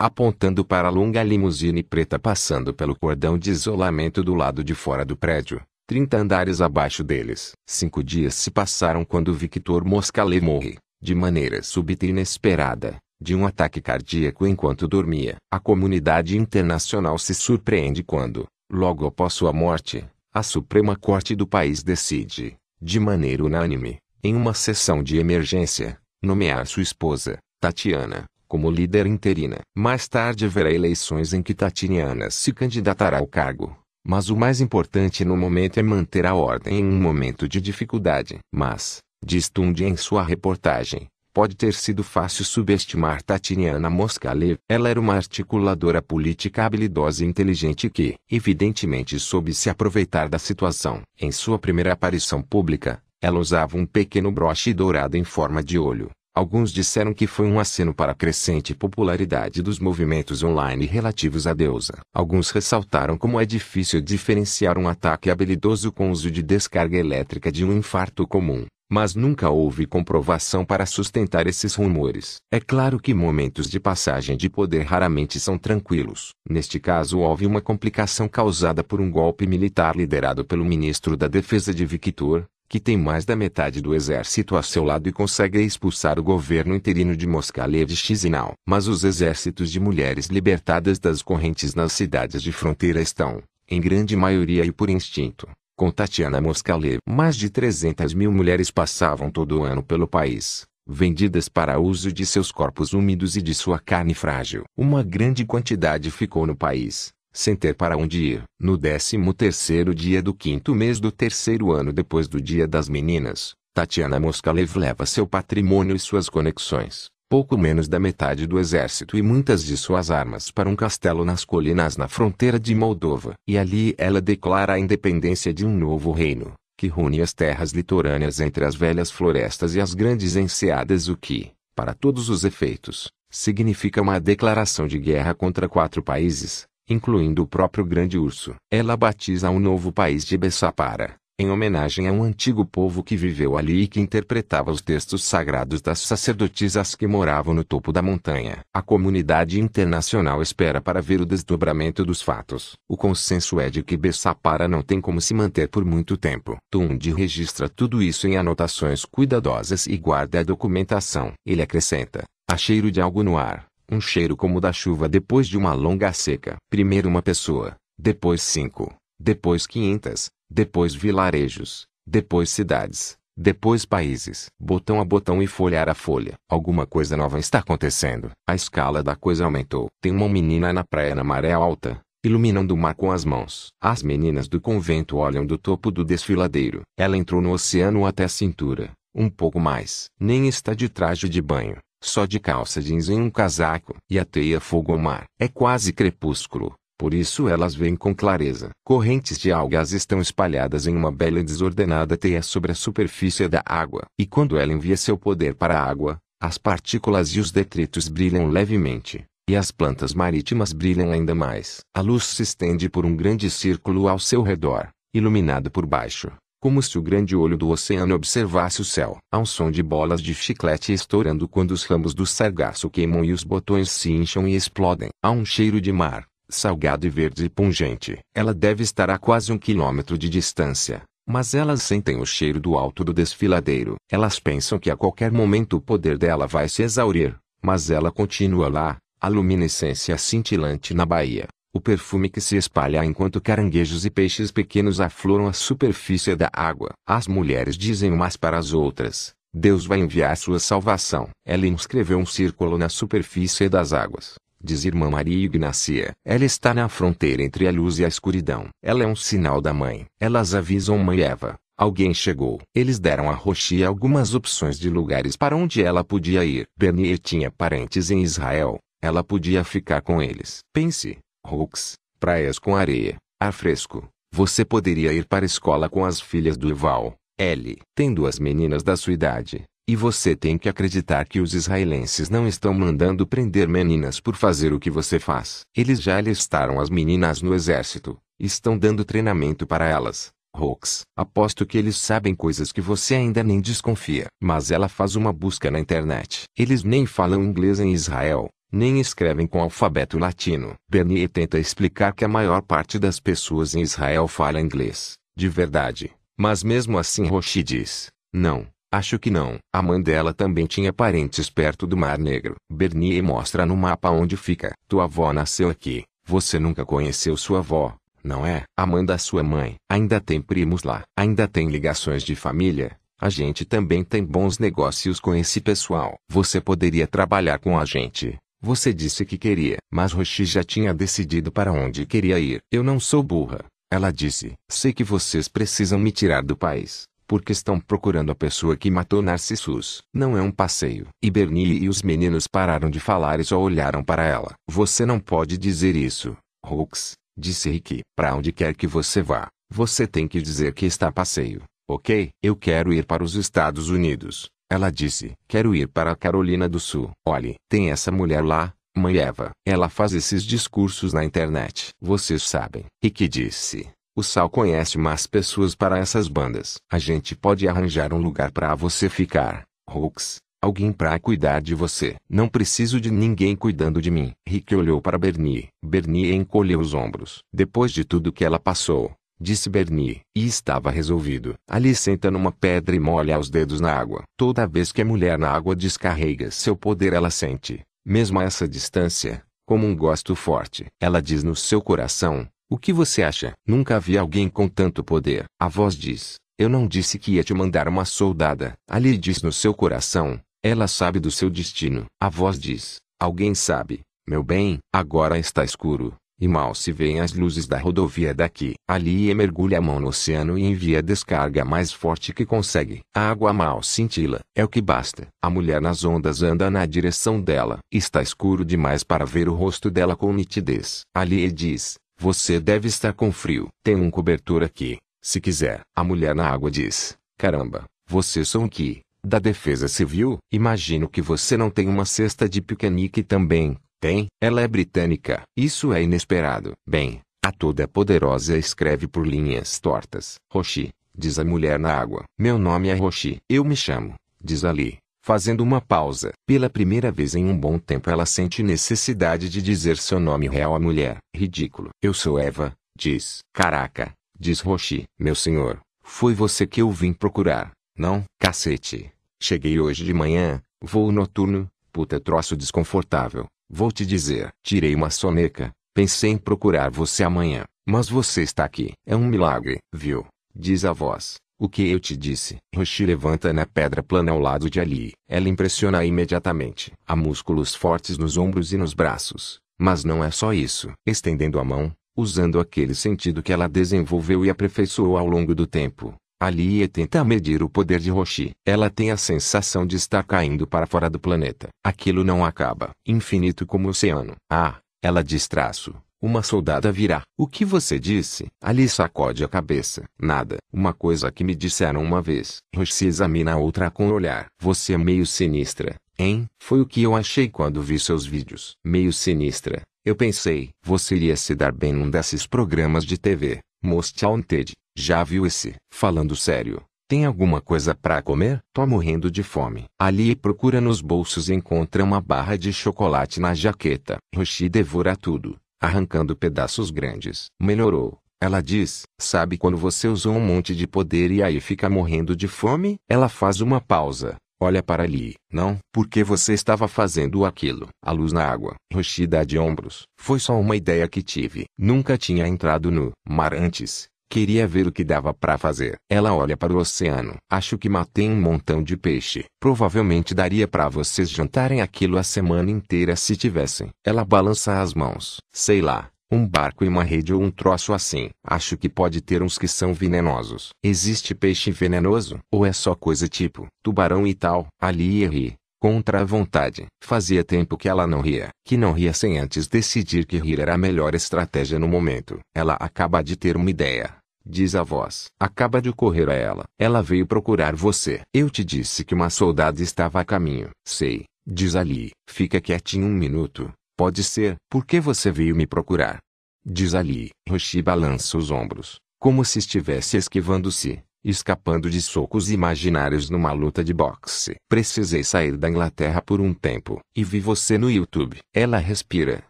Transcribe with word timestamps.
apontando 0.00 0.64
para 0.64 0.86
a 0.86 0.90
longa 0.90 1.22
limusine 1.24 1.82
preta 1.82 2.18
passando 2.18 2.72
pelo 2.72 2.94
cordão 2.94 3.36
de 3.36 3.50
isolamento 3.50 4.22
do 4.22 4.32
lado 4.32 4.62
de 4.62 4.72
fora 4.72 5.04
do 5.04 5.16
prédio, 5.16 5.60
30 5.88 6.16
andares 6.16 6.60
abaixo 6.60 7.02
deles. 7.02 7.52
Cinco 7.66 8.02
dias 8.04 8.34
se 8.34 8.50
passaram 8.50 9.04
quando 9.04 9.34
Victor 9.34 9.84
Moscale 9.84 10.40
morre, 10.40 10.78
de 11.02 11.14
maneira 11.16 11.62
súbita 11.64 12.06
e 12.06 12.10
inesperada, 12.10 12.98
de 13.20 13.34
um 13.34 13.44
ataque 13.44 13.80
cardíaco 13.80 14.46
enquanto 14.46 14.86
dormia. 14.86 15.36
A 15.50 15.58
comunidade 15.58 16.36
internacional 16.36 17.18
se 17.18 17.34
surpreende 17.34 18.04
quando, 18.04 18.46
logo 18.70 19.04
após 19.04 19.32
sua 19.32 19.52
morte, 19.52 20.04
a 20.32 20.44
Suprema 20.44 20.94
Corte 20.94 21.34
do 21.34 21.46
país 21.46 21.82
decide, 21.82 22.54
de 22.80 23.00
maneira 23.00 23.44
unânime, 23.44 23.98
em 24.22 24.36
uma 24.36 24.54
sessão 24.54 25.02
de 25.02 25.18
emergência, 25.18 25.98
nomear 26.22 26.66
sua 26.66 26.82
esposa, 26.82 27.38
Tatiana, 27.60 28.26
como 28.48 28.70
líder 28.70 29.06
interina. 29.06 29.58
Mais 29.76 30.08
tarde 30.08 30.46
haverá 30.46 30.72
eleições 30.72 31.32
em 31.32 31.42
que 31.42 31.54
Tatiana 31.54 32.30
se 32.30 32.52
candidatará 32.52 33.18
ao 33.18 33.26
cargo. 33.26 33.76
Mas 34.04 34.30
o 34.30 34.36
mais 34.36 34.60
importante 34.60 35.24
no 35.24 35.36
momento 35.36 35.78
é 35.78 35.82
manter 35.82 36.24
a 36.24 36.34
ordem 36.34 36.80
em 36.80 36.84
um 36.84 36.98
momento 37.00 37.46
de 37.46 37.60
dificuldade. 37.60 38.38
Mas, 38.52 39.00
diz 39.22 39.50
Tundi 39.50 39.84
em 39.84 39.96
sua 39.96 40.22
reportagem, 40.22 41.06
pode 41.32 41.54
ter 41.54 41.74
sido 41.74 42.02
fácil 42.02 42.44
subestimar 42.44 43.22
Tatiana 43.22 43.90
Moscalev. 43.90 44.58
Ela 44.68 44.88
era 44.88 44.98
uma 44.98 45.14
articuladora 45.14 46.00
política 46.00 46.64
habilidosa 46.64 47.24
e 47.24 47.28
inteligente 47.28 47.90
que, 47.90 48.16
evidentemente, 48.30 49.20
soube 49.20 49.52
se 49.52 49.68
aproveitar 49.68 50.28
da 50.28 50.38
situação. 50.38 51.02
Em 51.20 51.30
sua 51.30 51.58
primeira 51.58 51.92
aparição 51.92 52.40
pública, 52.40 53.02
ela 53.20 53.38
usava 53.38 53.76
um 53.76 53.84
pequeno 53.84 54.32
broche 54.32 54.72
dourado 54.72 55.16
em 55.16 55.24
forma 55.24 55.62
de 55.62 55.78
olho. 55.78 56.10
Alguns 56.38 56.70
disseram 56.70 57.12
que 57.12 57.26
foi 57.26 57.48
um 57.48 57.58
aceno 57.58 57.92
para 57.92 58.12
a 58.12 58.14
crescente 58.14 58.72
popularidade 58.72 59.60
dos 59.60 59.80
movimentos 59.80 60.44
online 60.44 60.86
relativos 60.86 61.48
à 61.48 61.52
deusa. 61.52 61.98
Alguns 62.14 62.52
ressaltaram 62.52 63.18
como 63.18 63.40
é 63.40 63.44
difícil 63.44 64.00
diferenciar 64.00 64.78
um 64.78 64.86
ataque 64.86 65.30
habilidoso 65.30 65.90
com 65.90 66.12
uso 66.12 66.30
de 66.30 66.40
descarga 66.40 66.96
elétrica 66.96 67.50
de 67.50 67.64
um 67.64 67.76
infarto 67.76 68.24
comum. 68.24 68.66
Mas 68.88 69.16
nunca 69.16 69.50
houve 69.50 69.84
comprovação 69.84 70.64
para 70.64 70.86
sustentar 70.86 71.48
esses 71.48 71.74
rumores. 71.74 72.36
É 72.52 72.60
claro 72.60 73.00
que 73.00 73.12
momentos 73.12 73.68
de 73.68 73.80
passagem 73.80 74.36
de 74.36 74.48
poder 74.48 74.84
raramente 74.84 75.40
são 75.40 75.58
tranquilos. 75.58 76.30
Neste 76.48 76.78
caso 76.78 77.18
houve 77.18 77.46
uma 77.46 77.60
complicação 77.60 78.28
causada 78.28 78.84
por 78.84 79.00
um 79.00 79.10
golpe 79.10 79.44
militar 79.44 79.96
liderado 79.96 80.44
pelo 80.44 80.64
ministro 80.64 81.16
da 81.16 81.26
Defesa 81.26 81.74
de 81.74 81.84
Victor, 81.84 82.46
que 82.68 82.78
tem 82.78 82.98
mais 82.98 83.24
da 83.24 83.34
metade 83.34 83.80
do 83.80 83.94
exército 83.94 84.54
a 84.54 84.62
seu 84.62 84.84
lado 84.84 85.08
e 85.08 85.12
consegue 85.12 85.58
expulsar 85.60 86.18
o 86.18 86.22
governo 86.22 86.74
interino 86.74 87.16
de 87.16 87.26
Moskalev 87.26 87.94
e. 87.94 88.52
Mas 88.68 88.86
os 88.86 89.04
exércitos 89.04 89.70
de 89.70 89.80
mulheres 89.80 90.26
libertadas 90.26 90.98
das 90.98 91.22
correntes 91.22 91.74
nas 91.74 91.92
cidades 91.92 92.42
de 92.42 92.52
fronteira 92.52 93.00
estão, 93.00 93.42
em 93.66 93.80
grande 93.80 94.14
maioria 94.14 94.66
e 94.66 94.70
por 94.70 94.90
instinto, 94.90 95.48
com 95.74 95.90
Tatiana 95.90 96.40
Moskalev. 96.42 96.98
Mais 97.08 97.36
de 97.36 97.48
300 97.48 98.12
mil 98.12 98.30
mulheres 98.30 98.70
passavam 98.70 99.30
todo 99.30 99.62
ano 99.62 99.82
pelo 99.82 100.06
país, 100.06 100.66
vendidas 100.86 101.48
para 101.48 101.78
uso 101.78 102.12
de 102.12 102.26
seus 102.26 102.52
corpos 102.52 102.92
úmidos 102.92 103.34
e 103.34 103.40
de 103.40 103.54
sua 103.54 103.78
carne 103.78 104.12
frágil. 104.12 104.64
Uma 104.76 105.02
grande 105.02 105.46
quantidade 105.46 106.10
ficou 106.10 106.46
no 106.46 106.54
país, 106.54 107.12
sem 107.38 107.54
ter 107.54 107.72
para 107.72 107.96
onde 107.96 108.20
ir. 108.20 108.42
No 108.58 108.76
décimo 108.76 109.32
terceiro 109.32 109.94
dia 109.94 110.20
do 110.20 110.34
quinto 110.34 110.74
mês 110.74 110.98
do 110.98 111.12
terceiro 111.12 111.70
ano 111.70 111.92
depois 111.92 112.26
do 112.26 112.40
Dia 112.40 112.66
das 112.66 112.88
Meninas, 112.88 113.54
Tatiana 113.72 114.18
Moskalev 114.18 114.76
leva 114.76 115.06
seu 115.06 115.24
patrimônio 115.24 115.94
e 115.94 116.00
suas 116.00 116.28
conexões, 116.28 117.06
pouco 117.30 117.56
menos 117.56 117.86
da 117.86 118.00
metade 118.00 118.44
do 118.44 118.58
exército 118.58 119.16
e 119.16 119.22
muitas 119.22 119.62
de 119.62 119.76
suas 119.76 120.10
armas 120.10 120.50
para 120.50 120.68
um 120.68 120.74
castelo 120.74 121.24
nas 121.24 121.44
colinas 121.44 121.96
na 121.96 122.08
fronteira 122.08 122.58
de 122.58 122.74
Moldova. 122.74 123.34
E 123.46 123.56
ali 123.56 123.94
ela 123.96 124.20
declara 124.20 124.72
a 124.72 124.78
independência 124.80 125.54
de 125.54 125.64
um 125.64 125.72
novo 125.72 126.10
reino, 126.10 126.54
que 126.76 126.88
reúne 126.88 127.22
as 127.22 127.32
terras 127.32 127.70
litorâneas 127.70 128.40
entre 128.40 128.64
as 128.64 128.74
velhas 128.74 129.12
florestas 129.12 129.76
e 129.76 129.80
as 129.80 129.94
grandes 129.94 130.34
enseadas 130.34 131.06
o 131.06 131.16
que, 131.16 131.52
para 131.76 131.94
todos 131.94 132.30
os 132.30 132.42
efeitos, 132.42 133.06
significa 133.30 134.02
uma 134.02 134.18
declaração 134.18 134.88
de 134.88 134.98
guerra 134.98 135.34
contra 135.34 135.68
quatro 135.68 136.02
países, 136.02 136.66
incluindo 136.88 137.42
o 137.42 137.46
próprio 137.46 137.84
grande 137.84 138.18
urso. 138.18 138.54
Ela 138.70 138.96
batiza 138.96 139.50
um 139.50 139.58
novo 139.58 139.92
país 139.92 140.24
de 140.24 140.36
Bessapara, 140.36 141.16
em 141.40 141.50
homenagem 141.50 142.08
a 142.08 142.12
um 142.12 142.24
antigo 142.24 142.64
povo 142.64 143.00
que 143.00 143.16
viveu 143.16 143.56
ali 143.56 143.82
e 143.82 143.86
que 143.86 144.00
interpretava 144.00 144.72
os 144.72 144.82
textos 144.82 145.22
sagrados 145.22 145.80
das 145.80 146.00
sacerdotisas 146.00 146.96
que 146.96 147.06
moravam 147.06 147.54
no 147.54 147.62
topo 147.62 147.92
da 147.92 148.02
montanha. 148.02 148.58
A 148.74 148.82
comunidade 148.82 149.60
internacional 149.60 150.42
espera 150.42 150.80
para 150.80 151.00
ver 151.00 151.20
o 151.20 151.26
desdobramento 151.26 152.04
dos 152.04 152.20
fatos. 152.20 152.72
O 152.88 152.96
consenso 152.96 153.60
é 153.60 153.70
de 153.70 153.84
que 153.84 153.96
Bessapara 153.96 154.66
não 154.66 154.82
tem 154.82 155.00
como 155.00 155.20
se 155.20 155.32
manter 155.32 155.68
por 155.68 155.84
muito 155.84 156.16
tempo. 156.16 156.56
Tundi 156.68 157.12
registra 157.12 157.68
tudo 157.68 158.02
isso 158.02 158.26
em 158.26 158.36
anotações 158.36 159.04
cuidadosas 159.04 159.86
e 159.86 159.96
guarda 159.96 160.40
a 160.40 160.42
documentação. 160.42 161.34
Ele 161.46 161.62
acrescenta, 161.62 162.24
há 162.50 162.56
cheiro 162.56 162.90
de 162.90 163.00
algo 163.00 163.22
no 163.22 163.38
ar 163.38 163.67
um 163.90 164.00
cheiro 164.00 164.36
como 164.36 164.60
da 164.60 164.72
chuva 164.72 165.08
depois 165.08 165.48
de 165.48 165.56
uma 165.56 165.72
longa 165.72 166.12
seca. 166.12 166.56
Primeiro 166.70 167.08
uma 167.08 167.22
pessoa, 167.22 167.74
depois 167.98 168.42
cinco, 168.42 168.94
depois 169.18 169.66
quinhentas, 169.66 170.28
depois 170.50 170.94
vilarejos, 170.94 171.86
depois 172.06 172.50
cidades, 172.50 173.16
depois 173.36 173.84
países. 173.84 174.46
Botão 174.60 175.00
a 175.00 175.04
botão 175.04 175.42
e 175.42 175.46
folhar 175.46 175.88
a 175.88 175.94
folha. 175.94 176.34
Alguma 176.48 176.86
coisa 176.86 177.16
nova 177.16 177.38
está 177.38 177.60
acontecendo. 177.60 178.30
A 178.46 178.54
escala 178.54 179.02
da 179.02 179.16
coisa 179.16 179.44
aumentou. 179.44 179.88
Tem 180.02 180.12
uma 180.12 180.28
menina 180.28 180.72
na 180.72 180.84
praia 180.84 181.14
na 181.14 181.24
maré 181.24 181.52
alta, 181.52 182.00
iluminando 182.24 182.74
o 182.74 182.76
mar 182.76 182.94
com 182.94 183.10
as 183.10 183.24
mãos. 183.24 183.68
As 183.80 184.02
meninas 184.02 184.48
do 184.48 184.60
convento 184.60 185.16
olham 185.16 185.46
do 185.46 185.56
topo 185.56 185.90
do 185.90 186.04
desfiladeiro. 186.04 186.82
Ela 186.98 187.16
entrou 187.16 187.40
no 187.40 187.52
oceano 187.52 188.04
até 188.04 188.24
a 188.24 188.28
cintura, 188.28 188.90
um 189.14 189.30
pouco 189.30 189.58
mais. 189.58 190.06
Nem 190.20 190.46
está 190.46 190.74
de 190.74 190.88
traje 190.88 191.28
de 191.28 191.40
banho 191.40 191.78
só 192.02 192.26
de 192.26 192.38
calça 192.38 192.80
jeans 192.80 193.08
e 193.08 193.12
um 193.12 193.30
casaco, 193.30 193.96
e 194.08 194.18
ateia 194.18 194.60
fogo 194.60 194.92
ao 194.92 194.98
mar. 194.98 195.24
É 195.38 195.48
quase 195.48 195.92
crepúsculo, 195.92 196.74
por 196.98 197.14
isso 197.14 197.48
elas 197.48 197.74
veem 197.74 197.94
com 197.94 198.14
clareza. 198.14 198.70
Correntes 198.84 199.38
de 199.38 199.52
algas 199.52 199.92
estão 199.92 200.20
espalhadas 200.20 200.86
em 200.86 200.96
uma 200.96 201.12
bela 201.12 201.38
e 201.38 201.44
desordenada 201.44 202.16
teia 202.16 202.42
sobre 202.42 202.72
a 202.72 202.74
superfície 202.74 203.48
da 203.48 203.62
água. 203.64 204.04
E 204.18 204.26
quando 204.26 204.58
ela 204.58 204.72
envia 204.72 204.96
seu 204.96 205.16
poder 205.16 205.54
para 205.54 205.78
a 205.78 205.88
água, 205.88 206.18
as 206.40 206.58
partículas 206.58 207.28
e 207.30 207.40
os 207.40 207.52
detritos 207.52 208.08
brilham 208.08 208.48
levemente, 208.48 209.24
e 209.48 209.56
as 209.56 209.70
plantas 209.70 210.12
marítimas 210.12 210.72
brilham 210.72 211.12
ainda 211.12 211.34
mais. 211.34 211.80
A 211.96 212.00
luz 212.00 212.24
se 212.24 212.42
estende 212.42 212.88
por 212.88 213.06
um 213.06 213.14
grande 213.14 213.48
círculo 213.48 214.08
ao 214.08 214.18
seu 214.18 214.42
redor, 214.42 214.88
iluminado 215.14 215.70
por 215.70 215.86
baixo, 215.86 216.32
como 216.60 216.82
se 216.82 216.98
o 216.98 217.02
grande 217.02 217.36
olho 217.36 217.56
do 217.56 217.68
oceano 217.68 218.14
observasse 218.14 218.80
o 218.80 218.84
céu. 218.84 219.18
Há 219.30 219.38
um 219.38 219.46
som 219.46 219.70
de 219.70 219.82
bolas 219.82 220.20
de 220.20 220.34
chiclete 220.34 220.92
estourando 220.92 221.48
quando 221.48 221.70
os 221.70 221.84
ramos 221.84 222.14
do 222.14 222.26
sargaço 222.26 222.90
queimam 222.90 223.24
e 223.24 223.32
os 223.32 223.44
botões 223.44 223.90
se 223.90 224.10
incham 224.10 224.46
e 224.46 224.54
explodem. 224.54 225.10
Há 225.22 225.30
um 225.30 225.44
cheiro 225.44 225.80
de 225.80 225.92
mar, 225.92 226.26
salgado 226.48 227.06
e 227.06 227.10
verde 227.10 227.44
e 227.44 227.48
pungente. 227.48 228.18
Ela 228.34 228.52
deve 228.52 228.82
estar 228.82 229.08
a 229.10 229.18
quase 229.18 229.52
um 229.52 229.58
quilômetro 229.58 230.18
de 230.18 230.28
distância, 230.28 231.02
mas 231.26 231.54
elas 231.54 231.82
sentem 231.82 232.20
o 232.20 232.26
cheiro 232.26 232.58
do 232.58 232.76
alto 232.76 233.04
do 233.04 233.12
desfiladeiro. 233.12 233.96
Elas 234.10 234.40
pensam 234.40 234.78
que 234.78 234.90
a 234.90 234.96
qualquer 234.96 235.30
momento 235.30 235.76
o 235.76 235.80
poder 235.80 236.18
dela 236.18 236.46
vai 236.46 236.68
se 236.68 236.82
exaurir, 236.82 237.36
mas 237.62 237.90
ela 237.90 238.10
continua 238.10 238.68
lá, 238.68 238.96
a 239.20 239.28
luminescência 239.28 240.16
cintilante 240.16 240.94
na 240.94 241.04
baía 241.04 241.46
o 241.78 241.80
perfume 241.80 242.28
que 242.28 242.40
se 242.40 242.56
espalha 242.56 243.04
enquanto 243.04 243.40
caranguejos 243.40 244.04
e 244.04 244.10
peixes 244.10 244.50
pequenos 244.50 245.00
afloram 245.00 245.46
a 245.46 245.52
superfície 245.52 246.34
da 246.34 246.50
água. 246.52 246.90
As 247.06 247.28
mulheres 247.28 247.78
dizem 247.78 248.10
umas 248.10 248.36
para 248.36 248.58
as 248.58 248.72
outras, 248.72 249.32
Deus 249.54 249.86
vai 249.86 250.00
enviar 250.00 250.36
sua 250.36 250.58
salvação. 250.58 251.28
Ela 251.46 251.68
inscreveu 251.68 252.18
um 252.18 252.26
círculo 252.26 252.76
na 252.76 252.88
superfície 252.88 253.68
das 253.68 253.92
águas, 253.92 254.34
diz 254.60 254.84
irmã 254.84 255.08
Maria 255.08 255.44
Ignacia. 255.44 256.16
Ela 256.24 256.44
está 256.44 256.74
na 256.74 256.88
fronteira 256.88 257.44
entre 257.44 257.68
a 257.68 257.70
luz 257.70 258.00
e 258.00 258.04
a 258.04 258.08
escuridão. 258.08 258.70
Ela 258.82 259.04
é 259.04 259.06
um 259.06 259.16
sinal 259.16 259.60
da 259.60 259.72
mãe. 259.72 260.04
Elas 260.18 260.54
avisam 260.54 260.98
mãe 260.98 261.20
Eva. 261.20 261.56
Alguém 261.78 262.12
chegou. 262.12 262.60
Eles 262.74 262.98
deram 262.98 263.30
a 263.30 263.34
Roxia 263.34 263.86
algumas 263.86 264.34
opções 264.34 264.80
de 264.80 264.90
lugares 264.90 265.36
para 265.36 265.56
onde 265.56 265.80
ela 265.80 266.02
podia 266.02 266.44
ir. 266.44 266.66
Bernier 266.76 267.20
tinha 267.20 267.52
parentes 267.52 268.10
em 268.10 268.20
Israel. 268.20 268.80
Ela 269.00 269.22
podia 269.22 269.62
ficar 269.62 270.02
com 270.02 270.20
eles. 270.20 270.58
Pense, 270.72 271.18
Hooks, 271.50 271.94
praias 272.20 272.58
com 272.58 272.76
areia, 272.76 273.16
ar 273.40 273.52
fresco. 273.52 274.08
Você 274.32 274.64
poderia 274.64 275.12
ir 275.12 275.26
para 275.26 275.44
a 275.44 275.46
escola 275.46 275.88
com 275.88 276.04
as 276.04 276.20
filhas 276.20 276.56
do 276.56 276.68
Eval. 276.68 277.14
L. 277.38 277.78
Tem 277.96 278.12
duas 278.12 278.38
meninas 278.38 278.82
da 278.82 278.96
sua 278.96 279.12
idade. 279.12 279.64
E 279.88 279.96
você 279.96 280.36
tem 280.36 280.58
que 280.58 280.68
acreditar 280.68 281.26
que 281.26 281.40
os 281.40 281.54
israelenses 281.54 282.28
não 282.28 282.46
estão 282.46 282.74
mandando 282.74 283.26
prender 283.26 283.66
meninas 283.66 284.20
por 284.20 284.36
fazer 284.36 284.72
o 284.74 284.78
que 284.78 284.90
você 284.90 285.18
faz. 285.18 285.60
Eles 285.74 286.02
já 286.02 286.20
listaram 286.20 286.78
as 286.78 286.90
meninas 286.90 287.40
no 287.40 287.54
exército. 287.54 288.18
Estão 288.38 288.76
dando 288.76 289.04
treinamento 289.04 289.66
para 289.66 289.86
elas. 289.86 290.28
Hooks. 290.54 291.02
Aposto 291.16 291.64
que 291.64 291.78
eles 291.78 291.96
sabem 291.96 292.34
coisas 292.34 292.70
que 292.70 292.80
você 292.82 293.14
ainda 293.14 293.42
nem 293.42 293.60
desconfia. 293.60 294.26
Mas 294.42 294.70
ela 294.70 294.88
faz 294.88 295.16
uma 295.16 295.32
busca 295.32 295.70
na 295.70 295.78
internet. 295.78 296.44
Eles 296.58 296.84
nem 296.84 297.06
falam 297.06 297.42
inglês 297.42 297.80
em 297.80 297.92
Israel. 297.92 298.48
Nem 298.70 299.00
escrevem 299.00 299.46
com 299.46 299.60
alfabeto 299.60 300.18
latino. 300.18 300.74
Bernier 300.88 301.28
tenta 301.28 301.58
explicar 301.58 302.12
que 302.12 302.24
a 302.24 302.28
maior 302.28 302.62
parte 302.62 302.98
das 302.98 303.18
pessoas 303.18 303.74
em 303.74 303.80
Israel 303.80 304.28
fala 304.28 304.60
inglês, 304.60 305.16
de 305.36 305.48
verdade. 305.48 306.10
Mas 306.36 306.62
mesmo 306.62 306.98
assim 306.98 307.26
Roshi 307.26 307.62
diz, 307.62 308.10
não, 308.32 308.66
acho 308.92 309.18
que 309.18 309.30
não. 309.30 309.58
A 309.72 309.82
mãe 309.82 310.00
dela 310.00 310.32
também 310.32 310.66
tinha 310.66 310.92
parentes 310.92 311.50
perto 311.50 311.86
do 311.86 311.96
Mar 311.96 312.18
Negro. 312.18 312.54
Bernier 312.70 313.22
mostra 313.22 313.66
no 313.66 313.76
mapa 313.76 314.10
onde 314.10 314.36
fica. 314.36 314.72
Tua 314.86 315.04
avó 315.04 315.32
nasceu 315.32 315.68
aqui. 315.68 316.04
Você 316.24 316.58
nunca 316.58 316.84
conheceu 316.84 317.36
sua 317.36 317.58
avó, 317.58 317.96
não 318.22 318.44
é? 318.46 318.64
A 318.76 318.84
mãe 318.84 319.04
da 319.04 319.16
sua 319.16 319.42
mãe. 319.42 319.76
Ainda 319.90 320.20
tem 320.20 320.40
primos 320.40 320.82
lá. 320.82 321.02
Ainda 321.16 321.48
tem 321.48 321.68
ligações 321.68 322.22
de 322.22 322.36
família. 322.36 322.96
A 323.20 323.28
gente 323.28 323.64
também 323.64 324.04
tem 324.04 324.24
bons 324.24 324.58
negócios 324.58 325.18
com 325.18 325.34
esse 325.34 325.60
pessoal. 325.60 326.16
Você 326.28 326.60
poderia 326.60 327.06
trabalhar 327.06 327.58
com 327.58 327.76
a 327.76 327.84
gente. 327.84 328.38
Você 328.60 328.92
disse 328.92 329.24
que 329.24 329.38
queria. 329.38 329.76
Mas 329.90 330.12
Roshi 330.12 330.44
já 330.44 330.64
tinha 330.64 330.92
decidido 330.92 331.52
para 331.52 331.72
onde 331.72 332.06
queria 332.06 332.38
ir. 332.38 332.60
Eu 332.72 332.82
não 332.82 332.98
sou 332.98 333.22
burra. 333.22 333.64
Ela 333.90 334.10
disse. 334.10 334.52
Sei 334.68 334.92
que 334.92 335.04
vocês 335.04 335.48
precisam 335.48 335.98
me 335.98 336.10
tirar 336.10 336.42
do 336.42 336.56
país. 336.56 337.04
Porque 337.26 337.52
estão 337.52 337.78
procurando 337.78 338.32
a 338.32 338.34
pessoa 338.34 338.76
que 338.76 338.90
matou 338.90 339.22
Narcissus. 339.22 340.02
Não 340.12 340.36
é 340.36 340.42
um 340.42 340.50
passeio. 340.50 341.08
E 341.22 341.30
Bernie 341.30 341.78
e 341.84 341.88
os 341.88 342.02
meninos 342.02 342.46
pararam 342.46 342.90
de 342.90 342.98
falar 342.98 343.38
e 343.38 343.44
só 343.44 343.60
olharam 343.60 344.02
para 344.02 344.24
ela. 344.24 344.54
Você 344.68 345.04
não 345.06 345.20
pode 345.20 345.58
dizer 345.58 345.94
isso, 345.94 346.36
Hooks, 346.66 347.12
disse 347.38 347.70
Rick. 347.70 348.00
Para 348.16 348.34
onde 348.34 348.50
quer 348.50 348.74
que 348.74 348.86
você 348.86 349.20
vá, 349.20 349.48
você 349.70 350.06
tem 350.06 350.26
que 350.26 350.40
dizer 350.40 350.72
que 350.72 350.86
está 350.86 351.08
a 351.08 351.12
passeio. 351.12 351.62
Ok? 351.86 352.30
Eu 352.42 352.56
quero 352.56 352.92
ir 352.92 353.04
para 353.04 353.22
os 353.22 353.34
Estados 353.34 353.90
Unidos. 353.90 354.48
Ela 354.70 354.90
disse. 354.90 355.32
Quero 355.46 355.74
ir 355.74 355.88
para 355.88 356.12
a 356.12 356.16
Carolina 356.16 356.68
do 356.68 356.78
Sul. 356.78 357.10
Olhe, 357.26 357.56
tem 357.68 357.90
essa 357.90 358.10
mulher 358.10 358.44
lá, 358.44 358.72
mãe 358.96 359.16
Eva. 359.16 359.50
Ela 359.66 359.88
faz 359.88 360.12
esses 360.12 360.44
discursos 360.44 361.12
na 361.12 361.24
internet. 361.24 361.90
Vocês 362.00 362.42
sabem. 362.42 362.84
Rick 363.02 363.26
disse. 363.28 363.88
O 364.14 364.22
Sal 364.22 364.50
conhece 364.50 364.98
mais 364.98 365.26
pessoas 365.26 365.74
para 365.74 365.98
essas 365.98 366.28
bandas. 366.28 366.76
A 366.90 366.98
gente 366.98 367.36
pode 367.36 367.68
arranjar 367.68 368.12
um 368.12 368.18
lugar 368.18 368.50
para 368.50 368.74
você 368.74 369.08
ficar. 369.08 369.62
Hooks. 369.88 370.38
Alguém 370.60 370.92
para 370.92 371.16
cuidar 371.20 371.62
de 371.62 371.72
você. 371.72 372.16
Não 372.28 372.48
preciso 372.48 373.00
de 373.00 373.12
ninguém 373.12 373.54
cuidando 373.54 374.02
de 374.02 374.10
mim. 374.10 374.32
Rick 374.44 374.74
olhou 374.74 375.00
para 375.00 375.16
Bernie. 375.16 375.68
Bernie 375.82 376.34
encolheu 376.34 376.80
os 376.80 376.94
ombros. 376.94 377.44
Depois 377.54 377.92
de 377.92 378.04
tudo 378.04 378.32
que 378.32 378.44
ela 378.44 378.58
passou, 378.58 379.12
disse 379.40 379.68
Bernie, 379.68 380.20
e 380.36 380.46
estava 380.46 380.90
resolvido. 380.90 381.54
Ali 381.68 381.94
senta 381.94 382.30
numa 382.30 382.52
pedra 382.52 382.94
e 382.94 383.00
molha 383.00 383.38
os 383.38 383.50
dedos 383.50 383.80
na 383.80 383.92
água. 383.92 384.22
Toda 384.36 384.66
vez 384.66 384.92
que 384.92 385.02
a 385.02 385.04
mulher 385.04 385.38
na 385.38 385.50
água 385.50 385.76
descarrega 385.76 386.50
seu 386.50 386.76
poder 386.76 387.12
ela 387.12 387.30
sente, 387.30 387.80
mesmo 388.04 388.40
a 388.40 388.44
essa 388.44 388.68
distância, 388.68 389.42
como 389.66 389.86
um 389.86 389.94
gosto 389.94 390.34
forte. 390.34 390.86
Ela 391.00 391.20
diz 391.20 391.42
no 391.42 391.54
seu 391.54 391.80
coração, 391.80 392.48
o 392.70 392.76
que 392.76 392.92
você 392.92 393.22
acha? 393.22 393.52
Nunca 393.66 393.98
vi 393.98 394.18
alguém 394.18 394.48
com 394.48 394.68
tanto 394.68 395.02
poder. 395.02 395.44
A 395.58 395.68
voz 395.68 395.94
diz, 395.94 396.36
eu 396.58 396.68
não 396.68 396.86
disse 396.86 397.18
que 397.18 397.32
ia 397.32 397.44
te 397.44 397.54
mandar 397.54 397.88
uma 397.88 398.04
soldada. 398.04 398.74
Ali 398.88 399.16
diz 399.16 399.42
no 399.42 399.52
seu 399.52 399.72
coração, 399.72 400.40
ela 400.62 400.88
sabe 400.88 401.20
do 401.20 401.30
seu 401.30 401.48
destino. 401.48 402.06
A 402.20 402.28
voz 402.28 402.58
diz, 402.58 402.96
alguém 403.18 403.54
sabe, 403.54 404.00
meu 404.26 404.42
bem, 404.42 404.78
agora 404.92 405.38
está 405.38 405.64
escuro. 405.64 406.14
E 406.40 406.46
mal 406.46 406.74
se 406.74 406.92
veem 406.92 407.20
as 407.20 407.32
luzes 407.32 407.66
da 407.66 407.78
rodovia 407.78 408.32
daqui. 408.32 408.74
Ali 408.88 409.34
mergulha 409.34 409.78
a 409.78 409.80
mão 409.80 409.98
no 409.98 410.08
oceano 410.08 410.56
e 410.56 410.62
envia 410.62 410.98
a 410.98 411.02
descarga 411.02 411.64
mais 411.64 411.92
forte 411.92 412.32
que 412.32 412.46
consegue. 412.46 413.00
A 413.14 413.28
água 413.28 413.52
mal 413.52 413.82
cintila. 413.82 414.40
É 414.54 414.64
o 414.64 414.68
que 414.68 414.80
basta. 414.80 415.26
A 415.42 415.50
mulher 415.50 415.80
nas 415.80 416.04
ondas 416.04 416.42
anda 416.42 416.70
na 416.70 416.86
direção 416.86 417.40
dela. 417.40 417.78
Está 417.92 418.22
escuro 418.22 418.64
demais 418.64 419.02
para 419.02 419.26
ver 419.26 419.48
o 419.48 419.54
rosto 419.54 419.90
dela 419.90 420.14
com 420.14 420.32
nitidez. 420.32 421.00
Ali 421.14 421.50
diz, 421.50 421.96
você 422.16 422.60
deve 422.60 422.88
estar 422.88 423.12
com 423.12 423.32
frio. 423.32 423.68
Tem 423.82 423.96
um 423.96 424.10
cobertor 424.10 424.62
aqui, 424.62 424.98
se 425.20 425.40
quiser. 425.40 425.80
A 425.94 426.04
mulher 426.04 426.34
na 426.34 426.48
água 426.48 426.70
diz, 426.70 427.16
caramba, 427.36 427.84
vocês 428.08 428.48
são 428.48 428.68
que? 428.68 429.00
Da 429.24 429.38
defesa 429.38 429.88
civil? 429.88 430.38
Imagino 430.52 431.08
que 431.08 431.20
você 431.20 431.56
não 431.56 431.70
tem 431.70 431.88
uma 431.88 432.04
cesta 432.04 432.48
de 432.48 432.62
piquenique 432.62 433.22
também, 433.22 433.76
tem, 434.00 434.28
ela 434.40 434.60
é 434.60 434.68
britânica. 434.68 435.42
Isso 435.56 435.92
é 435.92 436.02
inesperado. 436.02 436.72
Bem, 436.86 437.20
a 437.44 437.52
toda 437.52 437.88
poderosa 437.88 438.56
escreve 438.56 439.06
por 439.06 439.26
linhas 439.26 439.78
tortas. 439.80 440.36
Roshi, 440.52 440.90
diz 441.16 441.38
a 441.38 441.44
mulher 441.44 441.78
na 441.78 441.92
água. 441.92 442.24
Meu 442.38 442.58
nome 442.58 442.88
é 442.88 442.94
Roshi. 442.94 443.38
Eu 443.48 443.64
me 443.64 443.76
chamo, 443.76 444.14
diz 444.40 444.64
Ali, 444.64 444.98
fazendo 445.22 445.62
uma 445.62 445.80
pausa. 445.80 446.32
Pela 446.46 446.70
primeira 446.70 447.10
vez 447.10 447.34
em 447.34 447.44
um 447.44 447.58
bom 447.58 447.78
tempo 447.78 448.10
ela 448.10 448.26
sente 448.26 448.62
necessidade 448.62 449.48
de 449.48 449.60
dizer 449.60 449.96
seu 449.96 450.20
nome 450.20 450.48
real 450.48 450.74
à 450.74 450.78
mulher. 450.78 451.18
Ridículo. 451.34 451.90
Eu 452.02 452.14
sou 452.14 452.38
Eva, 452.38 452.72
diz. 452.96 453.40
Caraca, 453.52 454.12
diz 454.38 454.60
Roshi. 454.60 455.04
Meu 455.18 455.34
senhor, 455.34 455.80
foi 456.02 456.34
você 456.34 456.66
que 456.66 456.82
eu 456.82 456.90
vim 456.90 457.12
procurar. 457.12 457.72
Não, 457.96 458.24
cacete. 458.38 459.10
Cheguei 459.40 459.78
hoje 459.78 460.04
de 460.04 460.12
manhã, 460.14 460.60
voo 460.82 461.12
noturno, 461.12 461.68
puta 461.92 462.20
troço 462.20 462.56
desconfortável. 462.56 463.46
Vou 463.70 463.92
te 463.92 464.06
dizer, 464.06 464.50
tirei 464.64 464.94
uma 464.94 465.10
soneca, 465.10 465.70
pensei 465.94 466.30
em 466.30 466.38
procurar 466.38 466.90
você 466.90 467.22
amanhã, 467.22 467.64
mas 467.86 468.08
você 468.08 468.42
está 468.42 468.64
aqui. 468.64 468.92
É 469.06 469.14
um 469.14 469.26
milagre, 469.26 469.78
viu? 469.92 470.26
Diz 470.54 470.86
a 470.86 470.92
voz. 470.92 471.36
O 471.60 471.68
que 471.68 471.86
eu 471.86 472.00
te 472.00 472.16
disse? 472.16 472.56
Roshi 472.74 473.04
levanta 473.04 473.52
na 473.52 473.66
pedra 473.66 474.02
plana 474.02 474.32
ao 474.32 474.38
lado 474.38 474.70
de 474.70 474.80
Ali. 474.80 475.12
Ela 475.28 475.48
impressiona 475.48 476.04
imediatamente. 476.04 476.92
Há 477.06 477.14
músculos 477.14 477.74
fortes 477.74 478.16
nos 478.16 478.38
ombros 478.38 478.72
e 478.72 478.78
nos 478.78 478.94
braços. 478.94 479.58
Mas 479.78 480.02
não 480.02 480.24
é 480.24 480.30
só 480.30 480.54
isso. 480.54 480.90
Estendendo 481.04 481.58
a 481.58 481.64
mão, 481.64 481.92
usando 482.16 482.58
aquele 482.58 482.94
sentido 482.94 483.42
que 483.42 483.52
ela 483.52 483.68
desenvolveu 483.68 484.46
e 484.46 484.50
aperfeiçoou 484.50 485.18
ao 485.18 485.26
longo 485.26 485.54
do 485.54 485.66
tempo, 485.66 486.14
Ali 486.40 486.86
tenta 486.86 487.24
medir 487.24 487.64
o 487.64 487.68
poder 487.68 487.98
de 487.98 488.10
Roshi. 488.10 488.52
Ela 488.64 488.88
tem 488.88 489.10
a 489.10 489.16
sensação 489.16 489.84
de 489.84 489.96
estar 489.96 490.22
caindo 490.22 490.68
para 490.68 490.86
fora 490.86 491.10
do 491.10 491.18
planeta. 491.18 491.68
Aquilo 491.84 492.22
não 492.22 492.44
acaba. 492.44 492.90
Infinito 493.04 493.66
como 493.66 493.88
o 493.88 493.90
oceano. 493.90 494.36
Ah, 494.48 494.76
ela 495.02 495.24
diz 495.24 495.48
traço. 495.48 495.94
Uma 496.22 496.42
soldada 496.42 496.92
virá. 496.92 497.22
O 497.36 497.46
que 497.46 497.64
você 497.64 497.98
disse? 497.98 498.46
Ali 498.62 498.88
sacode 498.88 499.42
a 499.42 499.48
cabeça. 499.48 500.04
Nada. 500.20 500.58
Uma 500.72 500.92
coisa 500.92 501.30
que 501.32 501.42
me 501.42 501.56
disseram 501.56 502.02
uma 502.02 502.22
vez. 502.22 502.58
Roshi 502.74 503.06
examina 503.06 503.54
a 503.54 503.56
outra 503.56 503.90
com 503.90 504.08
o 504.08 504.12
olhar. 504.12 504.46
Você 504.60 504.94
é 504.94 504.98
meio 504.98 505.26
sinistra, 505.26 505.96
hein? 506.16 506.46
Foi 506.60 506.80
o 506.80 506.86
que 506.86 507.02
eu 507.02 507.16
achei 507.16 507.48
quando 507.48 507.82
vi 507.82 507.98
seus 507.98 508.24
vídeos. 508.24 508.76
Meio 508.84 509.12
sinistra. 509.12 509.82
Eu 510.04 510.14
pensei, 510.14 510.70
você 510.84 511.16
iria 511.16 511.36
se 511.36 511.54
dar 511.54 511.72
bem 511.72 511.92
num 511.92 512.08
desses 512.08 512.46
programas 512.46 513.04
de 513.04 513.18
TV. 513.18 513.60
Most 513.82 514.24
Wanted. 514.24 514.72
Já 515.00 515.22
viu 515.22 515.46
esse? 515.46 515.76
Falando 515.94 516.34
sério. 516.34 516.82
Tem 517.08 517.24
alguma 517.24 517.60
coisa 517.60 517.94
para 517.94 518.20
comer? 518.20 518.58
Tô 518.74 518.84
morrendo 518.84 519.30
de 519.30 519.44
fome. 519.44 519.84
Ali 519.96 520.34
procura 520.34 520.80
nos 520.80 521.00
bolsos 521.00 521.48
e 521.48 521.54
encontra 521.54 522.02
uma 522.02 522.20
barra 522.20 522.58
de 522.58 522.72
chocolate 522.72 523.38
na 523.38 523.54
jaqueta. 523.54 524.18
Roshi 524.34 524.68
devora 524.68 525.14
tudo, 525.14 525.56
arrancando 525.80 526.34
pedaços 526.34 526.90
grandes. 526.90 527.46
Melhorou. 527.62 528.18
Ela 528.42 528.60
diz, 528.60 529.04
sabe 529.20 529.56
quando 529.56 529.76
você 529.76 530.08
usou 530.08 530.34
um 530.34 530.44
monte 530.44 530.74
de 530.74 530.84
poder 530.84 531.30
e 531.30 531.44
aí 531.44 531.60
fica 531.60 531.88
morrendo 531.88 532.34
de 532.34 532.48
fome? 532.48 532.96
Ela 533.08 533.28
faz 533.28 533.60
uma 533.60 533.80
pausa. 533.80 534.34
Olha 534.60 534.82
para 534.82 535.04
ali. 535.04 535.34
Não, 535.52 535.78
porque 535.92 536.24
você 536.24 536.54
estava 536.54 536.88
fazendo 536.88 537.44
aquilo. 537.44 537.88
A 538.04 538.10
luz 538.10 538.32
na 538.32 538.44
água. 538.44 538.74
Roshi 538.92 539.28
dá 539.28 539.44
de 539.44 539.60
ombros. 539.60 540.02
Foi 540.20 540.40
só 540.40 540.58
uma 540.58 540.74
ideia 540.74 541.06
que 541.06 541.22
tive. 541.22 541.66
Nunca 541.78 542.18
tinha 542.18 542.48
entrado 542.48 542.90
no 542.90 543.12
mar 543.28 543.54
antes. 543.54 544.08
Queria 544.30 544.66
ver 544.66 544.86
o 544.86 544.92
que 544.92 545.02
dava 545.02 545.32
para 545.32 545.56
fazer. 545.56 545.96
Ela 546.08 546.34
olha 546.34 546.56
para 546.56 546.72
o 546.72 546.76
oceano. 546.76 547.36
Acho 547.50 547.78
que 547.78 547.88
matei 547.88 548.28
um 548.28 548.38
montão 548.38 548.82
de 548.82 548.94
peixe. 548.94 549.46
Provavelmente 549.58 550.34
daria 550.34 550.68
para 550.68 550.88
vocês 550.88 551.30
jantarem 551.30 551.80
aquilo 551.80 552.18
a 552.18 552.22
semana 552.22 552.70
inteira 552.70 553.16
se 553.16 553.34
tivessem. 553.36 553.88
Ela 554.04 554.26
balança 554.26 554.82
as 554.82 554.92
mãos. 554.92 555.38
Sei 555.50 555.80
lá. 555.80 556.10
Um 556.30 556.46
barco 556.46 556.84
e 556.84 556.88
uma 556.88 557.02
rede 557.02 557.32
ou 557.32 557.40
um 557.40 557.50
troço 557.50 557.94
assim. 557.94 558.28
Acho 558.46 558.76
que 558.76 558.86
pode 558.86 559.22
ter 559.22 559.42
uns 559.42 559.56
que 559.56 559.66
são 559.66 559.94
venenosos. 559.94 560.68
Existe 560.84 561.34
peixe 561.34 561.70
venenoso? 561.70 562.38
Ou 562.52 562.66
é 562.66 562.72
só 562.72 562.94
coisa 562.94 563.26
tipo 563.26 563.66
tubarão 563.82 564.26
e 564.26 564.34
tal? 564.34 564.66
Ali 564.78 565.26
ri. 565.26 565.54
Contra 565.80 566.20
a 566.20 566.24
vontade. 566.24 566.86
Fazia 567.02 567.44
tempo 567.44 567.78
que 567.78 567.88
ela 567.88 568.06
não 568.06 568.20
ria. 568.20 568.50
Que 568.62 568.76
não 568.76 568.92
ria 568.92 569.14
sem 569.14 569.38
antes 569.38 569.68
decidir 569.68 570.26
que 570.26 570.36
rir 570.36 570.60
era 570.60 570.74
a 570.74 570.78
melhor 570.78 571.14
estratégia 571.14 571.78
no 571.78 571.88
momento. 571.88 572.40
Ela 572.54 572.74
acaba 572.74 573.22
de 573.22 573.36
ter 573.36 573.56
uma 573.56 573.70
ideia. 573.70 574.17
Diz 574.50 574.74
a 574.74 574.82
voz. 574.82 575.26
Acaba 575.38 575.82
de 575.82 575.92
correr 575.92 576.30
a 576.30 576.32
ela. 576.32 576.64
Ela 576.78 577.02
veio 577.02 577.26
procurar 577.26 577.76
você. 577.76 578.22
Eu 578.32 578.48
te 578.48 578.64
disse 578.64 579.04
que 579.04 579.14
uma 579.14 579.28
soldada 579.28 579.82
estava 579.82 580.18
a 580.20 580.24
caminho. 580.24 580.70
Sei. 580.86 581.24
Diz 581.46 581.76
Ali. 581.76 582.12
Fica 582.26 582.58
quietinho 582.58 583.06
um 583.06 583.12
minuto. 583.12 583.70
Pode 583.94 584.24
ser. 584.24 584.56
Por 584.70 584.86
que 584.86 585.00
você 585.00 585.30
veio 585.30 585.54
me 585.54 585.66
procurar? 585.66 586.18
Diz 586.64 586.94
Ali. 586.94 587.28
Roshi 587.46 587.82
balança 587.82 588.38
os 588.38 588.50
ombros. 588.50 588.96
Como 589.20 589.44
se 589.44 589.58
estivesse 589.58 590.16
esquivando-se. 590.16 591.02
escapando 591.22 591.90
de 591.90 592.00
socos 592.00 592.50
imaginários 592.50 593.28
numa 593.28 593.52
luta 593.52 593.84
de 593.84 593.92
boxe. 593.92 594.56
Precisei 594.66 595.22
sair 595.22 595.58
da 595.58 595.68
Inglaterra 595.68 596.22
por 596.22 596.40
um 596.40 596.54
tempo 596.54 597.00
e 597.14 597.22
vi 597.22 597.38
você 597.38 597.76
no 597.76 597.90
YouTube. 597.90 598.38
Ela 598.54 598.78
respira, 598.78 599.44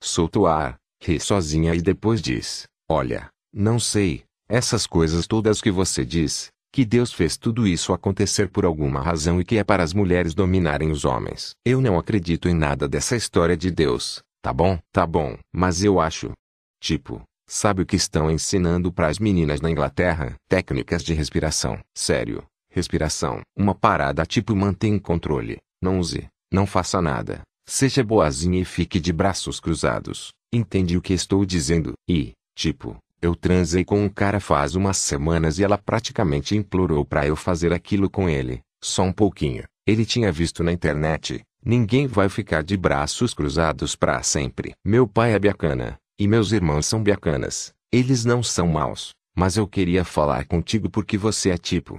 solta 0.00 0.38
o 0.38 0.46
ar, 0.46 0.76
ri 1.02 1.18
sozinha 1.18 1.74
e 1.74 1.80
depois 1.80 2.20
diz: 2.22 2.64
Olha, 2.88 3.30
não 3.52 3.80
sei, 3.80 4.22
essas 4.48 4.86
coisas 4.86 5.26
todas 5.26 5.60
que 5.60 5.70
você 5.70 6.04
diz, 6.04 6.50
que 6.72 6.84
Deus 6.84 7.12
fez 7.12 7.36
tudo 7.36 7.66
isso 7.66 7.92
acontecer 7.92 8.48
por 8.48 8.64
alguma 8.64 9.00
razão 9.02 9.40
e 9.40 9.44
que 9.44 9.58
é 9.58 9.64
para 9.64 9.82
as 9.82 9.92
mulheres 9.92 10.34
dominarem 10.34 10.90
os 10.90 11.04
homens. 11.04 11.52
Eu 11.64 11.80
não 11.80 11.98
acredito 11.98 12.48
em 12.48 12.54
nada 12.54 12.88
dessa 12.88 13.16
história 13.16 13.56
de 13.56 13.70
Deus, 13.70 14.22
tá 14.42 14.52
bom? 14.52 14.78
Tá 14.92 15.06
bom. 15.06 15.36
Mas 15.52 15.84
eu 15.84 16.00
acho. 16.00 16.32
Tipo, 16.80 17.22
sabe 17.46 17.82
o 17.82 17.86
que 17.86 17.96
estão 17.96 18.30
ensinando 18.30 18.92
para 18.92 19.08
as 19.08 19.18
meninas 19.18 19.60
na 19.60 19.70
Inglaterra? 19.70 20.34
Técnicas 20.48 21.02
de 21.02 21.12
respiração. 21.14 21.78
Sério. 21.94 22.44
Respiração. 22.70 23.40
Uma 23.56 23.74
parada 23.74 24.24
tipo 24.24 24.54
mantém 24.54 24.98
controle. 24.98 25.58
Não 25.82 25.98
use. 25.98 26.26
Não 26.52 26.66
faça 26.66 27.02
nada. 27.02 27.42
Seja 27.66 28.02
boazinha 28.02 28.60
e 28.60 28.64
fique 28.64 28.98
de 28.98 29.12
braços 29.12 29.60
cruzados. 29.60 30.32
Entende 30.52 30.96
o 30.96 31.02
que 31.02 31.12
estou 31.12 31.44
dizendo? 31.44 31.92
E, 32.08 32.32
tipo, 32.54 32.96
eu 33.20 33.34
transei 33.34 33.84
com 33.84 34.04
um 34.04 34.08
cara 34.08 34.38
faz 34.38 34.74
umas 34.74 34.96
semanas 34.96 35.58
e 35.58 35.64
ela 35.64 35.76
praticamente 35.76 36.56
implorou 36.56 37.04
para 37.04 37.26
eu 37.26 37.34
fazer 37.34 37.72
aquilo 37.72 38.08
com 38.08 38.28
ele. 38.28 38.60
Só 38.80 39.02
um 39.02 39.12
pouquinho. 39.12 39.64
Ele 39.86 40.06
tinha 40.06 40.30
visto 40.30 40.62
na 40.62 40.72
internet. 40.72 41.42
Ninguém 41.64 42.06
vai 42.06 42.28
ficar 42.28 42.62
de 42.62 42.76
braços 42.76 43.34
cruzados 43.34 43.96
para 43.96 44.22
sempre. 44.22 44.74
Meu 44.84 45.08
pai 45.08 45.32
é 45.32 45.38
bacana. 45.38 45.98
E 46.18 46.28
meus 46.28 46.52
irmãos 46.52 46.86
são 46.86 47.02
bacanas. 47.02 47.74
Eles 47.90 48.24
não 48.24 48.42
são 48.42 48.68
maus. 48.68 49.10
Mas 49.36 49.56
eu 49.56 49.66
queria 49.66 50.04
falar 50.04 50.44
contigo 50.46 50.88
porque 50.88 51.18
você 51.18 51.50
é 51.50 51.58
tipo. 51.58 51.98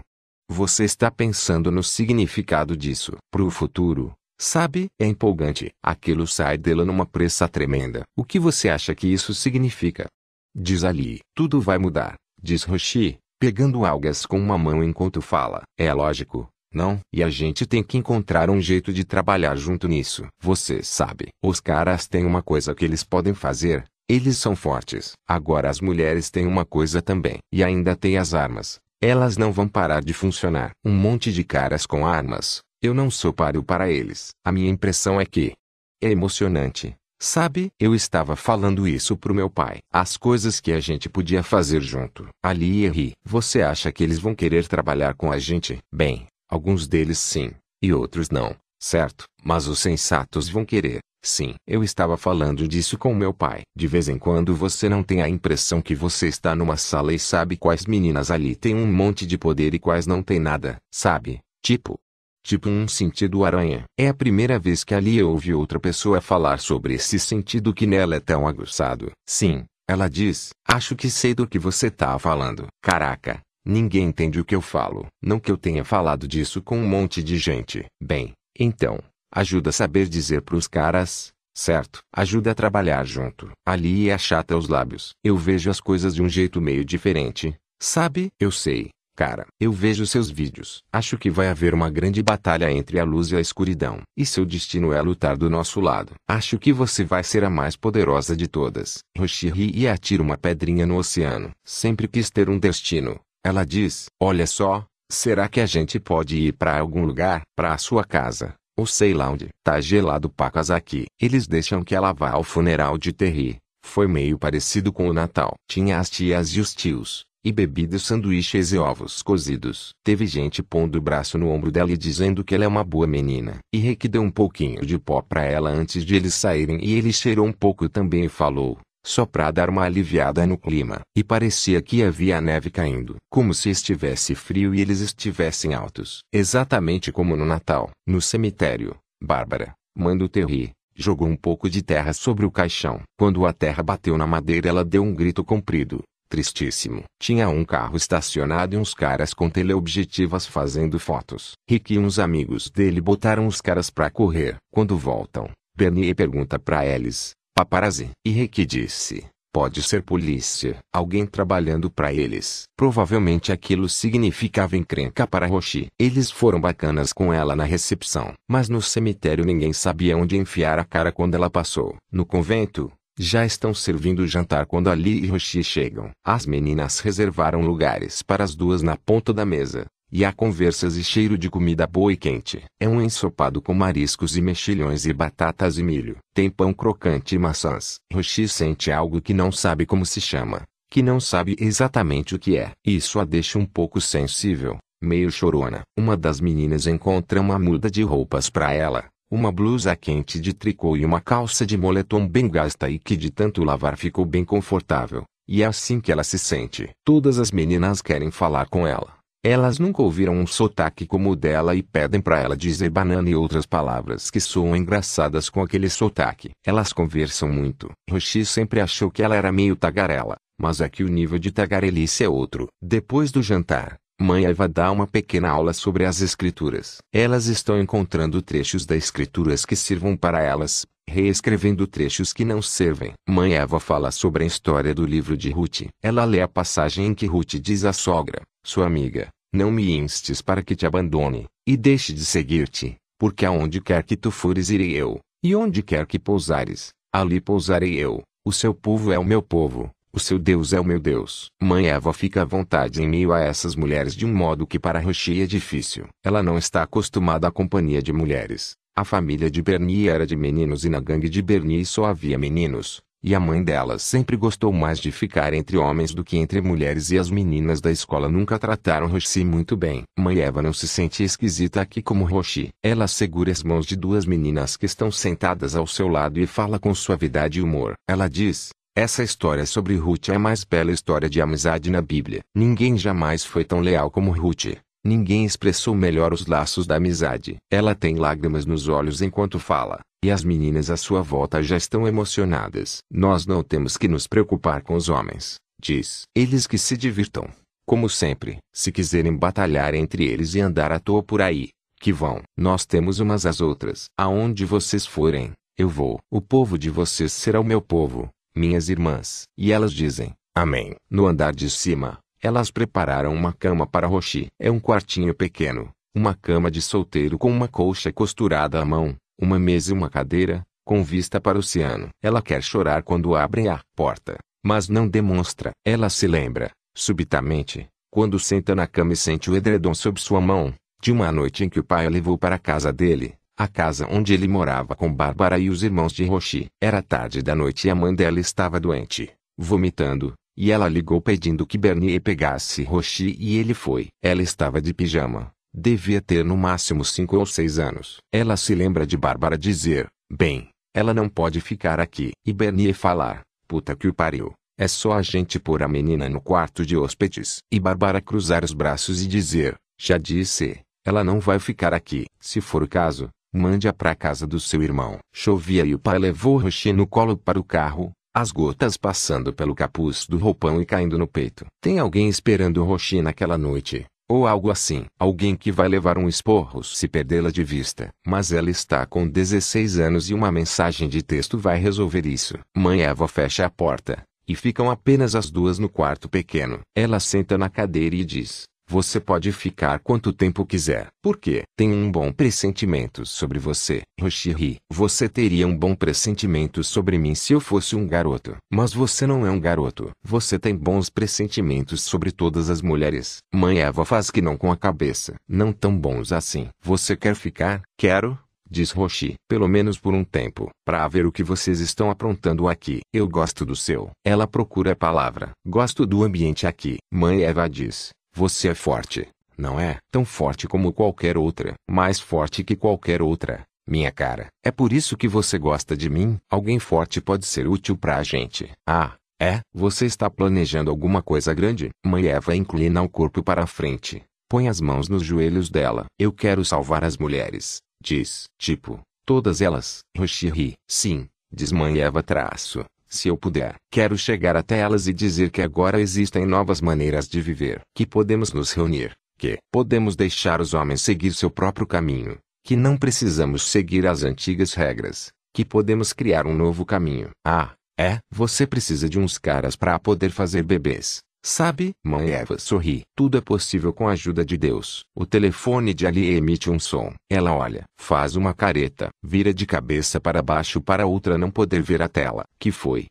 Você 0.50 0.84
está 0.84 1.12
pensando 1.12 1.70
no 1.72 1.84
significado 1.84 2.78
disso. 2.78 3.18
Pro 3.32 3.50
futuro. 3.50 4.14
Sabe? 4.40 4.88
É 4.98 5.06
empolgante. 5.06 5.70
Aquilo 5.84 6.26
sai 6.26 6.58
dela 6.58 6.86
numa 6.86 7.06
pressa 7.06 7.48
tremenda. 7.48 8.04
O 8.16 8.24
que 8.24 8.40
você 8.40 8.70
acha 8.70 8.96
que 8.96 9.08
isso 9.08 9.34
significa? 9.34 10.08
Diz 10.56 10.84
ali. 10.84 11.20
Tudo 11.36 11.62
vai 11.62 11.78
mudar, 11.78 12.16
diz 12.42 12.64
Roshi, 12.64 13.18
pegando 13.40 13.86
algas 13.86 14.26
com 14.26 14.40
uma 14.40 14.58
mão 14.58 14.84
enquanto 14.84 15.22
fala. 15.22 15.64
É 15.78 15.94
lógico, 15.94 16.50
não? 16.74 17.00
E 17.14 17.24
a 17.24 17.30
gente 17.30 17.66
tem 17.66 17.84
que 17.84 17.98
encontrar 17.98 18.50
um 18.50 18.60
jeito 18.60 18.92
de 18.92 19.04
trabalhar 19.04 19.56
junto 19.56 19.88
nisso. 19.88 20.28
Você 20.42 20.84
sabe. 20.84 21.30
Os 21.44 21.60
caras 21.60 22.08
têm 22.08 22.26
uma 22.26 22.42
coisa 22.42 22.76
que 22.76 22.86
eles 22.86 23.04
podem 23.04 23.34
fazer. 23.34 23.86
Eles 24.08 24.38
são 24.38 24.56
fortes. 24.56 25.14
Agora 25.28 25.70
as 25.70 25.80
mulheres 25.80 26.32
têm 26.32 26.48
uma 26.48 26.66
coisa 26.66 27.02
também. 27.02 27.38
E 27.52 27.64
ainda 27.64 27.96
tem 27.96 28.18
as 28.18 28.34
armas. 28.34 28.80
Elas 29.02 29.38
não 29.38 29.52
vão 29.52 29.68
parar 29.68 30.04
de 30.04 30.14
funcionar. 30.14 30.72
Um 30.84 30.94
monte 30.94 31.32
de 31.32 31.44
caras 31.44 31.86
com 31.86 32.06
armas. 32.06 32.62
Eu 32.82 32.94
não 32.94 33.12
sou 33.12 33.32
páreo 33.32 33.64
para 33.64 33.90
eles. 33.90 34.30
A 34.44 34.52
minha 34.52 34.70
impressão 34.70 35.22
é 35.22 35.26
que 35.26 35.54
é 36.02 36.10
emocionante. 36.10 36.96
Sabe, 37.22 37.70
eu 37.78 37.94
estava 37.94 38.34
falando 38.38 38.88
isso 38.88 39.18
pro 39.18 39.36
meu 39.36 39.50
pai. 39.50 39.80
As 39.92 40.16
coisas 40.16 40.62
que 40.62 40.72
a 40.72 40.80
gente 40.80 41.10
podia 41.10 41.44
fazer 41.44 41.82
junto. 41.82 42.30
Ali 42.42 42.88
ri. 42.88 43.12
Você 43.26 43.62
acha 43.62 43.92
que 43.92 44.02
eles 44.02 44.20
vão 44.20 44.34
querer 44.34 44.66
trabalhar 44.68 45.14
com 45.16 45.30
a 45.30 45.38
gente? 45.38 45.80
Bem, 45.94 46.28
alguns 46.50 46.88
deles 46.88 47.20
sim, 47.20 47.52
e 47.84 47.94
outros 47.94 48.30
não, 48.30 48.56
certo? 48.82 49.26
Mas 49.44 49.68
os 49.68 49.80
sensatos 49.80 50.48
vão 50.48 50.64
querer. 50.64 51.00
Sim, 51.22 51.56
eu 51.68 51.84
estava 51.84 52.16
falando 52.16 52.66
disso 52.66 52.98
com 52.98 53.14
meu 53.14 53.34
pai. 53.34 53.64
De 53.76 53.86
vez 53.86 54.08
em 54.08 54.18
quando 54.18 54.56
você 54.56 54.88
não 54.88 55.04
tem 55.04 55.22
a 55.22 55.28
impressão 55.28 55.82
que 55.82 55.94
você 55.94 56.30
está 56.30 56.56
numa 56.56 56.78
sala 56.78 57.14
e 57.14 57.20
sabe 57.20 57.58
quais 57.58 57.86
meninas 57.86 58.32
ali 58.32 58.56
têm 58.56 58.74
um 58.74 58.88
monte 58.88 59.28
de 59.28 59.38
poder 59.38 59.74
e 59.74 59.80
quais 59.80 60.08
não 60.08 60.24
tem 60.24 60.40
nada, 60.40 60.78
sabe? 60.90 61.42
Tipo, 61.62 62.00
tipo 62.44 62.70
um 62.70 62.88
sentido 62.88 63.44
aranha. 63.44 63.84
É 63.98 64.08
a 64.08 64.14
primeira 64.14 64.58
vez 64.60 64.84
que 64.84 64.94
ali 64.94 65.22
ouve 65.22 65.54
outra 65.54 65.80
pessoa 65.80 66.22
falar 66.22 66.60
sobre 66.60 66.94
esse 66.94 67.20
sentido 67.20 67.74
que 67.74 67.88
nela 67.88 68.16
é 68.16 68.20
tão 68.20 68.48
aguçado. 68.48 69.12
Sim, 69.28 69.66
ela 69.88 70.08
diz, 70.08 70.50
acho 70.68 70.96
que 70.96 71.10
sei 71.10 71.34
do 71.34 71.48
que 71.48 71.58
você 71.58 71.90
tá 71.90 72.18
falando. 72.20 72.68
Caraca, 72.82 73.42
ninguém 73.66 74.06
entende 74.08 74.40
o 74.40 74.46
que 74.46 74.56
eu 74.56 74.62
falo. 74.62 75.08
Não 75.22 75.40
que 75.40 75.52
eu 75.52 75.58
tenha 75.58 75.84
falado 75.84 76.28
disso 76.28 76.62
com 76.62 76.78
um 76.78 76.88
monte 76.88 77.24
de 77.24 77.38
gente. 77.38 77.86
Bem, 78.02 78.34
então, 78.58 79.00
ajuda 79.34 79.70
a 79.70 79.74
saber 79.74 80.08
dizer 80.08 80.42
pros 80.42 80.68
caras, 80.68 81.32
certo? 81.56 82.02
Ajuda 82.14 82.52
a 82.52 82.56
trabalhar 82.56 83.06
junto. 83.06 83.50
Ali 83.66 84.12
achata 84.12 84.56
os 84.56 84.68
lábios. 84.68 85.12
Eu 85.24 85.36
vejo 85.36 85.70
as 85.70 85.82
coisas 85.82 86.14
de 86.14 86.22
um 86.22 86.30
jeito 86.30 86.62
meio 86.62 86.86
diferente. 86.86 87.56
Sabe? 87.82 88.30
Eu 88.40 88.52
sei. 88.52 88.90
Cara, 89.20 89.48
eu 89.60 89.74
vejo 89.74 90.06
seus 90.06 90.30
vídeos. 90.30 90.82
Acho 90.94 91.18
que 91.18 91.30
vai 91.30 91.50
haver 91.50 91.74
uma 91.74 91.90
grande 91.90 92.24
batalha 92.24 92.72
entre 92.72 92.98
a 93.02 93.04
luz 93.04 93.30
e 93.30 93.36
a 93.36 93.42
escuridão. 93.42 94.00
E 94.16 94.26
seu 94.26 94.46
destino 94.46 94.94
é 94.94 95.02
lutar 95.02 95.36
do 95.36 95.50
nosso 95.50 95.82
lado. 95.82 96.14
Acho 96.26 96.58
que 96.58 96.72
você 96.72 97.04
vai 97.04 97.22
ser 97.22 97.44
a 97.44 97.50
mais 97.50 97.76
poderosa 97.76 98.34
de 98.34 98.48
todas. 98.48 99.00
Roshi 99.18 99.50
ri 99.50 99.74
e 99.76 99.90
atira 99.90 100.24
uma 100.24 100.38
pedrinha 100.38 100.86
no 100.86 100.96
oceano. 100.96 101.52
Sempre 101.66 102.08
quis 102.08 102.30
ter 102.30 102.50
um 102.50 102.58
destino. 102.58 103.20
Ela 103.44 103.66
diz, 103.66 104.06
olha 104.22 104.48
só, 104.48 104.86
será 105.12 105.50
que 105.50 105.60
a 105.60 105.66
gente 105.66 106.00
pode 106.00 106.38
ir 106.38 106.54
para 106.54 106.80
algum 106.80 107.04
lugar? 107.04 107.42
Para 107.58 107.74
a 107.74 107.78
sua 107.78 108.06
casa. 108.06 108.54
Ou 108.78 108.86
sei 108.86 109.14
lá 109.14 109.30
onde. 109.30 109.50
Tá 109.66 109.82
gelado 109.82 110.30
pacas 110.30 110.72
aqui. 110.72 111.08
Eles 111.22 111.46
deixam 111.46 111.84
que 111.84 111.94
ela 111.94 112.14
vá 112.14 112.30
ao 112.30 112.44
funeral 112.46 112.98
de 112.98 113.12
Terry. 113.12 113.58
Foi 113.84 114.08
meio 114.08 114.40
parecido 114.40 114.94
com 114.94 115.10
o 115.10 115.14
Natal. 115.14 115.56
Tinha 115.70 116.00
as 116.00 116.10
tias 116.10 116.56
e 116.56 116.62
os 116.62 116.74
tios 116.74 117.28
e 117.44 117.52
bebidas 117.52 118.04
sanduíches 118.04 118.72
e 118.72 118.78
ovos 118.78 119.22
cozidos. 119.22 119.94
Teve 120.04 120.26
gente 120.26 120.62
pondo 120.62 120.98
o 120.98 121.02
braço 121.02 121.38
no 121.38 121.50
ombro 121.50 121.72
dela 121.72 121.92
e 121.92 121.98
dizendo 121.98 122.44
que 122.44 122.54
ela 122.54 122.66
é 122.66 122.68
uma 122.68 122.84
boa 122.84 123.08
menina. 123.08 123.60
E 123.74 123.78
Rick 123.78 124.08
deu 124.08 124.22
um 124.22 124.32
pouquinho 124.32 124.86
de 124.86 124.98
pó 124.98 125.22
para 125.22 125.44
ela 125.44 125.70
antes 125.70 126.06
de 126.06 126.16
eles 126.16 126.34
saírem 126.34 126.80
e 126.84 126.94
ele 126.94 127.14
cheirou 127.14 127.46
um 127.46 127.54
pouco 127.54 127.88
também 127.88 128.26
e 128.26 128.30
falou, 128.30 128.78
só 129.06 129.26
para 129.26 129.52
dar 129.52 129.70
uma 129.70 129.84
aliviada 129.84 130.46
no 130.46 130.58
clima. 130.58 131.02
E 131.16 131.24
parecia 131.24 131.82
que 131.82 132.04
havia 132.04 132.42
neve 132.42 132.70
caindo, 132.70 133.16
como 133.30 133.54
se 133.54 133.70
estivesse 133.70 134.36
frio 134.36 134.76
e 134.76 134.82
eles 134.82 135.00
estivessem 135.00 135.74
altos. 135.74 136.20
Exatamente 136.34 137.12
como 137.12 137.36
no 137.36 137.46
Natal. 137.46 137.92
No 138.08 138.22
cemitério, 138.22 138.96
Bárbara, 139.22 139.74
mãe 139.98 140.18
do 140.18 140.30
Terry, 140.30 140.72
jogou 140.96 141.28
um 141.28 141.36
pouco 141.36 141.70
de 141.70 141.82
terra 141.82 142.14
sobre 142.14 142.46
o 142.46 142.52
caixão. 142.52 143.02
Quando 143.18 143.46
a 143.46 143.54
terra 143.54 143.82
bateu 143.82 144.18
na 144.18 144.28
madeira 144.28 144.68
ela 144.68 144.84
deu 144.84 145.02
um 145.02 145.14
grito 145.14 145.44
comprido. 145.44 146.04
Tristíssimo. 146.30 147.04
Tinha 147.20 147.50
um 147.50 147.66
carro 147.66 147.98
estacionado 147.98 148.76
e 148.76 148.78
uns 148.78 148.94
caras 148.94 149.34
com 149.34 149.50
teleobjetivas 149.50 150.46
fazendo 150.46 151.00
fotos. 151.00 151.54
Rick 151.68 151.96
e 151.96 151.98
uns 151.98 152.20
amigos 152.20 152.70
dele 152.70 153.02
botaram 153.02 153.48
os 153.48 153.60
caras 153.60 153.90
pra 153.90 154.12
correr. 154.12 154.58
Quando 154.72 154.96
voltam, 154.96 155.50
Bernie 155.76 156.14
pergunta 156.14 156.60
pra 156.60 156.86
eles, 156.86 157.32
paparazzi. 157.56 158.12
E 158.24 158.30
Rick 158.30 158.64
disse, 158.64 159.26
pode 159.52 159.82
ser 159.82 160.04
polícia. 160.04 160.78
Alguém 160.94 161.26
trabalhando 161.26 161.90
pra 161.90 162.14
eles. 162.14 162.66
Provavelmente 162.78 163.52
aquilo 163.52 163.90
significava 163.90 164.78
encrenca 164.78 165.26
para 165.26 165.48
Roshi. 165.48 165.88
Eles 166.00 166.30
foram 166.30 166.62
bacanas 166.62 167.12
com 167.12 167.34
ela 167.34 167.56
na 167.56 167.64
recepção. 167.64 168.34
Mas 168.48 168.70
no 168.70 168.84
cemitério 168.84 169.44
ninguém 169.44 169.74
sabia 169.74 170.16
onde 170.16 170.38
enfiar 170.38 170.78
a 170.78 170.86
cara 170.86 171.12
quando 171.12 171.34
ela 171.34 171.50
passou. 171.50 171.96
No 172.12 172.24
convento, 172.26 172.92
já 173.22 173.46
estão 173.46 173.74
servindo 173.74 174.20
o 174.22 174.28
jantar 174.28 174.66
quando 174.66 174.90
Ali 174.90 175.26
e 175.26 175.28
Roshi 175.28 175.62
chegam. 175.62 176.12
As 176.24 176.46
meninas 176.46 177.02
reservaram 177.02 177.60
lugares 177.60 178.22
para 178.22 178.46
as 178.46 178.56
duas 178.56 178.82
na 178.82 178.96
ponta 178.96 179.34
da 179.34 179.46
mesa. 179.46 179.88
E 180.10 180.24
há 180.24 180.32
conversas 180.32 180.96
e 180.96 181.04
cheiro 181.04 181.38
de 181.38 181.50
comida 181.50 181.86
boa 181.86 182.14
e 182.14 182.18
quente. 182.18 182.64
É 182.80 182.88
um 182.88 183.02
ensopado 183.02 183.62
com 183.62 183.74
mariscos 183.74 184.38
e 184.38 184.42
mexilhões 184.42 185.06
e 185.06 185.12
batatas 185.12 185.78
e 185.78 185.84
milho. 185.84 186.18
Tem 186.34 186.50
pão 186.50 186.74
crocante 186.74 187.36
e 187.36 187.38
maçãs. 187.38 188.00
Roshi 188.12 188.48
sente 188.48 188.90
algo 188.90 189.22
que 189.22 189.34
não 189.34 189.52
sabe 189.52 189.86
como 189.86 190.06
se 190.06 190.22
chama. 190.22 190.64
Que 190.90 191.04
não 191.04 191.20
sabe 191.20 191.58
exatamente 191.60 192.36
o 192.36 192.40
que 192.40 192.58
é. 192.58 192.72
Isso 192.86 193.20
a 193.20 193.26
deixa 193.26 193.60
um 193.60 193.66
pouco 193.66 194.00
sensível, 194.00 194.78
meio 195.04 195.30
chorona. 195.30 195.82
Uma 195.96 196.16
das 196.16 196.40
meninas 196.40 196.88
encontra 196.88 197.40
uma 197.40 197.60
muda 197.60 197.92
de 197.92 198.02
roupas 198.02 198.50
para 198.50 198.72
ela 198.72 199.10
uma 199.32 199.52
blusa 199.52 199.96
quente 199.96 200.40
de 200.40 200.54
tricô 200.54 200.98
e 200.98 201.06
uma 201.06 201.22
calça 201.22 201.66
de 201.66 201.78
moletom 201.78 202.28
bem 202.28 202.50
gasta 202.50 202.90
e 202.90 202.98
que 202.98 203.16
de 203.16 203.30
tanto 203.30 203.64
lavar 203.64 203.96
ficou 203.96 204.26
bem 204.26 204.44
confortável. 204.44 205.24
E 205.48 205.62
é 205.62 205.66
assim 205.66 206.00
que 206.00 206.12
ela 206.12 206.24
se 206.24 206.40
sente. 206.40 206.90
Todas 207.06 207.38
as 207.38 207.52
meninas 207.52 208.02
querem 208.02 208.32
falar 208.32 208.68
com 208.68 208.88
ela. 208.88 209.20
Elas 209.44 209.80
nunca 209.80 210.02
ouviram 210.02 210.34
um 210.34 210.46
sotaque 210.46 211.06
como 211.06 211.32
o 211.32 211.36
dela 211.36 211.74
e 211.74 211.82
pedem 211.82 212.20
para 212.20 212.40
ela 212.40 212.58
dizer 212.58 212.90
banana 212.90 213.30
e 213.30 213.36
outras 213.36 213.66
palavras 213.66 214.30
que 214.30 214.40
soam 214.40 214.76
engraçadas 214.76 215.50
com 215.50 215.62
aquele 215.62 215.90
sotaque. 215.90 216.52
Elas 216.66 216.92
conversam 216.92 217.48
muito. 217.48 217.90
Roshi 218.10 218.44
sempre 218.46 218.82
achou 218.82 219.10
que 219.10 219.24
ela 219.24 219.36
era 219.36 219.52
meio 219.52 219.76
tagarela, 219.76 220.36
mas 220.60 220.82
é 220.82 220.90
que 220.90 221.04
o 221.04 221.08
nível 221.08 221.40
de 221.40 221.52
tagarelice 221.52 222.24
é 222.24 222.30
outro. 222.30 222.68
Depois 222.82 223.32
do 223.32 223.42
jantar, 223.42 223.96
Mãe 224.22 224.46
Eva 224.46 224.68
dá 224.68 224.92
uma 224.92 225.08
pequena 225.08 225.48
aula 225.48 225.72
sobre 225.72 226.04
as 226.04 226.20
escrituras. 226.20 226.98
Elas 227.10 227.46
estão 227.46 227.80
encontrando 227.80 228.42
trechos 228.42 228.86
das 228.86 228.98
escrituras 228.98 229.66
que 229.66 229.78
sirvam 229.78 230.18
para 230.18 230.44
elas, 230.44 230.86
reescrevendo 231.08 231.88
trechos 231.88 232.34
que 232.34 232.44
não 232.44 232.62
servem. 232.62 233.14
Mãe 233.26 233.54
Eva 233.54 233.80
fala 233.80 234.12
sobre 234.12 234.44
a 234.44 234.48
história 234.48 234.94
do 234.94 235.06
livro 235.06 235.38
de 235.38 235.50
Ruth. 235.52 235.88
Ela 236.04 236.26
lê 236.26 236.42
a 236.42 236.50
passagem 236.50 237.06
em 237.06 237.14
que 237.14 237.26
Ruth 237.26 237.56
diz 237.62 237.86
à 237.86 237.94
sogra, 237.94 238.42
sua 238.62 238.86
amiga, 238.86 239.30
Não 239.54 239.72
me 239.72 239.98
instes 239.98 240.42
para 240.42 240.62
que 240.62 240.76
te 240.76 240.86
abandone, 240.86 241.46
e 241.66 241.78
deixe 241.78 242.12
de 242.12 242.26
seguir-te, 242.26 242.98
porque 243.18 243.46
aonde 243.46 243.80
quer 243.80 244.04
que 244.04 244.18
tu 244.18 244.32
fores 244.32 244.70
irei 244.70 244.92
eu, 244.92 245.22
e 245.42 245.56
onde 245.56 245.82
quer 245.82 246.06
que 246.06 246.20
pousares, 246.20 246.90
ali 247.12 247.40
pousarei 247.40 247.96
eu. 247.96 248.22
O 248.46 248.52
seu 248.52 248.74
povo 248.74 249.14
é 249.14 249.18
o 249.18 249.24
meu 249.24 249.42
povo, 249.42 249.90
o 250.12 250.20
seu 250.20 250.40
Deus 250.40 250.74
é 250.74 250.80
o 250.80 250.84
meu 250.84 251.00
Deus. 251.00 251.52
Mãe 251.62 251.88
Eva 251.88 252.12
fica 252.14 252.42
à 252.42 252.46
vontade 252.46 253.02
em 253.02 253.08
meio 253.08 253.32
a 253.32 253.40
essas 253.40 253.76
mulheres 253.76 254.16
de 254.16 254.26
um 254.26 254.34
modo 254.34 254.66
que 254.66 254.80
para 254.80 255.00
Roshi 255.00 255.42
é 255.42 255.46
difícil. 255.46 256.08
Ela 256.24 256.42
não 256.42 256.58
está 256.58 256.82
acostumada 256.84 257.48
à 257.48 257.52
companhia 257.52 258.02
de 258.02 258.12
mulheres. 258.12 258.74
A 258.96 259.06
família 259.06 259.50
de 259.50 259.62
Bernie 259.62 260.10
era 260.10 260.26
de 260.26 260.36
meninos 260.36 260.84
e 260.84 260.90
na 260.90 261.00
gangue 261.00 261.30
de 261.30 261.42
Bernie 261.42 261.86
só 261.86 262.06
havia 262.06 262.38
meninos. 262.38 263.02
E 263.22 263.36
a 263.36 263.40
mãe 263.40 263.62
delas 263.62 264.02
sempre 264.02 264.38
gostou 264.38 264.72
mais 264.72 264.98
de 264.98 265.12
ficar 265.12 265.54
entre 265.54 265.78
homens 265.78 266.14
do 266.14 266.24
que 266.24 266.38
entre 266.38 266.62
mulheres 266.62 267.12
e 267.12 267.18
as 267.18 267.30
meninas 267.30 267.82
da 267.82 267.92
escola 267.92 268.30
nunca 268.30 268.58
trataram 268.58 269.08
Roshi 269.08 269.44
muito 269.44 269.76
bem. 269.76 270.04
Mãe 270.18 270.40
Eva 270.40 270.62
não 270.62 270.72
se 270.72 270.88
sente 270.88 271.22
esquisita 271.22 271.82
aqui 271.82 272.02
como 272.02 272.24
Roshi. 272.24 272.70
Ela 272.82 273.08
segura 273.08 273.52
as 273.52 273.62
mãos 273.62 273.86
de 273.86 273.98
duas 273.98 274.26
meninas 274.26 274.78
que 274.78 274.86
estão 274.86 275.12
sentadas 275.12 275.76
ao 275.76 275.86
seu 275.86 276.08
lado 276.08 276.40
e 276.40 276.48
fala 276.48 276.80
com 276.80 276.96
suavidade 276.96 277.60
e 277.60 277.62
humor. 277.62 277.94
Ela 278.08 278.30
diz, 278.30 278.70
essa 279.00 279.24
história 279.24 279.66
sobre 279.66 279.96
Ruth 279.96 280.28
é 280.28 280.36
a 280.36 280.40
mais 280.40 280.66
bela 280.66 280.92
história 280.92 281.30
de 281.30 281.40
amizade 281.40 281.90
na 281.90 282.02
Bíblia. 282.02 282.42
Ninguém 282.54 282.98
jamais 282.98 283.46
foi 283.46 283.64
tão 283.64 283.80
leal 283.80 284.12
como 284.12 284.30
Ruth. 284.32 284.76
Ninguém 285.06 285.46
expressou 285.46 285.96
melhor 285.96 286.34
os 286.34 286.48
laços 286.48 286.86
da 286.86 286.98
amizade. 286.98 287.56
Ela 287.72 287.96
tem 287.96 288.18
lágrimas 288.18 288.66
nos 288.66 288.90
olhos 288.90 289.22
enquanto 289.22 289.58
fala. 289.58 290.02
E 290.22 290.30
as 290.30 290.44
meninas 290.44 290.90
à 290.90 290.98
sua 290.98 291.22
volta 291.22 291.64
já 291.64 291.78
estão 291.78 292.06
emocionadas. 292.06 292.98
Nós 293.10 293.46
não 293.46 293.64
temos 293.64 293.96
que 293.96 294.10
nos 294.10 294.28
preocupar 294.28 294.82
com 294.82 294.96
os 294.96 295.08
homens, 295.08 295.56
diz. 295.82 296.24
Eles 296.36 296.68
que 296.68 296.78
se 296.78 296.98
divirtam. 296.98 297.48
Como 297.88 298.10
sempre, 298.10 298.58
se 298.76 298.92
quiserem 298.92 299.34
batalhar 299.34 299.94
entre 299.94 300.26
eles 300.26 300.56
e 300.56 300.60
andar 300.60 300.92
à 300.92 301.00
toa 301.00 301.24
por 301.24 301.42
aí, 301.42 301.70
que 302.02 302.12
vão. 302.12 302.42
Nós 302.58 302.86
temos 302.86 303.22
umas 303.22 303.46
às 303.46 303.62
outras. 303.62 304.08
Aonde 304.18 304.66
vocês 304.66 305.06
forem, 305.06 305.54
eu 305.78 305.88
vou. 305.88 306.20
O 306.30 306.42
povo 306.42 306.78
de 306.78 306.90
vocês 306.90 307.32
será 307.32 307.62
o 307.62 307.64
meu 307.64 307.82
povo, 307.82 308.30
minhas 308.60 308.90
irmãs. 308.90 309.44
E 309.58 309.72
elas 309.72 309.94
dizem, 309.94 310.34
Amém. 310.54 310.96
No 311.10 311.26
andar 311.26 311.56
de 311.56 311.70
cima, 311.70 312.20
elas 312.44 312.70
prepararam 312.70 313.34
uma 313.34 313.54
cama 313.54 313.88
para 313.88 314.08
Roshi. 314.08 314.48
É 314.60 314.70
um 314.70 314.80
quartinho 314.80 315.34
pequeno, 315.34 315.90
uma 316.14 316.36
cama 316.36 316.70
de 316.70 316.82
solteiro 316.82 317.38
com 317.38 317.50
uma 317.50 317.70
colcha 317.70 318.12
costurada 318.12 318.82
à 318.82 318.86
mão, 318.86 319.16
uma 319.42 319.58
mesa 319.58 319.92
e 319.92 319.94
uma 319.94 320.10
cadeira, 320.10 320.64
com 320.86 321.02
vista 321.02 321.40
para 321.40 321.58
o 321.58 321.60
oceano. 321.60 322.10
Ela 322.22 322.42
quer 322.42 322.62
chorar 322.62 323.04
quando 323.04 323.36
abrem 323.36 323.70
a 323.70 323.80
porta, 323.96 324.38
mas 324.62 324.90
não 324.90 325.08
demonstra. 325.08 325.72
Ela 325.86 326.10
se 326.10 326.28
lembra, 326.28 326.72
subitamente, 326.94 327.88
quando 328.12 328.38
senta 328.38 328.76
na 328.76 328.86
cama 328.86 329.14
e 329.14 329.16
sente 329.16 329.50
o 329.50 329.56
edredom 329.56 329.94
sob 329.94 330.20
sua 330.20 330.42
mão, 330.42 330.74
de 331.02 331.12
uma 331.12 331.32
noite 331.32 331.64
em 331.64 331.70
que 331.70 331.80
o 331.80 331.84
pai 331.84 332.06
a 332.06 332.10
levou 332.10 332.38
para 332.38 332.56
a 332.56 332.60
casa 332.60 332.92
dele, 332.92 333.36
a 333.60 333.68
casa 333.68 334.08
onde 334.10 334.34
ele 334.34 334.48
morava 334.48 334.96
com 334.96 335.14
Bárbara 335.14 335.60
e 335.60 335.70
os 335.70 335.84
irmãos 335.84 336.14
de 336.14 336.24
Roshi. 336.24 336.68
Era 336.82 337.02
tarde 337.02 337.42
da 337.42 337.54
noite 337.54 337.88
e 337.88 337.90
a 337.90 337.96
mãe 337.96 338.16
dela 338.16 338.40
estava 338.40 338.80
doente, 338.80 339.30
vomitando, 339.58 340.34
e 340.58 340.72
ela 340.72 340.88
ligou 340.88 341.20
pedindo 341.22 341.68
que 341.68 341.78
Bernie 341.78 342.20
pegasse 342.22 342.84
Roshi 342.84 343.36
e 343.38 343.58
ele 343.58 343.74
foi. 343.74 344.08
Ela 344.24 344.42
estava 344.42 344.82
de 344.82 344.94
pijama, 344.94 345.52
Devia 345.74 346.20
ter 346.20 346.44
no 346.44 346.58
máximo 346.58 347.06
cinco 347.06 347.38
ou 347.38 347.46
seis 347.46 347.78
anos. 347.78 348.18
Ela 348.34 348.58
se 348.58 348.74
lembra 348.74 349.06
de 349.06 349.16
Bárbara 349.16 349.58
dizer, 349.58 350.08
bem, 350.32 350.70
ela 350.96 351.14
não 351.14 351.30
pode 351.30 351.62
ficar 351.62 352.00
aqui. 352.00 352.32
E 352.46 352.52
Bernier 352.52 352.96
falar, 352.96 353.42
puta 353.68 353.96
que 353.96 354.08
o 354.08 354.14
pariu. 354.14 354.54
É 354.78 354.88
só 354.88 355.12
a 355.12 355.22
gente 355.22 355.60
pôr 355.60 355.84
a 355.84 355.88
menina 355.88 356.28
no 356.28 356.42
quarto 356.42 356.86
de 356.86 356.98
hóspedes. 356.98 357.60
E 357.72 357.80
Bárbara 357.80 358.22
cruzar 358.22 358.64
os 358.64 358.74
braços 358.74 359.22
e 359.22 359.28
dizer, 359.28 359.76
já 360.00 360.18
disse, 360.18 360.80
ela 361.06 361.24
não 361.24 361.40
vai 361.40 361.60
ficar 361.60 361.94
aqui. 361.94 362.26
Se 362.40 362.62
for 362.62 362.82
o 362.82 362.88
caso, 362.88 363.30
mande-a 363.54 363.94
para 363.94 364.16
casa 364.16 364.46
do 364.46 364.60
seu 364.60 364.84
irmão. 364.84 365.20
Chovia 365.34 365.86
e 365.86 365.94
o 365.94 366.00
pai 366.00 366.18
levou 366.18 366.58
Rocher 366.58 366.94
no 366.94 367.08
colo 367.08 367.38
para 367.38 367.60
o 367.60 367.64
carro, 367.64 368.12
as 368.34 368.52
gotas 368.52 368.96
passando 368.96 369.52
pelo 369.52 369.76
capuz 369.76 370.28
do 370.28 370.38
roupão 370.38 370.82
e 370.82 370.86
caindo 370.86 371.18
no 371.18 371.28
peito. 371.28 371.66
Tem 371.82 372.00
alguém 372.00 372.30
esperando 372.30 372.84
Rocher 372.84 373.24
naquela 373.24 373.58
noite. 373.58 374.06
Ou 374.30 374.46
algo 374.46 374.70
assim. 374.70 375.06
Alguém 375.18 375.56
que 375.56 375.72
vai 375.72 375.88
levar 375.88 376.18
um 376.18 376.30
esporro 376.30 376.84
se 376.84 377.08
perdê-la 377.08 377.50
de 377.50 377.64
vista. 377.64 378.10
Mas 378.26 378.52
ela 378.52 378.70
está 378.70 379.04
com 379.06 379.28
16 379.28 379.98
anos 379.98 380.30
e 380.30 380.36
uma 380.36 380.52
mensagem 380.52 381.10
de 381.10 381.24
texto 381.24 381.58
vai 381.58 381.80
resolver 381.80 382.28
isso. 382.28 382.54
Mãe 382.78 383.02
Eva 383.02 383.28
fecha 383.28 383.66
a 383.66 383.70
porta. 383.70 384.24
E 384.48 384.56
ficam 384.56 384.90
apenas 384.90 385.36
as 385.36 385.50
duas 385.50 385.80
no 385.80 385.90
quarto 385.90 386.30
pequeno. 386.30 386.82
Ela 386.96 387.20
senta 387.20 387.58
na 387.58 387.70
cadeira 387.70 388.16
e 388.16 388.24
diz: 388.24 388.69
você 388.90 389.20
pode 389.20 389.52
ficar 389.52 390.00
quanto 390.00 390.34
tempo 390.34 390.66
quiser. 390.66 391.10
Porque 391.22 391.62
tenho 391.78 391.96
um 391.96 392.12
bom 392.12 392.32
pressentimento 392.32 393.24
sobre 393.24 393.60
você. 393.60 394.02
Roshiri. 394.20 394.78
Você 394.92 395.30
teria 395.30 395.68
um 395.68 395.78
bom 395.78 395.94
pressentimento 395.94 396.84
sobre 396.84 397.20
mim 397.20 397.36
se 397.36 397.54
eu 397.54 397.60
fosse 397.60 397.96
um 397.96 398.08
garoto. 398.08 398.58
Mas 398.74 398.92
você 398.92 399.28
não 399.28 399.46
é 399.46 399.52
um 399.52 399.60
garoto. 399.60 400.10
Você 400.24 400.58
tem 400.58 400.76
bons 400.76 401.08
pressentimentos 401.08 402.02
sobre 402.02 402.32
todas 402.32 402.68
as 402.68 402.82
mulheres. 402.82 403.38
Mãe 403.54 403.80
Eva 403.80 404.04
faz 404.04 404.32
que 404.32 404.42
não 404.42 404.58
com 404.58 404.72
a 404.72 404.78
cabeça. 404.78 405.36
Não 405.48 405.72
tão 405.72 405.96
bons 405.96 406.32
assim. 406.32 406.70
Você 406.84 407.16
quer 407.16 407.36
ficar? 407.36 407.84
Quero, 407.96 408.40
diz 408.68 408.90
Roshi. 408.90 409.36
Pelo 409.48 409.68
menos 409.68 410.00
por 410.00 410.16
um 410.16 410.24
tempo, 410.24 410.72
para 410.84 411.08
ver 411.08 411.28
o 411.28 411.32
que 411.32 411.44
vocês 411.44 411.80
estão 411.80 412.10
aprontando 412.10 412.68
aqui. 412.68 413.02
Eu 413.14 413.28
gosto 413.28 413.66
do 413.66 413.76
seu. 413.76 414.10
Ela 414.26 414.48
procura 414.48 414.94
a 414.94 414.96
palavra. 414.96 415.52
Gosto 415.68 416.08
do 416.08 416.24
ambiente 416.24 416.66
aqui. 416.66 416.98
Mãe 417.14 417.44
Eva 417.44 417.70
diz. 417.70 418.10
Você 418.34 418.70
é 418.70 418.76
forte, 418.76 419.28
não 419.58 419.80
é? 419.80 419.98
Tão 420.12 420.24
forte 420.24 420.68
como 420.68 420.94
qualquer 420.94 421.38
outra, 421.38 421.74
mais 421.90 422.20
forte 422.20 422.64
que 422.64 422.76
qualquer 422.76 423.22
outra, 423.22 423.66
minha 423.88 424.12
cara. 424.12 424.48
É 424.64 424.72
por 424.72 424.94
isso 424.94 425.18
que 425.18 425.28
você 425.28 425.58
gosta 425.58 425.98
de 425.98 426.10
mim? 426.10 426.38
Alguém 426.50 426.80
forte 426.80 427.20
pode 427.20 427.46
ser 427.46 427.68
útil 427.68 427.98
pra 427.98 428.18
a 428.18 428.24
gente. 428.24 428.72
Ah, 428.88 429.16
é? 429.42 429.62
Você 429.74 430.06
está 430.06 430.30
planejando 430.30 430.92
alguma 430.92 431.22
coisa 431.22 431.54
grande? 431.54 431.90
Mãe 432.06 432.28
Eva 432.28 432.56
inclina 432.56 433.02
o 433.02 433.10
corpo 433.10 433.42
para 433.42 433.64
a 433.64 433.68
frente. 433.68 434.24
Põe 434.50 434.68
as 434.68 434.82
mãos 434.82 435.08
nos 435.08 435.24
joelhos 435.24 435.70
dela. 435.70 436.06
Eu 436.18 436.34
quero 436.34 436.66
salvar 436.66 437.04
as 437.04 437.18
mulheres, 437.18 437.78
diz. 438.04 438.46
Tipo, 438.58 439.00
todas 439.26 439.62
elas. 439.62 440.00
Roshi 440.18 440.76
Sim, 440.88 441.28
diz 441.52 441.72
mãe 441.72 442.00
Eva 442.00 442.22
traço. 442.22 442.84
Se 443.10 443.28
eu 443.28 443.36
puder, 443.36 443.76
quero 443.92 444.16
chegar 444.16 444.56
até 444.56 444.78
elas 444.78 445.08
e 445.08 445.14
dizer 445.14 445.50
que 445.50 445.64
agora 445.64 446.00
existem 446.00 446.46
novas 446.46 446.80
maneiras 446.80 447.28
de 447.28 447.42
viver, 447.42 447.82
que 447.96 448.06
podemos 448.06 448.54
nos 448.54 448.72
reunir, 448.72 449.18
que 449.38 449.58
podemos 449.72 450.16
deixar 450.16 450.62
os 450.62 450.76
homens 450.76 451.02
seguir 451.02 451.34
seu 451.34 451.50
próprio 451.50 451.88
caminho, 451.88 452.38
que 452.64 452.76
não 452.76 452.96
precisamos 452.96 453.64
seguir 453.64 454.06
as 454.06 454.24
antigas 454.24 454.76
regras, 454.76 455.32
que 455.52 455.66
podemos 455.66 456.14
criar 456.14 456.46
um 456.46 456.56
novo 456.56 456.86
caminho. 456.86 457.32
Ah, 457.44 457.74
é? 458.00 458.20
Você 458.32 458.68
precisa 458.68 459.10
de 459.10 459.20
uns 459.20 459.40
caras 459.40 459.76
para 459.76 459.98
poder 459.98 460.30
fazer 460.30 460.62
bebês. 460.62 461.22
Sabe? 461.44 461.92
Mãe 462.04 462.32
Eva 462.32 462.60
sorri. 462.60 463.04
Tudo 463.16 463.38
é 463.38 463.42
possível 463.42 463.94
com 463.94 464.08
a 464.08 464.12
ajuda 464.12 464.44
de 464.44 464.58
Deus. 464.58 465.04
O 465.16 465.26
telefone 465.26 465.94
de 465.94 466.06
Ali 466.06 466.36
emite 466.36 466.70
um 466.70 466.80
som. 466.80 467.14
Ela 467.30 467.54
olha, 467.54 467.84
faz 468.00 468.36
uma 468.36 468.54
careta, 468.54 469.10
vira 469.24 469.54
de 469.54 469.66
cabeça 469.66 470.20
para 470.20 470.42
baixo 470.42 470.82
para 470.82 471.08
outra 471.08 471.38
não 471.38 471.50
poder 471.50 471.82
ver 471.82 472.02
a 472.02 472.10
tela. 472.10 472.44
Que 472.60 472.72
foi? 472.72 473.06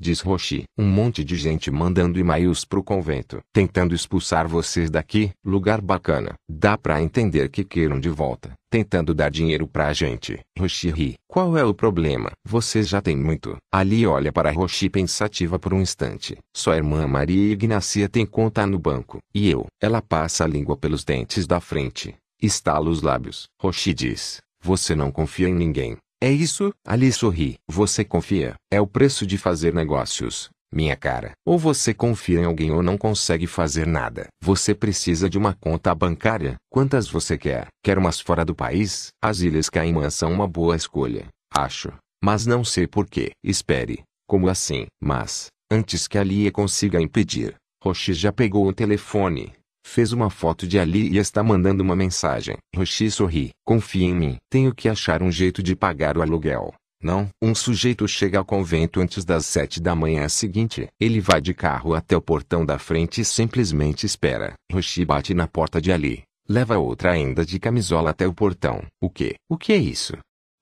Diz 0.00 0.20
Roshi. 0.20 0.64
Um 0.78 0.88
monte 0.88 1.22
de 1.22 1.36
gente 1.36 1.70
mandando 1.70 2.18
e-mails 2.18 2.64
pro 2.64 2.82
convento, 2.82 3.40
tentando 3.52 3.94
expulsar 3.94 4.48
vocês 4.48 4.88
daqui. 4.88 5.30
Lugar 5.44 5.80
bacana. 5.80 6.34
Dá 6.48 6.78
pra 6.78 7.02
entender 7.02 7.50
que 7.50 7.62
queiram 7.62 8.00
de 8.00 8.08
volta 8.08 8.52
tentando 8.70 9.12
dar 9.12 9.30
dinheiro 9.30 9.66
pra 9.66 9.92
gente. 9.92 10.38
Roshi 10.56 10.90
ri. 10.90 11.14
Qual 11.26 11.58
é 11.58 11.64
o 11.64 11.74
problema? 11.74 12.30
Vocês 12.46 12.88
já 12.88 13.02
têm 13.02 13.16
muito. 13.16 13.56
Ali 13.72 14.06
olha 14.06 14.32
para 14.32 14.52
Roshi 14.52 14.88
pensativa 14.88 15.58
por 15.58 15.74
um 15.74 15.80
instante. 15.80 16.38
Sua 16.56 16.76
irmã 16.76 17.06
Maria 17.06 17.52
Ignacia 17.52 18.08
tem 18.08 18.24
conta 18.24 18.64
no 18.64 18.78
banco. 18.78 19.18
E 19.34 19.50
eu? 19.50 19.66
Ela 19.82 20.00
passa 20.00 20.44
a 20.44 20.46
língua 20.46 20.76
pelos 20.76 21.04
dentes 21.04 21.46
da 21.46 21.60
frente. 21.60 22.14
Estala 22.40 22.88
os 22.88 23.02
lábios. 23.02 23.46
Roshi 23.60 23.92
diz. 23.92 24.40
Você 24.62 24.94
não 24.94 25.10
confia 25.10 25.48
em 25.48 25.54
ninguém. 25.54 25.96
É 26.20 26.30
isso? 26.30 26.72
Ali 26.86 27.10
sorri. 27.12 27.56
Você 27.68 28.04
confia. 28.04 28.54
É 28.70 28.80
o 28.80 28.86
preço 28.86 29.26
de 29.26 29.38
fazer 29.38 29.72
negócios 29.72 30.50
minha 30.72 30.96
cara. 30.96 31.32
Ou 31.44 31.58
você 31.58 31.92
confia 31.92 32.40
em 32.40 32.44
alguém 32.44 32.70
ou 32.70 32.82
não 32.82 32.96
consegue 32.96 33.46
fazer 33.46 33.86
nada. 33.86 34.28
Você 34.42 34.74
precisa 34.74 35.28
de 35.28 35.36
uma 35.36 35.54
conta 35.54 35.94
bancária. 35.94 36.56
Quantas 36.70 37.08
você 37.08 37.36
quer? 37.36 37.66
Quer 37.82 37.98
umas 37.98 38.20
fora 38.20 38.44
do 38.44 38.54
país? 38.54 39.08
As 39.22 39.40
Ilhas 39.40 39.68
Caimã 39.68 40.08
são 40.10 40.32
uma 40.32 40.46
boa 40.46 40.76
escolha, 40.76 41.26
acho. 41.52 41.92
Mas 42.22 42.46
não 42.46 42.64
sei 42.64 42.86
porquê. 42.86 43.32
Espere. 43.42 44.02
Como 44.28 44.48
assim? 44.48 44.86
Mas, 45.02 45.48
antes 45.70 46.06
que 46.06 46.16
a 46.16 46.22
Lia 46.22 46.52
consiga 46.52 47.00
impedir, 47.00 47.56
Roshi 47.82 48.12
já 48.12 48.32
pegou 48.32 48.66
o 48.66 48.72
telefone. 48.72 49.52
Fez 49.84 50.12
uma 50.12 50.30
foto 50.30 50.66
de 50.66 50.78
Ali 50.78 51.08
e 51.10 51.18
está 51.18 51.42
mandando 51.42 51.82
uma 51.82 51.96
mensagem. 51.96 52.56
Roshi 52.74 53.10
sorri. 53.10 53.50
Confia 53.64 54.06
em 54.06 54.14
mim. 54.14 54.36
Tenho 54.50 54.74
que 54.74 54.88
achar 54.88 55.22
um 55.22 55.32
jeito 55.32 55.62
de 55.62 55.74
pagar 55.74 56.16
o 56.16 56.22
aluguel. 56.22 56.72
Não. 57.02 57.28
Um 57.40 57.54
sujeito 57.54 58.06
chega 58.06 58.38
ao 58.38 58.44
convento 58.44 59.00
antes 59.00 59.24
das 59.24 59.46
sete 59.46 59.80
da 59.80 59.94
manhã 59.94 60.28
seguinte. 60.28 60.86
Ele 61.00 61.20
vai 61.20 61.40
de 61.40 61.54
carro 61.54 61.94
até 61.94 62.16
o 62.16 62.20
portão 62.20 62.64
da 62.64 62.78
frente 62.78 63.22
e 63.22 63.24
simplesmente 63.24 64.04
espera. 64.04 64.52
Roshi 64.70 65.04
bate 65.04 65.32
na 65.32 65.48
porta 65.48 65.80
de 65.80 65.90
Ali. 65.90 66.22
Leva 66.48 66.78
outra 66.78 67.12
ainda 67.12 67.44
de 67.44 67.58
camisola 67.58 68.10
até 68.10 68.26
o 68.26 68.34
portão. 68.34 68.84
O 69.00 69.08
que? 69.08 69.36
O 69.48 69.56
que 69.56 69.72
é 69.72 69.76
isso? 69.76 70.16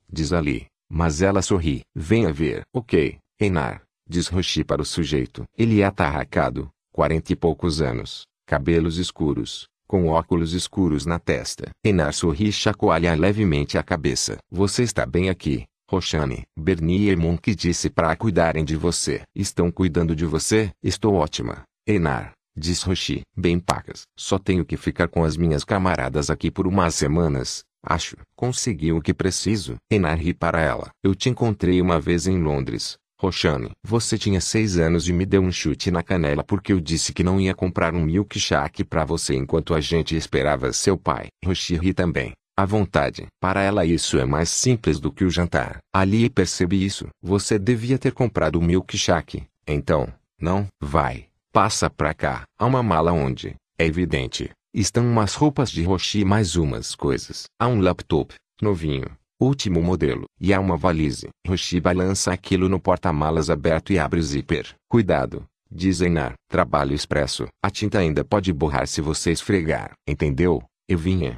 Diz 0.09 0.33
Ali. 0.33 0.67
Mas 0.89 1.21
ela 1.21 1.43
sorri. 1.43 1.83
Venha 1.95 2.33
ver. 2.33 2.63
Ok, 2.73 3.19
Einar. 3.41 3.83
Diz 4.09 4.29
Roshi 4.29 4.65
para 4.65 4.81
o 4.81 4.87
sujeito. 4.87 5.45
Ele 5.57 5.81
é 5.81 5.85
atarracado. 5.85 6.71
Quarenta 6.93 7.33
e 7.33 7.37
poucos 7.37 7.83
anos. 7.83 8.28
Cabelos 8.49 8.97
escuros 8.97 9.69
com 9.87 10.07
óculos 10.07 10.55
escuros 10.55 11.05
na 11.05 11.19
testa. 11.19 11.69
Enar 11.85 12.15
sorri 12.15 12.49
e 12.49 12.53
chacoalha 12.53 13.15
levemente 13.15 13.77
a 13.77 13.83
cabeça. 13.83 14.39
Você 14.51 14.83
está 14.83 15.05
bem 15.05 15.29
aqui, 15.29 15.65
Roxane. 15.91 16.45
Bernier 16.59 17.19
Monk 17.19 17.55
disse 17.55 17.91
para 17.91 18.17
cuidarem 18.17 18.65
de 18.65 18.75
você. 18.75 19.21
Estão 19.35 19.71
cuidando 19.71 20.17
de 20.17 20.25
você? 20.25 20.71
Estou 20.83 21.15
ótima. 21.15 21.63
Enar, 21.87 22.33
disse 22.57 22.87
Roxi. 22.87 23.21
Bem 23.37 23.61
pacas. 23.61 24.05
Só 24.19 24.39
tenho 24.39 24.65
que 24.65 24.79
ficar 24.79 25.09
com 25.09 25.25
as 25.25 25.37
minhas 25.37 25.63
camaradas 25.63 26.31
aqui 26.31 26.51
por 26.51 26.67
umas 26.67 26.95
semanas. 26.95 27.61
Acho. 27.83 28.17
Consegui 28.35 28.93
o 28.93 29.03
que 29.03 29.13
preciso. 29.13 29.77
Enar 29.91 30.19
ri 30.19 30.33
para 30.33 30.61
ela. 30.61 30.89
Eu 31.05 31.15
te 31.15 31.29
encontrei 31.29 31.83
uma 31.83 32.01
vez 32.01 32.27
em 32.27 32.43
Londres. 32.43 32.97
Roxane, 33.21 33.71
você 33.85 34.17
tinha 34.17 34.41
seis 34.41 34.79
anos 34.79 35.09
e 35.09 35.13
me 35.13 35.27
deu 35.27 35.43
um 35.43 35.51
chute 35.51 35.91
na 35.91 36.05
canela 36.05 36.45
porque 36.45 36.73
eu 36.73 36.81
disse 36.81 37.13
que 37.13 37.25
não 37.25 37.41
ia 37.41 37.53
comprar 37.53 37.93
um 37.93 38.05
milkshake 38.05 38.85
para 38.85 39.05
você 39.05 39.35
enquanto 39.35 39.75
a 39.75 39.81
gente 39.81 40.15
esperava 40.15 40.73
seu 40.73 40.97
pai. 40.97 41.27
Roxi 41.45 41.77
ri 41.77 41.93
também. 41.93 42.33
À 42.57 42.65
vontade. 42.65 43.27
Para 43.41 43.61
ela 43.61 43.85
isso 43.85 44.19
é 44.19 44.25
mais 44.25 44.49
simples 44.49 45.01
do 45.01 45.13
que 45.13 45.25
o 45.25 45.31
jantar. 45.31 45.79
Ali 45.93 46.31
percebe 46.31 46.85
isso. 46.85 47.09
Você 47.21 47.59
devia 47.59 47.99
ter 47.99 48.13
comprado 48.13 48.57
o 48.57 48.63
milkshake. 48.63 49.45
Então, 49.67 50.07
não, 50.41 50.69
vai. 50.81 51.27
Passa 51.53 51.91
pra 51.91 52.15
cá. 52.15 52.45
Há 52.57 52.67
uma 52.67 52.83
mala 52.85 53.13
onde, 53.13 53.57
é 53.77 53.85
evidente, 53.85 54.51
estão 54.73 55.05
umas 55.05 55.35
roupas 55.35 55.71
de 55.73 55.83
Roxi 55.83 56.21
e 56.21 56.25
mais 56.25 56.55
umas 56.55 56.95
coisas. 56.95 57.45
Há 57.59 57.67
um 57.67 57.81
laptop, 57.81 58.35
novinho, 58.63 59.07
Último 59.41 59.81
modelo. 59.81 60.25
E 60.41 60.53
há 60.53 60.59
uma 60.59 60.77
valise. 60.77 61.29
Roshi 61.47 61.81
balança 61.81 62.33
aquilo 62.33 62.69
no 62.69 62.81
porta-malas 62.81 63.49
aberto 63.49 63.93
e 63.93 63.99
abre 63.99 64.19
o 64.19 64.23
zíper. 64.23 64.75
Cuidado. 64.91 65.45
Diz 65.71 66.01
Einar. 66.01 66.35
Trabalho 66.51 66.93
expresso. 66.93 67.47
A 67.63 67.71
tinta 67.71 68.01
ainda 68.01 68.25
pode 68.25 68.53
borrar 68.53 68.89
se 68.89 69.01
você 69.01 69.31
esfregar. 69.31 69.93
Entendeu? 70.09 70.61
Eu 70.89 70.99
vinha. 70.99 71.37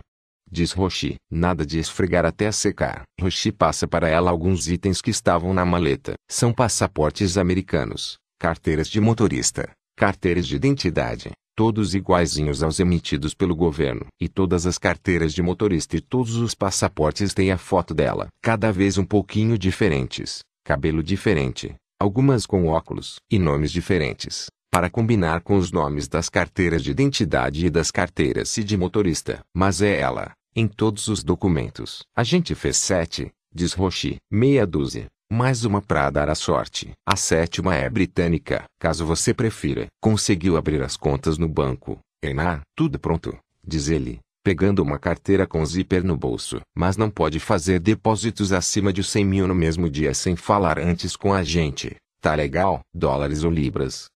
Diz 0.50 0.72
Roshi. 0.72 1.16
Nada 1.30 1.66
de 1.66 1.78
esfregar 1.78 2.24
até 2.24 2.50
secar. 2.50 3.02
Roshi 3.20 3.52
passa 3.52 3.86
para 3.86 4.08
ela 4.08 4.30
alguns 4.30 4.66
itens 4.68 5.02
que 5.02 5.10
estavam 5.10 5.52
na 5.52 5.66
maleta. 5.66 6.14
São 6.26 6.54
passaportes 6.54 7.36
americanos, 7.36 8.16
carteiras 8.38 8.88
de 8.88 8.98
motorista, 8.98 9.70
carteiras 9.94 10.46
de 10.46 10.56
identidade, 10.56 11.30
todos 11.54 11.94
iguaizinhos 11.94 12.62
aos 12.62 12.80
emitidos 12.80 13.34
pelo 13.34 13.54
governo. 13.54 14.06
E 14.20 14.28
todas 14.28 14.66
as 14.66 14.78
carteiras 14.78 15.32
de 15.32 15.42
motorista 15.42 15.96
e 15.96 16.00
todos 16.00 16.36
os 16.36 16.54
passaportes 16.54 17.34
têm 17.34 17.50
a 17.50 17.58
foto 17.58 17.94
dela. 17.94 18.28
Cada 18.42 18.72
vez 18.72 18.98
um 18.98 19.04
pouquinho 19.04 19.58
diferentes, 19.58 20.40
cabelo 20.64 21.02
diferente, 21.02 21.74
algumas 22.00 22.46
com 22.46 22.66
óculos 22.66 23.16
e 23.30 23.38
nomes 23.38 23.70
diferentes, 23.70 24.46
para 24.70 24.88
combinar 24.88 25.42
com 25.42 25.56
os 25.56 25.70
nomes 25.70 26.08
das 26.08 26.28
carteiras 26.28 26.82
de 26.82 26.90
identidade 26.90 27.66
e 27.66 27.70
das 27.70 27.90
carteiras 27.90 28.54
de 28.54 28.76
motorista. 28.76 29.40
Mas 29.54 29.82
é 29.82 30.00
ela, 30.00 30.32
em 30.54 30.66
todos 30.66 31.08
os 31.08 31.22
documentos. 31.22 32.02
A 32.16 32.24
gente 32.24 32.54
fez 32.54 32.76
sete, 32.76 33.30
diz 33.54 33.72
Roshi, 33.72 34.16
meia 34.30 34.66
dúzia. 34.66 35.08
Mais 35.32 35.64
uma 35.64 35.80
para 35.80 36.10
dar 36.10 36.28
a 36.28 36.34
sorte. 36.34 36.90
A 37.06 37.14
sétima 37.14 37.76
é 37.76 37.88
britânica, 37.88 38.64
caso 38.80 39.06
você 39.06 39.32
prefira. 39.32 39.86
Conseguiu 40.02 40.56
abrir 40.56 40.82
as 40.82 40.96
contas 40.96 41.38
no 41.38 41.48
banco. 41.48 42.00
Enar, 42.20 42.62
tudo 42.76 42.98
pronto, 42.98 43.38
diz 43.64 43.86
ele, 43.86 44.18
pegando 44.42 44.82
uma 44.82 44.98
carteira 44.98 45.46
com 45.46 45.64
zíper 45.64 46.02
no 46.02 46.16
bolso. 46.16 46.60
Mas 46.76 46.96
não 46.96 47.08
pode 47.08 47.38
fazer 47.38 47.78
depósitos 47.78 48.52
acima 48.52 48.92
de 48.92 49.04
100 49.04 49.24
mil 49.24 49.46
no 49.46 49.54
mesmo 49.54 49.88
dia 49.88 50.12
sem 50.14 50.34
falar 50.34 50.80
antes 50.80 51.14
com 51.14 51.32
a 51.32 51.44
gente. 51.44 51.94
Tá 52.20 52.34
legal? 52.34 52.80
Dólares 52.92 53.44
ou 53.44 53.52
libras? 53.52 54.06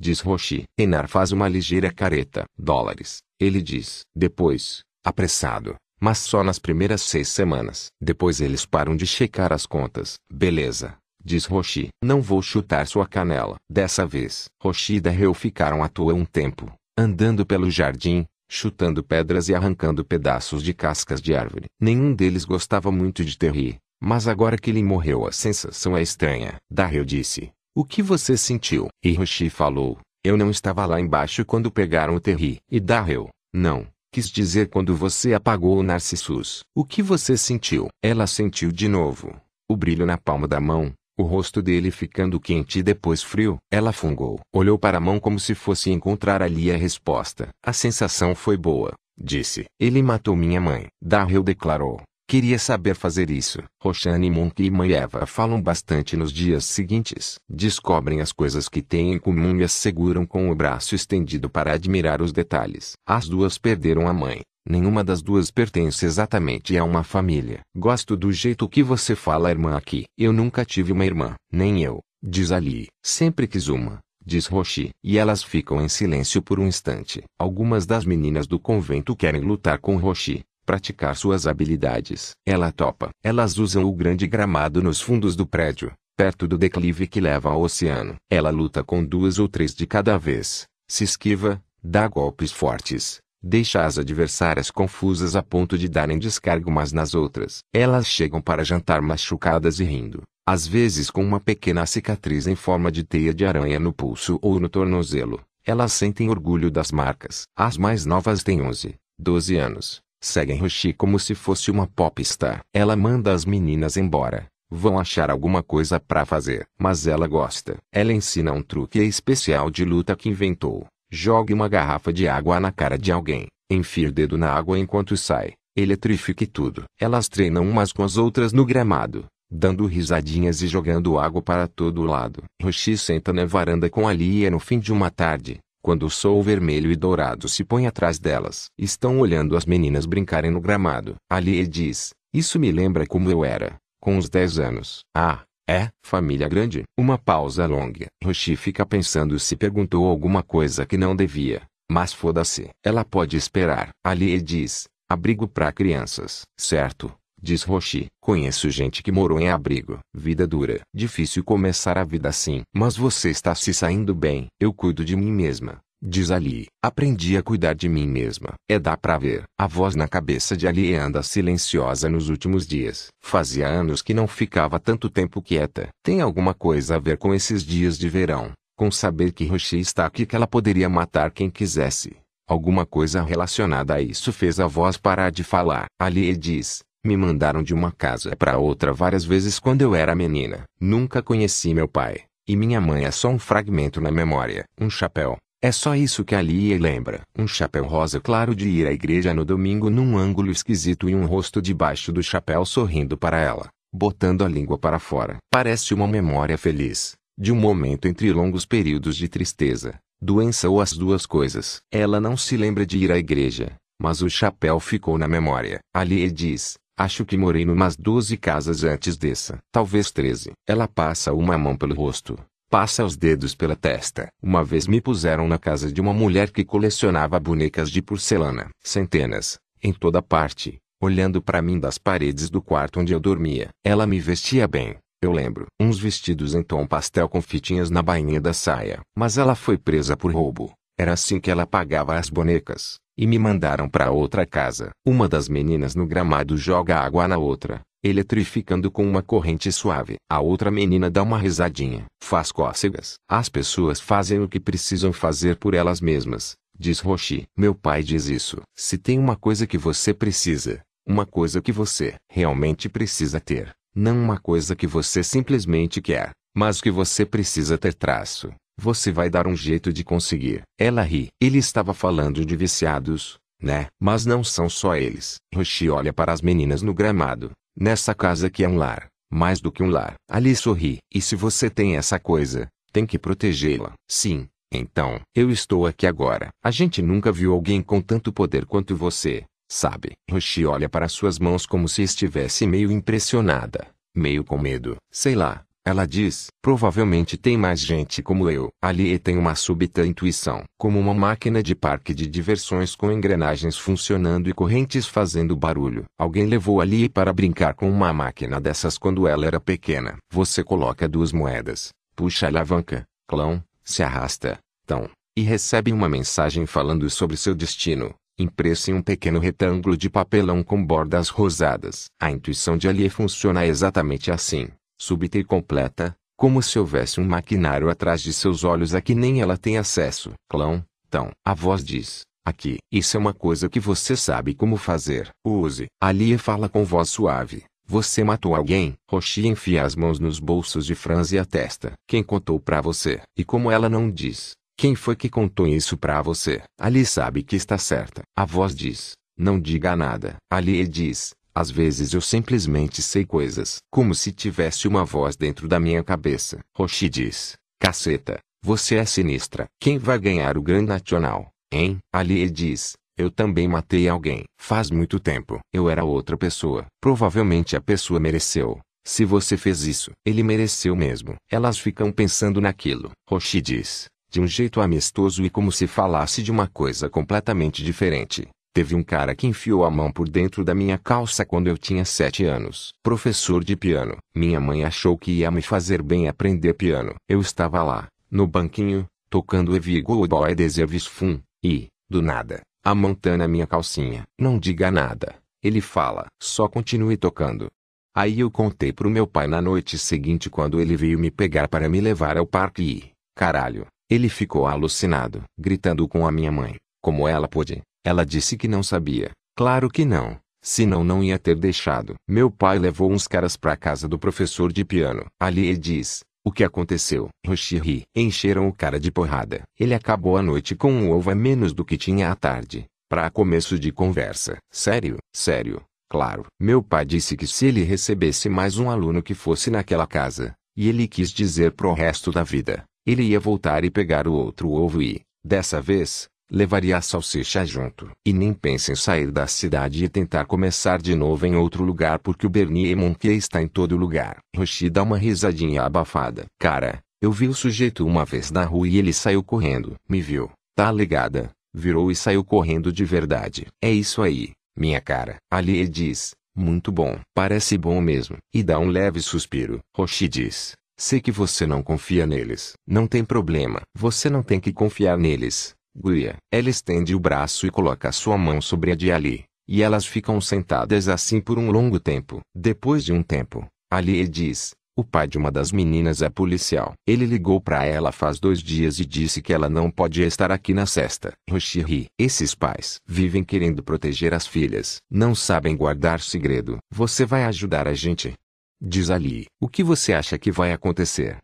Diz 0.00 0.20
Roshi. 0.20 0.64
Enar 0.78 1.06
faz 1.06 1.32
uma 1.32 1.48
ligeira 1.48 1.92
careta. 1.92 2.44
Dólares. 2.58 3.18
Ele 3.38 3.60
diz. 3.60 4.06
Depois, 4.16 4.80
apressado, 5.04 5.76
mas 6.02 6.18
só 6.18 6.42
nas 6.42 6.58
primeiras 6.58 7.00
seis 7.02 7.28
semanas. 7.28 7.86
Depois 8.00 8.40
eles 8.40 8.66
param 8.66 8.96
de 8.96 9.06
checar 9.06 9.52
as 9.52 9.64
contas. 9.64 10.16
Beleza, 10.28 10.96
diz 11.24 11.44
Roshi. 11.44 11.90
Não 12.02 12.20
vou 12.20 12.42
chutar 12.42 12.88
sua 12.88 13.06
canela. 13.06 13.54
Dessa 13.70 14.04
vez, 14.04 14.46
Roshi 14.60 14.94
e 14.94 15.00
Darrell 15.00 15.32
ficaram 15.32 15.84
à 15.84 15.88
toa 15.88 16.12
um 16.12 16.24
tempo, 16.24 16.72
andando 16.98 17.46
pelo 17.46 17.70
jardim, 17.70 18.26
chutando 18.50 19.04
pedras 19.04 19.48
e 19.48 19.54
arrancando 19.54 20.04
pedaços 20.04 20.60
de 20.60 20.74
cascas 20.74 21.22
de 21.22 21.36
árvore. 21.36 21.66
Nenhum 21.80 22.12
deles 22.12 22.44
gostava 22.44 22.90
muito 22.90 23.24
de 23.24 23.38
Terry, 23.38 23.76
mas 24.02 24.26
agora 24.26 24.58
que 24.58 24.70
ele 24.70 24.82
morreu 24.82 25.24
a 25.24 25.30
sensação 25.30 25.96
é 25.96 26.02
estranha. 26.02 26.56
Darrell 26.68 27.04
disse, 27.04 27.52
o 27.76 27.84
que 27.84 28.02
você 28.02 28.36
sentiu? 28.36 28.88
E 29.04 29.14
Roshi 29.14 29.48
falou, 29.48 30.00
eu 30.24 30.36
não 30.36 30.50
estava 30.50 30.84
lá 30.84 31.00
embaixo 31.00 31.44
quando 31.44 31.70
pegaram 31.70 32.16
o 32.16 32.20
Terry. 32.20 32.58
E 32.68 32.80
Darrell, 32.80 33.28
não, 33.54 33.86
Quis 34.14 34.28
dizer 34.28 34.68
quando 34.68 34.94
você 34.94 35.32
apagou 35.32 35.78
o 35.78 35.82
Narcissus. 35.82 36.62
O 36.76 36.84
que 36.84 37.02
você 37.02 37.34
sentiu? 37.34 37.88
Ela 38.04 38.26
sentiu 38.26 38.70
de 38.70 38.86
novo. 38.86 39.34
O 39.66 39.74
brilho 39.74 40.04
na 40.04 40.18
palma 40.18 40.46
da 40.46 40.60
mão, 40.60 40.92
o 41.18 41.22
rosto 41.22 41.62
dele 41.62 41.90
ficando 41.90 42.38
quente 42.38 42.80
e 42.80 42.82
depois 42.82 43.22
frio. 43.22 43.56
Ela 43.72 43.90
fungou. 43.90 44.38
Olhou 44.54 44.78
para 44.78 44.98
a 44.98 45.00
mão 45.00 45.18
como 45.18 45.40
se 45.40 45.54
fosse 45.54 45.90
encontrar 45.90 46.42
ali 46.42 46.70
a 46.70 46.76
resposta. 46.76 47.48
A 47.64 47.72
sensação 47.72 48.34
foi 48.34 48.54
boa, 48.54 48.92
disse. 49.16 49.64
Ele 49.80 50.02
matou 50.02 50.36
minha 50.36 50.60
mãe. 50.60 50.88
Darrell 51.02 51.42
declarou. 51.42 52.02
Queria 52.26 52.58
saber 52.58 52.94
fazer 52.94 53.30
isso. 53.30 53.62
Roxane 53.80 54.30
Monk 54.30 54.62
e 54.62 54.92
Eva 54.92 55.26
falam 55.26 55.60
bastante 55.60 56.16
nos 56.16 56.32
dias 56.32 56.64
seguintes. 56.64 57.36
Descobrem 57.48 58.20
as 58.20 58.32
coisas 58.32 58.68
que 58.68 58.80
têm 58.80 59.12
em 59.12 59.18
comum 59.18 59.56
e 59.58 59.64
as 59.64 59.72
seguram 59.72 60.24
com 60.24 60.50
o 60.50 60.54
braço 60.54 60.94
estendido 60.94 61.50
para 61.50 61.74
admirar 61.74 62.22
os 62.22 62.32
detalhes. 62.32 62.92
As 63.06 63.28
duas 63.28 63.58
perderam 63.58 64.08
a 64.08 64.12
mãe. 64.12 64.40
Nenhuma 64.68 65.02
das 65.02 65.20
duas 65.20 65.50
pertence 65.50 66.06
exatamente 66.06 66.76
a 66.78 66.84
uma 66.84 67.02
família. 67.02 67.60
Gosto 67.76 68.16
do 68.16 68.32
jeito 68.32 68.68
que 68.68 68.82
você 68.82 69.16
fala 69.16 69.50
irmã 69.50 69.76
aqui. 69.76 70.04
Eu 70.16 70.32
nunca 70.32 70.64
tive 70.64 70.92
uma 70.92 71.04
irmã. 71.04 71.34
Nem 71.52 71.82
eu, 71.82 72.00
diz 72.22 72.52
Ali. 72.52 72.86
Sempre 73.02 73.46
quis 73.46 73.68
uma 73.68 74.00
diz 74.24 74.46
Roshi. 74.46 74.90
E 75.02 75.18
elas 75.18 75.42
ficam 75.42 75.80
em 75.82 75.88
silêncio 75.88 76.40
por 76.40 76.58
um 76.58 76.66
instante. 76.66 77.22
Algumas 77.38 77.86
das 77.86 78.04
meninas 78.04 78.46
do 78.46 78.58
convento 78.58 79.16
querem 79.16 79.40
lutar 79.40 79.78
com 79.78 79.96
Roshi, 79.96 80.42
praticar 80.64 81.16
suas 81.16 81.46
habilidades. 81.46 82.32
Ela 82.46 82.72
topa. 82.72 83.10
Elas 83.22 83.58
usam 83.58 83.84
o 83.84 83.92
grande 83.92 84.26
gramado 84.26 84.82
nos 84.82 85.00
fundos 85.00 85.36
do 85.36 85.46
prédio, 85.46 85.92
perto 86.16 86.46
do 86.46 86.56
declive 86.58 87.06
que 87.06 87.20
leva 87.20 87.50
ao 87.50 87.62
oceano. 87.62 88.16
Ela 88.30 88.50
luta 88.50 88.82
com 88.82 89.04
duas 89.04 89.38
ou 89.38 89.48
três 89.48 89.74
de 89.74 89.86
cada 89.86 90.16
vez, 90.18 90.66
se 90.88 91.04
esquiva, 91.04 91.62
dá 91.82 92.06
golpes 92.06 92.52
fortes, 92.52 93.18
deixa 93.42 93.84
as 93.84 93.98
adversárias 93.98 94.70
confusas 94.70 95.34
a 95.34 95.42
ponto 95.42 95.76
de 95.76 95.88
darem 95.88 96.18
descarga 96.18 96.68
umas 96.68 96.92
nas 96.92 97.14
outras. 97.14 97.60
Elas 97.72 98.06
chegam 98.06 98.40
para 98.40 98.64
jantar 98.64 99.02
machucadas 99.02 99.80
e 99.80 99.84
rindo, 99.84 100.22
às 100.46 100.66
vezes 100.66 101.10
com 101.10 101.24
uma 101.24 101.40
pequena 101.40 101.84
cicatriz 101.86 102.46
em 102.46 102.54
forma 102.54 102.92
de 102.92 103.02
teia 103.02 103.34
de 103.34 103.44
aranha 103.44 103.80
no 103.80 103.92
pulso 103.92 104.38
ou 104.40 104.60
no 104.60 104.68
tornozelo. 104.68 105.40
Elas 105.64 105.92
sentem 105.92 106.28
orgulho 106.28 106.70
das 106.70 106.90
marcas. 106.90 107.44
As 107.56 107.76
mais 107.76 108.04
novas 108.04 108.42
têm 108.42 108.60
11, 108.60 108.96
12 109.18 109.56
anos, 109.56 110.00
seguem 110.22 110.58
Roshi 110.58 110.92
como 110.92 111.18
se 111.18 111.34
fosse 111.34 111.70
uma 111.70 111.86
popstar. 111.86 112.60
Ela 112.72 112.96
manda 112.96 113.32
as 113.32 113.44
meninas 113.44 113.96
embora. 113.96 114.46
Vão 114.70 114.98
achar 114.98 115.30
alguma 115.30 115.62
coisa 115.62 116.00
para 116.00 116.24
fazer. 116.24 116.66
Mas 116.78 117.06
ela 117.06 117.26
gosta. 117.26 117.76
Ela 117.92 118.12
ensina 118.12 118.52
um 118.52 118.62
truque 118.62 119.00
especial 119.00 119.70
de 119.70 119.84
luta 119.84 120.16
que 120.16 120.30
inventou. 120.30 120.86
Jogue 121.10 121.52
uma 121.52 121.68
garrafa 121.68 122.12
de 122.12 122.26
água 122.26 122.58
na 122.58 122.72
cara 122.72 122.96
de 122.96 123.12
alguém. 123.12 123.46
Enfie 123.70 124.06
o 124.06 124.12
dedo 124.12 124.38
na 124.38 124.50
água 124.50 124.78
enquanto 124.78 125.16
sai. 125.16 125.52
Eletrifique 125.76 126.46
tudo. 126.46 126.84
Elas 126.98 127.28
treinam 127.28 127.68
umas 127.68 127.92
com 127.92 128.02
as 128.02 128.16
outras 128.16 128.52
no 128.52 128.64
gramado. 128.64 129.26
Dando 129.50 129.84
risadinhas 129.84 130.62
e 130.62 130.66
jogando 130.66 131.18
água 131.18 131.42
para 131.42 131.68
todo 131.68 132.02
lado. 132.02 132.42
Roshi 132.62 132.96
senta 132.96 133.32
na 133.32 133.44
varanda 133.44 133.90
com 133.90 134.08
Ali 134.08 134.38
e 134.38 134.44
é 134.46 134.50
no 134.50 134.58
fim 134.58 134.78
de 134.78 134.90
uma 134.90 135.10
tarde, 135.10 135.60
quando 135.82 136.06
o 136.06 136.10
sol 136.10 136.42
vermelho 136.42 136.90
e 136.90 136.96
dourado 136.96 137.48
se 137.48 137.64
põe 137.64 137.86
atrás 137.86 138.18
delas. 138.18 138.66
Estão 138.78 139.18
olhando 139.18 139.56
as 139.56 139.66
meninas 139.66 140.06
brincarem 140.06 140.50
no 140.50 140.60
gramado. 140.60 141.16
Ali 141.28 141.66
diz, 141.66 142.10
isso 142.32 142.58
me 142.58 142.70
lembra 142.70 143.06
como 143.06 143.30
eu 143.30 143.44
era, 143.44 143.76
com 144.00 144.16
uns 144.16 144.30
10 144.30 144.58
anos. 144.58 145.00
Ah, 145.14 145.42
é? 145.68 145.88
Família 146.04 146.48
grande? 146.48 146.84
Uma 146.98 147.18
pausa 147.18 147.66
longa. 147.66 148.06
Roshi 148.24 148.56
fica 148.56 148.86
pensando 148.86 149.38
se 149.38 149.56
perguntou 149.56 150.06
alguma 150.06 150.42
coisa 150.42 150.86
que 150.86 150.96
não 150.96 151.14
devia. 151.14 151.62
Mas 151.90 152.12
foda-se. 152.12 152.70
Ela 152.84 153.04
pode 153.04 153.36
esperar. 153.36 153.90
Ali 154.04 154.40
diz, 154.40 154.84
abrigo 155.10 155.46
para 155.46 155.72
crianças. 155.72 156.42
Certo, 156.58 157.12
Diz 157.42 157.64
Roshi. 157.64 158.06
Conheço 158.20 158.70
gente 158.70 159.02
que 159.02 159.10
morou 159.10 159.40
em 159.40 159.48
abrigo. 159.48 159.98
Vida 160.14 160.46
dura. 160.46 160.80
Difícil 160.94 161.42
começar 161.42 161.98
a 161.98 162.04
vida 162.04 162.28
assim. 162.28 162.62
Mas 162.72 162.96
você 162.96 163.30
está 163.30 163.52
se 163.52 163.74
saindo 163.74 164.14
bem. 164.14 164.46
Eu 164.60 164.72
cuido 164.72 165.04
de 165.04 165.16
mim 165.16 165.32
mesma. 165.32 165.80
Diz 166.00 166.30
Ali. 166.30 166.66
Aprendi 166.80 167.36
a 167.36 167.42
cuidar 167.42 167.74
de 167.74 167.88
mim 167.88 168.06
mesma. 168.06 168.54
É 168.70 168.78
dá 168.78 168.96
pra 168.96 169.18
ver. 169.18 169.42
A 169.58 169.66
voz 169.66 169.96
na 169.96 170.06
cabeça 170.06 170.56
de 170.56 170.68
Ali 170.68 170.94
anda 170.94 171.20
silenciosa 171.22 172.08
nos 172.08 172.28
últimos 172.28 172.64
dias. 172.64 173.08
Fazia 173.20 173.66
anos 173.66 174.02
que 174.02 174.14
não 174.14 174.28
ficava 174.28 174.78
tanto 174.78 175.10
tempo 175.10 175.42
quieta. 175.42 175.88
Tem 176.04 176.20
alguma 176.20 176.54
coisa 176.54 176.94
a 176.94 176.98
ver 177.00 177.18
com 177.18 177.34
esses 177.34 177.64
dias 177.64 177.98
de 177.98 178.08
verão. 178.08 178.52
Com 178.76 178.88
saber 178.88 179.32
que 179.32 179.46
Roshi 179.46 179.80
está 179.80 180.06
aqui 180.06 180.24
que 180.24 180.36
ela 180.36 180.46
poderia 180.46 180.88
matar 180.88 181.32
quem 181.32 181.50
quisesse. 181.50 182.16
Alguma 182.48 182.86
coisa 182.86 183.22
relacionada 183.22 183.94
a 183.94 184.00
isso 184.00 184.32
fez 184.32 184.60
a 184.60 184.66
voz 184.66 184.96
parar 184.96 185.30
de 185.30 185.42
falar. 185.42 185.86
Ali 186.00 186.36
diz. 186.36 186.82
Me 187.04 187.16
mandaram 187.16 187.64
de 187.64 187.74
uma 187.74 187.90
casa 187.90 188.36
para 188.36 188.58
outra 188.58 188.92
várias 188.92 189.24
vezes 189.24 189.58
quando 189.58 189.82
eu 189.82 189.92
era 189.92 190.14
menina. 190.14 190.62
Nunca 190.80 191.20
conheci 191.20 191.74
meu 191.74 191.88
pai. 191.88 192.22
E 192.46 192.54
minha 192.54 192.80
mãe 192.80 193.04
é 193.04 193.10
só 193.10 193.28
um 193.28 193.40
fragmento 193.40 194.00
na 194.00 194.10
memória. 194.10 194.64
Um 194.80 194.88
chapéu. 194.88 195.36
É 195.60 195.72
só 195.72 195.96
isso 195.96 196.24
que 196.24 196.34
Ali 196.34 196.76
lembra. 196.78 197.22
Um 197.36 197.46
chapéu 197.46 197.84
rosa 197.86 198.20
claro 198.20 198.54
de 198.54 198.68
ir 198.68 198.86
à 198.86 198.92
igreja 198.92 199.34
no 199.34 199.44
domingo 199.44 199.90
num 199.90 200.16
ângulo 200.16 200.50
esquisito 200.50 201.08
e 201.10 201.14
um 201.14 201.26
rosto 201.26 201.60
debaixo 201.60 202.12
do 202.12 202.22
chapéu 202.22 202.64
sorrindo 202.64 203.16
para 203.16 203.40
ela, 203.40 203.68
botando 203.92 204.44
a 204.44 204.48
língua 204.48 204.78
para 204.78 205.00
fora. 205.00 205.38
Parece 205.50 205.94
uma 205.94 206.06
memória 206.06 206.56
feliz, 206.56 207.14
de 207.38 207.50
um 207.50 207.56
momento 207.56 208.06
entre 208.06 208.32
longos 208.32 208.64
períodos 208.64 209.16
de 209.16 209.28
tristeza, 209.28 209.98
doença 210.20 210.68
ou 210.68 210.80
as 210.80 210.92
duas 210.92 211.26
coisas. 211.26 211.80
Ela 211.92 212.20
não 212.20 212.36
se 212.36 212.56
lembra 212.56 212.84
de 212.86 212.98
ir 212.98 213.12
à 213.12 213.18
igreja, 213.18 213.72
mas 214.00 214.20
o 214.20 214.28
chapéu 214.28 214.80
ficou 214.80 215.16
na 215.16 215.28
memória. 215.28 215.78
Ali 215.94 216.28
diz, 216.28 216.74
Acho 216.96 217.24
que 217.24 217.36
morei 217.36 217.64
numas 217.64 217.96
12 217.96 218.36
casas 218.36 218.84
antes 218.84 219.16
dessa. 219.16 219.58
Talvez 219.72 220.10
13. 220.10 220.52
Ela 220.66 220.86
passa 220.86 221.32
uma 221.32 221.56
mão 221.56 221.76
pelo 221.76 221.94
rosto, 221.94 222.38
Passa 222.72 223.04
os 223.04 223.18
dedos 223.18 223.54
pela 223.54 223.76
testa. 223.76 224.30
Uma 224.42 224.64
vez 224.64 224.86
me 224.86 224.98
puseram 224.98 225.46
na 225.46 225.58
casa 225.58 225.92
de 225.92 226.00
uma 226.00 226.14
mulher 226.14 226.50
que 226.50 226.64
colecionava 226.64 227.38
bonecas 227.38 227.90
de 227.90 228.00
porcelana. 228.00 228.70
Centenas. 228.82 229.58
Em 229.82 229.92
toda 229.92 230.22
parte. 230.22 230.78
Olhando 230.98 231.42
para 231.42 231.60
mim 231.60 231.78
das 231.78 231.98
paredes 231.98 232.48
do 232.48 232.62
quarto 232.62 232.98
onde 232.98 233.12
eu 233.12 233.20
dormia. 233.20 233.68
Ela 233.84 234.06
me 234.06 234.18
vestia 234.18 234.66
bem. 234.66 234.96
Eu 235.20 235.32
lembro. 235.32 235.66
Uns 235.78 235.98
vestidos 235.98 236.54
em 236.54 236.62
tom 236.62 236.86
pastel 236.86 237.28
com 237.28 237.42
fitinhas 237.42 237.90
na 237.90 238.00
bainha 238.00 238.40
da 238.40 238.54
saia. 238.54 239.02
Mas 239.14 239.36
ela 239.36 239.54
foi 239.54 239.76
presa 239.76 240.16
por 240.16 240.32
roubo. 240.32 240.72
Era 240.98 241.12
assim 241.12 241.40
que 241.40 241.50
ela 241.50 241.66
pagava 241.66 242.18
as 242.18 242.28
bonecas. 242.28 242.96
E 243.16 243.26
me 243.26 243.38
mandaram 243.38 243.88
para 243.88 244.10
outra 244.10 244.46
casa. 244.46 244.90
Uma 245.06 245.28
das 245.28 245.48
meninas 245.48 245.94
no 245.94 246.06
gramado 246.06 246.56
joga 246.56 246.98
água 246.98 247.28
na 247.28 247.36
outra 247.36 247.82
eletrificando 248.02 248.90
com 248.90 249.08
uma 249.08 249.22
corrente 249.22 249.70
suave. 249.70 250.16
A 250.28 250.40
outra 250.40 250.70
menina 250.70 251.08
dá 251.08 251.22
uma 251.22 251.38
risadinha, 251.38 252.06
faz 252.22 252.50
cócegas. 252.50 253.14
As 253.28 253.48
pessoas 253.48 254.00
fazem 254.00 254.40
o 254.40 254.48
que 254.48 254.58
precisam 254.58 255.12
fazer 255.12 255.56
por 255.56 255.72
elas 255.72 256.00
mesmas, 256.00 256.56
diz 256.76 256.98
Roshi. 256.98 257.44
Meu 257.56 257.74
pai 257.74 258.02
diz 258.02 258.26
isso. 258.26 258.60
Se 258.76 258.98
tem 258.98 259.18
uma 259.18 259.36
coisa 259.36 259.66
que 259.66 259.78
você 259.78 260.12
precisa, 260.12 260.80
uma 261.06 261.24
coisa 261.24 261.62
que 261.62 261.72
você 261.72 262.14
realmente 262.28 262.88
precisa 262.88 263.40
ter, 263.40 263.72
não 263.94 264.18
uma 264.18 264.38
coisa 264.38 264.74
que 264.74 264.86
você 264.86 265.22
simplesmente 265.22 266.00
quer, 266.00 266.30
mas 266.54 266.80
que 266.80 266.90
você 266.90 267.24
precisa 267.24 267.78
ter 267.78 267.94
traço. 267.94 268.52
Você 268.82 269.12
vai 269.12 269.30
dar 269.30 269.46
um 269.46 269.54
jeito 269.54 269.92
de 269.92 270.02
conseguir. 270.02 270.62
Ela 270.76 271.02
ri. 271.02 271.28
Ele 271.40 271.58
estava 271.58 271.94
falando 271.94 272.44
de 272.44 272.56
viciados, 272.56 273.38
né? 273.62 273.86
Mas 273.96 274.26
não 274.26 274.42
são 274.42 274.68
só 274.68 274.96
eles. 274.96 275.36
Roshi 275.54 275.88
olha 275.88 276.12
para 276.12 276.32
as 276.32 276.42
meninas 276.42 276.82
no 276.82 276.92
gramado. 276.92 277.52
Nessa 277.78 278.12
casa 278.12 278.50
que 278.50 278.64
é 278.64 278.68
um 278.68 278.76
lar, 278.76 279.06
mais 279.30 279.60
do 279.60 279.70
que 279.70 279.84
um 279.84 279.88
lar. 279.88 280.14
Ali 280.28 280.56
sorri. 280.56 280.98
E 281.14 281.20
se 281.20 281.36
você 281.36 281.70
tem 281.70 281.96
essa 281.96 282.18
coisa, 282.18 282.66
tem 282.92 283.06
que 283.06 283.20
protegê-la. 283.20 283.92
Sim. 284.10 284.48
Então, 284.74 285.20
eu 285.32 285.48
estou 285.48 285.86
aqui 285.86 286.04
agora. 286.04 286.48
A 286.60 286.72
gente 286.72 287.00
nunca 287.00 287.30
viu 287.30 287.52
alguém 287.52 287.80
com 287.80 288.00
tanto 288.00 288.32
poder 288.32 288.66
quanto 288.66 288.96
você, 288.96 289.44
sabe? 289.70 290.14
Roshi 290.28 290.66
olha 290.66 290.88
para 290.88 291.08
suas 291.08 291.38
mãos 291.38 291.66
como 291.66 291.88
se 291.88 292.02
estivesse 292.02 292.66
meio 292.66 292.90
impressionada, 292.90 293.86
meio 294.12 294.42
com 294.42 294.58
medo. 294.58 294.96
Sei 295.08 295.36
lá, 295.36 295.64
ela 295.84 296.06
diz, 296.06 296.46
provavelmente 296.62 297.36
tem 297.36 297.56
mais 297.56 297.80
gente 297.80 298.22
como 298.22 298.48
eu. 298.48 298.70
Ali 298.80 299.18
tem 299.18 299.36
uma 299.36 299.56
súbita 299.56 300.06
intuição, 300.06 300.62
como 300.78 300.98
uma 300.98 301.12
máquina 301.12 301.60
de 301.60 301.74
parque 301.74 302.14
de 302.14 302.26
diversões 302.26 302.94
com 302.94 303.10
engrenagens 303.10 303.76
funcionando 303.76 304.48
e 304.48 304.52
correntes 304.52 305.06
fazendo 305.06 305.56
barulho. 305.56 306.04
Alguém 306.16 306.46
levou 306.46 306.80
Ali 306.80 307.08
para 307.08 307.32
brincar 307.32 307.74
com 307.74 307.90
uma 307.90 308.12
máquina 308.12 308.60
dessas 308.60 308.96
quando 308.96 309.26
ela 309.26 309.44
era 309.44 309.58
pequena. 309.58 310.18
Você 310.32 310.62
coloca 310.62 311.08
duas 311.08 311.32
moedas, 311.32 311.90
puxa 312.14 312.46
a 312.46 312.48
alavanca, 312.48 313.02
clão, 313.26 313.62
se 313.82 314.04
arrasta, 314.04 314.58
tão, 314.86 315.10
e 315.36 315.42
recebe 315.42 315.92
uma 315.92 316.08
mensagem 316.08 316.64
falando 316.64 317.10
sobre 317.10 317.36
seu 317.36 317.54
destino 317.54 318.14
impresso 318.38 318.90
em 318.90 318.94
um 318.94 319.02
pequeno 319.02 319.38
retângulo 319.38 319.96
de 319.96 320.08
papelão 320.08 320.64
com 320.64 320.82
bordas 320.84 321.28
rosadas. 321.28 322.06
A 322.20 322.30
intuição 322.30 322.76
de 322.76 322.88
Ali 322.88 323.08
funciona 323.08 323.66
exatamente 323.66 324.30
assim 324.32 324.68
súbita 325.02 325.36
e 325.36 325.44
completa, 325.44 326.14
como 326.36 326.62
se 326.62 326.78
houvesse 326.78 327.20
um 327.20 327.24
maquinário 327.24 327.90
atrás 327.90 328.22
de 328.22 328.32
seus 328.32 328.62
olhos 328.62 328.94
a 328.94 329.00
que 329.00 329.14
nem 329.14 329.40
ela 329.40 329.56
tem 329.56 329.76
acesso. 329.76 330.32
Clão, 330.48 330.84
então, 331.08 331.30
a 331.44 331.52
voz 331.52 331.84
diz, 331.84 332.20
aqui, 332.46 332.78
isso 332.90 333.16
é 333.16 333.20
uma 333.20 333.34
coisa 333.34 333.68
que 333.68 333.80
você 333.80 334.16
sabe 334.16 334.54
como 334.54 334.76
fazer. 334.76 335.28
Use. 335.44 335.86
Ali 336.00 336.38
fala 336.38 336.68
com 336.68 336.84
voz 336.84 337.10
suave. 337.10 337.64
Você 337.84 338.22
matou 338.22 338.54
alguém? 338.54 338.94
Roshi 339.10 339.46
enfia 339.46 339.84
as 339.84 339.96
mãos 339.96 340.20
nos 340.20 340.38
bolsos 340.38 340.86
de 340.86 340.94
franze 340.94 341.36
a 341.36 341.44
testa. 341.44 341.92
Quem 342.08 342.22
contou 342.22 342.60
pra 342.60 342.80
você? 342.80 343.20
E 343.36 343.44
como 343.44 343.70
ela 343.72 343.88
não 343.88 344.08
diz, 344.08 344.52
quem 344.76 344.94
foi 344.94 345.16
que 345.16 345.28
contou 345.28 345.66
isso 345.66 345.98
pra 345.98 346.22
você? 346.22 346.62
Ali 346.78 347.04
sabe 347.04 347.42
que 347.42 347.56
está 347.56 347.76
certa. 347.76 348.22
A 348.36 348.44
voz 348.44 348.74
diz, 348.74 349.14
não 349.36 349.60
diga 349.60 349.96
nada. 349.96 350.36
Ali 350.50 350.86
diz, 350.86 351.34
às 351.54 351.70
vezes 351.70 352.12
eu 352.14 352.20
simplesmente 352.20 353.02
sei 353.02 353.24
coisas. 353.24 353.78
Como 353.90 354.14
se 354.14 354.32
tivesse 354.32 354.88
uma 354.88 355.04
voz 355.04 355.36
dentro 355.36 355.68
da 355.68 355.78
minha 355.78 356.02
cabeça. 356.02 356.60
Roshi 356.76 357.08
diz. 357.08 357.54
Caceta, 357.80 358.38
você 358.64 358.96
é 358.96 359.04
sinistra. 359.04 359.66
Quem 359.80 359.98
vai 359.98 360.18
ganhar 360.18 360.56
o 360.56 360.62
Grand 360.62 360.86
Nacional, 360.86 361.50
hein? 361.72 361.98
Ali 362.12 362.48
diz. 362.48 362.92
Eu 363.18 363.30
também 363.30 363.68
matei 363.68 364.08
alguém. 364.08 364.44
Faz 364.58 364.90
muito 364.90 365.20
tempo. 365.20 365.60
Eu 365.72 365.90
era 365.90 366.04
outra 366.04 366.36
pessoa. 366.36 366.86
Provavelmente 367.00 367.76
a 367.76 367.80
pessoa 367.80 368.18
mereceu. 368.18 368.80
Se 369.04 369.24
você 369.24 369.56
fez 369.56 369.82
isso, 369.82 370.12
ele 370.24 370.42
mereceu 370.42 370.96
mesmo. 370.96 371.34
Elas 371.50 371.78
ficam 371.78 372.10
pensando 372.10 372.60
naquilo. 372.60 373.10
Roshi 373.28 373.60
diz. 373.60 374.06
De 374.30 374.40
um 374.40 374.46
jeito 374.46 374.80
amistoso 374.80 375.44
e 375.44 375.50
como 375.50 375.70
se 375.70 375.86
falasse 375.86 376.42
de 376.42 376.50
uma 376.50 376.66
coisa 376.66 377.10
completamente 377.10 377.84
diferente. 377.84 378.48
Teve 378.74 378.94
um 378.94 379.02
cara 379.02 379.34
que 379.34 379.46
enfiou 379.46 379.84
a 379.84 379.90
mão 379.90 380.10
por 380.10 380.26
dentro 380.26 380.64
da 380.64 380.74
minha 380.74 380.96
calça 380.96 381.44
quando 381.44 381.66
eu 381.66 381.76
tinha 381.76 382.06
sete 382.06 382.44
anos. 382.44 382.94
Professor 383.02 383.62
de 383.62 383.76
piano. 383.76 384.16
Minha 384.34 384.58
mãe 384.58 384.82
achou 384.82 385.18
que 385.18 385.30
ia 385.30 385.50
me 385.50 385.60
fazer 385.60 386.02
bem 386.02 386.26
aprender 386.26 386.72
piano. 386.72 387.14
Eu 387.28 387.40
estava 387.40 387.82
lá, 387.82 388.08
no 388.30 388.46
banquinho, 388.46 389.06
tocando 389.28 389.76
Evigo 389.76 390.26
Boy 390.26 390.54
Deserves 390.54 391.04
Fun, 391.04 391.38
e, 391.62 391.88
do 392.08 392.22
nada, 392.22 392.62
a 392.82 392.94
mão 392.94 393.14
tá 393.14 393.36
na 393.36 393.46
minha 393.46 393.66
calcinha. 393.66 394.24
Não 394.40 394.58
diga 394.58 394.90
nada. 394.90 395.36
Ele 395.62 395.82
fala. 395.82 396.26
Só 396.42 396.66
continue 396.66 397.18
tocando. 397.18 397.70
Aí 398.14 398.40
eu 398.40 398.50
contei 398.50 398.90
pro 398.90 399.10
meu 399.10 399.26
pai 399.26 399.46
na 399.46 399.60
noite 399.60 399.98
seguinte 399.98 400.48
quando 400.48 400.80
ele 400.80 400.96
veio 400.96 401.18
me 401.18 401.30
pegar 401.30 401.68
para 401.68 401.88
me 401.90 402.00
levar 402.00 402.38
ao 402.38 402.46
parque 402.46 402.82
e, 402.82 403.10
caralho, 403.34 403.86
ele 404.08 404.28
ficou 404.28 404.66
alucinado, 404.66 405.42
gritando 405.58 406.08
com 406.08 406.26
a 406.26 406.32
minha 406.32 406.50
mãe. 406.50 406.76
Como 407.02 407.28
ela 407.28 407.48
pôde? 407.48 407.82
Ela 408.04 408.24
disse 408.24 408.56
que 408.56 408.66
não 408.66 408.82
sabia. 408.82 409.30
Claro 409.56 409.88
que 409.88 410.04
não. 410.04 410.38
Senão 410.60 411.02
não 411.02 411.22
ia 411.22 411.38
ter 411.38 411.56
deixado. 411.56 412.14
Meu 412.28 412.50
pai 412.50 412.78
levou 412.78 413.10
uns 413.10 413.26
caras 413.26 413.56
pra 413.56 413.76
casa 413.76 414.08
do 414.08 414.18
professor 414.18 414.72
de 414.72 414.84
piano. 414.84 415.26
Ali 415.40 415.66
ele 415.66 415.78
diz, 415.78 416.20
o 416.44 416.50
que 416.50 416.64
aconteceu? 416.64 417.28
Roshi 417.46 418.04
Encheram 418.14 418.66
o 418.66 418.72
cara 418.72 418.98
de 418.98 419.10
porrada. 419.10 419.62
Ele 419.78 419.94
acabou 419.94 420.36
a 420.36 420.42
noite 420.42 420.74
com 420.74 420.92
um 420.92 421.10
ovo 421.10 421.30
a 421.30 421.34
menos 421.34 421.72
do 421.72 421.84
que 421.84 421.96
tinha 421.96 422.30
à 422.30 422.34
tarde. 422.34 422.84
Para 423.08 423.30
começo 423.30 423.78
de 423.78 423.92
conversa. 423.92 424.56
Sério? 424.72 425.18
Sério. 425.34 425.82
Claro. 426.10 426.46
Meu 426.60 426.82
pai 426.82 427.04
disse 427.04 427.36
que 427.36 427.46
se 427.46 427.66
ele 427.66 427.82
recebesse 427.82 428.48
mais 428.48 428.78
um 428.78 428.90
aluno 428.90 429.22
que 429.22 429.34
fosse 429.34 429.70
naquela 429.70 430.06
casa, 430.06 430.52
e 430.76 430.88
ele 430.88 431.06
quis 431.06 431.30
dizer 431.30 431.72
pro 431.72 431.92
resto 431.92 432.30
da 432.30 432.42
vida, 432.42 432.84
ele 433.06 433.22
ia 433.22 433.38
voltar 433.40 433.84
e 433.84 433.90
pegar 433.90 434.26
o 434.26 434.32
outro 434.32 434.70
ovo 434.70 435.00
e, 435.00 435.20
dessa 435.44 435.80
vez, 435.80 436.26
levaria 436.52 436.98
a 436.98 437.00
salsicha 437.00 437.64
junto. 437.64 438.10
E 438.26 438.32
nem 438.32 438.52
pense 438.52 438.92
em 438.92 438.94
sair 438.94 439.30
da 439.30 439.46
cidade 439.46 440.04
e 440.04 440.08
tentar 440.08 440.44
começar 440.44 441.00
de 441.00 441.14
novo 441.14 441.46
em 441.46 441.56
outro 441.56 441.82
lugar 441.82 442.18
porque 442.18 442.46
o 442.46 442.50
Bernier 442.50 442.96
Monkey 442.96 443.34
está 443.34 443.62
em 443.62 443.66
todo 443.66 443.96
lugar. 443.96 444.38
Roshi 444.54 444.90
dá 444.90 445.02
uma 445.02 445.16
risadinha 445.16 445.82
abafada. 445.82 446.44
Cara, 446.60 447.00
eu 447.22 447.32
vi 447.32 447.48
o 447.48 447.54
sujeito 447.54 448.06
uma 448.06 448.24
vez 448.24 448.50
na 448.50 448.64
rua 448.64 448.86
e 448.86 448.98
ele 448.98 449.12
saiu 449.12 449.42
correndo. 449.42 449.94
Me 450.06 450.20
viu. 450.20 450.50
Tá 450.76 450.92
ligada? 450.92 451.50
Virou 451.74 452.10
e 452.10 452.14
saiu 452.14 452.44
correndo 452.44 452.92
de 452.92 453.04
verdade. 453.04 453.66
É 453.80 453.90
isso 453.90 454.20
aí, 454.20 454.52
minha 454.76 455.00
cara. 455.00 455.36
Ali 455.50 455.88
diz. 455.88 456.32
Muito 456.54 456.92
bom. 456.92 457.18
Parece 457.34 457.78
bom 457.78 457.98
mesmo. 458.00 458.36
E 458.52 458.62
dá 458.62 458.78
um 458.78 458.88
leve 458.88 459.22
suspiro. 459.22 459.80
Roshi 459.96 460.28
diz. 460.28 460.74
Sei 460.98 461.20
que 461.20 461.32
você 461.32 461.66
não 461.66 461.82
confia 461.82 462.26
neles. 462.26 462.74
Não 462.86 463.06
tem 463.06 463.24
problema. 463.24 463.80
Você 463.96 464.28
não 464.28 464.42
tem 464.42 464.60
que 464.60 464.72
confiar 464.72 465.16
neles. 465.16 465.74
Guia. 465.94 466.36
Ela 466.50 466.70
estende 466.70 467.14
o 467.14 467.20
braço 467.20 467.66
e 467.66 467.70
coloca 467.70 468.10
sua 468.12 468.38
mão 468.38 468.60
sobre 468.60 468.92
a 468.92 468.94
de 468.94 469.12
Ali. 469.12 469.44
E 469.68 469.82
elas 469.82 470.04
ficam 470.04 470.40
sentadas 470.40 471.08
assim 471.08 471.40
por 471.40 471.58
um 471.58 471.70
longo 471.70 472.00
tempo. 472.00 472.40
Depois 472.54 473.04
de 473.04 473.12
um 473.12 473.22
tempo, 473.22 473.66
Ali 473.90 474.26
diz: 474.26 474.72
O 474.96 475.04
pai 475.04 475.28
de 475.28 475.38
uma 475.38 475.50
das 475.50 475.70
meninas 475.70 476.22
é 476.22 476.28
policial. 476.28 476.94
Ele 477.06 477.26
ligou 477.26 477.60
para 477.60 477.84
ela 477.84 478.10
faz 478.10 478.40
dois 478.40 478.60
dias 478.60 478.98
e 478.98 479.04
disse 479.04 479.40
que 479.40 479.52
ela 479.52 479.68
não 479.68 479.90
pode 479.90 480.22
estar 480.22 480.50
aqui 480.50 480.74
na 480.74 480.86
sexta. 480.86 481.32
Roshi 481.48 482.06
Esses 482.18 482.54
pais 482.54 482.98
vivem 483.06 483.44
querendo 483.44 483.82
proteger 483.82 484.34
as 484.34 484.46
filhas. 484.46 484.96
Não 485.10 485.34
sabem 485.34 485.76
guardar 485.76 486.20
segredo. 486.20 486.78
Você 486.90 487.24
vai 487.24 487.44
ajudar 487.44 487.86
a 487.86 487.94
gente? 487.94 488.34
Diz 488.80 489.10
Ali. 489.10 489.46
O 489.60 489.68
que 489.68 489.84
você 489.84 490.12
acha 490.12 490.36
que 490.36 490.50
vai 490.50 490.72
acontecer? 490.72 491.38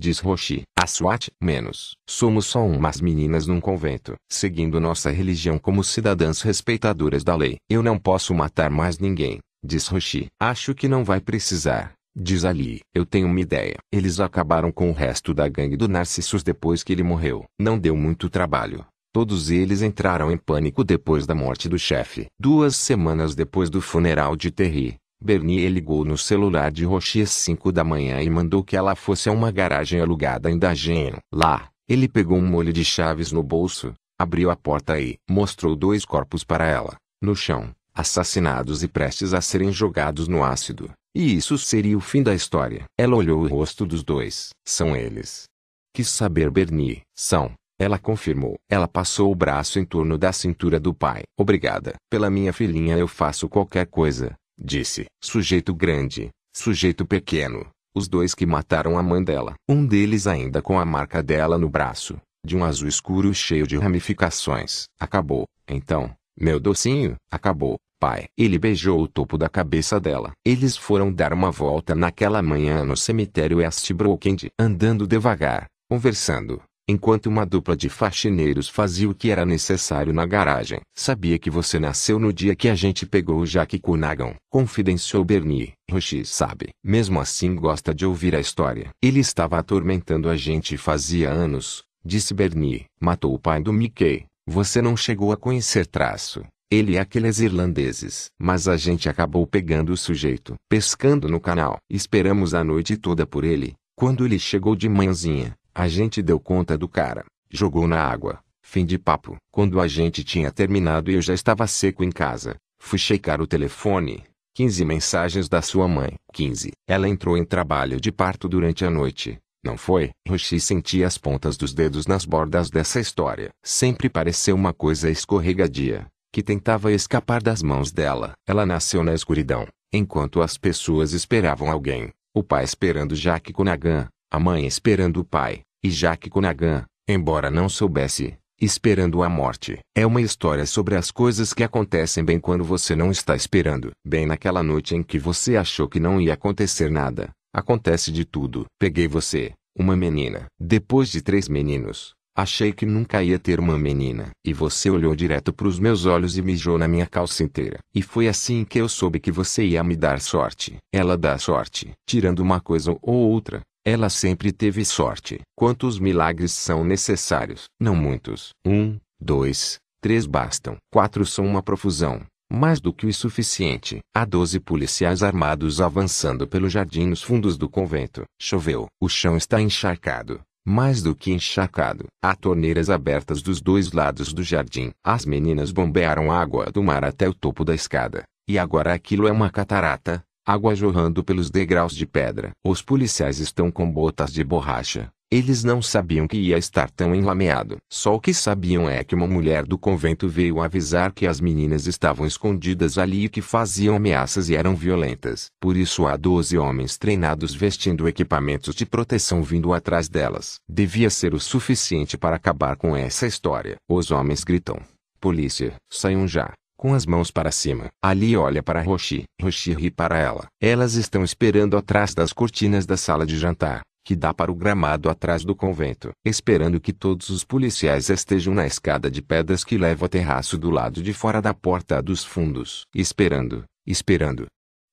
Diz 0.00 0.18
Roshi. 0.18 0.62
A 0.74 0.86
SWAT, 0.86 1.28
menos. 1.40 1.94
Somos 2.08 2.46
só 2.46 2.66
umas 2.66 3.02
meninas 3.02 3.46
num 3.46 3.60
convento, 3.60 4.14
seguindo 4.32 4.80
nossa 4.80 5.10
religião 5.10 5.58
como 5.58 5.84
cidadãs 5.84 6.40
respeitadoras 6.40 7.22
da 7.22 7.36
lei. 7.36 7.58
Eu 7.68 7.82
não 7.82 7.98
posso 7.98 8.34
matar 8.34 8.70
mais 8.70 8.98
ninguém, 8.98 9.38
diz 9.62 9.86
Roshi. 9.86 10.28
Acho 10.40 10.74
que 10.74 10.88
não 10.88 11.04
vai 11.04 11.20
precisar. 11.20 11.92
Diz 12.16 12.44
Ali, 12.44 12.80
eu 12.94 13.04
tenho 13.04 13.28
uma 13.28 13.40
ideia. 13.40 13.76
Eles 13.92 14.18
acabaram 14.18 14.72
com 14.72 14.90
o 14.90 14.94
resto 14.94 15.34
da 15.34 15.46
gangue 15.46 15.76
do 15.76 15.86
Narcissus 15.86 16.42
depois 16.42 16.82
que 16.82 16.92
ele 16.92 17.02
morreu. 17.02 17.44
Não 17.60 17.78
deu 17.78 17.94
muito 17.94 18.30
trabalho. 18.30 18.84
Todos 19.12 19.50
eles 19.50 19.82
entraram 19.82 20.30
em 20.30 20.36
pânico 20.36 20.84
depois 20.84 21.26
da 21.26 21.34
morte 21.34 21.68
do 21.68 21.78
chefe. 21.78 22.26
Duas 22.38 22.76
semanas 22.76 23.34
depois 23.34 23.68
do 23.68 23.80
funeral 23.80 24.36
de 24.36 24.52
Terry, 24.52 24.96
Bernie 25.22 25.68
ligou 25.68 26.02
no 26.02 26.16
celular 26.16 26.72
de 26.72 26.82
Rochi 26.86 27.20
às 27.20 27.30
5 27.30 27.70
da 27.70 27.84
manhã 27.84 28.22
e 28.22 28.30
mandou 28.30 28.64
que 28.64 28.74
ela 28.74 28.94
fosse 28.94 29.28
a 29.28 29.32
uma 29.32 29.50
garagem 29.50 30.00
alugada 30.00 30.50
em 30.50 30.58
Dagen. 30.58 31.16
Lá, 31.30 31.68
ele 31.86 32.08
pegou 32.08 32.38
um 32.38 32.46
molho 32.46 32.72
de 32.72 32.82
chaves 32.82 33.30
no 33.30 33.42
bolso, 33.42 33.92
abriu 34.18 34.50
a 34.50 34.56
porta 34.56 34.98
e 34.98 35.18
mostrou 35.28 35.76
dois 35.76 36.06
corpos 36.06 36.42
para 36.42 36.66
ela, 36.66 36.96
no 37.20 37.36
chão, 37.36 37.70
assassinados 37.94 38.82
e 38.82 38.88
prestes 38.88 39.34
a 39.34 39.42
serem 39.42 39.70
jogados 39.70 40.26
no 40.26 40.42
ácido. 40.42 40.90
E 41.14 41.36
isso 41.36 41.58
seria 41.58 41.98
o 41.98 42.00
fim 42.00 42.22
da 42.22 42.34
história. 42.34 42.84
Ela 42.98 43.14
olhou 43.14 43.42
o 43.42 43.46
rosto 43.46 43.84
dos 43.84 44.02
dois. 44.02 44.50
São 44.66 44.96
eles. 44.96 45.44
Quis 45.92 46.08
saber 46.08 46.50
Bernie. 46.50 47.02
São. 47.14 47.52
Ela 47.78 47.98
confirmou. 47.98 48.56
Ela 48.70 48.88
passou 48.88 49.30
o 49.30 49.34
braço 49.34 49.78
em 49.78 49.84
torno 49.84 50.16
da 50.16 50.32
cintura 50.32 50.78
do 50.80 50.94
pai. 50.94 51.24
Obrigada. 51.36 51.94
Pela 52.08 52.30
minha 52.30 52.52
filhinha 52.52 52.96
eu 52.96 53.08
faço 53.08 53.48
qualquer 53.48 53.86
coisa 53.86 54.36
disse. 54.60 55.06
Sujeito 55.22 55.74
grande, 55.74 56.28
sujeito 56.54 57.06
pequeno, 57.06 57.66
os 57.94 58.06
dois 58.06 58.34
que 58.34 58.44
mataram 58.44 58.98
a 58.98 59.02
mãe 59.02 59.22
dela. 59.24 59.54
Um 59.68 59.86
deles 59.86 60.26
ainda 60.26 60.60
com 60.60 60.78
a 60.78 60.84
marca 60.84 61.22
dela 61.22 61.58
no 61.58 61.68
braço, 61.68 62.20
de 62.44 62.56
um 62.56 62.64
azul 62.64 62.88
escuro 62.88 63.32
cheio 63.32 63.66
de 63.66 63.76
ramificações. 63.78 64.84
Acabou, 64.98 65.44
então, 65.68 66.14
meu 66.38 66.60
docinho, 66.60 67.16
acabou, 67.30 67.76
pai. 67.98 68.26
Ele 68.36 68.58
beijou 68.58 69.02
o 69.02 69.08
topo 69.08 69.38
da 69.38 69.48
cabeça 69.48 69.98
dela. 69.98 70.32
Eles 70.44 70.76
foram 70.76 71.12
dar 71.12 71.32
uma 71.32 71.50
volta 71.50 71.94
naquela 71.94 72.42
manhã 72.42 72.84
no 72.84 72.96
cemitério 72.96 73.58
West 73.58 73.92
Brookend, 73.92 74.48
andando 74.58 75.06
devagar, 75.06 75.66
conversando 75.88 76.62
enquanto 76.90 77.26
uma 77.26 77.46
dupla 77.46 77.76
de 77.76 77.88
faxineiros 77.88 78.68
fazia 78.68 79.08
o 79.08 79.14
que 79.14 79.30
era 79.30 79.46
necessário 79.46 80.12
na 80.12 80.26
garagem. 80.26 80.80
Sabia 80.94 81.38
que 81.38 81.48
você 81.48 81.78
nasceu 81.78 82.18
no 82.18 82.32
dia 82.32 82.54
que 82.54 82.68
a 82.68 82.74
gente 82.74 83.06
pegou 83.06 83.40
o 83.40 83.46
Jack 83.46 83.78
Kunagan, 83.78 84.34
confidenciou 84.50 85.24
Bernie. 85.24 85.72
Roshi 85.90 86.24
sabe. 86.24 86.70
Mesmo 86.84 87.20
assim 87.20 87.54
gosta 87.54 87.94
de 87.94 88.04
ouvir 88.04 88.34
a 88.34 88.40
história. 88.40 88.90
Ele 89.02 89.20
estava 89.20 89.58
atormentando 89.58 90.28
a 90.28 90.36
gente 90.36 90.76
fazia 90.76 91.30
anos, 91.30 91.84
disse 92.04 92.34
Bernie. 92.34 92.84
Matou 93.00 93.34
o 93.34 93.38
pai 93.38 93.62
do 93.62 93.72
Mickey. 93.72 94.26
Você 94.46 94.82
não 94.82 94.96
chegou 94.96 95.32
a 95.32 95.36
conhecer 95.36 95.86
traço. 95.86 96.44
Ele 96.70 96.92
e 96.92 96.98
aqueles 96.98 97.40
irlandeses. 97.40 98.26
Mas 98.38 98.68
a 98.68 98.76
gente 98.76 99.08
acabou 99.08 99.46
pegando 99.46 99.92
o 99.92 99.96
sujeito. 99.96 100.54
Pescando 100.68 101.28
no 101.28 101.40
canal. 101.40 101.78
Esperamos 101.90 102.54
a 102.54 102.62
noite 102.62 102.96
toda 102.96 103.26
por 103.26 103.44
ele. 103.44 103.74
Quando 103.96 104.24
ele 104.24 104.38
chegou 104.38 104.74
de 104.74 104.88
manhãzinha, 104.88 105.54
a 105.80 105.88
gente 105.88 106.20
deu 106.20 106.38
conta 106.38 106.76
do 106.76 106.86
cara, 106.86 107.24
jogou 107.50 107.88
na 107.88 107.98
água. 107.98 108.40
Fim 108.62 108.84
de 108.84 108.98
papo. 108.98 109.36
Quando 109.50 109.80
a 109.80 109.88
gente 109.88 110.22
tinha 110.22 110.50
terminado 110.50 111.10
e 111.10 111.14
eu 111.14 111.22
já 111.22 111.32
estava 111.32 111.66
seco 111.66 112.04
em 112.04 112.10
casa, 112.10 112.54
fui 112.78 112.98
checar 112.98 113.40
o 113.40 113.46
telefone. 113.46 114.22
15 114.54 114.84
mensagens 114.84 115.48
da 115.48 115.62
sua 115.62 115.88
mãe. 115.88 116.16
15. 116.34 116.72
Ela 116.86 117.08
entrou 117.08 117.34
em 117.34 117.46
trabalho 117.46 117.98
de 117.98 118.12
parto 118.12 118.46
durante 118.46 118.84
a 118.84 118.90
noite. 118.90 119.38
Não 119.64 119.78
foi? 119.78 120.10
Roshi 120.28 120.60
sentia 120.60 121.06
as 121.06 121.16
pontas 121.16 121.56
dos 121.56 121.72
dedos 121.72 122.06
nas 122.06 122.26
bordas 122.26 122.68
dessa 122.68 123.00
história. 123.00 123.48
Sempre 123.64 124.10
pareceu 124.10 124.54
uma 124.54 124.74
coisa 124.74 125.08
escorregadia, 125.08 126.06
que 126.30 126.42
tentava 126.42 126.92
escapar 126.92 127.42
das 127.42 127.62
mãos 127.62 127.90
dela. 127.90 128.32
Ela 128.46 128.66
nasceu 128.66 129.02
na 129.02 129.14
escuridão, 129.14 129.66
enquanto 129.90 130.42
as 130.42 130.58
pessoas 130.58 131.14
esperavam 131.14 131.70
alguém. 131.70 132.10
O 132.34 132.42
pai 132.42 132.64
esperando 132.64 133.16
Jack 133.16 133.50
Konagan, 133.50 134.08
a 134.30 134.38
mãe 134.38 134.64
esperando 134.64 135.20
o 135.20 135.24
pai, 135.24 135.62
e 135.82 135.88
Jack 135.88 136.28
Konagan, 136.28 136.84
embora 137.08 137.50
não 137.50 137.68
soubesse, 137.68 138.36
esperando 138.60 139.22
a 139.22 139.28
morte. 139.28 139.78
É 139.96 140.06
uma 140.06 140.20
história 140.20 140.66
sobre 140.66 140.94
as 140.94 141.10
coisas 141.10 141.54
que 141.54 141.64
acontecem 141.64 142.22
bem 142.22 142.38
quando 142.38 142.62
você 142.62 142.94
não 142.94 143.10
está 143.10 143.34
esperando. 143.34 143.90
Bem 144.06 144.26
naquela 144.26 144.62
noite 144.62 144.94
em 144.94 145.02
que 145.02 145.18
você 145.18 145.56
achou 145.56 145.88
que 145.88 145.98
não 145.98 146.20
ia 146.20 146.34
acontecer 146.34 146.90
nada, 146.90 147.30
acontece 147.54 148.12
de 148.12 148.24
tudo. 148.24 148.66
Peguei 148.78 149.08
você, 149.08 149.52
uma 149.76 149.96
menina. 149.96 150.46
Depois 150.58 151.10
de 151.10 151.22
três 151.22 151.48
meninos, 151.48 152.12
achei 152.36 152.72
que 152.72 152.84
nunca 152.84 153.22
ia 153.22 153.38
ter 153.38 153.58
uma 153.58 153.78
menina. 153.78 154.30
E 154.44 154.52
você 154.52 154.90
olhou 154.90 155.16
direto 155.16 155.52
para 155.52 155.68
os 155.68 155.78
meus 155.78 156.04
olhos 156.04 156.36
e 156.36 156.42
mijou 156.42 156.76
na 156.78 156.86
minha 156.86 157.06
calça 157.06 157.42
inteira. 157.42 157.78
E 157.94 158.02
foi 158.02 158.28
assim 158.28 158.64
que 158.64 158.78
eu 158.78 158.88
soube 158.88 159.18
que 159.18 159.32
você 159.32 159.64
ia 159.64 159.82
me 159.82 159.96
dar 159.96 160.20
sorte. 160.20 160.76
Ela 160.92 161.16
dá 161.16 161.38
sorte, 161.38 161.92
tirando 162.06 162.40
uma 162.40 162.60
coisa 162.60 162.96
ou 163.00 163.14
outra. 163.30 163.62
Ela 163.84 164.10
sempre 164.10 164.52
teve 164.52 164.84
sorte. 164.84 165.40
Quantos 165.56 165.98
milagres 165.98 166.52
são 166.52 166.84
necessários? 166.84 167.64
Não 167.80 167.96
muitos. 167.96 168.50
Um, 168.66 168.98
dois, 169.18 169.78
três 170.02 170.26
bastam. 170.26 170.76
Quatro 170.92 171.24
são 171.24 171.46
uma 171.46 171.62
profusão. 171.62 172.22
Mais 172.52 172.80
do 172.80 172.92
que 172.92 173.06
o 173.06 173.14
suficiente. 173.14 174.00
Há 174.14 174.24
doze 174.24 174.60
policiais 174.60 175.22
armados 175.22 175.80
avançando 175.80 176.46
pelo 176.46 176.68
jardim 176.68 177.06
nos 177.06 177.22
fundos 177.22 177.56
do 177.56 177.68
convento. 177.70 178.24
Choveu. 178.40 178.86
O 179.00 179.08
chão 179.08 179.36
está 179.36 179.62
encharcado. 179.62 180.40
Mais 180.66 181.02
do 181.02 181.14
que 181.14 181.32
encharcado. 181.32 182.06
Há 182.22 182.34
torneiras 182.34 182.90
abertas 182.90 183.40
dos 183.40 183.62
dois 183.62 183.92
lados 183.92 184.34
do 184.34 184.42
jardim. 184.42 184.90
As 185.02 185.24
meninas 185.24 185.72
bombearam 185.72 186.30
água 186.30 186.66
do 186.70 186.82
mar 186.82 187.02
até 187.02 187.26
o 187.26 187.32
topo 187.32 187.64
da 187.64 187.74
escada. 187.74 188.24
E 188.46 188.58
agora 188.58 188.92
aquilo 188.92 189.28
é 189.28 189.32
uma 189.32 189.48
catarata, 189.48 190.22
água 190.50 190.74
jorrando 190.74 191.22
pelos 191.22 191.48
degraus 191.48 191.94
de 191.94 192.04
pedra. 192.04 192.50
Os 192.64 192.82
policiais 192.82 193.38
estão 193.38 193.70
com 193.70 193.88
botas 193.88 194.32
de 194.32 194.42
borracha. 194.42 195.08
Eles 195.30 195.62
não 195.62 195.80
sabiam 195.80 196.26
que 196.26 196.36
ia 196.36 196.58
estar 196.58 196.90
tão 196.90 197.14
enlameado. 197.14 197.76
Só 197.88 198.16
o 198.16 198.20
que 198.20 198.34
sabiam 198.34 198.90
é 198.90 199.04
que 199.04 199.14
uma 199.14 199.28
mulher 199.28 199.64
do 199.64 199.78
convento 199.78 200.28
veio 200.28 200.60
avisar 200.60 201.12
que 201.12 201.24
as 201.24 201.40
meninas 201.40 201.86
estavam 201.86 202.26
escondidas 202.26 202.98
ali 202.98 203.26
e 203.26 203.28
que 203.28 203.40
faziam 203.40 203.94
ameaças 203.94 204.48
e 204.48 204.56
eram 204.56 204.74
violentas. 204.74 205.46
Por 205.60 205.76
isso 205.76 206.04
há 206.04 206.16
doze 206.16 206.58
homens 206.58 206.98
treinados 206.98 207.54
vestindo 207.54 208.08
equipamentos 208.08 208.74
de 208.74 208.84
proteção 208.84 209.44
vindo 209.44 209.72
atrás 209.72 210.08
delas. 210.08 210.56
Devia 210.68 211.10
ser 211.10 211.32
o 211.32 211.38
suficiente 211.38 212.18
para 212.18 212.34
acabar 212.34 212.74
com 212.74 212.96
essa 212.96 213.24
história. 213.24 213.76
Os 213.88 214.10
homens 214.10 214.42
gritam. 214.42 214.80
Polícia, 215.20 215.74
saiam 215.88 216.26
já 216.26 216.52
com 216.80 216.94
as 216.94 217.04
mãos 217.04 217.30
para 217.30 217.52
cima. 217.52 217.90
Ali 218.02 218.34
olha 218.34 218.62
para 218.62 218.80
Roshi. 218.80 219.24
Roshi 219.38 219.74
ri 219.74 219.90
para 219.90 220.18
ela. 220.18 220.46
Elas 220.58 220.94
estão 220.94 221.22
esperando 221.22 221.76
atrás 221.76 222.14
das 222.14 222.32
cortinas 222.32 222.86
da 222.86 222.96
sala 222.96 223.26
de 223.26 223.36
jantar, 223.36 223.82
que 224.02 224.16
dá 224.16 224.32
para 224.32 224.50
o 224.50 224.54
gramado 224.54 225.10
atrás 225.10 225.44
do 225.44 225.54
convento, 225.54 226.10
esperando 226.24 226.80
que 226.80 226.94
todos 226.94 227.28
os 227.28 227.44
policiais 227.44 228.08
estejam 228.08 228.54
na 228.54 228.66
escada 228.66 229.10
de 229.10 229.20
pedras 229.20 229.62
que 229.62 229.76
leva 229.76 230.06
ao 230.06 230.08
terraço 230.08 230.56
do 230.56 230.70
lado 230.70 231.02
de 231.02 231.12
fora 231.12 231.42
da 231.42 231.52
porta 231.52 232.00
dos 232.00 232.24
fundos. 232.24 232.86
Esperando, 232.94 233.62
esperando. 233.86 234.46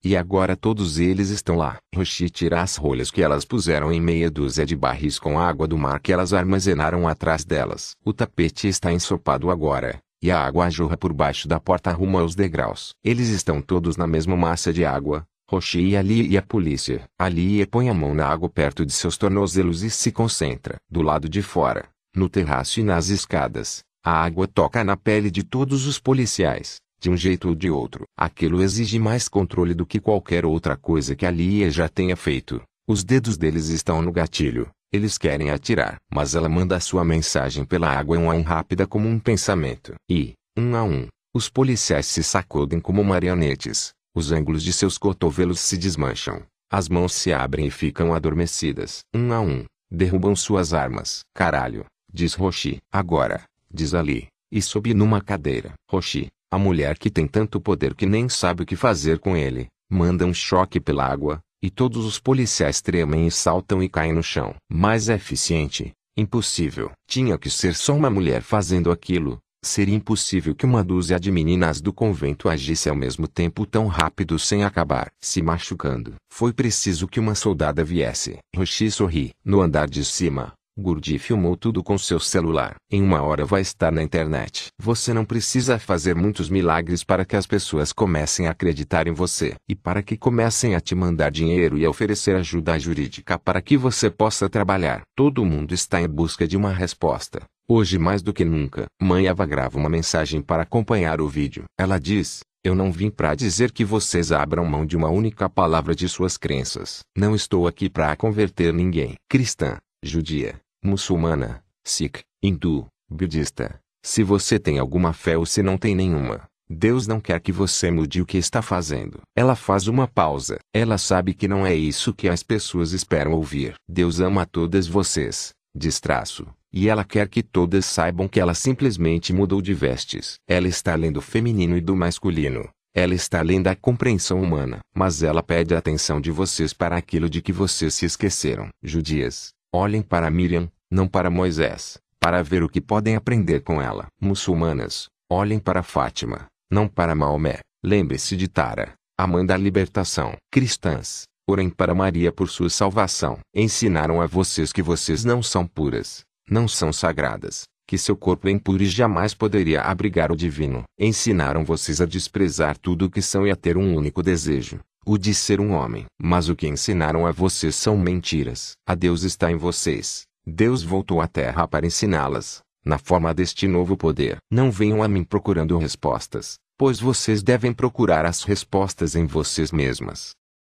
E 0.04 0.18
agora 0.18 0.58
todos 0.58 1.00
eles 1.00 1.30
estão 1.30 1.56
lá. 1.56 1.78
Roshi 1.96 2.30
tira 2.30 2.62
as 2.62 2.76
rolhas 2.76 3.10
que 3.10 3.22
elas 3.22 3.46
puseram 3.46 3.94
em 3.94 4.02
meia 4.02 4.30
dúzia 4.30 4.66
de 4.66 4.76
barris 4.76 5.18
com 5.18 5.40
água 5.40 5.66
do 5.66 5.78
mar 5.78 6.02
que 6.02 6.12
elas 6.12 6.34
armazenaram 6.34 7.08
atrás 7.08 7.46
delas. 7.46 7.92
O 8.04 8.12
tapete 8.12 8.68
está 8.68 8.92
ensopado 8.92 9.50
agora, 9.50 10.00
e 10.22 10.32
a 10.32 10.40
água 10.40 10.70
jorra 10.70 10.98
por 10.98 11.14
baixo 11.14 11.48
da 11.48 11.60
porta 11.60 11.92
rumo 11.92 12.18
aos 12.18 12.36
degraus. 12.36 12.94
Eles 13.04 13.30
estão 13.30 13.62
todos 13.62 13.98
na 13.98 14.08
mesma 14.08 14.36
massa 14.36 14.74
de 14.74 14.84
água, 14.86 15.26
Roshi 15.50 15.80
e 15.80 15.98
Ali 15.98 16.28
e 16.28 16.38
a 16.38 16.42
polícia. 16.42 17.04
Ali 17.18 17.66
põe 17.66 17.90
a 17.90 17.94
mão 17.94 18.14
na 18.14 18.28
água 18.28 18.50
perto 18.50 18.86
de 18.86 18.92
seus 18.92 19.18
tornozelos 19.18 19.84
e 19.84 19.90
se 19.90 20.12
concentra. 20.12 20.78
Do 20.90 21.02
lado 21.02 21.30
de 21.30 21.42
fora, 21.42 21.88
no 22.16 22.28
terraço 22.28 22.80
e 22.80 22.84
nas 22.84 23.08
escadas, 23.10 23.82
a 24.04 24.12
água 24.24 24.48
toca 24.48 24.84
na 24.84 24.98
pele 24.98 25.32
de 25.32 25.44
todos 25.44 25.86
os 25.88 26.00
policiais. 26.00 26.78
de 27.00 27.10
um 27.10 27.16
jeito 27.16 27.50
ou 27.50 27.56
de 27.56 27.70
outro. 27.70 28.06
Aquilo 28.18 28.62
exige 28.62 28.98
mais 28.98 29.30
controle 29.30 29.74
do 29.74 29.86
que 29.86 30.00
qualquer 30.00 30.46
outra 30.46 30.76
coisa 30.76 31.16
que 31.16 31.26
a 31.26 31.32
Lia 31.32 31.70
já 31.70 31.88
tenha 31.88 32.16
feito. 32.16 32.62
Os 32.88 33.04
dedos 33.04 33.38
deles 33.38 33.70
estão 33.70 34.02
no 34.02 34.12
gatilho. 34.12 34.68
Eles 34.92 35.18
querem 35.18 35.50
atirar. 35.50 35.98
Mas 36.12 36.36
ela 36.36 36.48
manda 36.48 36.80
sua 36.80 37.04
mensagem 37.04 37.66
pela 37.66 37.90
água 37.90 38.18
um 38.18 38.32
a 38.32 38.34
um 38.34 38.42
rápida 38.42 38.88
como 38.88 39.08
um 39.08 39.20
pensamento. 39.20 39.96
E, 40.10 40.34
um 40.58 40.76
a 40.76 40.84
um, 40.84 41.08
os 41.34 41.50
policiais 41.50 42.06
se 42.06 42.24
sacudem 42.24 42.80
como 42.80 43.04
marionetes. 43.04 43.92
Os 44.16 44.32
ângulos 44.32 44.64
de 44.64 44.74
seus 44.74 44.98
cotovelos 44.98 45.60
se 45.60 45.78
desmancham. 45.78 46.42
As 46.72 46.90
mãos 46.90 47.14
se 47.14 47.32
abrem 47.32 47.68
e 47.68 47.72
ficam 47.72 48.14
adormecidas. 48.14 49.02
Um 49.14 49.32
a 49.32 49.40
um, 49.40 49.66
derrubam 49.92 50.36
suas 50.36 50.74
armas. 50.74 51.22
Caralho, 51.34 51.86
diz 52.12 52.34
Roshi. 52.34 52.78
Agora, 52.92 53.44
diz 53.72 53.94
Ali, 53.94 54.28
e 54.52 54.62
sobe 54.62 54.94
numa 54.94 55.22
cadeira. 55.22 55.74
Roshi, 55.90 56.28
a 56.52 56.58
mulher 56.58 56.98
que 56.98 57.10
tem 57.10 57.28
tanto 57.28 57.62
poder 57.62 57.94
que 57.94 58.06
nem 58.06 58.28
sabe 58.28 58.64
o 58.64 58.66
que 58.66 58.76
fazer 58.76 59.20
com 59.20 59.36
ele, 59.36 59.68
manda 59.90 60.26
um 60.26 60.34
choque 60.34 60.80
pela 60.80 61.06
água, 61.06 61.40
e 61.62 61.70
todos 61.70 62.06
os 62.06 62.20
policiais 62.20 62.82
tremem 62.82 63.28
e 63.28 63.32
saltam 63.32 63.82
e 63.82 63.90
caem 63.90 64.14
no 64.14 64.24
chão. 64.24 64.56
Mais 64.72 65.10
eficiente? 65.10 65.92
Impossível. 66.16 66.92
Tinha 67.08 67.38
que 67.38 67.50
ser 67.50 67.76
só 67.76 67.96
uma 67.96 68.10
mulher 68.10 68.42
fazendo 68.42 68.92
aquilo. 68.92 69.38
Seria 69.64 69.96
impossível 69.96 70.56
que 70.56 70.66
uma 70.66 70.84
dúzia 70.84 71.20
de 71.20 71.32
meninas 71.32 71.82
do 71.82 71.92
convento 71.92 72.48
agisse 72.48 72.90
ao 72.90 72.96
mesmo 72.96 73.28
tempo 73.28 73.66
tão 73.66 73.88
rápido 73.88 74.38
sem 74.38 74.64
acabar 74.64 75.10
se 75.20 75.42
machucando. 75.42 76.16
Foi 76.32 76.54
preciso 76.54 77.08
que 77.08 77.20
uma 77.20 77.36
soldada 77.36 77.84
viesse. 77.84 78.38
Roshi 78.56 78.90
sorri. 78.90 79.32
No 79.44 79.62
andar 79.62 79.90
de 79.90 80.06
cima, 80.06 80.54
Gurdi 80.80 81.18
filmou 81.18 81.58
tudo 81.58 81.84
com 81.84 81.98
seu 81.98 82.20
celular. 82.20 82.76
Em 82.92 83.02
uma 83.02 83.24
hora 83.24 83.44
vai 83.46 83.62
estar 83.62 83.92
na 83.92 84.04
internet. 84.04 84.68
Você 84.80 85.12
não 85.12 85.26
precisa 85.26 85.80
fazer 85.80 86.14
muitos 86.14 86.50
milagres 86.50 87.04
para 87.04 87.26
que 87.26 87.36
as 87.36 87.48
pessoas 87.48 87.92
comecem 87.92 88.46
a 88.46 88.52
acreditar 88.52 89.08
em 89.08 89.12
você. 89.12 89.56
E 89.68 89.76
para 89.76 90.04
que 90.04 90.16
comecem 90.16 90.76
a 90.76 90.80
te 90.80 90.94
mandar 90.94 91.32
dinheiro 91.32 91.80
e 91.80 91.86
a 91.86 91.90
oferecer 91.90 92.36
ajuda 92.36 92.78
jurídica 92.78 93.40
para 93.40 93.60
que 93.60 93.76
você 93.76 94.10
possa 94.10 94.48
trabalhar. 94.48 95.02
Todo 95.16 95.44
mundo 95.44 95.74
está 95.74 96.00
em 96.00 96.08
busca 96.08 96.48
de 96.48 96.56
uma 96.56 96.72
resposta. 96.72 97.42
Hoje 97.68 97.98
mais 97.98 98.22
do 98.22 98.32
que 98.32 98.46
nunca, 98.46 98.86
Mãe 99.02 99.28
Eva 99.28 99.46
grava 99.46 99.80
uma 99.80 99.90
mensagem 99.90 100.42
para 100.42 100.62
acompanhar 100.62 101.20
o 101.20 101.28
vídeo. 101.28 101.64
Ela 101.78 102.00
diz, 102.00 102.42
eu 102.64 102.76
não 102.76 102.92
vim 102.92 103.10
para 103.10 103.34
dizer 103.34 103.72
que 103.72 103.84
vocês 103.84 104.32
abram 104.32 104.64
mão 104.64 104.86
de 104.86 104.96
uma 104.96 105.10
única 105.10 105.50
palavra 105.50 105.96
de 105.96 106.08
suas 106.08 106.38
crenças. 106.38 107.00
Não 107.18 107.34
estou 107.34 107.68
aqui 107.68 107.90
para 107.90 108.16
converter 108.16 108.74
ninguém. 108.74 109.16
Cristã, 109.30 109.78
judia, 110.04 110.56
muçulmana, 110.88 111.64
sikh, 111.84 112.22
hindu, 112.42 112.88
budista. 113.10 113.80
Se 114.02 114.24
você 114.24 114.58
tem 114.58 114.80
alguma 114.80 115.14
fé 115.14 115.38
ou 115.38 115.46
se 115.46 115.62
não 115.62 115.78
tem 115.78 115.94
nenhuma, 115.94 116.48
Deus 116.70 117.08
não 117.08 117.20
quer 117.20 117.40
que 117.40 117.52
você 117.52 117.90
mude 117.90 118.22
o 118.22 118.26
que 118.26 118.38
está 118.38 118.62
fazendo. 118.62 119.22
Ela 119.36 119.56
faz 119.56 119.88
uma 119.88 120.08
pausa. 120.08 120.60
Ela 120.74 120.98
sabe 120.98 121.34
que 121.34 121.48
não 121.48 121.66
é 121.66 121.74
isso 121.74 122.14
que 122.14 122.28
as 122.28 122.44
pessoas 122.44 122.92
esperam 122.92 123.34
ouvir. 123.34 123.76
Deus 123.88 124.20
ama 124.20 124.46
todas 124.46 124.88
vocês, 124.88 125.52
diz 125.76 126.00
traço, 126.00 126.46
e 126.72 126.90
ela 126.90 127.06
quer 127.06 127.30
que 127.30 127.42
todas 127.42 127.86
saibam 127.86 128.28
que 128.28 128.40
ela 128.40 128.54
simplesmente 128.54 129.32
mudou 129.32 129.62
de 129.62 129.74
vestes. 129.74 130.36
Ela 130.48 130.68
está 130.68 130.94
além 130.94 131.12
do 131.12 131.22
feminino 131.22 131.78
e 131.78 131.82
do 131.82 131.96
masculino. 131.96 132.68
Ela 132.94 133.14
está 133.14 133.40
além 133.40 133.62
da 133.62 133.76
compreensão 133.76 134.42
humana. 134.42 134.80
Mas 134.94 135.24
ela 135.24 135.44
pede 135.44 135.74
a 135.74 135.78
atenção 135.78 136.20
de 136.20 136.32
vocês 136.32 136.74
para 136.74 136.98
aquilo 136.98 137.30
de 137.30 137.42
que 137.42 137.54
vocês 137.54 137.94
se 137.94 138.06
esqueceram. 138.06 138.70
Judias, 138.84 139.54
olhem 139.72 140.02
para 140.02 140.30
Miriam, 140.30 140.70
não 140.92 141.08
para 141.08 141.30
Moisés, 141.30 141.98
para 142.20 142.44
ver 142.44 142.64
o 142.64 142.70
que 142.70 142.82
podem 142.82 143.16
aprender 143.16 143.62
com 143.62 143.82
ela. 143.82 144.08
Muçulmanas, 144.20 145.08
olhem 145.30 145.60
para 145.60 145.84
Fátima, 145.84 146.48
não 146.70 146.88
para 146.88 147.16
Maomé. 147.16 147.60
Lembre-se 147.84 148.36
de 148.36 148.48
Tara, 148.48 148.94
a 149.18 149.26
mãe 149.26 149.46
da 149.46 149.56
libertação. 149.56 150.36
Cristãs, 150.52 151.24
orem 151.50 151.70
para 151.70 151.96
Maria 151.96 152.32
por 152.32 152.50
sua 152.50 152.70
salvação. 152.70 153.40
Ensinaram 153.56 154.22
a 154.22 154.28
vocês 154.28 154.72
que 154.74 154.82
vocês 154.82 155.24
não 155.24 155.42
são 155.42 155.66
puras, 155.66 156.22
não 156.50 156.68
são 156.68 156.92
sagradas, 156.92 157.64
que 157.88 157.98
seu 157.98 158.18
corpo 158.18 158.50
impuro 158.50 158.84
e 158.84 158.88
jamais 158.88 159.34
poderia 159.34 159.82
abrigar 159.82 160.32
o 160.32 160.36
divino. 160.36 160.84
Ensinaram 161.00 161.64
vocês 161.64 162.02
a 162.02 162.06
desprezar 162.06 162.78
tudo 162.78 163.06
o 163.06 163.10
que 163.10 163.22
são 163.22 163.48
e 163.48 163.52
a 163.52 163.56
ter 163.56 163.78
um 163.78 163.96
único 163.96 164.22
desejo, 164.22 164.80
o 165.06 165.18
de 165.18 165.34
ser 165.34 165.62
um 165.62 165.72
homem. 165.72 166.06
Mas 166.22 166.50
o 166.50 166.56
que 166.56 166.68
ensinaram 166.68 167.26
a 167.26 167.32
vocês 167.32 167.76
são 167.76 167.98
mentiras. 167.98 168.74
A 168.86 168.94
Deus 168.94 169.24
está 169.24 169.50
em 169.50 169.56
vocês. 169.56 170.27
Deus 170.50 170.82
voltou 170.82 171.20
à 171.20 171.28
terra 171.28 171.68
para 171.68 171.86
ensiná-las, 171.86 172.62
na 172.86 172.98
forma 172.98 173.34
deste 173.34 173.68
novo 173.68 173.98
poder. 173.98 174.38
Não 174.50 174.72
venham 174.72 175.04
a 175.04 175.08
mim 175.10 175.22
procurando 175.22 175.78
respostas, 175.78 176.56
pois 176.78 177.02
vocês 177.02 177.44
devem 177.44 177.74
procurar 177.74 178.26
as 178.26 178.44
respostas 178.44 179.14
em 179.14 179.26
vocês 179.26 179.74
mesmas. 179.74 180.30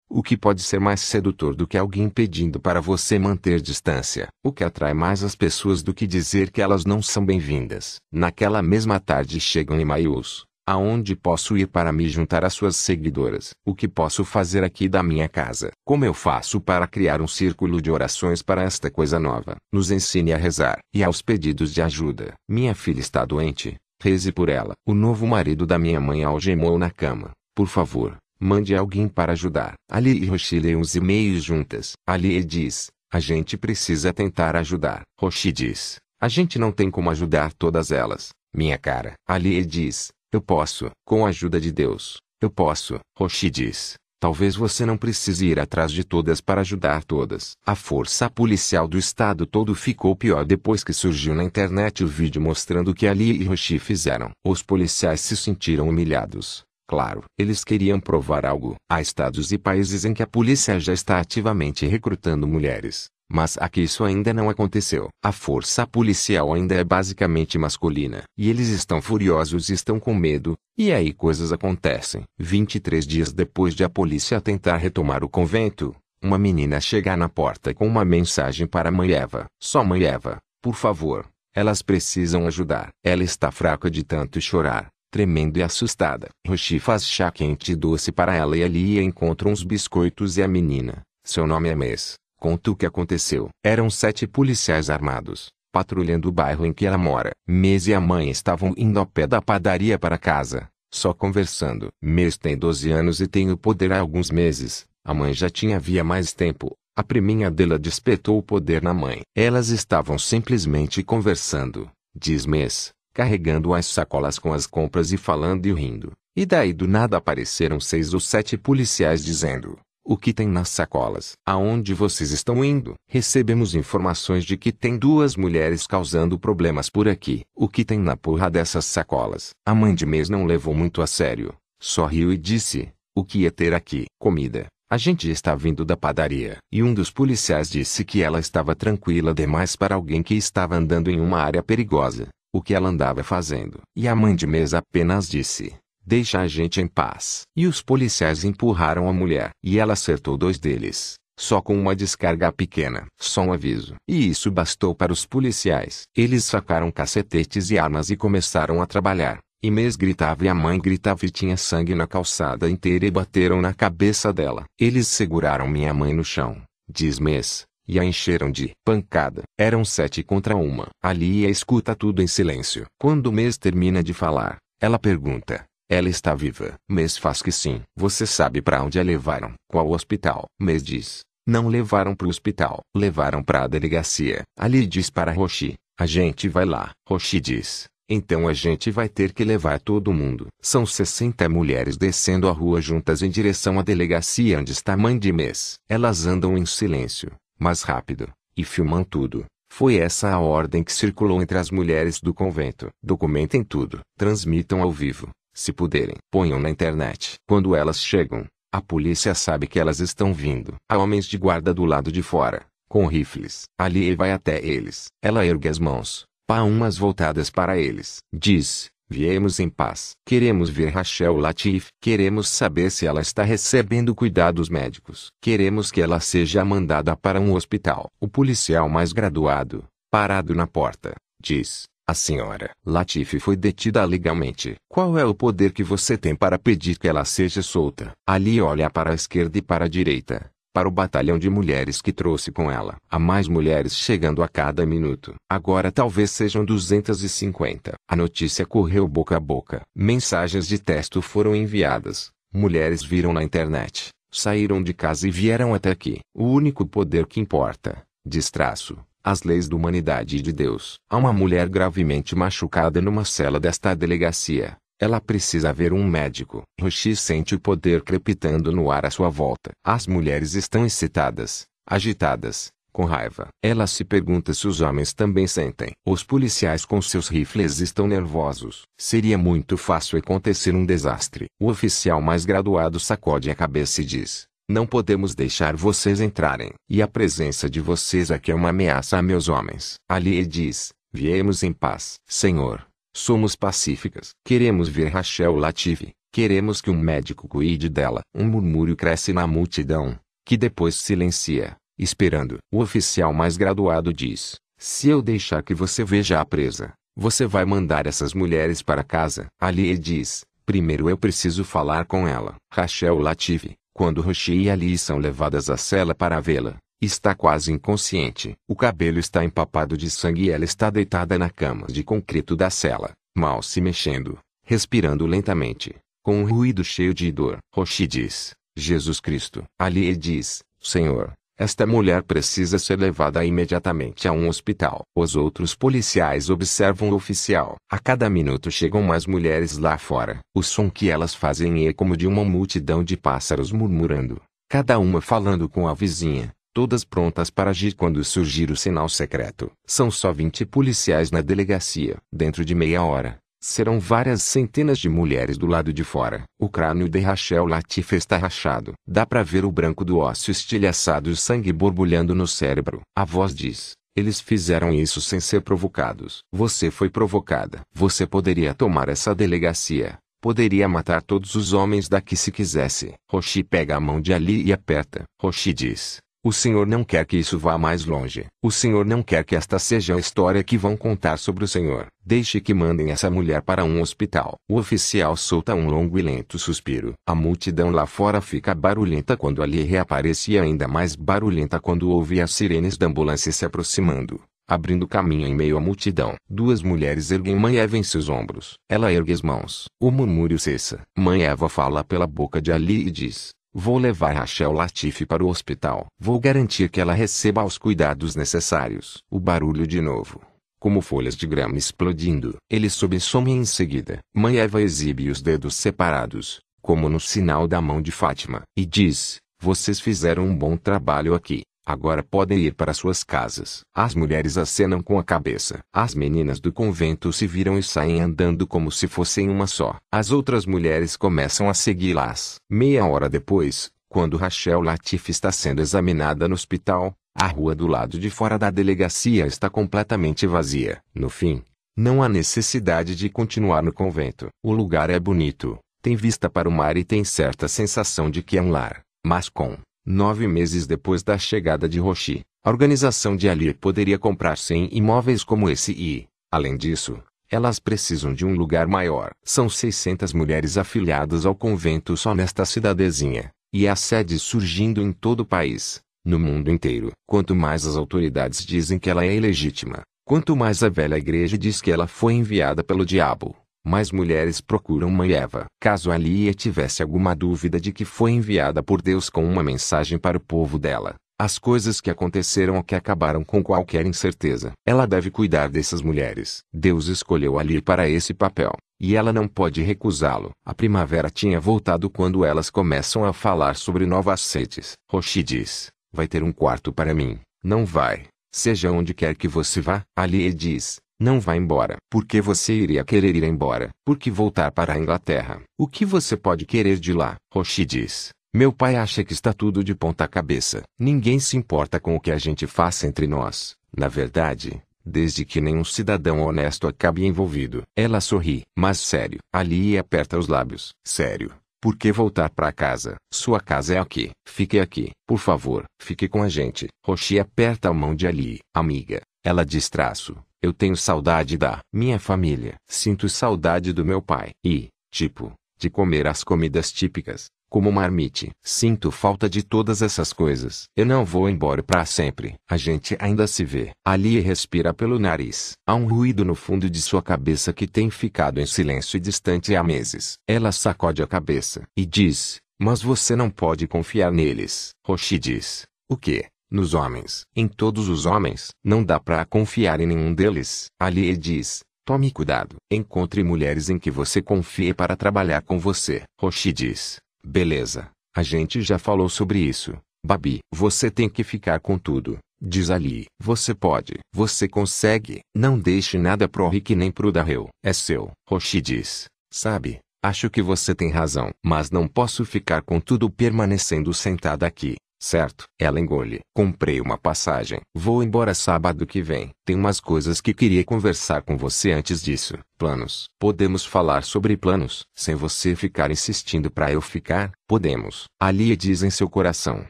O 0.09 0.23
que 0.23 0.35
pode 0.35 0.63
ser 0.63 0.79
mais 0.79 1.01
sedutor 1.01 1.55
do 1.55 1.67
que 1.67 1.77
alguém 1.77 2.09
pedindo 2.09 2.59
para 2.59 2.81
você 2.81 3.19
manter 3.19 3.61
distância? 3.61 4.29
O 4.43 4.51
que 4.51 4.63
atrai 4.63 4.95
mais 4.95 5.23
as 5.23 5.35
pessoas 5.35 5.83
do 5.83 5.93
que 5.93 6.07
dizer 6.07 6.49
que 6.49 6.59
elas 6.59 6.83
não 6.83 6.99
são 6.99 7.23
bem-vindas? 7.23 7.97
Naquela 8.11 8.63
mesma 8.63 8.99
tarde 8.99 9.39
chegam 9.39 9.79
Emmaus, 9.79 10.43
Aonde 10.69 11.15
posso 11.15 11.55
ir 11.55 11.65
para 11.67 11.93
me 11.93 12.09
juntar 12.09 12.43
às 12.43 12.53
suas 12.53 12.75
seguidoras? 12.75 13.51
O 13.65 13.73
que 13.73 13.87
posso 13.87 14.25
fazer 14.25 14.65
aqui 14.65 14.89
da 14.89 15.01
minha 15.01 15.29
casa? 15.29 15.71
Como 15.85 16.03
eu 16.03 16.13
faço 16.13 16.59
para 16.59 16.85
criar 16.85 17.21
um 17.21 17.27
círculo 17.27 17.81
de 17.81 17.89
orações 17.89 18.41
para 18.41 18.63
esta 18.63 18.91
coisa 18.91 19.17
nova? 19.17 19.55
Nos 19.71 19.91
ensine 19.91 20.33
a 20.33 20.37
rezar 20.37 20.79
e 20.93 21.05
aos 21.05 21.21
pedidos 21.21 21.73
de 21.73 21.81
ajuda. 21.81 22.33
Minha 22.49 22.75
filha 22.75 22.99
está 22.99 23.23
doente. 23.23 23.77
Reze 24.03 24.29
por 24.29 24.49
ela. 24.49 24.73
O 24.85 24.93
novo 24.93 25.25
marido 25.25 25.65
da 25.65 25.79
minha 25.79 26.01
mãe 26.01 26.25
algemou 26.25 26.77
na 26.77 26.91
cama. 26.91 27.31
Por 27.55 27.67
favor, 27.67 28.17
mande 28.37 28.75
alguém 28.75 29.07
para 29.07 29.31
ajudar. 29.31 29.75
Ali 29.89 30.21
e 30.21 30.25
Roshi 30.25 30.59
leem 30.59 30.75
os 30.75 30.95
e-mails 30.97 31.45
juntas. 31.45 31.93
Ali 32.05 32.43
diz, 32.43 32.87
a 33.09 33.21
gente 33.21 33.55
precisa 33.55 34.11
tentar 34.11 34.57
ajudar. 34.57 35.03
Roshi 35.17 35.49
diz, 35.49 35.95
a 36.19 36.27
gente 36.27 36.59
não 36.59 36.73
tem 36.73 36.91
como 36.91 37.09
ajudar 37.09 37.53
todas 37.53 37.89
elas. 37.89 38.31
Minha 38.53 38.77
cara. 38.77 39.13
Ali 39.25 39.63
diz, 39.65 40.09
eu 40.31 40.41
posso, 40.41 40.91
com 41.05 41.25
a 41.25 41.29
ajuda 41.29 41.59
de 41.59 41.71
Deus. 41.71 42.17
Eu 42.41 42.49
posso, 42.49 42.99
Roshi 43.17 43.49
diz. 43.49 43.95
Talvez 44.19 44.55
você 44.55 44.85
não 44.85 44.97
precise 44.97 45.45
ir 45.45 45.59
atrás 45.59 45.91
de 45.91 46.03
todas 46.03 46.41
para 46.41 46.61
ajudar 46.61 47.03
todas. 47.03 47.51
A 47.65 47.75
força 47.75 48.29
policial 48.29 48.87
do 48.87 48.97
estado 48.97 49.45
todo 49.45 49.75
ficou 49.75 50.15
pior 50.15 50.43
depois 50.43 50.83
que 50.83 50.91
surgiu 50.91 51.35
na 51.35 51.43
internet 51.43 52.03
o 52.03 52.07
vídeo 52.07 52.41
mostrando 52.41 52.91
o 52.91 52.93
que 52.93 53.07
Ali 53.07 53.41
e 53.41 53.43
Roshi 53.43 53.77
fizeram. 53.79 54.31
Os 54.45 54.63
policiais 54.63 55.21
se 55.21 55.37
sentiram 55.37 55.87
humilhados. 55.87 56.63
Claro, 56.89 57.25
eles 57.37 57.63
queriam 57.63 57.99
provar 57.99 58.45
algo. 58.45 58.75
Há 58.89 59.01
estados 59.01 59.51
e 59.51 59.57
países 59.57 60.03
em 60.03 60.13
que 60.13 60.23
a 60.23 60.27
polícia 60.27 60.79
já 60.79 60.93
está 60.93 61.19
ativamente 61.19 61.85
recrutando 61.85 62.47
mulheres. 62.47 63.07
Mas 63.29 63.57
aqui 63.57 63.81
isso 63.81 64.03
ainda 64.03 64.33
não 64.33 64.49
aconteceu. 64.49 65.09
A 65.23 65.31
força 65.31 65.85
policial 65.85 66.53
ainda 66.53 66.75
é 66.75 66.83
basicamente 66.83 67.57
masculina. 67.57 68.23
E 68.37 68.49
eles 68.49 68.69
estão 68.69 69.01
furiosos 69.01 69.69
e 69.69 69.73
estão 69.73 69.99
com 69.99 70.13
medo. 70.13 70.55
E 70.77 70.91
aí 70.91 71.11
coisas 71.13 71.51
acontecem. 71.51 72.23
23 72.39 73.05
dias 73.05 73.33
depois 73.33 73.73
de 73.73 73.83
a 73.83 73.89
polícia 73.89 74.39
tentar 74.39 74.77
retomar 74.77 75.23
o 75.23 75.29
convento, 75.29 75.95
uma 76.21 76.37
menina 76.37 76.79
chega 76.79 77.17
na 77.17 77.29
porta 77.29 77.73
com 77.73 77.85
uma 77.85 78.05
mensagem 78.05 78.65
para 78.65 78.91
mãe 78.91 79.11
Eva. 79.11 79.45
Só 79.61 79.83
mãe 79.83 80.03
Eva, 80.03 80.39
por 80.61 80.75
favor. 80.75 81.27
Elas 81.53 81.81
precisam 81.81 82.47
ajudar. 82.47 82.89
Ela 83.03 83.23
está 83.23 83.51
fraca 83.51 83.89
de 83.89 84.03
tanto 84.03 84.39
chorar 84.39 84.89
tremendo 85.09 85.57
e 85.57 85.63
assustada. 85.63 86.29
Roshi 86.45 86.79
faz 86.79 87.07
chá 87.07 87.31
quente 87.31 87.71
e 87.71 87.75
doce 87.75 88.11
para 88.11 88.35
ela 88.35 88.57
e 88.57 88.63
ali 88.63 88.99
encontra 88.99 89.49
uns 89.49 89.63
biscoitos 89.63 90.37
e 90.37 90.43
a 90.43 90.47
menina. 90.47 91.01
Seu 91.23 91.47
nome 91.47 91.69
é 91.69 91.75
Mês. 91.75 92.15
Conta 92.39 92.71
o 92.71 92.75
que 92.75 92.85
aconteceu. 92.85 93.49
Eram 93.63 93.89
sete 93.89 94.27
policiais 94.27 94.89
armados, 94.89 95.49
patrulhando 95.71 96.29
o 96.29 96.31
bairro 96.31 96.65
em 96.65 96.71
que 96.71 96.85
ela 96.85 96.97
mora. 96.97 97.31
Mês 97.47 97.87
e 97.87 97.93
a 97.93 97.99
mãe 97.99 98.29
estavam 98.29 98.73
indo 98.77 98.99
ao 98.99 99.05
pé 99.05 99.25
da 99.25 99.41
padaria 99.41 99.97
para 99.97 100.17
casa, 100.17 100.69
só 100.93 101.13
conversando. 101.13 101.89
Mês 102.01 102.37
tem 102.37 102.57
12 102.57 102.91
anos 102.91 103.19
e 103.19 103.27
tem 103.27 103.51
o 103.51 103.57
poder 103.57 103.91
há 103.91 103.99
alguns 103.99 104.29
meses. 104.29 104.85
A 105.03 105.13
mãe 105.13 105.33
já 105.33 105.49
tinha 105.49 105.77
havia 105.77 106.03
mais 106.03 106.31
tempo. 106.31 106.73
A 106.95 107.03
priminha 107.03 107.49
dela 107.49 107.77
despertou 107.77 108.37
o 108.37 108.43
poder 108.43 108.81
na 108.81 108.93
mãe. 108.93 109.21
Elas 109.35 109.69
estavam 109.69 110.17
simplesmente 110.17 111.03
conversando, 111.03 111.89
diz 112.15 112.45
Mês, 112.45 112.91
carregando 113.13 113.73
as 113.73 113.85
sacolas 113.87 114.37
com 114.37 114.53
as 114.53 114.67
compras 114.67 115.11
e 115.11 115.17
falando 115.17 115.65
e 115.65 115.73
rindo. 115.73 116.11
E 116.35 116.45
daí 116.45 116.71
do 116.71 116.87
nada 116.87 117.17
apareceram 117.17 117.79
seis 117.79 118.13
ou 118.13 118.19
sete 118.19 118.57
policiais 118.57 119.23
dizendo: 119.23 119.79
o 120.09 120.15
que 120.15 120.31
tem 120.31 120.47
nas 120.47 120.69
sacolas? 120.69 121.33
Aonde 121.45 121.93
vocês 121.93 122.31
estão 122.31 122.63
indo? 122.63 122.93
Recebemos 123.09 123.75
informações 123.75 124.45
de 124.45 124.55
que 124.55 124.71
tem 124.71 124.97
duas 124.97 125.35
mulheres 125.35 125.85
causando 125.85 126.39
problemas 126.39 126.89
por 126.89 127.09
aqui. 127.09 127.41
O 127.53 127.67
que 127.67 127.83
tem 127.83 127.99
na 127.99 128.15
porra 128.15 128.49
dessas 128.49 128.85
sacolas? 128.85 129.49
A 129.65 129.75
mãe 129.75 129.93
de 129.93 130.05
mês 130.05 130.29
não 130.29 130.45
levou 130.45 130.73
muito 130.73 131.01
a 131.01 131.07
sério. 131.07 131.53
Só 131.77 132.05
riu 132.05 132.31
e 132.31 132.37
disse: 132.37 132.89
O 133.13 133.21
que 133.21 133.39
ia 133.39 133.51
ter 133.51 133.73
aqui? 133.73 134.05
Comida. 134.17 134.67
A 134.89 134.95
gente 134.95 135.29
está 135.29 135.53
vindo 135.53 135.83
da 135.83 135.97
padaria. 135.97 136.57
E 136.71 136.81
um 136.81 136.93
dos 136.93 137.11
policiais 137.11 137.69
disse 137.69 138.05
que 138.05 138.21
ela 138.21 138.39
estava 138.39 138.73
tranquila 138.73 139.33
demais 139.33 139.75
para 139.75 139.95
alguém 139.95 140.23
que 140.23 140.35
estava 140.35 140.77
andando 140.77 141.11
em 141.11 141.19
uma 141.19 141.39
área 141.39 141.61
perigosa. 141.61 142.29
O 142.53 142.61
que 142.61 142.73
ela 142.73 142.87
andava 142.87 143.25
fazendo? 143.25 143.81
E 143.93 144.07
a 144.07 144.15
mãe 144.15 144.33
de 144.33 144.47
mês 144.47 144.73
apenas 144.73 145.27
disse: 145.27 145.75
Deixa 146.07 146.39
a 146.39 146.47
gente 146.47 146.79
em 146.79 146.87
paz. 146.87 147.41
E 147.53 147.67
os 147.67 147.81
policiais 147.81 148.45
empurraram 148.45 149.09
a 149.09 149.13
mulher. 149.13 149.49
E 149.61 149.77
ela 149.77 149.91
acertou 149.91 150.37
dois 150.37 150.57
deles. 150.57 151.15
Só 151.37 151.61
com 151.61 151.77
uma 151.77 151.93
descarga 151.93 152.49
pequena. 152.49 153.07
Só 153.19 153.41
um 153.41 153.51
aviso. 153.51 153.95
E 154.07 154.29
isso 154.29 154.49
bastou 154.49 154.95
para 154.95 155.11
os 155.11 155.25
policiais. 155.25 156.03
Eles 156.15 156.45
sacaram 156.45 156.89
cacetetes 156.91 157.71
e 157.71 157.77
armas 157.77 158.09
e 158.09 158.15
começaram 158.15 158.81
a 158.81 158.85
trabalhar. 158.85 159.39
Inês 159.61 159.97
gritava 159.97 160.45
e 160.45 160.47
a 160.47 160.55
mãe 160.55 160.79
gritava 160.79 161.25
e 161.25 161.29
tinha 161.29 161.57
sangue 161.57 161.93
na 161.93 162.07
calçada 162.07 162.69
inteira 162.69 163.05
e 163.05 163.11
bateram 163.11 163.61
na 163.61 163.73
cabeça 163.73 164.31
dela. 164.31 164.63
Eles 164.79 165.09
seguraram 165.09 165.67
minha 165.67 165.93
mãe 165.93 166.13
no 166.13 166.23
chão, 166.23 166.61
diz 166.87 167.19
Mês, 167.19 167.65
e 167.85 167.99
a 167.99 168.05
encheram 168.05 168.49
de 168.49 168.71
pancada. 168.85 169.43
Eram 169.59 169.83
sete 169.83 170.23
contra 170.23 170.55
uma. 170.55 170.87
Ali 171.03 171.45
a 171.45 171.49
escuta 171.49 171.93
tudo 171.93 172.21
em 172.21 172.27
silêncio. 172.27 172.85
Quando 172.97 173.29
Mês 173.29 173.57
termina 173.57 174.01
de 174.01 174.13
falar, 174.13 174.57
ela 174.79 174.99
pergunta, 174.99 175.65
ela 175.89 176.09
está 176.09 176.35
viva. 176.35 176.75
Mês 176.89 177.17
faz 177.17 177.41
que 177.41 177.51
sim. 177.51 177.81
Você 177.95 178.25
sabe 178.25 178.61
para 178.61 178.83
onde 178.83 178.99
a 178.99 179.03
levaram? 179.03 179.53
Qual 179.69 179.89
hospital? 179.91 180.45
Mês 180.59 180.83
diz. 180.83 181.21
Não 181.47 181.69
levaram 181.69 182.13
para 182.13 182.27
o 182.27 182.29
hospital. 182.29 182.81
Levaram 182.95 183.41
para 183.41 183.63
a 183.63 183.67
delegacia. 183.67 184.41
Ali 184.57 184.85
diz 184.85 185.09
para 185.09 185.31
Roshi. 185.31 185.75
A 185.97 186.05
gente 186.05 186.49
vai 186.49 186.65
lá. 186.65 186.91
Roshi 187.07 187.39
diz. 187.39 187.85
Então 188.09 188.47
a 188.47 188.53
gente 188.53 188.91
vai 188.91 189.07
ter 189.07 189.33
que 189.33 189.45
levar 189.45 189.79
todo 189.79 190.13
mundo. 190.13 190.47
São 190.61 190.85
60 190.85 191.47
mulheres 191.47 191.97
descendo 191.97 192.49
a 192.49 192.51
rua 192.51 192.81
juntas 192.81 193.21
em 193.21 193.29
direção 193.29 193.79
à 193.79 193.81
delegacia 193.81 194.59
onde 194.59 194.73
está 194.73 194.93
a 194.93 194.97
mãe 194.97 195.17
de 195.17 195.31
mês. 195.31 195.75
Elas 195.89 196.25
andam 196.25 196.57
em 196.57 196.65
silêncio, 196.65 197.31
mas 197.59 197.81
rápido, 197.81 198.29
e 198.55 198.63
filmam 198.63 199.03
tudo. 199.03 199.45
Foi 199.69 199.97
essa 199.97 200.29
a 200.29 200.39
ordem 200.39 200.83
que 200.83 200.93
circulou 200.93 201.41
entre 201.41 201.57
as 201.57 201.69
mulheres 201.69 202.21
do 202.21 202.33
convento. 202.33 202.87
Documentem 203.03 203.63
tudo, 203.63 203.99
transmitam 204.17 204.81
ao 204.81 204.91
vivo, 204.91 205.29
se 205.57 205.73
puderem. 205.73 206.17
Ponham 206.31 206.59
na 206.59 206.69
internet. 206.69 207.35
Quando 207.47 207.75
elas 207.75 207.99
chegam, 207.99 208.45
a 208.71 208.79
polícia 208.79 209.33
sabe 209.33 209.65
que 209.65 209.79
elas 209.79 209.99
estão 209.99 210.33
vindo. 210.33 210.75
Há 210.87 210.97
homens 210.97 211.25
de 211.25 211.37
guarda 211.37 211.73
do 211.73 211.83
lado 211.83 212.11
de 212.11 212.21
fora, 212.21 212.65
com 212.87 213.07
rifles. 213.07 213.63
Ali 213.77 214.15
vai 214.15 214.31
até 214.31 214.63
eles. 214.63 215.07
Ela 215.21 215.45
ergue 215.45 215.67
as 215.67 215.79
mãos, 215.79 216.25
pá 216.45 216.61
umas 216.61 216.97
voltadas 216.97 217.49
para 217.49 217.77
eles. 217.77 218.19
Diz, 218.31 218.89
viemos 219.09 219.59
em 219.59 219.67
paz. 219.67 220.11
Queremos 220.25 220.69
ver 220.69 220.89
Rachel 220.89 221.37
Latif. 221.37 221.87
Queremos 221.99 222.49
saber 222.49 222.91
se 222.91 223.07
ela 223.07 223.21
está 223.21 223.43
recebendo 223.43 224.13
cuidados 224.13 224.69
médicos. 224.69 225.31
Queremos 225.41 225.91
que 225.91 226.01
ela 226.01 226.19
seja 226.19 226.63
mandada 226.63 227.17
para 227.17 227.39
um 227.39 227.53
hospital. 227.53 228.11
O 228.19 228.27
policial 228.27 228.87
mais 228.87 229.11
graduado, 229.11 229.85
parado 230.11 230.53
na 230.53 230.67
porta, 230.67 231.15
diz, 231.41 231.85
a 232.07 232.13
senhora 232.13 232.71
Latif 232.85 233.39
foi 233.39 233.55
detida 233.55 234.03
legalmente. 234.05 234.75
Qual 234.87 235.17
é 235.17 235.25
o 235.25 235.35
poder 235.35 235.73
que 235.73 235.83
você 235.83 236.17
tem 236.17 236.35
para 236.35 236.57
pedir 236.57 236.97
que 236.97 237.07
ela 237.07 237.25
seja 237.25 237.61
solta? 237.61 238.11
Ali 238.25 238.61
olha 238.61 238.89
para 238.89 239.11
a 239.11 239.15
esquerda 239.15 239.57
e 239.57 239.61
para 239.61 239.85
a 239.85 239.89
direita 239.89 240.49
para 240.77 240.87
o 240.87 240.91
batalhão 240.91 241.39
de 241.39 241.49
mulheres 241.49 242.03
que 242.03 242.13
trouxe 242.13 242.51
com 242.51 242.69
ela. 242.69 242.97
Há 243.09 243.17
mais 243.17 243.47
mulheres 243.47 243.95
chegando 243.95 244.43
a 244.43 244.47
cada 244.47 244.85
minuto. 244.85 245.33
Agora 245.49 245.91
talvez 245.91 246.29
sejam 246.29 246.63
250. 246.63 247.93
A 248.07 248.15
notícia 248.15 248.63
correu 248.63 249.07
boca 249.07 249.35
a 249.35 249.39
boca. 249.39 249.81
Mensagens 249.95 250.67
de 250.67 250.77
texto 250.77 251.19
foram 251.19 251.55
enviadas. 251.55 252.29
Mulheres 252.53 253.01
viram 253.01 253.33
na 253.33 253.43
internet. 253.43 254.09
Saíram 254.31 254.83
de 254.83 254.93
casa 254.93 255.27
e 255.27 255.31
vieram 255.31 255.73
até 255.73 255.89
aqui. 255.89 256.19
O 256.31 256.45
único 256.45 256.85
poder 256.85 257.25
que 257.25 257.39
importa. 257.39 258.03
Distraço. 258.23 258.99
As 259.29 259.43
leis 259.43 259.67
da 259.67 259.75
humanidade 259.75 260.37
e 260.37 260.41
de 260.41 260.53
Deus. 260.53 260.99
Há 261.09 261.17
uma 261.17 261.33
mulher 261.33 261.67
gravemente 261.67 262.33
machucada 262.33 263.01
numa 263.01 263.25
cela 263.25 263.59
desta 263.59 263.93
delegacia. 263.93 264.77
Ela 264.97 265.19
precisa 265.19 265.73
ver 265.73 265.91
um 265.91 266.01
médico. 266.07 266.63
Roshi 266.79 267.13
sente 267.13 267.53
o 267.53 267.59
poder 267.59 268.03
crepitando 268.03 268.71
no 268.71 268.89
ar 268.89 269.05
à 269.05 269.11
sua 269.11 269.29
volta. 269.29 269.71
As 269.85 270.07
mulheres 270.07 270.53
estão 270.53 270.85
excitadas, 270.85 271.65
agitadas, 271.85 272.71
com 272.89 273.03
raiva. 273.03 273.49
Ela 273.61 273.85
se 273.85 274.05
pergunta 274.05 274.53
se 274.53 274.65
os 274.65 274.79
homens 274.79 275.13
também 275.13 275.45
sentem. 275.45 275.91
Os 276.05 276.23
policiais 276.23 276.85
com 276.85 277.01
seus 277.01 277.27
rifles 277.27 277.79
estão 277.79 278.07
nervosos. 278.07 278.83
Seria 278.97 279.37
muito 279.37 279.75
fácil 279.75 280.17
acontecer 280.17 280.73
um 280.73 280.85
desastre. 280.85 281.47
O 281.59 281.69
oficial 281.69 282.21
mais 282.21 282.45
graduado 282.45 282.97
sacode 282.97 283.51
a 283.51 283.55
cabeça 283.55 284.01
e 284.01 284.05
diz: 284.05 284.46
Não 284.69 284.85
podemos 284.85 285.33
deixar 285.33 285.75
vocês 285.75 286.19
entrarem. 286.19 286.73
E 286.89 287.01
a 287.01 287.07
presença 287.07 287.69
de 287.69 287.79
vocês 287.79 288.31
aqui 288.31 288.51
é 288.51 288.55
uma 288.55 288.69
ameaça 288.69 289.17
a 289.17 289.21
meus 289.21 289.47
homens. 289.47 289.95
Ali 290.09 290.35
ele 290.35 290.47
diz: 290.47 290.89
Viemos 291.13 291.63
em 291.63 291.71
paz. 291.71 292.15
Senhor, 292.27 292.85
Somos 293.17 293.55
pacíficas. 293.55 294.29
Queremos 294.45 294.87
ver 294.87 295.07
Rachel 295.07 295.55
Latif. 295.55 296.11
Queremos 296.31 296.81
que 296.81 296.91
um 296.91 296.99
médico 296.99 297.47
cuide 297.47 297.89
dela. 297.89 298.21
Um 298.31 298.45
murmúrio 298.45 298.95
cresce 298.95 299.33
na 299.33 299.47
multidão, 299.47 300.19
que 300.45 300.55
depois 300.55 300.93
silencia, 300.93 301.75
esperando. 301.97 302.59
O 302.71 302.79
oficial 302.79 303.33
mais 303.33 303.57
graduado 303.57 304.13
diz: 304.13 304.57
Se 304.77 305.09
eu 305.09 305.19
deixar 305.19 305.63
que 305.63 305.73
você 305.73 306.03
veja 306.03 306.39
a 306.39 306.45
presa, 306.45 306.93
você 307.15 307.47
vai 307.47 307.65
mandar 307.65 308.05
essas 308.05 308.35
mulheres 308.35 308.83
para 308.83 309.03
casa. 309.03 309.47
Ali 309.59 309.87
ele 309.87 309.97
diz: 309.97 310.45
Primeiro 310.63 311.09
eu 311.09 311.17
preciso 311.17 311.63
falar 311.63 312.05
com 312.05 312.27
ela. 312.27 312.53
Rachel 312.71 313.17
Latif. 313.17 313.73
Quando 313.97 314.21
Roshi 314.21 314.53
e 314.53 314.69
Ali 314.69 314.95
são 314.95 315.17
levadas 315.17 315.71
à 315.71 315.75
cela 315.75 316.13
para 316.13 316.39
vê-la, 316.39 316.77
Está 317.01 317.33
quase 317.33 317.71
inconsciente. 317.71 318.55
O 318.67 318.75
cabelo 318.75 319.17
está 319.17 319.43
empapado 319.43 319.97
de 319.97 320.07
sangue 320.09 320.45
e 320.45 320.49
ela 320.51 320.65
está 320.65 320.91
deitada 320.91 321.37
na 321.37 321.49
cama 321.49 321.87
de 321.87 322.03
concreto 322.03 322.55
da 322.55 322.69
cela, 322.69 323.11
mal 323.35 323.63
se 323.63 323.81
mexendo, 323.81 324.37
respirando 324.63 325.25
lentamente, 325.25 325.95
com 326.23 326.41
um 326.41 326.45
ruído 326.45 326.83
cheio 326.83 327.11
de 327.11 327.31
dor. 327.31 327.57
Roshi 327.73 328.05
diz: 328.05 328.53
Jesus 328.75 329.19
Cristo. 329.19 329.63
Ali 329.79 330.15
diz: 330.15 330.63
Senhor, 330.79 331.33
esta 331.57 331.87
mulher 331.87 332.21
precisa 332.21 332.77
ser 332.77 332.99
levada 332.99 333.43
imediatamente 333.43 334.27
a 334.27 334.31
um 334.31 334.47
hospital. 334.47 335.01
Os 335.15 335.35
outros 335.35 335.73
policiais 335.73 336.49
observam 336.49 337.09
o 337.09 337.15
oficial. 337.15 337.77
A 337.89 337.97
cada 337.97 338.29
minuto 338.29 338.69
chegam 338.69 339.01
mais 339.01 339.25
mulheres 339.25 339.77
lá 339.77 339.97
fora. 339.97 340.39
O 340.55 340.61
som 340.61 340.89
que 340.89 341.09
elas 341.09 341.33
fazem 341.33 341.87
é 341.87 341.93
como 341.93 342.15
de 342.15 342.27
uma 342.27 342.45
multidão 342.45 343.03
de 343.03 343.17
pássaros 343.17 343.71
murmurando, 343.71 344.39
cada 344.69 344.99
uma 344.99 345.19
falando 345.19 345.67
com 345.67 345.87
a 345.87 345.93
vizinha 345.93 346.51
todas 346.77 347.03
prontas 347.03 347.49
para 347.49 347.71
agir 347.71 347.95
quando 347.95 348.23
surgir 348.23 348.69
o 348.69 348.75
sinal 348.75 349.09
secreto. 349.09 349.71
São 349.83 350.11
só 350.11 350.31
20 350.31 350.63
policiais 350.63 351.31
na 351.31 351.41
delegacia. 351.41 352.17
Dentro 352.31 352.63
de 352.63 352.75
meia 352.75 353.03
hora, 353.03 353.39
serão 353.61 353.99
várias 353.99 354.43
centenas 354.43 354.97
de 354.97 355.09
mulheres 355.09 355.57
do 355.57 355.65
lado 355.65 355.91
de 355.93 356.03
fora. 356.03 356.43
O 356.59 356.69
crânio 356.69 357.09
de 357.09 357.19
Rachel 357.19 357.65
Latif 357.65 358.13
está 358.13 358.37
rachado. 358.37 358.93
Dá 359.07 359.25
para 359.25 359.43
ver 359.43 359.65
o 359.65 359.71
branco 359.71 360.05
do 360.05 360.19
osso 360.19 360.51
estilhaçado 360.51 361.29
e 361.29 361.33
o 361.33 361.37
sangue 361.37 361.71
borbulhando 361.73 362.33
no 362.35 362.47
cérebro. 362.47 363.01
A 363.15 363.25
voz 363.25 363.53
diz: 363.53 363.93
eles 364.17 364.39
fizeram 364.39 364.91
isso 364.91 365.21
sem 365.21 365.39
ser 365.39 365.61
provocados. 365.61 366.39
Você 366.51 366.89
foi 366.89 367.07
provocada. 367.07 367.81
Você 367.93 368.25
poderia 368.25 368.73
tomar 368.73 369.09
essa 369.09 369.35
delegacia. 369.35 370.17
Poderia 370.41 370.87
matar 370.87 371.21
todos 371.21 371.53
os 371.53 371.71
homens 371.71 372.09
daqui 372.09 372.35
se 372.35 372.51
quisesse. 372.51 373.13
Roshi 373.29 373.63
pega 373.63 373.95
a 373.95 373.99
mão 373.99 374.19
de 374.19 374.33
Ali 374.33 374.63
e 374.63 374.73
aperta. 374.73 375.23
Roshi 375.39 375.71
diz: 375.71 376.17
o 376.47 376.53
Senhor 376.53 376.87
não 376.87 377.03
quer 377.03 377.25
que 377.25 377.35
isso 377.35 377.59
vá 377.59 377.77
mais 377.77 378.05
longe. 378.05 378.45
O 378.63 378.71
Senhor 378.71 379.05
não 379.05 379.21
quer 379.21 379.43
que 379.43 379.53
esta 379.53 379.77
seja 379.77 380.15
a 380.15 380.17
história 380.17 380.63
que 380.63 380.77
vão 380.77 380.95
contar 380.95 381.35
sobre 381.35 381.65
o 381.65 381.67
Senhor. 381.67 382.07
Deixe 382.25 382.61
que 382.61 382.73
mandem 382.73 383.11
essa 383.11 383.29
mulher 383.29 383.61
para 383.61 383.83
um 383.83 383.99
hospital. 383.99 384.55
O 384.65 384.77
oficial 384.77 385.35
solta 385.35 385.75
um 385.75 385.89
longo 385.89 386.17
e 386.17 386.21
lento 386.21 386.57
suspiro. 386.57 387.15
A 387.27 387.35
multidão 387.35 387.89
lá 387.89 388.05
fora 388.05 388.39
fica 388.39 388.73
barulhenta 388.73 389.35
quando 389.35 389.61
ali 389.61 389.83
reaparece 389.83 390.53
e 390.53 390.57
ainda 390.57 390.87
mais 390.87 391.17
barulhenta 391.17 391.81
quando 391.81 392.09
ouve 392.09 392.39
as 392.39 392.51
sirenes 392.53 392.97
da 392.97 393.07
ambulância 393.07 393.51
se 393.51 393.65
aproximando 393.65 394.39
abrindo 394.69 395.07
caminho 395.07 395.47
em 395.47 395.55
meio 395.55 395.77
à 395.77 395.79
multidão. 395.79 396.35
Duas 396.49 396.81
mulheres 396.81 397.31
erguem 397.31 397.55
Mãe 397.55 397.77
Eva 397.77 397.97
em 397.97 398.03
seus 398.03 398.27
ombros. 398.27 398.75
Ela 398.89 399.13
ergue 399.13 399.31
as 399.31 399.41
mãos. 399.41 399.85
O 399.97 400.11
murmúrio 400.11 400.59
cessa. 400.59 401.03
Mãe 401.17 401.43
Eva 401.43 401.69
fala 401.69 402.03
pela 402.03 402.27
boca 402.27 402.61
de 402.61 402.69
Ali 402.69 403.07
e 403.07 403.09
diz: 403.09 403.53
Vou 403.73 403.97
levar 403.97 404.33
Rachel 404.33 404.71
Latif 404.71 405.25
para 405.25 405.43
o 405.43 405.49
hospital. 405.49 406.07
Vou 406.19 406.39
garantir 406.39 406.89
que 406.89 406.99
ela 406.99 407.13
receba 407.13 407.63
os 407.63 407.77
cuidados 407.77 408.35
necessários. 408.35 409.23
O 409.29 409.39
barulho 409.39 409.85
de 409.85 410.01
novo. 410.01 410.41
Como 410.79 411.01
folhas 411.01 411.35
de 411.35 411.45
grama 411.45 411.77
explodindo. 411.77 412.57
Ele 412.69 412.89
some 412.89 413.51
em 413.51 413.65
seguida. 413.65 414.19
Mãe 414.33 414.57
Eva 414.57 414.81
exibe 414.81 415.29
os 415.29 415.41
dedos 415.41 415.75
separados, 415.75 416.59
como 416.81 417.09
no 417.09 417.19
sinal 417.19 417.67
da 417.67 417.81
mão 417.81 418.01
de 418.01 418.11
Fátima, 418.11 418.61
e 418.75 418.85
diz: 418.85 419.37
Vocês 419.59 419.99
fizeram 419.99 420.45
um 420.45 420.55
bom 420.55 420.77
trabalho 420.77 421.33
aqui. 421.33 421.63
Agora 421.87 422.21
podem 422.21 422.59
ir 422.59 422.73
para 422.73 422.93
suas 422.93 423.23
casas. 423.23 423.79
As 423.95 424.13
mulheres 424.13 424.57
acenam 424.57 425.01
com 425.01 425.17
a 425.17 425.23
cabeça. 425.23 425.79
As 425.93 426.13
meninas 426.13 426.59
do 426.59 426.69
convento 426.69 427.31
se 427.31 427.47
viram 427.47 427.79
e 427.79 427.81
saem 427.81 428.19
andando 428.19 428.67
como 428.67 428.91
se 428.91 429.07
fossem 429.07 429.49
uma 429.49 429.67
só. 429.67 429.95
As 430.11 430.29
outras 430.29 430.65
mulheres 430.65 431.15
começam 431.15 431.69
a 431.69 431.73
segui-las. 431.73 432.55
Meia 432.69 433.05
hora 433.05 433.29
depois, 433.29 433.89
quando 434.09 434.35
Rachel 434.35 434.81
Latif 434.81 435.29
está 435.29 435.49
sendo 435.49 435.81
examinada 435.81 436.45
no 436.45 436.55
hospital, 436.55 437.13
a 437.33 437.47
rua 437.47 437.73
do 437.73 437.87
lado 437.87 438.19
de 438.19 438.29
fora 438.29 438.59
da 438.59 438.69
delegacia 438.69 439.47
está 439.47 439.69
completamente 439.69 440.45
vazia. 440.45 441.01
No 441.15 441.29
fim, 441.29 441.63
não 441.95 442.21
há 442.21 442.27
necessidade 442.27 443.15
de 443.15 443.29
continuar 443.29 443.81
no 443.81 443.93
convento. 443.93 444.49
O 444.61 444.73
lugar 444.73 445.09
é 445.09 445.17
bonito, 445.17 445.79
tem 446.01 446.17
vista 446.17 446.49
para 446.49 446.67
o 446.67 446.71
mar 446.71 446.97
e 446.97 447.05
tem 447.05 447.23
certa 447.23 447.65
sensação 447.69 448.29
de 448.29 448.43
que 448.43 448.57
é 448.57 448.61
um 448.61 448.71
lar. 448.71 449.03
Mas 449.25 449.47
com 449.47 449.77
nove 450.09 450.47
meses 450.47 450.87
depois 450.87 451.21
da 451.21 451.37
chegada 451.37 451.87
de 451.89 451.99
Roshi, 451.99 452.39
a 452.63 452.69
organização 452.69 453.35
de 453.35 453.49
Ali 453.49 453.73
poderia 453.73 454.17
comprar 454.17 454.57
100 454.57 454.89
imóveis 454.93 455.43
como 455.43 455.69
esse 455.69 455.91
e, 455.91 456.25
além 456.49 456.77
disso, 456.77 457.21
elas 457.51 457.77
precisam 457.77 458.33
de 458.33 458.45
um 458.45 458.55
lugar 458.55 458.87
maior. 458.87 459.31
São 459.43 459.67
600 459.67 460.31
mulheres 460.31 460.77
afiliadas 460.77 461.45
ao 461.45 461.53
convento 461.53 462.15
só 462.15 462.33
nesta 462.33 462.63
cidadezinha, 462.63 463.51
e 463.73 463.85
há 463.85 463.97
sedes 463.97 464.41
surgindo 464.41 465.01
em 465.01 465.11
todo 465.11 465.41
o 465.41 465.45
país, 465.45 465.99
no 466.23 466.39
mundo 466.39 466.71
inteiro. 466.71 467.11
Quanto 467.25 467.53
mais 467.53 467.85
as 467.85 467.97
autoridades 467.97 468.65
dizem 468.65 468.97
que 468.97 469.09
ela 469.09 469.25
é 469.25 469.35
ilegítima, 469.35 470.03
quanto 470.25 470.55
mais 470.55 470.83
a 470.83 470.89
velha 470.89 471.17
igreja 471.17 471.57
diz 471.57 471.81
que 471.81 471.91
ela 471.91 472.07
foi 472.07 472.33
enviada 472.33 472.81
pelo 472.81 473.05
diabo, 473.05 473.55
mais 473.87 474.11
mulheres 474.11 474.59
procuram 474.59 475.09
Mãe 475.09 475.31
Eva. 475.31 475.65
Caso 475.79 476.11
Alia 476.11 476.53
tivesse 476.53 477.01
alguma 477.01 477.33
dúvida 477.33 477.79
de 477.79 477.93
que 477.93 478.03
foi 478.03 478.31
enviada 478.31 478.83
por 478.83 479.01
Deus 479.01 479.29
com 479.29 479.45
uma 479.45 479.63
mensagem 479.63 480.19
para 480.19 480.37
o 480.37 480.41
povo 480.41 480.77
dela, 480.77 481.15
as 481.39 481.57
coisas 481.57 482.01
que 482.01 482.09
aconteceram 482.09 482.75
ou 482.75 482.83
que 482.83 482.95
acabaram 482.95 483.43
com 483.43 483.63
qualquer 483.63 484.05
incerteza. 484.05 484.73
Ela 484.85 485.05
deve 485.05 485.31
cuidar 485.31 485.69
dessas 485.69 486.01
mulheres. 486.01 486.59
Deus 486.73 487.07
escolheu 487.07 487.57
Ali 487.57 487.81
para 487.81 488.09
esse 488.09 488.33
papel, 488.33 488.73
e 488.99 489.15
ela 489.15 489.31
não 489.31 489.47
pode 489.47 489.81
recusá-lo. 489.81 490.51
A 490.65 490.73
primavera 490.73 491.29
tinha 491.29 491.59
voltado 491.59 492.09
quando 492.09 492.43
elas 492.43 492.69
começam 492.69 493.23
a 493.23 493.31
falar 493.31 493.75
sobre 493.75 494.05
novas 494.05 494.41
sedes. 494.41 494.93
Roshi 495.09 495.41
diz, 495.41 495.87
vai 496.11 496.27
ter 496.27 496.43
um 496.43 496.51
quarto 496.51 496.91
para 496.91 497.13
mim. 497.13 497.39
Não 497.63 497.85
vai. 497.85 498.25
Seja 498.51 498.91
onde 498.91 499.13
quer 499.13 499.35
que 499.35 499.47
você 499.47 499.79
vá. 499.79 500.01
Ali 500.15 500.51
diz, 500.51 500.97
não 501.19 501.39
vá 501.39 501.55
embora. 501.55 501.97
Por 502.09 502.25
que 502.25 502.39
você 502.39 502.73
iria 502.73 503.03
querer 503.03 503.35
ir 503.35 503.43
embora? 503.43 503.89
Por 504.05 504.17
que 504.17 504.29
voltar 504.29 504.71
para 504.71 504.93
a 504.93 504.99
Inglaterra? 504.99 505.61
O 505.77 505.87
que 505.87 506.05
você 506.05 506.37
pode 506.37 506.65
querer 506.65 506.99
de 506.99 507.13
lá? 507.13 507.37
Roshi 507.53 507.85
diz, 507.85 508.31
meu 508.53 508.71
pai 508.71 508.95
acha 508.95 509.23
que 509.23 509.33
está 509.33 509.53
tudo 509.53 509.83
de 509.83 509.93
ponta 509.93 510.27
cabeça. 510.27 510.83
Ninguém 510.97 511.39
se 511.39 511.57
importa 511.57 511.99
com 511.99 512.15
o 512.15 512.19
que 512.19 512.31
a 512.31 512.37
gente 512.37 512.65
faça 512.65 513.05
entre 513.05 513.27
nós. 513.27 513.75
Na 513.95 514.07
verdade, 514.07 514.81
desde 515.05 515.45
que 515.45 515.61
nenhum 515.61 515.83
cidadão 515.83 516.41
honesto 516.41 516.87
acabe 516.87 517.25
envolvido. 517.25 517.83
Ela 517.95 518.19
sorri. 518.19 518.63
Mas 518.75 518.99
sério. 518.99 519.39
Ali 519.53 519.97
aperta 519.97 520.37
os 520.37 520.47
lábios. 520.47 520.93
Sério. 521.03 521.53
Por 521.79 521.95
que 521.95 522.11
voltar 522.11 522.49
para 522.49 522.71
casa? 522.71 523.17
Sua 523.31 523.59
casa 523.59 523.95
é 523.95 523.99
aqui. 523.99 524.31
Fique 524.45 524.79
aqui. 524.79 525.11
Por 525.27 525.37
favor, 525.37 525.85
fique 526.01 526.27
com 526.27 526.41
a 526.41 526.49
gente. 526.49 526.87
Roshi 527.05 527.39
aperta 527.39 527.89
a 527.89 527.93
mão 527.93 528.15
de 528.15 528.25
Ali. 528.27 528.59
Amiga. 528.73 529.21
Ela 529.43 529.63
diz 529.63 529.89
traço. 529.89 530.35
Eu 530.61 530.73
tenho 530.73 530.95
saudade 530.95 531.57
da 531.57 531.79
minha 531.93 532.19
família. 532.19 532.75
Sinto 532.87 533.29
saudade 533.29 533.93
do 533.93 534.03
meu 534.03 534.21
pai. 534.21 534.51
E, 534.63 534.89
tipo, 535.11 535.53
de 535.77 535.89
comer 535.89 536.27
as 536.27 536.43
comidas 536.43 536.91
típicas 536.91 537.47
como 537.69 537.91
marmite. 537.91 538.51
Sinto 538.63 539.11
falta 539.11 539.49
de 539.49 539.63
todas 539.63 540.01
essas 540.01 540.33
coisas. 540.33 540.85
Eu 540.95 541.05
não 541.05 541.25
vou 541.25 541.49
embora 541.49 541.83
para 541.83 542.05
sempre. 542.05 542.55
A 542.69 542.77
gente 542.77 543.15
ainda 543.19 543.47
se 543.47 543.63
vê. 543.63 543.91
Ali 544.05 544.39
respira 544.39 544.93
pelo 544.93 545.19
nariz. 545.19 545.73
Há 545.85 545.95
um 545.95 546.07
ruído 546.07 546.45
no 546.45 546.55
fundo 546.55 546.89
de 546.89 547.01
sua 547.01 547.21
cabeça 547.21 547.73
que 547.73 547.87
tem 547.87 548.09
ficado 548.09 548.59
em 548.59 548.65
silêncio 548.65 549.17
e 549.17 549.19
distante 549.19 549.75
há 549.75 549.83
meses. 549.83 550.37
Ela 550.47 550.71
sacode 550.71 551.21
a 551.21 551.27
cabeça 551.27 551.83
e 551.95 552.05
diz: 552.05 552.57
Mas 552.79 553.01
você 553.01 553.35
não 553.35 553.49
pode 553.49 553.87
confiar 553.87 554.31
neles. 554.31 554.91
Roshi 555.05 555.37
diz: 555.37 555.85
O 556.09 556.17
quê? 556.17 556.47
Nos 556.69 556.93
homens. 556.93 557.45
Em 557.55 557.65
todos 557.65 558.09
os 558.09 558.25
homens. 558.25 558.71
Não 558.83 559.01
dá 559.01 559.19
para 559.19 559.45
confiar 559.45 560.01
em 560.01 560.05
nenhum 560.05 560.33
deles. 560.33 560.87
Ali 560.99 561.35
diz: 561.37 561.81
Tome 562.05 562.29
cuidado. 562.29 562.75
Encontre 562.91 563.41
mulheres 563.41 563.89
em 563.89 563.97
que 563.97 564.11
você 564.11 564.41
confie 564.41 564.93
para 564.93 565.15
trabalhar 565.15 565.61
com 565.61 565.79
você. 565.79 566.23
Roshi 566.39 566.73
diz: 566.73 567.17
Beleza, 567.41 568.09
a 568.35 568.43
gente 568.43 568.81
já 568.81 568.99
falou 568.99 569.29
sobre 569.29 569.59
isso. 569.59 569.97
Babi, 570.25 570.59
você 570.73 571.09
tem 571.09 571.29
que 571.29 571.41
ficar 571.41 571.79
com 571.79 571.97
tudo, 571.97 572.37
diz 572.61 572.89
Ali. 572.89 573.27
Você 573.41 573.73
pode. 573.73 574.19
Você 574.33 574.67
consegue. 574.67 575.39
Não 575.55 575.79
deixe 575.79 576.17
nada 576.17 576.49
pro 576.49 576.67
Rick 576.67 576.93
nem 576.95 577.11
pro 577.11 577.31
Darrell. 577.31 577.69
É 577.81 577.93
seu. 577.93 578.31
Roshi 578.49 578.81
diz. 578.81 579.25
Sabe, 579.49 579.99
acho 580.21 580.49
que 580.49 580.61
você 580.61 580.93
tem 580.93 581.11
razão. 581.11 581.51
Mas 581.65 581.91
não 581.91 582.09
posso 582.09 582.43
ficar 582.43 582.81
com 582.81 582.99
tudo 582.99 583.29
permanecendo 583.29 584.13
sentada 584.13 584.67
aqui. 584.67 584.97
Certo. 585.19 585.65
Ela 585.79 585.99
engole. 585.99 586.39
Comprei 586.55 587.01
uma 587.01 587.17
passagem. 587.17 587.81
Vou 587.95 588.21
embora 588.21 588.53
sábado 588.53 589.05
que 589.05 589.21
vem. 589.21 589.51
Tem 589.65 589.75
umas 589.75 589.99
coisas 589.99 590.39
que 590.39 590.53
queria 590.53 590.83
conversar 590.83 591.41
com 591.41 591.57
você 591.57 591.91
antes 591.91 592.21
disso. 592.21 592.57
Planos. 592.77 593.27
Podemos 593.39 593.85
falar 593.85 594.23
sobre 594.23 594.55
planos. 594.55 595.03
Sem 595.15 595.35
você 595.35 595.75
ficar 595.75 596.11
insistindo 596.11 596.69
para 596.69 596.91
eu 596.91 597.01
ficar? 597.01 597.51
Podemos. 597.67 598.25
Alia 598.39 598.77
diz 598.77 599.03
em 599.03 599.09
seu 599.09 599.29
coração. 599.29 599.85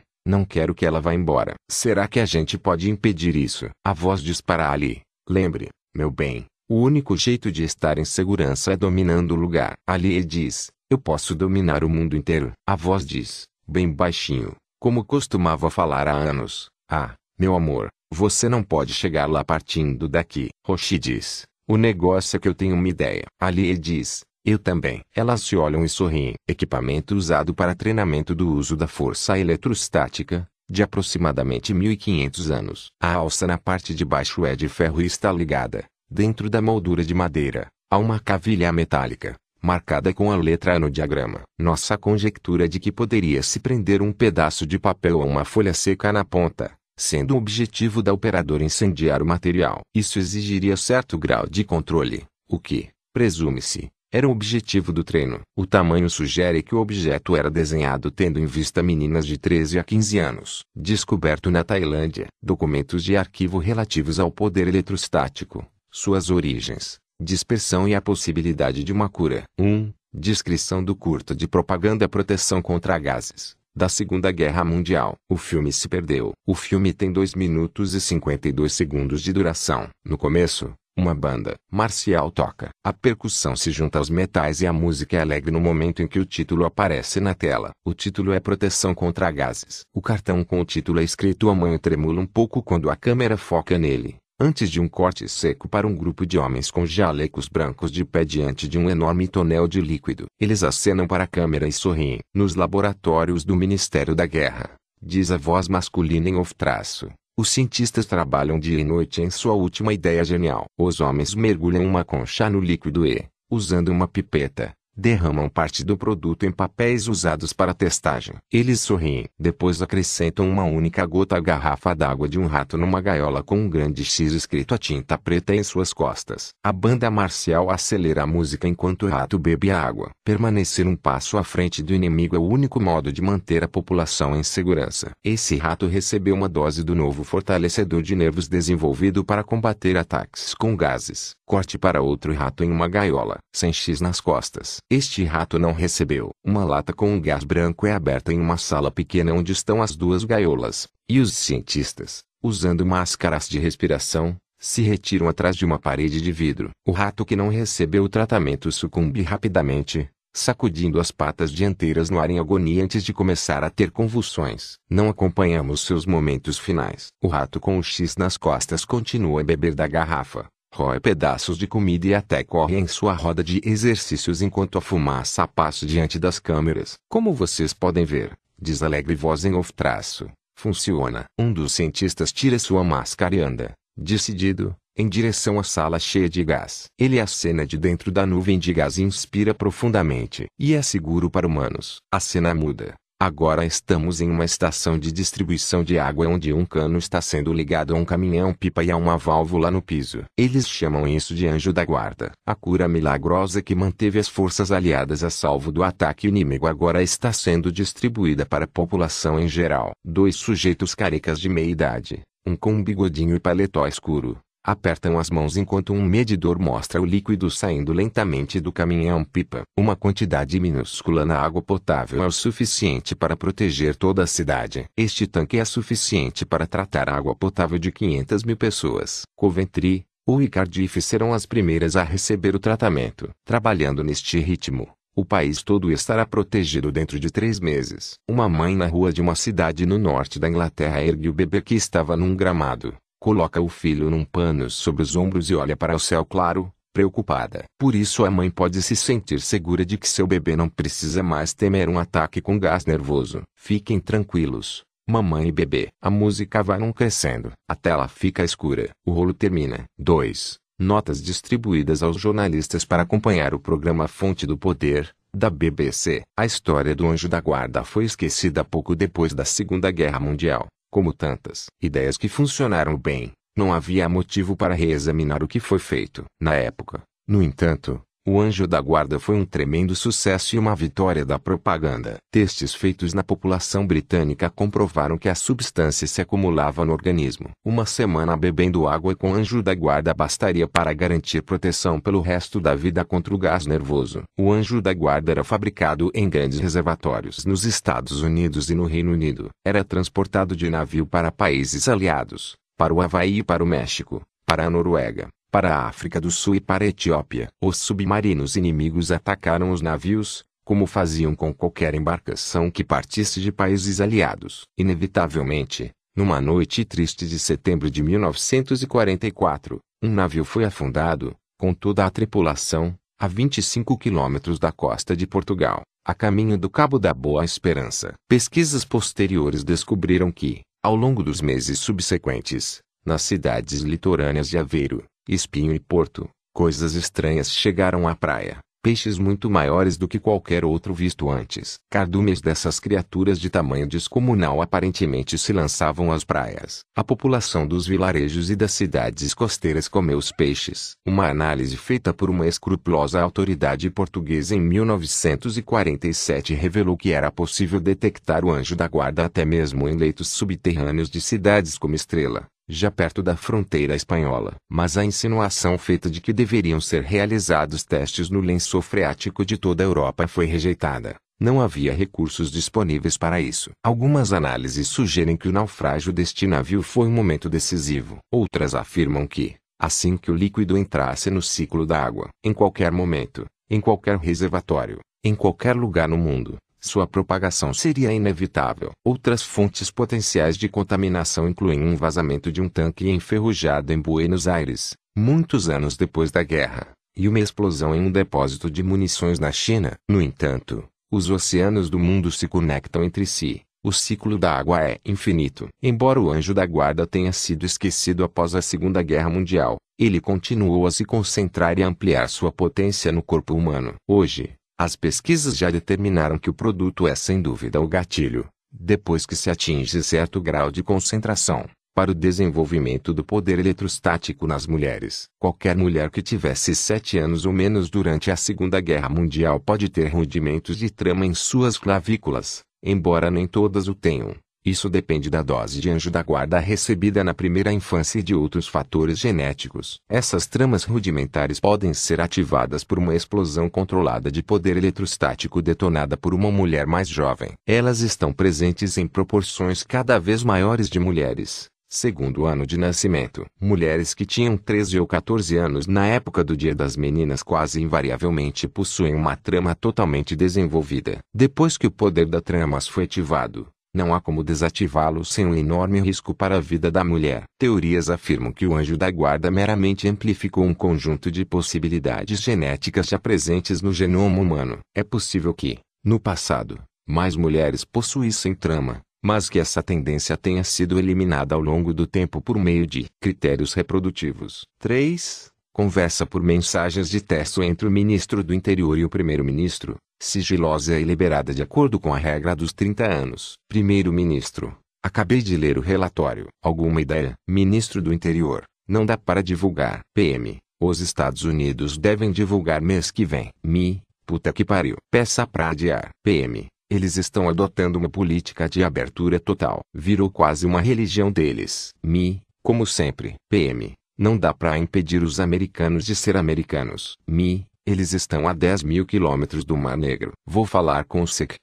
Não 0.25 0.43
quero 0.43 0.75
que 0.75 0.85
ela 0.85 0.99
vá 0.99 1.13
embora. 1.13 1.53
Será 1.69 2.07
que 2.07 2.19
a 2.19 2.25
gente 2.25 2.57
pode 2.57 2.89
impedir 2.89 3.35
isso? 3.35 3.69
A 3.85 3.93
voz 3.93 4.21
diz 4.21 4.41
para 4.41 4.69
Ali. 4.69 5.01
Lembre, 5.29 5.69
meu 5.95 6.11
bem, 6.11 6.45
o 6.69 6.75
único 6.81 7.15
jeito 7.15 7.49
de 7.49 7.63
estar 7.63 7.97
em 7.97 8.05
segurança 8.05 8.73
é 8.73 8.77
dominando 8.77 9.31
o 9.31 9.35
lugar. 9.35 9.75
Ali 9.87 10.21
diz, 10.25 10.67
eu 10.89 10.97
posso 10.97 11.33
dominar 11.33 11.83
o 11.83 11.89
mundo 11.89 12.15
inteiro. 12.15 12.51
A 12.67 12.75
voz 12.75 13.05
diz, 13.05 13.45
bem 13.65 13.89
baixinho, 13.89 14.53
como 14.79 15.03
costumava 15.03 15.69
falar 15.69 16.07
há 16.07 16.13
anos. 16.13 16.69
Ah, 16.89 17.15
meu 17.37 17.55
amor, 17.55 17.89
você 18.11 18.47
não 18.47 18.63
pode 18.63 18.93
chegar 18.93 19.25
lá 19.27 19.43
partindo 19.43 20.07
daqui. 20.07 20.49
Roshi 20.65 20.99
diz. 20.99 21.43
O 21.67 21.77
negócio 21.77 22.37
é 22.37 22.39
que 22.39 22.47
eu 22.47 22.53
tenho 22.53 22.75
uma 22.75 22.87
ideia. 22.87 23.25
Ali 23.39 23.77
diz. 23.77 24.21
Eu 24.45 24.57
também. 24.57 25.01
Elas 25.13 25.41
se 25.41 25.57
olham 25.57 25.83
e 25.83 25.89
sorriem. 25.89 26.35
Equipamento 26.47 27.15
usado 27.15 27.53
para 27.53 27.75
treinamento 27.75 28.33
do 28.33 28.49
uso 28.49 28.77
da 28.77 28.87
força 28.87 29.37
eletrostática, 29.37 30.47
de 30.69 30.81
aproximadamente 30.81 31.73
1500 31.73 32.51
anos. 32.51 32.87
A 33.01 33.13
alça 33.13 33.45
na 33.45 33.57
parte 33.57 33.93
de 33.93 34.05
baixo 34.05 34.45
é 34.45 34.55
de 34.55 34.69
ferro 34.69 35.01
e 35.01 35.05
está 35.05 35.31
ligada, 35.31 35.85
dentro 36.09 36.49
da 36.49 36.61
moldura 36.61 37.03
de 37.03 37.13
madeira, 37.13 37.67
a 37.91 37.97
uma 37.97 38.19
cavilha 38.19 38.71
metálica 38.71 39.35
marcada 39.67 40.13
com 40.13 40.31
a 40.31 40.37
letra 40.37 40.77
A 40.77 40.79
no 40.79 40.89
diagrama. 40.89 41.41
Nossa 41.59 41.97
conjectura 41.97 42.69
de 42.69 42.79
que 42.79 42.89
poderia 42.89 43.43
se 43.43 43.59
prender 43.59 44.01
um 44.01 44.13
pedaço 44.13 44.65
de 44.65 44.79
papel 44.79 45.19
ou 45.19 45.27
uma 45.27 45.43
folha 45.43 45.73
seca 45.73 46.13
na 46.13 46.23
ponta, 46.23 46.71
sendo 46.97 47.33
o 47.33 47.37
objetivo 47.37 48.01
da 48.01 48.13
operadora 48.13 48.63
incendiar 48.63 49.21
o 49.21 49.25
material. 49.25 49.81
Isso 49.93 50.19
exigiria 50.19 50.77
certo 50.77 51.17
grau 51.17 51.45
de 51.45 51.65
controle, 51.65 52.23
o 52.47 52.57
que, 52.57 52.87
presume-se, 53.11 53.89
era 54.09 54.25
o 54.25 54.31
objetivo 54.31 54.93
do 54.93 55.03
treino. 55.03 55.41
O 55.53 55.65
tamanho 55.65 56.09
sugere 56.09 56.63
que 56.63 56.73
o 56.73 56.79
objeto 56.79 57.35
era 57.35 57.51
desenhado 57.51 58.09
tendo 58.09 58.39
em 58.39 58.45
vista 58.45 58.81
meninas 58.81 59.27
de 59.27 59.37
13 59.37 59.79
a 59.79 59.83
15 59.83 60.17
anos. 60.17 60.61
Descoberto 60.73 61.51
na 61.51 61.61
Tailândia. 61.61 62.27
Documentos 62.41 63.03
de 63.03 63.17
arquivo 63.17 63.57
relativos 63.57 64.17
ao 64.17 64.31
poder 64.31 64.65
eletrostático. 64.69 65.67
Suas 65.91 66.29
origens, 66.29 66.99
dispersão 67.21 67.87
e 67.87 67.95
a 67.95 68.01
possibilidade 68.01 68.83
de 68.83 68.93
uma 68.93 69.09
cura. 69.09 69.43
1. 69.59 69.91
Descrição 70.13 70.83
do 70.83 70.95
curto 70.95 71.35
de 71.35 71.47
propaganda 71.47 72.07
proteção 72.07 72.61
contra 72.61 72.97
gases 72.97 73.55
da 73.75 73.87
Segunda 73.87 74.31
Guerra 74.31 74.63
Mundial. 74.63 75.15
O 75.29 75.37
filme 75.37 75.71
se 75.71 75.87
perdeu. 75.87 76.31
O 76.47 76.55
filme 76.55 76.91
tem 76.93 77.11
2 77.11 77.35
minutos 77.35 77.93
e 77.93 78.01
52 78.01 78.73
segundos 78.73 79.21
de 79.21 79.31
duração. 79.31 79.87
No 80.03 80.17
começo, 80.17 80.73
uma 80.97 81.13
banda 81.13 81.53
marcial 81.71 82.31
toca. 82.31 82.69
A 82.83 82.91
percussão 82.91 83.55
se 83.55 83.69
junta 83.69 83.99
aos 83.99 84.09
metais 84.09 84.61
e 84.61 84.67
a 84.67 84.73
música 84.73 85.17
é 85.17 85.21
alegre 85.21 85.51
no 85.51 85.59
momento 85.59 86.01
em 86.01 86.07
que 86.07 86.17
o 86.17 86.25
título 86.25 86.65
aparece 86.65 87.19
na 87.19 87.35
tela. 87.35 87.69
O 87.85 87.93
título 87.93 88.33
é 88.33 88.39
Proteção 88.39 88.95
contra 88.95 89.29
Gases. 89.29 89.81
O 89.93 90.01
cartão 90.01 90.43
com 90.43 90.59
o 90.59 90.65
título 90.65 90.99
é 90.99 91.03
escrito 91.03 91.47
a 91.47 91.53
mão 91.53 91.77
tremula 91.77 92.19
um 92.19 92.25
pouco 92.25 92.63
quando 92.63 92.89
a 92.89 92.95
câmera 92.95 93.37
foca 93.37 93.77
nele 93.77 94.17
antes 94.39 94.69
de 94.69 94.79
um 94.79 94.87
corte 94.87 95.27
seco 95.27 95.67
para 95.67 95.87
um 95.87 95.95
grupo 95.95 96.25
de 96.25 96.37
homens 96.37 96.69
com 96.69 96.85
jalecos 96.85 97.47
brancos 97.47 97.91
de 97.91 98.05
pé 98.05 98.23
diante 98.23 98.67
de 98.67 98.77
um 98.77 98.89
enorme 98.89 99.27
tonel 99.27 99.67
de 99.67 99.81
líquido. 99.81 100.27
Eles 100.39 100.63
acenam 100.63 101.07
para 101.07 101.23
a 101.23 101.27
câmera 101.27 101.67
e 101.67 101.71
sorriem. 101.71 102.19
Nos 102.33 102.55
laboratórios 102.55 103.43
do 103.43 103.55
Ministério 103.55 104.13
da 104.13 104.25
Guerra, 104.27 104.71
diz 105.01 105.31
a 105.31 105.37
voz 105.37 105.67
masculina 105.67 106.29
em 106.29 106.35
off-traço. 106.35 107.09
Os 107.39 107.49
cientistas 107.49 108.05
trabalham 108.05 108.59
dia 108.59 108.79
e 108.79 108.83
noite 108.83 109.21
em 109.21 109.29
sua 109.29 109.53
última 109.53 109.93
ideia 109.93 110.23
genial. 110.23 110.65
Os 110.77 110.99
homens 110.99 111.35
mergulham 111.35 111.85
uma 111.85 112.03
concha 112.03 112.49
no 112.49 112.59
líquido 112.59 113.05
e, 113.05 113.25
usando 113.49 113.89
uma 113.89 114.07
pipeta, 114.07 114.71
derramam 114.97 115.47
parte 115.47 115.83
do 115.83 115.95
produto 115.95 116.45
em 116.45 116.51
papéis 116.51 117.07
usados 117.07 117.53
para 117.53 117.73
testagem. 117.73 118.35
Eles 118.51 118.81
sorriem. 118.81 119.27
Depois 119.39 119.81
acrescentam 119.81 120.49
uma 120.49 120.63
única 120.63 121.05
gota 121.05 121.37
à 121.37 121.39
garrafa 121.39 121.93
d'água 121.93 122.27
de 122.27 122.39
um 122.39 122.47
rato 122.47 122.77
numa 122.77 122.99
gaiola 122.99 123.43
com 123.43 123.57
um 123.57 123.69
grande 123.69 124.03
X 124.03 124.33
escrito 124.33 124.73
a 124.73 124.77
tinta 124.77 125.17
preta 125.17 125.53
em 125.53 125.61
suas 125.61 125.93
costas. 125.93 126.49
A 126.63 126.71
banda 126.71 127.11
marcial 127.11 127.69
acelera 127.69 128.23
a 128.23 128.27
música 128.27 128.67
enquanto 128.67 129.05
o 129.05 129.09
rato 129.09 129.37
bebe 129.37 129.69
a 129.69 129.79
água. 129.79 130.09
Permanecer 130.25 130.87
um 130.87 130.95
passo 130.95 131.37
à 131.37 131.43
frente 131.43 131.83
do 131.83 131.93
inimigo 131.93 132.35
é 132.35 132.39
o 132.39 132.47
único 132.47 132.79
modo 132.79 133.13
de 133.13 133.21
manter 133.21 133.63
a 133.63 133.67
população 133.67 134.35
em 134.35 134.43
segurança. 134.43 135.11
Esse 135.23 135.57
rato 135.57 135.85
recebeu 135.85 136.33
uma 136.33 136.49
dose 136.49 136.83
do 136.83 136.95
novo 136.95 137.23
fortalecedor 137.23 138.01
de 138.01 138.15
nervos 138.15 138.47
desenvolvido 138.47 139.23
para 139.23 139.43
combater 139.43 139.95
ataques 139.95 140.55
com 140.55 140.75
gases. 140.75 141.36
Corte 141.49 141.77
para 141.77 142.01
outro 142.01 142.33
rato 142.33 142.61
em 142.61 142.69
uma 142.69 142.89
gaiola, 142.89 143.39
sem 143.55 143.71
X 143.71 144.01
nas 144.01 144.19
costas. 144.19 144.81
Este 144.91 145.23
rato 145.23 145.57
não 145.57 145.71
recebeu. 145.71 146.31
Uma 146.43 146.65
lata 146.65 146.91
com 146.91 147.09
um 147.09 147.21
gás 147.21 147.45
branco 147.45 147.87
é 147.87 147.93
aberta 147.93 148.33
em 148.33 148.37
uma 148.37 148.57
sala 148.57 148.91
pequena 148.91 149.33
onde 149.33 149.53
estão 149.53 149.81
as 149.81 149.95
duas 149.95 150.25
gaiolas, 150.25 150.89
e 151.09 151.21
os 151.21 151.33
cientistas, 151.33 152.21
usando 152.43 152.85
máscaras 152.85 153.47
de 153.47 153.59
respiração, 153.59 154.35
se 154.59 154.81
retiram 154.81 155.29
atrás 155.29 155.55
de 155.55 155.63
uma 155.63 155.79
parede 155.79 156.19
de 156.19 156.33
vidro. 156.33 156.71
O 156.85 156.91
rato 156.91 157.23
que 157.23 157.37
não 157.37 157.47
recebeu 157.47 158.03
o 158.03 158.09
tratamento 158.09 158.69
sucumbe 158.69 159.21
rapidamente, 159.21 160.09
sacudindo 160.35 160.99
as 160.99 161.11
patas 161.11 161.49
dianteiras 161.49 162.09
no 162.09 162.19
ar 162.19 162.29
em 162.29 162.39
agonia 162.39 162.83
antes 162.83 163.05
de 163.05 163.13
começar 163.13 163.63
a 163.63 163.69
ter 163.69 163.89
convulsões. 163.89 164.75
Não 164.89 165.07
acompanhamos 165.07 165.79
seus 165.79 166.05
momentos 166.05 166.59
finais. 166.59 167.07
O 167.23 167.29
rato 167.29 167.57
com 167.57 167.79
o 167.79 167.83
X 167.83 168.17
nas 168.17 168.35
costas 168.35 168.83
continua 168.83 169.39
a 169.39 169.43
beber 169.45 169.73
da 169.73 169.87
garrafa, 169.87 170.49
rói 170.77 170.99
pedaços 170.99 171.57
de 171.57 171.65
comida 171.65 172.05
e 172.05 172.13
até 172.13 172.43
corre 172.43 172.77
em 172.77 172.85
sua 172.85 173.13
roda 173.13 173.43
de 173.43 173.59
exercícios 173.65 174.43
enquanto 174.43 174.77
a 174.77 174.81
fumaça 174.81 175.47
passa 175.47 175.87
diante 175.87 176.19
das 176.19 176.37
câmeras. 176.37 176.93
Como 177.09 177.33
vocês 177.33 177.73
podem 177.73 178.05
ver, 178.05 178.37
diz 178.61 178.83
alegre 178.83 179.15
voz 179.15 179.43
em 179.43 179.55
off 179.55 179.73
traço, 179.73 180.29
funciona. 180.55 181.25
Um 181.37 181.51
dos 181.51 181.71
cientistas 181.71 182.31
tira 182.31 182.59
sua 182.59 182.83
máscara 182.83 183.35
e 183.35 183.39
anda, 183.39 183.71
decidido, 183.97 184.75
em 184.95 185.09
direção 185.09 185.59
à 185.59 185.63
sala 185.63 185.97
cheia 185.97 186.29
de 186.29 186.43
gás. 186.43 186.85
Ele 186.95 187.19
acena 187.19 187.65
de 187.65 187.75
dentro 187.75 188.11
da 188.11 188.23
nuvem 188.27 188.59
de 188.59 188.71
gás 188.71 188.99
e 188.99 189.03
inspira 189.03 189.55
profundamente. 189.55 190.45
E 190.59 190.75
é 190.75 190.81
seguro 190.83 191.27
para 191.27 191.47
humanos. 191.47 191.97
A 192.11 192.19
cena 192.19 192.53
muda. 192.53 192.93
Agora 193.19 193.65
estamos 193.65 194.21
em 194.21 194.29
uma 194.29 194.45
estação 194.45 194.99
de 194.99 195.11
distribuição 195.11 195.83
de 195.83 195.97
água 195.97 196.27
onde 196.27 196.53
um 196.53 196.63
cano 196.63 196.99
está 196.99 197.19
sendo 197.19 197.51
ligado 197.51 197.95
a 197.95 197.97
um 197.97 198.05
caminhão-pipa 198.05 198.83
e 198.83 198.91
a 198.91 198.95
uma 198.95 199.17
válvula 199.17 199.71
no 199.71 199.81
piso. 199.81 200.23
Eles 200.37 200.69
chamam 200.69 201.07
isso 201.07 201.33
de 201.33 201.47
anjo 201.47 201.73
da 201.73 201.83
guarda. 201.83 202.31
A 202.45 202.53
cura 202.53 202.87
milagrosa 202.87 203.59
que 203.59 203.73
manteve 203.73 204.19
as 204.19 204.27
forças 204.27 204.71
aliadas 204.71 205.23
a 205.23 205.31
salvo 205.31 205.71
do 205.71 205.81
ataque 205.81 206.27
inimigo 206.27 206.67
agora 206.67 207.01
está 207.01 207.33
sendo 207.33 207.71
distribuída 207.71 208.45
para 208.45 208.65
a 208.65 208.67
população 208.67 209.39
em 209.39 209.47
geral. 209.47 209.93
Dois 210.05 210.35
sujeitos 210.35 210.93
carecas 210.93 211.39
de 211.39 211.49
meia 211.49 211.71
idade, 211.71 212.21
um 212.45 212.55
com 212.55 212.71
um 212.71 212.83
bigodinho 212.83 213.35
e 213.35 213.39
paletó 213.39 213.87
escuro, 213.87 214.37
apertam 214.67 215.17
as 215.17 215.29
mãos 215.29 215.55
enquanto 215.55 215.93
um 215.93 216.03
medidor 216.03 216.59
mostra 216.59 217.01
o 217.01 217.05
líquido 217.05 217.49
saindo 217.49 217.93
lentamente 217.93 218.59
do 218.59 218.69
caminhão-pipa. 218.69 219.61
Uma 219.79 219.95
quantidade 219.95 220.59
minúscula 220.59 221.25
na 221.25 221.39
água 221.39 221.61
potável 221.61 222.21
é 222.21 222.27
o 222.27 222.31
suficiente 222.31 223.15
para 223.15 223.37
proteger 223.37 223.95
toda 223.95 224.23
a 224.23 224.27
cidade. 224.27 224.85
Este 224.97 225.25
tanque 225.25 225.57
é 225.57 225.63
suficiente 225.63 226.45
para 226.45 226.67
tratar 226.67 227.07
a 227.07 227.15
água 227.15 227.33
potável 227.33 227.79
de 227.79 227.93
500 227.93 228.43
mil 228.43 228.57
pessoas. 228.57 229.21
Coventry, 229.37 230.03
o 230.27 230.41
e 230.41 230.49
Cardiff 230.49 231.01
serão 231.01 231.33
as 231.33 231.45
primeiras 231.45 231.95
a 231.95 232.03
receber 232.03 232.53
o 232.53 232.59
tratamento. 232.59 233.29
Trabalhando 233.45 234.03
neste 234.03 234.37
ritmo, 234.39 234.89
o 235.15 235.23
país 235.23 235.63
todo 235.63 235.89
estará 235.89 236.25
protegido 236.25 236.91
dentro 236.91 237.17
de 237.17 237.31
três 237.31 237.59
meses. 237.59 238.15
Uma 238.29 238.49
mãe 238.49 238.75
na 238.75 238.87
rua 238.87 239.13
de 239.13 239.21
uma 239.21 239.33
cidade 239.33 239.85
no 239.85 239.97
norte 239.97 240.37
da 240.37 240.49
Inglaterra 240.49 241.01
ergue 241.01 241.29
o 241.29 241.33
bebê 241.33 241.61
que 241.61 241.73
estava 241.73 242.17
num 242.17 242.35
gramado. 242.35 242.93
Coloca 243.19 243.59
o 243.59 243.67
filho 243.67 244.09
num 244.09 244.23
pano 244.23 244.69
sobre 244.69 245.01
os 245.01 245.15
ombros 245.15 245.49
e 245.49 245.55
olha 245.55 245.75
para 245.75 245.95
o 245.95 245.99
céu 245.99 246.23
claro, 246.23 246.71
preocupada. 246.93 247.65
Por 247.77 247.95
isso 247.95 248.25
a 248.25 248.31
mãe 248.31 248.49
pode 248.49 248.81
se 248.81 248.95
sentir 248.95 249.41
segura 249.41 249.85
de 249.85 249.97
que 249.97 250.07
seu 250.07 250.27
bebê 250.27 250.55
não 250.55 250.69
precisa 250.69 251.21
mais 251.21 251.53
temer 251.53 251.89
um 251.89 251.99
ataque 251.99 252.41
com 252.41 252.59
gás 252.59 252.85
nervoso. 252.85 253.43
Fiquem 253.55 253.99
tranquilos. 253.99 254.83
Mamãe 255.07 255.47
e 255.47 255.51
bebê. 255.51 255.89
A 256.01 256.09
música 256.09 256.61
vai 256.61 256.79
num 256.79 256.91
crescendo. 256.91 257.51
A 257.67 257.75
tela 257.75 258.07
fica 258.07 258.43
escura. 258.43 258.89
O 259.05 259.11
rolo 259.11 259.33
termina. 259.33 259.85
2. 259.97 260.57
Notas 260.79 261.21
distribuídas 261.21 262.03
aos 262.03 262.19
jornalistas 262.19 262.85
para 262.85 263.03
acompanhar 263.03 263.53
o 263.53 263.59
programa 263.59 264.07
Fonte 264.07 264.45
do 264.45 264.57
Poder, 264.57 265.11
da 265.33 265.49
BBC. 265.49 266.23
A 266.35 266.45
história 266.45 266.95
do 266.95 267.07
anjo 267.07 267.27
da 267.27 267.41
guarda 267.41 267.83
foi 267.83 268.05
esquecida 268.05 268.63
pouco 268.63 268.95
depois 268.95 269.33
da 269.33 269.45
Segunda 269.45 269.89
Guerra 269.91 270.19
Mundial. 270.19 270.67
Como 270.97 271.13
tantas 271.13 271.67
ideias 271.79 272.17
que 272.17 272.27
funcionaram 272.27 272.97
bem, 272.97 273.31
não 273.55 273.71
havia 273.71 274.09
motivo 274.09 274.57
para 274.57 274.73
reexaminar 274.73 275.43
o 275.43 275.47
que 275.47 275.59
foi 275.59 275.77
feito. 275.77 276.25
Na 276.41 276.55
época, 276.55 277.03
no 277.27 277.43
entanto, 277.43 278.01
o 278.29 278.41
Anjo 278.41 278.67
da 278.67 278.81
Guarda 278.81 279.19
foi 279.19 279.37
um 279.37 279.45
tremendo 279.45 279.95
sucesso 279.95 280.53
e 280.53 280.59
uma 280.59 280.75
vitória 280.75 281.23
da 281.23 281.39
propaganda. 281.39 282.17
Testes 282.29 282.75
feitos 282.75 283.13
na 283.13 283.23
população 283.23 283.87
britânica 283.87 284.49
comprovaram 284.49 285.17
que 285.17 285.29
a 285.29 285.35
substância 285.35 286.05
se 286.05 286.19
acumulava 286.19 286.83
no 286.83 286.91
organismo. 286.91 287.51
Uma 287.63 287.85
semana 287.85 288.35
bebendo 288.35 288.85
água 288.85 289.15
com 289.15 289.33
Anjo 289.33 289.63
da 289.63 289.73
Guarda 289.73 290.13
bastaria 290.13 290.67
para 290.67 290.93
garantir 290.93 291.41
proteção 291.41 292.01
pelo 292.01 292.19
resto 292.19 292.59
da 292.59 292.75
vida 292.75 293.05
contra 293.05 293.33
o 293.33 293.37
gás 293.37 293.65
nervoso. 293.65 294.23
O 294.37 294.51
Anjo 294.51 294.81
da 294.81 294.93
Guarda 294.93 295.31
era 295.31 295.43
fabricado 295.45 296.11
em 296.13 296.27
grandes 296.27 296.59
reservatórios 296.59 297.45
nos 297.45 297.63
Estados 297.63 298.21
Unidos 298.21 298.69
e 298.69 298.75
no 298.75 298.83
Reino 298.83 299.13
Unido. 299.13 299.47
Era 299.65 299.85
transportado 299.85 300.53
de 300.53 300.69
navio 300.69 301.05
para 301.05 301.31
países 301.31 301.87
aliados, 301.87 302.57
para 302.77 302.93
o 302.93 303.01
Havaí 303.01 303.37
e 303.37 303.43
para 303.43 303.63
o 303.63 303.67
México, 303.67 304.21
para 304.45 304.65
a 304.65 304.69
Noruega, 304.69 305.29
para 305.51 305.75
a 305.75 305.87
África 305.87 306.19
do 306.19 306.29
Sul 306.29 306.55
e 306.55 306.59
para 306.59 306.83
a 306.83 306.87
Etiópia. 306.87 307.49
Os 307.61 307.77
submarinos 307.77 308.55
inimigos 308.55 309.11
atacaram 309.11 309.71
os 309.71 309.81
navios, 309.81 310.43
como 310.65 310.85
faziam 310.85 311.33
com 311.33 311.53
qualquer 311.53 311.95
embarcação 311.95 312.69
que 312.69 312.83
partisse 312.83 313.39
de 313.39 313.51
países 313.51 314.01
aliados. 314.01 314.63
Inevitavelmente, 314.77 315.91
numa 316.15 316.41
noite 316.41 316.83
triste 316.83 317.27
de 317.27 317.39
setembro 317.39 317.89
de 317.89 318.03
1944, 318.03 319.79
um 320.03 320.09
navio 320.09 320.43
foi 320.43 320.65
afundado, 320.65 321.35
com 321.57 321.73
toda 321.73 322.05
a 322.05 322.09
tripulação, 322.09 322.95
a 323.19 323.27
25 323.27 323.97
quilômetros 323.97 324.59
da 324.59 324.71
costa 324.71 325.15
de 325.15 325.25
Portugal, 325.25 325.81
a 326.05 326.13
caminho 326.13 326.57
do 326.57 326.69
Cabo 326.69 326.99
da 326.99 327.13
Boa 327.13 327.43
Esperança. 327.43 328.13
Pesquisas 328.27 328.85
posteriores 328.85 329.63
descobriram 329.63 330.31
que, 330.31 330.61
ao 330.83 330.95
longo 330.95 331.23
dos 331.23 331.41
meses 331.41 331.79
subsequentes, 331.79 332.79
nas 333.05 333.21
cidades 333.21 333.81
litorâneas 333.81 334.49
de 334.49 334.57
Aveiro, 334.57 335.03
Espinho 335.27 335.73
e 335.73 335.79
Porto, 335.79 336.29
coisas 336.53 336.93
estranhas 336.93 337.51
chegaram 337.51 338.07
à 338.07 338.15
praia. 338.15 338.59
Peixes 338.81 339.19
muito 339.19 339.49
maiores 339.49 339.97
do 339.97 340.07
que 340.07 340.17
qualquer 340.17 340.63
outro 340.63 340.93
visto 340.93 341.29
antes. 341.29 341.75
Cardumes 341.91 342.39
dessas 342.39 342.79
criaturas 342.79 343.37
de 343.37 343.49
tamanho 343.49 343.85
descomunal 343.85 344.61
aparentemente 344.61 345.37
se 345.37 345.51
lançavam 345.51 346.09
às 346.13 346.23
praias. 346.23 346.79
A 346.95 347.03
população 347.03 347.67
dos 347.67 347.85
vilarejos 347.85 348.49
e 348.49 348.55
das 348.55 348.71
cidades 348.71 349.33
costeiras 349.33 349.89
comeu 349.89 350.17
os 350.17 350.31
peixes. 350.31 350.91
Uma 351.05 351.27
análise 351.27 351.75
feita 351.75 352.13
por 352.13 352.29
uma 352.29 352.47
escrupulosa 352.47 353.19
autoridade 353.19 353.89
portuguesa 353.89 354.55
em 354.55 354.61
1947 354.61 356.53
revelou 356.53 356.95
que 356.95 357.11
era 357.11 357.29
possível 357.29 357.81
detectar 357.81 358.45
o 358.45 358.51
anjo 358.51 358.73
da 358.73 358.87
guarda 358.87 359.25
até 359.25 359.43
mesmo 359.43 359.89
em 359.89 359.97
leitos 359.97 360.29
subterrâneos 360.29 361.09
de 361.09 361.19
cidades 361.19 361.77
como 361.77 361.95
Estrela, 361.95 362.47
já 362.69 362.91
perto 362.91 363.23
da 363.23 363.35
fronteira 363.35 363.95
espanhola. 363.95 364.55
Mas 364.69 364.97
a 364.97 365.05
insinuação 365.05 365.77
feita 365.77 366.09
de 366.09 366.19
que 366.19 366.33
deveriam 366.33 366.81
ser 366.81 367.03
realizados 367.03 367.83
testes 367.83 368.29
no 368.29 368.41
lençol 368.41 368.81
freático 368.81 369.45
de 369.45 369.57
toda 369.57 369.83
a 369.83 369.85
Europa 369.85 370.27
foi 370.27 370.45
rejeitada. 370.45 371.15
Não 371.39 371.61
havia 371.61 371.93
recursos 371.93 372.49
disponíveis 372.49 373.15
para 373.15 373.39
isso. 373.39 373.69
Algumas 373.85 374.33
análises 374.33 374.87
sugerem 374.87 375.37
que 375.37 375.47
o 375.47 375.51
naufrágio 375.51 376.11
deste 376.11 376.47
navio 376.47 376.81
foi 376.81 377.07
um 377.07 377.11
momento 377.11 377.47
decisivo. 377.47 378.17
Outras 378.31 378.73
afirmam 378.73 379.27
que, 379.27 379.55
assim 379.79 380.17
que 380.17 380.31
o 380.31 380.35
líquido 380.35 380.75
entrasse 380.75 381.29
no 381.29 381.41
ciclo 381.41 381.85
da 381.85 382.03
água, 382.03 382.29
em 382.43 382.53
qualquer 382.53 382.91
momento, 382.91 383.45
em 383.69 383.79
qualquer 383.79 384.17
reservatório, 384.17 384.99
em 385.23 385.35
qualquer 385.35 385.75
lugar 385.75 386.07
no 386.07 386.17
mundo, 386.17 386.57
sua 386.87 387.05
propagação 387.05 387.71
seria 387.73 388.11
inevitável. 388.11 388.91
Outras 389.05 389.43
fontes 389.43 389.91
potenciais 389.91 390.57
de 390.57 390.67
contaminação 390.67 391.47
incluem 391.47 391.83
um 391.83 391.95
vazamento 391.95 392.51
de 392.51 392.61
um 392.61 392.67
tanque 392.67 393.09
enferrujado 393.09 393.93
em 393.93 394.01
Buenos 394.01 394.47
Aires, 394.47 394.95
muitos 395.15 395.69
anos 395.69 395.95
depois 395.95 396.31
da 396.31 396.41
guerra, 396.41 396.87
e 397.15 397.27
uma 397.27 397.39
explosão 397.39 397.93
em 397.93 398.01
um 398.01 398.11
depósito 398.11 398.71
de 398.71 398.81
munições 398.81 399.37
na 399.37 399.51
China. 399.51 399.93
No 400.09 400.21
entanto, 400.21 400.83
os 401.11 401.29
oceanos 401.29 401.89
do 401.89 401.99
mundo 401.99 402.31
se 402.31 402.47
conectam 402.47 403.03
entre 403.03 403.25
si. 403.25 403.61
O 403.83 403.93
ciclo 403.93 404.37
da 404.37 404.51
água 404.51 404.83
é 404.83 404.99
infinito. 405.05 405.67
Embora 405.81 406.19
o 406.19 406.29
anjo 406.29 406.53
da 406.53 406.65
guarda 406.65 407.07
tenha 407.07 407.31
sido 407.31 407.65
esquecido 407.65 408.23
após 408.23 408.53
a 408.53 408.61
Segunda 408.61 409.01
Guerra 409.01 409.29
Mundial, 409.29 409.77
ele 409.97 410.19
continuou 410.19 410.85
a 410.85 410.91
se 410.91 411.05
concentrar 411.05 411.79
e 411.79 411.83
ampliar 411.83 412.27
sua 412.27 412.51
potência 412.51 413.11
no 413.11 413.23
corpo 413.23 413.53
humano. 413.53 413.95
Hoje, 414.07 414.53
as 414.79 414.95
pesquisas 414.95 415.57
já 415.57 415.71
determinaram 415.71 416.37
que 416.37 416.51
o 416.51 416.53
produto 416.53 417.07
é 417.07 417.15
sem 417.15 417.41
dúvida 417.41 417.81
o 417.81 417.87
gatilho, 417.87 418.47
depois 418.71 419.25
que 419.25 419.35
se 419.35 419.49
atinge 419.49 420.03
certo 420.03 420.39
grau 420.39 420.69
de 420.69 420.83
concentração, 420.83 421.67
para 421.95 422.11
o 422.11 422.13
desenvolvimento 422.13 423.11
do 423.11 423.23
poder 423.23 423.57
eletrostático 423.57 424.45
nas 424.45 424.67
mulheres. 424.67 425.25
Qualquer 425.39 425.75
mulher 425.75 426.11
que 426.11 426.21
tivesse 426.21 426.75
7 426.75 427.17
anos 427.17 427.43
ou 427.43 427.51
menos 427.51 427.89
durante 427.89 428.29
a 428.29 428.35
Segunda 428.35 428.79
Guerra 428.79 429.09
Mundial 429.09 429.59
pode 429.59 429.89
ter 429.89 430.09
rudimentos 430.09 430.77
de 430.77 430.91
trama 430.91 431.25
em 431.25 431.33
suas 431.33 431.75
clavículas, 431.79 432.61
embora 432.83 433.31
nem 433.31 433.47
todas 433.47 433.87
o 433.87 433.95
tenham. 433.95 434.35
Isso 434.67 434.89
depende 434.89 435.29
da 435.29 435.41
dose 435.41 435.79
de 435.79 435.89
anjo 435.89 436.11
da 436.11 436.21
guarda 436.21 436.59
recebida 436.59 437.23
na 437.23 437.33
primeira 437.33 437.71
infância 437.71 438.19
e 438.19 438.21
de 438.21 438.35
outros 438.35 438.67
fatores 438.67 439.17
genéticos. 439.17 440.01
Essas 440.09 440.45
tramas 440.45 440.83
rudimentares 440.83 441.57
podem 441.57 441.93
ser 441.93 442.19
ativadas 442.19 442.83
por 442.83 442.99
uma 442.99 443.15
explosão 443.15 443.69
controlada 443.69 444.29
de 444.29 444.43
poder 444.43 444.75
eletrostático 444.75 445.61
detonada 445.61 446.17
por 446.17 446.33
uma 446.33 446.51
mulher 446.51 446.85
mais 446.85 447.07
jovem. 447.07 447.53
Elas 447.65 448.01
estão 448.01 448.33
presentes 448.33 448.97
em 448.97 449.07
proporções 449.07 449.83
cada 449.83 450.19
vez 450.19 450.43
maiores 450.43 450.89
de 450.89 450.99
mulheres, 450.99 451.69
Segundo 451.89 452.45
ano 452.45 452.67
de 452.67 452.77
nascimento, 452.77 453.45
mulheres 453.61 454.13
que 454.13 454.25
tinham 454.25 454.57
13 454.57 454.99
ou 454.99 455.07
14 455.07 455.55
anos 455.55 455.87
na 455.87 456.05
época 456.05 456.43
do 456.43 456.57
Dia 456.57 456.75
das 456.75 456.97
Meninas 456.97 457.41
quase 457.41 457.81
invariavelmente 457.81 458.67
possuem 458.67 459.15
uma 459.15 459.37
trama 459.37 459.73
totalmente 459.73 460.35
desenvolvida. 460.35 461.19
Depois 461.33 461.77
que 461.77 461.87
o 461.87 461.91
poder 461.91 462.25
da 462.25 462.41
tramas 462.41 462.89
foi 462.89 463.05
ativado, 463.05 463.69
não 463.93 464.13
há 464.13 464.21
como 464.21 464.43
desativá-lo 464.43 465.25
sem 465.25 465.45
um 465.45 465.55
enorme 465.55 465.99
risco 465.99 466.33
para 466.33 466.57
a 466.57 466.61
vida 466.61 466.91
da 466.91 467.03
mulher. 467.03 467.43
Teorias 467.57 468.09
afirmam 468.09 468.51
que 468.51 468.65
o 468.65 468.75
anjo 468.75 468.97
da 468.97 469.09
guarda 469.09 469.49
meramente 469.49 470.07
amplificou 470.07 470.63
um 470.63 470.73
conjunto 470.73 471.31
de 471.31 471.45
possibilidades 471.45 472.41
genéticas 472.41 473.07
já 473.07 473.17
presentes 473.17 473.81
no 473.81 473.93
genoma 473.93 474.39
humano. 474.39 474.79
É 474.95 475.03
possível 475.03 475.53
que, 475.53 475.79
no 476.03 476.19
passado, 476.19 476.79
mais 477.07 477.35
mulheres 477.35 477.83
possuíssem 477.83 478.53
trama, 478.53 479.01
mas 479.23 479.49
que 479.49 479.59
essa 479.59 479.81
tendência 479.81 480.37
tenha 480.37 480.63
sido 480.63 480.99
eliminada 480.99 481.55
ao 481.55 481.61
longo 481.61 481.93
do 481.93 482.05
tempo 482.05 482.41
por 482.41 482.57
meio 482.57 482.85
de 482.85 483.07
critérios 483.19 483.73
reprodutivos. 483.73 484.65
3. 484.79 485.51
Conversa 485.73 486.25
por 486.25 486.41
mensagens 486.41 487.09
de 487.09 487.21
texto 487.21 487.61
entre 487.61 487.87
o 487.87 487.91
ministro 487.91 488.43
do 488.43 488.53
Interior 488.53 488.97
e 488.97 489.05
o 489.05 489.09
primeiro-ministro, 489.09 489.95
sigilosa 490.21 490.99
e 490.99 491.03
liberada 491.03 491.53
de 491.53 491.61
acordo 491.61 491.99
com 491.99 492.13
a 492.13 492.17
regra 492.17 492.55
dos 492.55 492.73
30 492.73 493.05
anos. 493.05 493.55
Primeiro-ministro, 493.67 494.77
acabei 495.03 495.41
de 495.41 495.55
ler 495.55 495.77
o 495.77 495.81
relatório. 495.81 496.47
Alguma 496.63 497.01
ideia? 497.01 497.33
Ministro 497.47 498.01
do 498.01 498.13
Interior, 498.13 498.63
não 498.87 499.05
dá 499.05 499.17
para 499.17 499.43
divulgar. 499.43 500.01
PM, 500.13 500.57
os 500.81 500.99
Estados 500.99 501.43
Unidos 501.43 501.97
devem 501.97 502.31
divulgar 502.31 502.81
mês 502.81 503.11
que 503.11 503.25
vem. 503.25 503.51
Me, 503.63 504.01
puta 504.25 504.53
que 504.53 504.65
pariu. 504.65 504.97
Peça 505.11 505.47
pra 505.47 505.69
adiar. 505.69 506.09
PM, 506.23 506.67
eles 506.89 507.17
estão 507.17 507.49
adotando 507.49 507.97
uma 507.97 508.09
política 508.09 508.69
de 508.69 508.83
abertura 508.83 509.39
total. 509.39 509.81
Virou 509.93 510.29
quase 510.29 510.65
uma 510.65 510.81
religião 510.81 511.31
deles. 511.31 511.89
Mi, 512.03 512.41
como 512.63 512.85
sempre. 512.85 513.35
PM, 513.49 513.93
não 514.17 514.37
dá 514.37 514.53
para 514.53 514.77
impedir 514.77 515.21
os 515.21 515.39
americanos 515.39 516.05
de 516.05 516.15
ser 516.15 516.37
americanos. 516.37 517.17
Mi, 517.27 517.65
eles 517.87 518.11
estão 518.11 518.49
a 518.49 518.53
10 518.53 518.83
mil 518.83 519.05
quilômetros 519.05 519.63
do 519.63 519.77
Mar 519.77 519.95
Negro. 519.95 520.33
Vou 520.45 520.65
falar 520.65 521.05
com 521.05 521.21
o 521.21 521.27
SEC 521.27 521.55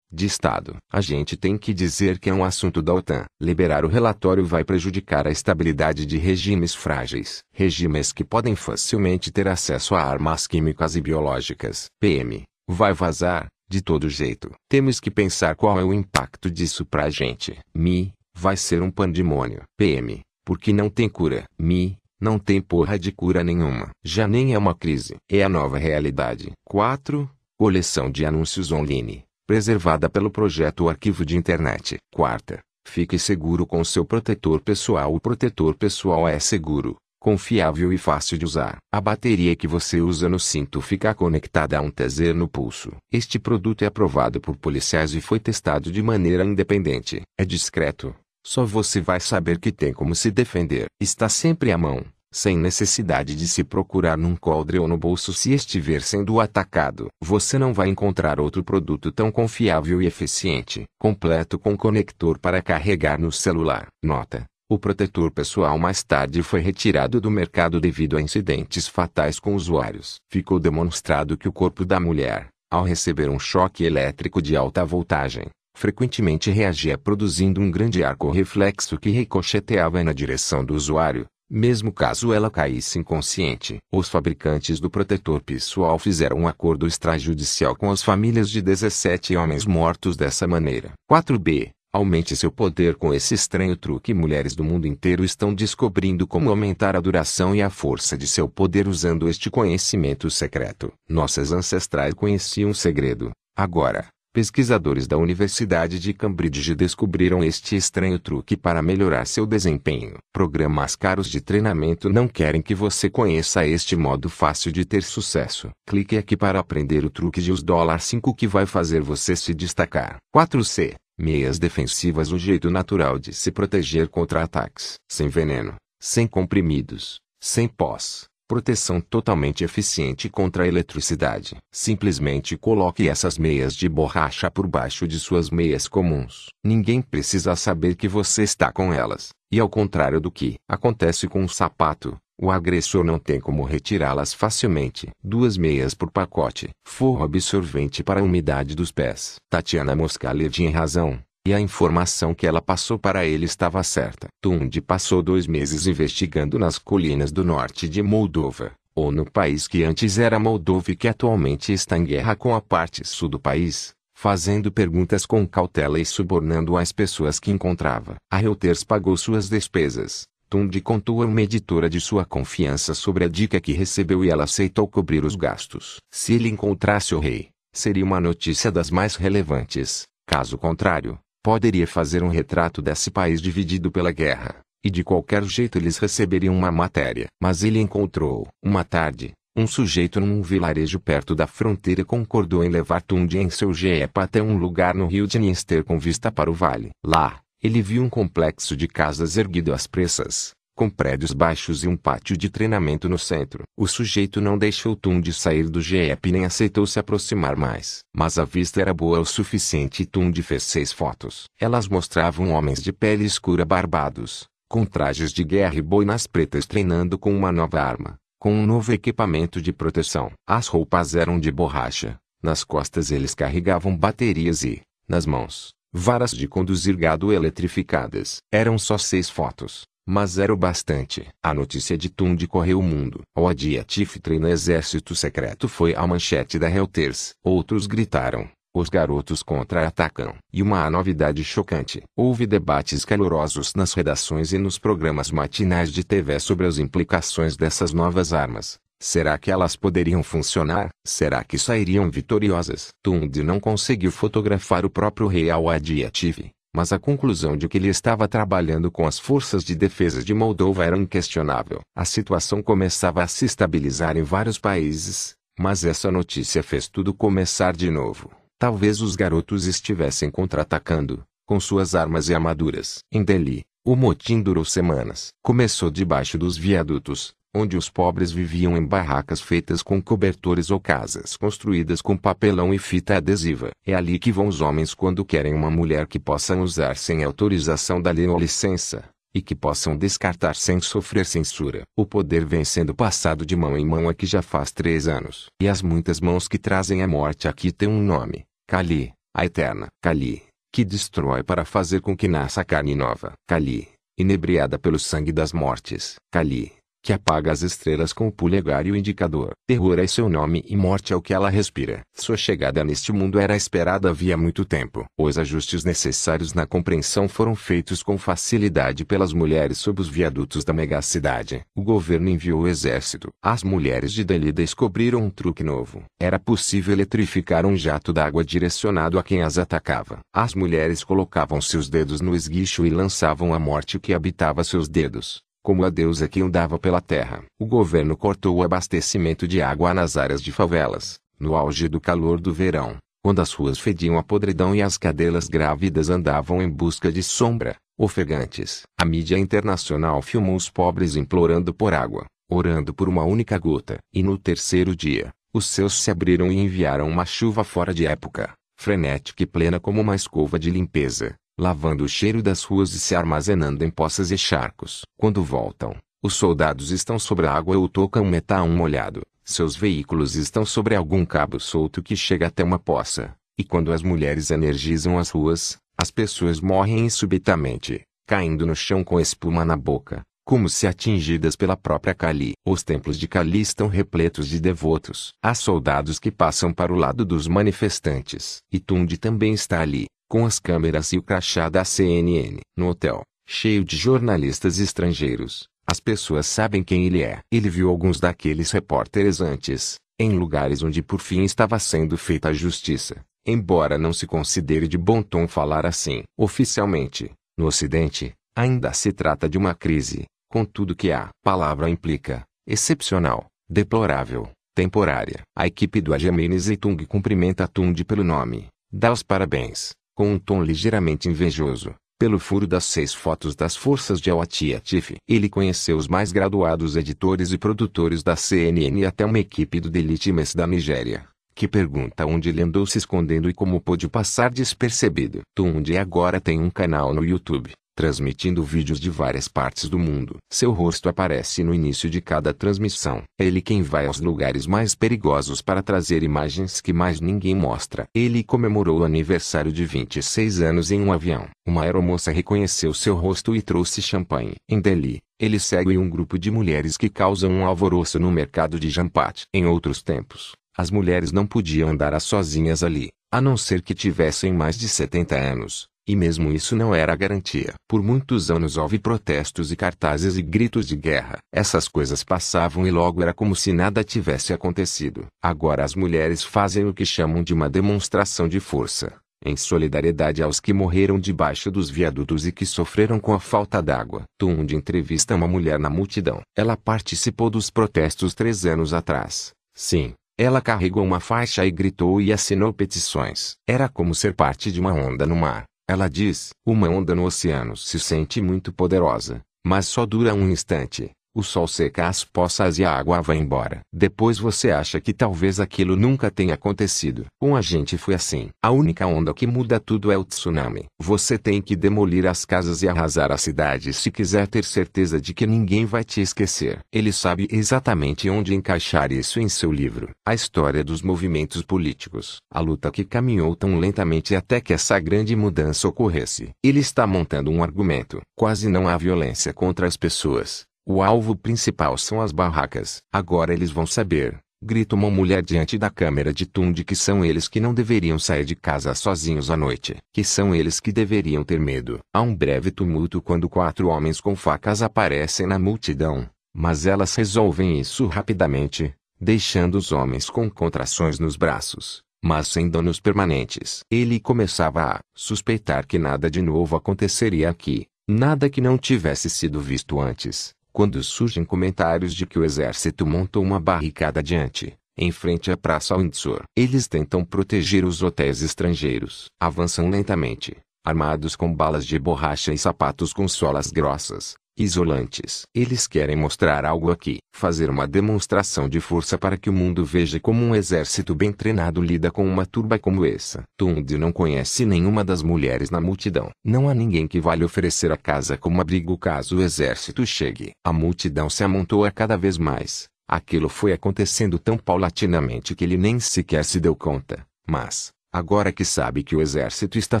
de 0.10 0.24
Estado. 0.24 0.76
A 0.90 1.02
gente 1.02 1.36
tem 1.36 1.58
que 1.58 1.74
dizer 1.74 2.18
que 2.18 2.30
é 2.30 2.34
um 2.34 2.44
assunto 2.44 2.80
da 2.80 2.94
OTAN. 2.94 3.26
Liberar 3.38 3.84
o 3.84 3.88
relatório 3.88 4.44
vai 4.44 4.64
prejudicar 4.64 5.26
a 5.26 5.30
estabilidade 5.30 6.06
de 6.06 6.16
regimes 6.16 6.74
frágeis, 6.74 7.40
regimes 7.52 8.10
que 8.10 8.24
podem 8.24 8.56
facilmente 8.56 9.30
ter 9.30 9.46
acesso 9.46 9.94
a 9.94 10.02
armas 10.02 10.46
químicas 10.46 10.96
e 10.96 11.00
biológicas. 11.02 11.86
PM, 12.00 12.42
vai 12.68 12.94
vazar, 12.94 13.48
de 13.68 13.82
todo 13.82 14.08
jeito. 14.08 14.50
Temos 14.70 14.98
que 14.98 15.10
pensar 15.10 15.56
qual 15.56 15.78
é 15.78 15.84
o 15.84 15.94
impacto 15.94 16.50
disso 16.50 16.84
pra 16.86 17.10
gente. 17.10 17.58
Mi, 17.74 18.12
vai 18.34 18.56
ser 18.56 18.82
um 18.82 18.90
pandemônio. 18.90 19.62
PM, 19.78 20.20
porque 20.44 20.72
não 20.72 20.90
tem 20.90 21.08
cura. 21.08 21.44
Mi, 21.58 21.96
não 22.22 22.38
tem 22.38 22.60
porra 22.60 22.96
de 22.96 23.10
cura 23.10 23.42
nenhuma. 23.42 23.90
Já 24.04 24.28
nem 24.28 24.54
é 24.54 24.58
uma 24.58 24.76
crise. 24.76 25.16
É 25.28 25.42
a 25.42 25.48
nova 25.48 25.76
realidade. 25.76 26.52
4. 26.64 27.28
Coleção 27.58 28.08
de 28.08 28.24
anúncios 28.24 28.70
online. 28.70 29.24
Preservada 29.44 30.08
pelo 30.08 30.30
projeto 30.30 30.88
Arquivo 30.88 31.26
de 31.26 31.36
Internet. 31.36 31.96
Quarta. 32.14 32.60
Fique 32.86 33.18
seguro 33.18 33.66
com 33.66 33.82
seu 33.82 34.04
protetor 34.04 34.60
pessoal. 34.60 35.12
O 35.12 35.20
protetor 35.20 35.74
pessoal 35.74 36.28
é 36.28 36.38
seguro, 36.38 36.96
confiável 37.20 37.92
e 37.92 37.98
fácil 37.98 38.38
de 38.38 38.44
usar. 38.44 38.76
A 38.92 39.00
bateria 39.00 39.56
que 39.56 39.66
você 39.66 40.00
usa 40.00 40.28
no 40.28 40.38
cinto 40.38 40.80
fica 40.80 41.12
conectada 41.14 41.76
a 41.76 41.80
um 41.80 41.90
taser 41.90 42.34
no 42.36 42.46
pulso. 42.46 42.92
Este 43.12 43.36
produto 43.36 43.82
é 43.82 43.86
aprovado 43.86 44.40
por 44.40 44.56
policiais 44.56 45.12
e 45.12 45.20
foi 45.20 45.40
testado 45.40 45.90
de 45.90 46.00
maneira 46.00 46.44
independente. 46.44 47.22
É 47.36 47.44
discreto. 47.44 48.14
Só 48.44 48.64
você 48.64 49.00
vai 49.00 49.20
saber 49.20 49.58
que 49.58 49.70
tem 49.70 49.92
como 49.92 50.14
se 50.14 50.30
defender. 50.30 50.86
Está 51.00 51.28
sempre 51.28 51.70
à 51.70 51.78
mão, 51.78 52.04
sem 52.32 52.56
necessidade 52.56 53.36
de 53.36 53.46
se 53.46 53.62
procurar 53.62 54.16
num 54.16 54.34
coldre 54.34 54.78
ou 54.78 54.88
no 54.88 54.96
bolso 54.96 55.32
se 55.32 55.52
estiver 55.52 56.02
sendo 56.02 56.40
atacado. 56.40 57.08
Você 57.22 57.58
não 57.58 57.72
vai 57.72 57.88
encontrar 57.88 58.40
outro 58.40 58.64
produto 58.64 59.12
tão 59.12 59.30
confiável 59.30 60.02
e 60.02 60.06
eficiente, 60.06 60.84
completo 60.98 61.58
com 61.58 61.76
conector 61.76 62.38
para 62.38 62.62
carregar 62.62 63.20
no 63.20 63.30
celular. 63.30 63.86
Nota: 64.02 64.44
o 64.68 64.78
protetor 64.78 65.30
pessoal 65.30 65.78
mais 65.78 66.02
tarde 66.02 66.42
foi 66.42 66.60
retirado 66.60 67.20
do 67.20 67.30
mercado 67.30 67.78
devido 67.78 68.16
a 68.16 68.22
incidentes 68.22 68.88
fatais 68.88 69.38
com 69.38 69.54
usuários. 69.54 70.16
Ficou 70.30 70.58
demonstrado 70.58 71.36
que 71.36 71.46
o 71.46 71.52
corpo 71.52 71.84
da 71.84 72.00
mulher, 72.00 72.48
ao 72.70 72.82
receber 72.82 73.28
um 73.28 73.38
choque 73.38 73.84
elétrico 73.84 74.40
de 74.40 74.56
alta 74.56 74.82
voltagem, 74.82 75.44
frequentemente 75.74 76.50
reagia 76.50 76.98
produzindo 76.98 77.60
um 77.60 77.70
grande 77.70 78.02
arco 78.02 78.30
reflexo 78.30 78.98
que 78.98 79.10
ricocheteava 79.10 80.02
na 80.02 80.12
direção 80.12 80.64
do 80.64 80.74
usuário, 80.74 81.26
mesmo 81.50 81.92
caso 81.92 82.32
ela 82.32 82.50
caísse 82.50 82.98
inconsciente. 82.98 83.78
Os 83.92 84.08
fabricantes 84.08 84.80
do 84.80 84.88
protetor 84.88 85.42
pessoal 85.42 85.98
fizeram 85.98 86.38
um 86.38 86.48
acordo 86.48 86.86
extrajudicial 86.86 87.76
com 87.76 87.90
as 87.90 88.02
famílias 88.02 88.48
de 88.48 88.62
17 88.62 89.36
homens 89.36 89.66
mortos 89.66 90.16
dessa 90.16 90.46
maneira. 90.46 90.92
4b 91.10 91.70
Aumente 91.94 92.34
seu 92.34 92.50
poder 92.50 92.94
com 92.94 93.12
esse 93.12 93.34
estranho 93.34 93.76
truque. 93.76 94.14
Mulheres 94.14 94.54
do 94.54 94.64
mundo 94.64 94.86
inteiro 94.86 95.22
estão 95.22 95.54
descobrindo 95.54 96.26
como 96.26 96.48
aumentar 96.48 96.96
a 96.96 97.00
duração 97.00 97.54
e 97.54 97.60
a 97.60 97.68
força 97.68 98.16
de 98.16 98.26
seu 98.26 98.48
poder 98.48 98.88
usando 98.88 99.28
este 99.28 99.50
conhecimento 99.50 100.30
secreto. 100.30 100.90
Nossas 101.06 101.52
ancestrais 101.52 102.14
conheciam 102.14 102.70
o 102.70 102.74
segredo. 102.74 103.30
Agora, 103.54 104.06
pesquisadores 104.32 105.06
da 105.06 105.18
Universidade 105.18 105.98
de 105.98 106.14
Cambridge 106.14 106.74
descobriram 106.74 107.44
este 107.44 107.76
estranho 107.76 108.18
truque 108.18 108.56
para 108.56 108.82
melhorar 108.82 109.26
seu 109.26 109.46
desempenho. 109.46 110.16
Programas 110.32 110.96
caros 110.96 111.28
de 111.28 111.40
treinamento 111.40 112.08
não 112.08 112.26
querem 112.26 112.62
que 112.62 112.74
você 112.74 113.10
conheça 113.10 113.66
este 113.66 113.94
modo 113.94 114.30
fácil 114.30 114.72
de 114.72 114.84
ter 114.84 115.02
sucesso. 115.02 115.70
Clique 115.86 116.16
aqui 116.16 116.36
para 116.36 116.58
aprender 116.58 117.04
o 117.04 117.10
truque 117.10 117.42
de 117.42 117.52
dólar 117.62 118.00
5 118.00 118.34
que 118.34 118.46
vai 118.46 118.64
fazer 118.64 119.02
você 119.02 119.36
se 119.36 119.52
destacar. 119.52 120.16
4C 120.34 120.94
Meias 121.18 121.58
defensivas 121.58 122.32
O 122.32 122.38
jeito 122.38 122.70
natural 122.70 123.18
de 123.18 123.34
se 123.34 123.52
proteger 123.52 124.08
contra 124.08 124.42
ataques. 124.42 124.94
Sem 125.10 125.28
veneno, 125.28 125.74
sem 126.00 126.26
comprimidos, 126.26 127.20
sem 127.40 127.68
pós. 127.68 128.31
Proteção 128.52 129.00
totalmente 129.00 129.64
eficiente 129.64 130.28
contra 130.28 130.64
a 130.64 130.68
eletricidade. 130.68 131.56
Simplesmente 131.72 132.54
coloque 132.54 133.08
essas 133.08 133.38
meias 133.38 133.74
de 133.74 133.88
borracha 133.88 134.50
por 134.50 134.66
baixo 134.66 135.08
de 135.08 135.18
suas 135.18 135.48
meias 135.48 135.88
comuns. 135.88 136.50
Ninguém 136.62 137.00
precisa 137.00 137.56
saber 137.56 137.96
que 137.96 138.06
você 138.06 138.42
está 138.42 138.70
com 138.70 138.92
elas. 138.92 139.30
E 139.50 139.58
ao 139.58 139.70
contrário 139.70 140.20
do 140.20 140.30
que 140.30 140.56
acontece 140.68 141.26
com 141.26 141.40
um 141.40 141.48
sapato, 141.48 142.14
o 142.38 142.50
agressor 142.50 143.02
não 143.02 143.18
tem 143.18 143.40
como 143.40 143.64
retirá-las 143.64 144.34
facilmente. 144.34 145.08
Duas 145.24 145.56
meias 145.56 145.94
por 145.94 146.10
pacote. 146.10 146.68
Forro 146.86 147.24
absorvente 147.24 148.04
para 148.04 148.20
a 148.20 148.22
umidade 148.22 148.74
dos 148.74 148.92
pés. 148.92 149.36
Tatiana 149.48 149.96
Moscale 149.96 150.50
tinha 150.50 150.70
razão. 150.70 151.18
E 151.44 151.52
a 151.52 151.60
informação 151.60 152.32
que 152.32 152.46
ela 152.46 152.62
passou 152.62 152.96
para 152.96 153.26
ele 153.26 153.46
estava 153.46 153.82
certa. 153.82 154.28
Tundi 154.40 154.80
passou 154.80 155.20
dois 155.22 155.46
meses 155.46 155.88
investigando 155.88 156.56
nas 156.56 156.78
colinas 156.78 157.32
do 157.32 157.44
norte 157.44 157.88
de 157.88 158.00
Moldova, 158.00 158.72
ou 158.94 159.10
no 159.10 159.28
país 159.28 159.66
que 159.66 159.82
antes 159.82 160.18
era 160.18 160.38
Moldova 160.38 160.92
e 160.92 160.96
que 160.96 161.08
atualmente 161.08 161.72
está 161.72 161.98
em 161.98 162.04
guerra 162.04 162.36
com 162.36 162.54
a 162.54 162.60
parte 162.60 163.04
sul 163.04 163.28
do 163.28 163.40
país, 163.40 163.92
fazendo 164.14 164.70
perguntas 164.70 165.26
com 165.26 165.44
cautela 165.44 165.98
e 165.98 166.04
subornando 166.04 166.76
as 166.76 166.92
pessoas 166.92 167.40
que 167.40 167.50
encontrava. 167.50 168.14
A 168.30 168.36
Reuters 168.36 168.84
pagou 168.84 169.16
suas 169.16 169.48
despesas, 169.48 170.28
Tundi 170.52 170.80
contou 170.80 171.22
a 171.22 171.26
uma 171.26 171.40
editora 171.40 171.88
de 171.88 171.98
sua 171.98 172.26
confiança 172.26 172.92
sobre 172.92 173.24
a 173.24 173.28
dica 173.28 173.58
que 173.58 173.72
recebeu 173.72 174.22
e 174.22 174.28
ela 174.28 174.44
aceitou 174.44 174.86
cobrir 174.86 175.24
os 175.24 175.34
gastos. 175.34 175.96
Se 176.12 176.34
ele 176.34 176.48
encontrasse 176.48 177.14
o 177.14 177.18
rei, 177.18 177.48
seria 177.72 178.04
uma 178.04 178.20
notícia 178.20 178.70
das 178.70 178.90
mais 178.90 179.16
relevantes. 179.16 180.02
Caso 180.26 180.58
contrário, 180.58 181.18
poderia 181.42 181.86
fazer 181.86 182.22
um 182.22 182.28
retrato 182.28 182.80
desse 182.80 183.10
país 183.10 183.40
dividido 183.40 183.90
pela 183.90 184.12
guerra, 184.12 184.56
e 184.84 184.90
de 184.90 185.02
qualquer 185.02 185.42
jeito 185.44 185.76
eles 185.76 185.98
receberiam 185.98 186.56
uma 186.56 186.70
matéria. 186.70 187.26
Mas 187.40 187.62
ele 187.62 187.80
encontrou, 187.80 188.46
uma 188.62 188.84
tarde, 188.84 189.32
um 189.54 189.66
sujeito 189.66 190.18
num 190.20 190.40
vilarejo 190.40 190.98
perto 190.98 191.34
da 191.34 191.46
fronteira 191.46 192.04
concordou 192.04 192.64
em 192.64 192.68
levar 192.68 193.02
Tundi 193.02 193.38
em 193.38 193.50
seu 193.50 193.74
jeep 193.74 194.12
até 194.14 194.42
um 194.42 194.56
lugar 194.56 194.94
no 194.94 195.06
rio 195.06 195.26
de 195.26 195.38
Dniester 195.38 195.84
com 195.84 195.98
vista 195.98 196.32
para 196.32 196.50
o 196.50 196.54
vale. 196.54 196.90
Lá, 197.04 197.40
ele 197.62 197.82
viu 197.82 198.02
um 198.02 198.08
complexo 198.08 198.74
de 198.76 198.88
casas 198.88 199.36
erguido 199.36 199.74
às 199.74 199.86
pressas, 199.86 200.52
com 200.74 200.88
prédios 200.88 201.32
baixos 201.32 201.84
e 201.84 201.88
um 201.88 201.96
pátio 201.96 202.36
de 202.36 202.48
treinamento 202.48 203.08
no 203.08 203.18
centro. 203.18 203.64
O 203.76 203.86
sujeito 203.86 204.40
não 204.40 204.56
deixou 204.56 204.96
Tund 204.96 205.32
sair 205.32 205.68
do 205.68 205.80
Jeep 205.80 206.32
nem 206.32 206.44
aceitou 206.44 206.86
se 206.86 206.98
aproximar 206.98 207.56
mais. 207.56 208.00
Mas 208.14 208.38
a 208.38 208.44
vista 208.44 208.80
era 208.80 208.94
boa 208.94 209.20
o 209.20 209.24
suficiente 209.24 210.02
e 210.02 210.06
Tund 210.06 210.40
fez 210.42 210.62
seis 210.62 210.92
fotos. 210.92 211.44
Elas 211.60 211.88
mostravam 211.88 212.50
homens 212.50 212.82
de 212.82 212.92
pele 212.92 213.24
escura 213.24 213.64
barbados, 213.64 214.46
com 214.68 214.84
trajes 214.84 215.32
de 215.32 215.44
guerra 215.44 215.76
e 215.76 215.82
boinas 215.82 216.26
pretas 216.26 216.66
treinando 216.66 217.18
com 217.18 217.36
uma 217.36 217.52
nova 217.52 217.80
arma, 217.80 218.16
com 218.38 218.54
um 218.54 218.66
novo 218.66 218.92
equipamento 218.92 219.60
de 219.60 219.72
proteção. 219.72 220.32
As 220.46 220.66
roupas 220.66 221.14
eram 221.14 221.38
de 221.38 221.52
borracha, 221.52 222.18
nas 222.42 222.64
costas 222.64 223.10
eles 223.10 223.34
carregavam 223.34 223.96
baterias 223.96 224.64
e, 224.64 224.80
nas 225.06 225.26
mãos, 225.26 225.72
varas 225.92 226.32
de 226.32 226.48
conduzir 226.48 226.96
gado 226.96 227.32
eletrificadas. 227.32 228.38
Eram 228.50 228.78
só 228.78 228.96
seis 228.96 229.28
fotos, 229.28 229.84
mas 230.06 230.38
era 230.38 230.52
o 230.52 230.56
bastante. 230.56 231.26
A 231.42 231.54
notícia 231.54 231.96
de 231.96 232.08
Tund 232.08 232.46
correu 232.46 232.78
o 232.78 232.82
mundo. 232.82 233.22
O 233.36 233.46
Adiatif 233.46 234.18
treina 234.20 234.50
exército 234.50 235.14
secreto 235.14 235.68
foi 235.68 235.94
a 235.94 236.06
manchete 236.06 236.58
da 236.58 236.68
Reuters. 236.68 237.34
Outros 237.42 237.86
gritaram. 237.86 238.48
Os 238.74 238.88
garotos 238.88 239.42
contra-atacam. 239.42 240.34
E 240.52 240.62
uma 240.62 240.88
novidade 240.88 241.44
chocante. 241.44 242.02
Houve 242.16 242.46
debates 242.46 243.04
calorosos 243.04 243.74
nas 243.74 243.92
redações 243.92 244.52
e 244.52 244.58
nos 244.58 244.78
programas 244.78 245.30
matinais 245.30 245.92
de 245.92 246.02
TV 246.02 246.40
sobre 246.40 246.66
as 246.66 246.78
implicações 246.78 247.56
dessas 247.56 247.92
novas 247.92 248.32
armas. 248.32 248.78
Será 248.98 249.36
que 249.36 249.50
elas 249.50 249.74
poderiam 249.74 250.22
funcionar? 250.22 250.88
Será 251.04 251.42
que 251.42 251.58
sairiam 251.58 252.08
vitoriosas? 252.08 252.90
Tund 253.02 253.42
não 253.42 253.58
conseguiu 253.58 254.12
fotografar 254.12 254.86
o 254.86 254.90
próprio 254.90 255.26
rei 255.26 255.50
Al-Adiative, 255.50 256.52
mas 256.74 256.92
a 256.92 256.98
conclusão 256.98 257.56
de 257.56 257.68
que 257.68 257.78
ele 257.78 257.88
estava 257.88 258.26
trabalhando 258.26 258.90
com 258.90 259.06
as 259.06 259.18
forças 259.18 259.62
de 259.62 259.74
defesa 259.74 260.22
de 260.22 260.32
Moldova 260.32 260.84
era 260.84 260.96
inquestionável. 260.96 261.80
A 261.94 262.04
situação 262.04 262.62
começava 262.62 263.22
a 263.22 263.26
se 263.26 263.44
estabilizar 263.44 264.16
em 264.16 264.22
vários 264.22 264.58
países, 264.58 265.34
mas 265.58 265.84
essa 265.84 266.10
notícia 266.10 266.62
fez 266.62 266.88
tudo 266.88 267.12
começar 267.12 267.76
de 267.76 267.90
novo. 267.90 268.30
Talvez 268.58 269.00
os 269.00 269.16
garotos 269.16 269.66
estivessem 269.66 270.30
contra-atacando, 270.30 271.22
com 271.46 271.60
suas 271.60 271.94
armas 271.94 272.28
e 272.28 272.34
armaduras. 272.34 273.00
Em 273.12 273.22
Delhi, 273.22 273.62
o 273.84 273.96
motim 273.96 274.40
durou 274.40 274.64
semanas. 274.64 275.30
Começou 275.42 275.90
debaixo 275.90 276.38
dos 276.38 276.56
viadutos, 276.56 277.34
onde 277.54 277.76
os 277.76 277.90
pobres 277.90 278.32
viviam 278.32 278.76
em 278.76 278.84
barracas 278.84 279.40
feitas 279.40 279.82
com 279.82 280.00
cobertores 280.00 280.70
ou 280.70 280.80
casas 280.80 281.36
construídas 281.36 282.00
com 282.00 282.16
papelão 282.16 282.72
e 282.72 282.78
fita 282.78 283.16
adesiva. 283.16 283.70
É 283.86 283.94
ali 283.94 284.18
que 284.18 284.32
vão 284.32 284.46
os 284.46 284.60
homens 284.60 284.94
quando 284.94 285.24
querem 285.24 285.54
uma 285.54 285.70
mulher 285.70 286.06
que 286.06 286.18
possam 286.18 286.62
usar 286.62 286.96
sem 286.96 287.22
autorização 287.22 288.00
da 288.00 288.10
lei 288.10 288.26
ou 288.26 288.38
licença, 288.38 289.04
e 289.34 289.40
que 289.40 289.54
possam 289.54 289.96
descartar 289.96 290.54
sem 290.54 290.80
sofrer 290.80 291.26
censura. 291.26 291.82
O 291.96 292.04
poder 292.04 292.44
vem 292.44 292.64
sendo 292.64 292.94
passado 292.94 293.44
de 293.46 293.56
mão 293.56 293.76
em 293.76 293.86
mão 293.86 294.08
aqui 294.08 294.26
já 294.26 294.42
faz 294.42 294.70
três 294.70 295.08
anos. 295.08 295.46
E 295.60 295.68
as 295.68 295.82
muitas 295.82 296.20
mãos 296.20 296.48
que 296.48 296.58
trazem 296.58 297.02
a 297.02 297.08
morte 297.08 297.48
aqui 297.48 297.72
têm 297.72 297.88
um 297.88 298.02
nome, 298.02 298.44
Kali, 298.66 299.12
a 299.34 299.44
eterna. 299.44 299.88
Kali, 300.02 300.42
que 300.72 300.84
destrói 300.84 301.42
para 301.42 301.64
fazer 301.64 302.00
com 302.00 302.16
que 302.16 302.28
nasça 302.28 302.64
carne 302.64 302.94
nova. 302.94 303.32
Kali, 303.46 303.88
inebriada 304.18 304.78
pelo 304.78 304.98
sangue 304.98 305.32
das 305.32 305.52
mortes. 305.52 306.16
Kali, 306.30 306.72
que 307.02 307.12
apaga 307.12 307.50
as 307.50 307.62
estrelas 307.62 308.12
com 308.12 308.28
o 308.28 308.32
polegar 308.32 308.86
e 308.86 308.92
o 308.92 308.96
indicador. 308.96 309.52
Terror 309.66 309.98
é 309.98 310.06
seu 310.06 310.28
nome 310.28 310.64
e 310.66 310.76
morte 310.76 311.12
é 311.12 311.16
o 311.16 311.20
que 311.20 311.34
ela 311.34 311.50
respira. 311.50 312.02
Sua 312.14 312.36
chegada 312.36 312.84
neste 312.84 313.12
mundo 313.12 313.38
era 313.38 313.56
esperada 313.56 314.08
havia 314.08 314.36
muito 314.36 314.64
tempo. 314.64 315.04
Os 315.18 315.36
ajustes 315.36 315.84
necessários 315.84 316.54
na 316.54 316.66
compreensão 316.66 317.28
foram 317.28 317.54
feitos 317.56 318.02
com 318.02 318.16
facilidade 318.16 319.04
pelas 319.04 319.32
mulheres 319.32 319.78
sob 319.78 320.00
os 320.00 320.08
viadutos 320.08 320.64
da 320.64 320.72
megacidade. 320.72 321.62
O 321.74 321.82
governo 321.82 322.28
enviou 322.28 322.62
o 322.62 322.68
exército. 322.68 323.30
As 323.42 323.64
mulheres 323.64 324.12
de 324.12 324.22
Delhi 324.22 324.52
descobriram 324.52 325.24
um 325.24 325.30
truque 325.30 325.64
novo. 325.64 326.04
Era 326.20 326.38
possível 326.38 326.92
eletrificar 326.92 327.66
um 327.66 327.76
jato 327.76 328.12
d'água 328.12 328.44
direcionado 328.44 329.18
a 329.18 329.22
quem 329.22 329.42
as 329.42 329.58
atacava. 329.58 330.20
As 330.32 330.54
mulheres 330.54 331.02
colocavam 331.02 331.60
seus 331.60 331.88
dedos 331.88 332.20
no 332.20 332.34
esguicho 332.34 332.86
e 332.86 332.90
lançavam 332.90 333.52
a 333.52 333.58
morte 333.58 333.98
que 333.98 334.14
habitava 334.14 334.62
seus 334.62 334.88
dedos 334.88 335.42
como 335.62 335.84
a 335.84 335.90
deusa 335.90 336.28
que 336.28 336.42
andava 336.42 336.78
pela 336.78 337.00
terra. 337.00 337.44
O 337.58 337.64
governo 337.64 338.16
cortou 338.16 338.56
o 338.56 338.62
abastecimento 338.62 339.46
de 339.46 339.62
água 339.62 339.94
nas 339.94 340.16
áreas 340.16 340.42
de 340.42 340.50
favelas, 340.50 341.18
no 341.38 341.54
auge 341.54 341.88
do 341.88 342.00
calor 342.00 342.40
do 342.40 342.52
verão, 342.52 342.96
quando 343.22 343.40
as 343.40 343.52
ruas 343.52 343.78
fediam 343.78 344.18
a 344.18 344.22
podridão 344.22 344.74
e 344.74 344.82
as 344.82 344.98
cadelas 344.98 345.48
grávidas 345.48 346.10
andavam 346.10 346.60
em 346.60 346.68
busca 346.68 347.12
de 347.12 347.22
sombra, 347.22 347.76
ofegantes. 347.96 348.82
A 349.00 349.04
mídia 349.04 349.38
internacional 349.38 350.20
filmou 350.20 350.56
os 350.56 350.68
pobres 350.68 351.14
implorando 351.14 351.72
por 351.72 351.94
água, 351.94 352.26
orando 352.50 352.92
por 352.92 353.08
uma 353.08 353.22
única 353.22 353.56
gota. 353.58 353.98
E 354.12 354.22
no 354.22 354.36
terceiro 354.36 354.96
dia, 354.96 355.30
os 355.54 355.66
céus 355.66 356.02
se 356.02 356.10
abriram 356.10 356.50
e 356.50 356.56
enviaram 356.56 357.08
uma 357.08 357.24
chuva 357.24 357.62
fora 357.62 357.94
de 357.94 358.04
época, 358.06 358.52
frenética 358.76 359.44
e 359.44 359.46
plena 359.46 359.78
como 359.78 360.00
uma 360.00 360.16
escova 360.16 360.58
de 360.58 360.70
limpeza 360.70 361.36
lavando 361.58 362.04
o 362.04 362.08
cheiro 362.08 362.42
das 362.42 362.62
ruas 362.62 362.94
e 362.94 363.00
se 363.00 363.14
armazenando 363.14 363.84
em 363.84 363.90
poças 363.90 364.30
e 364.30 364.38
charcos. 364.38 365.02
Quando 365.16 365.42
voltam, 365.42 365.94
os 366.22 366.34
soldados 366.34 366.90
estão 366.90 367.18
sobre 367.18 367.46
a 367.46 367.52
água 367.52 367.76
ou 367.76 367.88
tocam 367.88 368.24
metal 368.24 368.68
molhado, 368.68 369.22
seus 369.44 369.74
veículos 369.76 370.36
estão 370.36 370.64
sobre 370.64 370.94
algum 370.94 371.24
cabo 371.24 371.58
solto 371.58 372.02
que 372.02 372.16
chega 372.16 372.46
até 372.46 372.62
uma 372.62 372.78
poça, 372.78 373.34
e 373.58 373.64
quando 373.64 373.92
as 373.92 374.02
mulheres 374.02 374.50
energizam 374.50 375.18
as 375.18 375.30
ruas, 375.30 375.76
as 375.96 376.10
pessoas 376.10 376.60
morrem 376.60 377.10
subitamente, 377.10 378.02
caindo 378.26 378.66
no 378.66 378.74
chão 378.74 379.02
com 379.02 379.20
espuma 379.20 379.64
na 379.64 379.76
boca, 379.76 380.22
como 380.44 380.68
se 380.68 380.86
atingidas 380.86 381.56
pela 381.56 381.76
própria 381.76 382.14
Kali. 382.14 382.52
Os 382.66 382.82
templos 382.82 383.18
de 383.18 383.28
Kali 383.28 383.60
estão 383.60 383.88
repletos 383.88 384.48
de 384.48 384.60
devotos. 384.60 385.32
Há 385.42 385.54
soldados 385.54 386.18
que 386.18 386.30
passam 386.30 386.72
para 386.72 386.92
o 386.92 386.96
lado 386.96 387.24
dos 387.24 387.46
manifestantes. 387.46 388.58
E 388.72 388.80
Tund 388.80 389.16
também 389.18 389.52
está 389.52 389.80
ali, 389.80 390.06
com 390.32 390.46
as 390.46 390.58
câmeras 390.58 391.12
e 391.12 391.18
o 391.18 391.22
crachá 391.22 391.68
da 391.68 391.84
CNN. 391.84 392.60
No 392.74 392.88
hotel, 392.88 393.20
cheio 393.46 393.84
de 393.84 393.98
jornalistas 393.98 394.78
estrangeiros, 394.78 395.68
as 395.86 396.00
pessoas 396.00 396.46
sabem 396.46 396.82
quem 396.82 397.04
ele 397.04 397.20
é. 397.20 397.40
Ele 397.52 397.68
viu 397.68 397.90
alguns 397.90 398.18
daqueles 398.18 398.70
repórteres 398.70 399.42
antes, 399.42 399.96
em 400.18 400.30
lugares 400.30 400.82
onde 400.82 401.02
por 401.02 401.20
fim 401.20 401.42
estava 401.44 401.78
sendo 401.78 402.16
feita 402.16 402.48
a 402.48 402.52
justiça. 402.54 403.22
Embora 403.46 403.98
não 403.98 404.10
se 404.10 404.26
considere 404.26 404.88
de 404.88 404.96
bom 404.96 405.22
tom 405.22 405.46
falar 405.46 405.84
assim. 405.84 406.22
Oficialmente, 406.34 407.30
no 407.58 407.66
Ocidente, 407.66 408.32
ainda 408.56 408.94
se 408.94 409.12
trata 409.12 409.50
de 409.50 409.58
uma 409.58 409.74
crise, 409.74 410.24
com 410.48 410.64
tudo 410.64 410.96
que 410.96 411.12
a 411.12 411.28
palavra 411.44 411.90
implica, 411.90 412.42
excepcional, 412.66 413.48
deplorável, 413.68 414.48
temporária. 414.74 415.42
A 415.54 415.66
equipe 415.66 416.00
do 416.00 416.14
Ajamene 416.14 416.58
Zeitung 416.58 417.04
cumprimenta 417.04 417.68
Tund 417.68 418.02
pelo 418.06 418.24
nome, 418.24 418.68
dá 418.90 419.12
os 419.12 419.22
parabéns, 419.22 419.92
com 420.22 420.34
um 420.34 420.38
tom 420.38 420.62
ligeiramente 420.62 421.28
invejoso, 421.28 421.96
pelo 422.16 422.38
furo 422.38 422.64
das 422.64 422.84
seis 422.84 423.12
fotos 423.12 423.56
das 423.56 423.74
forças 423.74 424.20
de 424.20 424.30
Al-Atiaf. 424.30 425.16
Ele 425.28 425.48
conheceu 425.48 425.96
os 425.96 426.06
mais 426.06 426.30
graduados 426.30 426.94
editores 426.94 427.50
e 427.50 427.58
produtores 427.58 428.22
da 428.22 428.36
CNN 428.36 429.00
e 429.00 429.04
até 429.04 429.26
uma 429.26 429.40
equipe 429.40 429.80
do 429.80 429.90
Delitimes 429.90 430.54
da 430.54 430.64
Nigéria, 430.64 431.26
que 431.56 431.66
pergunta 431.66 432.24
onde 432.24 432.50
ele 432.50 432.62
andou 432.62 432.86
se 432.86 432.98
escondendo 432.98 433.50
e 433.50 433.52
como 433.52 433.80
pôde 433.80 434.08
passar 434.08 434.52
despercebido. 434.52 435.40
Tunde 435.56 435.98
agora 435.98 436.40
tem 436.40 436.60
um 436.60 436.70
canal 436.70 437.12
no 437.12 437.24
YouTube 437.24 437.72
transmitindo 437.94 438.62
vídeos 438.62 438.98
de 438.98 439.10
várias 439.10 439.48
partes 439.48 439.88
do 439.88 439.98
mundo. 439.98 440.36
Seu 440.50 440.72
rosto 440.72 441.08
aparece 441.08 441.62
no 441.62 441.74
início 441.74 442.08
de 442.08 442.20
cada 442.20 442.52
transmissão. 442.54 443.22
É 443.38 443.44
ele 443.44 443.60
quem 443.60 443.82
vai 443.82 444.06
aos 444.06 444.20
lugares 444.20 444.66
mais 444.66 444.94
perigosos 444.94 445.60
para 445.60 445.82
trazer 445.82 446.22
imagens 446.22 446.80
que 446.80 446.92
mais 446.92 447.20
ninguém 447.20 447.54
mostra. 447.54 448.06
Ele 448.14 448.42
comemorou 448.42 449.00
o 449.00 449.04
aniversário 449.04 449.72
de 449.72 449.84
26 449.84 450.60
anos 450.60 450.90
em 450.90 451.00
um 451.00 451.12
avião. 451.12 451.48
Uma 451.66 451.82
aeromoça 451.82 452.30
reconheceu 452.30 452.92
seu 452.94 453.14
rosto 453.14 453.54
e 453.54 453.62
trouxe 453.62 454.02
champanhe. 454.02 454.54
Em 454.68 454.80
Delhi, 454.80 455.20
ele 455.38 455.58
segue 455.58 455.98
um 455.98 456.08
grupo 456.08 456.38
de 456.38 456.50
mulheres 456.50 456.96
que 456.96 457.08
causam 457.08 457.50
um 457.50 457.66
alvoroço 457.66 458.18
no 458.18 458.30
mercado 458.30 458.78
de 458.78 458.88
Jampat. 458.88 459.44
Em 459.52 459.66
outros 459.66 460.02
tempos, 460.02 460.52
as 460.76 460.90
mulheres 460.90 461.32
não 461.32 461.46
podiam 461.46 461.88
andar 461.88 462.18
sozinhas 462.20 462.82
ali, 462.82 463.10
a 463.30 463.40
não 463.40 463.56
ser 463.56 463.82
que 463.82 463.94
tivessem 463.94 464.52
mais 464.52 464.78
de 464.78 464.88
70 464.88 465.36
anos. 465.36 465.91
E 466.06 466.16
mesmo 466.16 466.50
isso 466.50 466.74
não 466.74 466.94
era 466.94 467.14
garantia. 467.14 467.74
Por 467.88 468.02
muitos 468.02 468.50
anos 468.50 468.76
houve 468.76 468.98
protestos 468.98 469.70
e 469.70 469.76
cartazes 469.76 470.36
e 470.36 470.42
gritos 470.42 470.86
de 470.88 470.96
guerra. 470.96 471.38
Essas 471.54 471.86
coisas 471.86 472.24
passavam 472.24 472.86
e 472.86 472.90
logo 472.90 473.22
era 473.22 473.32
como 473.32 473.54
se 473.54 473.72
nada 473.72 474.02
tivesse 474.02 474.52
acontecido. 474.52 475.26
Agora 475.40 475.84
as 475.84 475.94
mulheres 475.94 476.42
fazem 476.42 476.84
o 476.84 476.92
que 476.92 477.06
chamam 477.06 477.42
de 477.42 477.54
uma 477.54 477.70
demonstração 477.70 478.48
de 478.48 478.58
força. 478.58 479.14
Em 479.44 479.56
solidariedade 479.56 480.42
aos 480.42 480.60
que 480.60 480.72
morreram 480.72 481.18
debaixo 481.18 481.70
dos 481.70 481.90
viadutos 481.90 482.46
e 482.46 482.52
que 482.52 482.64
sofreram 482.64 483.18
com 483.18 483.32
a 483.32 483.40
falta 483.40 483.82
d'água. 483.82 484.22
Tund 484.38 484.72
entrevista 484.72 485.34
uma 485.34 485.48
mulher 485.48 485.78
na 485.78 485.90
multidão. 485.90 486.40
Ela 486.56 486.76
participou 486.76 487.50
dos 487.50 487.68
protestos 487.68 488.34
três 488.34 488.64
anos 488.64 488.94
atrás. 488.94 489.52
Sim, 489.74 490.14
ela 490.38 490.60
carregou 490.60 491.04
uma 491.04 491.18
faixa 491.20 491.66
e 491.66 491.70
gritou 491.70 492.20
e 492.20 492.32
assinou 492.32 492.72
petições. 492.72 493.54
Era 493.68 493.88
como 493.88 494.14
ser 494.14 494.34
parte 494.34 494.70
de 494.70 494.80
uma 494.80 494.92
onda 494.92 495.26
no 495.26 495.34
mar. 495.36 495.64
Ela 495.88 496.08
diz: 496.08 496.50
Uma 496.64 496.88
onda 496.88 497.14
no 497.14 497.24
oceano 497.24 497.76
se 497.76 497.98
sente 497.98 498.40
muito 498.40 498.72
poderosa, 498.72 499.42
Mas 499.64 499.86
só 499.86 500.04
dura 500.04 500.34
um 500.34 500.48
instante. 500.48 501.10
O 501.34 501.42
sol 501.42 501.66
seca 501.66 502.08
as 502.08 502.24
poças 502.24 502.78
e 502.78 502.84
a 502.84 502.92
água 502.92 503.22
vai 503.22 503.38
embora. 503.38 503.80
Depois 503.90 504.38
você 504.38 504.70
acha 504.70 505.00
que 505.00 505.14
talvez 505.14 505.58
aquilo 505.58 505.96
nunca 505.96 506.30
tenha 506.30 506.52
acontecido. 506.52 507.24
Com 507.40 507.56
a 507.56 507.62
gente 507.62 507.96
foi 507.96 508.12
assim. 508.12 508.50
A 508.62 508.70
única 508.70 509.06
onda 509.06 509.32
que 509.32 509.46
muda 509.46 509.80
tudo 509.80 510.12
é 510.12 510.18
o 510.18 510.26
tsunami. 510.26 510.84
Você 511.00 511.38
tem 511.38 511.62
que 511.62 511.74
demolir 511.74 512.26
as 512.26 512.44
casas 512.44 512.82
e 512.82 512.88
arrasar 512.88 513.32
a 513.32 513.38
cidade 513.38 513.94
se 513.94 514.10
quiser 514.10 514.46
ter 514.46 514.62
certeza 514.62 515.18
de 515.18 515.32
que 515.32 515.46
ninguém 515.46 515.86
vai 515.86 516.04
te 516.04 516.20
esquecer. 516.20 516.80
Ele 516.92 517.10
sabe 517.10 517.48
exatamente 517.50 518.28
onde 518.28 518.54
encaixar 518.54 519.10
isso 519.10 519.40
em 519.40 519.48
seu 519.48 519.72
livro. 519.72 520.10
A 520.26 520.34
história 520.34 520.84
dos 520.84 521.00
movimentos 521.00 521.62
políticos. 521.62 522.40
A 522.52 522.60
luta 522.60 522.90
que 522.90 523.04
caminhou 523.04 523.56
tão 523.56 523.78
lentamente 523.78 524.36
até 524.36 524.60
que 524.60 524.74
essa 524.74 525.00
grande 525.00 525.34
mudança 525.34 525.88
ocorresse. 525.88 526.50
Ele 526.62 526.80
está 526.80 527.06
montando 527.06 527.50
um 527.50 527.62
argumento. 527.62 528.20
Quase 528.36 528.68
não 528.68 528.86
há 528.86 528.98
violência 528.98 529.54
contra 529.54 529.86
as 529.86 529.96
pessoas 529.96 530.70
o 530.84 531.00
alvo 531.00 531.36
principal 531.36 531.96
são 531.96 532.20
as 532.20 532.32
barracas. 532.32 533.00
Agora 533.12 533.52
eles 533.52 533.70
vão 533.70 533.86
saber, 533.86 534.38
grita 534.60 534.96
uma 534.96 535.08
mulher 535.08 535.40
diante 535.40 535.78
da 535.78 535.88
câmera 535.88 536.34
de 536.34 536.44
Tund 536.44 536.82
que 536.82 536.96
são 536.96 537.24
eles 537.24 537.46
que 537.46 537.60
não 537.60 537.72
deveriam 537.72 538.18
sair 538.18 538.44
de 538.44 538.56
casa 538.56 538.92
sozinhos 538.94 539.48
à 539.48 539.56
noite. 539.56 539.96
Que 540.12 540.24
são 540.24 540.52
eles 540.52 540.80
que 540.80 540.90
deveriam 540.90 541.44
ter 541.44 541.60
medo. 541.60 542.00
Há 542.12 542.20
um 542.20 542.34
breve 542.34 542.72
tumulto 542.72 543.22
quando 543.22 543.48
quatro 543.48 543.88
homens 543.88 544.20
com 544.20 544.34
facas 544.34 544.82
aparecem 544.82 545.46
na 545.46 545.56
multidão. 545.56 546.28
Mas 546.52 546.84
elas 546.84 547.14
resolvem 547.14 547.78
isso 547.78 548.08
rapidamente, 548.08 548.92
deixando 549.20 549.76
os 549.76 549.92
homens 549.92 550.28
com 550.28 550.50
contrações 550.50 551.18
nos 551.18 551.36
braços, 551.36 552.02
mas 552.22 552.48
sem 552.48 552.68
danos 552.68 552.98
permanentes. 552.98 553.84
Ele 553.88 554.18
começava 554.18 554.82
a 554.82 555.00
suspeitar 555.14 555.86
que 555.86 555.98
nada 555.98 556.28
de 556.28 556.42
novo 556.42 556.74
aconteceria 556.74 557.48
aqui, 557.48 557.86
nada 558.06 558.50
que 558.50 558.60
não 558.60 558.76
tivesse 558.76 559.30
sido 559.30 559.60
visto 559.60 559.98
antes 560.00 560.54
quando 560.72 561.02
surgem 561.02 561.44
comentários 561.44 562.14
de 562.14 562.26
que 562.26 562.38
o 562.38 562.44
exército 562.44 563.06
montou 563.06 563.42
uma 563.42 563.60
barricada 563.60 564.22
diante, 564.22 564.74
em 564.96 565.10
frente 565.12 565.50
à 565.50 565.56
Praça 565.56 565.96
Windsor. 565.96 566.42
Eles 566.56 566.88
tentam 566.88 567.24
proteger 567.24 567.84
os 567.84 568.02
hotéis 568.02 568.42
estrangeiros. 568.42 569.26
Avançam 569.40 569.90
lentamente, 569.90 570.56
armados 570.84 571.36
com 571.36 571.54
balas 571.54 571.86
de 571.86 571.98
borracha 571.98 572.52
e 572.52 572.58
sapatos 572.58 573.12
com 573.12 573.28
solas 573.28 573.70
grossas, 573.70 574.34
isolantes. 574.58 575.42
Eles 575.54 575.86
querem 575.86 576.16
mostrar 576.16 576.64
algo 576.64 576.90
aqui, 576.90 577.18
fazer 577.34 577.70
uma 577.70 577.86
demonstração 577.86 578.68
de 578.68 578.80
força 578.80 579.16
para 579.16 579.36
que 579.36 579.48
o 579.48 579.52
mundo 579.52 579.84
veja 579.84 580.20
como 580.20 580.42
um 580.44 580.54
exército 580.54 581.14
bem 581.14 581.32
treinado 581.32 581.82
lida 581.82 582.10
com 582.10 582.26
uma 582.26 582.44
turba 582.44 582.78
como 582.78 583.04
essa. 583.04 583.42
Tund 583.56 583.90
não 583.98 584.12
conhece 584.12 584.64
nenhuma 584.64 585.04
das 585.04 585.22
mulheres 585.22 585.70
na 585.70 585.80
multidão. 585.80 586.30
Não 586.44 586.68
há 586.68 586.74
ninguém 586.74 587.06
que 587.06 587.20
vale 587.20 587.44
oferecer 587.44 587.90
a 587.90 587.96
casa 587.96 588.36
como 588.36 588.60
abrigo 588.60 588.96
caso 588.98 589.38
o 589.38 589.42
exército 589.42 590.04
chegue. 590.06 590.52
A 590.64 590.72
multidão 590.72 591.30
se 591.30 591.42
amontoa 591.42 591.90
cada 591.90 592.16
vez 592.16 592.36
mais. 592.38 592.86
Aquilo 593.08 593.48
foi 593.48 593.72
acontecendo 593.72 594.38
tão 594.38 594.56
paulatinamente 594.56 595.54
que 595.54 595.64
ele 595.64 595.76
nem 595.76 596.00
sequer 596.00 596.44
se 596.44 596.58
deu 596.58 596.74
conta. 596.74 597.26
Mas, 597.46 597.90
agora 598.12 598.52
que 598.52 598.64
sabe 598.64 599.02
que 599.02 599.16
o 599.16 599.20
exército 599.20 599.78
está 599.78 600.00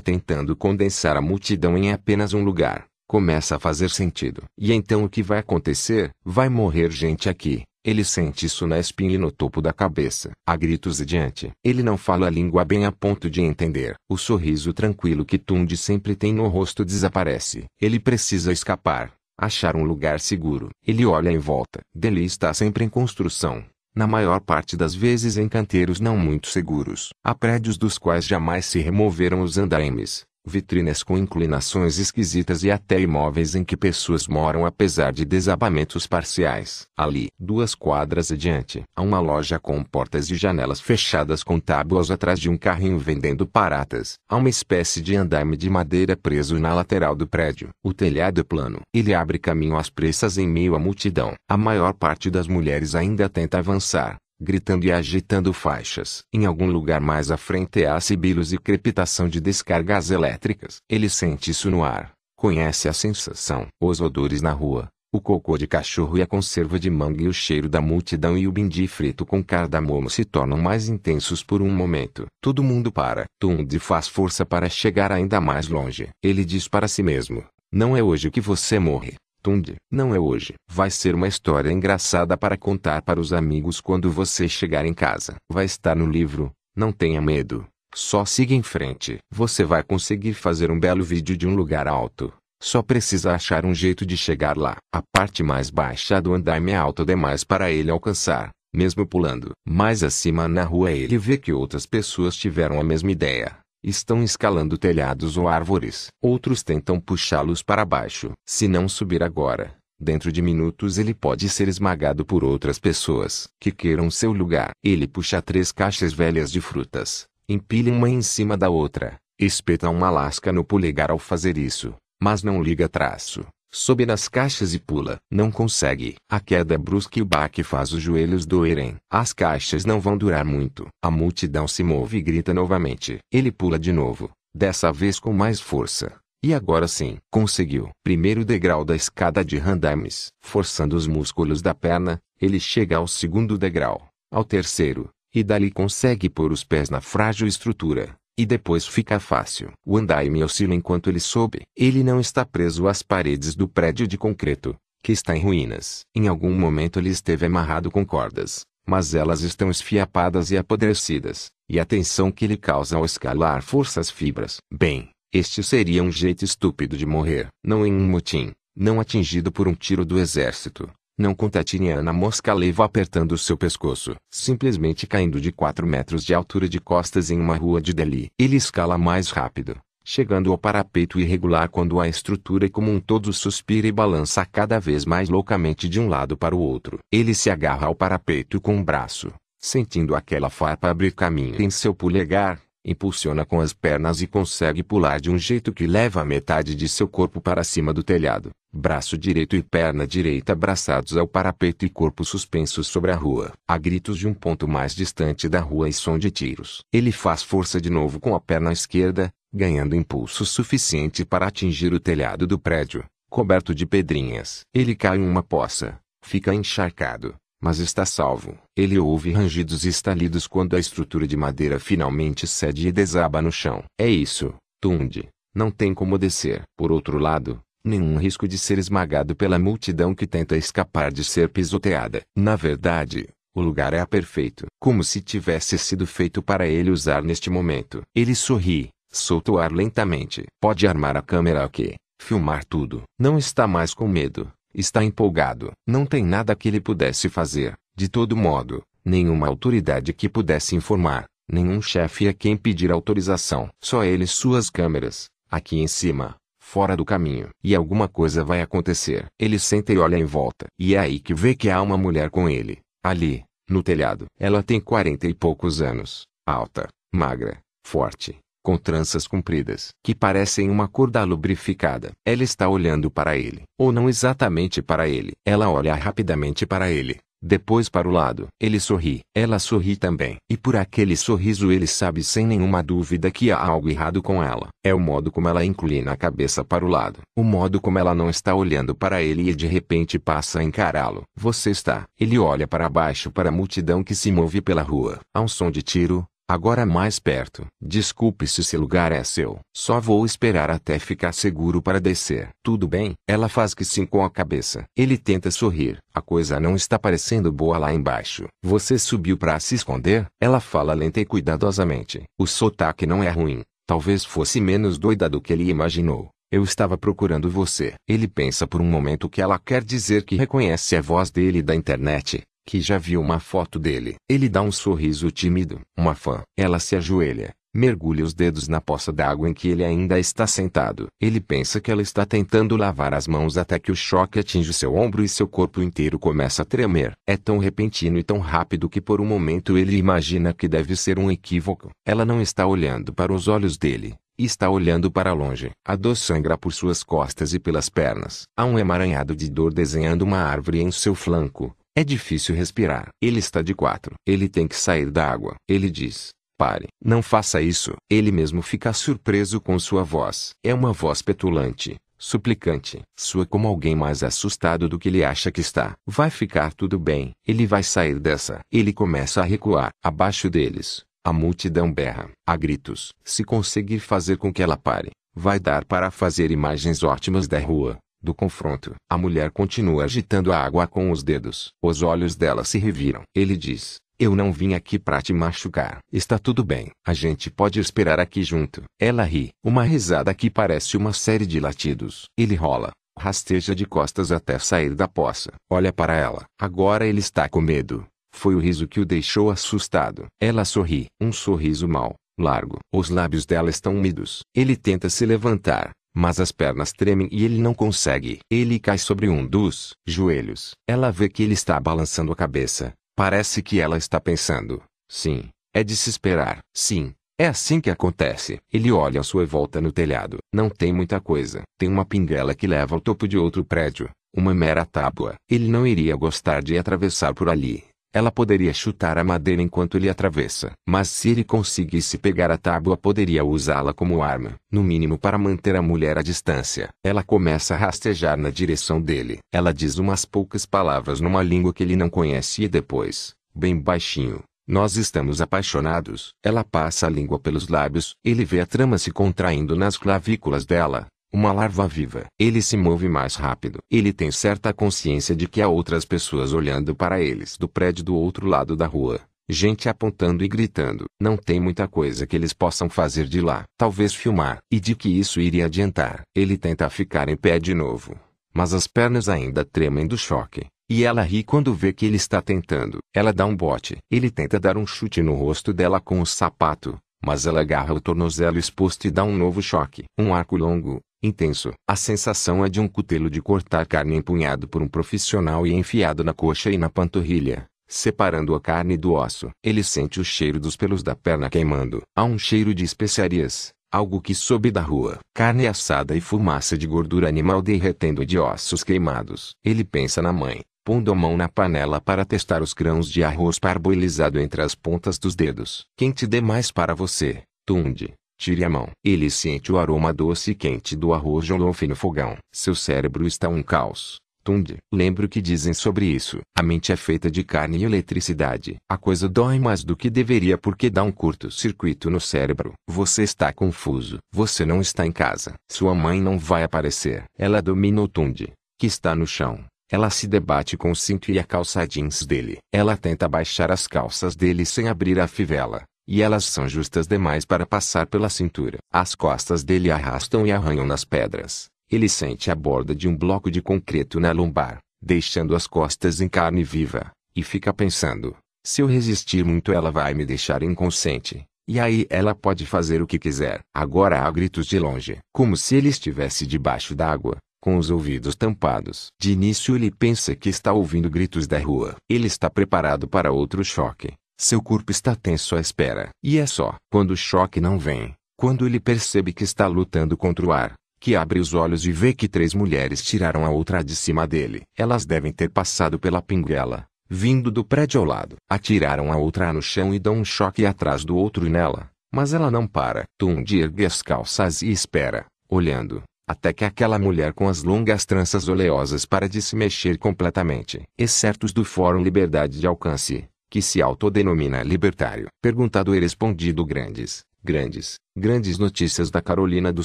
tentando 0.00 0.56
condensar 0.56 1.16
a 1.16 1.20
multidão 1.20 1.76
em 1.76 1.92
apenas 1.92 2.32
um 2.32 2.42
lugar, 2.42 2.86
começa 3.12 3.56
a 3.56 3.58
fazer 3.58 3.90
sentido. 3.90 4.44
E 4.58 4.72
então 4.72 5.04
o 5.04 5.08
que 5.08 5.22
vai 5.22 5.40
acontecer? 5.40 6.12
Vai 6.24 6.48
morrer 6.48 6.90
gente 6.90 7.28
aqui. 7.28 7.62
Ele 7.84 8.04
sente 8.04 8.46
isso 8.46 8.66
na 8.66 8.78
espinha 8.78 9.16
e 9.16 9.18
no 9.18 9.30
topo 9.30 9.60
da 9.60 9.70
cabeça. 9.70 10.30
A 10.46 10.56
gritos 10.56 10.98
e 10.98 11.04
diante. 11.04 11.50
Ele 11.62 11.82
não 11.82 11.98
fala 11.98 12.26
a 12.26 12.30
língua 12.30 12.64
bem 12.64 12.86
a 12.86 12.90
ponto 12.90 13.28
de 13.28 13.42
entender. 13.42 13.96
O 14.08 14.16
sorriso 14.16 14.72
tranquilo 14.72 15.26
que 15.26 15.36
Tund 15.36 15.76
sempre 15.76 16.16
tem 16.16 16.32
no 16.32 16.48
rosto 16.48 16.86
desaparece. 16.86 17.66
Ele 17.78 18.00
precisa 18.00 18.50
escapar. 18.50 19.12
Achar 19.38 19.76
um 19.76 19.84
lugar 19.84 20.18
seguro. 20.18 20.70
Ele 20.86 21.04
olha 21.04 21.30
em 21.30 21.38
volta. 21.38 21.80
Dele 21.94 22.24
está 22.24 22.54
sempre 22.54 22.82
em 22.82 22.88
construção. 22.88 23.62
Na 23.94 24.06
maior 24.06 24.40
parte 24.40 24.74
das 24.74 24.94
vezes 24.94 25.36
em 25.36 25.50
canteiros 25.50 26.00
não 26.00 26.16
muito 26.16 26.48
seguros. 26.48 27.10
Há 27.22 27.34
prédios 27.34 27.76
dos 27.76 27.98
quais 27.98 28.24
jamais 28.24 28.64
se 28.64 28.78
removeram 28.78 29.42
os 29.42 29.58
andaimes 29.58 30.24
vitrinas 30.46 31.02
com 31.02 31.16
inclinações 31.16 31.98
esquisitas 31.98 32.62
e 32.64 32.70
até 32.70 33.00
imóveis 33.00 33.54
em 33.54 33.64
que 33.64 33.76
pessoas 33.76 34.26
moram 34.26 34.66
apesar 34.66 35.12
de 35.12 35.24
desabamentos 35.24 36.06
parciais. 36.06 36.86
Ali, 36.96 37.28
duas 37.38 37.74
quadras 37.74 38.32
adiante, 38.32 38.82
há 38.96 39.02
uma 39.02 39.20
loja 39.20 39.58
com 39.58 39.82
portas 39.82 40.30
e 40.30 40.34
janelas 40.34 40.80
fechadas 40.80 41.42
com 41.42 41.58
tábuas 41.58 42.10
atrás 42.10 42.38
de 42.38 42.50
um 42.50 42.56
carrinho 42.56 42.98
vendendo 42.98 43.48
baratas. 43.52 44.14
Há 44.28 44.36
uma 44.36 44.48
espécie 44.48 45.00
de 45.00 45.16
andaime 45.16 45.56
de 45.56 45.70
madeira 45.70 46.16
preso 46.16 46.58
na 46.58 46.74
lateral 46.74 47.14
do 47.14 47.26
prédio. 47.26 47.70
O 47.82 47.92
telhado 47.92 48.40
é 48.40 48.44
plano. 48.44 48.80
Ele 48.94 49.14
abre 49.14 49.38
caminho 49.38 49.76
às 49.76 49.88
pressas 49.88 50.38
em 50.38 50.46
meio 50.46 50.74
à 50.74 50.78
multidão. 50.78 51.34
A 51.48 51.56
maior 51.56 51.92
parte 51.92 52.30
das 52.30 52.46
mulheres 52.46 52.94
ainda 52.94 53.28
tenta 53.28 53.58
avançar, 53.58 54.16
gritando 54.42 54.84
e 54.84 54.92
agitando 54.92 55.52
faixas. 55.52 56.22
Em 56.32 56.44
algum 56.44 56.66
lugar 56.66 57.00
mais 57.00 57.30
à 57.30 57.36
frente 57.36 57.86
há 57.86 57.98
sibilos 58.00 58.52
e 58.52 58.58
crepitação 58.58 59.28
de 59.28 59.40
descargas 59.40 60.10
elétricas. 60.10 60.78
Ele 60.90 61.08
sente 61.08 61.50
isso 61.50 61.70
no 61.70 61.84
ar. 61.84 62.12
Conhece 62.36 62.88
a 62.88 62.92
sensação. 62.92 63.68
Os 63.80 64.00
odores 64.00 64.42
na 64.42 64.50
rua, 64.50 64.88
o 65.14 65.20
cocô 65.20 65.58
de 65.58 65.66
cachorro 65.66 66.16
e 66.16 66.22
a 66.22 66.26
conserva 66.26 66.78
de 66.80 66.88
manga 66.88 67.22
e 67.22 67.28
o 67.28 67.34
cheiro 67.34 67.68
da 67.68 67.82
multidão 67.82 68.36
e 68.38 68.48
o 68.48 68.52
bindi 68.52 68.88
frito 68.88 69.26
com 69.26 69.44
cardamomo 69.44 70.08
se 70.08 70.24
tornam 70.24 70.56
mais 70.56 70.88
intensos 70.88 71.42
por 71.44 71.60
um 71.60 71.70
momento. 71.70 72.24
Todo 72.40 72.62
mundo 72.62 72.90
para. 72.90 73.26
Tund 73.38 73.78
faz 73.78 74.08
força 74.08 74.46
para 74.46 74.70
chegar 74.70 75.12
ainda 75.12 75.38
mais 75.38 75.68
longe. 75.68 76.08
Ele 76.22 76.46
diz 76.46 76.66
para 76.66 76.88
si 76.88 77.02
mesmo: 77.02 77.44
Não 77.70 77.94
é 77.94 78.02
hoje 78.02 78.30
que 78.30 78.40
você 78.40 78.78
morre. 78.78 79.16
Tund, 79.42 79.74
não 79.90 80.14
é 80.14 80.20
hoje. 80.20 80.54
Vai 80.70 80.90
ser 80.90 81.14
uma 81.14 81.26
história 81.26 81.72
engraçada 81.72 82.36
para 82.36 82.56
contar 82.56 83.02
para 83.02 83.20
os 83.20 83.32
amigos 83.32 83.80
quando 83.80 84.10
você 84.10 84.48
chegar 84.48 84.86
em 84.86 84.94
casa. 84.94 85.34
Vai 85.50 85.64
estar 85.64 85.96
no 85.96 86.06
livro, 86.06 86.52
não 86.76 86.92
tenha 86.92 87.20
medo. 87.20 87.66
Só 87.94 88.24
siga 88.24 88.54
em 88.54 88.62
frente. 88.62 89.18
Você 89.30 89.64
vai 89.64 89.82
conseguir 89.82 90.34
fazer 90.34 90.70
um 90.70 90.78
belo 90.78 91.02
vídeo 91.02 91.36
de 91.36 91.46
um 91.46 91.54
lugar 91.54 91.88
alto. 91.88 92.32
Só 92.62 92.80
precisa 92.80 93.34
achar 93.34 93.66
um 93.66 93.74
jeito 93.74 94.06
de 94.06 94.16
chegar 94.16 94.56
lá. 94.56 94.76
A 94.94 95.02
parte 95.12 95.42
mais 95.42 95.68
baixa 95.68 96.22
do 96.22 96.32
andaime 96.32 96.70
é 96.70 96.76
alta 96.76 97.04
demais 97.04 97.42
para 97.42 97.72
ele 97.72 97.90
alcançar, 97.90 98.50
mesmo 98.72 99.04
pulando. 99.04 99.50
Mais 99.66 100.04
acima 100.04 100.46
na 100.46 100.62
rua 100.62 100.92
ele 100.92 101.18
vê 101.18 101.36
que 101.36 101.52
outras 101.52 101.84
pessoas 101.84 102.36
tiveram 102.36 102.80
a 102.80 102.84
mesma 102.84 103.10
ideia. 103.10 103.58
Estão 103.84 104.22
escalando 104.22 104.78
telhados 104.78 105.36
ou 105.36 105.48
árvores. 105.48 106.06
Outros 106.22 106.62
tentam 106.62 107.00
puxá-los 107.00 107.64
para 107.64 107.84
baixo. 107.84 108.30
Se 108.46 108.68
não 108.68 108.88
subir 108.88 109.24
agora, 109.24 109.76
dentro 109.98 110.30
de 110.30 110.40
minutos 110.40 110.98
ele 110.98 111.12
pode 111.12 111.48
ser 111.48 111.66
esmagado 111.66 112.24
por 112.24 112.44
outras 112.44 112.78
pessoas 112.78 113.48
que 113.60 113.72
queiram 113.72 114.08
seu 114.08 114.32
lugar. 114.32 114.70
Ele 114.84 115.08
puxa 115.08 115.42
três 115.42 115.72
caixas 115.72 116.12
velhas 116.12 116.52
de 116.52 116.60
frutas, 116.60 117.26
empilha 117.48 117.92
uma 117.92 118.08
em 118.08 118.22
cima 118.22 118.56
da 118.56 118.70
outra, 118.70 119.16
espeta 119.36 119.90
uma 119.90 120.10
lasca 120.10 120.52
no 120.52 120.62
polegar 120.62 121.10
ao 121.10 121.18
fazer 121.18 121.58
isso, 121.58 121.92
mas 122.22 122.44
não 122.44 122.62
liga 122.62 122.88
traço. 122.88 123.44
Sobe 123.74 124.04
nas 124.04 124.28
caixas 124.28 124.74
e 124.74 124.78
pula. 124.78 125.18
Não 125.30 125.50
consegue. 125.50 126.16
A 126.30 126.38
queda 126.38 126.76
brusca 126.76 127.18
e 127.18 127.22
o 127.22 127.24
baque 127.24 127.62
faz 127.62 127.90
os 127.94 128.02
joelhos 128.02 128.44
doerem. 128.44 128.96
As 129.10 129.32
caixas 129.32 129.86
não 129.86 129.98
vão 129.98 130.16
durar 130.16 130.44
muito. 130.44 130.88
A 131.02 131.10
multidão 131.10 131.66
se 131.66 131.82
move 131.82 132.18
e 132.18 132.22
grita 132.22 132.52
novamente. 132.52 133.18
Ele 133.32 133.50
pula 133.50 133.78
de 133.78 133.90
novo. 133.90 134.30
Dessa 134.54 134.92
vez 134.92 135.18
com 135.18 135.32
mais 135.32 135.58
força. 135.58 136.14
E 136.44 136.52
agora 136.52 136.86
sim, 136.86 137.16
conseguiu. 137.30 137.88
Primeiro 138.04 138.44
degrau 138.44 138.84
da 138.84 138.94
escada 138.94 139.42
de 139.42 139.56
Randames. 139.56 140.28
Forçando 140.42 140.94
os 140.94 141.06
músculos 141.06 141.62
da 141.62 141.74
perna, 141.74 142.20
ele 142.38 142.60
chega 142.60 142.98
ao 142.98 143.08
segundo 143.08 143.56
degrau. 143.56 144.06
Ao 144.30 144.44
terceiro. 144.44 145.08
E 145.34 145.42
dali 145.42 145.70
consegue 145.70 146.28
pôr 146.28 146.52
os 146.52 146.62
pés 146.62 146.90
na 146.90 147.00
frágil 147.00 147.46
estrutura. 147.46 148.14
E 148.36 148.46
depois 148.46 148.86
fica 148.86 149.20
fácil. 149.20 149.72
O 149.84 149.98
andaime 149.98 150.42
oscila 150.42 150.74
enquanto 150.74 151.10
ele 151.10 151.20
sobe. 151.20 151.62
Ele 151.76 152.02
não 152.02 152.18
está 152.18 152.44
preso 152.44 152.88
às 152.88 153.02
paredes 153.02 153.54
do 153.54 153.68
prédio 153.68 154.08
de 154.08 154.16
concreto, 154.16 154.74
que 155.02 155.12
está 155.12 155.36
em 155.36 155.42
ruínas. 155.42 156.00
Em 156.14 156.28
algum 156.28 156.52
momento 156.52 156.98
ele 156.98 157.10
esteve 157.10 157.46
amarrado 157.46 157.90
com 157.90 158.06
cordas, 158.06 158.62
mas 158.86 159.14
elas 159.14 159.42
estão 159.42 159.70
esfiapadas 159.70 160.50
e 160.50 160.56
apodrecidas, 160.56 161.50
e 161.68 161.78
a 161.78 161.84
tensão 161.84 162.30
que 162.32 162.44
ele 162.44 162.56
causa 162.56 162.96
ao 162.96 163.04
escalar 163.04 163.62
força 163.62 164.00
as 164.00 164.10
fibras. 164.10 164.58
Bem, 164.72 165.10
este 165.32 165.62
seria 165.62 166.02
um 166.02 166.10
jeito 166.10 166.44
estúpido 166.44 166.96
de 166.96 167.04
morrer. 167.04 167.48
Não 167.64 167.86
em 167.86 167.92
um 167.92 168.08
motim, 168.08 168.52
não 168.74 169.00
atingido 169.00 169.52
por 169.52 169.68
um 169.68 169.74
tiro 169.74 170.04
do 170.04 170.18
exército, 170.18 170.90
não 171.18 171.34
com 171.34 171.48
Tatiana 171.48 172.12
Moscaleva 172.12 172.84
apertando 172.84 173.36
seu 173.36 173.56
pescoço, 173.56 174.14
simplesmente 174.30 175.06
caindo 175.06 175.40
de 175.40 175.52
4 175.52 175.86
metros 175.86 176.24
de 176.24 176.34
altura 176.34 176.68
de 176.68 176.80
costas 176.80 177.30
em 177.30 177.38
uma 177.38 177.56
rua 177.56 177.80
de 177.80 177.92
Delhi. 177.92 178.30
Ele 178.38 178.56
escala 178.56 178.96
mais 178.96 179.30
rápido, 179.30 179.76
chegando 180.04 180.50
ao 180.50 180.58
parapeito 180.58 181.20
irregular 181.20 181.68
quando 181.68 182.00
a 182.00 182.08
estrutura 182.08 182.68
como 182.68 182.90
um 182.90 183.00
todo 183.00 183.32
suspira 183.32 183.86
e 183.86 183.92
balança 183.92 184.44
cada 184.44 184.78
vez 184.78 185.04
mais 185.04 185.28
loucamente 185.28 185.88
de 185.88 186.00
um 186.00 186.08
lado 186.08 186.36
para 186.36 186.56
o 186.56 186.60
outro. 186.60 186.98
Ele 187.10 187.34
se 187.34 187.50
agarra 187.50 187.86
ao 187.86 187.94
parapeito 187.94 188.60
com 188.60 188.76
um 188.76 188.84
braço, 188.84 189.32
sentindo 189.58 190.14
aquela 190.14 190.50
farpa 190.50 190.90
abrir 190.90 191.12
caminho 191.12 191.60
em 191.60 191.70
seu 191.70 191.94
polegar, 191.94 192.60
impulsiona 192.84 193.44
com 193.44 193.60
as 193.60 193.72
pernas 193.72 194.20
e 194.20 194.26
consegue 194.26 194.82
pular 194.82 195.20
de 195.20 195.30
um 195.30 195.38
jeito 195.38 195.72
que 195.72 195.86
leva 195.86 196.20
a 196.20 196.24
metade 196.24 196.74
de 196.74 196.88
seu 196.88 197.06
corpo 197.06 197.40
para 197.40 197.64
cima 197.64 197.92
do 197.92 198.02
telhado. 198.02 198.50
Braço 198.72 199.18
direito 199.18 199.54
e 199.54 199.62
perna 199.62 200.06
direita 200.06 200.52
abraçados 200.52 201.16
ao 201.16 201.28
parapeito 201.28 201.84
e 201.84 201.90
corpo 201.90 202.24
suspenso 202.24 202.82
sobre 202.82 203.10
a 203.10 203.14
rua. 203.14 203.52
Há 203.68 203.76
gritos 203.76 204.18
de 204.18 204.26
um 204.26 204.34
ponto 204.34 204.66
mais 204.66 204.94
distante 204.94 205.48
da 205.48 205.60
rua 205.60 205.88
e 205.88 205.92
som 205.92 206.18
de 206.18 206.30
tiros. 206.30 206.82
Ele 206.92 207.12
faz 207.12 207.42
força 207.42 207.80
de 207.80 207.90
novo 207.90 208.18
com 208.18 208.34
a 208.34 208.40
perna 208.40 208.72
esquerda, 208.72 209.30
ganhando 209.52 209.94
impulso 209.94 210.46
suficiente 210.46 211.24
para 211.24 211.46
atingir 211.46 211.92
o 211.92 212.00
telhado 212.00 212.46
do 212.46 212.58
prédio, 212.58 213.04
coberto 213.28 213.74
de 213.74 213.84
pedrinhas. 213.84 214.62
Ele 214.72 214.94
cai 214.94 215.18
em 215.18 215.28
uma 215.28 215.42
poça, 215.42 216.00
fica 216.24 216.54
encharcado, 216.54 217.34
mas 217.62 217.78
está 217.78 218.04
salvo. 218.04 218.58
Ele 218.76 218.98
ouve 218.98 219.30
rangidos 219.30 219.84
e 219.84 219.88
estalidos 219.88 220.48
quando 220.48 220.74
a 220.74 220.80
estrutura 220.80 221.26
de 221.26 221.36
madeira 221.36 221.78
finalmente 221.78 222.46
cede 222.46 222.88
e 222.88 222.92
desaba 222.92 223.40
no 223.40 223.52
chão. 223.52 223.84
É 223.96 224.08
isso, 224.08 224.52
Tunde. 224.80 225.28
Não 225.54 225.70
tem 225.70 225.94
como 225.94 226.18
descer. 226.18 226.62
Por 226.76 226.90
outro 226.90 227.18
lado, 227.18 227.60
nenhum 227.84 228.16
risco 228.16 228.48
de 228.48 228.58
ser 228.58 228.78
esmagado 228.78 229.36
pela 229.36 229.58
multidão 229.58 230.14
que 230.14 230.26
tenta 230.26 230.56
escapar 230.56 231.12
de 231.12 231.22
ser 231.22 231.48
pisoteada. 231.50 232.22
Na 232.36 232.56
verdade, 232.56 233.28
o 233.54 233.60
lugar 233.60 233.92
é 233.92 234.04
perfeito, 234.06 234.66
como 234.80 235.04
se 235.04 235.20
tivesse 235.20 235.78
sido 235.78 236.06
feito 236.06 236.42
para 236.42 236.66
ele 236.66 236.90
usar 236.90 237.22
neste 237.22 237.48
momento. 237.48 238.02
Ele 238.14 238.34
sorri, 238.34 238.88
solta 239.10 239.52
o 239.52 239.58
ar 239.58 239.70
lentamente. 239.70 240.46
Pode 240.60 240.86
armar 240.86 241.16
a 241.16 241.22
câmera 241.22 241.62
aqui, 241.62 241.94
filmar 242.20 242.64
tudo. 242.64 243.02
Não 243.20 243.38
está 243.38 243.66
mais 243.66 243.92
com 243.92 244.08
medo, 244.08 244.50
Está 244.74 245.04
empolgado. 245.04 245.72
Não 245.86 246.06
tem 246.06 246.24
nada 246.24 246.54
que 246.54 246.68
ele 246.68 246.80
pudesse 246.80 247.28
fazer, 247.28 247.74
de 247.94 248.08
todo 248.08 248.36
modo, 248.36 248.82
nenhuma 249.04 249.48
autoridade 249.48 250.12
que 250.12 250.28
pudesse 250.28 250.74
informar, 250.74 251.24
nenhum 251.50 251.82
chefe 251.82 252.28
a 252.28 252.32
quem 252.32 252.56
pedir 252.56 252.90
autorização. 252.90 253.68
Só 253.82 254.02
ele 254.04 254.24
e 254.24 254.28
suas 254.28 254.70
câmeras, 254.70 255.26
aqui 255.50 255.78
em 255.78 255.86
cima, 255.86 256.36
fora 256.58 256.96
do 256.96 257.04
caminho. 257.04 257.50
E 257.62 257.74
alguma 257.74 258.08
coisa 258.08 258.42
vai 258.42 258.62
acontecer. 258.62 259.26
Ele 259.38 259.58
senta 259.58 259.92
e 259.92 259.98
olha 259.98 260.16
em 260.16 260.24
volta. 260.24 260.66
E 260.78 260.94
é 260.94 260.98
aí 260.98 261.20
que 261.20 261.34
vê 261.34 261.54
que 261.54 261.68
há 261.68 261.82
uma 261.82 261.98
mulher 261.98 262.30
com 262.30 262.48
ele, 262.48 262.78
ali, 263.04 263.44
no 263.68 263.82
telhado. 263.82 264.26
Ela 264.38 264.62
tem 264.62 264.80
quarenta 264.80 265.26
e 265.26 265.34
poucos 265.34 265.82
anos, 265.82 266.26
alta, 266.46 266.88
magra, 267.12 267.58
forte, 267.84 268.38
com 268.62 268.76
tranças 268.76 269.26
compridas, 269.26 269.90
que 270.02 270.14
parecem 270.14 270.70
uma 270.70 270.86
corda 270.88 271.24
lubrificada. 271.24 272.12
Ela 272.24 272.42
está 272.42 272.68
olhando 272.68 273.10
para 273.10 273.36
ele, 273.36 273.62
ou 273.78 273.92
não 273.92 274.08
exatamente 274.08 274.80
para 274.80 275.08
ele. 275.08 275.32
Ela 275.44 275.68
olha 275.68 275.94
rapidamente 275.94 276.64
para 276.64 276.90
ele, 276.90 277.18
depois 277.42 277.88
para 277.88 278.08
o 278.08 278.12
lado. 278.12 278.46
Ele 278.60 278.78
sorri. 278.78 279.20
Ela 279.34 279.58
sorri 279.58 279.96
também. 279.96 280.36
E 280.48 280.56
por 280.56 280.76
aquele 280.76 281.16
sorriso 281.16 281.72
ele 281.72 281.88
sabe 281.88 282.22
sem 282.22 282.46
nenhuma 282.46 282.82
dúvida 282.82 283.30
que 283.32 283.50
há 283.50 283.58
algo 283.58 283.90
errado 283.90 284.22
com 284.22 284.42
ela. 284.42 284.68
É 284.84 284.94
o 284.94 285.00
modo 285.00 285.32
como 285.32 285.48
ela 285.48 285.64
inclina 285.64 286.12
a 286.12 286.16
cabeça 286.16 286.62
para 286.62 286.84
o 286.84 286.88
lado. 286.88 287.20
O 287.36 287.42
modo 287.42 287.80
como 287.80 287.98
ela 287.98 288.14
não 288.14 288.30
está 288.30 288.54
olhando 288.54 288.94
para 288.94 289.20
ele 289.20 289.50
e 289.50 289.54
de 289.54 289.66
repente 289.66 290.18
passa 290.18 290.60
a 290.60 290.64
encará-lo. 290.64 291.24
Você 291.36 291.70
está. 291.70 292.04
Ele 292.18 292.38
olha 292.38 292.68
para 292.68 292.88
baixo 292.88 293.30
para 293.32 293.48
a 293.48 293.52
multidão 293.52 294.04
que 294.04 294.14
se 294.14 294.30
move 294.30 294.60
pela 294.60 294.82
rua. 294.82 295.18
Há 295.34 295.40
um 295.40 295.48
som 295.48 295.70
de 295.70 295.82
tiro, 295.82 296.24
Agora 296.48 296.84
mais 296.84 297.18
perto. 297.18 297.66
Desculpe 297.80 298.46
se 298.46 298.60
esse 298.60 298.76
lugar 298.76 299.12
é 299.12 299.24
seu. 299.24 299.60
Só 299.74 300.00
vou 300.00 300.26
esperar 300.26 300.70
até 300.70 300.98
ficar 300.98 301.32
seguro 301.32 301.80
para 301.80 302.00
descer. 302.00 302.50
Tudo 302.62 302.86
bem? 302.86 303.14
Ela 303.26 303.48
faz 303.48 303.72
que 303.72 303.84
sim 303.84 304.04
com 304.04 304.24
a 304.24 304.30
cabeça. 304.30 304.84
Ele 304.96 305.16
tenta 305.16 305.50
sorrir. 305.50 305.98
A 306.14 306.20
coisa 306.20 306.60
não 306.60 306.74
está 306.76 306.98
parecendo 306.98 307.50
boa 307.50 307.78
lá 307.78 307.94
embaixo. 307.94 308.46
Você 308.62 308.98
subiu 308.98 309.38
para 309.38 309.58
se 309.60 309.76
esconder? 309.76 310.26
Ela 310.40 310.60
fala 310.60 310.94
lenta 310.94 311.20
e 311.20 311.24
cuidadosamente. 311.24 312.22
O 312.38 312.46
sotaque 312.46 313.06
não 313.06 313.22
é 313.22 313.30
ruim. 313.30 313.62
Talvez 313.86 314.24
fosse 314.24 314.60
menos 314.60 314.98
doida 314.98 315.28
do 315.28 315.40
que 315.40 315.52
ele 315.52 315.68
imaginou. 315.68 316.28
Eu 316.50 316.62
estava 316.64 316.98
procurando 316.98 317.48
você. 317.48 317.94
Ele 318.06 318.28
pensa 318.28 318.66
por 318.66 318.82
um 318.82 318.86
momento 318.86 319.28
que 319.28 319.40
ela 319.40 319.58
quer 319.58 319.82
dizer 319.82 320.22
que 320.24 320.36
reconhece 320.36 320.96
a 320.96 321.00
voz 321.00 321.30
dele 321.30 321.62
da 321.62 321.74
internet 321.74 322.42
que 322.64 322.80
já 322.80 322.98
viu 322.98 323.20
uma 323.20 323.40
foto 323.40 323.78
dele. 323.78 324.16
Ele 324.28 324.48
dá 324.48 324.62
um 324.62 324.72
sorriso 324.72 325.30
tímido. 325.30 325.80
Uma 325.96 326.14
fã. 326.14 326.42
Ela 326.56 326.78
se 326.78 326.96
ajoelha, 326.96 327.54
mergulha 327.74 328.24
os 328.24 328.34
dedos 328.34 328.68
na 328.68 328.80
poça 328.80 329.12
d'água 329.12 329.48
em 329.48 329.54
que 329.54 329.68
ele 329.68 329.84
ainda 329.84 330.18
está 330.18 330.46
sentado. 330.46 331.06
Ele 331.20 331.40
pensa 331.40 331.80
que 331.80 331.90
ela 331.90 332.02
está 332.02 332.26
tentando 332.26 332.76
lavar 332.76 333.14
as 333.14 333.26
mãos 333.26 333.56
até 333.56 333.78
que 333.78 333.90
o 333.90 333.96
choque 333.96 334.38
atinge 334.38 334.72
seu 334.72 334.94
ombro 334.94 335.24
e 335.24 335.28
seu 335.28 335.48
corpo 335.48 335.82
inteiro 335.82 336.18
começa 336.18 336.62
a 336.62 336.64
tremer. 336.64 337.12
É 337.26 337.36
tão 337.36 337.58
repentino 337.58 338.18
e 338.18 338.22
tão 338.22 338.38
rápido 338.38 338.88
que 338.88 339.00
por 339.00 339.20
um 339.20 339.26
momento 339.26 339.78
ele 339.78 339.96
imagina 339.96 340.52
que 340.52 340.68
deve 340.68 340.96
ser 340.96 341.18
um 341.18 341.30
equívoco. 341.30 341.90
Ela 342.04 342.24
não 342.24 342.40
está 342.40 342.66
olhando 342.66 343.12
para 343.12 343.32
os 343.32 343.48
olhos 343.48 343.78
dele. 343.78 344.14
Está 344.38 344.70
olhando 344.70 345.10
para 345.10 345.32
longe. 345.32 345.70
A 345.86 345.94
dor 345.94 346.16
sangra 346.16 346.56
por 346.56 346.72
suas 346.72 347.02
costas 347.02 347.52
e 347.52 347.58
pelas 347.58 347.88
pernas. 347.88 348.44
Há 348.56 348.64
um 348.64 348.78
emaranhado 348.78 349.36
de 349.36 349.48
dor 349.50 349.72
desenhando 349.72 350.22
uma 350.22 350.38
árvore 350.38 350.80
em 350.80 350.90
seu 350.90 351.14
flanco. 351.14 351.74
É 351.94 352.02
difícil 352.02 352.54
respirar. 352.54 353.08
Ele 353.20 353.38
está 353.38 353.60
de 353.60 353.74
quatro. 353.74 354.14
Ele 354.26 354.48
tem 354.48 354.66
que 354.66 354.74
sair 354.74 355.10
da 355.10 355.30
água. 355.30 355.56
Ele 355.68 355.90
diz: 355.90 356.30
Pare. 356.56 356.88
Não 357.04 357.22
faça 357.22 357.60
isso. 357.60 357.94
Ele 358.10 358.32
mesmo 358.32 358.62
fica 358.62 358.94
surpreso 358.94 359.60
com 359.60 359.78
sua 359.78 360.02
voz. 360.02 360.52
É 360.64 360.72
uma 360.72 360.92
voz 360.94 361.20
petulante, 361.20 361.96
suplicante. 362.16 363.02
Sua 363.18 363.44
como 363.44 363.68
alguém 363.68 363.94
mais 363.94 364.22
assustado 364.22 364.88
do 364.88 364.98
que 364.98 365.10
ele 365.10 365.22
acha 365.22 365.52
que 365.52 365.60
está. 365.60 365.92
Vai 366.06 366.30
ficar 366.30 366.72
tudo 366.72 366.98
bem. 366.98 367.32
Ele 367.46 367.66
vai 367.66 367.82
sair 367.82 368.18
dessa. 368.18 368.60
Ele 368.72 368.92
começa 368.92 369.42
a 369.42 369.44
recuar. 369.44 369.90
Abaixo 370.02 370.48
deles, 370.48 371.02
a 371.22 371.30
multidão 371.30 371.92
berra. 371.92 372.30
Há 372.46 372.56
gritos. 372.56 373.12
Se 373.22 373.44
conseguir 373.44 374.00
fazer 374.00 374.38
com 374.38 374.50
que 374.50 374.62
ela 374.62 374.78
pare, 374.78 375.10
vai 375.34 375.60
dar 375.60 375.84
para 375.84 376.10
fazer 376.10 376.50
imagens 376.50 377.02
ótimas 377.02 377.46
da 377.46 377.58
rua 377.58 377.98
do 378.22 378.34
confronto. 378.34 378.94
A 379.10 379.18
mulher 379.18 379.50
continua 379.50 380.04
agitando 380.04 380.52
a 380.52 380.58
água 380.58 380.86
com 380.86 381.10
os 381.10 381.22
dedos. 381.22 381.72
Os 381.82 382.02
olhos 382.02 382.36
dela 382.36 382.64
se 382.64 382.78
reviram. 382.78 383.22
Ele 383.34 383.56
diz: 383.56 383.96
Eu 384.18 384.36
não 384.36 384.52
vim 384.52 384.74
aqui 384.74 384.98
para 384.98 385.20
te 385.20 385.32
machucar. 385.32 385.98
Está 386.12 386.38
tudo 386.38 386.64
bem. 386.64 386.90
A 387.06 387.12
gente 387.12 387.50
pode 387.50 387.80
esperar 387.80 388.20
aqui 388.20 388.42
junto. 388.42 388.82
Ela 389.00 389.24
ri. 389.24 389.50
Uma 389.64 389.82
risada 389.82 390.32
que 390.32 390.50
parece 390.50 390.96
uma 390.96 391.12
série 391.12 391.46
de 391.46 391.58
latidos. 391.58 392.26
Ele 392.38 392.54
rola. 392.54 392.92
Rasteja 393.18 393.74
de 393.74 393.84
costas 393.84 394.32
até 394.32 394.58
sair 394.58 394.94
da 394.94 395.06
poça. 395.06 395.52
Olha 395.70 395.92
para 395.92 396.14
ela. 396.14 396.44
Agora 396.58 397.06
ele 397.06 397.20
está 397.20 397.48
com 397.48 397.60
medo. 397.60 398.06
Foi 398.34 398.54
o 398.54 398.58
riso 398.58 398.88
que 398.88 398.98
o 398.98 399.04
deixou 399.04 399.50
assustado. 399.50 400.26
Ela 400.40 400.64
sorri. 400.64 401.06
Um 401.20 401.30
sorriso 401.32 401.86
mau, 401.86 402.14
largo. 402.40 402.78
Os 402.92 403.10
lábios 403.10 403.44
dela 403.44 403.68
estão 403.70 403.94
úmidos. 403.94 404.40
Ele 404.54 404.74
tenta 404.76 405.10
se 405.10 405.26
levantar, 405.26 405.92
mas 406.14 406.40
as 406.40 406.52
pernas 406.52 406.92
tremem 406.92 407.28
e 407.30 407.44
ele 407.44 407.60
não 407.60 407.74
consegue. 407.74 408.40
Ele 408.50 408.78
cai 408.78 408.98
sobre 408.98 409.28
um 409.28 409.46
dos 409.46 409.94
joelhos. 410.06 410.74
Ela 410.86 411.10
vê 411.10 411.28
que 411.28 411.42
ele 411.42 411.54
está 411.54 411.78
balançando 411.80 412.32
a 412.32 412.36
cabeça. 412.36 412.92
Parece 413.16 413.62
que 413.62 413.80
ela 413.80 413.96
está 413.96 414.20
pensando. 414.20 414.82
Sim, 415.08 415.48
é 415.74 415.82
de 415.84 415.96
se 415.96 416.10
esperar. 416.10 416.58
Sim, 416.74 417.14
é 417.38 417.46
assim 417.46 417.80
que 417.80 417.90
acontece. 417.90 418.60
Ele 418.72 418.92
olha 418.92 419.20
à 419.20 419.24
sua 419.24 419.44
volta 419.44 419.80
no 419.80 419.92
telhado. 419.92 420.38
Não 420.52 420.68
tem 420.68 420.92
muita 420.92 421.20
coisa. 421.20 421.62
Tem 421.78 421.88
uma 421.88 422.04
pinguela 422.04 422.54
que 422.54 422.66
leva 422.66 422.94
ao 422.94 423.00
topo 423.00 423.26
de 423.26 423.36
outro 423.36 423.64
prédio. 423.64 424.08
Uma 424.34 424.54
mera 424.54 424.84
tábua. 424.84 425.34
Ele 425.50 425.68
não 425.68 425.86
iria 425.86 426.16
gostar 426.16 426.62
de 426.62 426.78
atravessar 426.78 427.34
por 427.34 427.48
ali. 427.48 427.84
Ela 428.12 428.30
poderia 428.30 428.74
chutar 428.74 429.16
a 429.16 429.24
madeira 429.24 429.62
enquanto 429.62 429.96
ele 429.96 430.08
atravessa. 430.08 430.72
Mas 430.86 431.08
se 431.08 431.30
ele 431.30 431.42
conseguisse 431.42 432.18
pegar 432.18 432.50
a 432.50 432.58
tábua 432.58 432.96
poderia 432.96 433.44
usá-la 433.44 433.94
como 433.94 434.22
arma, 434.22 434.56
no 434.70 434.82
mínimo 434.82 435.18
para 435.18 435.38
manter 435.38 435.76
a 435.76 435.82
mulher 435.82 436.18
à 436.18 436.22
distância. 436.22 436.90
Ela 437.02 437.22
começa 437.22 437.74
a 437.74 437.78
rastejar 437.78 438.36
na 438.36 438.50
direção 438.50 439.00
dele. 439.00 439.38
Ela 439.52 439.72
diz 439.72 439.98
umas 439.98 440.24
poucas 440.24 440.66
palavras 440.66 441.20
numa 441.20 441.42
língua 441.42 441.72
que 441.72 441.82
ele 441.82 441.96
não 441.96 442.10
conhece 442.10 442.64
e 442.64 442.68
depois, 442.68 443.34
bem 443.54 443.78
baixinho, 443.78 444.42
nós 444.66 444.96
estamos 444.96 445.40
apaixonados. 445.40 446.32
Ela 446.42 446.62
passa 446.62 447.06
a 447.06 447.10
língua 447.10 447.38
pelos 447.38 447.68
lábios. 447.68 448.14
Ele 448.24 448.44
vê 448.44 448.60
a 448.60 448.66
trama 448.66 448.96
se 448.96 449.10
contraindo 449.10 449.76
nas 449.76 449.96
clavículas 449.96 450.64
dela. 450.64 451.06
Uma 451.34 451.50
larva 451.50 451.88
viva. 451.88 452.26
Ele 452.38 452.60
se 452.60 452.76
move 452.76 453.08
mais 453.08 453.36
rápido. 453.36 453.78
Ele 453.90 454.12
tem 454.12 454.30
certa 454.30 454.70
consciência 454.70 455.34
de 455.34 455.48
que 455.48 455.62
há 455.62 455.68
outras 455.68 456.04
pessoas 456.04 456.52
olhando 456.52 456.94
para 456.94 457.22
eles 457.22 457.56
do 457.56 457.66
prédio 457.66 458.04
do 458.04 458.14
outro 458.14 458.46
lado 458.46 458.76
da 458.76 458.86
rua. 458.86 459.18
Gente 459.48 459.88
apontando 459.88 460.44
e 460.44 460.48
gritando. 460.48 461.06
Não 461.18 461.38
tem 461.38 461.58
muita 461.58 461.88
coisa 461.88 462.26
que 462.26 462.36
eles 462.36 462.52
possam 462.52 462.90
fazer 462.90 463.26
de 463.26 463.40
lá. 463.40 463.64
Talvez 463.78 464.14
filmar. 464.14 464.58
E 464.70 464.78
de 464.78 464.94
que 464.94 465.08
isso 465.08 465.40
iria 465.40 465.64
adiantar. 465.64 466.20
Ele 466.36 466.58
tenta 466.58 466.90
ficar 466.90 467.30
em 467.30 467.36
pé 467.36 467.58
de 467.58 467.72
novo. 467.72 468.14
Mas 468.52 468.74
as 468.74 468.86
pernas 468.86 469.26
ainda 469.26 469.64
tremem 469.64 470.06
do 470.06 470.18
choque. 470.18 470.66
E 470.86 471.02
ela 471.02 471.22
ri 471.22 471.42
quando 471.42 471.72
vê 471.72 471.94
que 471.94 472.04
ele 472.04 472.16
está 472.16 472.42
tentando. 472.42 472.98
Ela 473.14 473.32
dá 473.32 473.46
um 473.46 473.56
bote. 473.56 473.96
Ele 474.10 474.30
tenta 474.30 474.60
dar 474.60 474.76
um 474.76 474.86
chute 474.86 475.22
no 475.22 475.34
rosto 475.34 475.72
dela 475.72 475.98
com 475.98 476.20
o 476.20 476.26
sapato. 476.26 476.98
Mas 477.24 477.46
ela 477.46 477.62
agarra 477.62 477.94
o 477.94 478.00
tornozelo 478.00 478.58
exposto 478.58 479.06
e 479.06 479.10
dá 479.10 479.24
um 479.24 479.34
novo 479.34 479.62
choque. 479.62 480.04
Um 480.18 480.34
arco 480.34 480.56
longo, 480.56 481.00
intenso. 481.22 481.72
A 481.86 481.94
sensação 481.96 482.64
é 482.64 482.68
de 482.68 482.80
um 482.80 482.88
cutelo 482.88 483.30
de 483.30 483.40
cortar 483.40 483.86
carne 483.86 484.16
empunhado 484.16 484.66
por 484.66 484.82
um 484.82 484.88
profissional 484.88 485.66
e 485.66 485.72
enfiado 485.72 486.24
na 486.24 486.32
coxa 486.32 486.70
e 486.70 486.76
na 486.76 486.90
panturrilha. 486.90 487.66
separando 487.92 488.54
a 488.54 488.60
carne 488.60 488.96
do 488.96 489.12
osso. 489.12 489.50
Ele 489.62 489.84
sente 489.84 490.18
o 490.18 490.24
cheiro 490.24 490.58
dos 490.58 490.76
pelos 490.76 491.02
da 491.02 491.14
perna 491.14 491.50
queimando. 491.50 492.02
Há 492.16 492.24
um 492.24 492.38
cheiro 492.38 492.74
de 492.74 492.84
especiarias, 492.84 493.72
algo 493.92 494.20
que 494.20 494.34
sobe 494.34 494.70
da 494.70 494.80
rua. 494.80 495.18
Carne 495.34 495.66
assada 495.66 496.16
e 496.16 496.20
fumaça 496.20 496.78
de 496.78 496.86
gordura 496.86 497.28
animal 497.28 497.60
derretendo 497.60 498.24
de 498.24 498.38
ossos 498.38 498.82
queimados. 498.82 499.54
Ele 499.62 499.84
pensa 499.84 500.22
na 500.22 500.32
mãe, 500.32 500.62
pondo 500.82 501.12
a 501.12 501.14
mão 501.14 501.36
na 501.36 501.48
panela 501.50 502.00
para 502.00 502.24
testar 502.24 502.62
os 502.62 502.72
grãos 502.72 503.10
de 503.10 503.22
arroz 503.22 503.58
parboilizado 503.58 504.40
entre 504.40 504.62
as 504.62 504.74
pontas 504.74 505.18
dos 505.18 505.34
dedos. 505.36 505.84
Quem 505.94 506.10
te 506.10 506.26
dê 506.26 506.40
mais 506.40 506.70
para 506.70 506.94
você, 506.94 507.42
Tunde? 507.66 508.14
Tire 508.42 508.64
a 508.64 508.68
mão. 508.68 508.90
Ele 509.04 509.30
sente 509.30 509.70
o 509.70 509.78
aroma 509.78 510.12
doce 510.12 510.50
e 510.50 510.54
quente 510.56 510.96
do 510.96 511.14
arroz 511.14 511.46
jolofe 511.46 511.86
no 511.86 511.94
fogão. 511.94 512.36
Seu 512.52 512.74
cérebro 512.74 513.24
está 513.24 513.48
um 513.48 513.62
caos. 513.62 514.16
Tunde. 514.42 514.78
Lembra 514.92 515.26
o 515.26 515.28
que 515.28 515.40
dizem 515.40 515.72
sobre 515.72 516.06
isso. 516.06 516.40
A 516.58 516.60
mente 516.60 516.90
é 516.90 516.96
feita 516.96 517.30
de 517.30 517.44
carne 517.44 517.78
e 517.78 517.84
eletricidade. 517.84 518.78
A 518.90 518.98
coisa 518.98 519.28
dói 519.28 519.60
mais 519.60 519.84
do 519.84 519.96
que 519.96 520.10
deveria 520.10 520.58
porque 520.58 520.90
dá 520.90 521.04
um 521.04 521.12
curto-circuito 521.12 522.10
no 522.10 522.20
cérebro. 522.20 522.72
Você 522.90 523.22
está 523.22 523.52
confuso. 523.52 524.18
Você 524.34 524.66
não 524.66 524.80
está 524.80 525.06
em 525.06 525.12
casa. 525.12 525.54
Sua 525.70 525.94
mãe 525.94 526.20
não 526.20 526.36
vai 526.36 526.64
aparecer. 526.64 527.22
Ela 527.38 527.62
domina 527.62 528.02
o 528.02 528.08
Tunde, 528.08 528.52
que 528.76 528.88
está 528.88 529.14
no 529.14 529.24
chão. 529.24 529.64
Ela 529.88 530.10
se 530.10 530.26
debate 530.26 530.76
com 530.76 530.90
o 530.90 530.96
cinto 530.96 531.30
e 531.30 531.38
a 531.38 531.44
calça 531.44 531.86
jeans 531.86 532.26
dele. 532.26 532.58
Ela 532.72 532.96
tenta 532.96 533.28
baixar 533.28 533.70
as 533.70 533.86
calças 533.86 534.34
dele 534.34 534.64
sem 534.64 534.88
abrir 534.88 535.20
a 535.20 535.28
fivela. 535.28 535.84
E 536.12 536.20
elas 536.20 536.44
são 536.44 536.68
justas 536.68 537.06
demais 537.06 537.46
para 537.46 537.64
passar 537.64 538.06
pela 538.06 538.28
cintura. 538.28 538.76
As 538.92 539.14
costas 539.14 539.64
dele 539.64 539.90
arrastam 539.90 540.46
e 540.46 540.52
arranham 540.52 540.86
nas 540.86 541.06
pedras. 541.06 541.70
Ele 541.90 542.06
sente 542.06 542.50
a 542.50 542.54
borda 542.54 542.94
de 542.94 543.08
um 543.08 543.16
bloco 543.16 543.50
de 543.50 543.62
concreto 543.62 544.20
na 544.20 544.30
lombar, 544.30 544.80
deixando 545.00 545.56
as 545.56 545.66
costas 545.66 546.20
em 546.20 546.28
carne 546.28 546.62
viva, 546.62 547.10
e 547.34 547.42
fica 547.42 547.72
pensando: 547.72 548.36
se 548.62 548.82
eu 548.82 548.86
resistir 548.86 549.42
muito, 549.42 549.72
ela 549.72 549.90
vai 549.90 550.12
me 550.12 550.26
deixar 550.26 550.62
inconsciente. 550.62 551.46
E 551.66 551.80
aí 551.80 552.06
ela 552.10 552.34
pode 552.34 552.66
fazer 552.66 553.00
o 553.00 553.06
que 553.06 553.18
quiser. 553.18 553.62
Agora 553.74 554.20
há 554.20 554.30
gritos 554.30 554.66
de 554.66 554.78
longe, 554.78 555.16
como 555.32 555.56
se 555.56 555.76
ele 555.76 555.88
estivesse 555.88 556.46
debaixo 556.46 556.94
d'água, 556.94 557.38
com 557.58 557.78
os 557.78 557.88
ouvidos 557.88 558.36
tampados. 558.36 559.06
De 559.18 559.32
início 559.32 559.74
ele 559.74 559.90
pensa 559.90 560.36
que 560.36 560.50
está 560.50 560.74
ouvindo 560.74 561.08
gritos 561.08 561.46
da 561.46 561.58
rua. 561.58 561.96
Ele 562.06 562.26
está 562.26 562.50
preparado 562.50 563.08
para 563.08 563.32
outro 563.32 563.64
choque. 563.64 564.12
Seu 564.38 564.62
corpo 564.62 564.90
está 564.90 565.14
tenso 565.14 565.56
à 565.56 565.60
espera. 565.60 566.10
E 566.22 566.38
é 566.38 566.46
só 566.46 566.74
quando 566.90 567.12
o 567.12 567.16
choque 567.16 567.60
não 567.60 567.78
vem, 567.78 568.14
quando 568.36 568.66
ele 568.66 568.80
percebe 568.80 569.32
que 569.32 569.44
está 569.44 569.66
lutando 569.66 570.16
contra 570.16 570.44
o 570.44 570.52
ar, 570.52 570.74
que 571.00 571.16
abre 571.16 571.40
os 571.40 571.52
olhos 571.52 571.84
e 571.84 571.92
vê 571.92 572.12
que 572.12 572.28
três 572.28 572.54
mulheres 572.54 573.02
tiraram 573.02 573.44
a 573.44 573.50
outra 573.50 573.82
de 573.82 573.96
cima 573.96 574.26
dele. 574.26 574.62
Elas 574.76 575.04
devem 575.04 575.32
ter 575.32 575.50
passado 575.50 575.98
pela 575.98 576.22
pinguela, 576.22 576.86
vindo 577.08 577.50
do 577.50 577.64
prédio 577.64 578.00
ao 578.00 578.06
lado. 578.06 578.36
Atiraram 578.48 579.12
a 579.12 579.16
outra 579.16 579.52
no 579.52 579.60
chão 579.60 579.92
e 579.92 579.98
dão 579.98 580.14
um 580.14 580.24
choque 580.24 580.64
atrás 580.64 581.04
do 581.04 581.16
outro 581.16 581.48
nela. 581.48 581.90
Mas 582.14 582.32
ela 582.32 582.50
não 582.50 582.66
para. 582.66 583.04
Tundi 583.18 583.60
ergue 583.60 583.84
as 583.84 584.00
calças 584.00 584.62
e 584.62 584.70
espera, 584.70 585.26
olhando, 585.48 586.02
até 586.28 586.52
que 586.52 586.64
aquela 586.64 586.98
mulher 586.98 587.32
com 587.32 587.48
as 587.48 587.62
longas 587.62 588.06
tranças 588.06 588.48
oleosas 588.48 589.04
para 589.04 589.28
de 589.28 589.42
se 589.42 589.56
mexer 589.56 589.98
completamente. 589.98 590.82
Exceto 590.96 591.46
os 591.46 591.52
do 591.52 591.64
Fórum 591.64 592.02
Liberdade 592.02 592.60
de 592.60 592.66
Alcance, 592.66 593.24
que 593.52 593.60
se 593.60 593.82
autodenomina 593.82 594.62
libertário. 594.62 595.26
Perguntado 595.42 595.94
e 595.94 596.00
respondido 596.00 596.64
grandes, 596.64 597.20
grandes, 597.44 597.96
grandes 598.16 598.56
notícias 598.56 599.10
da 599.10 599.20
Carolina 599.20 599.70
do 599.70 599.84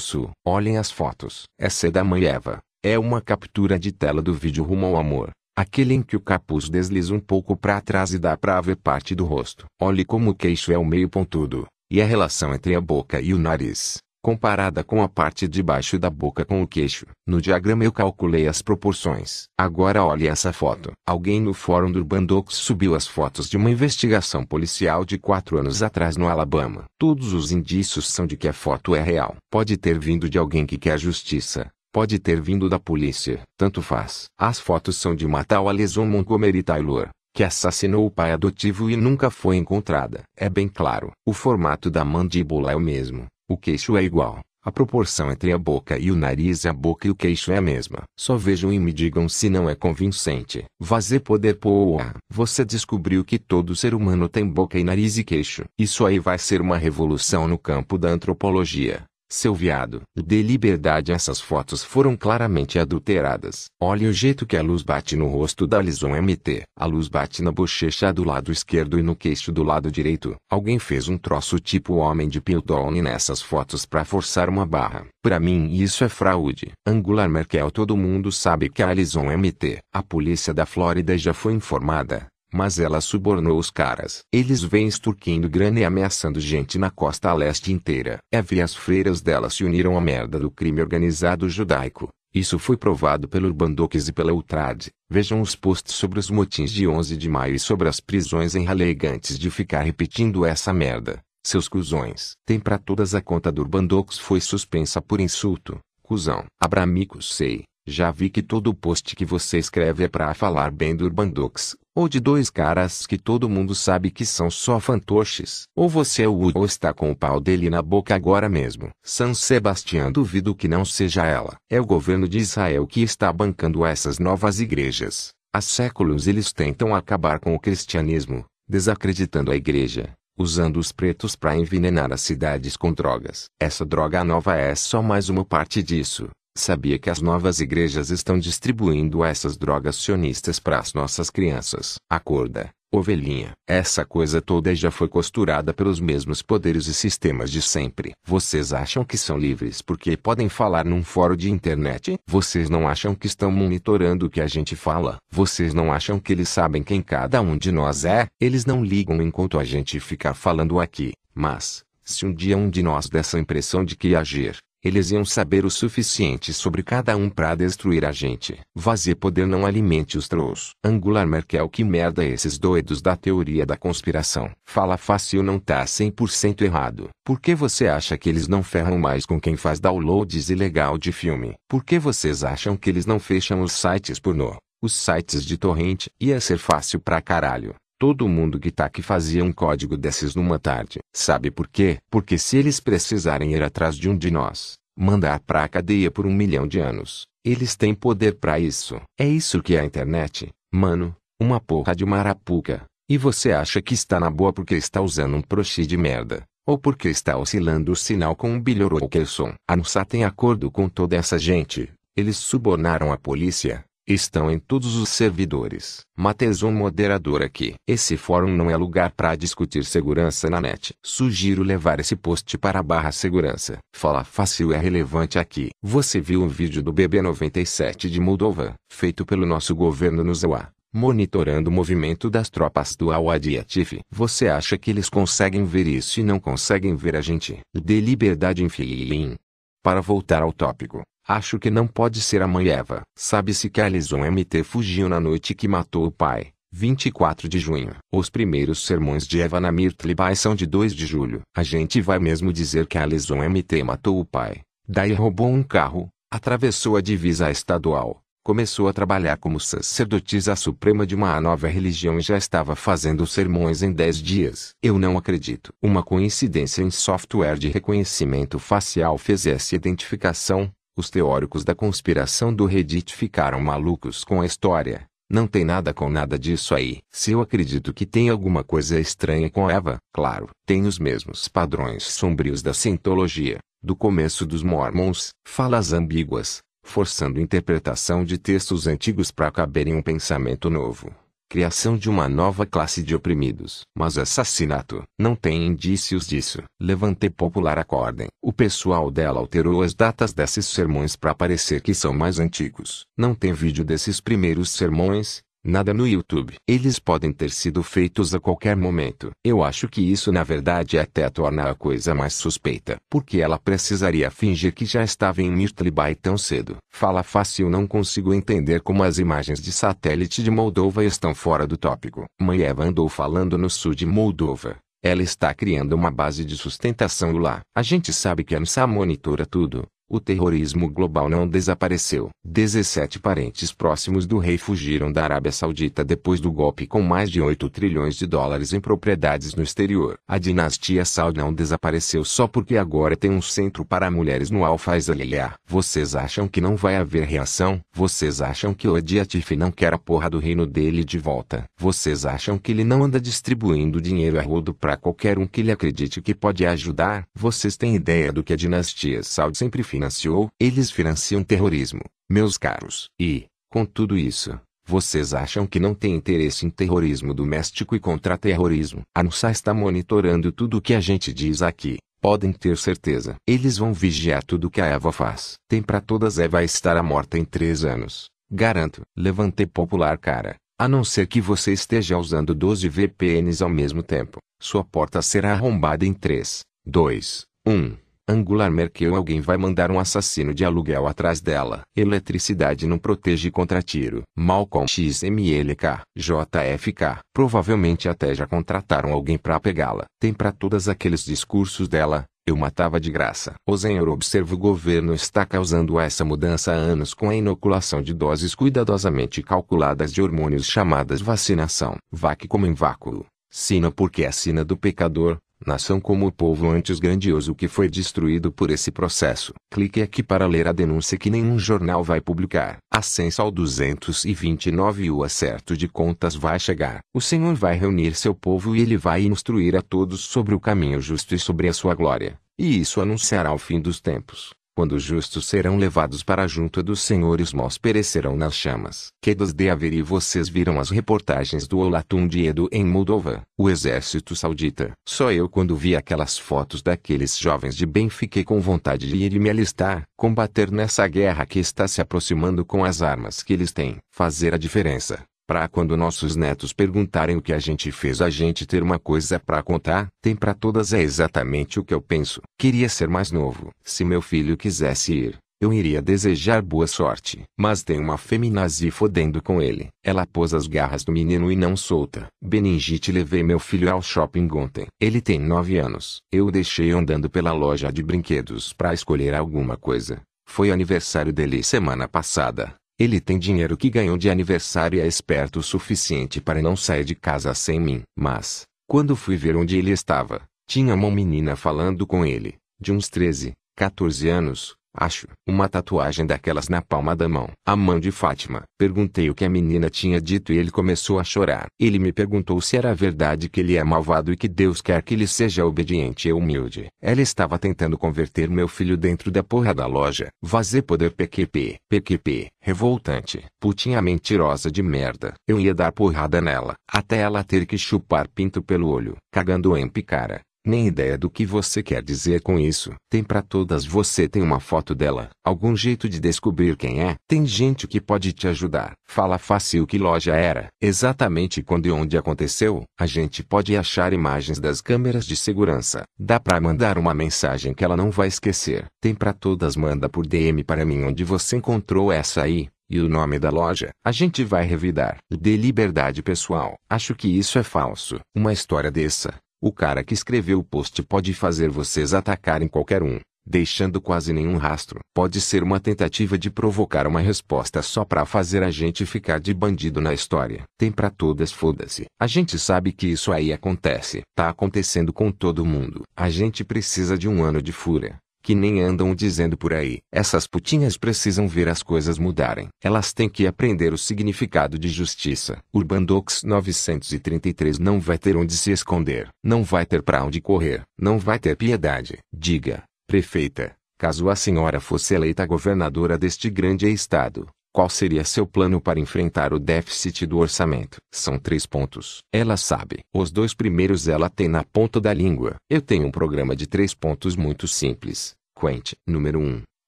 Sul. 0.00 0.30
Olhem 0.42 0.78
as 0.78 0.90
fotos. 0.90 1.42
Essa 1.60 1.88
é 1.88 1.90
da 1.90 2.02
mãe 2.02 2.24
Eva. 2.24 2.60
É 2.82 2.98
uma 2.98 3.20
captura 3.20 3.78
de 3.78 3.92
tela 3.92 4.22
do 4.22 4.32
vídeo 4.32 4.64
Rumo 4.64 4.86
ao 4.86 4.96
Amor. 4.96 5.32
Aquele 5.54 5.92
em 5.92 6.00
que 6.00 6.16
o 6.16 6.20
capuz 6.20 6.70
desliza 6.70 7.12
um 7.14 7.20
pouco 7.20 7.54
para 7.54 7.78
trás 7.82 8.14
e 8.14 8.18
dá 8.18 8.38
para 8.38 8.58
ver 8.62 8.76
parte 8.76 9.14
do 9.14 9.26
rosto. 9.26 9.66
Olhe 9.78 10.02
como 10.02 10.30
o 10.30 10.34
queixo 10.34 10.72
é 10.72 10.78
o 10.78 10.84
meio 10.84 11.10
pontudo. 11.10 11.66
E 11.92 12.00
a 12.00 12.06
relação 12.06 12.54
entre 12.54 12.74
a 12.74 12.80
boca 12.80 13.20
e 13.20 13.34
o 13.34 13.38
nariz 13.38 13.98
comparada 14.22 14.82
com 14.84 15.02
a 15.02 15.08
parte 15.08 15.46
de 15.46 15.62
baixo 15.62 15.98
da 15.98 16.10
boca 16.10 16.44
com 16.44 16.62
o 16.62 16.66
queixo. 16.66 17.06
No 17.26 17.40
diagrama 17.40 17.84
eu 17.84 17.92
calculei 17.92 18.46
as 18.46 18.62
proporções. 18.62 19.44
Agora 19.58 20.04
olhe 20.04 20.26
essa 20.26 20.52
foto. 20.52 20.92
Alguém 21.06 21.40
no 21.40 21.54
fórum 21.54 21.90
do 21.90 21.98
Urbandox 21.98 22.54
subiu 22.54 22.94
as 22.94 23.06
fotos 23.06 23.48
de 23.48 23.56
uma 23.56 23.70
investigação 23.70 24.44
policial 24.44 25.04
de 25.04 25.18
quatro 25.18 25.58
anos 25.58 25.82
atrás 25.82 26.16
no 26.16 26.28
Alabama. 26.28 26.84
Todos 26.98 27.32
os 27.32 27.52
indícios 27.52 28.06
são 28.08 28.26
de 28.26 28.36
que 28.36 28.48
a 28.48 28.52
foto 28.52 28.94
é 28.94 29.02
real. 29.02 29.36
Pode 29.50 29.76
ter 29.76 29.98
vindo 29.98 30.28
de 30.28 30.38
alguém 30.38 30.66
que 30.66 30.78
quer 30.78 30.98
justiça. 30.98 31.68
Pode 31.92 32.18
ter 32.18 32.40
vindo 32.40 32.68
da 32.68 32.78
polícia. 32.78 33.40
Tanto 33.56 33.80
faz. 33.82 34.26
As 34.38 34.58
fotos 34.58 34.96
são 34.96 35.14
de 35.14 35.26
uma 35.26 35.44
tal 35.44 35.68
Alison 35.68 36.04
Montgomery 36.04 36.62
Taylor 36.62 37.08
que 37.38 37.44
assassinou 37.44 38.04
o 38.04 38.10
pai 38.10 38.32
adotivo 38.32 38.90
e 38.90 38.96
nunca 38.96 39.30
foi 39.30 39.56
encontrada. 39.56 40.22
É 40.36 40.50
bem 40.50 40.66
claro, 40.66 41.12
o 41.24 41.32
formato 41.32 41.88
da 41.88 42.04
mandíbula 42.04 42.72
é 42.72 42.74
o 42.74 42.80
mesmo. 42.80 43.26
O 43.50 43.56
queixo 43.56 43.96
é 43.96 44.04
igual. 44.04 44.40
A 44.62 44.70
proporção 44.70 45.32
entre 45.32 45.50
a 45.52 45.56
boca 45.56 45.98
e 45.98 46.10
o 46.10 46.14
nariz 46.14 46.64
e 46.64 46.68
a 46.68 46.72
boca 46.74 47.08
e 47.08 47.10
o 47.10 47.14
queixo 47.14 47.50
é 47.50 47.56
a 47.56 47.62
mesma. 47.62 48.02
Só 48.14 48.36
vejam 48.36 48.70
e 48.70 48.78
me 48.78 48.92
digam 48.92 49.26
se 49.26 49.48
não 49.48 49.70
é 49.70 49.74
convincente. 49.74 50.66
Vaze 50.78 51.18
poder 51.18 51.54
poa. 51.54 52.12
Você 52.30 52.62
descobriu 52.62 53.24
que 53.24 53.38
todo 53.38 53.74
ser 53.74 53.94
humano 53.94 54.28
tem 54.28 54.46
boca 54.46 54.78
e 54.78 54.84
nariz 54.84 55.16
e 55.16 55.24
queixo. 55.24 55.64
Isso 55.78 56.04
aí 56.04 56.18
vai 56.18 56.36
ser 56.36 56.60
uma 56.60 56.76
revolução 56.76 57.48
no 57.48 57.56
campo 57.56 57.96
da 57.96 58.10
antropologia. 58.10 59.04
Seu 59.30 59.54
viado. 59.54 60.00
Dê 60.16 60.40
liberdade 60.40 61.12
essas 61.12 61.38
fotos 61.38 61.84
foram 61.84 62.16
claramente 62.16 62.78
adulteradas. 62.78 63.66
Olhe 63.78 64.06
o 64.06 64.12
jeito 64.12 64.46
que 64.46 64.56
a 64.56 64.62
luz 64.62 64.82
bate 64.82 65.16
no 65.16 65.28
rosto 65.28 65.66
da 65.66 65.78
Alison 65.78 66.16
MT. 66.16 66.62
A 66.74 66.86
luz 66.86 67.08
bate 67.08 67.42
na 67.42 67.52
bochecha 67.52 68.10
do 68.10 68.24
lado 68.24 68.50
esquerdo 68.50 68.98
e 68.98 69.02
no 69.02 69.14
queixo 69.14 69.52
do 69.52 69.62
lado 69.62 69.90
direito. 69.90 70.34
Alguém 70.50 70.78
fez 70.78 71.08
um 71.08 71.18
troço 71.18 71.58
tipo 71.60 71.96
homem 71.96 72.26
de 72.26 72.40
Piltdown 72.40 72.90
nessas 73.02 73.42
fotos 73.42 73.84
para 73.84 74.02
forçar 74.02 74.48
uma 74.48 74.64
barra. 74.64 75.06
Para 75.22 75.38
mim 75.38 75.74
isso 75.74 76.04
é 76.04 76.08
fraude. 76.08 76.72
Angular 76.86 77.28
Merkel 77.28 77.70
todo 77.70 77.98
mundo 77.98 78.32
sabe 78.32 78.70
que 78.70 78.82
a 78.82 78.88
Alison 78.88 79.24
MT. 79.24 79.80
A 79.92 80.02
polícia 80.02 80.54
da 80.54 80.64
Flórida 80.64 81.18
já 81.18 81.34
foi 81.34 81.52
informada. 81.52 82.28
Mas 82.52 82.78
ela 82.78 83.00
subornou 83.00 83.58
os 83.58 83.70
caras. 83.70 84.20
Eles 84.32 84.62
vêm 84.62 84.86
extorquindo 84.86 85.48
grana 85.48 85.80
e 85.80 85.84
ameaçando 85.84 86.40
gente 86.40 86.78
na 86.78 86.90
costa 86.90 87.32
leste 87.32 87.72
inteira. 87.72 88.18
Eve 88.32 88.56
e 88.56 88.62
as 88.62 88.74
freiras 88.74 89.20
dela 89.20 89.50
se 89.50 89.64
uniram 89.64 89.96
à 89.96 90.00
merda 90.00 90.38
do 90.38 90.50
crime 90.50 90.80
organizado 90.80 91.48
judaico. 91.48 92.08
Isso 92.34 92.58
foi 92.58 92.76
provado 92.76 93.26
pelo 93.26 93.46
Urbandoques 93.48 94.08
e 94.08 94.12
pela 94.12 94.32
Ultrad. 94.32 94.88
Vejam 95.10 95.40
os 95.40 95.56
posts 95.56 95.94
sobre 95.94 96.18
os 96.18 96.30
motins 96.30 96.70
de 96.70 96.86
11 96.86 97.16
de 97.16 97.28
maio 97.28 97.54
e 97.54 97.58
sobre 97.58 97.88
as 97.88 98.00
prisões 98.00 98.54
em 98.54 98.64
Raleigh 98.64 99.06
antes 99.06 99.38
de 99.38 99.50
ficar 99.50 99.82
repetindo 99.82 100.44
essa 100.44 100.72
merda. 100.72 101.20
Seus 101.44 101.68
cuzões. 101.68 102.32
Tem 102.46 102.60
pra 102.60 102.78
todas 102.78 103.14
a 103.14 103.22
conta 103.22 103.50
do 103.50 103.62
Urbandox 103.62 104.18
foi 104.18 104.40
suspensa 104.40 105.00
por 105.00 105.20
insulto. 105.20 105.78
Cusão. 106.02 106.44
Abramico 106.60 107.22
sei. 107.22 107.64
Já 107.86 108.10
vi 108.10 108.28
que 108.28 108.42
todo 108.42 108.74
post 108.74 109.16
que 109.16 109.24
você 109.24 109.56
escreve 109.56 110.04
é 110.04 110.08
pra 110.08 110.34
falar 110.34 110.70
bem 110.70 110.94
do 110.94 111.06
Urbandox, 111.06 111.74
ou 111.98 112.08
de 112.08 112.20
dois 112.20 112.48
caras 112.48 113.08
que 113.08 113.18
todo 113.18 113.48
mundo 113.48 113.74
sabe 113.74 114.12
que 114.12 114.24
são 114.24 114.48
só 114.48 114.78
fantoches. 114.78 115.64
Ou 115.74 115.88
você 115.88 116.22
é 116.22 116.28
o 116.28 116.52
ou 116.54 116.64
está 116.64 116.94
com 116.94 117.10
o 117.10 117.16
pau 117.16 117.40
dele 117.40 117.68
na 117.68 117.82
boca 117.82 118.14
agora 118.14 118.48
mesmo. 118.48 118.90
San 119.02 119.34
Sebastião 119.34 120.12
duvido 120.12 120.54
que 120.54 120.68
não 120.68 120.84
seja 120.84 121.26
ela. 121.26 121.56
É 121.68 121.80
o 121.80 121.84
governo 121.84 122.28
de 122.28 122.38
Israel 122.38 122.86
que 122.86 123.02
está 123.02 123.32
bancando 123.32 123.84
essas 123.84 124.20
novas 124.20 124.60
igrejas. 124.60 125.30
Há 125.52 125.60
séculos 125.60 126.28
eles 126.28 126.52
tentam 126.52 126.94
acabar 126.94 127.40
com 127.40 127.52
o 127.52 127.58
cristianismo, 127.58 128.44
desacreditando 128.68 129.50
a 129.50 129.56
igreja, 129.56 130.12
usando 130.38 130.76
os 130.76 130.92
pretos 130.92 131.34
para 131.34 131.56
envenenar 131.56 132.12
as 132.12 132.20
cidades 132.20 132.76
com 132.76 132.92
drogas. 132.92 133.46
Essa 133.58 133.84
droga 133.84 134.22
nova 134.22 134.54
é 134.54 134.72
só 134.76 135.02
mais 135.02 135.28
uma 135.28 135.44
parte 135.44 135.82
disso. 135.82 136.28
Sabia 136.58 136.98
que 136.98 137.08
as 137.08 137.22
novas 137.22 137.60
igrejas 137.60 138.10
estão 138.10 138.36
distribuindo 138.36 139.22
essas 139.22 139.56
drogas 139.56 139.94
sionistas 139.94 140.58
para 140.58 140.80
as 140.80 140.92
nossas 140.92 141.30
crianças. 141.30 142.00
Acorda, 142.10 142.70
ovelhinha. 142.92 143.52
Essa 143.64 144.04
coisa 144.04 144.42
toda 144.42 144.74
já 144.74 144.90
foi 144.90 145.06
costurada 145.06 145.72
pelos 145.72 146.00
mesmos 146.00 146.42
poderes 146.42 146.88
e 146.88 146.94
sistemas 146.94 147.52
de 147.52 147.62
sempre. 147.62 148.12
Vocês 148.26 148.72
acham 148.72 149.04
que 149.04 149.16
são 149.16 149.38
livres 149.38 149.80
porque 149.80 150.16
podem 150.16 150.48
falar 150.48 150.84
num 150.84 151.04
fórum 151.04 151.36
de 151.36 151.48
internet? 151.48 152.18
Vocês 152.26 152.68
não 152.68 152.88
acham 152.88 153.14
que 153.14 153.28
estão 153.28 153.52
monitorando 153.52 154.26
o 154.26 154.30
que 154.30 154.40
a 154.40 154.48
gente 154.48 154.74
fala? 154.74 155.18
Vocês 155.30 155.72
não 155.72 155.92
acham 155.92 156.18
que 156.18 156.32
eles 156.32 156.48
sabem 156.48 156.82
quem 156.82 157.00
cada 157.00 157.40
um 157.40 157.56
de 157.56 157.70
nós 157.70 158.04
é? 158.04 158.26
Eles 158.40 158.66
não 158.66 158.84
ligam 158.84 159.22
enquanto 159.22 159.60
a 159.60 159.64
gente 159.64 160.00
ficar 160.00 160.34
falando 160.34 160.80
aqui. 160.80 161.12
Mas, 161.32 161.84
se 162.02 162.26
um 162.26 162.34
dia 162.34 162.58
um 162.58 162.68
de 162.68 162.82
nós 162.82 163.08
dessa 163.08 163.38
impressão 163.38 163.84
de 163.84 163.94
que 163.94 164.16
agir, 164.16 164.56
eles 164.82 165.10
iam 165.10 165.24
saber 165.24 165.64
o 165.64 165.70
suficiente 165.70 166.52
sobre 166.52 166.82
cada 166.82 167.16
um 167.16 167.28
para 167.28 167.54
destruir 167.54 168.04
a 168.04 168.12
gente. 168.12 168.58
Vazie 168.74 169.14
poder 169.14 169.46
não 169.46 169.66
alimente 169.66 170.16
os 170.16 170.28
trolls. 170.28 170.72
Angular 170.84 171.26
Merkel 171.26 171.68
que 171.68 171.82
merda 171.82 172.24
esses 172.24 172.58
doidos 172.58 173.02
da 173.02 173.16
teoria 173.16 173.66
da 173.66 173.76
conspiração. 173.76 174.50
Fala 174.64 174.96
fácil 174.96 175.42
não 175.42 175.58
tá 175.58 175.84
100% 175.84 176.62
errado. 176.62 177.08
Por 177.24 177.40
que 177.40 177.54
você 177.54 177.88
acha 177.88 178.16
que 178.16 178.28
eles 178.28 178.46
não 178.46 178.62
ferram 178.62 178.98
mais 178.98 179.26
com 179.26 179.40
quem 179.40 179.56
faz 179.56 179.80
downloads 179.80 180.50
ilegal 180.50 180.96
de 180.96 181.12
filme? 181.12 181.54
Por 181.68 181.84
que 181.84 181.98
vocês 181.98 182.44
acham 182.44 182.76
que 182.76 182.88
eles 182.88 183.06
não 183.06 183.18
fecham 183.18 183.62
os 183.62 183.72
sites 183.72 184.18
pornô? 184.18 184.56
Os 184.80 184.94
sites 184.94 185.44
de 185.44 185.58
torrent 185.58 186.06
ia 186.20 186.40
ser 186.40 186.58
fácil 186.58 187.00
pra 187.00 187.20
caralho. 187.20 187.74
Todo 188.00 188.28
mundo 188.28 188.60
que 188.60 188.70
tá 188.70 188.84
aqui 188.84 189.02
fazia 189.02 189.44
um 189.44 189.52
código 189.52 189.96
desses 189.96 190.36
numa 190.36 190.56
tarde. 190.56 191.00
Sabe 191.12 191.50
por 191.50 191.66
quê? 191.66 191.98
Porque 192.08 192.38
se 192.38 192.56
eles 192.56 192.78
precisarem 192.78 193.54
ir 193.54 193.62
atrás 193.62 193.96
de 193.96 194.08
um 194.08 194.16
de 194.16 194.30
nós, 194.30 194.74
mandar 194.96 195.40
pra 195.40 195.66
cadeia 195.66 196.08
por 196.08 196.24
um 196.24 196.32
milhão 196.32 196.64
de 196.64 196.78
anos, 196.78 197.26
eles 197.44 197.74
têm 197.74 197.92
poder 197.92 198.36
para 198.36 198.60
isso. 198.60 199.00
É 199.18 199.26
isso 199.26 199.60
que 199.60 199.74
é 199.74 199.80
a 199.80 199.84
internet, 199.84 200.48
mano. 200.72 201.12
Uma 201.40 201.60
porra 201.60 201.92
de 201.92 202.04
uma 202.04 202.18
arapuca. 202.18 202.84
E 203.10 203.18
você 203.18 203.50
acha 203.50 203.82
que 203.82 203.94
está 203.94 204.20
na 204.20 204.30
boa 204.30 204.52
porque 204.52 204.76
está 204.76 205.00
usando 205.00 205.34
um 205.34 205.42
proxy 205.42 205.84
de 205.84 205.96
merda. 205.96 206.44
Ou 206.64 206.78
porque 206.78 207.08
está 207.08 207.36
oscilando 207.36 207.90
o 207.90 207.96
sinal 207.96 208.36
com 208.36 208.50
um 208.50 208.60
bilhorokelson. 208.60 209.54
A 209.66 209.74
NUSA 209.74 210.04
tem 210.04 210.22
acordo 210.22 210.70
com 210.70 210.88
toda 210.88 211.16
essa 211.16 211.36
gente. 211.36 211.90
Eles 212.16 212.36
subornaram 212.36 213.10
a 213.10 213.16
polícia. 213.16 213.84
Estão 214.08 214.50
em 214.50 214.58
todos 214.58 214.96
os 214.96 215.10
servidores. 215.10 216.00
Matheus 216.16 216.62
um 216.62 216.72
moderador 216.72 217.42
aqui. 217.42 217.74
Esse 217.86 218.16
fórum 218.16 218.56
não 218.56 218.70
é 218.70 218.74
lugar 218.74 219.12
para 219.12 219.36
discutir 219.36 219.84
segurança 219.84 220.48
na 220.48 220.62
net. 220.62 220.94
Sugiro 221.04 221.62
levar 221.62 222.00
esse 222.00 222.16
post 222.16 222.56
para 222.56 222.80
a 222.80 222.82
barra 222.82 223.12
segurança. 223.12 223.76
Fala 223.94 224.24
fácil 224.24 224.72
é 224.72 224.78
relevante 224.78 225.38
aqui. 225.38 225.68
Você 225.82 226.22
viu 226.22 226.42
o 226.42 226.48
vídeo 226.48 226.82
do 226.82 226.90
BB97 226.90 228.08
de 228.08 228.18
Moldova, 228.18 228.72
feito 228.90 229.26
pelo 229.26 229.44
nosso 229.44 229.76
governo 229.76 230.24
no 230.24 230.34
Zawa 230.34 230.70
monitorando 230.90 231.68
o 231.68 231.72
movimento 231.72 232.30
das 232.30 232.48
tropas 232.48 232.96
do 232.96 233.12
Al-Adiatif. 233.12 234.00
Você 234.10 234.48
acha 234.48 234.78
que 234.78 234.90
eles 234.90 235.10
conseguem 235.10 235.62
ver 235.62 235.86
isso 235.86 236.18
e 236.18 236.24
não 236.24 236.40
conseguem 236.40 236.96
ver 236.96 237.14
a 237.14 237.20
gente? 237.20 237.60
Dê 237.74 238.00
liberdade 238.00 238.64
em 238.64 239.36
Para 239.82 240.00
voltar 240.00 240.42
ao 240.42 240.50
tópico, 240.50 241.02
acho 241.28 241.58
que 241.58 241.70
não 241.70 241.86
pode 241.86 242.22
ser 242.22 242.40
a 242.40 242.48
mãe 242.48 242.68
Eva. 242.68 243.02
Sabe-se 243.14 243.68
que 243.68 243.80
Alison 243.80 244.24
MT 244.24 244.64
fugiu 244.64 245.08
na 245.08 245.20
noite 245.20 245.54
que 245.54 245.68
matou 245.68 246.06
o 246.06 246.10
pai. 246.10 246.48
24 246.72 247.48
de 247.48 247.58
junho. 247.58 247.94
Os 248.12 248.30
primeiros 248.30 248.84
sermões 248.84 249.26
de 249.26 249.40
Eva 249.40 249.60
na 249.60 249.70
Mirtlibai 249.70 250.34
são 250.34 250.54
de 250.54 250.66
2 250.66 250.94
de 250.94 251.06
julho. 251.06 251.42
A 251.54 251.62
gente 251.62 252.00
vai 252.00 252.18
mesmo 252.18 252.52
dizer 252.52 252.86
que 252.86 252.96
a 252.96 253.02
Alison 253.02 253.36
MT 253.36 253.82
matou 253.84 254.18
o 254.18 254.24
pai. 254.24 254.60
Daí 254.86 255.12
roubou 255.12 255.48
um 255.48 255.62
carro, 255.62 256.08
atravessou 256.30 256.96
a 256.96 257.00
divisa 257.00 257.50
estadual, 257.50 258.22
começou 258.42 258.88
a 258.88 258.92
trabalhar 258.94 259.36
como 259.36 259.60
sacerdotisa 259.60 260.56
suprema 260.56 261.06
de 261.06 261.14
uma 261.14 261.38
nova 261.40 261.68
religião 261.68 262.18
e 262.18 262.22
já 262.22 262.36
estava 262.36 262.74
fazendo 262.74 263.26
sermões 263.26 263.82
em 263.82 263.92
10 263.92 264.22
dias. 264.22 264.70
Eu 264.82 264.98
não 264.98 265.18
acredito. 265.18 265.72
Uma 265.82 266.02
coincidência 266.02 266.82
em 266.82 266.90
software 266.90 267.58
de 267.58 267.68
reconhecimento 267.68 268.58
facial 268.58 269.18
fez 269.18 269.46
essa 269.46 269.74
identificação. 269.74 270.70
Os 270.98 271.10
teóricos 271.10 271.62
da 271.62 271.76
conspiração 271.76 272.52
do 272.52 272.66
Reddit 272.66 273.14
ficaram 273.14 273.60
malucos 273.60 274.24
com 274.24 274.40
a 274.40 274.46
história. 274.46 275.06
Não 275.30 275.46
tem 275.46 275.64
nada 275.64 275.94
com 275.94 276.10
nada 276.10 276.36
disso 276.36 276.74
aí. 276.74 276.98
Se 277.08 277.30
eu 277.30 277.40
acredito 277.40 277.94
que 277.94 278.04
tem 278.04 278.30
alguma 278.30 278.64
coisa 278.64 278.98
estranha 278.98 279.48
com 279.48 279.70
Eva, 279.70 279.98
claro, 280.12 280.48
tem 280.66 280.86
os 280.86 280.98
mesmos 280.98 281.46
padrões 281.46 282.02
sombrios 282.02 282.62
da 282.62 282.74
cientologia, 282.74 283.58
do 283.80 283.94
começo 283.94 284.44
dos 284.44 284.64
mormons, 284.64 285.28
falas 285.46 285.92
ambíguas, 285.92 286.62
forçando 286.84 287.40
interpretação 287.40 288.24
de 288.24 288.36
textos 288.36 288.88
antigos 288.88 289.30
para 289.30 289.52
caber 289.52 289.86
em 289.86 289.94
um 289.94 290.02
pensamento 290.02 290.68
novo. 290.68 291.14
Criação 291.50 291.96
de 291.96 292.10
uma 292.10 292.28
nova 292.28 292.66
classe 292.66 293.02
de 293.02 293.14
oprimidos. 293.14 293.80
Mas 293.96 294.18
assassinato. 294.18 295.02
Não 295.18 295.34
tem 295.34 295.66
indícios 295.66 296.26
disso. 296.26 296.62
Levantei 296.78 297.30
popular 297.30 297.78
acordem. 297.78 298.28
O 298.42 298.52
pessoal 298.52 299.10
dela 299.10 299.40
alterou 299.40 299.82
as 299.82 299.94
datas 299.94 300.34
desses 300.34 300.66
sermões 300.66 301.16
para 301.16 301.34
parecer 301.34 301.80
que 301.80 301.94
são 301.94 302.12
mais 302.12 302.38
antigos. 302.38 303.06
Não 303.16 303.34
tem 303.34 303.54
vídeo 303.54 303.82
desses 303.82 304.20
primeiros 304.20 304.68
sermões, 304.68 305.40
Nada 305.68 305.92
no 305.92 306.08
YouTube. 306.08 306.54
Eles 306.66 306.98
podem 306.98 307.30
ter 307.30 307.50
sido 307.50 307.82
feitos 307.82 308.34
a 308.34 308.40
qualquer 308.40 308.74
momento. 308.74 309.32
Eu 309.44 309.62
acho 309.62 309.86
que 309.86 310.00
isso 310.00 310.32
na 310.32 310.42
verdade 310.42 310.98
até 310.98 311.28
torna 311.28 311.68
a 311.68 311.74
coisa 311.74 312.14
mais 312.14 312.32
suspeita. 312.32 312.96
Porque 313.10 313.42
ela 313.42 313.58
precisaria 313.58 314.30
fingir 314.30 314.72
que 314.72 314.86
já 314.86 315.04
estava 315.04 315.42
em 315.42 315.52
Mirtlibai 315.52 316.14
tão 316.14 316.38
cedo. 316.38 316.78
Fala 316.90 317.22
fácil 317.22 317.68
não 317.68 317.86
consigo 317.86 318.32
entender 318.32 318.80
como 318.80 319.02
as 319.02 319.18
imagens 319.18 319.60
de 319.60 319.70
satélite 319.70 320.42
de 320.42 320.50
Moldova 320.50 321.04
estão 321.04 321.34
fora 321.34 321.66
do 321.66 321.76
tópico. 321.76 322.24
Mãe 322.40 322.62
Eva 322.62 322.84
andou 322.84 323.06
falando 323.06 323.58
no 323.58 323.68
sul 323.68 323.94
de 323.94 324.06
Moldova. 324.06 324.78
Ela 325.02 325.22
está 325.22 325.52
criando 325.52 325.92
uma 325.92 326.10
base 326.10 326.46
de 326.46 326.56
sustentação 326.56 327.32
lá. 327.36 327.60
A 327.76 327.82
gente 327.82 328.10
sabe 328.10 328.42
que 328.42 328.56
a 328.56 328.60
NSA 328.60 328.86
monitora 328.86 329.44
tudo. 329.44 329.86
O 330.10 330.18
terrorismo 330.18 330.88
global 330.88 331.28
não 331.28 331.46
desapareceu. 331.46 332.30
17 332.42 333.18
parentes 333.18 333.74
próximos 333.74 334.26
do 334.26 334.38
rei 334.38 334.56
fugiram 334.56 335.12
da 335.12 335.22
Arábia 335.22 335.52
Saudita 335.52 336.02
depois 336.02 336.40
do 336.40 336.50
golpe 336.50 336.86
com 336.86 337.02
mais 337.02 337.30
de 337.30 337.42
8 337.42 337.68
trilhões 337.68 338.16
de 338.16 338.26
dólares 338.26 338.72
em 338.72 338.80
propriedades 338.80 339.54
no 339.54 339.62
exterior. 339.62 340.18
A 340.26 340.38
dinastia 340.38 341.04
Saud 341.04 341.36
não 341.36 341.52
desapareceu 341.52 342.24
só 342.24 342.46
porque 342.46 342.78
agora 342.78 343.18
tem 343.18 343.30
um 343.30 343.42
centro 343.42 343.84
para 343.84 344.10
mulheres 344.10 344.50
no 344.50 344.64
al 344.64 344.78
Faisaliah. 344.78 345.56
Vocês 345.66 346.14
acham 346.14 346.48
que 346.48 346.58
não 346.58 346.74
vai 346.74 346.96
haver 346.96 347.24
reação? 347.24 347.78
Vocês 347.92 348.40
acham 348.40 348.72
que 348.72 348.88
o 348.88 348.94
Adiatif 348.94 349.54
não 349.56 349.70
quer 349.70 349.92
a 349.92 349.98
porra 349.98 350.30
do 350.30 350.38
reino 350.38 350.64
dele 350.64 351.04
de 351.04 351.18
volta? 351.18 351.66
Vocês 351.76 352.24
acham 352.24 352.56
que 352.56 352.72
ele 352.72 352.82
não 352.82 353.04
anda 353.04 353.20
distribuindo 353.20 354.00
dinheiro 354.00 354.38
a 354.38 354.42
rodo 354.42 354.72
para 354.72 354.96
qualquer 354.96 355.38
um 355.38 355.46
que 355.46 355.60
lhe 355.60 355.70
acredite 355.70 356.22
que 356.22 356.34
pode 356.34 356.64
ajudar? 356.64 357.26
Vocês 357.34 357.76
têm 357.76 357.94
ideia 357.94 358.32
do 358.32 358.42
que 358.42 358.54
a 358.54 358.56
dinastia 358.56 359.22
Saud 359.22 359.54
sempre 359.54 359.82
fez? 359.82 359.97
Financiou, 359.98 360.48
eles 360.60 360.92
financiam 360.92 361.42
terrorismo, 361.42 362.00
meus 362.30 362.56
caros. 362.56 363.08
E, 363.20 363.46
com 363.68 363.84
tudo 363.84 364.16
isso, 364.16 364.58
vocês 364.86 365.34
acham 365.34 365.66
que 365.66 365.80
não 365.80 365.92
tem 365.92 366.14
interesse 366.14 366.64
em 366.64 366.70
terrorismo 366.70 367.34
doméstico 367.34 367.96
e 367.96 368.00
contra-terrorismo? 368.00 369.02
A 369.14 369.24
NUSA 369.24 369.50
está 369.50 369.74
monitorando 369.74 370.52
tudo 370.52 370.76
o 370.78 370.80
que 370.80 370.94
a 370.94 371.00
gente 371.00 371.32
diz 371.32 371.62
aqui. 371.62 371.98
Podem 372.20 372.52
ter 372.52 372.76
certeza. 372.76 373.34
Eles 373.46 373.76
vão 373.76 373.92
vigiar 373.92 374.42
tudo 374.42 374.70
que 374.70 374.80
a 374.80 374.86
Eva 374.86 375.12
faz. 375.12 375.54
Tem 375.68 375.82
para 375.82 376.00
todas 376.00 376.38
Eva 376.38 376.62
estar 376.62 377.00
morta 377.02 377.36
em 377.36 377.44
três 377.44 377.84
anos. 377.84 378.26
Garanto. 378.50 379.02
Levantei 379.16 379.66
popular 379.66 380.16
cara. 380.16 380.54
A 380.80 380.88
não 380.88 381.02
ser 381.02 381.26
que 381.26 381.40
você 381.40 381.72
esteja 381.72 382.16
usando 382.16 382.54
12 382.54 382.88
VPNs 382.88 383.62
ao 383.62 383.68
mesmo 383.68 384.02
tempo. 384.02 384.38
Sua 384.60 384.84
porta 384.84 385.20
será 385.22 385.52
arrombada 385.52 386.06
em 386.06 386.12
3, 386.14 386.60
2, 386.86 387.44
1. 387.66 388.07
Angular 388.30 388.70
Merkel 388.70 389.16
alguém 389.16 389.40
vai 389.40 389.56
mandar 389.56 389.90
um 389.90 389.98
assassino 389.98 390.52
de 390.52 390.62
aluguel 390.62 391.06
atrás 391.06 391.40
dela. 391.40 391.80
Eletricidade 391.96 392.86
não 392.86 392.98
protege 392.98 393.50
contra 393.50 393.80
tiro. 393.80 394.22
Malcolm 394.36 394.86
XMLK, 394.86 396.02
JFK. 396.14 397.20
Provavelmente 397.32 398.06
até 398.06 398.34
já 398.34 398.46
contrataram 398.46 399.14
alguém 399.14 399.38
para 399.38 399.58
pegá-la. 399.58 400.04
Tem 400.20 400.34
para 400.34 400.52
todos 400.52 400.90
aqueles 400.90 401.24
discursos 401.24 401.88
dela. 401.88 402.26
Eu 402.46 402.54
matava 402.54 403.00
de 403.00 403.10
graça. 403.10 403.54
O 403.66 403.78
senhor 403.78 404.10
observa 404.10 404.54
o 404.54 404.58
governo 404.58 405.14
está 405.14 405.46
causando 405.46 405.98
essa 405.98 406.22
mudança 406.22 406.70
há 406.70 406.74
anos 406.74 407.14
com 407.14 407.30
a 407.30 407.34
inoculação 407.34 408.02
de 408.02 408.12
doses 408.12 408.54
cuidadosamente 408.54 409.42
calculadas 409.42 410.12
de 410.12 410.20
hormônios 410.20 410.66
chamadas 410.66 411.22
vacinação. 411.22 411.96
VAC 412.12 412.46
como 412.46 412.66
em 412.66 412.74
vácuo. 412.74 413.24
Sina 413.50 413.90
porque 413.90 414.24
é 414.24 414.28
a 414.28 414.32
sina 414.32 414.62
do 414.62 414.76
pecador, 414.76 415.38
nação 415.66 416.00
como 416.00 416.26
o 416.26 416.32
povo 416.32 416.68
antes 416.68 416.98
grandioso 416.98 417.54
que 417.54 417.68
foi 417.68 417.88
destruído 417.88 418.50
por 418.52 418.70
esse 418.70 418.90
processo. 418.90 419.52
Clique 419.70 420.00
aqui 420.02 420.22
para 420.22 420.46
ler 420.46 420.68
a 420.68 420.72
denúncia 420.72 421.18
que 421.18 421.30
nenhum 421.30 421.58
jornal 421.58 422.02
vai 422.02 422.20
publicar. 422.20 422.78
Ascenso 422.92 423.42
ao 423.42 423.50
229 423.50 425.04
e 425.04 425.10
o 425.10 425.22
acerto 425.22 425.76
de 425.76 425.88
contas 425.88 426.34
vai 426.34 426.58
chegar. 426.58 427.00
O 427.14 427.20
Senhor 427.20 427.54
vai 427.54 427.76
reunir 427.76 428.14
seu 428.14 428.34
povo 428.34 428.74
e 428.74 428.80
ele 428.80 428.96
vai 428.96 429.24
instruir 429.24 429.76
a 429.76 429.82
todos 429.82 430.20
sobre 430.20 430.54
o 430.54 430.60
caminho 430.60 431.00
justo 431.00 431.34
e 431.34 431.38
sobre 431.38 431.68
a 431.68 431.72
sua 431.72 431.94
glória. 431.94 432.38
E 432.58 432.80
isso 432.80 433.00
anunciará 433.00 433.52
o 433.52 433.58
fim 433.58 433.80
dos 433.80 434.00
tempos 434.00 434.57
quando 434.78 434.92
os 434.92 435.02
justos 435.02 435.44
serão 435.46 435.76
levados 435.76 436.22
para 436.22 436.46
junto 436.46 436.84
dos 436.84 437.00
senhores 437.00 437.52
maus 437.52 437.76
perecerão 437.76 438.36
nas 438.36 438.54
chamas. 438.54 439.08
Quedas 439.20 439.52
de 439.52 439.68
Averi 439.68 440.02
vocês 440.02 440.48
viram 440.48 440.78
as 440.78 440.88
reportagens 440.88 441.66
do 441.66 441.78
Olatum 441.78 442.28
de 442.28 442.46
Edo 442.46 442.68
em 442.70 442.84
Moldova, 442.84 443.42
o 443.58 443.68
exército 443.68 444.36
saudita. 444.36 444.92
Só 445.04 445.32
eu 445.32 445.48
quando 445.48 445.74
vi 445.74 445.96
aquelas 445.96 446.38
fotos 446.38 446.80
daqueles 446.80 447.36
jovens 447.36 447.74
de 447.74 447.84
bem 447.84 448.08
fiquei 448.08 448.44
com 448.44 448.60
vontade 448.60 449.08
de 449.08 449.16
ir 449.16 449.32
e 449.32 449.40
me 449.40 449.50
alistar, 449.50 450.04
combater 450.16 450.70
nessa 450.70 451.08
guerra 451.08 451.44
que 451.44 451.58
está 451.58 451.88
se 451.88 452.00
aproximando 452.00 452.64
com 452.64 452.84
as 452.84 453.02
armas 453.02 453.42
que 453.42 453.52
eles 453.52 453.72
têm, 453.72 453.96
fazer 454.12 454.54
a 454.54 454.56
diferença 454.56 455.24
para 455.48 455.66
quando 455.66 455.96
nossos 455.96 456.36
netos 456.36 456.74
perguntarem 456.74 457.34
o 457.34 457.40
que 457.40 457.54
a 457.54 457.58
gente 457.58 457.90
fez 457.90 458.20
a 458.20 458.28
gente 458.28 458.66
ter 458.66 458.82
uma 458.82 458.98
coisa 458.98 459.40
para 459.40 459.62
contar, 459.62 460.08
tem 460.20 460.36
para 460.36 460.52
todas 460.52 460.92
é 460.92 461.00
exatamente 461.00 461.80
o 461.80 461.84
que 461.84 461.94
eu 461.94 462.02
penso. 462.02 462.42
Queria 462.58 462.86
ser 462.86 463.08
mais 463.08 463.32
novo. 463.32 463.70
Se 463.82 464.04
meu 464.04 464.20
filho 464.20 464.58
quisesse 464.58 465.14
ir, 465.14 465.38
eu 465.58 465.72
iria 465.72 466.02
desejar 466.02 466.60
boa 466.60 466.86
sorte. 466.86 467.44
Mas 467.58 467.82
tem 467.82 467.98
uma 467.98 468.18
feminazi 468.18 468.90
fodendo 468.90 469.42
com 469.42 469.62
ele. 469.62 469.88
Ela 470.04 470.26
pôs 470.26 470.52
as 470.52 470.66
garras 470.66 471.02
do 471.02 471.12
menino 471.12 471.50
e 471.50 471.56
não 471.56 471.74
solta. 471.74 472.26
Beningite 472.44 473.10
levei 473.10 473.42
meu 473.42 473.58
filho 473.58 473.90
ao 473.90 474.02
shopping 474.02 474.50
ontem. 474.52 474.86
Ele 475.00 475.22
tem 475.22 475.38
nove 475.38 475.78
anos. 475.78 476.18
Eu 476.30 476.48
o 476.48 476.52
deixei 476.52 476.90
andando 476.90 477.30
pela 477.30 477.52
loja 477.52 477.90
de 477.90 478.02
brinquedos 478.02 478.74
para 478.74 478.92
escolher 478.92 479.34
alguma 479.34 479.78
coisa. 479.78 480.20
Foi 480.46 480.70
aniversário 480.70 481.32
dele 481.32 481.62
semana 481.62 482.06
passada. 482.06 482.74
Ele 482.98 483.20
tem 483.20 483.38
dinheiro 483.38 483.76
que 483.76 483.88
ganhou 483.88 484.18
de 484.18 484.28
aniversário 484.28 484.98
e 484.98 485.00
é 485.00 485.06
esperto 485.06 485.60
o 485.60 485.62
suficiente 485.62 486.40
para 486.40 486.60
não 486.60 486.74
sair 486.74 487.04
de 487.04 487.14
casa 487.14 487.54
sem 487.54 487.78
mim. 487.78 488.02
Mas, 488.16 488.66
quando 488.88 489.14
fui 489.14 489.36
ver 489.36 489.54
onde 489.54 489.78
ele 489.78 489.92
estava, 489.92 490.42
tinha 490.66 490.94
uma 490.94 491.10
menina 491.10 491.54
falando 491.54 492.04
com 492.04 492.26
ele, 492.26 492.56
de 492.80 492.92
uns 492.92 493.08
13, 493.08 493.52
14 493.76 494.28
anos, 494.28 494.74
Acho. 494.94 495.28
Uma 495.46 495.68
tatuagem 495.68 496.26
daquelas 496.26 496.68
na 496.68 496.82
palma 496.82 497.14
da 497.14 497.28
mão. 497.28 497.48
A 497.66 497.76
mão 497.76 498.00
de 498.00 498.10
Fátima. 498.10 498.62
Perguntei 498.78 499.30
o 499.30 499.34
que 499.34 499.44
a 499.44 499.48
menina 499.48 499.88
tinha 499.88 500.20
dito 500.20 500.52
e 500.52 500.58
ele 500.58 500.70
começou 500.70 501.18
a 501.18 501.24
chorar. 501.24 501.66
Ele 501.78 501.98
me 501.98 502.12
perguntou 502.12 502.60
se 502.60 502.76
era 502.76 502.94
verdade 502.94 503.48
que 503.48 503.60
ele 503.60 503.76
é 503.76 503.84
malvado 503.84 504.32
e 504.32 504.36
que 504.36 504.48
Deus 504.48 504.80
quer 504.80 505.02
que 505.02 505.14
ele 505.14 505.26
seja 505.26 505.64
obediente 505.64 506.28
e 506.28 506.32
humilde. 506.32 506.86
Ela 507.00 507.20
estava 507.20 507.58
tentando 507.58 507.98
converter 507.98 508.48
meu 508.48 508.66
filho 508.66 508.96
dentro 508.96 509.30
da 509.30 509.42
porra 509.42 509.74
da 509.74 509.86
loja. 509.86 510.28
Vazê 510.42 510.82
poder 510.82 511.12
PQP. 511.12 511.76
PQP. 511.88 512.48
Revoltante. 512.60 513.44
Putinha 513.60 514.02
mentirosa 514.02 514.70
de 514.70 514.82
merda. 514.82 515.34
Eu 515.46 515.60
ia 515.60 515.74
dar 515.74 515.92
porrada 515.92 516.40
nela. 516.40 516.74
Até 516.90 517.18
ela 517.18 517.44
ter 517.44 517.66
que 517.66 517.78
chupar 517.78 518.28
pinto 518.28 518.62
pelo 518.62 518.88
olho. 518.88 519.16
Cagando 519.32 519.76
em 519.76 519.88
picara. 519.88 520.40
Nem 520.68 520.86
ideia 520.86 521.16
do 521.16 521.30
que 521.30 521.46
você 521.46 521.82
quer 521.82 522.02
dizer 522.02 522.42
com 522.42 522.58
isso. 522.58 522.92
Tem 523.08 523.24
para 523.24 523.40
todas 523.40 523.86
você 523.86 524.28
tem 524.28 524.42
uma 524.42 524.60
foto 524.60 524.94
dela. 524.94 525.30
Algum 525.42 525.74
jeito 525.74 526.06
de 526.10 526.20
descobrir 526.20 526.76
quem 526.76 527.02
é? 527.02 527.16
Tem 527.26 527.46
gente 527.46 527.88
que 527.88 528.02
pode 528.02 528.34
te 528.34 528.46
ajudar. 528.46 528.92
Fala 529.08 529.38
fácil 529.38 529.86
que 529.86 529.96
loja 529.96 530.36
era. 530.36 530.68
Exatamente 530.78 531.62
quando 531.62 531.86
e 531.86 531.90
onde 531.90 532.18
aconteceu. 532.18 532.82
A 533.00 533.06
gente 533.06 533.42
pode 533.42 533.74
achar 533.78 534.12
imagens 534.12 534.60
das 534.60 534.82
câmeras 534.82 535.24
de 535.24 535.36
segurança. 535.36 536.02
Dá 536.18 536.38
para 536.38 536.60
mandar 536.60 536.98
uma 536.98 537.14
mensagem 537.14 537.72
que 537.72 537.82
ela 537.82 537.96
não 537.96 538.10
vai 538.10 538.28
esquecer. 538.28 538.84
Tem 539.00 539.14
para 539.14 539.32
todas 539.32 539.74
manda 539.74 540.06
por 540.06 540.26
DM 540.26 540.62
para 540.64 540.84
mim 540.84 541.02
onde 541.02 541.24
você 541.24 541.56
encontrou 541.56 542.12
essa 542.12 542.42
aí. 542.42 542.68
E 542.90 543.00
o 543.00 543.08
nome 543.08 543.38
da 543.38 543.48
loja? 543.48 543.88
A 544.04 544.12
gente 544.12 544.44
vai 544.44 544.66
revidar. 544.66 545.16
De 545.30 545.56
liberdade 545.56 546.22
pessoal. 546.22 546.74
Acho 546.90 547.14
que 547.14 547.28
isso 547.28 547.58
é 547.58 547.62
falso. 547.62 548.18
Uma 548.34 548.50
história 548.50 548.90
dessa, 548.90 549.34
o 549.60 549.72
cara 549.72 550.04
que 550.04 550.14
escreveu 550.14 550.60
o 550.60 550.64
post 550.64 551.02
pode 551.02 551.34
fazer 551.34 551.68
vocês 551.68 552.14
atacarem 552.14 552.68
qualquer 552.68 553.02
um, 553.02 553.18
deixando 553.44 554.00
quase 554.00 554.32
nenhum 554.32 554.56
rastro. 554.56 555.00
Pode 555.12 555.40
ser 555.40 555.64
uma 555.64 555.80
tentativa 555.80 556.38
de 556.38 556.48
provocar 556.48 557.06
uma 557.06 557.20
resposta 557.20 557.82
só 557.82 558.04
para 558.04 558.24
fazer 558.24 558.62
a 558.62 558.70
gente 558.70 559.04
ficar 559.04 559.40
de 559.40 559.52
bandido 559.52 560.00
na 560.00 560.14
história. 560.14 560.62
Tem 560.78 560.92
para 560.92 561.10
todas 561.10 561.50
foda-se. 561.50 562.04
A 562.20 562.26
gente 562.26 562.58
sabe 562.58 562.92
que 562.92 563.08
isso 563.08 563.32
aí 563.32 563.52
acontece. 563.52 564.22
Tá 564.36 564.48
acontecendo 564.48 565.12
com 565.12 565.32
todo 565.32 565.66
mundo. 565.66 566.02
A 566.16 566.30
gente 566.30 566.62
precisa 566.64 567.18
de 567.18 567.28
um 567.28 567.42
ano 567.42 567.60
de 567.60 567.72
fúria 567.72 568.16
que 568.42 568.54
nem 568.54 568.80
andam 568.80 569.14
dizendo 569.14 569.56
por 569.56 569.72
aí. 569.72 569.98
Essas 570.12 570.46
putinhas 570.46 570.96
precisam 570.96 571.46
ver 571.46 571.68
as 571.68 571.82
coisas 571.82 572.18
mudarem. 572.18 572.68
Elas 572.82 573.12
têm 573.12 573.28
que 573.28 573.46
aprender 573.46 573.92
o 573.92 573.98
significado 573.98 574.78
de 574.78 574.88
justiça. 574.88 575.58
Urbandox 575.72 576.42
933 576.42 577.78
não 577.78 578.00
vai 578.00 578.18
ter 578.18 578.36
onde 578.36 578.56
se 578.56 578.70
esconder. 578.70 579.28
Não 579.42 579.62
vai 579.64 579.84
ter 579.84 580.02
pra 580.02 580.24
onde 580.24 580.40
correr. 580.40 580.82
Não 580.98 581.18
vai 581.18 581.38
ter 581.38 581.56
piedade. 581.56 582.18
Diga, 582.32 582.82
prefeita, 583.06 583.74
caso 583.98 584.28
a 584.28 584.36
senhora 584.36 584.80
fosse 584.80 585.14
eleita 585.14 585.44
governadora 585.44 586.16
deste 586.16 586.48
grande 586.48 586.88
estado, 586.88 587.48
qual 587.72 587.88
seria 587.88 588.24
seu 588.24 588.46
plano 588.46 588.80
para 588.80 588.98
enfrentar 588.98 589.52
o 589.52 589.58
déficit 589.58 590.26
do 590.26 590.38
orçamento? 590.38 590.98
São 591.12 591.38
três 591.38 591.66
pontos. 591.66 592.20
Ela 592.32 592.56
sabe. 592.56 593.00
Os 593.14 593.30
dois 593.30 593.54
primeiros 593.54 594.08
ela 594.08 594.28
tem 594.28 594.48
na 594.48 594.64
ponta 594.64 595.00
da 595.00 595.12
língua. 595.12 595.56
Eu 595.70 595.80
tenho 595.80 596.06
um 596.06 596.10
programa 596.10 596.56
de 596.56 596.66
três 596.66 596.94
pontos 596.94 597.36
muito 597.36 597.68
simples. 597.68 598.34
Quente. 598.58 598.96
Número 599.06 599.38
1. 599.38 599.42
Um, 599.42 599.62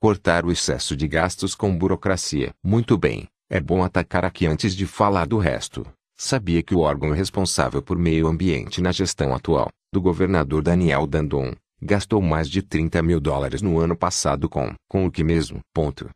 cortar 0.00 0.44
o 0.44 0.52
excesso 0.52 0.96
de 0.96 1.08
gastos 1.08 1.54
com 1.54 1.76
burocracia. 1.76 2.50
Muito 2.64 2.96
bem. 2.96 3.26
É 3.50 3.60
bom 3.60 3.82
atacar 3.82 4.24
aqui 4.24 4.46
antes 4.46 4.76
de 4.76 4.86
falar 4.86 5.26
do 5.26 5.38
resto. 5.38 5.84
Sabia 6.16 6.62
que 6.62 6.74
o 6.74 6.80
órgão 6.80 7.10
responsável 7.10 7.82
por 7.82 7.98
meio 7.98 8.28
ambiente 8.28 8.80
na 8.80 8.92
gestão 8.92 9.34
atual, 9.34 9.68
do 9.92 10.00
governador 10.00 10.62
Daniel 10.62 11.06
Dandon, 11.06 11.54
gastou 11.82 12.20
mais 12.20 12.48
de 12.48 12.62
30 12.62 13.02
mil 13.02 13.18
dólares 13.18 13.62
no 13.62 13.78
ano 13.78 13.96
passado 13.96 14.48
com, 14.48 14.72
com 14.88 15.06
o 15.06 15.10
que 15.10 15.24
mesmo? 15.24 15.60
Ponto. 15.74 16.08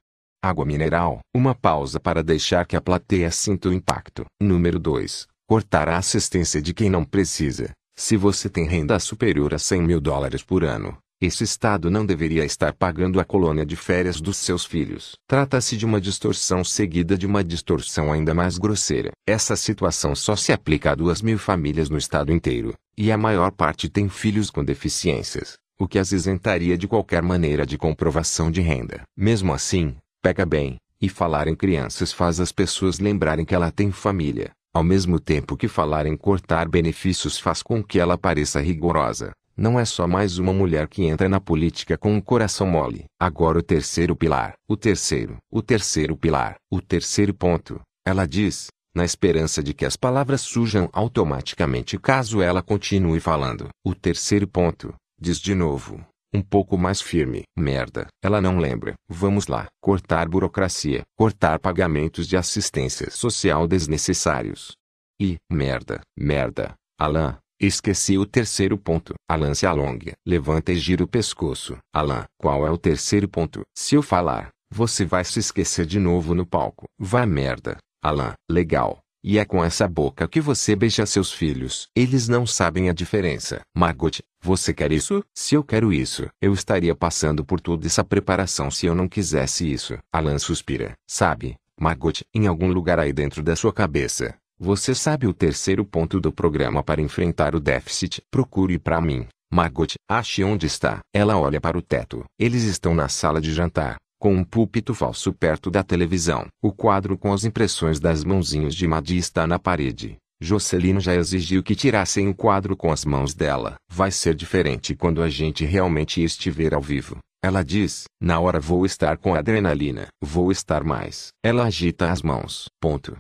Água 0.45 0.67
mineral. 0.67 1.21
Uma 1.35 1.55
pausa 1.55 1.99
para 1.99 2.23
deixar 2.23 2.67
que 2.67 2.77
a 2.77 2.81
plateia 2.81 3.31
sinta 3.31 3.71
o 3.71 3.73
impacto. 3.73 4.27
Número 4.39 4.79
2. 4.79 5.27
Cortar 5.49 5.89
a 5.89 5.97
assistência 5.97 6.61
de 6.61 6.75
quem 6.75 6.91
não 6.91 7.03
precisa. 7.03 7.71
Se 7.97 8.15
você 8.15 8.51
tem 8.51 8.67
renda 8.67 8.99
superior 8.99 9.55
a 9.55 9.59
100 9.59 9.83
mil 9.83 10.01
dólares 10.03 10.43
por 10.43 10.63
ano, 10.63 10.99
esse 11.19 11.45
Estado 11.45 11.91
não 11.91 12.05
deveria 12.05 12.45
estar 12.45 12.75
pagando 12.75 13.19
a 13.19 13.25
colônia 13.25 13.65
de 13.65 13.75
férias 13.75 14.21
dos 14.21 14.37
seus 14.37 14.67
filhos. 14.67 15.15
Trata-se 15.27 15.79
de 15.79 15.87
uma 15.87 15.99
distorção 15.99 16.63
seguida 16.63 17.17
de 17.17 17.27
uma 17.27 17.43
distorção 17.43 18.13
ainda 18.13 18.35
mais 18.35 18.59
grosseira. 18.59 19.13
Essa 19.27 19.57
situação 19.57 20.15
só 20.15 20.37
se 20.37 20.53
aplica 20.53 20.91
a 20.91 20.95
duas 20.95 21.23
mil 21.23 21.39
famílias 21.39 21.89
no 21.89 21.97
estado 21.97 22.31
inteiro, 22.31 22.75
e 22.99 23.11
a 23.11 23.17
maior 23.17 23.51
parte 23.51 23.89
tem 23.89 24.11
filhos 24.11 24.51
com 24.51 24.63
deficiências, 24.63 25.55
o 25.79 25.89
que 25.89 25.99
as 25.99 26.13
isentaria 26.13 26.77
de 26.77 26.87
qualquer 26.87 27.23
maneira 27.23 27.65
de 27.65 27.79
comprovação 27.79 28.51
de 28.51 28.61
renda. 28.61 29.05
Mesmo 29.17 29.55
assim, 29.55 29.97
pega 30.25 30.47
bem, 30.47 30.79
e 30.99 31.07
falar 31.07 31.49
em 31.49 31.55
crianças 31.55 32.11
faz 32.11 32.41
as 32.41 32.51
pessoas 32.51 32.99
lembrarem 32.99 33.45
que 33.45 33.55
ela 33.55 33.71
tem 33.71 33.93
família, 33.93 34.53
ao 34.73 34.83
mesmo 34.83 35.21
tempo 35.21 35.55
que 35.55 35.69
falar 35.69 36.07
em 36.07 36.17
cortar 36.17 36.67
benefícios 36.67 37.39
faz 37.39 37.63
com 37.63 37.85
que 37.85 38.01
ela 38.01 38.17
pareça 38.17 38.59
rigorosa. 38.59 39.33
Não 39.55 39.79
é 39.79 39.85
só 39.85 40.09
mais 40.09 40.39
uma 40.39 40.51
mulher 40.51 40.89
que 40.89 41.05
entra 41.05 41.29
na 41.29 41.39
política 41.39 41.99
com 41.99 42.15
o 42.15 42.17
um 42.17 42.21
coração 42.23 42.67
mole. 42.67 43.05
Agora 43.21 43.59
o 43.59 43.63
terceiro 43.63 44.17
pilar. 44.17 44.55
O 44.67 44.79
terceiro. 44.79 45.37
O 45.53 45.61
terceiro 45.61 46.17
pilar. 46.17 46.57
O 46.73 46.81
terceiro 46.81 47.35
ponto. 47.35 47.79
Ela 48.05 48.27
diz, 48.27 48.69
na 48.95 49.05
esperança 49.05 49.63
de 49.63 49.75
que 49.75 49.85
as 49.85 49.95
palavras 49.95 50.41
surjam 50.41 50.89
automaticamente 50.91 51.99
caso 51.99 52.41
ela 52.41 52.63
continue 52.63 53.21
falando. 53.21 53.69
O 53.85 53.95
terceiro 53.95 54.49
ponto. 54.49 54.95
Diz 55.21 55.39
de 55.39 55.55
novo. 55.55 56.05
Um 56.35 56.43
pouco 56.43 56.77
mais 56.77 57.01
firme. 57.01 57.45
Merda. 57.57 58.09
Ela 58.21 58.41
não 58.41 58.59
lembra. 58.59 58.95
Vamos 59.09 59.47
lá. 59.47 59.67
Cortar 59.81 60.29
burocracia. 60.29 61.03
Cortar 61.17 61.61
pagamentos 61.61 62.27
de 62.27 62.37
assistência 62.37 63.09
social 63.11 63.69
desnecessários. 63.69 64.73
E, 65.21 65.37
merda, 65.49 66.01
merda. 66.19 66.75
Alain, 66.99 67.37
Esqueci 67.61 68.19
o 68.19 68.27
terceiro 68.27 68.77
ponto. 68.77 69.15
Alan 69.31 69.55
se 69.55 69.65
alonga. 69.65 70.13
Levanta 70.27 70.73
e 70.73 70.77
gira 70.77 71.05
o 71.05 71.09
pescoço. 71.09 71.79
Alan, 71.95 72.25
qual 72.37 72.67
é 72.67 72.71
o 72.71 72.77
terceiro 72.77 73.29
ponto? 73.29 73.63
Se 73.77 73.95
eu 73.95 74.03
falar, 74.03 74.49
você 74.71 75.05
vai 75.05 75.25
se 75.25 75.39
esquecer 75.39 75.87
de 75.87 76.01
novo 76.01 76.35
no 76.35 76.45
palco. 76.45 76.87
Vai 76.99 77.27
merda. 77.27 77.79
Alan, 78.03 78.35
legal. 78.51 78.99
E 79.27 79.39
é 79.39 79.45
com 79.47 79.65
essa 79.65 79.89
boca 79.89 80.29
que 80.29 80.39
você 80.39 80.77
beija 80.77 81.07
seus 81.07 81.33
filhos. 81.33 81.89
Eles 81.97 82.29
não 82.29 82.47
sabem 82.47 82.91
a 82.91 82.93
diferença. 82.93 83.63
Margot, 83.75 84.19
você 84.43 84.75
quer 84.75 84.93
isso? 84.93 85.25
Se 85.35 85.55
eu 85.55 85.65
quero 85.65 85.91
isso, 85.91 86.29
eu 86.43 86.53
estaria 86.53 86.95
passando 86.95 87.43
por 87.43 87.59
toda 87.59 87.87
essa 87.87 88.05
preparação 88.05 88.71
se 88.71 88.85
eu 88.85 88.95
não 88.95 89.09
quisesse 89.09 89.73
isso. 89.73 89.97
Alan 90.13 90.39
suspira. 90.39 90.93
Sabe, 91.09 91.57
Margot, 91.81 92.21
em 92.35 92.47
algum 92.47 92.69
lugar 92.69 92.99
aí 92.99 93.15
dentro 93.15 93.43
da 93.43 93.57
sua 93.57 93.73
cabeça, 93.73 94.35
você 94.59 94.95
sabe 94.95 95.27
o 95.27 95.33
terceiro 95.33 95.87
ponto 95.87 96.21
do 96.21 96.31
programa 96.31 96.83
para 96.83 97.01
enfrentar 97.01 97.55
o 97.55 97.61
déficit? 97.61 98.21
Procure 98.31 98.79
para 98.79 99.01
mim. 99.01 99.27
Margot, 99.51 99.95
ache 100.07 100.45
onde 100.45 100.67
está. 100.67 100.99
Ela 101.15 101.39
olha 101.39 101.63
para 101.63 101.79
o 101.79 101.83
teto. 101.83 102.25
Eles 102.39 102.65
estão 102.65 102.95
na 102.95 103.09
sala 103.09 103.41
de 103.41 103.55
jantar, 103.55 103.97
com 104.25 104.35
um 104.35 104.43
púlpito 104.43 104.95
falso 104.95 105.35
perto 105.35 105.71
da 105.71 105.83
televisão. 105.83 106.47
O 106.63 106.73
quadro 106.73 107.19
com 107.19 107.31
as 107.31 107.45
impressões 107.45 108.01
das 108.01 108.25
mãozinhas 108.25 108.75
de 108.75 108.89
Maddie 108.89 109.19
está 109.19 109.47
na 109.47 109.59
parede. 109.59 110.17
Jocelyn 110.41 110.99
já 110.99 111.15
exigiu 111.15 111.63
que 111.63 111.75
tirassem 111.75 112.27
o 112.27 112.35
quadro 112.35 112.75
com 112.75 112.91
as 112.91 113.05
mãos 113.05 113.35
dela. 113.35 113.75
Vai 113.87 114.11
ser 114.11 114.35
diferente 114.35 114.97
quando 114.97 115.23
a 115.23 115.29
gente 115.29 115.67
realmente 115.67 116.25
estiver 116.25 116.73
ao 116.73 116.81
vivo. 116.81 117.19
Ela 117.45 117.63
diz, 117.63 118.05
na 118.19 118.41
hora 118.41 118.59
vou 118.59 118.87
estar 118.87 119.19
com 119.19 119.35
adrenalina. 119.35 120.07
Vou 120.23 120.51
estar 120.51 120.83
mais. 120.83 121.29
Ela 121.45 121.65
agita 121.65 122.11
as 122.11 122.23
mãos. 122.23 122.69
Ponto. 122.81 123.15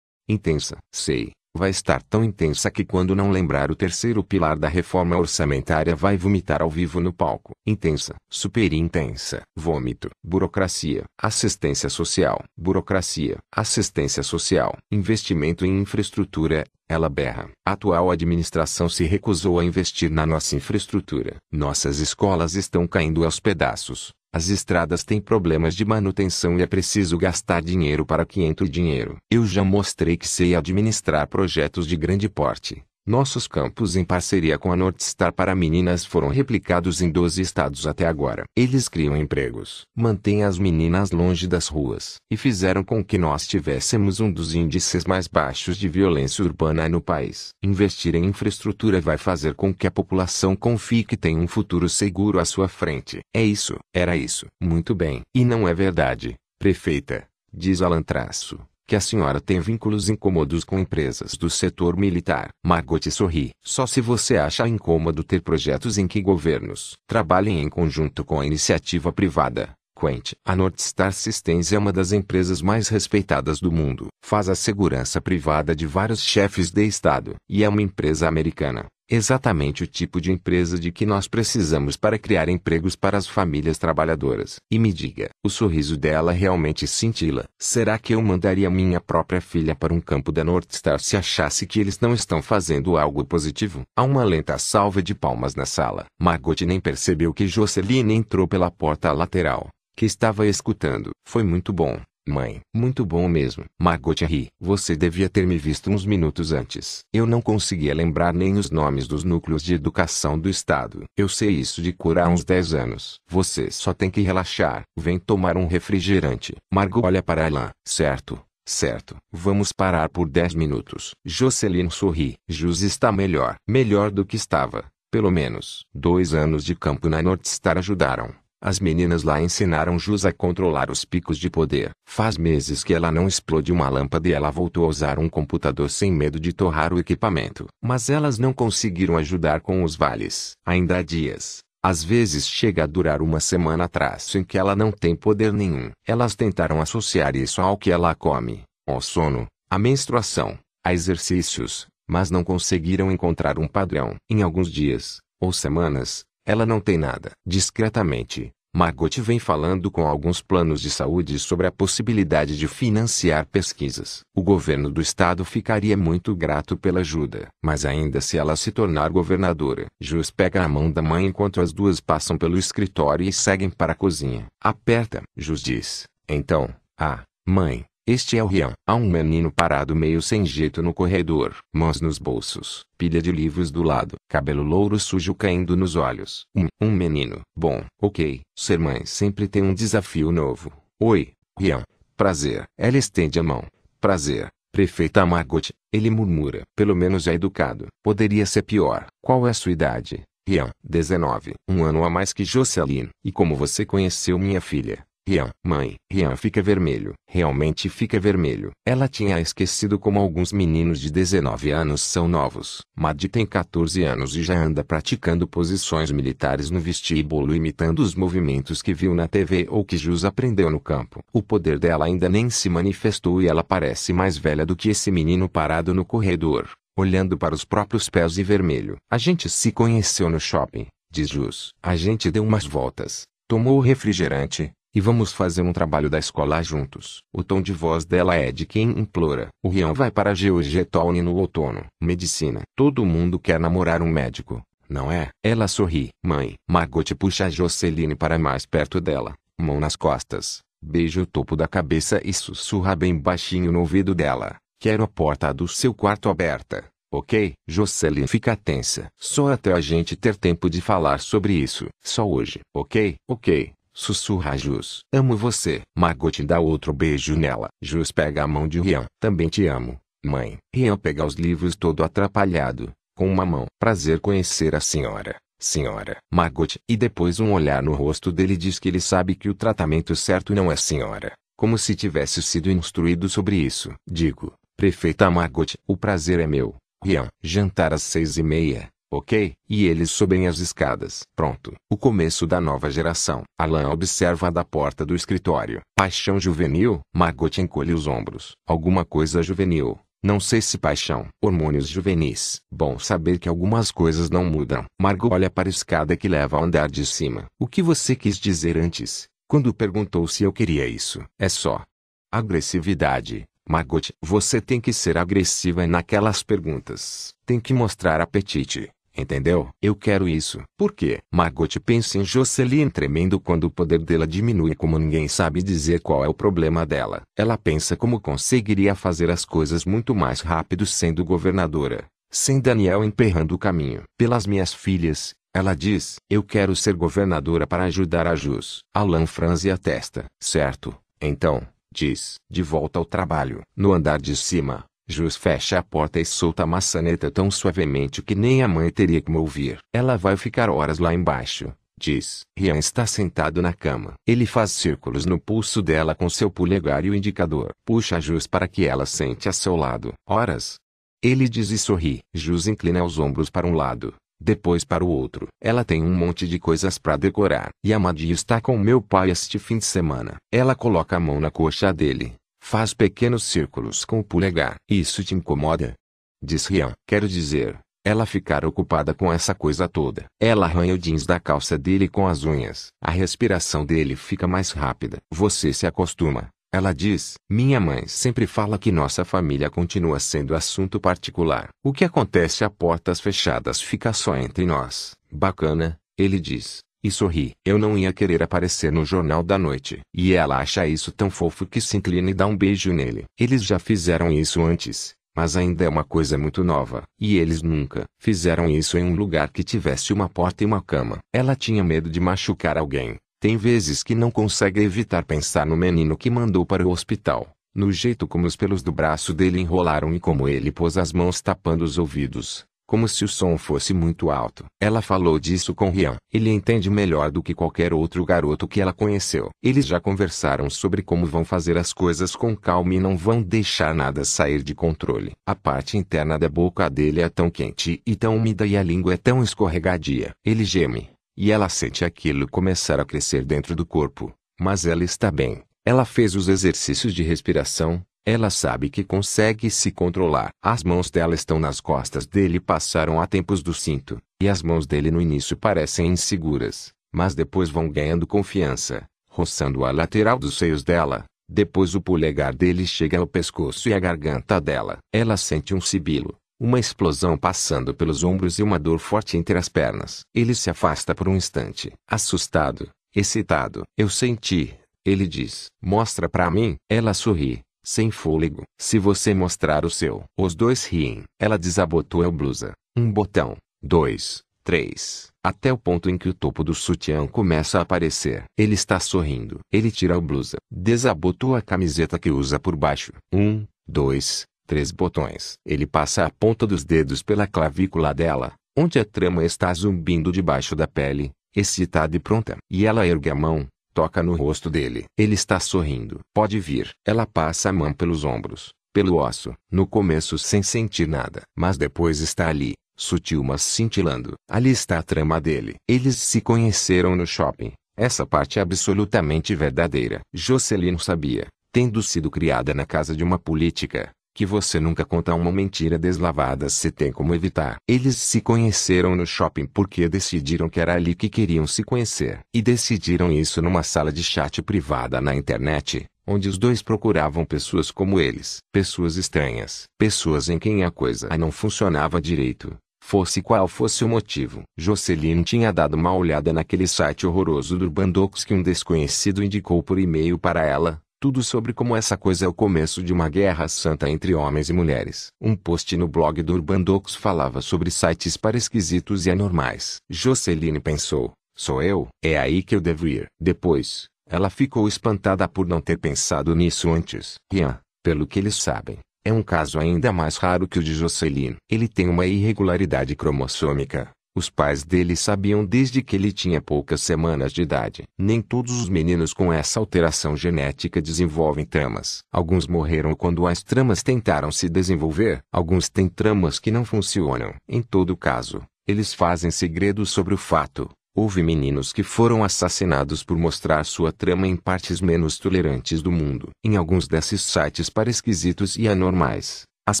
Intensa, 0.28 0.76
sei. 0.94 1.32
Vai 1.56 1.70
estar 1.70 2.02
tão 2.02 2.22
intensa 2.22 2.70
que 2.70 2.84
quando 2.84 3.16
não 3.16 3.30
lembrar 3.30 3.70
o 3.70 3.74
terceiro 3.74 4.22
pilar 4.22 4.58
da 4.58 4.68
reforma 4.68 5.16
orçamentária 5.16 5.96
vai 5.96 6.14
vomitar 6.14 6.60
ao 6.60 6.68
vivo 6.68 7.00
no 7.00 7.14
palco. 7.14 7.52
Intensa, 7.66 8.14
super 8.30 8.74
intensa. 8.74 9.40
Vômito. 9.56 10.10
Burocracia. 10.22 11.04
Assistência 11.18 11.88
social. 11.88 12.44
Burocracia. 12.54 13.38
Assistência 13.50 14.22
social. 14.22 14.76
Investimento 14.92 15.64
em 15.64 15.80
infraestrutura. 15.80 16.62
Ela 16.86 17.08
berra. 17.08 17.48
A 17.66 17.72
atual 17.72 18.10
administração 18.10 18.86
se 18.86 19.04
recusou 19.04 19.58
a 19.58 19.64
investir 19.64 20.10
na 20.10 20.26
nossa 20.26 20.56
infraestrutura. 20.56 21.36
Nossas 21.50 22.00
escolas 22.00 22.54
estão 22.54 22.86
caindo 22.86 23.24
aos 23.24 23.40
pedaços. 23.40 24.12
As 24.32 24.48
estradas 24.48 25.04
têm 25.04 25.20
problemas 25.20 25.74
de 25.74 25.84
manutenção 25.84 26.58
e 26.58 26.62
é 26.62 26.66
preciso 26.66 27.16
gastar 27.16 27.62
dinheiro 27.62 28.04
para 28.04 28.26
que 28.26 28.42
entre 28.42 28.68
dinheiro. 28.68 29.16
Eu 29.30 29.46
já 29.46 29.64
mostrei 29.64 30.16
que 30.16 30.28
sei 30.28 30.54
administrar 30.54 31.26
projetos 31.26 31.86
de 31.86 31.96
grande 31.96 32.28
porte. 32.28 32.84
Nossos 33.08 33.46
campos 33.46 33.94
em 33.94 34.04
parceria 34.04 34.58
com 34.58 34.72
a 34.72 34.76
Northstar 34.76 35.32
para 35.32 35.54
meninas 35.54 36.04
foram 36.04 36.26
replicados 36.26 37.00
em 37.00 37.08
12 37.08 37.40
estados 37.40 37.86
até 37.86 38.04
agora. 38.04 38.42
Eles 38.56 38.88
criam 38.88 39.16
empregos, 39.16 39.82
mantêm 39.94 40.42
as 40.42 40.58
meninas 40.58 41.12
longe 41.12 41.46
das 41.46 41.68
ruas 41.68 42.16
e 42.28 42.36
fizeram 42.36 42.82
com 42.82 43.04
que 43.04 43.16
nós 43.16 43.46
tivéssemos 43.46 44.18
um 44.18 44.28
dos 44.28 44.56
índices 44.56 45.04
mais 45.04 45.28
baixos 45.28 45.76
de 45.76 45.88
violência 45.88 46.44
urbana 46.44 46.88
no 46.88 47.00
país. 47.00 47.50
Investir 47.62 48.16
em 48.16 48.24
infraestrutura 48.24 49.00
vai 49.00 49.16
fazer 49.16 49.54
com 49.54 49.72
que 49.72 49.86
a 49.86 49.90
população 49.90 50.56
confie 50.56 51.04
que 51.04 51.16
tem 51.16 51.38
um 51.38 51.46
futuro 51.46 51.88
seguro 51.88 52.40
à 52.40 52.44
sua 52.44 52.66
frente. 52.66 53.20
É 53.32 53.40
isso, 53.40 53.76
era 53.94 54.16
isso. 54.16 54.46
Muito 54.60 54.96
bem. 54.96 55.20
E 55.32 55.44
não 55.44 55.68
é 55.68 55.72
verdade, 55.72 56.34
prefeita, 56.58 57.24
diz 57.54 57.82
Alan 57.82 58.02
Traço 58.02 58.58
que 58.86 58.94
a 58.94 59.00
senhora 59.00 59.40
tem 59.40 59.58
vínculos 59.58 60.08
incômodos 60.08 60.62
com 60.62 60.78
empresas 60.78 61.36
do 61.36 61.50
setor 61.50 61.96
militar. 61.96 62.50
Margot 62.64 63.10
sorri. 63.10 63.50
Só 63.62 63.86
se 63.86 64.00
você 64.00 64.36
acha 64.36 64.68
incômodo 64.68 65.24
ter 65.24 65.42
projetos 65.42 65.98
em 65.98 66.06
que 66.06 66.22
governos 66.22 66.96
trabalhem 67.06 67.60
em 67.60 67.68
conjunto 67.68 68.24
com 68.24 68.40
a 68.40 68.46
iniciativa 68.46 69.12
privada. 69.12 69.74
Quent. 69.98 70.34
A 70.44 70.54
Northstar 70.54 71.12
Systems 71.12 71.72
é 71.72 71.78
uma 71.78 71.92
das 71.92 72.12
empresas 72.12 72.60
mais 72.60 72.88
respeitadas 72.88 73.60
do 73.60 73.72
mundo. 73.72 74.08
Faz 74.22 74.48
a 74.48 74.54
segurança 74.54 75.20
privada 75.20 75.74
de 75.74 75.86
vários 75.86 76.22
chefes 76.22 76.70
de 76.70 76.84
Estado. 76.84 77.34
E 77.48 77.64
é 77.64 77.68
uma 77.68 77.80
empresa 77.80 78.28
americana. 78.28 78.86
Exatamente 79.08 79.84
o 79.84 79.86
tipo 79.86 80.20
de 80.20 80.32
empresa 80.32 80.76
de 80.76 80.90
que 80.90 81.06
nós 81.06 81.28
precisamos 81.28 81.96
para 81.96 82.18
criar 82.18 82.48
empregos 82.48 82.96
para 82.96 83.16
as 83.16 83.28
famílias 83.28 83.78
trabalhadoras. 83.78 84.56
E 84.68 84.80
me 84.80 84.92
diga, 84.92 85.30
o 85.44 85.48
sorriso 85.48 85.96
dela 85.96 86.32
realmente 86.32 86.88
cintila. 86.88 87.44
Será 87.56 88.00
que 88.00 88.16
eu 88.16 88.20
mandaria 88.20 88.68
minha 88.68 89.00
própria 89.00 89.40
filha 89.40 89.76
para 89.76 89.94
um 89.94 90.00
campo 90.00 90.32
da 90.32 90.42
Northstar 90.42 90.98
se 90.98 91.16
achasse 91.16 91.68
que 91.68 91.78
eles 91.78 92.00
não 92.00 92.12
estão 92.12 92.42
fazendo 92.42 92.96
algo 92.96 93.24
positivo? 93.24 93.82
Há 93.96 94.02
uma 94.02 94.24
lenta 94.24 94.58
salva 94.58 95.00
de 95.00 95.14
palmas 95.14 95.54
na 95.54 95.66
sala. 95.66 96.06
Margot 96.20 96.66
nem 96.66 96.80
percebeu 96.80 97.32
que 97.32 97.46
Jocelyn 97.46 98.12
entrou 98.12 98.48
pela 98.48 98.72
porta 98.72 99.12
lateral, 99.12 99.68
que 99.96 100.04
estava 100.04 100.48
escutando. 100.48 101.10
Foi 101.24 101.44
muito 101.44 101.72
bom. 101.72 102.00
Mãe, 102.28 102.60
muito 102.74 103.06
bom 103.06 103.28
mesmo. 103.28 103.64
Margot 103.80 104.24
ri. 104.24 104.48
Você 104.60 104.96
devia 104.96 105.28
ter 105.28 105.46
me 105.46 105.56
visto 105.56 105.90
uns 105.90 106.04
minutos 106.04 106.50
antes. 106.50 107.00
Eu 107.12 107.24
não 107.24 107.40
conseguia 107.40 107.94
lembrar 107.94 108.34
nem 108.34 108.58
os 108.58 108.68
nomes 108.68 109.06
dos 109.06 109.22
núcleos 109.22 109.62
de 109.62 109.74
educação 109.74 110.36
do 110.36 110.48
estado. 110.48 111.04
Eu 111.16 111.28
sei 111.28 111.50
isso 111.50 111.80
de 111.80 111.92
cor 111.92 112.18
há 112.18 112.28
uns 112.28 112.44
10 112.44 112.74
anos. 112.74 113.20
Você 113.30 113.70
só 113.70 113.94
tem 113.94 114.10
que 114.10 114.22
relaxar. 114.22 114.82
Vem 114.98 115.20
tomar 115.20 115.56
um 115.56 115.68
refrigerante. 115.68 116.56
Margot 116.72 117.06
olha 117.06 117.22
para 117.22 117.46
Alain. 117.46 117.70
Certo. 117.86 118.40
Certo. 118.68 119.16
Vamos 119.32 119.70
parar 119.70 120.08
por 120.08 120.28
10 120.28 120.54
minutos. 120.54 121.12
Jocelyn 121.24 121.90
sorri. 121.90 122.34
Jus 122.48 122.80
está 122.80 123.12
melhor. 123.12 123.54
Melhor 123.68 124.10
do 124.10 124.26
que 124.26 124.34
estava. 124.34 124.86
Pelo 125.12 125.30
menos. 125.30 125.84
Dois 125.94 126.34
anos 126.34 126.64
de 126.64 126.74
campo 126.74 127.08
na 127.08 127.22
Northstar 127.22 127.78
ajudaram. 127.78 128.34
As 128.60 128.80
meninas 128.80 129.22
lá 129.22 129.40
ensinaram 129.40 129.98
Jus 129.98 130.24
a 130.24 130.32
controlar 130.32 130.90
os 130.90 131.04
picos 131.04 131.38
de 131.38 131.50
poder. 131.50 131.90
Faz 132.08 132.38
meses 132.38 132.82
que 132.82 132.94
ela 132.94 133.12
não 133.12 133.28
explode 133.28 133.70
uma 133.70 133.88
lâmpada 133.88 134.28
e 134.28 134.32
ela 134.32 134.50
voltou 134.50 134.84
a 134.84 134.88
usar 134.88 135.18
um 135.18 135.28
computador 135.28 135.90
sem 135.90 136.10
medo 136.10 136.40
de 136.40 136.52
torrar 136.52 136.92
o 136.92 136.98
equipamento. 136.98 137.66
Mas 137.82 138.08
elas 138.08 138.38
não 138.38 138.52
conseguiram 138.52 139.16
ajudar 139.16 139.60
com 139.60 139.84
os 139.84 139.94
vales. 139.94 140.52
Ainda 140.64 140.98
há 140.98 141.02
dias. 141.02 141.58
Às 141.84 142.02
vezes 142.02 142.48
chega 142.48 142.82
a 142.82 142.86
durar 142.86 143.22
uma 143.22 143.38
semana 143.38 143.84
atrás 143.84 144.34
em 144.34 144.42
que 144.42 144.58
ela 144.58 144.74
não 144.74 144.90
tem 144.90 145.14
poder 145.14 145.52
nenhum. 145.52 145.90
Elas 146.06 146.34
tentaram 146.34 146.80
associar 146.80 147.36
isso 147.36 147.60
ao 147.60 147.76
que 147.76 147.92
ela 147.92 148.14
come, 148.14 148.62
ao 148.88 149.00
sono, 149.00 149.46
à 149.70 149.78
menstruação, 149.78 150.58
a 150.84 150.92
exercícios, 150.92 151.86
mas 152.08 152.30
não 152.30 152.42
conseguiram 152.42 153.12
encontrar 153.12 153.58
um 153.58 153.68
padrão. 153.68 154.16
Em 154.28 154.42
alguns 154.42 154.68
dias, 154.72 155.18
ou 155.40 155.52
semanas, 155.52 156.24
ela 156.46 156.64
não 156.64 156.80
tem 156.80 156.96
nada. 156.96 157.32
Discretamente, 157.44 158.52
Margot 158.76 159.22
vem 159.22 159.38
falando 159.38 159.90
com 159.90 160.06
alguns 160.06 160.42
planos 160.42 160.82
de 160.82 160.90
saúde 160.90 161.38
sobre 161.38 161.66
a 161.66 161.72
possibilidade 161.72 162.58
de 162.58 162.68
financiar 162.68 163.46
pesquisas. 163.46 164.20
O 164.36 164.42
governo 164.42 164.90
do 164.90 165.00
estado 165.00 165.46
ficaria 165.46 165.96
muito 165.96 166.36
grato 166.36 166.76
pela 166.76 167.00
ajuda. 167.00 167.48
Mas 167.64 167.86
ainda 167.86 168.20
se 168.20 168.36
ela 168.36 168.54
se 168.54 168.70
tornar 168.70 169.08
governadora. 169.08 169.86
Jus 169.98 170.30
pega 170.30 170.62
a 170.62 170.68
mão 170.68 170.92
da 170.92 171.00
mãe 171.00 171.24
enquanto 171.24 171.62
as 171.62 171.72
duas 171.72 172.00
passam 172.00 172.36
pelo 172.36 172.58
escritório 172.58 173.26
e 173.26 173.32
seguem 173.32 173.70
para 173.70 173.92
a 173.92 173.96
cozinha. 173.96 174.44
Aperta, 174.62 175.22
Jus 175.34 175.62
diz. 175.62 176.04
Então, 176.28 176.68
ah, 177.00 177.22
mãe, 177.48 177.86
este 178.06 178.38
é 178.38 178.44
o 178.44 178.46
Rian. 178.46 178.72
Há 178.86 178.94
um 178.94 179.10
menino 179.10 179.50
parado 179.50 179.94
meio 179.94 180.22
sem 180.22 180.46
jeito 180.46 180.82
no 180.82 180.94
corredor, 180.94 181.56
mãos 181.74 182.00
nos 182.00 182.18
bolsos, 182.18 182.84
pilha 182.96 183.20
de 183.20 183.32
livros 183.32 183.70
do 183.70 183.82
lado, 183.82 184.14
cabelo 184.28 184.62
louro 184.62 184.98
sujo 184.98 185.34
caindo 185.34 185.76
nos 185.76 185.96
olhos. 185.96 186.44
Um, 186.54 186.66
um 186.80 186.90
menino. 186.90 187.40
Bom, 187.56 187.84
ok, 188.00 188.40
ser 188.56 188.78
mãe 188.78 189.04
sempre 189.04 189.48
tem 189.48 189.62
um 189.62 189.74
desafio 189.74 190.30
novo. 190.30 190.72
Oi, 191.00 191.32
Rian. 191.58 191.82
Prazer. 192.16 192.64
Ela 192.78 192.96
estende 192.96 193.38
a 193.38 193.42
mão. 193.42 193.64
Prazer. 194.00 194.48
Prefeita 194.72 195.26
Margot, 195.26 195.70
ele 195.92 196.10
murmura. 196.10 196.62
Pelo 196.74 196.94
menos 196.94 197.26
é 197.26 197.34
educado. 197.34 197.88
Poderia 198.02 198.46
ser 198.46 198.62
pior. 198.62 199.06
Qual 199.22 199.46
é 199.46 199.52
sua 199.52 199.72
idade? 199.72 200.22
Rian, 200.48 200.70
19. 200.84 201.54
Um 201.68 201.82
ano 201.82 202.04
a 202.04 202.10
mais 202.10 202.32
que 202.32 202.44
Jocelyn. 202.44 203.08
E 203.24 203.32
como 203.32 203.56
você 203.56 203.84
conheceu 203.84 204.38
minha 204.38 204.60
filha? 204.60 205.04
Rian, 205.28 205.50
mãe, 205.66 205.96
Rian 206.08 206.36
fica 206.36 206.62
vermelho. 206.62 207.12
Realmente 207.28 207.88
fica 207.88 208.20
vermelho. 208.20 208.70
Ela 208.86 209.08
tinha 209.08 209.40
esquecido 209.40 209.98
como 209.98 210.20
alguns 210.20 210.52
meninos 210.52 211.00
de 211.00 211.10
19 211.10 211.72
anos 211.72 212.00
são 212.00 212.28
novos. 212.28 212.82
Mad 212.96 213.24
tem 213.24 213.44
14 213.44 214.04
anos 214.04 214.36
e 214.36 214.44
já 214.44 214.56
anda 214.56 214.84
praticando 214.84 215.48
posições 215.48 216.12
militares 216.12 216.70
no 216.70 216.78
vestíbulo 216.78 217.56
imitando 217.56 217.98
os 217.98 218.14
movimentos 218.14 218.80
que 218.80 218.94
viu 218.94 219.16
na 219.16 219.26
TV 219.26 219.66
ou 219.68 219.84
que 219.84 219.96
Jus 219.96 220.24
aprendeu 220.24 220.70
no 220.70 220.78
campo. 220.78 221.24
O 221.32 221.42
poder 221.42 221.80
dela 221.80 222.04
ainda 222.04 222.28
nem 222.28 222.48
se 222.48 222.68
manifestou 222.68 223.42
e 223.42 223.48
ela 223.48 223.64
parece 223.64 224.12
mais 224.12 224.38
velha 224.38 224.64
do 224.64 224.76
que 224.76 224.90
esse 224.90 225.10
menino 225.10 225.48
parado 225.48 225.92
no 225.92 226.04
corredor, 226.04 226.70
olhando 226.96 227.36
para 227.36 227.52
os 227.52 227.64
próprios 227.64 228.08
pés 228.08 228.38
e 228.38 228.44
vermelho. 228.44 228.96
A 229.10 229.18
gente 229.18 229.50
se 229.50 229.72
conheceu 229.72 230.30
no 230.30 230.38
shopping, 230.38 230.86
diz 231.10 231.28
Jus. 231.28 231.72
A 231.82 231.96
gente 231.96 232.30
deu 232.30 232.44
umas 232.44 232.64
voltas, 232.64 233.24
tomou 233.48 233.78
o 233.78 233.80
refrigerante, 233.82 234.70
e 234.96 235.00
vamos 235.00 235.30
fazer 235.30 235.60
um 235.60 235.74
trabalho 235.74 236.08
da 236.08 236.18
escola 236.18 236.62
juntos. 236.62 237.22
O 237.30 237.44
tom 237.44 237.60
de 237.60 237.70
voz 237.70 238.06
dela 238.06 238.34
é 238.34 238.50
de 238.50 238.64
quem 238.64 238.98
implora. 238.98 239.48
O 239.62 239.68
Rian 239.68 239.92
vai 239.92 240.10
para 240.10 240.34
Georgetown 240.34 241.12
no 241.22 241.36
outono. 241.36 241.84
Medicina. 242.02 242.62
Todo 242.74 243.04
mundo 243.04 243.38
quer 243.38 243.60
namorar 243.60 244.00
um 244.00 244.08
médico, 244.08 244.62
não 244.88 245.12
é? 245.12 245.28
Ela 245.44 245.68
sorri. 245.68 246.08
Mãe. 246.24 246.54
Margot 246.66 247.14
puxa 247.14 247.50
Joceline 247.50 248.14
para 248.14 248.38
mais 248.38 248.64
perto 248.64 248.98
dela. 248.98 249.34
Mão 249.60 249.78
nas 249.78 249.96
costas. 249.96 250.60
Beija 250.82 251.20
o 251.20 251.26
topo 251.26 251.56
da 251.56 251.68
cabeça 251.68 252.18
e 252.24 252.32
sussurra 252.32 252.96
bem 252.96 253.18
baixinho 253.18 253.70
no 253.70 253.80
ouvido 253.80 254.14
dela. 254.14 254.56
Quero 254.80 255.04
a 255.04 255.06
porta 255.06 255.52
do 255.52 255.68
seu 255.68 255.92
quarto 255.92 256.30
aberta. 256.30 256.86
Ok? 257.12 257.52
Jocelyn 257.68 258.26
fica 258.26 258.56
tensa. 258.56 259.08
Só 259.18 259.52
até 259.52 259.74
a 259.74 259.80
gente 259.80 260.16
ter 260.16 260.36
tempo 260.36 260.70
de 260.70 260.80
falar 260.80 261.20
sobre 261.20 261.52
isso. 261.52 261.86
Só 262.02 262.26
hoje. 262.26 262.60
Ok? 262.74 263.16
Ok. 263.28 263.72
Sussurra 263.98 264.58
Jus. 264.58 265.00
Amo 265.10 265.34
você. 265.38 265.80
Margot 265.96 266.44
dá 266.44 266.60
outro 266.60 266.92
beijo 266.92 267.34
nela. 267.34 267.68
Jus 267.82 268.12
pega 268.12 268.44
a 268.44 268.46
mão 268.46 268.68
de 268.68 268.78
Rian. 268.78 269.06
Também 269.18 269.48
te 269.48 269.66
amo, 269.66 269.98
mãe. 270.22 270.58
Rian 270.74 270.98
pega 270.98 271.24
os 271.24 271.34
livros 271.36 271.74
todo 271.74 272.04
atrapalhado, 272.04 272.92
com 273.16 273.26
uma 273.26 273.46
mão. 273.46 273.64
Prazer 273.80 274.20
conhecer 274.20 274.74
a 274.74 274.80
senhora, 274.80 275.38
senhora. 275.58 276.18
Margot. 276.30 276.78
E 276.86 276.94
depois 276.94 277.40
um 277.40 277.54
olhar 277.54 277.82
no 277.82 277.94
rosto 277.94 278.30
dele 278.30 278.54
diz 278.54 278.78
que 278.78 278.86
ele 278.86 279.00
sabe 279.00 279.34
que 279.34 279.48
o 279.48 279.54
tratamento 279.54 280.14
certo 280.14 280.54
não 280.54 280.70
é 280.70 280.76
senhora. 280.76 281.32
Como 281.56 281.78
se 281.78 281.94
tivesse 281.94 282.42
sido 282.42 282.70
instruído 282.70 283.30
sobre 283.30 283.56
isso. 283.56 283.94
Digo, 284.06 284.52
prefeita 284.76 285.30
Margot. 285.30 285.72
O 285.88 285.96
prazer 285.96 286.38
é 286.38 286.46
meu. 286.46 286.76
Rian. 287.02 287.28
Jantar 287.42 287.94
às 287.94 288.02
seis 288.02 288.36
e 288.36 288.42
meia. 288.42 288.90
Ok? 289.10 289.54
E 289.68 289.86
eles 289.86 290.10
sobem 290.10 290.46
as 290.46 290.58
escadas. 290.58 291.22
Pronto. 291.36 291.74
O 291.90 291.96
começo 291.96 292.46
da 292.46 292.60
nova 292.60 292.90
geração. 292.90 293.44
Alan 293.58 293.88
observa 293.90 294.50
da 294.50 294.64
porta 294.64 295.06
do 295.06 295.14
escritório. 295.14 295.80
Paixão 295.96 296.40
juvenil? 296.40 297.00
Margot 297.14 297.58
encolhe 297.58 297.92
os 297.92 298.06
ombros. 298.06 298.56
Alguma 298.66 299.04
coisa 299.04 299.42
juvenil. 299.42 299.98
Não 300.22 300.40
sei 300.40 300.60
se 300.60 300.76
paixão. 300.76 301.28
Hormônios 301.40 301.86
juvenis. 301.86 302.60
Bom 302.70 302.98
saber 302.98 303.38
que 303.38 303.48
algumas 303.48 303.92
coisas 303.92 304.28
não 304.28 304.44
mudam. 304.44 304.84
Margot 305.00 305.32
olha 305.32 305.48
para 305.48 305.68
a 305.68 305.70
escada 305.70 306.16
que 306.16 306.28
leva 306.28 306.56
ao 306.56 306.64
andar 306.64 306.90
de 306.90 307.06
cima. 307.06 307.46
O 307.60 307.66
que 307.66 307.80
você 307.80 308.16
quis 308.16 308.36
dizer 308.36 308.76
antes? 308.76 309.28
Quando 309.48 309.72
perguntou 309.72 310.26
se 310.26 310.42
eu 310.42 310.52
queria 310.52 310.86
isso. 310.88 311.22
É 311.38 311.48
só. 311.48 311.84
Agressividade. 312.32 313.44
Margot, 313.68 314.12
você 314.20 314.60
tem 314.60 314.80
que 314.80 314.92
ser 314.92 315.16
agressiva 315.16 315.86
naquelas 315.86 316.42
perguntas. 316.42 317.32
Tem 317.44 317.60
que 317.60 317.72
mostrar 317.72 318.20
apetite. 318.20 318.90
Entendeu? 319.16 319.70
Eu 319.80 319.94
quero 319.94 320.28
isso. 320.28 320.60
Por 320.76 320.92
quê? 320.92 321.20
Margot 321.32 321.80
pensa 321.84 322.18
em 322.18 322.24
Jocelyn 322.24 322.90
tremendo 322.90 323.40
quando 323.40 323.64
o 323.64 323.70
poder 323.70 323.98
dela 324.00 324.26
diminui 324.26 324.74
como 324.74 324.98
ninguém 324.98 325.26
sabe 325.26 325.62
dizer 325.62 326.00
qual 326.00 326.24
é 326.24 326.28
o 326.28 326.34
problema 326.34 326.84
dela. 326.84 327.22
Ela 327.36 327.56
pensa 327.56 327.96
como 327.96 328.20
conseguiria 328.20 328.94
fazer 328.94 329.30
as 329.30 329.44
coisas 329.44 329.84
muito 329.84 330.14
mais 330.14 330.40
rápido 330.40 330.84
sendo 330.84 331.24
governadora. 331.24 332.04
sem 332.30 332.60
Daniel 332.60 333.02
emperrando 333.02 333.54
o 333.54 333.58
caminho. 333.58 334.02
Pelas 334.18 334.46
minhas 334.46 334.74
filhas, 334.74 335.32
ela 335.54 335.74
diz, 335.74 336.16
eu 336.28 336.42
quero 336.42 336.76
ser 336.76 336.94
governadora 336.94 337.66
para 337.66 337.84
ajudar 337.84 338.26
a 338.26 338.34
Jus. 338.34 338.80
Alan 338.94 339.24
franze 339.24 339.70
a 339.70 339.78
testa. 339.78 340.26
Certo, 340.38 340.94
então, 341.20 341.66
diz, 341.94 342.34
de 342.50 342.62
volta 342.62 342.98
ao 342.98 343.06
trabalho. 343.06 343.62
No 343.74 343.92
andar 343.94 344.20
de 344.20 344.36
cima, 344.36 344.84
Jus 345.08 345.36
fecha 345.36 345.78
a 345.78 345.82
porta 345.82 346.18
e 346.18 346.24
solta 346.24 346.64
a 346.64 346.66
maçaneta 346.66 347.30
tão 347.30 347.48
suavemente 347.48 348.22
que 348.22 348.34
nem 348.34 348.62
a 348.62 348.68
mãe 348.68 348.90
teria 348.90 349.22
me 349.28 349.36
ouvir. 349.36 349.78
Ela 349.94 350.16
vai 350.16 350.36
ficar 350.36 350.68
horas 350.68 350.98
lá 350.98 351.14
embaixo, 351.14 351.72
diz. 351.98 352.40
Rian 352.58 352.76
está 352.76 353.06
sentado 353.06 353.62
na 353.62 353.72
cama. 353.72 354.14
Ele 354.26 354.46
faz 354.46 354.72
círculos 354.72 355.24
no 355.24 355.38
pulso 355.38 355.80
dela 355.80 356.14
com 356.14 356.28
seu 356.28 356.50
polegar 356.50 357.04
e 357.04 357.10
o 357.10 357.14
indicador. 357.14 357.70
Puxa 357.86 358.20
Jus 358.20 358.48
para 358.48 358.66
que 358.66 358.84
ela 358.84 359.06
sente 359.06 359.48
a 359.48 359.52
seu 359.52 359.76
lado. 359.76 360.12
Horas. 360.28 360.74
Ele 361.22 361.48
diz 361.48 361.70
e 361.70 361.78
sorri. 361.78 362.18
Jus 362.34 362.66
inclina 362.66 363.04
os 363.04 363.18
ombros 363.18 363.48
para 363.48 363.66
um 363.66 363.74
lado, 363.74 364.12
depois 364.40 364.84
para 364.84 365.04
o 365.04 365.08
outro. 365.08 365.46
Ela 365.62 365.84
tem 365.84 366.02
um 366.02 366.14
monte 366.14 366.48
de 366.48 366.58
coisas 366.58 366.98
para 366.98 367.16
decorar. 367.16 367.70
E 367.84 367.92
a 367.92 367.98
Madia 367.98 368.34
está 368.34 368.60
com 368.60 368.76
meu 368.76 369.00
pai 369.00 369.30
este 369.30 369.58
fim 369.58 369.78
de 369.78 369.84
semana. 369.84 370.36
Ela 370.52 370.74
coloca 370.74 371.16
a 371.16 371.20
mão 371.20 371.40
na 371.40 371.50
coxa 371.50 371.92
dele. 371.92 372.34
Faz 372.68 372.92
pequenos 372.92 373.44
círculos 373.44 374.04
com 374.04 374.18
o 374.18 374.24
polegar. 374.24 374.74
Isso 374.90 375.22
te 375.22 375.36
incomoda? 375.36 375.94
Diz 376.42 376.66
Rian. 376.66 376.94
Quero 377.06 377.28
dizer, 377.28 377.78
ela 378.04 378.26
ficar 378.26 378.64
ocupada 378.64 379.14
com 379.14 379.32
essa 379.32 379.54
coisa 379.54 379.88
toda. 379.88 380.24
Ela 380.40 380.66
arranha 380.66 380.92
o 380.92 380.98
jeans 380.98 381.24
da 381.24 381.38
calça 381.38 381.78
dele 381.78 382.08
com 382.08 382.26
as 382.26 382.42
unhas. 382.42 382.88
A 383.00 383.12
respiração 383.12 383.86
dele 383.86 384.16
fica 384.16 384.48
mais 384.48 384.72
rápida. 384.72 385.18
Você 385.32 385.72
se 385.72 385.86
acostuma. 385.86 386.48
Ela 386.74 386.92
diz: 386.92 387.34
Minha 387.48 387.78
mãe 387.78 388.08
sempre 388.08 388.48
fala 388.48 388.80
que 388.80 388.90
nossa 388.90 389.24
família 389.24 389.70
continua 389.70 390.18
sendo 390.18 390.52
assunto 390.52 390.98
particular. 390.98 391.68
O 391.84 391.92
que 391.92 392.04
acontece 392.04 392.64
a 392.64 392.68
portas 392.68 393.20
fechadas 393.20 393.80
fica 393.80 394.12
só 394.12 394.36
entre 394.36 394.66
nós. 394.66 395.12
Bacana, 395.30 395.96
ele 396.18 396.40
diz. 396.40 396.80
E 397.02 397.10
sorri. 397.10 397.52
Eu 397.64 397.78
não 397.78 397.96
ia 397.96 398.12
querer 398.12 398.42
aparecer 398.42 398.90
no 398.90 399.04
jornal 399.04 399.42
da 399.42 399.58
noite. 399.58 400.00
E 400.14 400.32
ela 400.32 400.58
acha 400.58 400.86
isso 400.86 401.12
tão 401.12 401.30
fofo 401.30 401.66
que 401.66 401.80
se 401.80 401.96
inclina 401.96 402.30
e 402.30 402.34
dá 402.34 402.46
um 402.46 402.56
beijo 402.56 402.92
nele. 402.92 403.24
Eles 403.38 403.62
já 403.64 403.78
fizeram 403.78 404.32
isso 404.32 404.62
antes, 404.62 405.14
mas 405.36 405.56
ainda 405.56 405.84
é 405.84 405.88
uma 405.88 406.02
coisa 406.02 406.38
muito 406.38 406.64
nova. 406.64 407.02
E 407.20 407.36
eles 407.36 407.62
nunca 407.62 408.04
fizeram 408.18 408.68
isso 408.68 408.96
em 408.96 409.04
um 409.04 409.14
lugar 409.14 409.50
que 409.50 409.62
tivesse 409.62 410.12
uma 410.12 410.28
porta 410.28 410.64
e 410.64 410.66
uma 410.66 410.82
cama. 410.82 411.18
Ela 411.32 411.54
tinha 411.54 411.84
medo 411.84 412.08
de 412.08 412.18
machucar 412.18 412.78
alguém. 412.78 413.16
Tem 413.38 413.56
vezes 413.56 414.02
que 414.02 414.14
não 414.14 414.30
consegue 414.30 414.80
evitar 414.80 415.24
pensar 415.24 415.66
no 415.66 415.76
menino 415.76 416.16
que 416.16 416.30
mandou 416.30 416.64
para 416.64 416.86
o 416.86 416.90
hospital, 416.90 417.48
no 417.74 417.92
jeito 417.92 418.26
como 418.26 418.46
os 418.46 418.56
pelos 418.56 418.82
do 418.82 418.90
braço 418.90 419.34
dele 419.34 419.60
enrolaram 419.60 420.14
e 420.14 420.18
como 420.18 420.48
ele 420.48 420.72
pôs 420.72 420.96
as 420.96 421.12
mãos 421.12 421.42
tapando 421.42 421.84
os 421.84 421.98
ouvidos, 421.98 422.64
como 422.86 423.08
se 423.08 423.24
o 423.24 423.28
som 423.28 423.58
fosse 423.58 423.92
muito 423.92 424.30
alto. 424.30 424.64
Ela 424.80 425.02
falou 425.02 425.38
disso 425.38 425.74
com 425.74 425.90
Rian. 425.90 426.16
Ele 426.32 426.50
entende 426.50 426.88
melhor 426.88 427.30
do 427.30 427.42
que 427.42 427.54
qualquer 427.54 427.92
outro 427.92 428.24
garoto 428.24 428.68
que 428.68 428.80
ela 428.80 428.92
conheceu. 428.92 429.50
Eles 429.62 429.86
já 429.86 430.00
conversaram 430.00 430.70
sobre 430.70 431.02
como 431.02 431.26
vão 431.26 431.44
fazer 431.44 431.76
as 431.76 431.92
coisas 431.92 432.36
com 432.36 432.56
calma 432.56 432.94
e 432.94 433.00
não 433.00 433.16
vão 433.16 433.42
deixar 433.42 433.94
nada 433.94 434.24
sair 434.24 434.62
de 434.62 434.74
controle. 434.74 435.32
A 435.46 435.54
parte 435.54 435.98
interna 435.98 436.38
da 436.38 436.48
boca 436.48 436.88
dele 436.88 437.20
é 437.20 437.28
tão 437.28 437.50
quente 437.50 438.00
e 438.06 438.14
tão 438.14 438.36
úmida 438.36 438.66
e 438.66 438.76
a 438.76 438.82
língua 438.82 439.14
é 439.14 439.16
tão 439.16 439.42
escorregadia. 439.42 440.32
Ele 440.44 440.64
geme 440.64 441.10
e 441.36 441.50
ela 441.50 441.68
sente 441.68 442.04
aquilo 442.04 442.48
começar 442.48 442.98
a 442.98 443.04
crescer 443.04 443.44
dentro 443.44 443.76
do 443.76 443.84
corpo. 443.84 444.32
Mas 444.58 444.86
ela 444.86 445.04
está 445.04 445.30
bem. 445.30 445.62
Ela 445.84 446.04
fez 446.04 446.34
os 446.34 446.48
exercícios 446.48 447.14
de 447.14 447.22
respiração. 447.22 448.02
Ela 448.28 448.50
sabe 448.50 448.90
que 448.90 449.04
consegue 449.04 449.70
se 449.70 449.92
controlar. 449.92 450.50
As 450.60 450.82
mãos 450.82 451.08
dela 451.12 451.36
estão 451.36 451.60
nas 451.60 451.80
costas 451.80 452.26
dele 452.26 452.56
e 452.56 452.60
passaram 452.60 453.20
a 453.20 453.26
tempos 453.26 453.62
do 453.62 453.72
cinto. 453.72 454.20
E 454.42 454.48
as 454.48 454.64
mãos 454.64 454.84
dele 454.84 455.12
no 455.12 455.20
início 455.20 455.56
parecem 455.56 456.08
inseguras, 456.08 456.92
mas 457.14 457.36
depois 457.36 457.70
vão 457.70 457.88
ganhando 457.88 458.26
confiança, 458.26 459.04
roçando 459.30 459.84
a 459.84 459.92
lateral 459.92 460.40
dos 460.40 460.58
seios 460.58 460.82
dela. 460.82 461.24
Depois 461.48 461.94
o 461.94 462.00
polegar 462.00 462.52
dele 462.52 462.84
chega 462.84 463.16
ao 463.16 463.28
pescoço 463.28 463.88
e 463.88 463.94
à 463.94 464.00
garganta 464.00 464.60
dela. 464.60 464.98
Ela 465.12 465.36
sente 465.36 465.72
um 465.72 465.80
sibilo, 465.80 466.34
uma 466.58 466.80
explosão 466.80 467.38
passando 467.38 467.94
pelos 467.94 468.24
ombros 468.24 468.58
e 468.58 468.62
uma 468.64 468.76
dor 468.76 468.98
forte 468.98 469.36
entre 469.36 469.56
as 469.56 469.68
pernas. 469.68 470.22
Ele 470.34 470.52
se 470.52 470.68
afasta 470.68 471.14
por 471.14 471.28
um 471.28 471.36
instante, 471.36 471.92
assustado, 472.10 472.90
excitado. 473.14 473.84
Eu 473.96 474.08
senti, 474.08 474.74
ele 475.04 475.28
diz. 475.28 475.66
Mostra 475.80 476.28
para 476.28 476.50
mim. 476.50 476.74
Ela 476.90 477.14
sorri, 477.14 477.60
sem 477.86 478.10
fôlego. 478.10 478.64
Se 478.80 478.98
você 478.98 479.32
mostrar 479.32 479.84
o 479.84 479.90
seu. 479.90 480.24
Os 480.36 480.56
dois 480.56 480.84
riem. 480.84 481.22
Ela 481.40 481.56
desabotou 481.56 482.24
a 482.24 482.30
blusa. 482.30 482.72
Um 482.98 483.10
botão, 483.12 483.56
dois, 483.80 484.42
três, 484.64 485.28
até 485.44 485.72
o 485.72 485.78
ponto 485.78 486.10
em 486.10 486.18
que 486.18 486.28
o 486.28 486.34
topo 486.34 486.64
do 486.64 486.74
sutiã 486.74 487.26
começa 487.28 487.78
a 487.78 487.82
aparecer. 487.82 488.44
Ele 488.58 488.74
está 488.74 488.98
sorrindo. 488.98 489.60
Ele 489.72 489.92
tira 489.92 490.16
a 490.16 490.20
blusa. 490.20 490.56
Desabotou 490.68 491.54
a 491.54 491.62
camiseta 491.62 492.18
que 492.18 492.30
usa 492.30 492.58
por 492.58 492.74
baixo. 492.74 493.12
Um, 493.32 493.64
dois, 493.86 494.44
três 494.66 494.90
botões. 494.90 495.54
Ele 495.64 495.86
passa 495.86 496.26
a 496.26 496.30
ponta 496.30 496.66
dos 496.66 496.84
dedos 496.84 497.22
pela 497.22 497.46
clavícula 497.46 498.12
dela, 498.12 498.54
onde 498.76 498.98
a 498.98 499.04
trama 499.04 499.44
está 499.44 499.72
zumbindo 499.72 500.32
debaixo 500.32 500.74
da 500.74 500.88
pele, 500.88 501.30
excitada 501.54 502.16
e 502.16 502.18
pronta. 502.18 502.56
E 502.68 502.84
ela 502.84 503.06
ergue 503.06 503.30
a 503.30 503.34
mão, 503.34 503.68
toca 503.96 504.22
no 504.22 504.36
rosto 504.36 504.68
dele. 504.68 505.06
Ele 505.16 505.32
está 505.32 505.58
sorrindo. 505.58 506.20
Pode 506.34 506.60
vir. 506.60 506.92
Ela 507.02 507.26
passa 507.26 507.70
a 507.70 507.72
mão 507.72 507.94
pelos 507.94 508.24
ombros, 508.24 508.74
pelo 508.92 509.16
osso, 509.16 509.54
no 509.72 509.86
começo 509.86 510.36
sem 510.36 510.62
sentir 510.62 511.08
nada. 511.08 511.40
Mas 511.56 511.78
depois 511.78 512.20
está 512.20 512.50
ali, 512.50 512.74
sutil 512.94 513.42
mas 513.42 513.62
cintilando. 513.62 514.34
Ali 514.50 514.68
está 514.68 514.98
a 514.98 515.02
trama 515.02 515.40
dele. 515.40 515.76
Eles 515.88 516.16
se 516.16 516.42
conheceram 516.42 517.16
no 517.16 517.26
shopping. 517.26 517.72
Essa 517.96 518.26
parte 518.26 518.58
é 518.58 518.62
absolutamente 518.62 519.54
verdadeira. 519.54 520.20
Jocelyn 520.30 520.98
sabia, 520.98 521.46
tendo 521.72 522.02
sido 522.02 522.30
criada 522.30 522.74
na 522.74 522.84
casa 522.84 523.16
de 523.16 523.24
uma 523.24 523.38
política, 523.38 524.10
que 524.36 524.44
você 524.44 524.78
nunca 524.78 525.02
conta 525.02 525.34
uma 525.34 525.50
mentira 525.50 525.98
deslavada 525.98 526.68
se 526.68 526.90
tem 526.90 527.10
como 527.10 527.34
evitar. 527.34 527.78
Eles 527.88 528.16
se 528.16 528.42
conheceram 528.42 529.16
no 529.16 529.26
shopping 529.26 529.64
porque 529.64 530.10
decidiram 530.10 530.68
que 530.68 530.78
era 530.78 530.92
ali 530.92 531.14
que 531.14 531.30
queriam 531.30 531.66
se 531.66 531.82
conhecer. 531.82 532.40
E 532.52 532.60
decidiram 532.60 533.32
isso 533.32 533.62
numa 533.62 533.82
sala 533.82 534.12
de 534.12 534.22
chat 534.22 534.60
privada 534.60 535.22
na 535.22 535.34
internet, 535.34 536.04
onde 536.26 536.50
os 536.50 536.58
dois 536.58 536.82
procuravam 536.82 537.46
pessoas 537.46 537.90
como 537.90 538.20
eles. 538.20 538.58
Pessoas 538.70 539.16
estranhas. 539.16 539.84
Pessoas 539.98 540.50
em 540.50 540.58
quem 540.58 540.84
a 540.84 540.90
coisa 540.90 541.30
não 541.38 541.50
funcionava 541.50 542.20
direito. 542.20 542.76
Fosse 543.02 543.40
qual 543.40 543.66
fosse 543.66 544.04
o 544.04 544.08
motivo. 544.08 544.64
Jocelyn 544.76 545.44
tinha 545.44 545.72
dado 545.72 545.94
uma 545.94 546.14
olhada 546.14 546.52
naquele 546.52 546.86
site 546.86 547.26
horroroso 547.26 547.78
do 547.78 547.90
Bandox 547.90 548.44
que 548.44 548.52
um 548.52 548.62
desconhecido 548.62 549.42
indicou 549.42 549.82
por 549.82 549.98
e-mail 549.98 550.36
para 550.36 550.66
ela, 550.66 551.00
tudo 551.26 551.42
sobre 551.42 551.72
como 551.72 551.96
essa 551.96 552.16
coisa 552.16 552.44
é 552.44 552.48
o 552.48 552.54
começo 552.54 553.02
de 553.02 553.12
uma 553.12 553.28
guerra 553.28 553.66
santa 553.66 554.08
entre 554.08 554.32
homens 554.32 554.70
e 554.70 554.72
mulheres. 554.72 555.32
Um 555.40 555.56
post 555.56 555.96
no 555.96 556.06
blog 556.06 556.40
do 556.40 556.52
Urbandox 556.52 557.16
falava 557.16 557.60
sobre 557.60 557.90
sites 557.90 558.36
para 558.36 558.56
esquisitos 558.56 559.26
e 559.26 559.30
anormais. 559.32 559.96
Joceline 560.08 560.78
pensou, 560.78 561.32
sou 561.52 561.82
eu? 561.82 562.06
É 562.22 562.38
aí 562.38 562.62
que 562.62 562.76
eu 562.76 562.80
devo 562.80 563.08
ir. 563.08 563.26
Depois, 563.40 564.04
ela 564.30 564.48
ficou 564.48 564.86
espantada 564.86 565.48
por 565.48 565.66
não 565.66 565.80
ter 565.80 565.98
pensado 565.98 566.54
nisso 566.54 566.92
antes. 566.92 567.34
Rian, 567.52 567.80
pelo 568.04 568.24
que 568.24 568.38
eles 568.38 568.54
sabem, 568.54 569.00
é 569.24 569.32
um 569.32 569.42
caso 569.42 569.80
ainda 569.80 570.12
mais 570.12 570.36
raro 570.36 570.68
que 570.68 570.78
o 570.78 570.82
de 570.84 570.94
Jocelyn. 570.94 571.56
Ele 571.68 571.88
tem 571.88 572.08
uma 572.08 572.24
irregularidade 572.24 573.16
cromossômica, 573.16 574.10
os 574.36 574.50
pais 574.50 574.84
dele 574.84 575.16
sabiam 575.16 575.64
desde 575.64 576.02
que 576.02 576.14
ele 576.14 576.30
tinha 576.30 576.60
poucas 576.60 577.00
semanas 577.00 577.52
de 577.52 577.62
idade. 577.62 578.04
Nem 578.18 578.42
todos 578.42 578.78
os 578.78 578.86
meninos 578.86 579.32
com 579.32 579.50
essa 579.50 579.80
alteração 579.80 580.36
genética 580.36 581.00
desenvolvem 581.00 581.64
tramas. 581.64 582.18
Alguns 582.30 582.66
morreram 582.66 583.14
quando 583.14 583.46
as 583.46 583.62
tramas 583.62 584.02
tentaram 584.02 584.52
se 584.52 584.68
desenvolver. 584.68 585.40
Alguns 585.50 585.88
têm 585.88 586.06
tramas 586.06 586.58
que 586.58 586.70
não 586.70 586.84
funcionam. 586.84 587.54
Em 587.66 587.80
todo 587.80 588.14
caso, 588.14 588.60
eles 588.86 589.14
fazem 589.14 589.50
segredos 589.50 590.10
sobre 590.10 590.34
o 590.34 590.38
fato. 590.38 590.86
Houve 591.14 591.42
meninos 591.42 591.94
que 591.94 592.02
foram 592.02 592.44
assassinados 592.44 593.24
por 593.24 593.38
mostrar 593.38 593.86
sua 593.86 594.12
trama 594.12 594.46
em 594.46 594.54
partes 594.54 595.00
menos 595.00 595.38
tolerantes 595.38 596.02
do 596.02 596.12
mundo. 596.12 596.50
Em 596.62 596.76
alguns 596.76 597.08
desses 597.08 597.40
sites 597.40 597.88
para 597.88 598.10
esquisitos 598.10 598.76
e 598.76 598.86
anormais, 598.86 599.62
as 599.88 600.00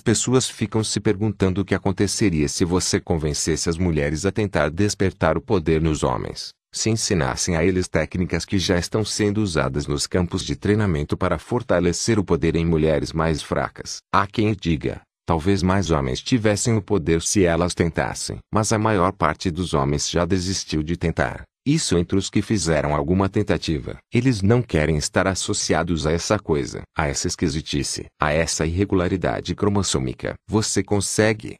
pessoas 0.00 0.50
ficam 0.50 0.82
se 0.82 0.98
perguntando 0.98 1.60
o 1.60 1.64
que 1.64 1.74
aconteceria 1.74 2.48
se 2.48 2.64
você 2.64 2.98
convencesse 2.98 3.68
as 3.68 3.78
mulheres 3.78 4.26
a 4.26 4.32
tentar 4.32 4.68
despertar 4.68 5.38
o 5.38 5.40
poder 5.40 5.80
nos 5.80 6.02
homens, 6.02 6.50
se 6.72 6.90
ensinassem 6.90 7.54
a 7.54 7.64
eles 7.64 7.86
técnicas 7.86 8.44
que 8.44 8.58
já 8.58 8.76
estão 8.76 9.04
sendo 9.04 9.40
usadas 9.40 9.86
nos 9.86 10.08
campos 10.08 10.42
de 10.42 10.56
treinamento 10.56 11.16
para 11.16 11.38
fortalecer 11.38 12.18
o 12.18 12.24
poder 12.24 12.56
em 12.56 12.66
mulheres 12.66 13.12
mais 13.12 13.40
fracas. 13.40 13.98
Há 14.12 14.26
quem 14.26 14.56
diga, 14.60 15.02
talvez 15.24 15.62
mais 15.62 15.92
homens 15.92 16.20
tivessem 16.20 16.76
o 16.76 16.82
poder 16.82 17.22
se 17.22 17.44
elas 17.44 17.72
tentassem. 17.72 18.38
Mas 18.52 18.72
a 18.72 18.78
maior 18.78 19.12
parte 19.12 19.52
dos 19.52 19.72
homens 19.72 20.10
já 20.10 20.24
desistiu 20.24 20.82
de 20.82 20.96
tentar. 20.96 21.44
Isso 21.66 21.98
entre 21.98 22.16
os 22.16 22.30
que 22.30 22.40
fizeram 22.40 22.94
alguma 22.94 23.28
tentativa. 23.28 23.98
Eles 24.14 24.40
não 24.40 24.62
querem 24.62 24.96
estar 24.96 25.26
associados 25.26 26.06
a 26.06 26.12
essa 26.12 26.38
coisa, 26.38 26.82
a 26.96 27.08
essa 27.08 27.26
esquisitice, 27.26 28.06
a 28.20 28.32
essa 28.32 28.64
irregularidade 28.64 29.52
cromossômica. 29.52 30.36
Você 30.48 30.80
consegue 30.80 31.56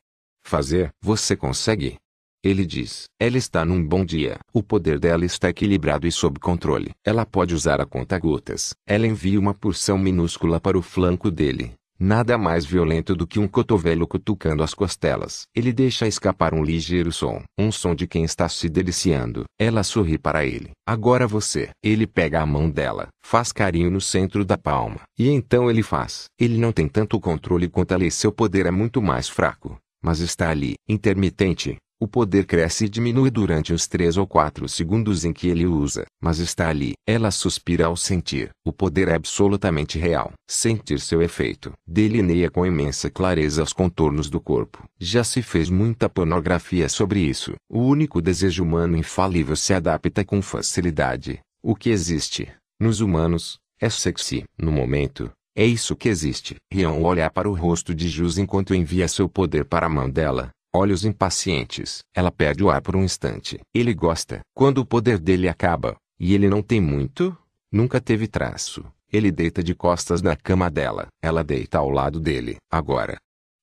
fazer. 0.47 0.91
Você 1.03 1.35
consegue? 1.35 1.97
Ele 2.45 2.65
diz. 2.65 3.07
Ela 3.19 3.37
está 3.37 3.65
num 3.65 3.85
bom 3.85 4.05
dia. 4.05 4.39
O 4.53 4.62
poder 4.62 5.01
dela 5.01 5.24
está 5.24 5.49
equilibrado 5.49 6.07
e 6.07 6.12
sob 6.12 6.39
controle. 6.39 6.93
Ela 7.05 7.27
pode 7.27 7.53
usar 7.53 7.81
a 7.81 7.85
conta-gotas. 7.85 8.74
Ela 8.87 9.09
envia 9.09 9.41
uma 9.41 9.53
porção 9.53 9.99
minúscula 9.99 10.61
para 10.61 10.78
o 10.78 10.83
flanco 10.83 11.33
dele. 11.33 11.74
Nada 11.98 12.36
mais 12.36 12.66
violento 12.66 13.16
do 13.16 13.27
que 13.27 13.39
um 13.39 13.48
cotovelo 13.48 14.06
cutucando 14.06 14.62
as 14.62 14.74
costelas. 14.74 15.44
Ele 15.55 15.73
deixa 15.73 16.06
escapar 16.06 16.52
um 16.52 16.62
ligeiro 16.62 17.10
som, 17.10 17.43
um 17.59 17.73
som 17.73 17.94
de 17.94 18.06
quem 18.06 18.23
está 18.23 18.51
se 18.51 18.68
deliciando. 18.68 19.44
Ela 19.59 19.82
sorri 19.82 20.18
para 20.18 20.44
ele. 20.44 20.73
Agora 20.86 21.27
você. 21.27 21.70
Ele 21.82 22.06
pega 22.06 22.43
a 22.43 22.47
mão 22.47 22.68
dela, 22.68 23.09
faz 23.24 23.51
carinho 23.51 23.90
no 23.90 24.01
centro 24.01 24.44
da 24.44 24.59
palma. 24.59 25.01
E 25.18 25.31
então 25.31 25.70
ele 25.70 25.82
faz. 25.82 26.27
Ele 26.39 26.59
não 26.59 26.70
tem 26.70 26.86
tanto 26.86 27.18
controle 27.18 27.66
quanto 27.66 27.94
ela 27.94 28.05
e 28.05 28.10
seu 28.10 28.31
poder 28.31 28.66
é 28.66 28.70
muito 28.70 29.01
mais 29.01 29.27
fraco. 29.27 29.78
Mas 30.02 30.20
está 30.20 30.51
ali, 30.51 30.74
intermitente, 30.86 31.78
o 31.98 32.06
poder 32.06 32.44
cresce 32.44 32.85
e 32.85 32.89
diminui 32.90 33.31
durante 33.31 33.73
os 33.73 33.86
três 33.86 34.18
ou 34.18 34.27
quatro 34.27 34.68
segundos 34.68 35.24
em 35.24 35.32
que 35.32 35.48
ele 35.48 35.66
usa, 35.66 36.05
mas 36.20 36.39
está 36.39 36.68
ali. 36.68 36.93
Ela 37.06 37.31
suspira 37.31 37.86
ao 37.86 37.97
sentir. 37.97 38.51
O 38.66 38.70
poder 38.70 39.09
é 39.09 39.14
absolutamente 39.14 39.98
real. 39.98 40.32
Sentir 40.47 41.01
seu 41.01 41.23
efeito. 41.23 41.73
Delineia 41.86 42.51
com 42.51 42.66
imensa 42.66 43.09
clareza 43.09 43.62
os 43.62 43.73
contornos 43.73 44.28
do 44.28 44.39
corpo. 44.39 44.85
Já 45.01 45.24
se 45.24 45.40
fez 45.40 45.70
muita 45.70 46.06
pornografia 46.06 46.86
sobre 46.86 47.20
isso. 47.20 47.55
O 47.70 47.81
único 47.81 48.20
desejo 48.20 48.62
humano 48.62 48.97
infalível 48.98 49.56
se 49.56 49.73
adapta 49.73 50.23
com 50.23 50.43
facilidade. 50.43 51.40
O 51.62 51.74
que 51.74 51.89
existe, 51.89 52.48
nos 52.78 53.01
humanos, 53.01 53.59
é 53.81 53.89
sexy. 53.89 54.44
No 54.59 54.70
momento, 54.70 55.31
é 55.56 55.64
isso 55.64 55.97
que 55.97 56.10
existe. 56.10 56.56
Rion 56.70 57.02
olha 57.02 57.31
para 57.31 57.48
o 57.48 57.55
rosto 57.55 57.94
de 57.94 58.06
Jus 58.06 58.36
enquanto 58.36 58.74
envia 58.74 59.09
seu 59.09 59.31
poder 59.31 59.64
para 59.64 59.86
a 59.86 59.90
mão 59.90 60.10
dela 60.10 60.51
olhos 60.77 61.05
impacientes. 61.05 62.01
Ela 62.15 62.31
perde 62.31 62.62
o 62.62 62.70
ar 62.70 62.82
por 62.82 62.94
um 62.94 63.03
instante. 63.03 63.59
Ele 63.74 63.94
gosta. 63.94 64.40
Quando 64.55 64.78
o 64.78 64.86
poder 64.86 65.19
dele 65.19 65.48
acaba, 65.48 65.97
e 66.20 66.35
ele 66.35 66.48
não 66.48 66.62
tem 66.62 66.81
muito, 66.81 67.36
nunca 67.73 68.01
teve 68.01 68.28
traço. 68.28 68.85
Ele 69.12 69.32
deita 69.32 69.62
de 69.62 69.74
costas 69.74 70.20
na 70.20 70.36
cama 70.36 70.70
dela. 70.70 71.07
Ela 71.23 71.43
deita 71.43 71.78
ao 71.78 71.90
lado 71.90 72.20
dele. 72.20 72.57
Agora. 72.70 73.16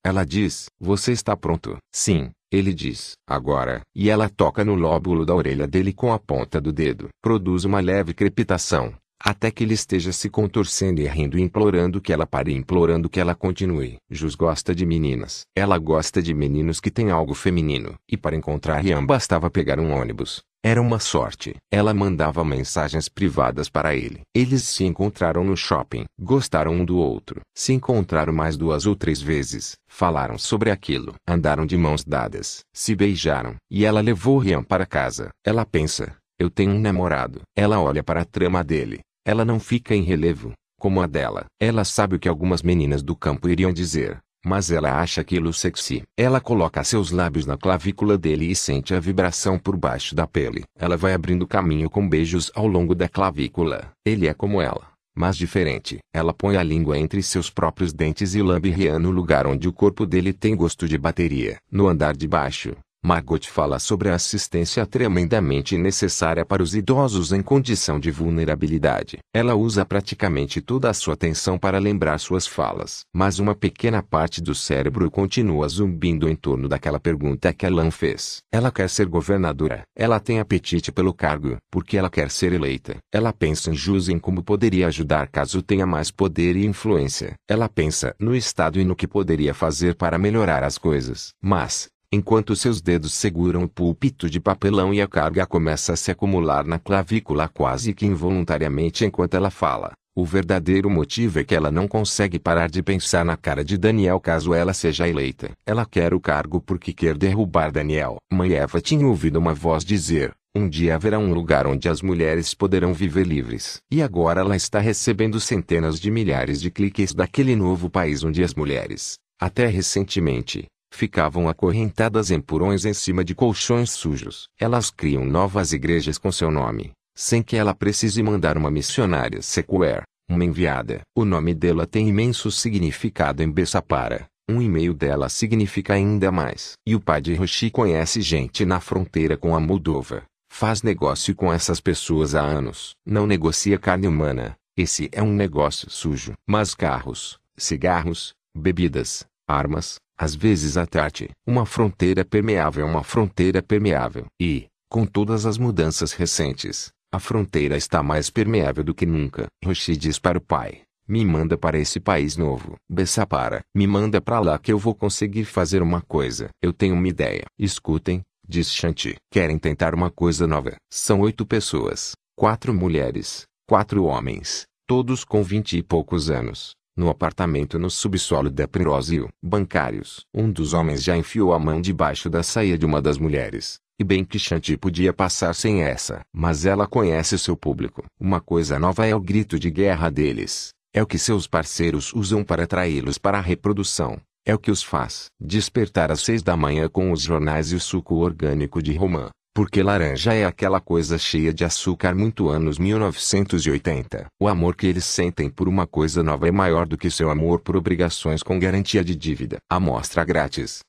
Ela 0.04 0.24
diz: 0.24 0.66
Você 0.80 1.12
está 1.12 1.36
pronto? 1.36 1.76
Sim. 1.92 2.30
Ele 2.50 2.74
diz: 2.74 3.12
Agora. 3.26 3.80
E 3.94 4.10
ela 4.10 4.28
toca 4.28 4.64
no 4.64 4.74
lóbulo 4.74 5.24
da 5.24 5.34
orelha 5.34 5.66
dele 5.66 5.92
com 5.92 6.12
a 6.12 6.18
ponta 6.18 6.60
do 6.60 6.72
dedo. 6.72 7.08
Produz 7.22 7.64
uma 7.64 7.80
leve 7.80 8.12
crepitação 8.12 8.94
até 9.24 9.50
que 9.50 9.64
ele 9.64 9.72
esteja 9.72 10.12
se 10.12 10.28
contorcendo 10.28 11.00
e 11.00 11.06
rindo 11.06 11.38
e 11.38 11.42
implorando 11.42 11.98
que 11.98 12.12
ela 12.12 12.26
pare 12.26 12.52
e 12.52 12.54
implorando 12.54 13.08
que 13.08 13.18
ela 13.18 13.34
continue. 13.34 13.96
Jus 14.10 14.34
gosta 14.34 14.74
de 14.74 14.84
meninas. 14.84 15.46
Ela 15.56 15.78
gosta 15.78 16.22
de 16.22 16.34
meninos 16.34 16.78
que 16.78 16.90
têm 16.90 17.10
algo 17.10 17.32
feminino. 17.32 17.94
E 18.06 18.18
para 18.18 18.36
encontrar 18.36 18.80
Rian 18.80 19.04
bastava 19.04 19.50
pegar 19.50 19.80
um 19.80 19.92
ônibus. 19.92 20.42
Era 20.62 20.80
uma 20.80 20.98
sorte. 20.98 21.56
Ela 21.72 21.94
mandava 21.94 22.44
mensagens 22.44 23.08
privadas 23.08 23.70
para 23.70 23.94
ele. 23.94 24.20
Eles 24.34 24.62
se 24.62 24.84
encontraram 24.84 25.42
no 25.42 25.56
shopping. 25.56 26.04
Gostaram 26.18 26.72
um 26.72 26.84
do 26.84 26.98
outro. 26.98 27.40
Se 27.54 27.72
encontraram 27.72 28.32
mais 28.32 28.56
duas 28.58 28.84
ou 28.84 28.94
três 28.94 29.22
vezes. 29.22 29.74
Falaram 29.88 30.36
sobre 30.36 30.70
aquilo. 30.70 31.14
Andaram 31.26 31.64
de 31.64 31.76
mãos 31.78 32.04
dadas. 32.04 32.60
Se 32.74 32.94
beijaram. 32.94 33.56
E 33.70 33.86
ela 33.86 34.02
levou 34.02 34.38
Rian 34.38 34.62
para 34.62 34.86
casa. 34.86 35.30
Ela 35.44 35.64
pensa. 35.64 36.14
Eu 36.38 36.50
tenho 36.50 36.72
um 36.72 36.80
namorado. 36.80 37.42
Ela 37.56 37.80
olha 37.80 38.02
para 38.02 38.22
a 38.22 38.24
trama 38.24 38.64
dele. 38.64 39.00
Ela 39.26 39.42
não 39.44 39.58
fica 39.58 39.94
em 39.94 40.02
relevo, 40.02 40.52
como 40.78 41.00
a 41.00 41.06
dela. 41.06 41.46
Ela 41.58 41.82
sabe 41.82 42.16
o 42.16 42.18
que 42.18 42.28
algumas 42.28 42.62
meninas 42.62 43.02
do 43.02 43.16
campo 43.16 43.48
iriam 43.48 43.72
dizer, 43.72 44.18
mas 44.44 44.70
ela 44.70 45.00
acha 45.00 45.22
aquilo 45.22 45.50
sexy. 45.50 46.02
Ela 46.14 46.42
coloca 46.42 46.84
seus 46.84 47.10
lábios 47.10 47.46
na 47.46 47.56
clavícula 47.56 48.18
dele 48.18 48.50
e 48.50 48.54
sente 48.54 48.94
a 48.94 49.00
vibração 49.00 49.58
por 49.58 49.78
baixo 49.78 50.14
da 50.14 50.26
pele. 50.26 50.64
Ela 50.78 50.96
vai 50.96 51.14
abrindo 51.14 51.46
caminho 51.46 51.88
com 51.88 52.06
beijos 52.06 52.52
ao 52.54 52.66
longo 52.66 52.94
da 52.94 53.08
clavícula. 53.08 53.92
Ele 54.04 54.28
é 54.28 54.34
como 54.34 54.60
ela, 54.60 54.88
mas 55.16 55.38
diferente. 55.38 56.00
Ela 56.12 56.34
põe 56.34 56.58
a 56.58 56.62
língua 56.62 56.98
entre 56.98 57.22
seus 57.22 57.48
próprios 57.48 57.94
dentes 57.94 58.34
e 58.34 58.42
lambe 58.42 58.68
Rian 58.68 58.98
no 58.98 59.10
lugar 59.10 59.46
onde 59.46 59.66
o 59.66 59.72
corpo 59.72 60.04
dele 60.04 60.34
tem 60.34 60.54
gosto 60.54 60.86
de 60.86 60.98
bateria. 60.98 61.56
No 61.72 61.88
andar 61.88 62.14
de 62.14 62.28
baixo, 62.28 62.76
Margot 63.06 63.46
fala 63.50 63.78
sobre 63.78 64.08
a 64.08 64.14
assistência 64.14 64.86
tremendamente 64.86 65.76
necessária 65.76 66.42
para 66.42 66.62
os 66.62 66.74
idosos 66.74 67.34
em 67.34 67.42
condição 67.42 68.00
de 68.00 68.10
vulnerabilidade. 68.10 69.18
Ela 69.30 69.54
usa 69.54 69.84
praticamente 69.84 70.62
toda 70.62 70.88
a 70.88 70.94
sua 70.94 71.12
atenção 71.12 71.58
para 71.58 71.78
lembrar 71.78 72.16
suas 72.18 72.46
falas. 72.46 73.02
Mas 73.14 73.38
uma 73.38 73.54
pequena 73.54 74.02
parte 74.02 74.40
do 74.40 74.54
cérebro 74.54 75.10
continua 75.10 75.68
zumbindo 75.68 76.26
em 76.30 76.34
torno 76.34 76.66
daquela 76.66 76.98
pergunta 76.98 77.52
que 77.52 77.66
Alan 77.66 77.90
fez. 77.90 78.38
Ela 78.50 78.72
quer 78.72 78.88
ser 78.88 79.06
governadora. 79.06 79.82
Ela 79.94 80.18
tem 80.18 80.40
apetite 80.40 80.90
pelo 80.90 81.12
cargo, 81.12 81.58
porque 81.70 81.98
ela 81.98 82.08
quer 82.08 82.30
ser 82.30 82.54
eleita. 82.54 82.96
Ela 83.12 83.34
pensa 83.34 83.70
em 83.70 83.74
Jus 83.74 84.08
em 84.08 84.18
como 84.18 84.42
poderia 84.42 84.86
ajudar 84.86 85.28
caso 85.28 85.60
tenha 85.60 85.84
mais 85.84 86.10
poder 86.10 86.56
e 86.56 86.64
influência. 86.64 87.34
Ela 87.46 87.68
pensa 87.68 88.14
no 88.18 88.34
Estado 88.34 88.80
e 88.80 88.84
no 88.84 88.96
que 88.96 89.06
poderia 89.06 89.52
fazer 89.52 89.94
para 89.94 90.16
melhorar 90.16 90.64
as 90.64 90.78
coisas. 90.78 91.34
Mas, 91.42 91.90
enquanto 92.14 92.54
seus 92.54 92.80
dedos 92.80 93.12
seguram 93.12 93.64
o 93.64 93.68
púlpito 93.68 94.30
de 94.30 94.40
papelão 94.40 94.94
e 94.94 95.02
a 95.02 95.08
carga 95.08 95.44
começa 95.44 95.92
a 95.92 95.96
se 95.96 96.10
acumular 96.10 96.64
na 96.64 96.78
clavícula 96.78 97.48
quase 97.48 97.92
que 97.92 98.06
involuntariamente 98.06 99.04
enquanto 99.04 99.34
ela 99.34 99.50
fala. 99.50 99.92
O 100.16 100.24
verdadeiro 100.24 100.88
motivo 100.88 101.40
é 101.40 101.44
que 101.44 101.56
ela 101.56 101.72
não 101.72 101.88
consegue 101.88 102.38
parar 102.38 102.70
de 102.70 102.84
pensar 102.84 103.24
na 103.24 103.36
cara 103.36 103.64
de 103.64 103.76
Daniel 103.76 104.20
caso 104.20 104.54
ela 104.54 104.72
seja 104.72 105.08
eleita. 105.08 105.50
Ela 105.66 105.84
quer 105.84 106.14
o 106.14 106.20
cargo 106.20 106.60
porque 106.60 106.92
quer 106.92 107.16
derrubar 107.16 107.72
Daniel. 107.72 108.18
Mãe 108.32 108.52
Eva 108.52 108.80
tinha 108.80 109.04
ouvido 109.04 109.40
uma 109.40 109.52
voz 109.52 109.84
dizer: 109.84 110.32
um 110.54 110.68
dia 110.68 110.94
haverá 110.94 111.18
um 111.18 111.34
lugar 111.34 111.66
onde 111.66 111.88
as 111.88 112.00
mulheres 112.00 112.54
poderão 112.54 112.94
viver 112.94 113.26
livres. 113.26 113.78
E 113.90 114.00
agora 114.00 114.40
ela 114.40 114.54
está 114.54 114.78
recebendo 114.78 115.40
centenas 115.40 115.98
de 115.98 116.12
milhares 116.12 116.60
de 116.60 116.70
cliques 116.70 117.12
daquele 117.12 117.56
novo 117.56 117.90
país 117.90 118.22
onde 118.22 118.44
as 118.44 118.54
mulheres, 118.54 119.18
até 119.40 119.66
recentemente, 119.66 120.66
ficavam 120.94 121.48
acorrentadas 121.48 122.30
em 122.30 122.40
porões 122.40 122.84
em 122.84 122.94
cima 122.94 123.24
de 123.24 123.34
colchões 123.34 123.90
sujos. 123.90 124.48
Elas 124.58 124.90
criam 124.90 125.24
novas 125.24 125.72
igrejas 125.72 126.16
com 126.18 126.30
seu 126.30 126.50
nome, 126.50 126.92
sem 127.14 127.42
que 127.42 127.56
ela 127.56 127.74
precise 127.74 128.22
mandar 128.22 128.56
uma 128.56 128.70
missionária 128.70 129.42
sequer, 129.42 130.04
uma 130.28 130.44
enviada. 130.44 131.02
O 131.14 131.24
nome 131.24 131.54
dela 131.54 131.86
tem 131.86 132.08
imenso 132.08 132.50
significado 132.50 133.42
em 133.42 133.50
Bessapara. 133.50 134.26
Um 134.48 134.60
e-mail 134.60 134.92
dela 134.92 135.28
significa 135.28 135.94
ainda 135.94 136.30
mais. 136.30 136.74
E 136.86 136.94
o 136.94 137.00
pai 137.00 137.20
de 137.20 137.34
Roshi 137.34 137.70
conhece 137.70 138.20
gente 138.20 138.64
na 138.64 138.78
fronteira 138.78 139.36
com 139.36 139.56
a 139.56 139.60
Moldova. 139.60 140.24
Faz 140.52 140.82
negócio 140.82 141.34
com 141.34 141.52
essas 141.52 141.80
pessoas 141.80 142.34
há 142.34 142.42
anos. 142.42 142.94
Não 143.06 143.26
negocia 143.26 143.78
carne 143.78 144.06
humana. 144.06 144.54
Esse 144.76 145.08
é 145.12 145.22
um 145.22 145.32
negócio 145.32 145.88
sujo. 145.90 146.34
Mas 146.46 146.74
carros, 146.74 147.38
cigarros, 147.56 148.34
bebidas, 148.54 149.24
armas, 149.46 149.96
às 150.16 150.34
vezes 150.34 150.76
a 150.76 150.86
Tati, 150.86 151.30
uma 151.46 151.66
fronteira 151.66 152.24
permeável 152.24 152.86
é 152.86 152.90
uma 152.90 153.02
fronteira 153.02 153.62
permeável. 153.62 154.26
E, 154.40 154.66
com 154.88 155.04
todas 155.04 155.44
as 155.44 155.58
mudanças 155.58 156.12
recentes, 156.12 156.90
a 157.12 157.18
fronteira 157.18 157.76
está 157.76 158.02
mais 158.02 158.30
permeável 158.30 158.84
do 158.84 158.94
que 158.94 159.06
nunca. 159.06 159.46
Roshi 159.64 159.96
diz 159.96 160.18
para 160.18 160.38
o 160.38 160.40
pai. 160.40 160.82
Me 161.06 161.24
manda 161.24 161.58
para 161.58 161.78
esse 161.78 162.00
país 162.00 162.36
novo. 162.36 162.76
Bessapara. 162.88 163.60
Me 163.74 163.86
manda 163.86 164.20
para 164.20 164.40
lá 164.40 164.58
que 164.58 164.72
eu 164.72 164.78
vou 164.78 164.94
conseguir 164.94 165.44
fazer 165.44 165.82
uma 165.82 166.00
coisa. 166.00 166.48
Eu 166.62 166.72
tenho 166.72 166.94
uma 166.94 167.08
ideia. 167.08 167.44
Escutem, 167.58 168.22
diz 168.48 168.72
Shanti. 168.72 169.16
Querem 169.30 169.58
tentar 169.58 169.94
uma 169.94 170.10
coisa 170.10 170.46
nova. 170.46 170.76
São 170.90 171.20
oito 171.20 171.44
pessoas. 171.44 172.12
Quatro 172.36 172.72
mulheres. 172.72 173.44
Quatro 173.68 174.04
homens. 174.04 174.64
Todos 174.86 175.24
com 175.24 175.42
vinte 175.42 175.76
e 175.76 175.82
poucos 175.82 176.30
anos 176.30 176.74
no 176.96 177.08
apartamento 177.08 177.78
no 177.78 177.90
subsolo 177.90 178.50
da 178.50 178.68
Prerosio. 178.68 179.28
Bancários. 179.42 180.24
Um 180.32 180.50
dos 180.50 180.72
homens 180.72 181.02
já 181.02 181.16
enfiou 181.16 181.52
a 181.52 181.58
mão 181.58 181.80
debaixo 181.80 182.30
da 182.30 182.42
saia 182.42 182.78
de 182.78 182.86
uma 182.86 183.02
das 183.02 183.18
mulheres. 183.18 183.78
E 183.98 184.04
bem 184.04 184.24
que 184.24 184.38
Shanti 184.38 184.76
podia 184.76 185.12
passar 185.12 185.54
sem 185.54 185.82
essa. 185.82 186.22
Mas 186.32 186.66
ela 186.66 186.86
conhece 186.86 187.38
seu 187.38 187.56
público. 187.56 188.04
Uma 188.18 188.40
coisa 188.40 188.78
nova 188.78 189.06
é 189.06 189.14
o 189.14 189.20
grito 189.20 189.58
de 189.58 189.70
guerra 189.70 190.10
deles. 190.10 190.70
É 190.92 191.02
o 191.02 191.06
que 191.06 191.18
seus 191.18 191.46
parceiros 191.46 192.12
usam 192.12 192.44
para 192.44 192.64
atraí-los 192.64 193.18
para 193.18 193.38
a 193.38 193.40
reprodução. 193.40 194.20
É 194.46 194.54
o 194.54 194.58
que 194.58 194.70
os 194.70 194.82
faz 194.82 195.26
despertar 195.40 196.12
às 196.12 196.20
seis 196.20 196.42
da 196.42 196.56
manhã 196.56 196.88
com 196.88 197.10
os 197.10 197.22
jornais 197.22 197.72
e 197.72 197.74
o 197.74 197.80
suco 197.80 198.16
orgânico 198.16 198.82
de 198.82 198.94
romã. 198.94 199.30
Porque 199.54 199.84
laranja 199.84 200.34
é 200.34 200.44
aquela 200.44 200.80
coisa 200.80 201.16
cheia 201.16 201.54
de 201.54 201.64
açúcar 201.64 202.12
muito 202.12 202.48
anos 202.48 202.76
1980. 202.76 204.26
O 204.42 204.48
amor 204.48 204.74
que 204.74 204.84
eles 204.84 205.04
sentem 205.04 205.48
por 205.48 205.68
uma 205.68 205.86
coisa 205.86 206.24
nova 206.24 206.48
é 206.48 206.50
maior 206.50 206.88
do 206.88 206.98
que 206.98 207.08
seu 207.08 207.30
amor 207.30 207.60
por 207.60 207.76
obrigações 207.76 208.42
com 208.42 208.58
garantia 208.58 209.04
de 209.04 209.14
dívida. 209.14 209.58
Amostra 209.70 210.24
grátis. 210.24 210.80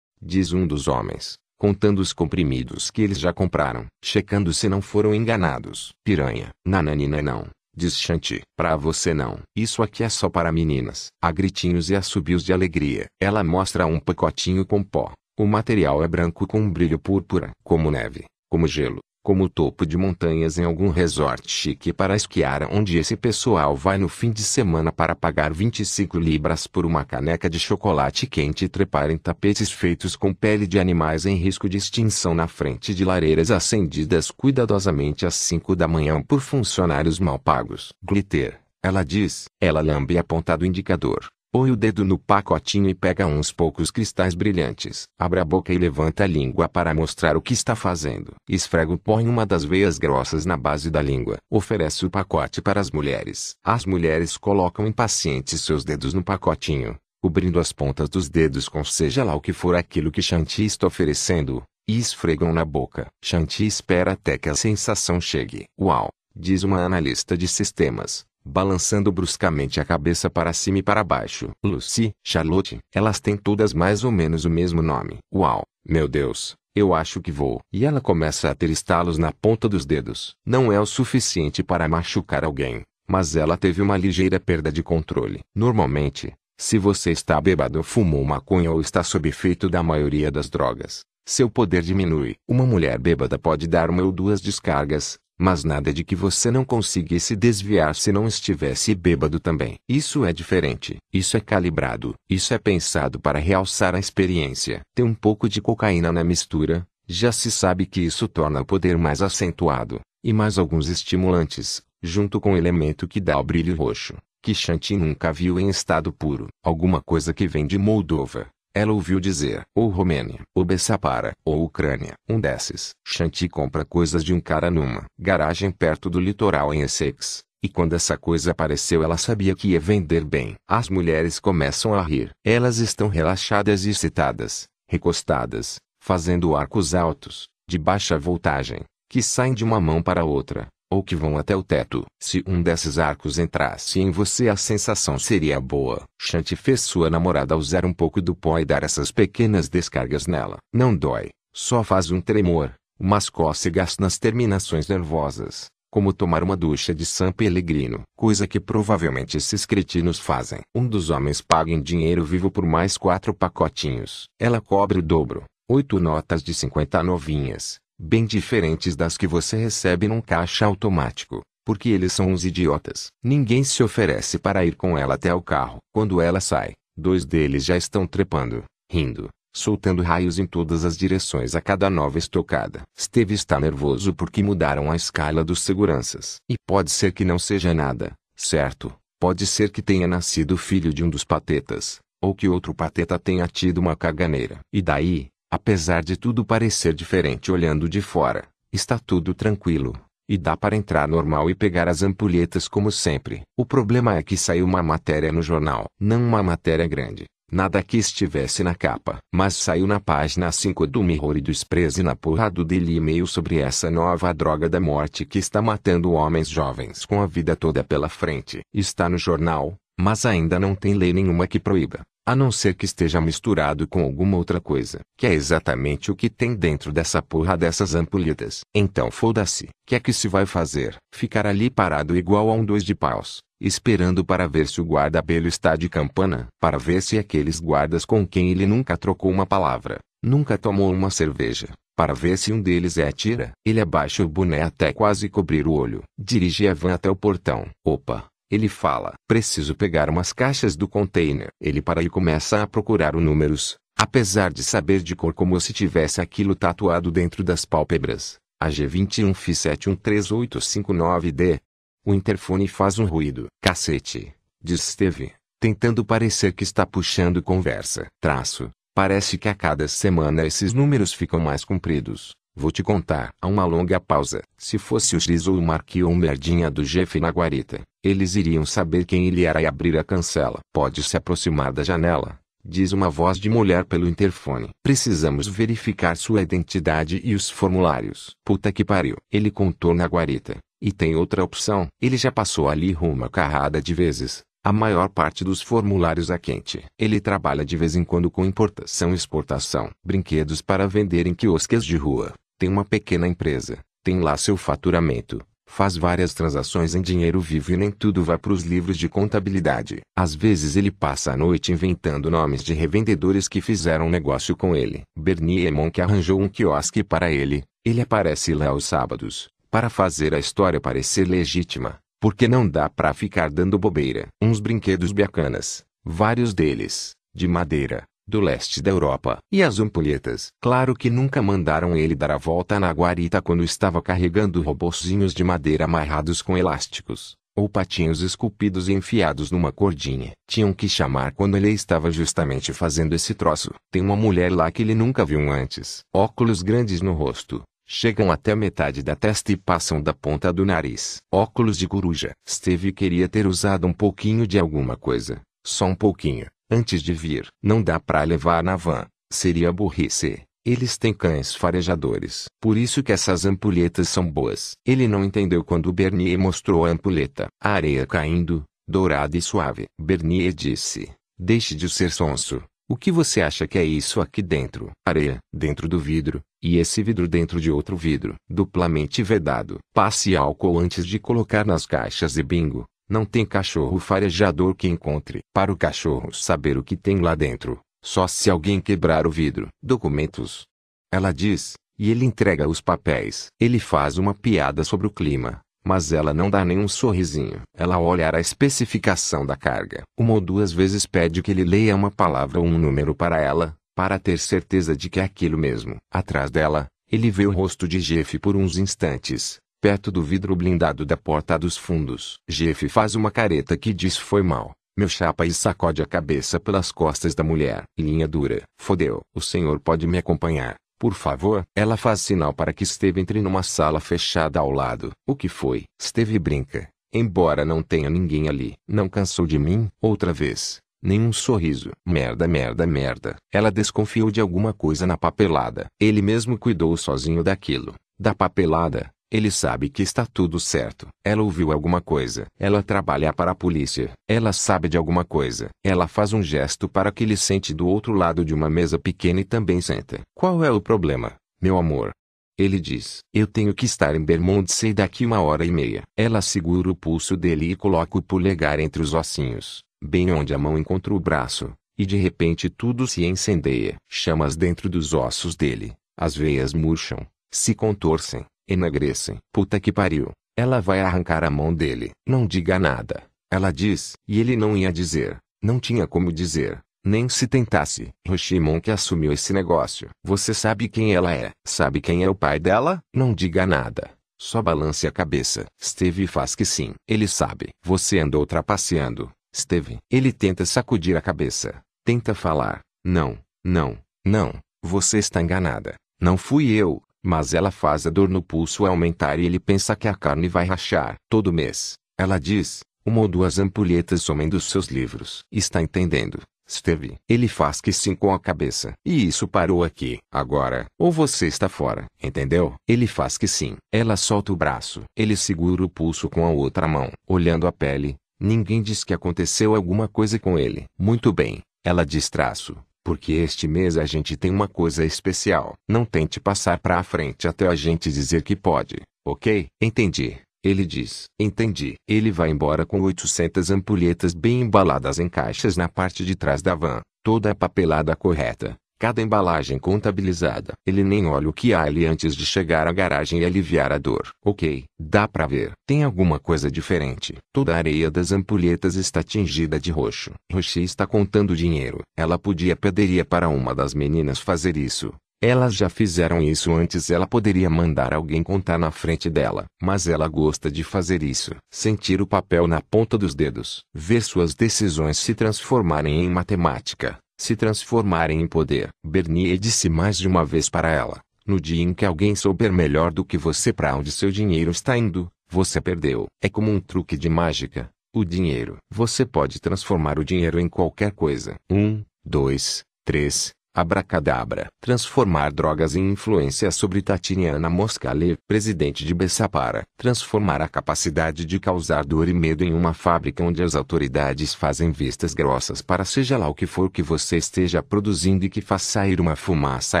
Diz 0.20 0.52
um 0.52 0.66
dos 0.66 0.88
homens, 0.88 1.36
contando 1.58 2.00
os 2.00 2.12
comprimidos 2.12 2.90
que 2.90 3.00
eles 3.00 3.18
já 3.18 3.32
compraram, 3.32 3.86
checando 4.04 4.52
se 4.52 4.68
não 4.68 4.82
foram 4.82 5.14
enganados. 5.14 5.92
Piranha. 6.04 6.50
Nananina 6.66 7.22
não. 7.22 7.46
Diz 7.74 7.98
Shanti. 7.98 8.42
Pra 8.54 8.76
você 8.76 9.14
não. 9.14 9.38
Isso 9.56 9.82
aqui 9.82 10.04
é 10.04 10.10
só 10.10 10.28
para 10.28 10.52
meninas. 10.52 11.06
Há 11.18 11.32
gritinhos 11.32 11.88
e 11.88 11.96
assobios 11.96 12.44
de 12.44 12.52
alegria. 12.52 13.06
Ela 13.18 13.42
mostra 13.42 13.86
um 13.86 13.98
pacotinho 13.98 14.66
com 14.66 14.82
pó. 14.82 15.14
O 15.36 15.46
material 15.46 16.04
é 16.04 16.06
branco 16.06 16.46
com 16.46 16.60
um 16.60 16.70
brilho 16.70 16.96
púrpura, 16.96 17.50
como 17.64 17.90
neve, 17.90 18.24
como 18.54 18.68
gelo, 18.68 19.00
como 19.20 19.42
o 19.42 19.48
topo 19.48 19.84
de 19.84 19.96
montanhas 19.96 20.58
em 20.58 20.64
algum 20.64 20.88
resort 20.88 21.50
chique 21.50 21.92
para 21.92 22.14
esquiar 22.14 22.68
onde 22.70 22.96
esse 22.96 23.16
pessoal 23.16 23.74
vai 23.74 23.98
no 23.98 24.08
fim 24.08 24.30
de 24.30 24.44
semana 24.44 24.92
para 24.92 25.16
pagar 25.16 25.52
25 25.52 26.16
libras 26.20 26.68
por 26.68 26.86
uma 26.86 27.04
caneca 27.04 27.50
de 27.50 27.58
chocolate 27.58 28.28
quente 28.28 28.64
e 28.64 28.68
trepar 28.68 29.10
em 29.10 29.18
tapetes 29.18 29.72
feitos 29.72 30.14
com 30.14 30.32
pele 30.32 30.68
de 30.68 30.78
animais 30.78 31.26
em 31.26 31.34
risco 31.34 31.68
de 31.68 31.78
extinção 31.78 32.32
na 32.32 32.46
frente 32.46 32.94
de 32.94 33.04
lareiras 33.04 33.50
acendidas 33.50 34.30
cuidadosamente 34.30 35.26
às 35.26 35.34
5 35.34 35.74
da 35.74 35.88
manhã 35.88 36.22
por 36.22 36.40
funcionários 36.40 37.18
mal 37.18 37.40
pagos. 37.40 37.92
Glitter, 38.00 38.60
ela 38.80 39.02
diz. 39.02 39.46
Ela 39.60 39.80
lambe 39.80 40.16
a 40.16 40.22
ponta 40.22 40.56
do 40.56 40.64
indicador. 40.64 41.26
Põe 41.54 41.70
o 41.70 41.76
dedo 41.76 42.04
no 42.04 42.18
pacotinho 42.18 42.88
e 42.88 42.94
pega 42.96 43.28
uns 43.28 43.52
poucos 43.52 43.88
cristais 43.88 44.34
brilhantes. 44.34 45.04
Abre 45.16 45.38
a 45.38 45.44
boca 45.44 45.72
e 45.72 45.78
levanta 45.78 46.24
a 46.24 46.26
língua 46.26 46.68
para 46.68 46.92
mostrar 46.92 47.36
o 47.36 47.40
que 47.40 47.52
está 47.52 47.76
fazendo. 47.76 48.34
Esfrega 48.48 48.92
o 48.92 48.98
pó 48.98 49.20
em 49.20 49.28
uma 49.28 49.46
das 49.46 49.62
veias 49.62 49.96
grossas 49.96 50.44
na 50.44 50.56
base 50.56 50.90
da 50.90 51.00
língua. 51.00 51.36
Oferece 51.48 52.04
o 52.04 52.10
pacote 52.10 52.60
para 52.60 52.80
as 52.80 52.90
mulheres. 52.90 53.54
As 53.62 53.86
mulheres 53.86 54.36
colocam 54.36 54.84
impacientes 54.84 55.60
seus 55.60 55.84
dedos 55.84 56.12
no 56.12 56.24
pacotinho, 56.24 56.96
cobrindo 57.22 57.60
as 57.60 57.70
pontas 57.70 58.08
dos 58.08 58.28
dedos 58.28 58.68
com 58.68 58.82
seja 58.82 59.22
lá 59.22 59.36
o 59.36 59.40
que 59.40 59.52
for 59.52 59.76
aquilo 59.76 60.10
que 60.10 60.20
Shanti 60.20 60.64
está 60.64 60.88
oferecendo, 60.88 61.62
e 61.88 61.96
esfregam 62.00 62.52
na 62.52 62.64
boca. 62.64 63.06
Shanti 63.24 63.64
espera 63.64 64.14
até 64.14 64.36
que 64.36 64.48
a 64.48 64.56
sensação 64.56 65.20
chegue. 65.20 65.66
Uau! 65.80 66.08
Diz 66.34 66.64
uma 66.64 66.84
analista 66.84 67.36
de 67.36 67.46
sistemas 67.46 68.26
balançando 68.44 69.10
bruscamente 69.10 69.80
a 69.80 69.84
cabeça 69.84 70.28
para 70.28 70.52
cima 70.52 70.78
e 70.78 70.82
para 70.82 71.02
baixo. 71.02 71.50
Lucy, 71.64 72.12
Charlotte, 72.22 72.78
elas 72.92 73.20
têm 73.20 73.36
todas 73.36 73.72
mais 73.72 74.04
ou 74.04 74.12
menos 74.12 74.44
o 74.44 74.50
mesmo 74.50 74.82
nome. 74.82 75.18
Uau, 75.32 75.62
meu 75.88 76.06
Deus, 76.06 76.54
eu 76.74 76.92
acho 76.92 77.20
que 77.20 77.32
vou. 77.32 77.60
E 77.72 77.84
ela 77.84 78.00
começa 78.00 78.50
a 78.50 78.54
ter 78.54 78.70
estalos 78.70 79.16
na 79.16 79.32
ponta 79.32 79.68
dos 79.68 79.86
dedos. 79.86 80.34
Não 80.44 80.72
é 80.72 80.80
o 80.80 80.86
suficiente 80.86 81.62
para 81.62 81.88
machucar 81.88 82.44
alguém, 82.44 82.82
mas 83.06 83.36
ela 83.36 83.56
teve 83.56 83.80
uma 83.80 83.96
ligeira 83.96 84.40
perda 84.40 84.72
de 84.72 84.82
controle. 84.82 85.40
Normalmente, 85.54 86.34
se 86.56 86.78
você 86.78 87.10
está 87.10 87.40
bêbado 87.40 87.78
ou 87.78 87.84
fumou 87.84 88.24
maconha 88.24 88.70
ou 88.70 88.80
está 88.80 89.02
sob 89.02 89.28
efeito 89.28 89.68
da 89.68 89.82
maioria 89.82 90.30
das 90.30 90.48
drogas, 90.48 91.02
seu 91.26 91.50
poder 91.50 91.82
diminui. 91.82 92.36
Uma 92.46 92.66
mulher 92.66 92.98
bêbada 92.98 93.38
pode 93.38 93.66
dar 93.66 93.90
uma 93.90 94.02
ou 94.02 94.12
duas 94.12 94.40
descargas, 94.40 95.18
mas 95.38 95.64
nada 95.64 95.92
de 95.92 96.04
que 96.04 96.14
você 96.14 96.50
não 96.50 96.64
conseguisse 96.64 97.34
desviar 97.34 97.94
se 97.94 98.12
não 98.12 98.26
estivesse 98.26 98.94
bêbado 98.94 99.40
também. 99.40 99.76
Isso 99.88 100.24
é 100.24 100.32
diferente. 100.32 100.96
Isso 101.12 101.36
é 101.36 101.40
calibrado. 101.40 102.14
Isso 102.28 102.54
é 102.54 102.58
pensado 102.58 103.18
para 103.20 103.38
realçar 103.38 103.94
a 103.94 103.98
experiência. 103.98 104.80
Tem 104.94 105.04
um 105.04 105.14
pouco 105.14 105.48
de 105.48 105.60
cocaína 105.60 106.12
na 106.12 106.24
mistura. 106.24 106.86
Já 107.06 107.32
se 107.32 107.50
sabe 107.50 107.86
que 107.86 108.00
isso 108.00 108.26
torna 108.28 108.60
o 108.60 108.64
poder 108.64 108.96
mais 108.96 109.20
acentuado. 109.20 110.00
E 110.22 110.32
mais 110.32 110.58
alguns 110.58 110.88
estimulantes, 110.88 111.82
junto 112.02 112.40
com 112.40 112.54
o 112.54 112.56
elemento 112.56 113.06
que 113.06 113.20
dá 113.20 113.38
o 113.38 113.44
brilho 113.44 113.76
roxo, 113.76 114.14
que 114.42 114.54
Shanti 114.54 114.96
nunca 114.96 115.32
viu 115.32 115.60
em 115.60 115.68
estado 115.68 116.12
puro. 116.12 116.48
Alguma 116.62 117.02
coisa 117.02 117.34
que 117.34 117.46
vem 117.46 117.66
de 117.66 117.76
Moldova, 117.76 118.46
ela 118.74 118.92
ouviu 118.92 119.20
dizer, 119.20 119.62
ou 119.72 119.88
Romênia, 119.88 120.40
ou 120.52 120.64
Bessapara, 120.64 121.32
ou 121.44 121.64
Ucrânia, 121.64 122.14
um 122.28 122.40
desses. 122.40 122.90
Shanti 123.06 123.48
compra 123.48 123.84
coisas 123.84 124.24
de 124.24 124.34
um 124.34 124.40
cara 124.40 124.68
numa 124.70 125.04
garagem 125.16 125.70
perto 125.70 126.10
do 126.10 126.18
litoral 126.18 126.74
em 126.74 126.82
Essex. 126.82 127.42
E 127.62 127.68
quando 127.68 127.94
essa 127.94 128.18
coisa 128.18 128.50
apareceu 128.50 129.02
ela 129.02 129.16
sabia 129.16 129.54
que 129.54 129.68
ia 129.68 129.80
vender 129.80 130.24
bem. 130.24 130.56
As 130.68 130.90
mulheres 130.90 131.38
começam 131.38 131.94
a 131.94 132.02
rir. 132.02 132.30
Elas 132.44 132.78
estão 132.78 133.08
relaxadas 133.08 133.86
e 133.86 133.90
excitadas, 133.90 134.64
recostadas, 134.88 135.76
fazendo 136.02 136.56
arcos 136.56 136.94
altos, 136.94 137.46
de 137.68 137.78
baixa 137.78 138.18
voltagem, 138.18 138.80
que 139.08 139.22
saem 139.22 139.54
de 139.54 139.64
uma 139.64 139.80
mão 139.80 140.02
para 140.02 140.24
outra, 140.24 140.66
ou 140.94 141.02
que 141.02 141.16
vão 141.16 141.36
até 141.36 141.56
o 141.56 141.62
teto. 141.62 142.04
Se 142.20 142.42
um 142.46 142.62
desses 142.62 142.98
arcos 142.98 143.38
entrasse 143.38 144.00
em 144.00 144.10
você 144.10 144.48
a 144.48 144.56
sensação 144.56 145.18
seria 145.18 145.60
boa. 145.60 146.04
Shanti 146.20 146.54
fez 146.54 146.80
sua 146.82 147.10
namorada 147.10 147.56
usar 147.56 147.84
um 147.84 147.92
pouco 147.92 148.22
do 148.22 148.34
pó 148.34 148.58
e 148.58 148.64
dar 148.64 148.84
essas 148.84 149.10
pequenas 149.10 149.68
descargas 149.68 150.26
nela. 150.26 150.58
Não 150.72 150.94
dói, 150.94 151.30
só 151.52 151.82
faz 151.82 152.10
um 152.10 152.20
tremor, 152.20 152.72
umas 152.98 153.28
cócegas 153.28 153.98
nas 153.98 154.18
terminações 154.18 154.88
nervosas, 154.88 155.66
como 155.90 156.12
tomar 156.12 156.42
uma 156.42 156.56
ducha 156.56 156.94
de 156.94 157.04
San 157.04 157.32
Pellegrino, 157.32 158.02
coisa 158.16 158.46
que 158.46 158.60
provavelmente 158.60 159.36
esses 159.36 159.66
cretinos 159.66 160.18
fazem. 160.18 160.60
Um 160.74 160.86
dos 160.86 161.10
homens 161.10 161.40
paga 161.40 161.70
em 161.70 161.82
dinheiro 161.82 162.24
vivo 162.24 162.50
por 162.50 162.64
mais 162.64 162.96
quatro 162.96 163.34
pacotinhos. 163.34 164.26
Ela 164.40 164.60
cobre 164.60 164.98
o 164.98 165.02
dobro, 165.02 165.44
oito 165.68 165.98
notas 165.98 166.42
de 166.42 166.54
50 166.54 167.02
novinhas, 167.02 167.78
bem 167.98 168.24
diferentes 168.24 168.96
das 168.96 169.16
que 169.16 169.26
você 169.26 169.56
recebe 169.56 170.08
num 170.08 170.20
caixa 170.20 170.66
automático, 170.66 171.40
porque 171.64 171.88
eles 171.88 172.12
são 172.12 172.32
uns 172.32 172.44
idiotas. 172.44 173.08
Ninguém 173.22 173.64
se 173.64 173.82
oferece 173.82 174.38
para 174.38 174.64
ir 174.64 174.76
com 174.76 174.98
ela 174.98 175.14
até 175.14 175.32
o 175.34 175.42
carro. 175.42 175.78
Quando 175.92 176.20
ela 176.20 176.40
sai, 176.40 176.72
dois 176.96 177.24
deles 177.24 177.64
já 177.64 177.76
estão 177.76 178.06
trepando, 178.06 178.64
rindo, 178.90 179.28
soltando 179.54 180.02
raios 180.02 180.38
em 180.38 180.46
todas 180.46 180.84
as 180.84 180.96
direções 180.96 181.54
a 181.54 181.60
cada 181.60 181.88
nova 181.88 182.18
estocada. 182.18 182.82
Steve 182.98 183.34
está 183.34 183.58
nervoso 183.60 184.12
porque 184.12 184.42
mudaram 184.42 184.90
a 184.90 184.96
escala 184.96 185.44
dos 185.44 185.62
seguranças. 185.62 186.36
E 186.50 186.56
pode 186.66 186.90
ser 186.90 187.12
que 187.12 187.24
não 187.24 187.38
seja 187.38 187.72
nada, 187.72 188.12
certo? 188.36 188.92
Pode 189.20 189.46
ser 189.46 189.70
que 189.70 189.80
tenha 189.80 190.06
nascido 190.06 190.56
filho 190.58 190.92
de 190.92 191.02
um 191.02 191.08
dos 191.08 191.24
patetas, 191.24 191.98
ou 192.22 192.34
que 192.34 192.48
outro 192.48 192.74
pateta 192.74 193.18
tenha 193.18 193.46
tido 193.46 193.78
uma 193.78 193.96
caganeira. 193.96 194.58
E 194.72 194.82
daí, 194.82 195.28
Apesar 195.54 196.02
de 196.02 196.16
tudo 196.16 196.44
parecer 196.44 196.92
diferente 196.92 197.52
olhando 197.52 197.88
de 197.88 198.02
fora, 198.02 198.42
está 198.72 198.98
tudo 198.98 199.32
tranquilo. 199.32 199.92
E 200.28 200.36
dá 200.36 200.56
para 200.56 200.74
entrar 200.74 201.06
normal 201.06 201.48
e 201.48 201.54
pegar 201.54 201.86
as 201.86 202.02
ampulhetas 202.02 202.66
como 202.66 202.90
sempre. 202.90 203.42
O 203.56 203.64
problema 203.64 204.16
é 204.16 204.22
que 204.24 204.36
saiu 204.36 204.64
uma 204.64 204.82
matéria 204.82 205.30
no 205.30 205.40
jornal. 205.40 205.84
Não 206.00 206.20
uma 206.20 206.42
matéria 206.42 206.88
grande. 206.88 207.26
Nada 207.52 207.80
que 207.84 207.96
estivesse 207.96 208.64
na 208.64 208.74
capa. 208.74 209.18
Mas 209.32 209.54
saiu 209.54 209.86
na 209.86 210.00
página 210.00 210.50
5 210.50 210.88
do 210.88 211.04
Mirror 211.04 211.36
e 211.36 211.40
do 211.40 211.52
Express 211.52 211.98
e 211.98 212.02
na 212.02 212.16
porra 212.16 212.50
do 212.50 212.64
Daily 212.64 212.98
Mail 212.98 213.24
sobre 213.24 213.58
essa 213.58 213.88
nova 213.88 214.34
droga 214.34 214.68
da 214.68 214.80
morte 214.80 215.24
que 215.24 215.38
está 215.38 215.62
matando 215.62 216.10
homens 216.14 216.48
jovens 216.48 217.06
com 217.06 217.22
a 217.22 217.28
vida 217.28 217.54
toda 217.54 217.84
pela 217.84 218.08
frente. 218.08 218.60
Está 218.74 219.08
no 219.08 219.18
jornal, 219.18 219.76
mas 219.96 220.26
ainda 220.26 220.58
não 220.58 220.74
tem 220.74 220.94
lei 220.94 221.12
nenhuma 221.12 221.46
que 221.46 221.60
proíba. 221.60 222.00
A 222.26 222.34
não 222.34 222.50
ser 222.50 222.74
que 222.74 222.86
esteja 222.86 223.20
misturado 223.20 223.86
com 223.86 224.02
alguma 224.02 224.38
outra 224.38 224.58
coisa, 224.58 225.00
que 225.14 225.26
é 225.26 225.34
exatamente 225.34 226.10
o 226.10 226.16
que 226.16 226.30
tem 226.30 226.54
dentro 226.56 226.90
dessa 226.90 227.20
porra 227.20 227.54
dessas 227.54 227.94
ampulhetas. 227.94 228.60
Então 228.74 229.10
foda-se. 229.10 229.68
Que 229.86 229.94
é 229.94 230.00
que 230.00 230.10
se 230.10 230.26
vai 230.26 230.46
fazer? 230.46 230.96
Ficar 231.14 231.46
ali 231.46 231.68
parado 231.68 232.16
igual 232.16 232.48
a 232.48 232.54
um 232.54 232.64
dois 232.64 232.82
de 232.82 232.94
paus, 232.94 233.42
esperando 233.60 234.24
para 234.24 234.48
ver 234.48 234.66
se 234.68 234.80
o 234.80 234.84
guarda-pelo 234.84 235.46
está 235.46 235.76
de 235.76 235.86
campana, 235.90 236.46
para 236.58 236.78
ver 236.78 237.02
se 237.02 237.18
aqueles 237.18 237.60
guardas 237.60 238.06
com 238.06 238.26
quem 238.26 238.50
ele 238.50 238.64
nunca 238.64 238.96
trocou 238.96 239.30
uma 239.30 239.44
palavra, 239.44 239.98
nunca 240.24 240.56
tomou 240.56 240.90
uma 240.90 241.10
cerveja, 241.10 241.68
para 241.94 242.14
ver 242.14 242.38
se 242.38 242.54
um 242.54 242.62
deles 242.62 242.96
é 242.96 243.12
tira. 243.12 243.52
Ele 243.66 243.82
abaixa 243.82 244.24
o 244.24 244.28
boné 244.28 244.62
até 244.62 244.94
quase 244.94 245.28
cobrir 245.28 245.68
o 245.68 245.72
olho. 245.72 246.02
Dirige 246.18 246.66
a 246.68 246.72
van 246.72 246.94
até 246.94 247.10
o 247.10 247.14
portão. 247.14 247.68
Opa, 247.84 248.24
ele 248.54 248.68
fala: 248.68 249.14
Preciso 249.26 249.74
pegar 249.74 250.08
umas 250.08 250.32
caixas 250.32 250.76
do 250.76 250.86
container. 250.86 251.48
Ele 251.60 251.82
para 251.82 252.00
e 252.02 252.08
começa 252.08 252.62
a 252.62 252.66
procurar 252.66 253.16
os 253.16 253.22
números, 253.22 253.76
apesar 253.98 254.52
de 254.52 254.62
saber 254.62 255.02
de 255.02 255.16
cor 255.16 255.34
como 255.34 255.60
se 255.60 255.72
tivesse 255.72 256.20
aquilo 256.20 256.54
tatuado 256.54 257.10
dentro 257.10 257.42
das 257.42 257.64
pálpebras. 257.64 258.36
A 258.60 258.68
G21 258.68 259.34
FI 259.34 259.52
713859D. 259.52 261.58
O 262.06 262.14
interfone 262.14 262.68
faz 262.68 262.98
um 262.98 263.06
ruído. 263.06 263.46
Cacete, 263.62 264.34
diz 264.62 264.82
Steve, 264.82 265.32
tentando 265.58 266.04
parecer 266.04 266.52
que 266.52 266.62
está 266.62 266.86
puxando 266.86 267.42
conversa. 267.42 268.06
Traço. 268.20 268.70
Parece 268.94 269.36
que 269.36 269.48
a 269.48 269.54
cada 269.54 269.88
semana 269.88 270.46
esses 270.46 270.72
números 270.72 271.12
ficam 271.12 271.40
mais 271.40 271.64
compridos. 271.64 272.30
Vou 272.54 272.70
te 272.70 272.84
contar. 272.84 273.32
Há 273.42 273.48
uma 273.48 273.64
longa 273.64 273.98
pausa. 273.98 274.44
Se 274.56 274.78
fosse 274.78 275.16
o 275.16 275.20
X 275.20 275.48
ou 275.48 275.58
o 275.58 275.62
Marquinhos 275.62 276.08
ou 276.08 276.14
merdinha 276.14 276.70
do 276.70 276.84
Jeff 276.84 277.18
na 277.18 277.30
guarita, 277.30 277.82
eles 278.04 278.36
iriam 278.36 278.66
saber 278.66 279.06
quem 279.06 279.26
ele 279.26 279.44
era 279.44 279.62
e 279.62 279.66
abrir 279.66 279.98
a 279.98 280.04
cancela. 280.04 280.60
Pode 280.72 281.02
se 281.02 281.16
aproximar 281.16 281.72
da 281.72 281.82
janela, 281.82 282.38
diz 282.62 282.92
uma 282.92 283.08
voz 283.08 283.38
de 283.38 283.48
mulher 283.48 283.84
pelo 283.84 284.06
interfone. 284.06 284.68
Precisamos 284.82 285.48
verificar 285.48 286.14
sua 286.16 286.42
identidade 286.42 287.20
e 287.24 287.34
os 287.34 287.48
formulários. 287.48 288.34
Puta 288.44 288.70
que 288.70 288.84
pariu. 288.84 289.16
Ele 289.32 289.50
contorna 289.50 290.04
a 290.04 290.08
guarita. 290.08 290.58
E 290.82 290.92
tem 290.92 291.16
outra 291.16 291.42
opção. 291.42 291.88
Ele 292.00 292.16
já 292.16 292.30
passou 292.30 292.68
ali 292.68 292.94
uma 293.00 293.30
carrada 293.30 293.80
de 293.80 293.94
vezes. 293.94 294.42
A 294.62 294.72
maior 294.72 295.08
parte 295.08 295.44
dos 295.44 295.60
formulários 295.60 296.30
é 296.30 296.38
quente. 296.38 296.84
Ele 296.98 297.20
trabalha 297.20 297.64
de 297.64 297.76
vez 297.76 297.96
em 297.96 298.04
quando 298.04 298.30
com 298.30 298.44
importação 298.44 299.12
e 299.12 299.14
exportação. 299.14 299.90
Brinquedos 300.04 300.62
para 300.62 300.86
vender 300.86 301.26
em 301.26 301.34
quiosques 301.34 301.84
de 301.84 301.96
rua. 301.96 302.32
Tem 302.58 302.68
uma 302.68 302.84
pequena 302.84 303.26
empresa. 303.26 303.78
Tem 304.02 304.20
lá 304.20 304.36
seu 304.36 304.56
faturamento. 304.56 305.40
Faz 305.66 305.96
várias 305.96 306.32
transações 306.34 306.94
em 306.94 307.02
dinheiro 307.02 307.40
vivo 307.40 307.72
e 307.72 307.76
nem 307.76 307.90
tudo 307.90 308.22
vai 308.22 308.38
para 308.38 308.52
os 308.52 308.62
livros 308.62 308.96
de 308.96 309.08
contabilidade. 309.08 310.00
Às 310.16 310.34
vezes 310.34 310.76
ele 310.76 310.90
passa 310.90 311.32
a 311.32 311.36
noite 311.36 311.72
inventando 311.72 312.30
nomes 312.30 312.62
de 312.62 312.74
revendedores 312.74 313.48
que 313.48 313.60
fizeram 313.60 314.08
negócio 314.08 314.56
com 314.56 314.76
ele. 314.76 315.02
Bernie 315.18 315.70
Monk 315.70 316.00
arranjou 316.00 316.40
um 316.40 316.48
quiosque 316.48 317.02
para 317.02 317.30
ele. 317.30 317.64
Ele 317.84 318.00
aparece 318.00 318.54
lá 318.54 318.68
aos 318.68 318.84
sábados, 318.84 319.48
para 319.70 319.90
fazer 319.90 320.34
a 320.34 320.38
história 320.38 320.80
parecer 320.80 321.26
legítima. 321.26 321.98
Porque 322.20 322.46
não 322.48 322.66
dá 322.68 322.88
para 322.88 323.12
ficar 323.12 323.50
dando 323.50 323.78
bobeira. 323.78 324.28
Uns 324.40 324.60
brinquedos 324.60 325.12
bacanas, 325.12 325.84
vários 326.04 326.54
deles, 326.54 327.12
de 327.34 327.46
madeira, 327.48 328.04
do 328.26 328.40
leste 328.40 328.82
da 328.82 328.90
Europa. 328.90 329.38
E 329.52 329.62
as 329.62 329.78
ampulhetas. 329.78 330.48
Claro 330.60 330.94
que 330.94 331.10
nunca 331.10 331.42
mandaram 331.42 331.96
ele 331.96 332.14
dar 332.14 332.30
a 332.30 332.38
volta 332.38 332.80
na 332.80 332.90
guarita 332.90 333.40
quando 333.42 333.62
estava 333.62 334.02
carregando 334.02 334.62
robozinhos 334.62 335.34
de 335.34 335.44
madeira 335.44 335.84
amarrados 335.84 336.40
com 336.40 336.56
elásticos, 336.56 337.36
ou 337.56 337.68
patinhos 337.68 338.20
esculpidos 338.22 338.88
e 338.88 338.92
enfiados 338.92 339.50
numa 339.50 339.70
cordinha. 339.70 340.32
Tinham 340.48 340.72
que 340.72 340.88
chamar 340.88 341.32
quando 341.32 341.56
ele 341.56 341.70
estava 341.70 342.10
justamente 342.10 342.72
fazendo 342.72 343.14
esse 343.14 343.34
troço. 343.34 343.70
Tem 343.90 344.02
uma 344.02 344.16
mulher 344.16 344.50
lá 344.50 344.70
que 344.70 344.82
ele 344.82 344.94
nunca 344.94 345.24
viu 345.24 345.40
antes. 345.50 346.00
Óculos 346.12 346.62
grandes 346.62 347.00
no 347.00 347.12
rosto. 347.12 347.62
Chegam 347.86 348.32
até 348.32 348.54
metade 348.54 349.02
da 349.02 349.14
testa 349.14 349.52
e 349.52 349.58
passam 349.58 350.00
da 350.00 350.14
ponta 350.14 350.50
do 350.50 350.64
nariz. 350.64 351.18
Óculos 351.30 351.76
de 351.76 351.86
coruja. 351.86 352.32
Steve 352.48 352.92
queria 352.92 353.28
ter 353.28 353.46
usado 353.46 353.86
um 353.86 353.92
pouquinho 353.92 354.46
de 354.46 354.58
alguma 354.58 354.96
coisa. 354.96 355.42
Só 355.66 355.84
um 355.84 355.94
pouquinho 355.94 356.46
antes 356.70 357.02
de 357.02 357.12
vir. 357.12 357.48
Não 357.62 357.82
dá 357.82 357.98
para 358.00 358.22
levar 358.22 358.62
na 358.62 358.76
van, 358.76 359.06
seria 359.32 359.72
burrice. 359.72 360.42
Eles 360.66 360.96
têm 360.96 361.12
cães 361.12 361.54
farejadores. 361.54 362.46
Por 362.60 362.78
isso 362.78 363.02
que 363.02 363.12
essas 363.12 363.44
ampulhetas 363.44 364.08
são 364.08 364.30
boas. 364.30 364.72
Ele 364.86 365.06
não 365.06 365.22
entendeu 365.22 365.62
quando 365.62 365.92
Bernier 365.92 366.38
mostrou 366.38 366.86
a 366.86 366.88
ampulheta. 366.88 367.48
A 367.62 367.72
areia 367.72 368.06
caindo, 368.06 368.64
dourada 368.88 369.36
e 369.36 369.42
suave. 369.42 369.84
Bernier 370.00 370.54
disse, 370.54 371.12
deixe 371.38 371.74
de 371.74 371.88
ser 371.90 372.10
sonso. 372.10 372.62
O 372.88 372.96
que 372.96 373.10
você 373.10 373.40
acha 373.40 373.66
que 373.66 373.78
é 373.78 373.84
isso 373.84 374.20
aqui 374.20 374.42
dentro? 374.42 374.90
Areia, 375.06 375.38
dentro 375.52 375.88
do 375.88 375.98
vidro, 375.98 376.42
e 376.62 376.76
esse 376.76 377.02
vidro 377.02 377.26
dentro 377.26 377.58
de 377.58 377.70
outro 377.70 377.96
vidro, 377.96 378.34
duplamente 378.48 379.22
vedado. 379.22 379.78
Passe 379.94 380.36
álcool 380.36 380.78
antes 380.78 381.06
de 381.06 381.18
colocar 381.18 381.66
nas 381.66 381.86
caixas 381.86 382.36
e 382.36 382.42
bingo. 382.42 382.84
Não 383.14 383.24
tem 383.24 383.46
cachorro 383.46 384.00
farejador 384.00 384.74
que 384.74 384.88
encontre. 384.88 385.38
Para 385.54 385.72
o 385.72 385.76
cachorro 385.76 386.34
saber 386.34 386.76
o 386.76 386.82
que 386.82 386.96
tem 386.96 387.20
lá 387.20 387.36
dentro, 387.36 387.78
só 388.04 388.26
se 388.26 388.50
alguém 388.50 388.80
quebrar 388.80 389.24
o 389.24 389.30
vidro. 389.30 389.68
Documentos. 389.80 390.64
Ela 391.12 391.30
diz, 391.30 391.74
e 391.96 392.10
ele 392.10 392.24
entrega 392.24 392.68
os 392.68 392.80
papéis. 392.80 393.46
Ele 393.60 393.78
faz 393.78 394.18
uma 394.18 394.34
piada 394.34 394.82
sobre 394.82 395.06
o 395.06 395.12
clima, 395.12 395.60
mas 395.84 396.10
ela 396.10 396.34
não 396.34 396.50
dá 396.50 396.64
nenhum 396.64 396.88
sorrisinho. 396.88 397.62
Ela 397.72 398.00
olha 398.00 398.34
a 398.34 398.40
especificação 398.40 399.46
da 399.46 399.56
carga. 399.56 400.02
Uma 400.18 400.32
ou 400.32 400.40
duas 400.40 400.72
vezes 400.72 401.06
pede 401.06 401.40
que 401.40 401.52
ele 401.52 401.62
leia 401.62 401.94
uma 401.94 402.10
palavra 402.10 402.58
ou 402.58 402.66
um 402.66 402.76
número 402.76 403.14
para 403.14 403.40
ela, 403.40 403.76
para 403.94 404.18
ter 404.18 404.40
certeza 404.40 404.96
de 404.96 405.08
que 405.08 405.20
é 405.20 405.22
aquilo 405.22 405.56
mesmo. 405.56 405.98
Atrás 406.12 406.50
dela, 406.50 406.88
ele 407.08 407.30
vê 407.30 407.46
o 407.46 407.52
rosto 407.52 407.86
de 407.86 408.00
Jeff 408.00 408.40
por 408.40 408.56
uns 408.56 408.76
instantes, 408.76 409.60
perto 409.84 410.10
do 410.10 410.22
vidro 410.22 410.56
blindado 410.56 411.04
da 411.04 411.14
porta 411.14 411.58
dos 411.58 411.76
fundos. 411.76 412.38
Jeff 412.48 412.88
faz 412.88 413.14
uma 413.14 413.30
careta 413.30 413.76
que 413.76 413.92
diz 413.92 414.16
foi 414.16 414.42
mal. 414.42 414.72
Meu 414.96 415.10
chapa 415.10 415.44
e 415.44 415.52
sacode 415.52 416.00
a 416.00 416.06
cabeça 416.06 416.58
pelas 416.58 416.90
costas 416.90 417.34
da 417.34 417.44
mulher. 417.44 417.84
Linha 417.98 418.26
dura. 418.26 418.62
Fodeu. 418.80 419.20
O 419.36 419.42
senhor 419.42 419.78
pode 419.78 420.06
me 420.06 420.16
acompanhar, 420.16 420.76
por 420.98 421.12
favor? 421.12 421.64
Ela 421.76 421.98
faz 421.98 422.22
sinal 422.22 422.54
para 422.54 422.72
que 422.72 422.86
Steve 422.86 423.20
entre 423.20 423.42
numa 423.42 423.62
sala 423.62 424.00
fechada 424.00 424.58
ao 424.58 424.70
lado. 424.70 425.10
O 425.28 425.36
que 425.36 425.50
foi? 425.50 425.84
Steve 426.00 426.38
brinca. 426.38 426.88
Embora 427.12 427.62
não 427.62 427.82
tenha 427.82 428.08
ninguém 428.08 428.48
ali. 428.48 428.76
Não 428.88 429.06
cansou 429.06 429.46
de 429.46 429.58
mim? 429.58 429.90
Outra 430.00 430.32
vez. 430.32 430.78
Nenhum 431.02 431.30
sorriso. 431.30 431.90
Merda, 432.08 432.48
merda, 432.48 432.86
merda. 432.86 433.36
Ela 433.52 433.70
desconfiou 433.70 434.30
de 434.30 434.40
alguma 434.40 434.72
coisa 434.72 435.06
na 435.06 435.18
papelada. 435.18 435.88
Ele 436.00 436.22
mesmo 436.22 436.56
cuidou 436.56 436.96
sozinho 436.96 437.44
daquilo. 437.44 437.94
Da 438.18 438.34
papelada. 438.34 439.10
Ele 439.34 439.50
sabe 439.50 439.88
que 439.88 440.00
está 440.00 440.24
tudo 440.24 440.60
certo. 440.60 441.08
Ela 441.24 441.42
ouviu 441.42 441.72
alguma 441.72 442.00
coisa. 442.00 442.46
Ela 442.56 442.84
trabalha 442.84 443.32
para 443.32 443.50
a 443.50 443.54
polícia. 443.54 444.12
Ela 444.28 444.52
sabe 444.52 444.88
de 444.88 444.96
alguma 444.96 445.24
coisa. 445.24 445.70
Ela 445.82 446.06
faz 446.06 446.32
um 446.32 446.40
gesto 446.40 446.88
para 446.88 447.10
que 447.10 447.24
ele 447.24 447.36
sente 447.36 447.74
do 447.74 447.84
outro 447.84 448.12
lado 448.12 448.44
de 448.44 448.54
uma 448.54 448.70
mesa 448.70 448.96
pequena 448.96 449.40
e 449.40 449.44
também 449.44 449.80
senta. 449.80 450.20
Qual 450.36 450.62
é 450.62 450.70
o 450.70 450.80
problema, 450.80 451.34
meu 451.60 451.76
amor? 451.76 452.12
Ele 452.56 452.78
diz: 452.78 453.18
Eu 453.34 453.48
tenho 453.48 453.74
que 453.74 453.84
estar 453.84 454.14
em 454.14 454.24
Bermondsey 454.24 454.94
daqui 454.94 455.26
uma 455.26 455.40
hora 455.40 455.66
e 455.66 455.72
meia. 455.72 456.04
Ela 456.16 456.40
segura 456.40 456.88
o 456.88 456.94
pulso 456.94 457.36
dele 457.36 457.72
e 457.72 457.74
coloca 457.74 458.16
o 458.16 458.22
polegar 458.22 458.78
entre 458.78 459.02
os 459.02 459.14
ossinhos, 459.14 459.82
bem 460.00 460.30
onde 460.30 460.54
a 460.54 460.58
mão 460.58 460.78
encontra 460.78 461.12
o 461.12 461.18
braço, 461.18 461.72
e 461.98 462.06
de 462.06 462.16
repente 462.16 462.70
tudo 462.70 463.04
se 463.08 463.24
incendeia. 463.24 463.96
Chamas 464.08 464.54
dentro 464.54 464.88
dos 464.88 465.12
ossos 465.12 465.56
dele. 465.56 465.92
As 466.16 466.36
veias 466.36 466.72
murcham, 466.72 467.26
se 467.50 467.74
contorcem, 467.74 468.46
Enagrecem. 468.68 469.38
Puta 469.52 469.78
que 469.78 469.92
pariu. 469.92 470.30
Ela 470.56 470.80
vai 470.80 471.00
arrancar 471.00 471.44
a 471.44 471.50
mão 471.50 471.74
dele. 471.74 472.12
Não 472.26 472.46
diga 472.46 472.78
nada. 472.78 473.24
Ela 473.50 473.72
diz, 473.72 474.14
e 474.26 474.40
ele 474.40 474.56
não 474.56 474.76
ia 474.76 474.92
dizer. 474.92 475.38
Não 475.62 475.78
tinha 475.78 476.06
como 476.06 476.32
dizer. 476.32 476.80
Nem 477.04 477.28
se 477.28 477.46
tentasse. 477.46 478.12
Roshimon 478.26 478.80
que 478.80 478.90
assumiu 478.90 479.32
esse 479.32 479.52
negócio. 479.52 480.08
Você 480.24 480.54
sabe 480.54 480.88
quem 480.88 481.14
ela 481.14 481.34
é? 481.34 481.50
Sabe 481.66 482.00
quem 482.00 482.24
é 482.24 482.28
o 482.28 482.34
pai 482.34 482.58
dela? 482.58 483.00
Não 483.14 483.34
diga 483.34 483.66
nada. 483.66 484.10
Só 484.40 484.62
balance 484.62 485.06
a 485.06 485.12
cabeça. 485.12 485.66
Steve 485.82 486.26
faz 486.26 486.54
que 486.54 486.64
sim. 486.64 486.94
Ele 487.06 487.28
sabe. 487.28 487.68
Você 487.84 488.18
andou 488.18 488.46
trapaceando. 488.46 489.30
Steve. 489.54 489.98
Ele 490.10 490.32
tenta 490.32 490.64
sacudir 490.64 491.16
a 491.16 491.20
cabeça. 491.20 491.80
Tenta 492.04 492.34
falar. 492.34 492.80
Não, 493.04 493.38
não, 493.64 493.98
não. 494.24 494.52
Você 494.82 495.18
está 495.18 495.40
enganada. 495.40 495.94
Não 496.20 496.36
fui 496.36 496.72
eu. 496.72 497.02
Mas 497.24 497.54
ela 497.54 497.70
faz 497.70 498.06
a 498.06 498.10
dor 498.10 498.28
no 498.28 498.42
pulso 498.42 498.84
aumentar 498.84 499.38
e 499.38 499.46
ele 499.46 499.58
pensa 499.58 499.96
que 499.96 500.06
a 500.06 500.14
carne 500.14 500.46
vai 500.46 500.66
rachar. 500.66 501.16
Todo 501.30 501.52
mês, 501.52 501.94
ela 502.18 502.38
diz, 502.38 502.80
uma 503.06 503.22
ou 503.22 503.28
duas 503.28 503.58
ampulhetas 503.58 504.22
somem 504.22 504.48
dos 504.48 504.64
seus 504.64 504.88
livros. 504.88 505.42
Está 505.50 505.80
entendendo? 505.80 506.40
Steve. 506.68 507.16
Ele 507.28 507.48
faz 507.48 507.80
que 507.80 507.92
sim 507.92 508.14
com 508.14 508.32
a 508.32 508.40
cabeça. 508.40 508.92
E 509.04 509.26
isso 509.26 509.46
parou 509.46 509.84
aqui. 509.84 510.18
Agora, 510.32 510.86
ou 510.98 511.12
você 511.12 511.46
está 511.46 511.68
fora, 511.68 512.06
entendeu? 512.22 512.74
Ele 512.88 513.06
faz 513.06 513.38
que 513.38 513.46
sim. 513.46 513.76
Ela 513.92 514.16
solta 514.16 514.52
o 514.52 514.56
braço. 514.56 515.02
Ele 515.16 515.36
segura 515.36 515.84
o 515.84 515.88
pulso 515.88 516.28
com 516.28 516.44
a 516.44 516.50
outra 516.50 516.88
mão. 516.88 517.10
Olhando 517.26 517.66
a 517.66 517.72
pele, 517.72 518.16
ninguém 518.40 518.82
diz 518.82 519.04
que 519.04 519.14
aconteceu 519.14 519.74
alguma 519.74 520.08
coisa 520.08 520.38
com 520.38 520.58
ele. 520.58 520.84
Muito 520.98 521.32
bem. 521.32 521.60
Ela 521.84 522.04
diz 522.04 522.30
traço. 522.30 522.76
Porque 523.04 523.32
este 523.32 523.68
mês 523.68 523.98
a 523.98 524.06
gente 524.06 524.36
tem 524.36 524.50
uma 524.50 524.66
coisa 524.66 525.04
especial. 525.04 525.74
Não 525.88 526.04
tente 526.04 526.40
passar 526.40 526.78
para 526.78 526.98
a 526.98 527.02
frente 527.02 527.46
até 527.46 527.68
a 527.68 527.74
gente 527.74 528.10
dizer 528.10 528.42
que 528.42 528.56
pode, 528.56 529.02
ok? 529.26 529.66
Entendi. 529.80 530.38
Ele 530.64 530.86
diz. 530.86 531.26
Entendi. 531.38 531.96
Ele 532.08 532.32
vai 532.32 532.48
embora 532.48 532.86
com 532.86 533.02
800 533.02 533.70
ampulhetas 533.70 534.32
bem 534.32 534.62
embaladas 534.62 535.18
em 535.18 535.28
caixas 535.28 535.76
na 535.76 535.88
parte 535.90 536.24
de 536.24 536.34
trás 536.34 536.62
da 536.62 536.74
van, 536.74 537.02
toda 537.22 537.50
a 537.50 537.54
papelada 537.54 538.16
correta, 538.16 538.74
cada 539.04 539.20
embalagem 539.20 539.78
contabilizada. 539.78 540.72
Ele 540.86 541.04
nem 541.04 541.26
olha 541.26 541.46
o 541.46 541.52
que 541.52 541.74
há 541.74 541.82
ali 541.82 542.06
antes 542.06 542.34
de 542.34 542.46
chegar 542.46 542.88
à 542.88 542.92
garagem 542.92 543.40
e 543.40 543.44
aliviar 543.44 543.92
a 543.92 543.98
dor. 543.98 544.30
Ok, 544.42 544.84
dá 544.98 545.28
pra 545.28 545.46
ver. 545.46 545.72
Tem 545.86 546.02
alguma 546.02 546.38
coisa 546.38 546.70
diferente. 546.70 547.34
Toda 547.52 547.74
a 547.74 547.76
areia 547.76 548.10
das 548.10 548.32
ampulhetas 548.32 548.94
está 548.94 549.22
tingida 549.22 549.78
de 549.78 549.90
roxo. 549.90 550.32
Roxy 550.50 550.82
está 550.82 551.06
contando 551.06 551.54
dinheiro. 551.54 552.00
Ela 552.16 552.38
podia 552.38 552.74
pediria 552.74 553.26
para 553.26 553.46
uma 553.46 553.74
das 553.74 553.92
meninas 553.92 554.38
fazer 554.38 554.74
isso. 554.74 555.12
Elas 555.38 555.74
já 555.74 555.90
fizeram 555.90 556.40
isso 556.40 556.72
antes 556.72 557.10
ela 557.10 557.26
poderia 557.26 557.68
mandar 557.68 558.14
alguém 558.14 558.42
contar 558.42 558.78
na 558.78 558.90
frente 558.90 559.28
dela. 559.28 559.66
Mas 559.82 560.06
ela 560.06 560.26
gosta 560.28 560.70
de 560.70 560.82
fazer 560.82 561.22
isso. 561.22 561.54
Sentir 561.70 562.22
o 562.22 562.26
papel 562.26 562.66
na 562.66 562.80
ponta 562.80 563.18
dos 563.18 563.34
dedos. 563.34 563.82
Ver 563.92 564.22
suas 564.22 564.54
decisões 564.54 565.18
se 565.18 565.34
transformarem 565.34 566.24
em 566.24 566.30
matemática 566.30 567.18
se 567.38 567.56
transformarem 567.56 568.40
em 568.40 568.46
poder. 568.46 568.88
Bernier 569.04 569.58
disse 569.58 569.88
mais 569.88 570.18
de 570.18 570.28
uma 570.28 570.44
vez 570.44 570.68
para 570.68 570.90
ela: 570.90 571.20
No 571.46 571.60
dia 571.60 571.82
em 571.82 571.92
que 571.92 572.04
alguém 572.04 572.34
souber 572.34 572.72
melhor 572.72 573.12
do 573.12 573.24
que 573.24 573.38
você 573.38 573.72
para 573.72 573.96
onde 573.96 574.12
seu 574.12 574.30
dinheiro 574.30 574.70
está 574.70 574.96
indo, 574.96 575.30
você 575.48 575.80
perdeu. 575.80 576.26
É 576.42 576.48
como 576.48 576.70
um 576.70 576.80
truque 576.80 577.16
de 577.16 577.28
mágica. 577.28 577.90
O 578.14 578.24
dinheiro. 578.24 578.76
Você 578.92 579.26
pode 579.26 579.60
transformar 579.60 580.18
o 580.18 580.24
dinheiro 580.24 580.60
em 580.60 580.68
qualquer 580.68 581.10
coisa. 581.10 581.56
Um, 581.68 582.04
dois, 582.24 582.84
três, 583.04 583.52
Abracadabra. 583.76 584.68
Transformar 584.80 585.52
drogas 585.52 585.96
em 585.96 586.12
influência 586.12 586.70
sobre 586.70 587.02
Tatiana 587.02 587.68
Moscale, 587.68 588.36
presidente 588.46 589.04
de 589.04 589.12
Bessapara. 589.12 589.82
Transformar 589.98 590.62
a 590.62 590.68
capacidade 590.68 591.44
de 591.44 591.58
causar 591.58 592.04
dor 592.04 592.28
e 592.28 592.32
medo 592.32 592.62
em 592.62 592.72
uma 592.72 592.94
fábrica 592.94 593.42
onde 593.42 593.64
as 593.64 593.74
autoridades 593.74 594.54
fazem 594.54 594.92
vistas 594.92 595.34
grossas 595.34 595.82
para 595.82 596.04
seja 596.04 596.38
lá 596.38 596.46
o 596.46 596.54
que 596.54 596.66
for 596.66 596.88
que 596.88 597.02
você 597.02 597.36
esteja 597.36 597.82
produzindo 597.82 598.44
e 598.44 598.48
que 598.48 598.60
faz 598.60 598.82
sair 598.82 599.20
uma 599.20 599.34
fumaça 599.34 600.00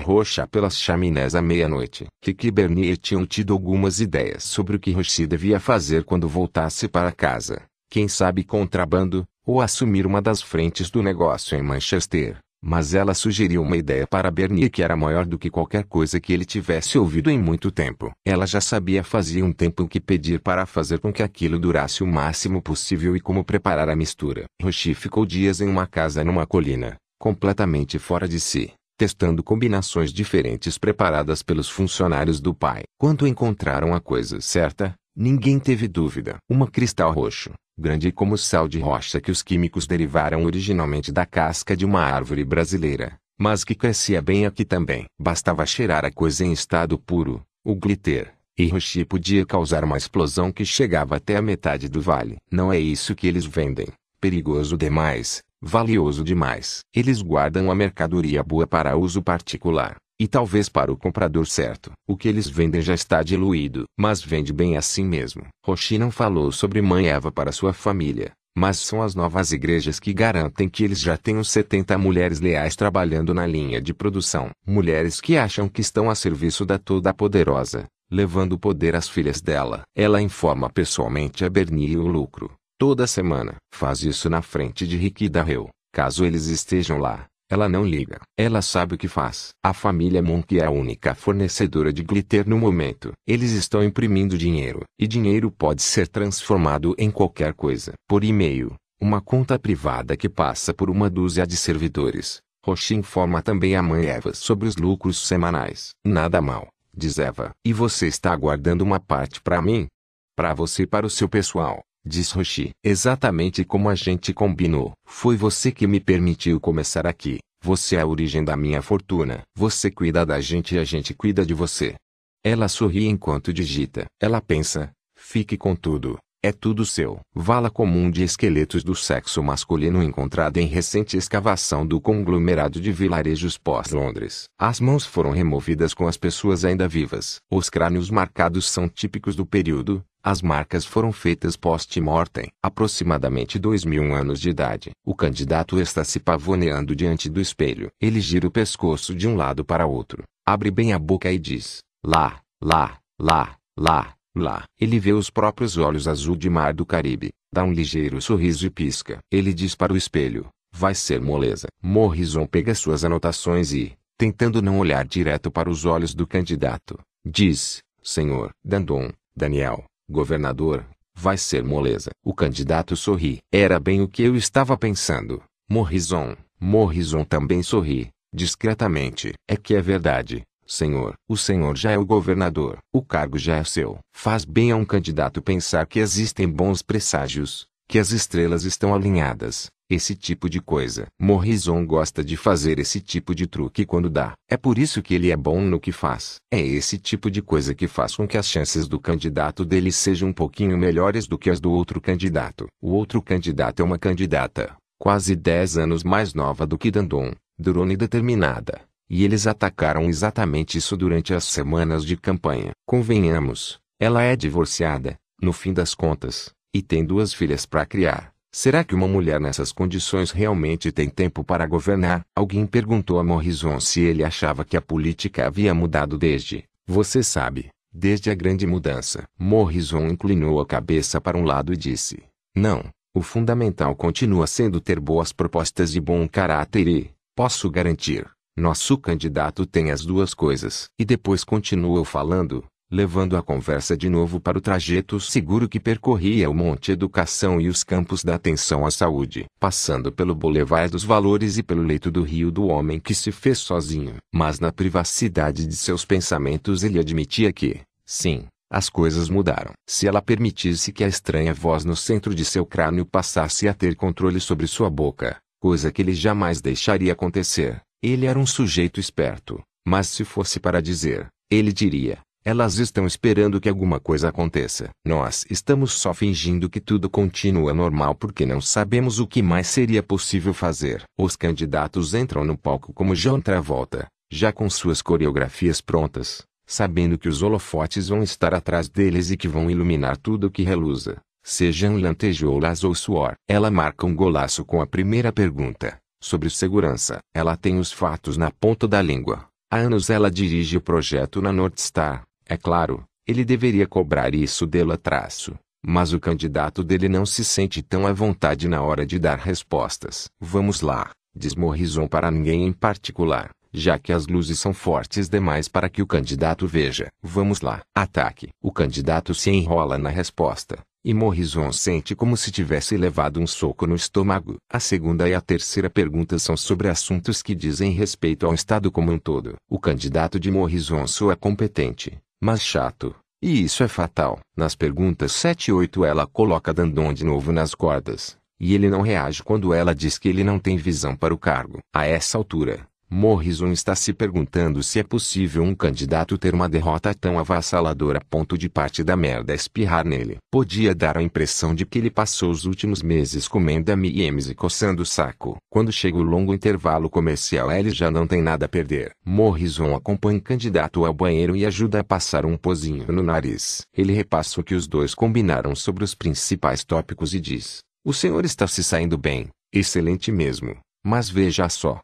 roxa 0.00 0.48
pelas 0.48 0.76
chaminés 0.76 1.36
à 1.36 1.40
meia-noite. 1.40 2.06
Kiki 2.20 2.50
Bernier 2.50 2.96
tinham 2.96 3.24
tido 3.24 3.52
algumas 3.52 4.00
ideias 4.00 4.42
sobre 4.42 4.74
o 4.74 4.80
que 4.80 4.90
Roshi 4.90 5.28
devia 5.28 5.60
fazer 5.60 6.02
quando 6.02 6.26
voltasse 6.26 6.88
para 6.88 7.12
casa. 7.12 7.62
Quem 7.88 8.08
sabe 8.08 8.42
contrabando, 8.42 9.24
ou 9.46 9.60
assumir 9.60 10.06
uma 10.06 10.20
das 10.20 10.42
frentes 10.42 10.90
do 10.90 11.04
negócio 11.04 11.56
em 11.56 11.62
Manchester. 11.62 12.36
Mas 12.62 12.92
ela 12.92 13.14
sugeriu 13.14 13.62
uma 13.62 13.76
ideia 13.76 14.06
para 14.06 14.30
Bernie 14.30 14.68
que 14.68 14.82
era 14.82 14.96
maior 14.96 15.24
do 15.24 15.38
que 15.38 15.48
qualquer 15.48 15.84
coisa 15.84 16.20
que 16.20 16.32
ele 16.32 16.44
tivesse 16.44 16.98
ouvido 16.98 17.30
em 17.30 17.38
muito 17.38 17.70
tempo. 17.70 18.12
Ela 18.24 18.46
já 18.46 18.60
sabia 18.60 19.02
fazia 19.02 19.44
um 19.44 19.52
tempo 19.52 19.88
que 19.88 19.98
pedir 19.98 20.40
para 20.40 20.66
fazer 20.66 20.98
com 20.98 21.12
que 21.12 21.22
aquilo 21.22 21.58
durasse 21.58 22.02
o 22.02 22.06
máximo 22.06 22.60
possível 22.60 23.16
e 23.16 23.20
como 23.20 23.44
preparar 23.44 23.88
a 23.88 23.96
mistura. 23.96 24.44
Roshi 24.62 24.92
ficou 24.94 25.24
dias 25.24 25.60
em 25.60 25.68
uma 25.68 25.86
casa 25.86 26.22
numa 26.22 26.46
colina, 26.46 26.96
completamente 27.18 27.98
fora 27.98 28.28
de 28.28 28.38
si, 28.38 28.72
testando 28.98 29.42
combinações 29.42 30.12
diferentes 30.12 30.76
preparadas 30.76 31.42
pelos 31.42 31.70
funcionários 31.70 32.40
do 32.40 32.54
pai. 32.54 32.82
Quando 32.98 33.26
encontraram 33.26 33.94
a 33.94 34.00
coisa 34.00 34.40
certa, 34.42 34.94
ninguém 35.16 35.58
teve 35.58 35.88
dúvida. 35.88 36.36
Uma 36.46 36.68
cristal 36.68 37.10
roxo, 37.10 37.50
grande 37.80 38.12
como 38.12 38.38
sal 38.38 38.68
de 38.68 38.78
rocha 38.78 39.20
que 39.20 39.30
os 39.30 39.42
químicos 39.42 39.86
derivaram 39.86 40.44
originalmente 40.44 41.10
da 41.10 41.26
casca 41.26 41.76
de 41.76 41.84
uma 41.84 42.02
árvore 42.02 42.44
brasileira, 42.44 43.18
mas 43.38 43.64
que 43.64 43.74
crescia 43.74 44.20
bem 44.20 44.46
aqui 44.46 44.64
também. 44.64 45.06
Bastava 45.18 45.64
cheirar 45.64 46.04
a 46.04 46.12
coisa 46.12 46.44
em 46.44 46.52
estado 46.52 46.98
puro, 46.98 47.42
o 47.64 47.74
glitter, 47.74 48.32
e 48.56 48.68
Roshi 48.68 49.04
podia 49.04 49.46
causar 49.46 49.82
uma 49.82 49.96
explosão 49.96 50.52
que 50.52 50.64
chegava 50.64 51.16
até 51.16 51.36
a 51.36 51.42
metade 51.42 51.88
do 51.88 52.00
vale. 52.00 52.36
Não 52.50 52.70
é 52.70 52.78
isso 52.78 53.14
que 53.14 53.26
eles 53.26 53.46
vendem. 53.46 53.88
Perigoso 54.20 54.76
demais, 54.76 55.42
valioso 55.60 56.22
demais. 56.22 56.80
Eles 56.94 57.22
guardam 57.22 57.70
a 57.70 57.74
mercadoria 57.74 58.42
boa 58.42 58.66
para 58.66 58.96
uso 58.96 59.22
particular, 59.22 59.96
e 60.20 60.28
talvez 60.28 60.68
para 60.68 60.92
o 60.92 60.96
comprador 60.98 61.46
certo. 61.46 61.92
O 62.06 62.14
que 62.14 62.28
eles 62.28 62.46
vendem 62.46 62.82
já 62.82 62.92
está 62.92 63.22
diluído, 63.22 63.84
mas 63.98 64.22
vende 64.22 64.52
bem 64.52 64.76
assim 64.76 65.02
mesmo. 65.02 65.46
Roshi 65.64 65.96
não 65.96 66.10
falou 66.10 66.52
sobre 66.52 66.82
Mãe 66.82 67.08
Eva 67.08 67.32
para 67.32 67.50
sua 67.50 67.72
família, 67.72 68.32
mas 68.54 68.78
são 68.78 69.00
as 69.00 69.14
novas 69.14 69.50
igrejas 69.50 69.98
que 69.98 70.12
garantem 70.12 70.68
que 70.68 70.84
eles 70.84 71.00
já 71.00 71.16
tenham 71.16 71.42
70 71.42 71.96
mulheres 71.96 72.38
leais 72.38 72.76
trabalhando 72.76 73.32
na 73.32 73.46
linha 73.46 73.80
de 73.80 73.94
produção. 73.94 74.50
Mulheres 74.66 75.22
que 75.22 75.38
acham 75.38 75.66
que 75.66 75.80
estão 75.80 76.10
a 76.10 76.14
serviço 76.14 76.66
da 76.66 76.76
Toda-Poderosa, 76.78 77.86
levando 78.10 78.52
o 78.52 78.58
poder 78.58 78.94
às 78.94 79.08
filhas 79.08 79.40
dela. 79.40 79.84
Ela 79.96 80.20
informa 80.20 80.68
pessoalmente 80.68 81.46
a 81.46 81.48
Bernie 81.48 81.96
o 81.96 82.06
lucro, 82.06 82.52
toda 82.78 83.06
semana. 83.06 83.54
Faz 83.72 84.02
isso 84.02 84.28
na 84.28 84.42
frente 84.42 84.86
de 84.86 84.98
Rick 84.98 85.24
e 85.24 85.28
Darrell, 85.30 85.70
caso 85.94 86.26
eles 86.26 86.48
estejam 86.48 86.98
lá. 86.98 87.29
Ela 87.50 87.68
não 87.68 87.84
liga. 87.84 88.20
Ela 88.38 88.62
sabe 88.62 88.94
o 88.94 88.98
que 88.98 89.08
faz. 89.08 89.48
A 89.60 89.74
família 89.74 90.22
Monk 90.22 90.56
é 90.56 90.64
a 90.64 90.70
única 90.70 91.16
fornecedora 91.16 91.92
de 91.92 92.04
glitter 92.04 92.48
no 92.48 92.56
momento. 92.56 93.12
Eles 93.26 93.50
estão 93.50 93.82
imprimindo 93.82 94.38
dinheiro. 94.38 94.84
E 94.96 95.04
dinheiro 95.04 95.50
pode 95.50 95.82
ser 95.82 96.06
transformado 96.06 96.94
em 96.96 97.10
qualquer 97.10 97.52
coisa. 97.52 97.94
Por 98.06 98.22
e-mail. 98.22 98.74
Uma 99.00 99.20
conta 99.20 99.58
privada 99.58 100.16
que 100.16 100.28
passa 100.28 100.72
por 100.72 100.88
uma 100.88 101.10
dúzia 101.10 101.44
de 101.44 101.56
servidores. 101.56 102.40
Roshi 102.64 102.94
informa 102.94 103.42
também 103.42 103.74
a 103.74 103.82
mãe 103.82 104.06
Eva 104.06 104.32
sobre 104.32 104.68
os 104.68 104.76
lucros 104.76 105.18
semanais. 105.26 105.90
Nada 106.04 106.40
mal, 106.40 106.68
diz 106.94 107.18
Eva. 107.18 107.50
E 107.64 107.72
você 107.72 108.06
está 108.06 108.30
aguardando 108.32 108.84
uma 108.84 109.00
parte 109.00 109.40
para 109.40 109.60
mim? 109.60 109.88
Para 110.36 110.54
você 110.54 110.82
e 110.82 110.86
para 110.86 111.06
o 111.06 111.10
seu 111.10 111.28
pessoal. 111.28 111.82
Diz 112.04 112.30
Roshi. 112.30 112.70
Exatamente 112.82 113.64
como 113.64 113.88
a 113.88 113.94
gente 113.94 114.32
combinou. 114.32 114.92
Foi 115.06 115.36
você 115.36 115.70
que 115.70 115.86
me 115.86 116.00
permitiu 116.00 116.58
começar 116.58 117.06
aqui. 117.06 117.38
Você 117.62 117.96
é 117.96 118.00
a 118.00 118.06
origem 118.06 118.42
da 118.42 118.56
minha 118.56 118.80
fortuna. 118.80 119.42
Você 119.54 119.90
cuida 119.90 120.24
da 120.24 120.40
gente 120.40 120.74
e 120.74 120.78
a 120.78 120.84
gente 120.84 121.12
cuida 121.12 121.44
de 121.44 121.52
você. 121.52 121.94
Ela 122.42 122.68
sorri 122.68 123.06
enquanto 123.06 123.52
digita. 123.52 124.06
Ela 124.18 124.40
pensa. 124.40 124.90
Fique 125.14 125.58
com 125.58 125.76
tudo. 125.76 126.18
É 126.42 126.52
tudo 126.52 126.86
seu. 126.86 127.20
Vala 127.34 127.68
comum 127.68 128.10
de 128.10 128.22
esqueletos 128.22 128.82
do 128.82 128.94
sexo 128.94 129.42
masculino 129.42 130.02
encontrada 130.02 130.58
em 130.58 130.64
recente 130.64 131.18
escavação 131.18 131.86
do 131.86 132.00
conglomerado 132.00 132.80
de 132.80 132.90
vilarejos 132.90 133.58
pós-Londres. 133.58 134.44
As 134.58 134.80
mãos 134.80 135.04
foram 135.04 135.32
removidas 135.32 135.92
com 135.92 136.08
as 136.08 136.16
pessoas 136.16 136.64
ainda 136.64 136.88
vivas. 136.88 137.40
Os 137.50 137.68
crânios 137.68 138.08
marcados 138.08 138.70
são 138.70 138.88
típicos 138.88 139.36
do 139.36 139.44
período, 139.44 140.02
as 140.22 140.42
marcas 140.42 140.84
foram 140.84 141.12
feitas 141.12 141.56
post-mortem, 141.56 142.50
aproximadamente 142.62 143.58
dois 143.58 143.84
mil 143.84 144.14
anos 144.14 144.40
de 144.40 144.50
idade. 144.50 144.90
O 145.04 145.14
candidato 145.14 145.80
está 145.80 146.04
se 146.04 146.20
pavoneando 146.20 146.94
diante 146.94 147.28
do 147.28 147.40
espelho. 147.40 147.90
Ele 148.00 148.20
gira 148.20 148.46
o 148.46 148.50
pescoço 148.50 149.14
de 149.14 149.26
um 149.26 149.36
lado 149.36 149.64
para 149.64 149.86
outro, 149.86 150.22
abre 150.46 150.70
bem 150.70 150.92
a 150.92 150.98
boca 150.98 151.30
e 151.32 151.38
diz: 151.38 151.80
Lá, 152.04 152.40
lá, 152.62 152.98
lá, 153.18 153.56
lá, 153.78 154.14
lá. 154.36 154.64
Ele 154.78 154.98
vê 154.98 155.12
os 155.12 155.30
próprios 155.30 155.76
olhos 155.76 156.06
azul 156.06 156.36
de 156.36 156.50
mar 156.50 156.74
do 156.74 156.84
Caribe, 156.84 157.30
dá 157.52 157.64
um 157.64 157.72
ligeiro 157.72 158.20
sorriso 158.20 158.66
e 158.66 158.70
pisca. 158.70 159.18
Ele 159.30 159.52
diz 159.52 159.74
para 159.74 159.92
o 159.92 159.96
espelho: 159.96 160.48
Vai 160.72 160.94
ser 160.94 161.20
moleza. 161.20 161.68
Morrison 161.82 162.46
pega 162.46 162.74
suas 162.74 163.04
anotações 163.04 163.72
e, 163.72 163.92
tentando 164.18 164.60
não 164.60 164.78
olhar 164.78 165.06
direto 165.06 165.50
para 165.50 165.70
os 165.70 165.84
olhos 165.84 166.14
do 166.14 166.26
candidato, 166.26 166.98
diz: 167.24 167.82
Senhor 168.02 168.50
Dandon, 168.64 169.10
Daniel, 169.34 169.84
governador, 170.10 170.84
vai 171.14 171.38
ser 171.38 171.62
moleza. 171.62 172.10
O 172.24 172.34
candidato 172.34 172.96
sorri. 172.96 173.38
Era 173.52 173.78
bem 173.78 174.02
o 174.02 174.08
que 174.08 174.22
eu 174.22 174.36
estava 174.36 174.76
pensando. 174.76 175.42
Morrison, 175.68 176.36
Morrison 176.58 177.24
também 177.24 177.62
sorri, 177.62 178.08
discretamente. 178.34 179.32
É 179.48 179.56
que 179.56 179.74
é 179.74 179.80
verdade, 179.80 180.42
senhor. 180.66 181.14
O 181.28 181.36
senhor 181.36 181.76
já 181.76 181.92
é 181.92 181.98
o 181.98 182.04
governador. 182.04 182.78
O 182.92 183.02
cargo 183.02 183.38
já 183.38 183.56
é 183.56 183.64
seu. 183.64 183.98
Faz 184.12 184.44
bem 184.44 184.72
a 184.72 184.76
um 184.76 184.84
candidato 184.84 185.40
pensar 185.40 185.86
que 185.86 186.00
existem 186.00 186.48
bons 186.48 186.82
presságios, 186.82 187.66
que 187.90 187.98
as 187.98 188.12
estrelas 188.12 188.62
estão 188.62 188.94
alinhadas, 188.94 189.68
esse 189.90 190.14
tipo 190.14 190.48
de 190.48 190.60
coisa. 190.60 191.08
Morrison 191.20 191.84
gosta 191.84 192.22
de 192.22 192.36
fazer 192.36 192.78
esse 192.78 193.00
tipo 193.00 193.34
de 193.34 193.48
truque 193.48 193.84
quando 193.84 194.08
dá. 194.08 194.34
É 194.48 194.56
por 194.56 194.78
isso 194.78 195.02
que 195.02 195.12
ele 195.12 195.32
é 195.32 195.36
bom 195.36 195.60
no 195.60 195.80
que 195.80 195.90
faz. 195.90 196.36
É 196.52 196.60
esse 196.60 196.98
tipo 196.98 197.28
de 197.28 197.42
coisa 197.42 197.74
que 197.74 197.88
faz 197.88 198.14
com 198.14 198.28
que 198.28 198.38
as 198.38 198.46
chances 198.46 198.86
do 198.86 199.00
candidato 199.00 199.64
dele 199.64 199.90
sejam 199.90 200.28
um 200.28 200.32
pouquinho 200.32 200.78
melhores 200.78 201.26
do 201.26 201.36
que 201.36 201.50
as 201.50 201.58
do 201.58 201.72
outro 201.72 202.00
candidato. 202.00 202.68
O 202.80 202.92
outro 202.92 203.20
candidato 203.20 203.82
é 203.82 203.84
uma 203.84 203.98
candidata, 203.98 204.76
quase 204.96 205.34
10 205.34 205.78
anos 205.78 206.04
mais 206.04 206.32
nova 206.32 206.64
do 206.68 206.78
que 206.78 206.92
Dandon, 206.92 207.32
durona 207.58 207.92
e 207.92 207.96
determinada. 207.96 208.82
E 209.10 209.24
eles 209.24 209.48
atacaram 209.48 210.04
exatamente 210.04 210.78
isso 210.78 210.96
durante 210.96 211.34
as 211.34 211.42
semanas 211.42 212.04
de 212.04 212.16
campanha. 212.16 212.70
Convenhamos, 212.86 213.80
ela 213.98 214.22
é 214.22 214.36
divorciada, 214.36 215.16
no 215.42 215.52
fim 215.52 215.72
das 215.72 215.92
contas, 215.92 216.52
e 216.74 216.82
tem 216.82 217.04
duas 217.04 217.32
filhas 217.34 217.66
para 217.66 217.86
criar. 217.86 218.32
Será 218.52 218.82
que 218.82 218.94
uma 218.94 219.06
mulher 219.06 219.40
nessas 219.40 219.70
condições 219.70 220.32
realmente 220.32 220.90
tem 220.90 221.08
tempo 221.08 221.44
para 221.44 221.66
governar? 221.66 222.24
Alguém 222.34 222.66
perguntou 222.66 223.18
a 223.20 223.24
Morrison 223.24 223.78
se 223.78 224.00
ele 224.00 224.24
achava 224.24 224.64
que 224.64 224.76
a 224.76 224.82
política 224.82 225.46
havia 225.46 225.72
mudado 225.72 226.18
desde, 226.18 226.64
você 226.86 227.22
sabe, 227.22 227.70
desde 227.92 228.28
a 228.30 228.34
grande 228.34 228.66
mudança. 228.66 229.24
Morrison 229.38 230.08
inclinou 230.08 230.60
a 230.60 230.66
cabeça 230.66 231.20
para 231.20 231.38
um 231.38 231.44
lado 231.44 231.72
e 231.72 231.76
disse: 231.76 232.24
Não, 232.54 232.84
o 233.14 233.22
fundamental 233.22 233.94
continua 233.94 234.46
sendo 234.46 234.80
ter 234.80 234.98
boas 234.98 235.32
propostas 235.32 235.92
de 235.92 236.00
bom 236.00 236.28
caráter 236.28 236.88
e, 236.88 237.10
posso 237.36 237.70
garantir, 237.70 238.28
nosso 238.56 238.98
candidato 238.98 239.64
tem 239.64 239.90
as 239.90 240.04
duas 240.04 240.34
coisas. 240.34 240.88
E 240.98 241.04
depois 241.04 241.44
continuou 241.44 242.04
falando, 242.04 242.64
levando 242.90 243.36
a 243.36 243.42
conversa 243.42 243.96
de 243.96 244.08
novo 244.08 244.40
para 244.40 244.58
o 244.58 244.60
trajeto 244.60 245.20
seguro 245.20 245.68
que 245.68 245.78
percorria 245.78 246.50
o 246.50 246.54
Monte 246.54 246.90
Educação 246.90 247.60
e 247.60 247.68
os 247.68 247.84
campos 247.84 248.24
da 248.24 248.34
atenção 248.34 248.84
à 248.84 248.90
saúde, 248.90 249.44
passando 249.60 250.10
pelo 250.10 250.34
Boulevard 250.34 250.90
dos 250.90 251.04
Valores 251.04 251.56
e 251.56 251.62
pelo 251.62 251.82
leito 251.82 252.10
do 252.10 252.22
rio 252.22 252.50
do 252.50 252.66
homem 252.66 252.98
que 252.98 253.14
se 253.14 253.30
fez 253.30 253.58
sozinho. 253.58 254.16
Mas 254.34 254.58
na 254.58 254.72
privacidade 254.72 255.66
de 255.66 255.76
seus 255.76 256.04
pensamentos 256.04 256.82
ele 256.82 256.98
admitia 256.98 257.52
que, 257.52 257.80
sim, 258.04 258.46
as 258.68 258.88
coisas 258.88 259.28
mudaram. 259.28 259.72
Se 259.88 260.08
ela 260.08 260.20
permitisse 260.20 260.92
que 260.92 261.04
a 261.04 261.08
estranha 261.08 261.54
voz 261.54 261.84
no 261.84 261.96
centro 261.96 262.34
de 262.34 262.44
seu 262.44 262.66
crânio 262.66 263.06
passasse 263.06 263.68
a 263.68 263.74
ter 263.74 263.94
controle 263.94 264.40
sobre 264.40 264.66
sua 264.66 264.90
boca, 264.90 265.36
coisa 265.60 265.92
que 265.92 266.02
ele 266.02 266.14
jamais 266.14 266.60
deixaria 266.60 267.12
acontecer, 267.12 267.80
ele 268.02 268.26
era 268.26 268.38
um 268.38 268.46
sujeito 268.46 268.98
esperto, 268.98 269.60
mas 269.86 270.08
se 270.08 270.24
fosse 270.24 270.58
para 270.58 270.80
dizer, 270.80 271.28
ele 271.50 271.72
diria: 271.72 272.18
Elas 272.42 272.78
estão 272.78 273.06
esperando 273.06 273.60
que 273.60 273.68
alguma 273.68 274.00
coisa 274.00 274.30
aconteça. 274.30 274.88
Nós 275.04 275.44
estamos 275.50 275.92
só 275.92 276.14
fingindo 276.14 276.70
que 276.70 276.80
tudo 276.80 277.10
continua 277.10 277.74
normal 277.74 278.14
porque 278.14 278.46
não 278.46 278.62
sabemos 278.62 279.18
o 279.18 279.26
que 279.26 279.42
mais 279.42 279.66
seria 279.66 280.02
possível 280.02 280.54
fazer. 280.54 281.02
Os 281.18 281.36
candidatos 281.36 282.14
entram 282.14 282.42
no 282.42 282.56
palco 282.56 282.94
como 282.94 283.14
John 283.14 283.42
Travolta, 283.42 284.06
já 284.32 284.52
com 284.52 284.70
suas 284.70 285.02
coreografias 285.02 285.82
prontas, 285.82 286.42
sabendo 286.66 287.18
que 287.18 287.28
os 287.28 287.42
holofotes 287.42 288.08
vão 288.08 288.22
estar 288.22 288.54
atrás 288.54 288.88
deles 288.88 289.30
e 289.30 289.36
que 289.36 289.46
vão 289.46 289.70
iluminar 289.70 290.16
tudo 290.16 290.50
que 290.50 290.62
reluza, 290.62 291.18
sejam 291.44 291.98
lantejoulas 291.98 292.84
ou 292.84 292.94
suor. 292.94 293.34
Ela 293.46 293.70
marca 293.70 294.06
um 294.06 294.14
golaço 294.14 294.64
com 294.64 294.80
a 294.80 294.86
primeira 294.86 295.30
pergunta, 295.30 295.98
sobre 296.18 296.48
segurança. 296.48 297.18
Ela 297.34 297.54
tem 297.54 297.78
os 297.78 297.92
fatos 297.92 298.38
na 298.38 298.50
ponta 298.50 298.88
da 298.88 299.02
língua. 299.02 299.46
Há 299.70 299.76
anos 299.76 300.08
ela 300.08 300.30
dirige 300.30 300.78
o 300.78 300.80
projeto 300.80 301.42
na 301.42 301.52
North 301.52 301.78
Star 301.78 302.24
é 302.50 302.56
claro, 302.56 303.04
ele 303.24 303.44
deveria 303.44 303.86
cobrar 303.86 304.34
isso 304.34 304.66
dela 304.66 304.98
traço. 304.98 305.54
Mas 305.86 306.12
o 306.12 306.18
candidato 306.18 306.82
dele 306.82 307.08
não 307.08 307.24
se 307.24 307.44
sente 307.44 307.80
tão 307.80 308.08
à 308.08 308.12
vontade 308.12 308.66
na 308.66 308.82
hora 308.82 309.06
de 309.06 309.20
dar 309.20 309.38
respostas. 309.38 310.28
Vamos 310.40 310.80
lá, 310.80 311.12
diz 311.32 311.54
Morrison 311.54 312.08
para 312.08 312.28
ninguém 312.28 312.66
em 312.66 312.72
particular, 312.72 313.50
já 313.72 314.00
que 314.00 314.12
as 314.12 314.26
luzes 314.26 314.58
são 314.58 314.74
fortes 314.74 315.28
demais 315.28 315.68
para 315.68 315.88
que 315.88 316.02
o 316.02 316.06
candidato 316.08 316.66
veja. 316.66 317.08
Vamos 317.22 317.60
lá. 317.60 317.82
Ataque. 317.94 318.48
O 318.60 318.72
candidato 318.72 319.32
se 319.32 319.48
enrola 319.48 319.96
na 319.96 320.10
resposta, 320.10 320.80
e 321.04 321.14
Morrison 321.14 321.70
sente 321.70 322.16
como 322.16 322.36
se 322.36 322.50
tivesse 322.50 322.96
levado 322.96 323.40
um 323.40 323.46
soco 323.46 323.86
no 323.86 323.94
estômago. 323.94 324.56
A 324.68 324.80
segunda 324.80 325.28
e 325.28 325.34
a 325.34 325.40
terceira 325.40 325.88
pergunta 325.88 326.36
são 326.38 326.56
sobre 326.56 326.88
assuntos 326.88 327.42
que 327.42 327.54
dizem 327.54 327.92
respeito 327.92 328.44
ao 328.44 328.52
Estado 328.52 328.90
como 328.90 329.12
um 329.12 329.18
todo. 329.18 329.54
O 329.70 329.78
candidato 329.78 330.38
de 330.40 330.50
Morrison 330.50 331.06
soa 331.06 331.36
competente, 331.36 332.18
mas 332.40 332.62
chato. 332.62 333.14
E 333.42 333.62
isso 333.64 333.82
é 333.82 333.88
fatal. 333.88 334.40
Nas 334.56 334.74
perguntas 334.74 335.32
7 335.32 335.68
e 335.68 335.72
8 335.72 336.04
ela 336.04 336.26
coloca 336.26 336.74
Dandon 336.74 337.12
de 337.12 337.24
novo 337.24 337.52
nas 337.52 337.74
cordas. 337.74 338.36
E 338.58 338.74
ele 338.74 338.90
não 338.90 339.00
reage 339.00 339.42
quando 339.42 339.72
ela 339.72 339.94
diz 339.94 340.18
que 340.18 340.28
ele 340.28 340.44
não 340.44 340.58
tem 340.58 340.76
visão 340.76 341.16
para 341.16 341.32
o 341.32 341.38
cargo. 341.38 341.78
A 341.94 342.06
essa 342.06 342.36
altura, 342.36 342.86
Morrison 343.12 343.72
está 343.72 343.96
se 343.96 344.12
perguntando 344.12 344.84
se 344.84 345.00
é 345.00 345.02
possível 345.02 345.64
um 345.64 345.74
candidato 345.74 346.38
ter 346.38 346.54
uma 346.54 346.68
derrota 346.68 347.12
tão 347.12 347.40
avassaladora 347.40 348.18
a 348.18 348.24
ponto 348.24 348.56
de 348.56 348.68
parte 348.68 349.02
da 349.02 349.16
merda 349.16 349.52
espirrar 349.52 350.06
nele. 350.06 350.38
Podia 350.48 350.94
dar 350.94 351.18
a 351.18 351.22
impressão 351.22 351.74
de 351.74 351.84
que 351.84 351.98
ele 351.98 352.08
passou 352.08 352.52
os 352.52 352.66
últimos 352.66 353.02
meses 353.02 353.48
comendo 353.48 353.90
M&M's 353.90 354.48
e 354.48 354.54
coçando 354.54 355.02
o 355.02 355.06
saco. 355.06 355.56
Quando 355.68 355.90
chega 355.90 356.18
o 356.18 356.22
longo 356.22 356.54
intervalo 356.54 357.10
comercial 357.10 357.72
ele 357.72 357.90
já 357.90 358.12
não 358.12 358.28
tem 358.28 358.40
nada 358.40 358.66
a 358.66 358.68
perder. 358.68 359.10
Morrison 359.26 359.96
acompanha 359.96 360.38
o 360.38 360.42
candidato 360.42 361.04
ao 361.04 361.12
banheiro 361.12 361.56
e 361.56 361.66
ajuda 361.66 361.98
a 361.98 362.04
passar 362.04 362.46
um 362.46 362.56
pozinho 362.56 363.10
no 363.10 363.24
nariz. 363.24 363.82
Ele 363.92 364.12
repassa 364.12 364.60
o 364.60 364.64
que 364.64 364.76
os 364.76 364.86
dois 364.86 365.16
combinaram 365.16 365.74
sobre 365.74 366.04
os 366.04 366.14
principais 366.14 366.84
tópicos 366.84 367.34
e 367.34 367.40
diz, 367.40 367.80
o 368.04 368.14
senhor 368.14 368.44
está 368.44 368.68
se 368.68 368.84
saindo 368.84 369.18
bem, 369.18 369.48
excelente 369.72 370.30
mesmo, 370.30 370.76
mas 371.04 371.28
veja 371.28 371.68
só, 371.68 372.00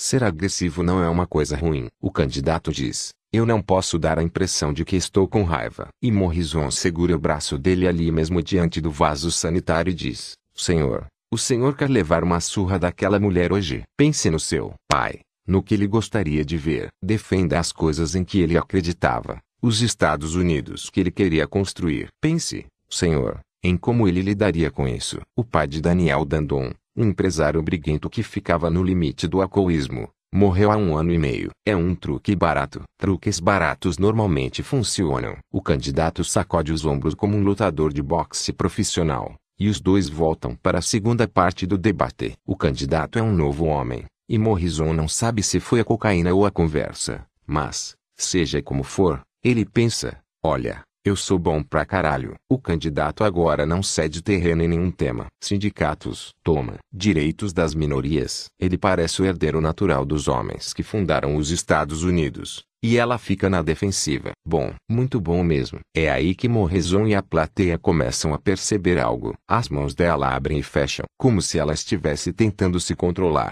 Ser 0.00 0.22
agressivo 0.22 0.84
não 0.84 1.02
é 1.02 1.08
uma 1.08 1.26
coisa 1.26 1.56
ruim. 1.56 1.88
O 2.00 2.08
candidato 2.08 2.70
diz, 2.70 3.10
eu 3.32 3.44
não 3.44 3.60
posso 3.60 3.98
dar 3.98 4.16
a 4.16 4.22
impressão 4.22 4.72
de 4.72 4.84
que 4.84 4.94
estou 4.94 5.26
com 5.26 5.42
raiva. 5.42 5.88
E 6.00 6.12
Morrison 6.12 6.70
segura 6.70 7.16
o 7.16 7.18
braço 7.18 7.58
dele 7.58 7.84
ali 7.88 8.12
mesmo 8.12 8.40
diante 8.40 8.80
do 8.80 8.92
vaso 8.92 9.28
sanitário 9.32 9.90
e 9.90 9.94
diz, 9.94 10.34
Senhor, 10.54 11.06
o 11.32 11.36
senhor 11.36 11.76
quer 11.76 11.90
levar 11.90 12.22
uma 12.22 12.38
surra 12.38 12.78
daquela 12.78 13.18
mulher 13.18 13.52
hoje? 13.52 13.82
Pense 13.96 14.30
no 14.30 14.38
seu 14.38 14.72
pai, 14.88 15.18
no 15.44 15.64
que 15.64 15.74
ele 15.74 15.88
gostaria 15.88 16.44
de 16.44 16.56
ver. 16.56 16.90
Defenda 17.02 17.58
as 17.58 17.72
coisas 17.72 18.14
em 18.14 18.22
que 18.22 18.38
ele 18.38 18.56
acreditava, 18.56 19.40
os 19.60 19.82
Estados 19.82 20.36
Unidos 20.36 20.90
que 20.90 21.00
ele 21.00 21.10
queria 21.10 21.48
construir. 21.48 22.06
Pense, 22.20 22.66
senhor, 22.88 23.40
em 23.64 23.76
como 23.76 24.06
ele 24.06 24.22
lidaria 24.22 24.70
com 24.70 24.86
isso. 24.86 25.18
O 25.34 25.42
pai 25.42 25.66
de 25.66 25.80
Daniel 25.80 26.24
Dandon, 26.24 26.70
um 26.98 27.04
empresário 27.04 27.62
briguento 27.62 28.10
que 28.10 28.24
ficava 28.24 28.68
no 28.68 28.82
limite 28.82 29.28
do 29.28 29.40
alcoolismo, 29.40 30.08
morreu 30.34 30.72
há 30.72 30.76
um 30.76 30.96
ano 30.96 31.12
e 31.12 31.18
meio. 31.18 31.50
É 31.64 31.76
um 31.76 31.94
truque 31.94 32.34
barato. 32.34 32.82
Truques 32.98 33.38
baratos 33.38 33.98
normalmente 33.98 34.64
funcionam. 34.64 35.36
O 35.52 35.62
candidato 35.62 36.24
sacode 36.24 36.72
os 36.72 36.84
ombros 36.84 37.14
como 37.14 37.36
um 37.36 37.44
lutador 37.44 37.92
de 37.92 38.02
boxe 38.02 38.52
profissional, 38.52 39.36
e 39.56 39.68
os 39.68 39.80
dois 39.80 40.08
voltam 40.08 40.56
para 40.56 40.78
a 40.78 40.82
segunda 40.82 41.28
parte 41.28 41.66
do 41.66 41.78
debate. 41.78 42.34
O 42.44 42.56
candidato 42.56 43.16
é 43.16 43.22
um 43.22 43.32
novo 43.32 43.66
homem, 43.66 44.04
e 44.28 44.36
Morrison 44.36 44.92
não 44.92 45.06
sabe 45.06 45.40
se 45.40 45.60
foi 45.60 45.78
a 45.78 45.84
cocaína 45.84 46.34
ou 46.34 46.44
a 46.44 46.50
conversa, 46.50 47.24
mas, 47.46 47.94
seja 48.16 48.60
como 48.60 48.82
for, 48.82 49.20
ele 49.42 49.64
pensa, 49.64 50.18
olha, 50.42 50.82
eu 51.08 51.16
sou 51.16 51.38
bom 51.38 51.62
pra 51.62 51.84
caralho. 51.84 52.34
O 52.50 52.58
candidato 52.58 53.24
agora 53.24 53.64
não 53.64 53.82
cede 53.82 54.22
terreno 54.22 54.62
em 54.62 54.68
nenhum 54.68 54.90
tema. 54.90 55.26
Sindicatos, 55.42 56.34
toma. 56.44 56.76
Direitos 56.92 57.52
das 57.52 57.74
minorias. 57.74 58.46
Ele 58.60 58.76
parece 58.76 59.22
o 59.22 59.24
herdeiro 59.24 59.60
natural 59.60 60.04
dos 60.04 60.28
homens 60.28 60.72
que 60.72 60.82
fundaram 60.82 61.36
os 61.36 61.50
Estados 61.50 62.02
Unidos. 62.02 62.62
E 62.82 62.96
ela 62.96 63.18
fica 63.18 63.50
na 63.50 63.60
defensiva. 63.60 64.32
Bom, 64.46 64.72
muito 64.88 65.20
bom 65.20 65.42
mesmo. 65.42 65.80
É 65.96 66.08
aí 66.10 66.34
que 66.34 66.48
Morrison 66.48 67.06
e 67.06 67.14
a 67.14 67.22
plateia 67.22 67.76
começam 67.76 68.32
a 68.32 68.38
perceber 68.38 68.98
algo. 68.98 69.34
As 69.48 69.68
mãos 69.68 69.94
dela 69.94 70.34
abrem 70.34 70.58
e 70.58 70.62
fecham, 70.62 71.04
como 71.18 71.42
se 71.42 71.58
ela 71.58 71.72
estivesse 71.72 72.32
tentando 72.32 72.78
se 72.78 72.94
controlar. 72.94 73.50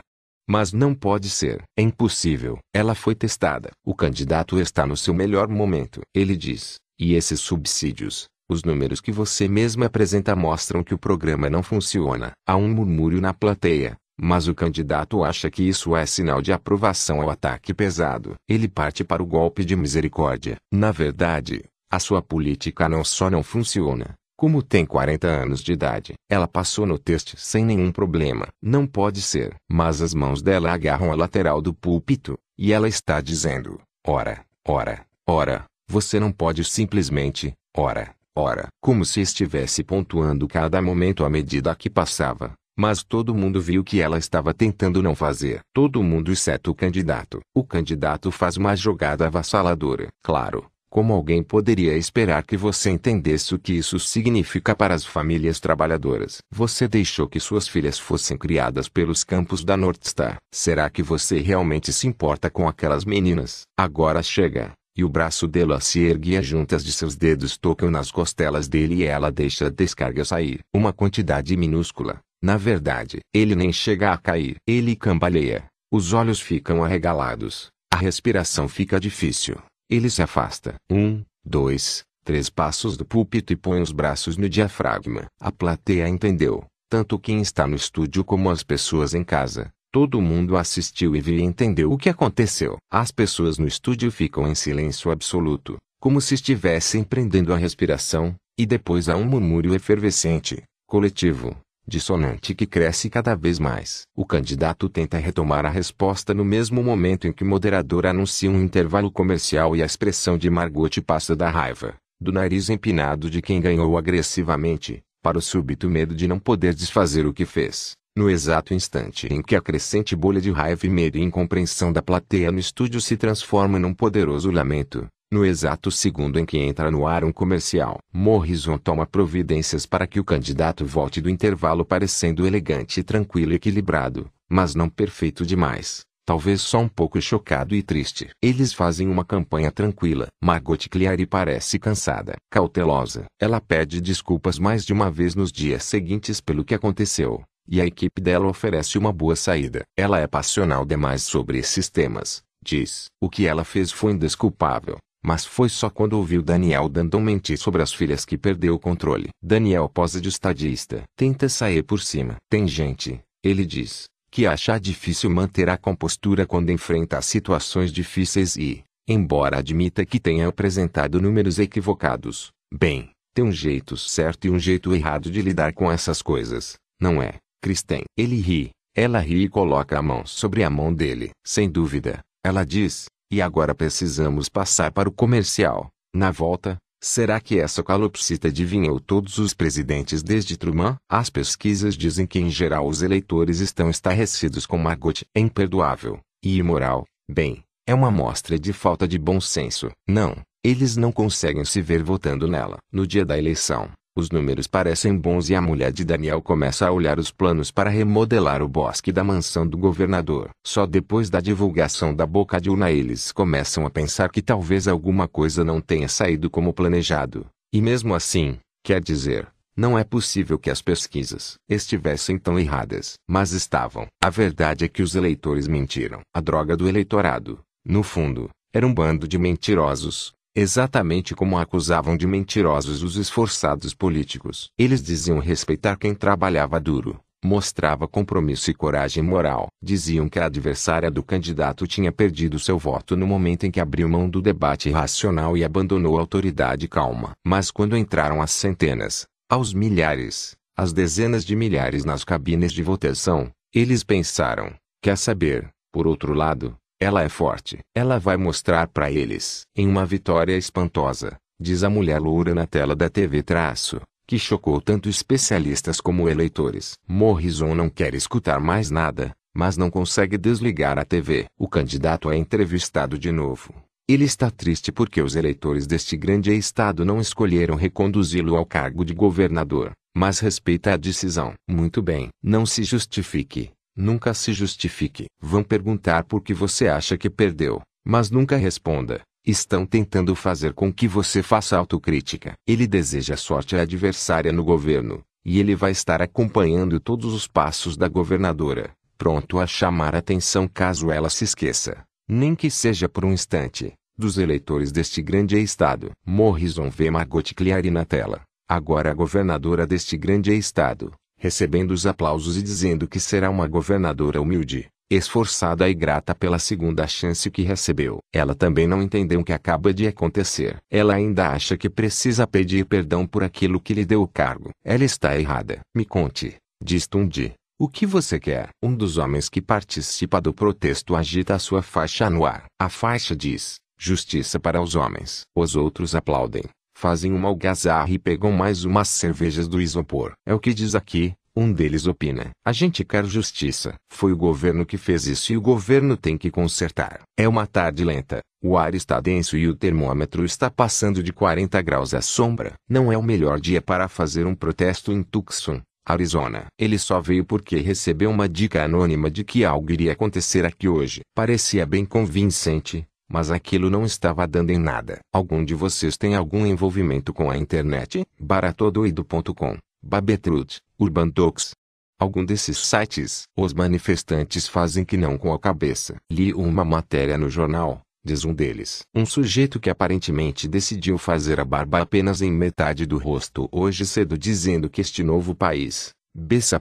Mas 0.48 0.72
não 0.72 0.94
pode 0.94 1.28
ser. 1.28 1.62
É 1.76 1.82
impossível. 1.82 2.58
Ela 2.72 2.94
foi 2.94 3.16
testada. 3.16 3.70
O 3.84 3.94
candidato 3.94 4.60
está 4.60 4.86
no 4.86 4.96
seu 4.96 5.12
melhor 5.12 5.48
momento. 5.48 6.02
Ele 6.14 6.36
diz: 6.36 6.76
e 6.98 7.14
esses 7.14 7.40
subsídios, 7.40 8.26
os 8.48 8.62
números 8.62 9.00
que 9.00 9.10
você 9.10 9.48
mesmo 9.48 9.84
apresenta 9.84 10.36
mostram 10.36 10.84
que 10.84 10.94
o 10.94 10.98
programa 10.98 11.50
não 11.50 11.62
funciona. 11.62 12.32
Há 12.46 12.56
um 12.56 12.68
murmúrio 12.68 13.20
na 13.20 13.34
plateia, 13.34 13.96
mas 14.18 14.46
o 14.46 14.54
candidato 14.54 15.24
acha 15.24 15.50
que 15.50 15.62
isso 15.62 15.96
é 15.96 16.06
sinal 16.06 16.40
de 16.40 16.52
aprovação 16.52 17.20
ao 17.20 17.28
ataque 17.28 17.74
pesado. 17.74 18.34
Ele 18.48 18.68
parte 18.68 19.02
para 19.02 19.22
o 19.22 19.26
golpe 19.26 19.64
de 19.64 19.74
misericórdia. 19.74 20.56
Na 20.72 20.92
verdade, 20.92 21.64
a 21.90 21.98
sua 21.98 22.22
política 22.22 22.88
não 22.88 23.02
só 23.02 23.28
não 23.28 23.42
funciona, 23.42 24.14
como 24.36 24.62
tem 24.62 24.86
40 24.86 25.26
anos 25.26 25.60
de 25.60 25.72
idade. 25.72 26.14
Ela 26.30 26.46
passou 26.46 26.86
no 26.86 26.98
teste 26.98 27.36
sem 27.36 27.64
nenhum 27.64 27.90
problema. 27.90 28.46
Não 28.62 28.86
pode 28.86 29.20
ser. 29.20 29.56
Mas 29.68 30.00
as 30.00 30.14
mãos 30.14 30.40
dela 30.40 30.72
agarram 30.72 31.10
a 31.10 31.16
lateral 31.16 31.60
do 31.60 31.74
púlpito, 31.74 32.38
e 32.56 32.72
ela 32.72 32.88
está 32.88 33.20
dizendo: 33.20 33.80
Ora, 34.06 34.44
ora, 34.66 35.04
ora, 35.26 35.64
você 35.88 36.18
não 36.18 36.32
pode 36.32 36.64
simplesmente, 36.64 37.54
ora, 37.76 38.14
ora, 38.34 38.68
como 38.80 39.04
se 39.04 39.20
estivesse 39.20 39.84
pontuando 39.84 40.48
cada 40.48 40.82
momento 40.82 41.24
à 41.24 41.30
medida 41.30 41.74
que 41.74 41.88
passava. 41.88 42.52
Mas 42.78 43.02
todo 43.02 43.34
mundo 43.34 43.60
viu 43.60 43.82
que 43.82 44.00
ela 44.00 44.18
estava 44.18 44.52
tentando 44.52 45.02
não 45.02 45.14
fazer. 45.14 45.60
Todo 45.72 46.02
mundo 46.02 46.30
exceto 46.30 46.70
o 46.70 46.74
candidato. 46.74 47.40
O 47.54 47.64
candidato 47.64 48.30
faz 48.30 48.58
uma 48.58 48.76
jogada 48.76 49.26
avassaladora. 49.26 50.08
Claro, 50.22 50.66
como 50.90 51.14
alguém 51.14 51.42
poderia 51.42 51.96
esperar 51.96 52.44
que 52.44 52.56
você 52.56 52.90
entendesse 52.90 53.54
o 53.54 53.58
que 53.58 53.72
isso 53.72 53.98
significa 53.98 54.74
para 54.74 54.94
as 54.94 55.06
famílias 55.06 55.58
trabalhadoras? 55.58 56.38
Você 56.52 56.86
deixou 56.86 57.26
que 57.26 57.40
suas 57.40 57.66
filhas 57.66 57.98
fossem 57.98 58.36
criadas 58.36 58.90
pelos 58.90 59.24
campos 59.24 59.64
da 59.64 59.76
North 59.76 60.04
Star. 60.04 60.36
Será 60.52 60.90
que 60.90 61.02
você 61.02 61.40
realmente 61.40 61.92
se 61.94 62.06
importa 62.06 62.50
com 62.50 62.68
aquelas 62.68 63.06
meninas? 63.06 63.62
Agora 63.78 64.22
chega 64.22 64.72
e 64.96 65.04
o 65.04 65.08
braço 65.08 65.46
dela 65.46 65.80
se 65.80 66.00
ergue 66.00 66.36
as 66.36 66.46
juntas 66.46 66.82
de 66.82 66.92
seus 66.92 67.14
dedos 67.14 67.58
tocam 67.58 67.90
nas 67.90 68.10
costelas 68.10 68.66
dele 68.66 68.96
e 68.96 69.04
ela 69.04 69.30
deixa 69.30 69.66
a 69.66 69.70
descarga 69.70 70.24
sair. 70.24 70.60
Uma 70.72 70.92
quantidade 70.92 71.56
minúscula. 71.56 72.20
Na 72.42 72.56
verdade, 72.56 73.20
ele 73.34 73.54
nem 73.54 73.72
chega 73.72 74.12
a 74.12 74.16
cair. 74.16 74.56
Ele 74.66 74.96
cambaleia. 74.96 75.66
Os 75.92 76.12
olhos 76.12 76.40
ficam 76.40 76.82
arregalados. 76.82 77.68
A 77.92 77.96
respiração 77.96 78.68
fica 78.68 78.98
difícil. 78.98 79.56
Ele 79.90 80.08
se 80.08 80.22
afasta. 80.22 80.74
Um, 80.90 81.22
dois, 81.44 82.02
três 82.24 82.48
passos 82.48 82.96
do 82.96 83.04
púlpito 83.04 83.52
e 83.52 83.56
põe 83.56 83.80
os 83.80 83.92
braços 83.92 84.36
no 84.36 84.48
diafragma. 84.48 85.26
A 85.40 85.52
plateia 85.52 86.08
entendeu. 86.08 86.64
Tanto 86.88 87.18
quem 87.18 87.40
está 87.40 87.66
no 87.66 87.76
estúdio 87.76 88.24
como 88.24 88.48
as 88.48 88.62
pessoas 88.62 89.12
em 89.12 89.24
casa. 89.24 89.70
Todo 89.92 90.20
mundo 90.20 90.56
assistiu 90.56 91.16
e 91.16 91.20
viu 91.20 91.38
e 91.38 91.42
entendeu 91.42 91.90
o 91.92 91.98
que 91.98 92.08
aconteceu. 92.08 92.76
As 92.90 93.10
pessoas 93.10 93.58
no 93.58 93.66
estúdio 93.66 94.10
ficam 94.10 94.46
em 94.46 94.54
silêncio 94.54 95.10
absoluto, 95.10 95.76
como 96.00 96.20
se 96.20 96.34
estivessem 96.34 97.02
prendendo 97.02 97.52
a 97.52 97.56
respiração, 97.56 98.34
e 98.58 98.66
depois 98.66 99.08
há 99.08 99.16
um 99.16 99.24
murmúrio 99.24 99.74
efervescente, 99.74 100.62
coletivo, 100.86 101.56
dissonante 101.86 102.54
que 102.54 102.66
cresce 102.66 103.08
cada 103.08 103.34
vez 103.34 103.58
mais. 103.58 104.02
O 104.14 104.26
candidato 104.26 104.88
tenta 104.88 105.18
retomar 105.18 105.64
a 105.64 105.70
resposta 105.70 106.34
no 106.34 106.44
mesmo 106.44 106.82
momento 106.82 107.26
em 107.26 107.32
que 107.32 107.44
o 107.44 107.46
moderador 107.46 108.06
anuncia 108.06 108.50
um 108.50 108.62
intervalo 108.62 109.10
comercial 109.10 109.76
e 109.76 109.82
a 109.82 109.86
expressão 109.86 110.36
de 110.36 110.50
Margot 110.50 111.00
passa 111.02 111.36
da 111.36 111.48
raiva, 111.48 111.94
do 112.20 112.32
nariz 112.32 112.68
empinado 112.70 113.30
de 113.30 113.40
quem 113.40 113.60
ganhou 113.60 113.96
agressivamente, 113.96 115.00
para 115.22 115.38
o 115.38 115.42
súbito 115.42 115.88
medo 115.88 116.14
de 116.14 116.26
não 116.26 116.38
poder 116.38 116.74
desfazer 116.74 117.26
o 117.26 117.32
que 117.32 117.44
fez. 117.44 117.92
No 118.16 118.30
exato 118.30 118.72
instante 118.72 119.26
em 119.30 119.42
que 119.42 119.54
a 119.54 119.60
crescente 119.60 120.16
bolha 120.16 120.40
de 120.40 120.50
raiva 120.50 120.86
e 120.86 120.88
medo 120.88 121.18
e 121.18 121.22
incompreensão 121.22 121.92
da 121.92 122.00
plateia 122.00 122.50
no 122.50 122.58
estúdio 122.58 122.98
se 122.98 123.14
transforma 123.14 123.78
num 123.78 123.92
poderoso 123.92 124.50
lamento, 124.50 125.06
No 125.30 125.44
exato 125.44 125.90
segundo 125.90 126.38
em 126.38 126.46
que 126.46 126.56
entra 126.56 126.90
no 126.90 127.06
ar 127.06 127.24
um 127.24 127.32
comercial, 127.32 127.98
Morrison 128.10 128.78
toma 128.78 129.04
providências 129.04 129.84
para 129.84 130.06
que 130.06 130.18
o 130.18 130.24
candidato 130.24 130.86
volte 130.86 131.20
do 131.20 131.28
intervalo 131.28 131.84
parecendo 131.84 132.46
elegante 132.46 133.02
tranquilo 133.02 133.52
e 133.52 133.56
equilibrado, 133.56 134.30
mas 134.48 134.74
não 134.74 134.88
perfeito 134.88 135.44
demais. 135.44 136.02
Talvez 136.24 136.62
só 136.62 136.78
um 136.78 136.88
pouco 136.88 137.20
chocado 137.20 137.74
e 137.74 137.82
triste. 137.82 138.30
Eles 138.40 138.72
fazem 138.72 139.08
uma 139.08 139.24
campanha 139.24 139.70
tranquila. 139.70 140.28
Margot 140.42 140.88
Clary 140.90 141.26
parece 141.26 141.78
cansada, 141.78 142.36
cautelosa. 142.50 143.26
Ela 143.38 143.60
pede 143.60 144.00
desculpas 144.00 144.58
mais 144.58 144.84
de 144.84 144.92
uma 144.92 145.10
vez 145.10 145.34
nos 145.34 145.52
dias 145.52 145.84
seguintes 145.84 146.40
pelo 146.40 146.64
que 146.64 146.74
aconteceu. 146.74 147.44
E 147.68 147.80
a 147.80 147.86
equipe 147.86 148.20
dela 148.20 148.46
oferece 148.46 148.96
uma 148.96 149.12
boa 149.12 149.34
saída. 149.34 149.82
Ela 149.96 150.20
é 150.20 150.26
passional 150.26 150.84
demais 150.84 151.22
sobre 151.22 151.58
esses 151.58 151.90
temas, 151.90 152.42
diz. 152.62 153.06
O 153.20 153.28
que 153.28 153.46
ela 153.46 153.64
fez 153.64 153.90
foi 153.90 154.12
indesculpável. 154.12 154.98
Mas 155.24 155.44
foi 155.44 155.68
só 155.68 155.90
quando 155.90 156.12
ouviu 156.12 156.40
Daniel 156.40 156.88
dando 156.88 157.16
um 157.16 157.20
mentir 157.20 157.58
sobre 157.58 157.82
as 157.82 157.92
filhas 157.92 158.24
que 158.24 158.38
perdeu 158.38 158.74
o 158.74 158.78
controle. 158.78 159.30
Daniel 159.42 159.88
posa 159.88 160.20
de 160.20 160.28
estadista. 160.28 161.02
Tenta 161.16 161.48
sair 161.48 161.82
por 161.82 162.00
cima. 162.00 162.36
Tem 162.48 162.68
gente, 162.68 163.20
ele 163.42 163.66
diz, 163.66 164.04
que 164.30 164.46
acha 164.46 164.78
difícil 164.78 165.30
manter 165.30 165.68
a 165.68 165.76
compostura 165.76 166.46
quando 166.46 166.70
enfrenta 166.70 167.20
situações 167.22 167.90
difíceis 167.90 168.54
e, 168.54 168.84
embora 169.08 169.58
admita 169.58 170.04
que 170.04 170.20
tenha 170.20 170.46
apresentado 170.46 171.20
números 171.20 171.58
equivocados, 171.58 172.50
bem, 172.72 173.10
tem 173.34 173.44
um 173.44 173.50
jeito 173.50 173.96
certo 173.96 174.46
e 174.46 174.50
um 174.50 174.58
jeito 174.58 174.94
errado 174.94 175.30
de 175.30 175.42
lidar 175.42 175.72
com 175.72 175.90
essas 175.90 176.22
coisas, 176.22 176.74
não 177.00 177.22
é, 177.22 177.34
Kristen? 177.66 178.04
Ele 178.16 178.36
ri. 178.36 178.70
Ela 178.94 179.18
ri 179.18 179.42
e 179.42 179.48
coloca 179.48 179.98
a 179.98 180.02
mão 180.02 180.24
sobre 180.24 180.62
a 180.62 180.70
mão 180.70 180.94
dele. 180.94 181.30
Sem 181.44 181.68
dúvida, 181.68 182.20
ela 182.44 182.64
diz, 182.64 183.06
e 183.28 183.42
agora 183.42 183.74
precisamos 183.74 184.48
passar 184.48 184.92
para 184.92 185.08
o 185.08 185.12
comercial. 185.12 185.88
Na 186.14 186.30
volta, 186.30 186.76
será 187.02 187.40
que 187.40 187.58
essa 187.58 187.82
calopsita 187.82 188.46
adivinhou 188.46 189.00
todos 189.00 189.38
os 189.38 189.52
presidentes 189.52 190.22
desde 190.22 190.56
Truman? 190.56 190.94
As 191.10 191.28
pesquisas 191.28 191.96
dizem 191.96 192.24
que 192.24 192.38
em 192.38 192.50
geral 192.50 192.86
os 192.86 193.02
eleitores 193.02 193.58
estão 193.58 193.90
estarrecidos 193.90 194.64
com 194.64 194.78
Margot. 194.78 195.24
É 195.34 195.40
imperdoável 195.40 196.20
e 196.44 196.58
imoral. 196.58 197.04
Bem, 197.28 197.64
é 197.84 197.92
uma 197.92 198.12
mostra 198.12 198.56
de 198.56 198.72
falta 198.72 199.08
de 199.08 199.18
bom 199.18 199.40
senso. 199.40 199.90
Não, 200.08 200.36
eles 200.64 200.96
não 200.96 201.10
conseguem 201.10 201.64
se 201.64 201.82
ver 201.82 202.04
votando 202.04 202.46
nela. 202.46 202.78
No 202.92 203.04
dia 203.04 203.24
da 203.24 203.36
eleição, 203.36 203.90
os 204.16 204.30
números 204.30 204.66
parecem 204.66 205.14
bons 205.14 205.50
e 205.50 205.54
a 205.54 205.60
mulher 205.60 205.92
de 205.92 206.02
Daniel 206.02 206.40
começa 206.40 206.88
a 206.88 206.90
olhar 206.90 207.18
os 207.18 207.30
planos 207.30 207.70
para 207.70 207.90
remodelar 207.90 208.62
o 208.62 208.68
bosque 208.68 209.12
da 209.12 209.22
mansão 209.22 209.66
do 209.66 209.76
governador. 209.76 210.48
Só 210.66 210.86
depois 210.86 211.28
da 211.28 211.38
divulgação 211.38 212.14
da 212.14 212.24
boca 212.24 212.58
de 212.58 212.70
Una 212.70 212.90
eles 212.90 213.30
começam 213.30 213.84
a 213.84 213.90
pensar 213.90 214.30
que 214.30 214.40
talvez 214.40 214.88
alguma 214.88 215.28
coisa 215.28 215.62
não 215.62 215.82
tenha 215.82 216.08
saído 216.08 216.48
como 216.48 216.72
planejado. 216.72 217.44
E 217.70 217.82
mesmo 217.82 218.14
assim, 218.14 218.58
quer 218.82 219.02
dizer, 219.02 219.46
não 219.76 219.98
é 219.98 220.02
possível 220.02 220.58
que 220.58 220.70
as 220.70 220.80
pesquisas 220.80 221.56
estivessem 221.68 222.38
tão 222.38 222.58
erradas. 222.58 223.18
Mas 223.28 223.52
estavam. 223.52 224.06
A 224.24 224.30
verdade 224.30 224.86
é 224.86 224.88
que 224.88 225.02
os 225.02 225.14
eleitores 225.14 225.68
mentiram. 225.68 226.20
A 226.34 226.40
droga 226.40 226.74
do 226.74 226.88
eleitorado, 226.88 227.60
no 227.84 228.02
fundo, 228.02 228.48
era 228.72 228.86
um 228.86 228.94
bando 228.94 229.28
de 229.28 229.38
mentirosos, 229.38 230.32
Exatamente 230.58 231.34
como 231.34 231.58
acusavam 231.58 232.16
de 232.16 232.26
mentirosos 232.26 233.02
os 233.02 233.16
esforçados 233.16 233.92
políticos. 233.92 234.70
Eles 234.78 235.02
diziam 235.02 235.38
respeitar 235.38 235.98
quem 235.98 236.14
trabalhava 236.14 236.80
duro, 236.80 237.20
mostrava 237.44 238.08
compromisso 238.08 238.70
e 238.70 238.74
coragem 238.74 239.22
moral. 239.22 239.68
Diziam 239.84 240.30
que 240.30 240.38
a 240.38 240.46
adversária 240.46 241.10
do 241.10 241.22
candidato 241.22 241.86
tinha 241.86 242.10
perdido 242.10 242.58
seu 242.58 242.78
voto 242.78 243.14
no 243.18 243.26
momento 243.26 243.66
em 243.66 243.70
que 243.70 243.78
abriu 243.78 244.08
mão 244.08 244.30
do 244.30 244.40
debate 244.40 244.90
racional 244.90 245.58
e 245.58 245.62
abandonou 245.62 246.16
a 246.16 246.20
autoridade 246.22 246.88
calma. 246.88 247.32
Mas 247.46 247.70
quando 247.70 247.94
entraram 247.94 248.40
as 248.40 248.52
centenas, 248.52 249.26
aos 249.50 249.74
milhares, 249.74 250.56
as 250.74 250.90
dezenas 250.90 251.44
de 251.44 251.54
milhares 251.54 252.02
nas 252.02 252.24
cabines 252.24 252.72
de 252.72 252.82
votação, 252.82 253.50
eles 253.74 254.02
pensaram, 254.02 254.72
quer 255.02 255.18
saber, 255.18 255.68
por 255.92 256.06
outro 256.06 256.32
lado, 256.32 256.74
ela 256.98 257.22
é 257.22 257.28
forte. 257.28 257.78
Ela 257.94 258.18
vai 258.18 258.36
mostrar 258.36 258.88
para 258.88 259.10
eles. 259.10 259.62
Em 259.76 259.86
uma 259.86 260.06
vitória 260.06 260.56
espantosa, 260.56 261.36
diz 261.60 261.84
a 261.84 261.90
mulher 261.90 262.20
loura 262.20 262.54
na 262.54 262.66
tela 262.66 262.96
da 262.96 263.08
TV 263.08 263.42
traço, 263.42 264.00
que 264.26 264.38
chocou 264.38 264.80
tanto 264.80 265.08
especialistas 265.08 266.00
como 266.00 266.28
eleitores. 266.28 266.94
Morrison 267.06 267.74
não 267.74 267.88
quer 267.90 268.14
escutar 268.14 268.60
mais 268.60 268.90
nada, 268.90 269.32
mas 269.54 269.76
não 269.76 269.90
consegue 269.90 270.38
desligar 270.38 270.98
a 270.98 271.04
TV. 271.04 271.46
O 271.58 271.68
candidato 271.68 272.30
é 272.30 272.36
entrevistado 272.36 273.18
de 273.18 273.30
novo. 273.30 273.74
Ele 274.08 274.24
está 274.24 274.50
triste 274.50 274.90
porque 274.90 275.20
os 275.20 275.34
eleitores 275.36 275.86
deste 275.86 276.16
grande 276.16 276.52
estado 276.56 277.04
não 277.04 277.20
escolheram 277.20 277.74
reconduzi-lo 277.74 278.56
ao 278.56 278.64
cargo 278.64 279.04
de 279.04 279.12
governador, 279.12 279.92
mas 280.16 280.38
respeita 280.38 280.94
a 280.94 280.96
decisão. 280.96 281.54
Muito 281.68 282.00
bem. 282.00 282.28
Não 282.42 282.64
se 282.64 282.84
justifique. 282.84 283.70
Nunca 283.96 284.34
se 284.34 284.52
justifique. 284.52 285.24
Vão 285.40 285.64
perguntar 285.64 286.24
por 286.24 286.42
que 286.42 286.52
você 286.52 286.86
acha 286.86 287.16
que 287.16 287.30
perdeu, 287.30 287.80
mas 288.04 288.30
nunca 288.30 288.56
responda. 288.56 289.22
Estão 289.44 289.86
tentando 289.86 290.34
fazer 290.34 290.74
com 290.74 290.92
que 290.92 291.08
você 291.08 291.42
faça 291.42 291.78
autocrítica. 291.78 292.52
Ele 292.66 292.86
deseja 292.86 293.36
sorte 293.36 293.74
à 293.74 293.82
adversária 293.82 294.52
no 294.52 294.62
governo, 294.62 295.22
e 295.44 295.58
ele 295.58 295.74
vai 295.74 295.92
estar 295.92 296.20
acompanhando 296.20 297.00
todos 297.00 297.32
os 297.32 297.46
passos 297.46 297.96
da 297.96 298.08
governadora, 298.08 298.92
pronto 299.16 299.58
a 299.58 299.66
chamar 299.66 300.14
atenção 300.14 300.68
caso 300.68 301.10
ela 301.10 301.30
se 301.30 301.44
esqueça, 301.44 302.04
nem 302.28 302.54
que 302.54 302.68
seja 302.68 303.08
por 303.08 303.24
um 303.24 303.32
instante, 303.32 303.94
dos 304.18 304.36
eleitores 304.36 304.90
deste 304.90 305.22
grande 305.22 305.56
estado. 305.58 306.10
Morrison 306.26 306.90
vê 306.90 307.10
Margot 307.10 307.54
Clary 307.54 307.90
na 307.90 308.04
tela, 308.04 308.42
agora 308.68 309.10
a 309.10 309.14
governadora 309.14 309.86
deste 309.86 310.16
grande 310.16 310.52
estado, 310.52 311.14
recebendo 311.38 311.92
os 311.92 312.06
aplausos 312.06 312.56
e 312.56 312.62
dizendo 312.62 313.06
que 313.06 313.20
será 313.20 313.50
uma 313.50 313.66
governadora 313.66 314.40
humilde, 314.40 314.88
esforçada 315.10 315.88
e 315.88 315.94
grata 315.94 316.34
pela 316.34 316.58
segunda 316.58 317.06
chance 317.06 317.50
que 317.50 317.62
recebeu. 317.62 318.18
Ela 318.32 318.54
também 318.54 318.86
não 318.86 319.02
entendeu 319.02 319.40
o 319.40 319.44
que 319.44 319.52
acaba 319.52 319.94
de 319.94 320.06
acontecer. 320.06 320.76
Ela 320.90 321.14
ainda 321.14 321.50
acha 321.50 321.76
que 321.76 321.88
precisa 321.88 322.46
pedir 322.46 322.84
perdão 322.86 323.26
por 323.26 323.44
aquilo 323.44 323.80
que 323.80 323.94
lhe 323.94 324.04
deu 324.04 324.22
o 324.22 324.28
cargo. 324.28 324.70
Ela 324.84 325.04
está 325.04 325.38
errada. 325.38 325.80
Me 325.94 326.04
conte, 326.04 326.56
diz 326.82 327.06
Tundi. 327.06 327.52
O 327.78 327.88
que 327.88 328.06
você 328.06 328.40
quer? 328.40 328.70
Um 328.82 328.94
dos 328.94 329.18
homens 329.18 329.50
que 329.50 329.60
participa 329.60 330.40
do 330.40 330.52
protesto 330.52 331.14
agita 331.14 331.54
a 331.54 331.58
sua 331.58 331.82
faixa 331.82 332.30
no 332.30 332.46
ar. 332.46 332.64
A 332.80 332.88
faixa 332.88 333.36
diz: 333.36 333.76
Justiça 333.98 334.58
para 334.58 334.80
os 334.80 334.94
homens. 334.94 335.42
Os 335.54 335.76
outros 335.76 336.14
aplaudem 336.14 336.62
fazem 336.96 337.32
uma 337.32 337.48
algazarra 337.48 338.10
e 338.10 338.18
pegam 338.18 338.50
mais 338.50 338.84
umas 338.84 339.08
cervejas 339.08 339.68
do 339.68 339.80
isopor. 339.80 340.32
É 340.46 340.54
o 340.54 340.58
que 340.58 340.72
diz 340.72 340.94
aqui, 340.94 341.34
um 341.54 341.70
deles 341.70 342.06
opina. 342.06 342.50
A 342.64 342.72
gente 342.72 343.04
quer 343.04 343.26
justiça. 343.26 343.94
Foi 344.10 344.32
o 344.32 344.36
governo 344.36 344.86
que 344.86 344.96
fez 344.96 345.26
isso 345.26 345.52
e 345.52 345.56
o 345.58 345.60
governo 345.60 346.16
tem 346.16 346.38
que 346.38 346.50
consertar. 346.50 347.20
É 347.36 347.46
uma 347.46 347.66
tarde 347.66 348.02
lenta. 348.02 348.40
O 348.62 348.78
ar 348.78 348.94
está 348.94 349.20
denso 349.20 349.58
e 349.58 349.68
o 349.68 349.74
termômetro 349.74 350.44
está 350.44 350.70
passando 350.70 351.22
de 351.22 351.32
40 351.32 351.80
graus 351.82 352.14
à 352.14 352.22
sombra. 352.22 352.72
Não 352.88 353.12
é 353.12 353.18
o 353.18 353.22
melhor 353.22 353.60
dia 353.60 353.82
para 353.82 354.08
fazer 354.08 354.46
um 354.46 354.54
protesto 354.54 355.12
em 355.12 355.22
Tucson, 355.22 355.82
Arizona. 356.04 356.64
Ele 356.78 356.98
só 356.98 357.20
veio 357.20 357.44
porque 357.44 357.76
recebeu 357.76 358.30
uma 358.30 358.48
dica 358.48 358.82
anônima 358.82 359.30
de 359.30 359.44
que 359.44 359.66
algo 359.66 359.92
iria 359.92 360.12
acontecer 360.12 360.64
aqui 360.64 360.88
hoje. 360.88 361.20
Parecia 361.34 361.84
bem 361.84 362.06
convincente, 362.06 363.06
mas 363.28 363.50
aquilo 363.50 363.90
não 363.90 364.04
estava 364.04 364.46
dando 364.46 364.70
em 364.70 364.78
nada. 364.78 365.18
Algum 365.32 365.64
de 365.64 365.74
vocês 365.74 366.16
tem 366.16 366.34
algum 366.34 366.66
envolvimento 366.66 367.32
com 367.32 367.50
a 367.50 367.56
internet? 367.56 368.24
Baratodoido.com, 368.38 369.78
Babetrut, 370.02 370.80
Urbandox. 370.98 371.72
Algum 372.18 372.44
desses 372.44 372.78
sites? 372.78 373.42
Os 373.56 373.74
manifestantes 373.74 374.66
fazem 374.66 375.04
que 375.04 375.16
não 375.16 375.36
com 375.36 375.52
a 375.52 375.58
cabeça. 375.58 376.16
Li 376.30 376.54
uma 376.54 376.84
matéria 376.84 377.36
no 377.36 377.50
jornal, 377.50 378.00
diz 378.24 378.44
um 378.44 378.54
deles. 378.54 379.02
Um 379.14 379.26
sujeito 379.26 379.78
que 379.78 379.90
aparentemente 379.90 380.66
decidiu 380.66 381.18
fazer 381.18 381.60
a 381.60 381.64
barba 381.64 382.00
apenas 382.00 382.40
em 382.40 382.50
metade 382.50 383.04
do 383.04 383.18
rosto 383.18 383.68
hoje 383.70 384.06
cedo 384.06 384.38
dizendo 384.38 384.88
que 384.88 385.00
este 385.00 385.22
novo 385.22 385.54
país, 385.54 386.14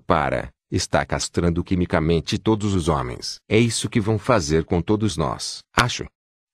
para, 0.08 0.50
está 0.72 1.06
castrando 1.06 1.64
quimicamente 1.64 2.38
todos 2.38 2.74
os 2.74 2.88
homens. 2.88 3.38
É 3.50 3.58
isso 3.58 3.90
que 3.90 4.00
vão 4.00 4.18
fazer 4.18 4.64
com 4.64 4.82
todos 4.82 5.18
nós. 5.18 5.60
Acho 5.76 6.06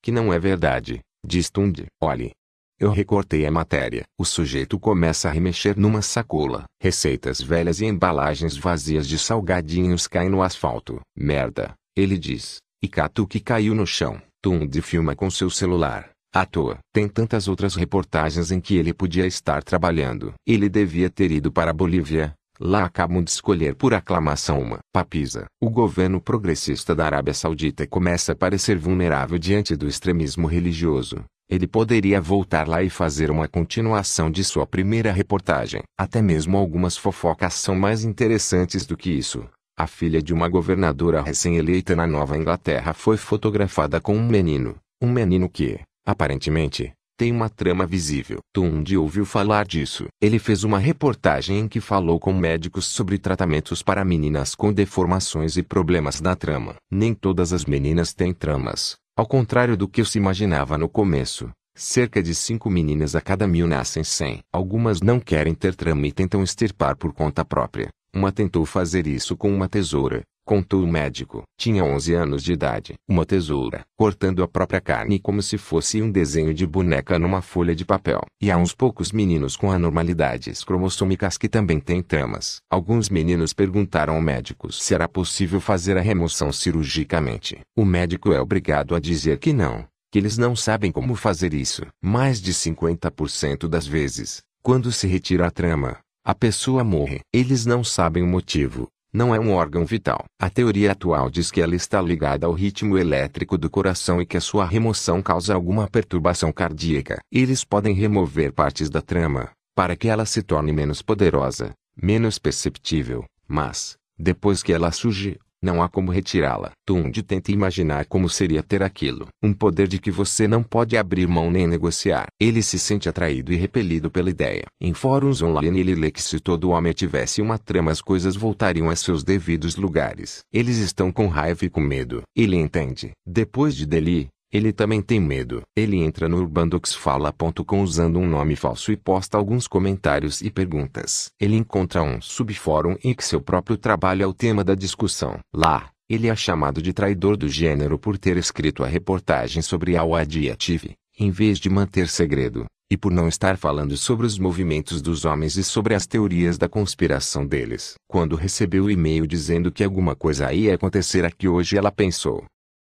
que 0.02 0.10
não 0.10 0.32
é 0.32 0.38
verdade, 0.38 1.00
diz 1.24 1.48
Tund. 1.48 1.86
Olhe. 2.02 2.32
Eu 2.78 2.90
recortei 2.90 3.46
a 3.46 3.50
matéria. 3.50 4.02
O 4.18 4.24
sujeito 4.24 4.76
começa 4.78 5.28
a 5.28 5.32
remexer 5.32 5.78
numa 5.78 6.02
sacola. 6.02 6.64
Receitas 6.82 7.40
velhas 7.40 7.80
e 7.80 7.86
embalagens 7.86 8.56
vazias 8.56 9.06
de 9.06 9.16
salgadinhos 9.18 10.08
caem 10.08 10.28
no 10.28 10.42
asfalto. 10.42 11.00
Merda, 11.16 11.74
ele 11.96 12.18
diz. 12.18 12.56
E 12.82 12.88
Catu 12.88 13.24
que 13.24 13.38
caiu 13.38 13.72
no 13.72 13.86
chão. 13.86 14.20
Tund 14.42 14.82
filma 14.82 15.14
com 15.14 15.30
seu 15.30 15.48
celular. 15.48 16.10
À 16.34 16.44
toa. 16.44 16.78
Tem 16.92 17.06
tantas 17.06 17.46
outras 17.46 17.76
reportagens 17.76 18.50
em 18.50 18.60
que 18.60 18.74
ele 18.74 18.92
podia 18.92 19.26
estar 19.26 19.62
trabalhando. 19.62 20.34
Ele 20.44 20.68
devia 20.68 21.08
ter 21.08 21.30
ido 21.30 21.52
para 21.52 21.70
a 21.70 21.74
Bolívia, 21.74 22.34
Lá 22.64 22.84
acabam 22.84 23.20
de 23.24 23.28
escolher 23.28 23.74
por 23.74 23.92
aclamação 23.92 24.60
uma 24.60 24.78
papisa. 24.92 25.46
O 25.60 25.68
governo 25.68 26.20
progressista 26.20 26.94
da 26.94 27.04
Arábia 27.04 27.34
Saudita 27.34 27.84
começa 27.88 28.30
a 28.30 28.36
parecer 28.36 28.78
vulnerável 28.78 29.36
diante 29.36 29.74
do 29.74 29.88
extremismo 29.88 30.46
religioso. 30.46 31.24
Ele 31.50 31.66
poderia 31.66 32.20
voltar 32.20 32.68
lá 32.68 32.80
e 32.80 32.88
fazer 32.88 33.32
uma 33.32 33.48
continuação 33.48 34.30
de 34.30 34.44
sua 34.44 34.64
primeira 34.64 35.10
reportagem. 35.10 35.82
Até 35.98 36.22
mesmo 36.22 36.56
algumas 36.56 36.96
fofocas 36.96 37.54
são 37.54 37.74
mais 37.74 38.04
interessantes 38.04 38.86
do 38.86 38.96
que 38.96 39.10
isso. 39.10 39.44
A 39.76 39.88
filha 39.88 40.22
de 40.22 40.32
uma 40.32 40.48
governadora 40.48 41.20
recém-eleita 41.20 41.96
na 41.96 42.06
Nova 42.06 42.38
Inglaterra 42.38 42.94
foi 42.94 43.16
fotografada 43.16 44.00
com 44.00 44.16
um 44.16 44.24
menino. 44.24 44.76
Um 45.02 45.10
menino 45.10 45.48
que, 45.48 45.80
aparentemente, 46.06 46.92
tem 47.16 47.30
uma 47.32 47.48
trama 47.48 47.86
visível. 47.86 48.38
Tundi 48.52 48.96
ouviu 48.96 49.24
falar 49.24 49.64
disso. 49.66 50.06
Ele 50.20 50.38
fez 50.38 50.64
uma 50.64 50.78
reportagem 50.78 51.60
em 51.60 51.68
que 51.68 51.80
falou 51.80 52.18
com 52.18 52.32
médicos 52.32 52.86
sobre 52.86 53.18
tratamentos 53.18 53.82
para 53.82 54.04
meninas 54.04 54.54
com 54.54 54.72
deformações 54.72 55.56
e 55.56 55.62
problemas 55.62 56.20
na 56.20 56.34
trama. 56.34 56.76
Nem 56.90 57.14
todas 57.14 57.52
as 57.52 57.64
meninas 57.64 58.12
têm 58.12 58.32
tramas. 58.32 58.96
Ao 59.16 59.26
contrário 59.26 59.76
do 59.76 59.86
que 59.86 60.04
se 60.04 60.18
imaginava 60.18 60.78
no 60.78 60.88
começo, 60.88 61.50
cerca 61.74 62.22
de 62.22 62.34
5 62.34 62.70
meninas 62.70 63.14
a 63.14 63.20
cada 63.20 63.46
mil 63.46 63.66
nascem 63.66 64.02
sem. 64.02 64.40
Algumas 64.52 65.00
não 65.00 65.20
querem 65.20 65.54
ter 65.54 65.74
trama 65.74 66.06
e 66.06 66.12
tentam 66.12 66.42
extirpar 66.42 66.96
por 66.96 67.12
conta 67.12 67.44
própria. 67.44 67.88
Uma 68.14 68.30
tentou 68.30 68.66
fazer 68.66 69.06
isso 69.06 69.36
com 69.36 69.54
uma 69.54 69.68
tesoura, 69.68 70.22
contou 70.44 70.82
o 70.82 70.86
médico. 70.86 71.42
Tinha 71.58 71.84
11 71.84 72.14
anos 72.14 72.42
de 72.42 72.52
idade. 72.52 72.94
Uma 73.08 73.24
tesoura, 73.24 73.84
cortando 73.96 74.42
a 74.42 74.48
própria 74.48 74.80
carne 74.80 75.18
como 75.18 75.42
se 75.42 75.56
fosse 75.56 76.02
um 76.02 76.10
desenho 76.10 76.52
de 76.52 76.66
boneca 76.66 77.18
numa 77.18 77.40
folha 77.40 77.74
de 77.74 77.84
papel. 77.84 78.20
E 78.40 78.50
há 78.50 78.56
uns 78.56 78.74
poucos 78.74 79.12
meninos 79.12 79.56
com 79.56 79.70
anormalidades 79.70 80.64
cromossômicas 80.64 81.38
que 81.38 81.48
também 81.48 81.78
têm 81.80 82.02
tramas. 82.02 82.58
Alguns 82.70 83.08
meninos 83.08 83.52
perguntaram 83.52 84.14
ao 84.14 84.20
médico 84.20 84.72
se 84.72 84.94
era 84.94 85.08
possível 85.08 85.60
fazer 85.60 85.96
a 85.96 86.00
remoção 86.00 86.52
cirurgicamente. 86.52 87.60
O 87.76 87.84
médico 87.84 88.32
é 88.32 88.40
obrigado 88.40 88.94
a 88.94 89.00
dizer 89.00 89.38
que 89.38 89.52
não, 89.52 89.84
que 90.10 90.18
eles 90.18 90.36
não 90.36 90.54
sabem 90.54 90.92
como 90.92 91.14
fazer 91.14 91.54
isso. 91.54 91.86
Mais 92.02 92.40
de 92.40 92.52
50% 92.52 93.68
das 93.68 93.86
vezes, 93.86 94.42
quando 94.62 94.92
se 94.92 95.06
retira 95.06 95.46
a 95.46 95.50
trama, 95.50 95.98
a 96.24 96.34
pessoa 96.36 96.84
morre. 96.84 97.20
Eles 97.32 97.66
não 97.66 97.82
sabem 97.82 98.22
o 98.22 98.26
motivo, 98.26 98.86
não 99.12 99.34
é 99.34 99.38
um 99.38 99.52
órgão 99.52 99.84
vital. 99.84 100.24
A 100.40 100.48
teoria 100.48 100.92
atual 100.92 101.28
diz 101.28 101.50
que 101.50 101.60
ela 101.60 101.74
está 101.74 102.00
ligada 102.00 102.46
ao 102.46 102.52
ritmo 102.52 102.96
elétrico 102.96 103.58
do 103.58 103.68
coração 103.68 104.22
e 104.22 104.26
que 104.26 104.36
a 104.36 104.40
sua 104.40 104.64
remoção 104.64 105.20
causa 105.20 105.54
alguma 105.54 105.86
perturbação 105.86 106.50
cardíaca. 106.50 107.20
Eles 107.30 107.64
podem 107.64 107.94
remover 107.94 108.52
partes 108.52 108.88
da 108.88 109.02
trama, 109.02 109.50
para 109.74 109.94
que 109.94 110.08
ela 110.08 110.24
se 110.24 110.42
torne 110.42 110.72
menos 110.72 111.02
poderosa, 111.02 111.72
menos 111.94 112.38
perceptível, 112.38 113.24
mas, 113.46 113.96
depois 114.18 114.62
que 114.62 114.72
ela 114.72 114.90
surge, 114.90 115.38
não 115.62 115.82
há 115.82 115.88
como 115.88 116.10
retirá-la. 116.10 116.72
Tund 116.84 117.22
tenta 117.22 117.52
imaginar 117.52 118.06
como 118.06 118.28
seria 118.28 118.62
ter 118.62 118.82
aquilo. 118.82 119.28
Um 119.42 119.52
poder 119.52 119.86
de 119.86 119.98
que 119.98 120.10
você 120.10 120.48
não 120.48 120.62
pode 120.62 120.96
abrir 120.96 121.28
mão 121.28 121.50
nem 121.50 121.66
negociar. 121.66 122.26
Ele 122.40 122.62
se 122.62 122.78
sente 122.78 123.08
atraído 123.08 123.52
e 123.52 123.56
repelido 123.56 124.10
pela 124.10 124.30
ideia. 124.30 124.64
Em 124.80 124.92
fóruns 124.92 125.40
online 125.40 125.80
ele 125.80 125.94
lê 125.94 126.10
que 126.10 126.20
se 126.20 126.40
todo 126.40 126.70
homem 126.70 126.92
tivesse 126.92 127.40
uma 127.40 127.58
trama 127.58 127.92
as 127.92 128.00
coisas 128.00 128.34
voltariam 128.34 128.90
a 128.90 128.96
seus 128.96 129.22
devidos 129.22 129.76
lugares. 129.76 130.40
Eles 130.52 130.78
estão 130.78 131.12
com 131.12 131.28
raiva 131.28 131.64
e 131.64 131.70
com 131.70 131.80
medo. 131.80 132.22
Ele 132.34 132.56
entende. 132.56 133.12
Depois 133.26 133.76
de 133.76 133.86
Delhi, 133.86 134.28
ele 134.52 134.70
também 134.72 135.00
tem 135.00 135.18
medo. 135.18 135.62
Ele 135.74 135.96
entra 135.96 136.28
no 136.28 136.36
urbandoxfala.com 136.36 137.82
usando 137.82 138.18
um 138.18 138.28
nome 138.28 138.54
falso 138.54 138.92
e 138.92 138.96
posta 138.96 139.38
alguns 139.38 139.66
comentários 139.66 140.42
e 140.42 140.50
perguntas. 140.50 141.30
Ele 141.40 141.56
encontra 141.56 142.02
um 142.02 142.20
subfórum 142.20 142.96
em 143.02 143.14
que 143.14 143.24
seu 143.24 143.40
próprio 143.40 143.78
trabalho 143.78 144.22
é 144.22 144.26
o 144.26 144.34
tema 144.34 144.62
da 144.62 144.74
discussão. 144.74 145.38
Lá, 145.54 145.90
ele 146.06 146.28
é 146.28 146.36
chamado 146.36 146.82
de 146.82 146.92
traidor 146.92 147.36
do 147.36 147.48
gênero 147.48 147.98
por 147.98 148.18
ter 148.18 148.36
escrito 148.36 148.84
a 148.84 148.86
reportagem 148.86 149.62
sobre 149.62 149.96
a 149.96 150.04
Wadiative, 150.04 150.92
em 151.18 151.30
vez 151.30 151.58
de 151.58 151.70
manter 151.70 152.06
segredo, 152.06 152.66
e 152.90 152.96
por 152.98 153.10
não 153.10 153.28
estar 153.28 153.56
falando 153.56 153.96
sobre 153.96 154.26
os 154.26 154.38
movimentos 154.38 155.00
dos 155.00 155.24
homens 155.24 155.56
e 155.56 155.64
sobre 155.64 155.94
as 155.94 156.06
teorias 156.06 156.58
da 156.58 156.68
conspiração 156.68 157.46
deles. 157.46 157.94
Quando 158.06 158.36
recebeu 158.36 158.84
o 158.84 158.90
e-mail 158.90 159.26
dizendo 159.26 159.72
que 159.72 159.82
alguma 159.82 160.14
coisa 160.14 160.52
ia 160.52 160.74
acontecer 160.74 161.24
aqui 161.24 161.48
hoje 161.48 161.78
ela 161.78 161.90
pensou, 161.90 162.44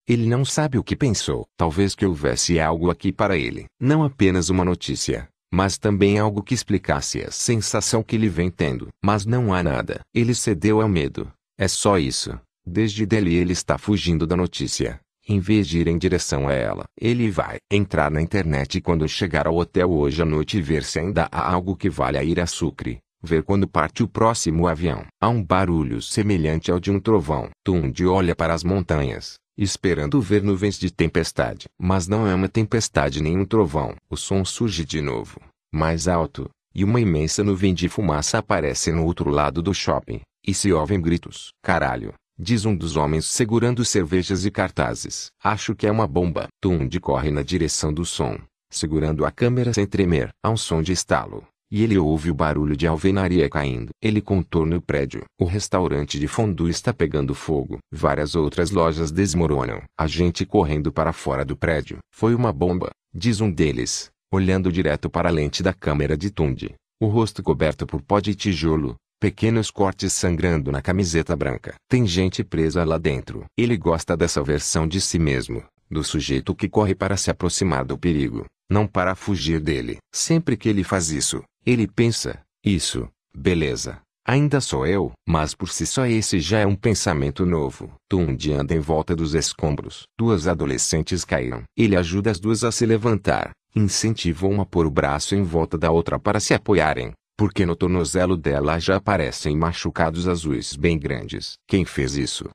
ele 0.08 0.28
não 0.28 0.44
sabe 0.44 0.78
o 0.78 0.84
que 0.84 0.94
pensou. 0.94 1.46
Talvez 1.56 1.94
que 1.94 2.06
houvesse 2.06 2.60
algo 2.60 2.90
aqui 2.90 3.12
para 3.12 3.36
ele. 3.36 3.66
Não 3.80 4.04
apenas 4.04 4.48
uma 4.48 4.64
notícia, 4.64 5.28
mas 5.52 5.78
também 5.78 6.16
algo 6.16 6.44
que 6.44 6.54
explicasse 6.54 7.22
a 7.22 7.30
sensação 7.30 8.04
que 8.04 8.14
ele 8.14 8.28
vem 8.28 8.48
tendo. 8.48 8.88
Mas 9.04 9.26
não 9.26 9.52
há 9.52 9.64
nada. 9.64 10.00
Ele 10.14 10.32
cedeu 10.32 10.80
ao 10.80 10.88
medo. 10.88 11.30
É 11.58 11.66
só 11.66 11.98
isso. 11.98 12.38
Desde 12.64 13.04
dele 13.04 13.34
ele 13.34 13.52
está 13.52 13.76
fugindo 13.78 14.26
da 14.26 14.36
notícia. 14.36 15.00
Em 15.28 15.40
vez 15.40 15.66
de 15.66 15.80
ir 15.80 15.88
em 15.88 15.98
direção 15.98 16.46
a 16.46 16.52
ela, 16.52 16.84
ele 16.96 17.28
vai 17.28 17.56
entrar 17.68 18.08
na 18.08 18.22
internet 18.22 18.80
quando 18.80 19.08
chegar 19.08 19.48
ao 19.48 19.56
hotel 19.56 19.90
hoje 19.90 20.22
à 20.22 20.24
noite 20.24 20.58
e 20.58 20.62
ver 20.62 20.84
se 20.84 21.00
ainda 21.00 21.28
há 21.32 21.52
algo 21.52 21.76
que 21.76 21.90
vale 21.90 22.16
a 22.16 22.22
ir 22.22 22.38
a 22.38 22.46
Sucre. 22.46 22.98
Ver 23.20 23.42
quando 23.42 23.66
parte 23.66 24.04
o 24.04 24.08
próximo 24.08 24.68
avião. 24.68 25.04
Há 25.20 25.28
um 25.28 25.42
barulho 25.42 26.00
semelhante 26.00 26.70
ao 26.70 26.78
de 26.78 26.92
um 26.92 27.00
trovão. 27.00 27.50
Tundi 27.64 28.06
olha 28.06 28.36
para 28.36 28.54
as 28.54 28.62
montanhas 28.62 29.36
esperando 29.56 30.20
ver 30.20 30.42
nuvens 30.42 30.78
de 30.78 30.90
tempestade. 30.90 31.66
Mas 31.78 32.06
não 32.06 32.26
é 32.26 32.34
uma 32.34 32.48
tempestade 32.48 33.22
nem 33.22 33.38
um 33.38 33.44
trovão. 33.44 33.94
O 34.10 34.16
som 34.16 34.44
surge 34.44 34.84
de 34.84 35.00
novo, 35.00 35.40
mais 35.72 36.06
alto, 36.08 36.50
e 36.74 36.84
uma 36.84 37.00
imensa 37.00 37.42
nuvem 37.42 37.72
de 37.72 37.88
fumaça 37.88 38.38
aparece 38.38 38.92
no 38.92 39.04
outro 39.04 39.30
lado 39.30 39.62
do 39.62 39.72
shopping, 39.72 40.20
e 40.46 40.52
se 40.52 40.72
ouvem 40.72 41.00
gritos. 41.00 41.48
Caralho, 41.62 42.12
diz 42.38 42.64
um 42.66 42.76
dos 42.76 42.96
homens 42.96 43.24
segurando 43.24 43.84
cervejas 43.84 44.44
e 44.44 44.50
cartazes. 44.50 45.28
Acho 45.42 45.74
que 45.74 45.86
é 45.86 45.90
uma 45.90 46.06
bomba. 46.06 46.48
Tundi 46.60 47.00
corre 47.00 47.30
na 47.30 47.42
direção 47.42 47.92
do 47.92 48.04
som, 48.04 48.38
segurando 48.70 49.24
a 49.24 49.30
câmera 49.30 49.72
sem 49.72 49.86
tremer. 49.86 50.30
Há 50.42 50.50
um 50.50 50.56
som 50.56 50.82
de 50.82 50.92
estalo, 50.92 51.46
e 51.70 51.82
ele 51.82 51.98
ouve 51.98 52.30
o 52.30 52.34
barulho 52.34 52.76
de 52.76 52.86
alvenaria 52.86 53.48
caindo. 53.48 53.90
Ele 54.00 54.20
contorna 54.20 54.76
o 54.76 54.80
prédio. 54.80 55.24
O 55.40 55.44
restaurante 55.44 56.18
de 56.18 56.28
fondue 56.28 56.70
está 56.70 56.92
pegando 56.92 57.34
fogo. 57.34 57.78
Várias 57.92 58.34
outras 58.34 58.70
lojas 58.70 59.10
desmoronam. 59.10 59.82
A 59.98 60.06
gente 60.06 60.46
correndo 60.46 60.92
para 60.92 61.12
fora 61.12 61.44
do 61.44 61.56
prédio. 61.56 61.98
Foi 62.12 62.34
uma 62.34 62.52
bomba, 62.52 62.90
diz 63.12 63.40
um 63.40 63.50
deles, 63.50 64.10
olhando 64.32 64.72
direto 64.72 65.10
para 65.10 65.28
a 65.28 65.32
lente 65.32 65.62
da 65.62 65.72
câmera 65.72 66.16
de 66.16 66.30
Tundi. 66.30 66.74
O 67.00 67.06
rosto 67.06 67.42
coberto 67.42 67.86
por 67.86 68.00
pó 68.00 68.20
de 68.20 68.34
tijolo, 68.34 68.96
pequenos 69.20 69.70
cortes 69.70 70.12
sangrando 70.12 70.70
na 70.70 70.80
camiseta 70.80 71.34
branca. 71.34 71.74
Tem 71.88 72.06
gente 72.06 72.44
presa 72.44 72.84
lá 72.84 72.98
dentro. 72.98 73.44
Ele 73.56 73.76
gosta 73.76 74.16
dessa 74.16 74.42
versão 74.42 74.86
de 74.86 75.00
si 75.00 75.18
mesmo, 75.18 75.62
do 75.90 76.02
sujeito 76.02 76.54
que 76.54 76.68
corre 76.68 76.94
para 76.94 77.16
se 77.16 77.30
aproximar 77.30 77.84
do 77.84 77.98
perigo, 77.98 78.46
não 78.70 78.86
para 78.86 79.14
fugir 79.14 79.60
dele. 79.60 79.98
Sempre 80.14 80.56
que 80.56 80.68
ele 80.68 80.84
faz 80.84 81.10
isso, 81.10 81.42
ele 81.66 81.88
pensa, 81.88 82.40
isso, 82.64 83.08
beleza. 83.34 84.00
Ainda 84.24 84.60
sou 84.60 84.86
eu, 84.86 85.10
mas 85.26 85.52
por 85.52 85.68
si 85.68 85.84
só 85.84 86.06
esse 86.06 86.38
já 86.38 86.60
é 86.60 86.66
um 86.66 86.76
pensamento 86.76 87.44
novo. 87.44 87.92
Tundi 88.08 88.52
anda 88.52 88.72
em 88.72 88.78
volta 88.78 89.16
dos 89.16 89.34
escombros. 89.34 90.04
Duas 90.16 90.46
adolescentes 90.46 91.24
caíram. 91.24 91.64
Ele 91.76 91.96
ajuda 91.96 92.30
as 92.30 92.38
duas 92.38 92.62
a 92.62 92.70
se 92.70 92.86
levantar, 92.86 93.50
incentiva 93.74 94.46
uma 94.46 94.62
a 94.62 94.66
pôr 94.66 94.86
o 94.86 94.90
braço 94.90 95.34
em 95.34 95.42
volta 95.42 95.76
da 95.76 95.90
outra 95.90 96.20
para 96.20 96.38
se 96.38 96.54
apoiarem, 96.54 97.12
porque 97.36 97.66
no 97.66 97.74
tornozelo 97.74 98.36
dela 98.36 98.78
já 98.78 98.96
aparecem 98.96 99.56
machucados 99.56 100.28
azuis 100.28 100.76
bem 100.76 100.96
grandes. 100.96 101.54
Quem 101.68 101.84
fez 101.84 102.16
isso? 102.16 102.48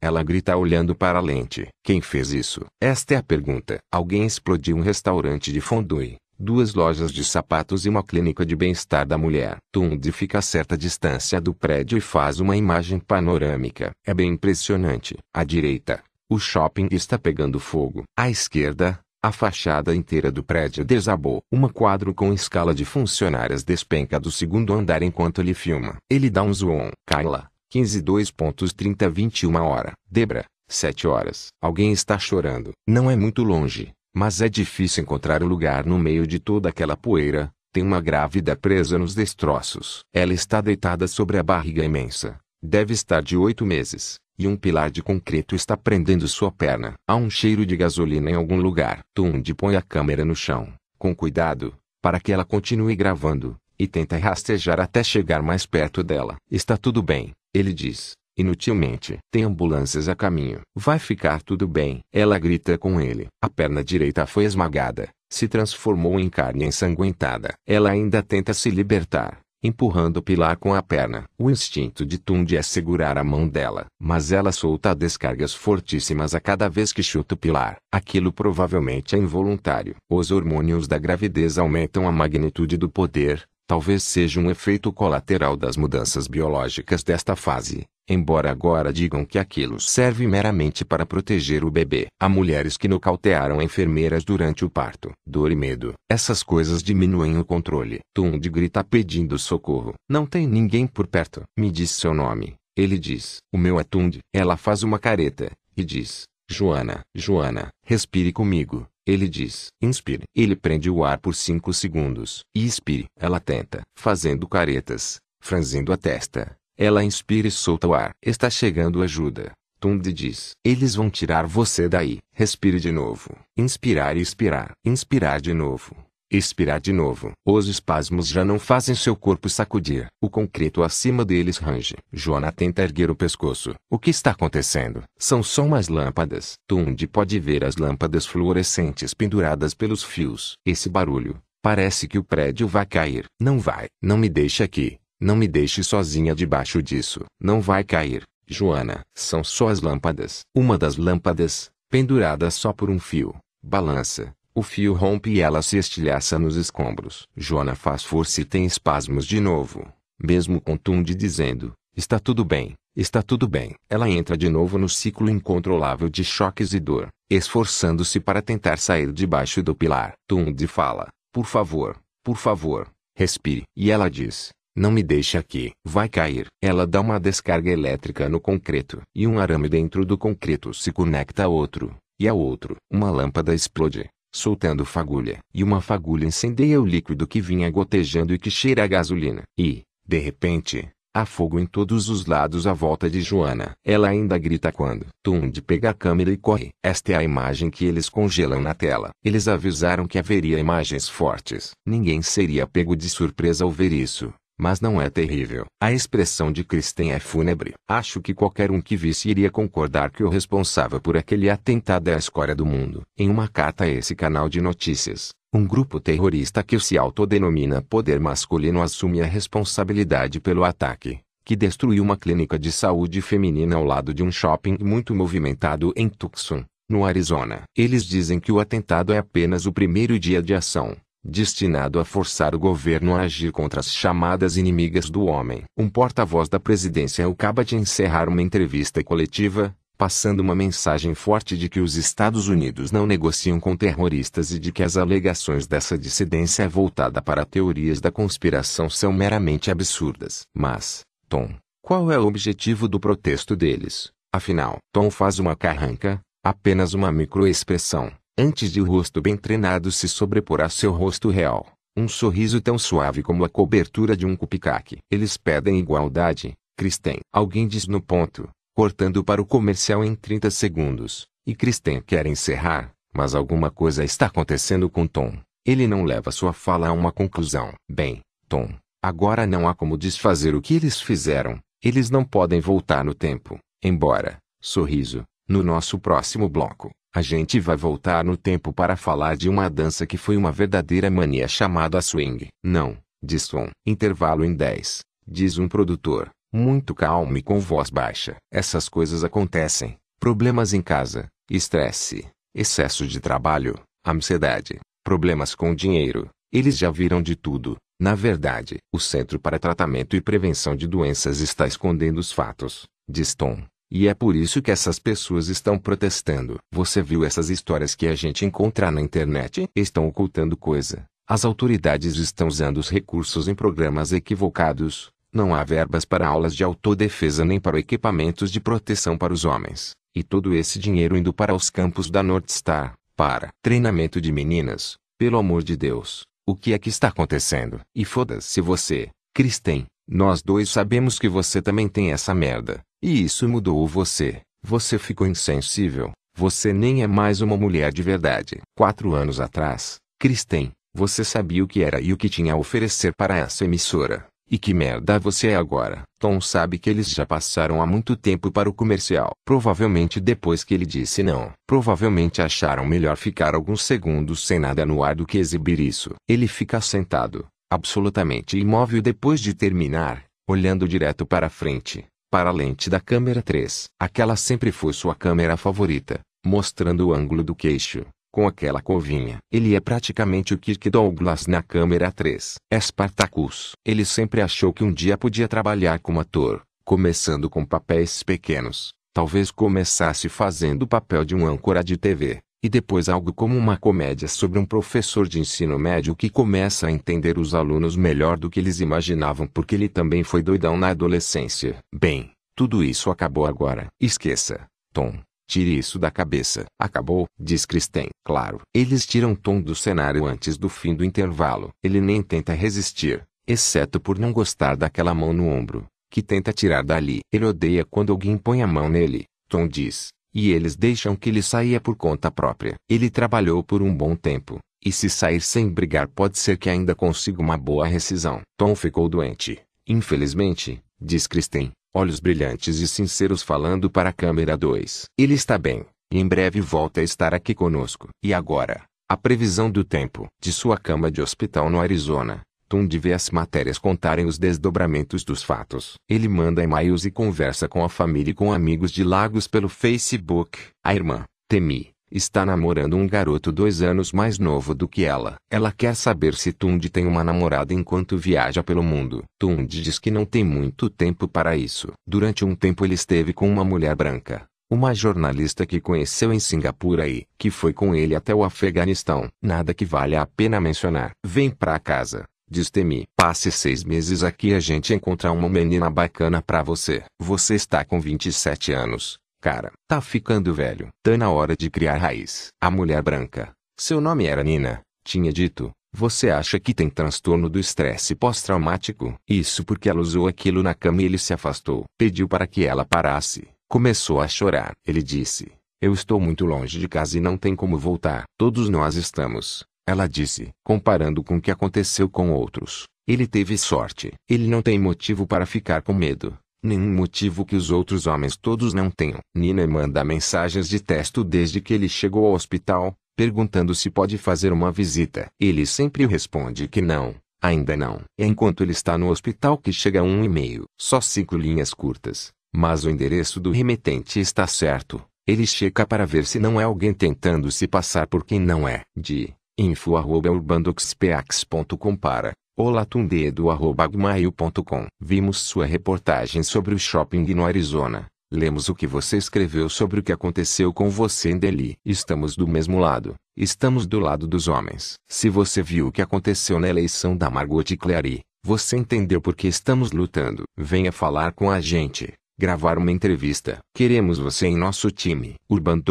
Ela 0.00 0.22
grita 0.22 0.56
olhando 0.56 0.94
para 0.94 1.18
a 1.18 1.22
lente. 1.22 1.68
Quem 1.82 2.02
fez 2.02 2.32
isso? 2.32 2.66
Esta 2.80 3.14
é 3.14 3.16
a 3.16 3.22
pergunta. 3.22 3.78
Alguém 3.90 4.26
explodiu 4.26 4.76
um 4.76 4.82
restaurante 4.82 5.52
de 5.52 5.60
fondue 5.60 6.18
duas 6.38 6.74
lojas 6.74 7.10
de 7.10 7.24
sapatos 7.24 7.84
e 7.84 7.88
uma 7.88 8.02
clínica 8.02 8.46
de 8.46 8.54
bem-estar 8.54 9.06
da 9.06 9.18
mulher. 9.18 9.56
Tund 9.72 10.10
fica 10.12 10.38
a 10.38 10.42
certa 10.42 10.76
distância 10.76 11.40
do 11.40 11.52
prédio 11.52 11.98
e 11.98 12.00
faz 12.00 12.38
uma 12.40 12.56
imagem 12.56 12.98
panorâmica. 12.98 13.90
É 14.06 14.14
bem 14.14 14.30
impressionante. 14.30 15.16
À 15.34 15.42
direita, 15.42 16.02
o 16.30 16.38
shopping 16.38 16.88
está 16.90 17.18
pegando 17.18 17.58
fogo. 17.58 18.04
À 18.16 18.30
esquerda, 18.30 19.00
a 19.20 19.32
fachada 19.32 19.94
inteira 19.94 20.30
do 20.30 20.44
prédio 20.44 20.84
desabou. 20.84 21.42
Uma 21.50 21.68
quadro 21.68 22.14
com 22.14 22.32
escala 22.32 22.72
de 22.72 22.84
funcionárias 22.84 23.64
despenca 23.64 24.20
do 24.20 24.30
segundo 24.30 24.72
andar 24.72 25.02
enquanto 25.02 25.40
ele 25.40 25.54
filma. 25.54 25.96
Ele 26.08 26.30
dá 26.30 26.42
um 26.42 26.54
zoom. 26.54 26.90
Kyla, 27.04 27.48
15 27.70 28.02
2.30 28.02 29.10
21 29.10 29.56
hora. 29.56 29.92
Debra, 30.08 30.44
7 30.68 31.08
horas. 31.08 31.48
Alguém 31.60 31.90
está 31.90 32.18
chorando. 32.18 32.72
Não 32.86 33.10
é 33.10 33.16
muito 33.16 33.42
longe. 33.42 33.92
Mas 34.18 34.40
é 34.40 34.48
difícil 34.48 35.04
encontrar 35.04 35.44
um 35.44 35.46
lugar 35.46 35.86
no 35.86 35.96
meio 35.96 36.26
de 36.26 36.40
toda 36.40 36.70
aquela 36.70 36.96
poeira. 36.96 37.52
Tem 37.72 37.84
uma 37.84 38.00
grávida 38.00 38.56
presa 38.56 38.98
nos 38.98 39.14
destroços. 39.14 40.00
Ela 40.12 40.34
está 40.34 40.60
deitada 40.60 41.06
sobre 41.06 41.38
a 41.38 41.42
barriga 41.44 41.84
imensa. 41.84 42.36
Deve 42.60 42.92
estar 42.92 43.22
de 43.22 43.36
oito 43.36 43.64
meses. 43.64 44.16
E 44.36 44.48
um 44.48 44.56
pilar 44.56 44.90
de 44.90 45.04
concreto 45.04 45.54
está 45.54 45.76
prendendo 45.76 46.26
sua 46.26 46.50
perna. 46.50 46.94
Há 47.06 47.14
um 47.14 47.30
cheiro 47.30 47.64
de 47.64 47.76
gasolina 47.76 48.28
em 48.28 48.34
algum 48.34 48.60
lugar. 48.60 49.04
Tundi 49.14 49.54
põe 49.54 49.76
a 49.76 49.82
câmera 49.82 50.24
no 50.24 50.34
chão, 50.34 50.72
com 50.98 51.14
cuidado, 51.14 51.72
para 52.02 52.18
que 52.18 52.32
ela 52.32 52.44
continue 52.44 52.96
gravando, 52.96 53.56
e 53.78 53.86
tenta 53.86 54.16
rastejar 54.16 54.80
até 54.80 55.04
chegar 55.04 55.44
mais 55.44 55.64
perto 55.64 56.02
dela. 56.02 56.34
Está 56.50 56.76
tudo 56.76 57.04
bem, 57.04 57.30
ele 57.54 57.72
diz. 57.72 58.16
Inutilmente. 58.38 59.18
Tem 59.32 59.42
ambulâncias 59.42 60.08
a 60.08 60.14
caminho. 60.14 60.60
Vai 60.76 61.00
ficar 61.00 61.42
tudo 61.42 61.66
bem. 61.66 61.98
Ela 62.12 62.38
grita 62.38 62.78
com 62.78 63.00
ele. 63.00 63.26
A 63.42 63.50
perna 63.50 63.82
direita 63.82 64.26
foi 64.26 64.44
esmagada. 64.44 65.08
se 65.30 65.46
transformou 65.46 66.18
em 66.18 66.30
carne 66.30 66.64
ensanguentada. 66.64 67.52
Ela 67.66 67.90
ainda 67.90 68.22
tenta 68.22 68.54
se 68.54 68.70
libertar, 68.70 69.40
empurrando 69.62 70.22
Pilar 70.22 70.56
com 70.56 70.74
a 70.74 70.82
perna. 70.82 71.24
O 71.38 71.50
instinto 71.50 72.06
de 72.06 72.16
Tund 72.16 72.50
é 72.52 72.62
segurar 72.62 73.18
a 73.18 73.24
mão 73.24 73.46
dela, 73.46 73.86
mas 74.00 74.32
ela 74.32 74.52
solta 74.52 74.94
descargas 74.94 75.52
fortíssimas 75.52 76.34
a 76.34 76.40
cada 76.40 76.68
vez 76.68 76.92
que 76.92 77.02
chuta 77.02 77.36
Pilar. 77.36 77.76
Aquilo 77.92 78.32
provavelmente 78.32 79.16
é 79.16 79.18
involuntário. 79.18 79.96
Os 80.10 80.30
hormônios 80.30 80.88
da 80.88 80.96
gravidez 80.96 81.58
aumentam 81.58 82.08
a 82.08 82.12
magnitude 82.12 82.78
do 82.78 82.88
poder, 82.88 83.46
talvez 83.68 84.02
seja 84.02 84.40
um 84.40 84.50
efeito 84.50 84.90
colateral 84.90 85.54
das 85.54 85.76
mudanças 85.76 86.26
biológicas 86.26 87.04
desta 87.04 87.36
fase. 87.36 87.84
Embora 88.08 88.50
agora 88.50 88.90
digam 88.90 89.22
que 89.26 89.38
aquilo 89.38 89.78
serve 89.78 90.26
meramente 90.26 90.82
para 90.82 91.04
proteger 91.04 91.62
o 91.62 91.70
bebê. 91.70 92.06
Há 92.18 92.26
mulheres 92.26 92.78
que 92.78 92.88
nocautearam 92.88 93.60
enfermeiras 93.60 94.24
durante 94.24 94.64
o 94.64 94.70
parto. 94.70 95.12
Dor 95.26 95.52
e 95.52 95.54
medo. 95.54 95.92
Essas 96.10 96.42
coisas 96.42 96.82
diminuem 96.82 97.38
o 97.38 97.44
controle. 97.44 98.00
Tund 98.14 98.48
grita 98.48 98.82
pedindo 98.82 99.38
socorro. 99.38 99.92
Não 100.08 100.24
tem 100.24 100.46
ninguém 100.46 100.86
por 100.86 101.06
perto. 101.06 101.42
Me 101.54 101.70
diz 101.70 101.90
seu 101.90 102.14
nome. 102.14 102.54
Ele 102.74 102.98
diz. 102.98 103.36
O 103.52 103.58
meu 103.58 103.78
é 103.78 103.84
Tund. 103.84 104.20
Ela 104.32 104.56
faz 104.56 104.82
uma 104.82 104.98
careta. 104.98 105.50
E 105.76 105.84
diz. 105.84 106.22
Joana. 106.50 107.00
Joana. 107.14 107.68
Respire 107.84 108.32
comigo. 108.32 108.86
Ele 109.08 109.26
diz. 109.26 109.68
Inspire. 109.80 110.24
Ele 110.36 110.54
prende 110.54 110.90
o 110.90 111.02
ar 111.02 111.18
por 111.18 111.34
cinco 111.34 111.72
segundos. 111.72 112.42
E 112.54 112.66
expire. 112.66 113.06
Ela 113.18 113.40
tenta. 113.40 113.80
Fazendo 113.96 114.46
caretas. 114.46 115.16
Franzindo 115.40 115.94
a 115.94 115.96
testa. 115.96 116.54
Ela 116.76 117.02
inspira 117.02 117.48
e 117.48 117.50
solta 117.50 117.88
o 117.88 117.94
ar. 117.94 118.10
Está 118.22 118.50
chegando 118.50 119.02
ajuda. 119.02 119.52
Tund 119.80 120.06
diz. 120.12 120.50
Eles 120.62 120.94
vão 120.94 121.08
tirar 121.08 121.46
você 121.46 121.88
daí. 121.88 122.18
Respire 122.34 122.78
de 122.78 122.92
novo. 122.92 123.34
Inspirar 123.56 124.14
e 124.14 124.20
expirar. 124.20 124.72
Inspirar 124.84 125.40
de 125.40 125.54
novo. 125.54 125.96
Expirar 126.30 126.78
de 126.78 126.92
novo. 126.92 127.32
Os 127.46 127.68
espasmos 127.68 128.28
já 128.28 128.44
não 128.44 128.58
fazem 128.58 128.94
seu 128.94 129.16
corpo 129.16 129.48
sacudir. 129.48 130.08
O 130.20 130.28
concreto 130.28 130.82
acima 130.82 131.24
deles 131.24 131.56
range. 131.56 131.96
Joana 132.12 132.52
tenta 132.52 132.82
erguer 132.82 133.10
o 133.10 133.16
pescoço. 133.16 133.74
O 133.90 133.98
que 133.98 134.10
está 134.10 134.32
acontecendo? 134.32 135.02
São 135.18 135.42
só 135.42 135.64
umas 135.64 135.88
lâmpadas. 135.88 136.54
Tund 136.66 137.06
pode 137.06 137.40
ver 137.40 137.64
as 137.64 137.76
lâmpadas 137.76 138.26
fluorescentes 138.26 139.14
penduradas 139.14 139.72
pelos 139.72 140.02
fios. 140.02 140.52
Esse 140.66 140.90
barulho. 140.90 141.38
Parece 141.62 142.06
que 142.06 142.18
o 142.18 142.24
prédio 142.24 142.68
vai 142.68 142.84
cair. 142.84 143.24
Não 143.40 143.58
vai. 143.58 143.86
Não 144.02 144.18
me 144.18 144.28
deixe 144.28 144.62
aqui. 144.62 144.98
Não 145.18 145.34
me 145.34 145.48
deixe 145.48 145.82
sozinha 145.82 146.34
debaixo 146.34 146.82
disso. 146.82 147.24
Não 147.40 147.60
vai 147.60 147.82
cair, 147.82 148.22
Joana. 148.46 149.00
São 149.14 149.42
só 149.42 149.68
as 149.68 149.80
lâmpadas. 149.80 150.42
Uma 150.54 150.78
das 150.78 150.96
lâmpadas, 150.96 151.70
pendurada 151.90 152.50
só 152.50 152.72
por 152.72 152.88
um 152.88 153.00
fio, 153.00 153.34
balança. 153.62 154.32
O 154.58 154.62
fio 154.64 154.92
rompe 154.92 155.30
e 155.30 155.40
ela 155.40 155.62
se 155.62 155.78
estilhaça 155.78 156.36
nos 156.36 156.56
escombros. 156.56 157.28
Joana 157.36 157.76
faz 157.76 158.02
força 158.02 158.40
e 158.40 158.44
tem 158.44 158.64
espasmos 158.64 159.24
de 159.24 159.38
novo. 159.38 159.86
Mesmo 160.20 160.60
com 160.60 160.76
Tund 160.76 161.14
dizendo, 161.14 161.74
está 161.96 162.18
tudo 162.18 162.44
bem, 162.44 162.74
está 162.96 163.22
tudo 163.22 163.46
bem. 163.46 163.76
Ela 163.88 164.10
entra 164.10 164.36
de 164.36 164.48
novo 164.48 164.76
no 164.76 164.88
ciclo 164.88 165.30
incontrolável 165.30 166.08
de 166.08 166.24
choques 166.24 166.72
e 166.72 166.80
dor, 166.80 167.06
esforçando-se 167.30 168.18
para 168.18 168.42
tentar 168.42 168.78
sair 168.78 169.12
debaixo 169.12 169.62
do 169.62 169.76
pilar. 169.76 170.14
Tund 170.26 170.60
fala, 170.66 171.06
por 171.32 171.46
favor, 171.46 171.96
por 172.24 172.36
favor, 172.36 172.90
respire. 173.16 173.62
E 173.76 173.92
ela 173.92 174.10
diz, 174.10 174.48
não 174.76 174.90
me 174.90 175.04
deixe 175.04 175.38
aqui. 175.38 175.70
Vai 175.86 176.08
cair. 176.08 176.48
Ela 176.60 176.84
dá 176.84 177.00
uma 177.00 177.20
descarga 177.20 177.70
elétrica 177.70 178.28
no 178.28 178.40
concreto. 178.40 179.02
E 179.14 179.24
um 179.24 179.38
arame 179.38 179.68
dentro 179.68 180.04
do 180.04 180.18
concreto 180.18 180.74
se 180.74 180.90
conecta 180.90 181.44
a 181.44 181.48
outro. 181.48 181.94
E 182.18 182.26
a 182.26 182.34
outro. 182.34 182.74
Uma 182.90 183.08
lâmpada 183.08 183.54
explode, 183.54 184.10
soltando 184.32 184.84
fagulha. 184.84 185.38
E 185.52 185.62
uma 185.62 185.80
fagulha 185.80 186.26
incendeia 186.26 186.80
o 186.80 186.86
líquido 186.86 187.26
que 187.26 187.40
vinha 187.40 187.70
gotejando 187.70 188.34
e 188.34 188.38
que 188.38 188.50
cheira 188.50 188.84
a 188.84 188.86
gasolina. 188.86 189.42
E, 189.58 189.82
de 190.06 190.18
repente, 190.18 190.88
há 191.14 191.26
fogo 191.26 191.58
em 191.58 191.66
todos 191.66 192.08
os 192.08 192.26
lados 192.26 192.66
à 192.66 192.72
volta 192.72 193.10
de 193.10 193.20
Joana. 193.20 193.72
Ela 193.84 194.08
ainda 194.08 194.38
grita 194.38 194.70
quando 194.70 195.06
Tund 195.22 195.60
pega 195.62 195.90
a 195.90 195.94
câmera 195.94 196.30
e 196.30 196.36
corre. 196.36 196.70
Esta 196.82 197.12
é 197.12 197.16
a 197.16 197.24
imagem 197.24 197.70
que 197.70 197.84
eles 197.84 198.08
congelam 198.08 198.60
na 198.60 198.74
tela. 198.74 199.10
Eles 199.24 199.48
avisaram 199.48 200.06
que 200.06 200.18
haveria 200.18 200.58
imagens 200.58 201.08
fortes. 201.08 201.72
Ninguém 201.86 202.22
seria 202.22 202.66
pego 202.66 202.94
de 202.94 203.08
surpresa 203.08 203.64
ao 203.64 203.70
ver 203.70 203.92
isso. 203.92 204.32
Mas 204.60 204.80
não 204.80 205.00
é 205.00 205.08
terrível. 205.08 205.66
A 205.80 205.92
expressão 205.92 206.50
de 206.50 206.64
Kristen 206.64 207.12
é 207.12 207.20
fúnebre. 207.20 207.74
Acho 207.88 208.20
que 208.20 208.34
qualquer 208.34 208.72
um 208.72 208.80
que 208.80 208.96
visse 208.96 209.30
iria 209.30 209.50
concordar 209.50 210.10
que 210.10 210.24
o 210.24 210.28
responsável 210.28 211.00
por 211.00 211.16
aquele 211.16 211.48
atentado 211.48 212.08
é 212.08 212.14
a 212.14 212.18
escória 212.18 212.56
do 212.56 212.66
mundo. 212.66 213.02
Em 213.16 213.30
uma 213.30 213.46
carta 213.46 213.84
a 213.84 213.88
esse 213.88 214.16
canal 214.16 214.48
de 214.48 214.60
notícias, 214.60 215.30
um 215.54 215.64
grupo 215.64 216.00
terrorista 216.00 216.60
que 216.64 216.78
se 216.80 216.98
autodenomina 216.98 217.80
Poder 217.80 218.18
Masculino 218.18 218.82
assume 218.82 219.22
a 219.22 219.26
responsabilidade 219.26 220.40
pelo 220.40 220.64
ataque, 220.64 221.20
que 221.44 221.54
destruiu 221.54 222.02
uma 222.02 222.16
clínica 222.16 222.58
de 222.58 222.72
saúde 222.72 223.22
feminina 223.22 223.76
ao 223.76 223.84
lado 223.84 224.12
de 224.12 224.24
um 224.24 224.32
shopping 224.32 224.76
muito 224.80 225.14
movimentado 225.14 225.92
em 225.94 226.08
Tucson, 226.08 226.64
no 226.90 227.04
Arizona. 227.04 227.62
Eles 227.76 228.04
dizem 228.04 228.40
que 228.40 228.50
o 228.50 228.58
atentado 228.58 229.12
é 229.12 229.18
apenas 229.18 229.66
o 229.66 229.72
primeiro 229.72 230.18
dia 230.18 230.42
de 230.42 230.52
ação 230.52 230.96
destinado 231.28 232.00
a 232.00 232.04
forçar 232.04 232.54
o 232.54 232.58
governo 232.58 233.14
a 233.14 233.20
agir 233.20 233.52
contra 233.52 233.80
as 233.80 233.92
chamadas 233.92 234.56
inimigas 234.56 235.10
do 235.10 235.26
homem. 235.26 235.64
Um 235.76 235.88
porta-voz 235.88 236.48
da 236.48 236.58
presidência 236.58 237.26
acaba 237.26 237.64
de 237.64 237.76
encerrar 237.76 238.28
uma 238.28 238.42
entrevista 238.42 239.04
coletiva, 239.04 239.76
passando 239.98 240.40
uma 240.40 240.54
mensagem 240.54 241.14
forte 241.14 241.58
de 241.58 241.68
que 241.68 241.80
os 241.80 241.96
Estados 241.96 242.48
Unidos 242.48 242.92
não 242.92 243.06
negociam 243.06 243.58
com 243.58 243.76
terroristas 243.76 244.52
e 244.52 244.58
de 244.58 244.72
que 244.72 244.82
as 244.82 244.96
alegações 244.96 245.66
dessa 245.66 245.98
dissidência 245.98 246.68
voltada 246.68 247.20
para 247.20 247.44
teorias 247.44 248.00
da 248.00 248.10
conspiração 248.10 248.88
são 248.88 249.12
meramente 249.12 249.70
absurdas. 249.70 250.42
Mas, 250.54 251.02
Tom, 251.28 251.52
qual 251.82 252.10
é 252.12 252.18
o 252.18 252.26
objetivo 252.26 252.86
do 252.86 253.00
protesto 253.00 253.56
deles? 253.56 254.10
Afinal, 254.32 254.78
Tom 254.92 255.10
faz 255.10 255.38
uma 255.38 255.56
carranca, 255.56 256.20
apenas 256.44 256.94
uma 256.94 257.10
microexpressão, 257.10 258.12
Antes 258.40 258.70
de 258.70 258.80
o 258.80 258.84
rosto 258.84 259.20
bem 259.20 259.36
treinado 259.36 259.90
se 259.90 260.08
sobrepor 260.08 260.60
a 260.60 260.68
seu 260.68 260.92
rosto 260.92 261.28
real, 261.28 261.66
um 261.96 262.06
sorriso 262.06 262.60
tão 262.60 262.78
suave 262.78 263.20
como 263.20 263.44
a 263.44 263.48
cobertura 263.48 264.16
de 264.16 264.24
um 264.24 264.36
cupicaque. 264.36 264.98
Eles 265.10 265.36
pedem 265.36 265.76
igualdade, 265.76 266.54
Kristen. 266.76 267.18
Alguém 267.34 267.66
diz 267.66 267.88
no 267.88 268.00
ponto, 268.00 268.48
cortando 268.76 269.24
para 269.24 269.42
o 269.42 269.44
comercial 269.44 270.04
em 270.04 270.14
30 270.14 270.52
segundos. 270.52 271.26
E 271.44 271.52
Kristen 271.52 272.00
quer 272.00 272.28
encerrar, 272.28 272.92
mas 273.12 273.34
alguma 273.34 273.72
coisa 273.72 274.04
está 274.04 274.26
acontecendo 274.26 274.88
com 274.88 275.04
Tom. 275.04 275.36
Ele 275.66 275.88
não 275.88 276.04
leva 276.04 276.30
sua 276.30 276.52
fala 276.52 276.86
a 276.86 276.92
uma 276.92 277.10
conclusão. 277.10 277.74
Bem, 277.90 278.20
Tom, 278.48 278.72
agora 279.02 279.48
não 279.48 279.66
há 279.66 279.74
como 279.74 279.98
desfazer 279.98 280.54
o 280.54 280.62
que 280.62 280.74
eles 280.74 281.00
fizeram. 281.00 281.58
Eles 281.82 282.08
não 282.08 282.24
podem 282.24 282.60
voltar 282.60 283.04
no 283.04 283.14
tempo. 283.14 283.58
Embora, 283.82 284.38
sorriso, 284.62 285.24
no 285.48 285.64
nosso 285.64 285.98
próximo 285.98 286.48
bloco. 286.48 286.92
A 287.14 287.22
gente 287.22 287.58
vai 287.58 287.76
voltar 287.76 288.22
no 288.22 288.36
tempo 288.36 288.72
para 288.72 288.94
falar 288.94 289.36
de 289.36 289.48
uma 289.48 289.70
dança 289.70 290.06
que 290.06 290.18
foi 290.18 290.36
uma 290.36 290.52
verdadeira 290.52 291.10
mania 291.10 291.48
chamada 291.48 292.00
swing. 292.02 292.48
Não, 292.62 292.98
diz 293.22 293.48
Tom. 293.48 293.70
Intervalo 293.86 294.44
em 294.44 294.54
10, 294.54 295.00
diz 295.26 295.56
um 295.56 295.66
produtor, 295.66 296.28
muito 296.52 296.94
calmo 296.94 297.36
e 297.38 297.42
com 297.42 297.58
voz 297.58 297.88
baixa. 297.88 298.36
Essas 298.52 298.88
coisas 298.88 299.24
acontecem. 299.24 299.96
Problemas 300.20 300.74
em 300.74 300.82
casa, 300.82 301.28
estresse, 301.50 302.28
excesso 302.54 303.06
de 303.06 303.20
trabalho, 303.20 303.80
ansiedade, 304.06 304.78
problemas 305.02 305.54
com 305.54 305.74
dinheiro. 305.74 306.28
Eles 306.52 306.76
já 306.76 306.90
viram 306.90 307.22
de 307.22 307.34
tudo. 307.34 307.76
Na 308.00 308.14
verdade, 308.14 308.78
o 308.92 309.00
Centro 309.00 309.40
para 309.40 309.58
Tratamento 309.58 310.14
e 310.14 310.20
Prevenção 310.20 310.76
de 310.76 310.86
Doenças 310.86 311.40
está 311.40 311.66
escondendo 311.66 312.18
os 312.18 312.30
fatos, 312.30 312.86
diz 313.08 313.34
Tom. 313.34 313.62
E 313.90 314.06
é 314.06 314.14
por 314.14 314.36
isso 314.36 314.60
que 314.60 314.70
essas 314.70 314.98
pessoas 314.98 315.48
estão 315.48 315.78
protestando. 315.78 316.58
Você 316.70 317.00
viu 317.02 317.24
essas 317.24 317.48
histórias 317.48 317.94
que 317.94 318.06
a 318.06 318.14
gente 318.14 318.44
encontra 318.44 318.90
na 318.90 319.00
internet? 319.00 319.66
Estão 319.74 320.06
ocultando 320.06 320.56
coisa. 320.56 321.06
As 321.26 321.44
autoridades 321.44 322.16
estão 322.16 322.48
usando 322.48 322.78
os 322.78 322.90
recursos 322.90 323.48
em 323.48 323.54
programas 323.54 324.12
equivocados. 324.12 325.10
Não 325.32 325.54
há 325.54 325.64
verbas 325.64 326.04
para 326.04 326.26
aulas 326.26 326.54
de 326.54 326.64
autodefesa 326.64 327.44
nem 327.44 327.58
para 327.58 327.78
equipamentos 327.78 328.50
de 328.50 328.60
proteção 328.60 329.16
para 329.16 329.32
os 329.32 329.44
homens. 329.44 329.92
E 330.14 330.22
todo 330.22 330.54
esse 330.54 330.78
dinheiro 330.78 331.16
indo 331.16 331.32
para 331.32 331.54
os 331.54 331.70
campos 331.70 332.10
da 332.10 332.22
North 332.22 332.50
Star, 332.50 332.94
para 333.16 333.50
treinamento 333.62 334.20
de 334.20 334.32
meninas. 334.32 334.96
Pelo 335.18 335.38
amor 335.38 335.62
de 335.62 335.76
Deus, 335.76 336.22
o 336.46 336.54
que 336.54 336.72
é 336.72 336.78
que 336.78 336.88
está 336.88 337.08
acontecendo? 337.08 337.80
E 337.94 338.04
foda-se 338.04 338.60
você, 338.60 339.10
Kristen, 339.34 339.86
nós 340.06 340.42
dois 340.42 340.70
sabemos 340.70 341.18
que 341.18 341.28
você 341.28 341.60
também 341.60 341.88
tem 341.88 342.12
essa 342.12 342.34
merda. 342.34 342.80
E 343.02 343.22
isso 343.22 343.48
mudou 343.48 343.86
você. 343.86 344.40
Você 344.62 344.98
ficou 344.98 345.26
insensível. 345.26 346.10
Você 346.36 346.72
nem 346.72 347.02
é 347.02 347.06
mais 347.06 347.40
uma 347.40 347.56
mulher 347.56 347.92
de 347.92 348.02
verdade. 348.02 348.60
Quatro 348.76 349.14
anos 349.14 349.38
atrás, 349.40 349.98
Kristen, 350.20 350.72
você 350.94 351.22
sabia 351.22 351.62
o 351.62 351.68
que 351.68 351.82
era 351.82 352.00
e 352.00 352.12
o 352.12 352.16
que 352.16 352.28
tinha 352.28 352.54
a 352.54 352.56
oferecer 352.56 353.12
para 353.16 353.36
essa 353.36 353.64
emissora. 353.64 354.26
E 354.50 354.58
que 354.58 354.72
merda 354.72 355.18
você 355.18 355.48
é 355.48 355.56
agora? 355.56 356.02
Tom 356.18 356.40
sabe 356.40 356.78
que 356.78 356.88
eles 356.88 357.08
já 357.10 357.26
passaram 357.26 357.82
há 357.82 357.86
muito 357.86 358.16
tempo 358.16 358.50
para 358.50 358.68
o 358.68 358.72
comercial. 358.72 359.32
Provavelmente 359.44 360.18
depois 360.18 360.64
que 360.64 360.74
ele 360.74 360.86
disse 360.86 361.22
não. 361.22 361.52
Provavelmente 361.66 362.42
acharam 362.42 362.86
melhor 362.86 363.16
ficar 363.16 363.54
alguns 363.54 363.82
segundos 363.82 364.44
sem 364.44 364.58
nada 364.58 364.86
no 364.86 365.04
ar 365.04 365.14
do 365.14 365.26
que 365.26 365.38
exibir 365.38 365.78
isso. 365.78 366.14
Ele 366.26 366.48
fica 366.48 366.80
sentado, 366.80 367.46
absolutamente 367.70 368.58
imóvel 368.58 369.02
depois 369.02 369.38
de 369.38 369.54
terminar, 369.54 370.24
olhando 370.48 370.88
direto 370.88 371.26
para 371.26 371.50
frente, 371.50 372.06
para 372.30 372.50
a 372.50 372.52
lente 372.52 372.90
da 372.90 373.00
câmera 373.00 373.42
3. 373.42 373.86
Aquela 373.98 374.36
sempre 374.36 374.70
foi 374.70 374.92
sua 374.92 375.14
câmera 375.14 375.56
favorita, 375.56 376.20
mostrando 376.44 377.08
o 377.08 377.14
ângulo 377.14 377.42
do 377.42 377.54
queixo, 377.54 378.04
com 378.32 378.46
aquela 378.46 378.82
covinha. 378.82 379.38
Ele 379.50 379.74
é 379.74 379.80
praticamente 379.80 380.54
o 380.54 380.58
Kirk 380.58 380.90
Douglas 380.90 381.46
na 381.46 381.62
câmera 381.62 382.12
3. 382.12 382.56
É 382.70 382.78
Spartacus. 382.78 383.72
Ele 383.84 384.04
sempre 384.04 384.40
achou 384.40 384.72
que 384.72 384.84
um 384.84 384.92
dia 384.92 385.16
podia 385.16 385.48
trabalhar 385.48 385.98
como 386.00 386.20
ator, 386.20 386.62
começando 386.84 387.48
com 387.48 387.64
papéis 387.64 388.22
pequenos. 388.22 388.90
Talvez 389.14 389.50
começasse 389.50 390.28
fazendo 390.28 390.82
o 390.82 390.86
papel 390.86 391.24
de 391.24 391.34
um 391.34 391.46
âncora 391.46 391.82
de 391.82 391.96
TV, 391.96 392.38
e 392.62 392.68
depois 392.68 393.08
algo 393.08 393.32
como 393.32 393.56
uma 393.56 393.76
comédia 393.76 394.28
sobre 394.28 394.58
um 394.58 394.64
professor 394.64 395.28
de 395.28 395.38
ensino 395.38 395.78
médio 395.78 396.16
que 396.16 396.28
começa 396.28 396.86
a 396.86 396.92
entender 396.92 397.38
os 397.38 397.54
alunos 397.54 397.96
melhor 397.96 398.36
do 398.36 398.50
que 398.50 398.58
eles 398.58 398.80
imaginavam 398.80 399.46
porque 399.46 399.74
ele 399.74 399.88
também 399.88 400.24
foi 400.24 400.42
doidão 400.42 400.76
na 400.76 400.88
adolescência. 400.88 401.78
Bem, 401.94 402.32
tudo 402.56 402.82
isso 402.82 403.10
acabou 403.10 403.46
agora. 403.46 403.86
Esqueça, 404.00 404.66
Tom. 404.92 405.14
Tire 405.48 405.78
isso 405.78 405.98
da 405.98 406.10
cabeça. 406.10 406.66
Acabou, 406.78 407.26
diz 407.40 407.64
Kristen. 407.64 408.08
Claro. 408.22 408.60
Eles 408.74 409.06
tiram 409.06 409.34
Tom 409.34 409.62
do 409.62 409.74
cenário 409.74 410.26
antes 410.26 410.58
do 410.58 410.68
fim 410.68 410.94
do 410.94 411.02
intervalo. 411.02 411.70
Ele 411.82 412.02
nem 412.02 412.20
tenta 412.22 412.52
resistir, 412.52 413.26
exceto 413.46 413.98
por 413.98 414.18
não 414.18 414.30
gostar 414.30 414.76
daquela 414.76 415.14
mão 415.14 415.32
no 415.32 415.48
ombro, 415.48 415.86
que 416.10 416.22
tenta 416.22 416.52
tirar 416.52 416.84
dali. 416.84 417.20
Ele 417.32 417.46
odeia 417.46 417.82
quando 417.82 418.12
alguém 418.12 418.36
põe 418.36 418.60
a 418.60 418.66
mão 418.66 418.90
nele, 418.90 419.24
Tom 419.48 419.66
diz. 419.66 420.08
E 420.34 420.50
eles 420.50 420.76
deixam 420.76 421.16
que 421.16 421.28
ele 421.28 421.42
saia 421.42 421.80
por 421.80 421.96
conta 421.96 422.30
própria. 422.30 422.74
Ele 422.88 423.10
trabalhou 423.10 423.62
por 423.62 423.82
um 423.82 423.94
bom 423.94 424.14
tempo, 424.14 424.58
e 424.84 424.92
se 424.92 425.08
sair 425.08 425.40
sem 425.40 425.68
brigar 425.68 426.08
pode 426.08 426.38
ser 426.38 426.56
que 426.56 426.70
ainda 426.70 426.94
consiga 426.94 427.40
uma 427.40 427.56
boa 427.56 427.86
rescisão. 427.86 428.42
Tom 428.56 428.74
ficou 428.74 429.08
doente. 429.08 429.60
Infelizmente, 429.86 430.82
diz 431.00 431.26
Kristen 431.26 431.72
olhos 431.94 432.20
brilhantes 432.20 432.78
e 432.78 432.86
sinceros 432.86 433.42
falando 433.42 433.90
para 433.90 434.10
a 434.10 434.12
câmera 434.12 434.56
2. 434.56 435.06
Ele 435.18 435.34
está 435.34 435.58
bem, 435.58 435.84
e 436.12 436.18
em 436.18 436.26
breve 436.26 436.60
volta 436.60 437.00
a 437.00 437.04
estar 437.04 437.34
aqui 437.34 437.54
conosco. 437.54 438.08
E 438.22 438.32
agora, 438.32 438.84
a 439.08 439.16
previsão 439.16 439.70
do 439.70 439.82
tempo 439.82 440.26
de 440.40 440.52
sua 440.52 440.76
cama 440.76 441.10
de 441.10 441.20
hospital 441.20 441.68
no 441.70 441.80
Arizona. 441.80 442.42
Tom 442.68 442.86
de 442.86 442.98
as 443.12 443.30
matérias 443.30 443.78
contarem 443.78 444.26
os 444.26 444.38
desdobramentos 444.38 445.24
dos 445.24 445.42
fatos. 445.42 445.94
Ele 446.08 446.28
manda 446.28 446.62
e-mails 446.62 447.04
e 447.04 447.10
conversa 447.10 447.66
com 447.66 447.82
a 447.82 447.88
família 447.88 448.32
e 448.32 448.34
com 448.34 448.52
amigos 448.52 448.90
de 448.90 449.02
Lagos 449.02 449.48
pelo 449.48 449.68
Facebook. 449.68 450.58
A 450.84 450.94
irmã, 450.94 451.24
Temi, 451.48 451.92
Está 452.10 452.46
namorando 452.46 452.96
um 452.96 453.06
garoto 453.06 453.52
dois 453.52 453.82
anos 453.82 454.12
mais 454.12 454.38
novo 454.38 454.74
do 454.74 454.88
que 454.88 455.04
ela. 455.04 455.36
Ela 455.50 455.70
quer 455.70 455.94
saber 455.94 456.34
se 456.34 456.54
Tund 456.54 456.88
tem 456.88 457.06
uma 457.06 457.22
namorada 457.22 457.74
enquanto 457.74 458.16
viaja 458.16 458.62
pelo 458.62 458.82
mundo. 458.82 459.24
Tund 459.38 459.68
diz 459.68 459.98
que 459.98 460.10
não 460.10 460.24
tem 460.24 460.42
muito 460.42 460.88
tempo 460.88 461.28
para 461.28 461.54
isso. 461.54 461.92
Durante 462.06 462.46
um 462.46 462.54
tempo 462.54 462.82
ele 462.82 462.94
esteve 462.94 463.34
com 463.34 463.46
uma 463.46 463.62
mulher 463.62 463.94
branca. 463.94 464.46
Uma 464.70 464.94
jornalista 464.94 465.66
que 465.66 465.80
conheceu 465.80 466.32
em 466.32 466.38
Singapura 466.38 467.06
e 467.06 467.26
que 467.38 467.50
foi 467.50 467.74
com 467.74 467.94
ele 467.94 468.14
até 468.14 468.34
o 468.34 468.42
Afeganistão. 468.42 469.28
Nada 469.42 469.74
que 469.74 469.84
valha 469.84 470.22
a 470.22 470.26
pena 470.26 470.58
mencionar. 470.58 471.10
Vem 471.24 471.50
pra 471.50 471.78
casa, 471.78 472.24
diz 472.50 472.70
Temi. 472.70 473.06
Passe 473.16 473.50
seis 473.50 473.84
meses 473.84 474.22
aqui 474.22 474.48
e 474.48 474.54
a 474.54 474.60
gente 474.60 474.94
encontrar 474.94 475.32
uma 475.32 475.48
menina 475.48 475.90
bacana 475.90 476.42
pra 476.42 476.62
você. 476.62 477.04
Você 477.20 477.54
está 477.54 477.84
com 477.84 478.00
27 478.00 478.72
anos. 478.72 479.18
Cara, 479.40 479.72
tá 479.86 480.00
ficando 480.00 480.54
velho. 480.54 480.88
Tá 481.02 481.16
na 481.16 481.30
hora 481.30 481.56
de 481.56 481.70
criar 481.70 481.96
raiz. 481.96 482.48
A 482.60 482.70
mulher 482.70 483.02
branca, 483.02 483.52
seu 483.78 484.00
nome 484.00 484.26
era 484.26 484.42
Nina, 484.42 484.80
tinha 485.04 485.32
dito, 485.32 485.70
você 485.92 486.30
acha 486.30 486.60
que 486.60 486.74
tem 486.74 486.90
transtorno 486.90 487.48
do 487.48 487.58
estresse 487.58 488.14
pós-traumático? 488.14 489.14
Isso 489.28 489.64
porque 489.64 489.88
ela 489.88 490.00
usou 490.00 490.28
aquilo 490.28 490.62
na 490.62 490.74
cama 490.74 491.02
e 491.02 491.06
ele 491.06 491.18
se 491.18 491.32
afastou. 491.32 491.84
Pediu 491.96 492.28
para 492.28 492.46
que 492.46 492.64
ela 492.64 492.84
parasse. 492.84 493.48
Começou 493.68 494.20
a 494.20 494.28
chorar. 494.28 494.74
Ele 494.86 495.02
disse, 495.02 495.50
eu 495.80 495.92
estou 495.92 496.20
muito 496.20 496.44
longe 496.44 496.78
de 496.78 496.88
casa 496.88 497.16
e 497.16 497.20
não 497.20 497.36
tem 497.36 497.56
como 497.56 497.78
voltar. 497.78 498.24
Todos 498.36 498.68
nós 498.68 498.96
estamos. 498.96 499.64
Ela 499.88 500.06
disse, 500.06 500.50
comparando 500.62 501.24
com 501.24 501.38
o 501.38 501.40
que 501.40 501.50
aconteceu 501.50 502.10
com 502.10 502.30
outros. 502.30 502.84
Ele 503.06 503.26
teve 503.26 503.56
sorte. 503.56 504.12
Ele 504.28 504.46
não 504.46 504.60
tem 504.60 504.78
motivo 504.78 505.26
para 505.26 505.46
ficar 505.46 505.80
com 505.80 505.94
medo. 505.94 506.36
Nenhum 506.62 506.94
motivo 506.94 507.42
que 507.42 507.56
os 507.56 507.70
outros 507.70 508.06
homens 508.06 508.36
todos 508.36 508.74
não 508.74 508.90
tenham. 508.90 509.20
Nina 509.34 509.66
manda 509.66 510.04
mensagens 510.04 510.68
de 510.68 510.78
texto 510.78 511.24
desde 511.24 511.62
que 511.62 511.72
ele 511.72 511.88
chegou 511.88 512.26
ao 512.26 512.34
hospital, 512.34 512.92
perguntando 513.16 513.74
se 513.74 513.88
pode 513.88 514.18
fazer 514.18 514.52
uma 514.52 514.70
visita. 514.70 515.30
Ele 515.40 515.64
sempre 515.64 516.04
responde 516.04 516.68
que 516.68 516.82
não, 516.82 517.14
ainda 517.42 517.74
não. 517.74 518.02
É 518.20 518.26
enquanto 518.26 518.62
ele 518.62 518.72
está 518.72 518.98
no 518.98 519.08
hospital 519.08 519.56
que 519.56 519.72
chega 519.72 520.02
um 520.02 520.22
e-mail. 520.22 520.64
Só 520.78 521.00
cinco 521.00 521.34
linhas 521.34 521.72
curtas. 521.72 522.28
Mas 522.54 522.84
o 522.84 522.90
endereço 522.90 523.40
do 523.40 523.50
remetente 523.50 524.20
está 524.20 524.46
certo. 524.46 525.02
Ele 525.26 525.46
checa 525.46 525.86
para 525.86 526.04
ver 526.04 526.26
se 526.26 526.38
não 526.38 526.60
é 526.60 526.64
alguém 526.64 526.92
tentando 526.92 527.50
se 527.50 527.66
passar 527.66 528.06
por 528.06 528.22
quem 528.22 528.38
não 528.38 528.68
é. 528.68 528.82
De 528.94 529.34
info.urbandoxpeax.com 529.58 531.96
para 531.96 532.32
olatundedo.gmail.com 532.56 534.86
Vimos 535.00 535.38
sua 535.38 535.66
reportagem 535.66 536.42
sobre 536.42 536.74
o 536.74 536.78
shopping 536.78 537.34
no 537.34 537.44
Arizona. 537.44 538.06
Lemos 538.30 538.68
o 538.68 538.74
que 538.74 538.86
você 538.86 539.16
escreveu 539.16 539.68
sobre 539.68 540.00
o 540.00 540.02
que 540.02 540.12
aconteceu 540.12 540.72
com 540.72 540.90
você 540.90 541.30
em 541.30 541.38
Delhi. 541.38 541.76
Estamos 541.84 542.36
do 542.36 542.46
mesmo 542.46 542.78
lado. 542.78 543.14
Estamos 543.36 543.86
do 543.86 543.98
lado 543.98 544.26
dos 544.26 544.48
homens. 544.48 544.94
Se 545.08 545.30
você 545.30 545.62
viu 545.62 545.86
o 545.86 545.92
que 545.92 546.02
aconteceu 546.02 546.60
na 546.60 546.68
eleição 546.68 547.16
da 547.16 547.30
Margot 547.30 547.74
Clary, 547.78 548.20
você 548.44 548.76
entendeu 548.76 549.20
por 549.20 549.34
que 549.34 549.48
estamos 549.48 549.92
lutando. 549.92 550.44
Venha 550.56 550.92
falar 550.92 551.32
com 551.32 551.50
a 551.50 551.60
gente. 551.60 552.12
Gravar 552.38 552.78
uma 552.78 552.92
entrevista. 552.92 553.58
Queremos 553.74 554.18
você 554.18 554.46
em 554.46 554.56
nosso 554.56 554.90
time. 554.90 555.34
Urban. 555.50 555.82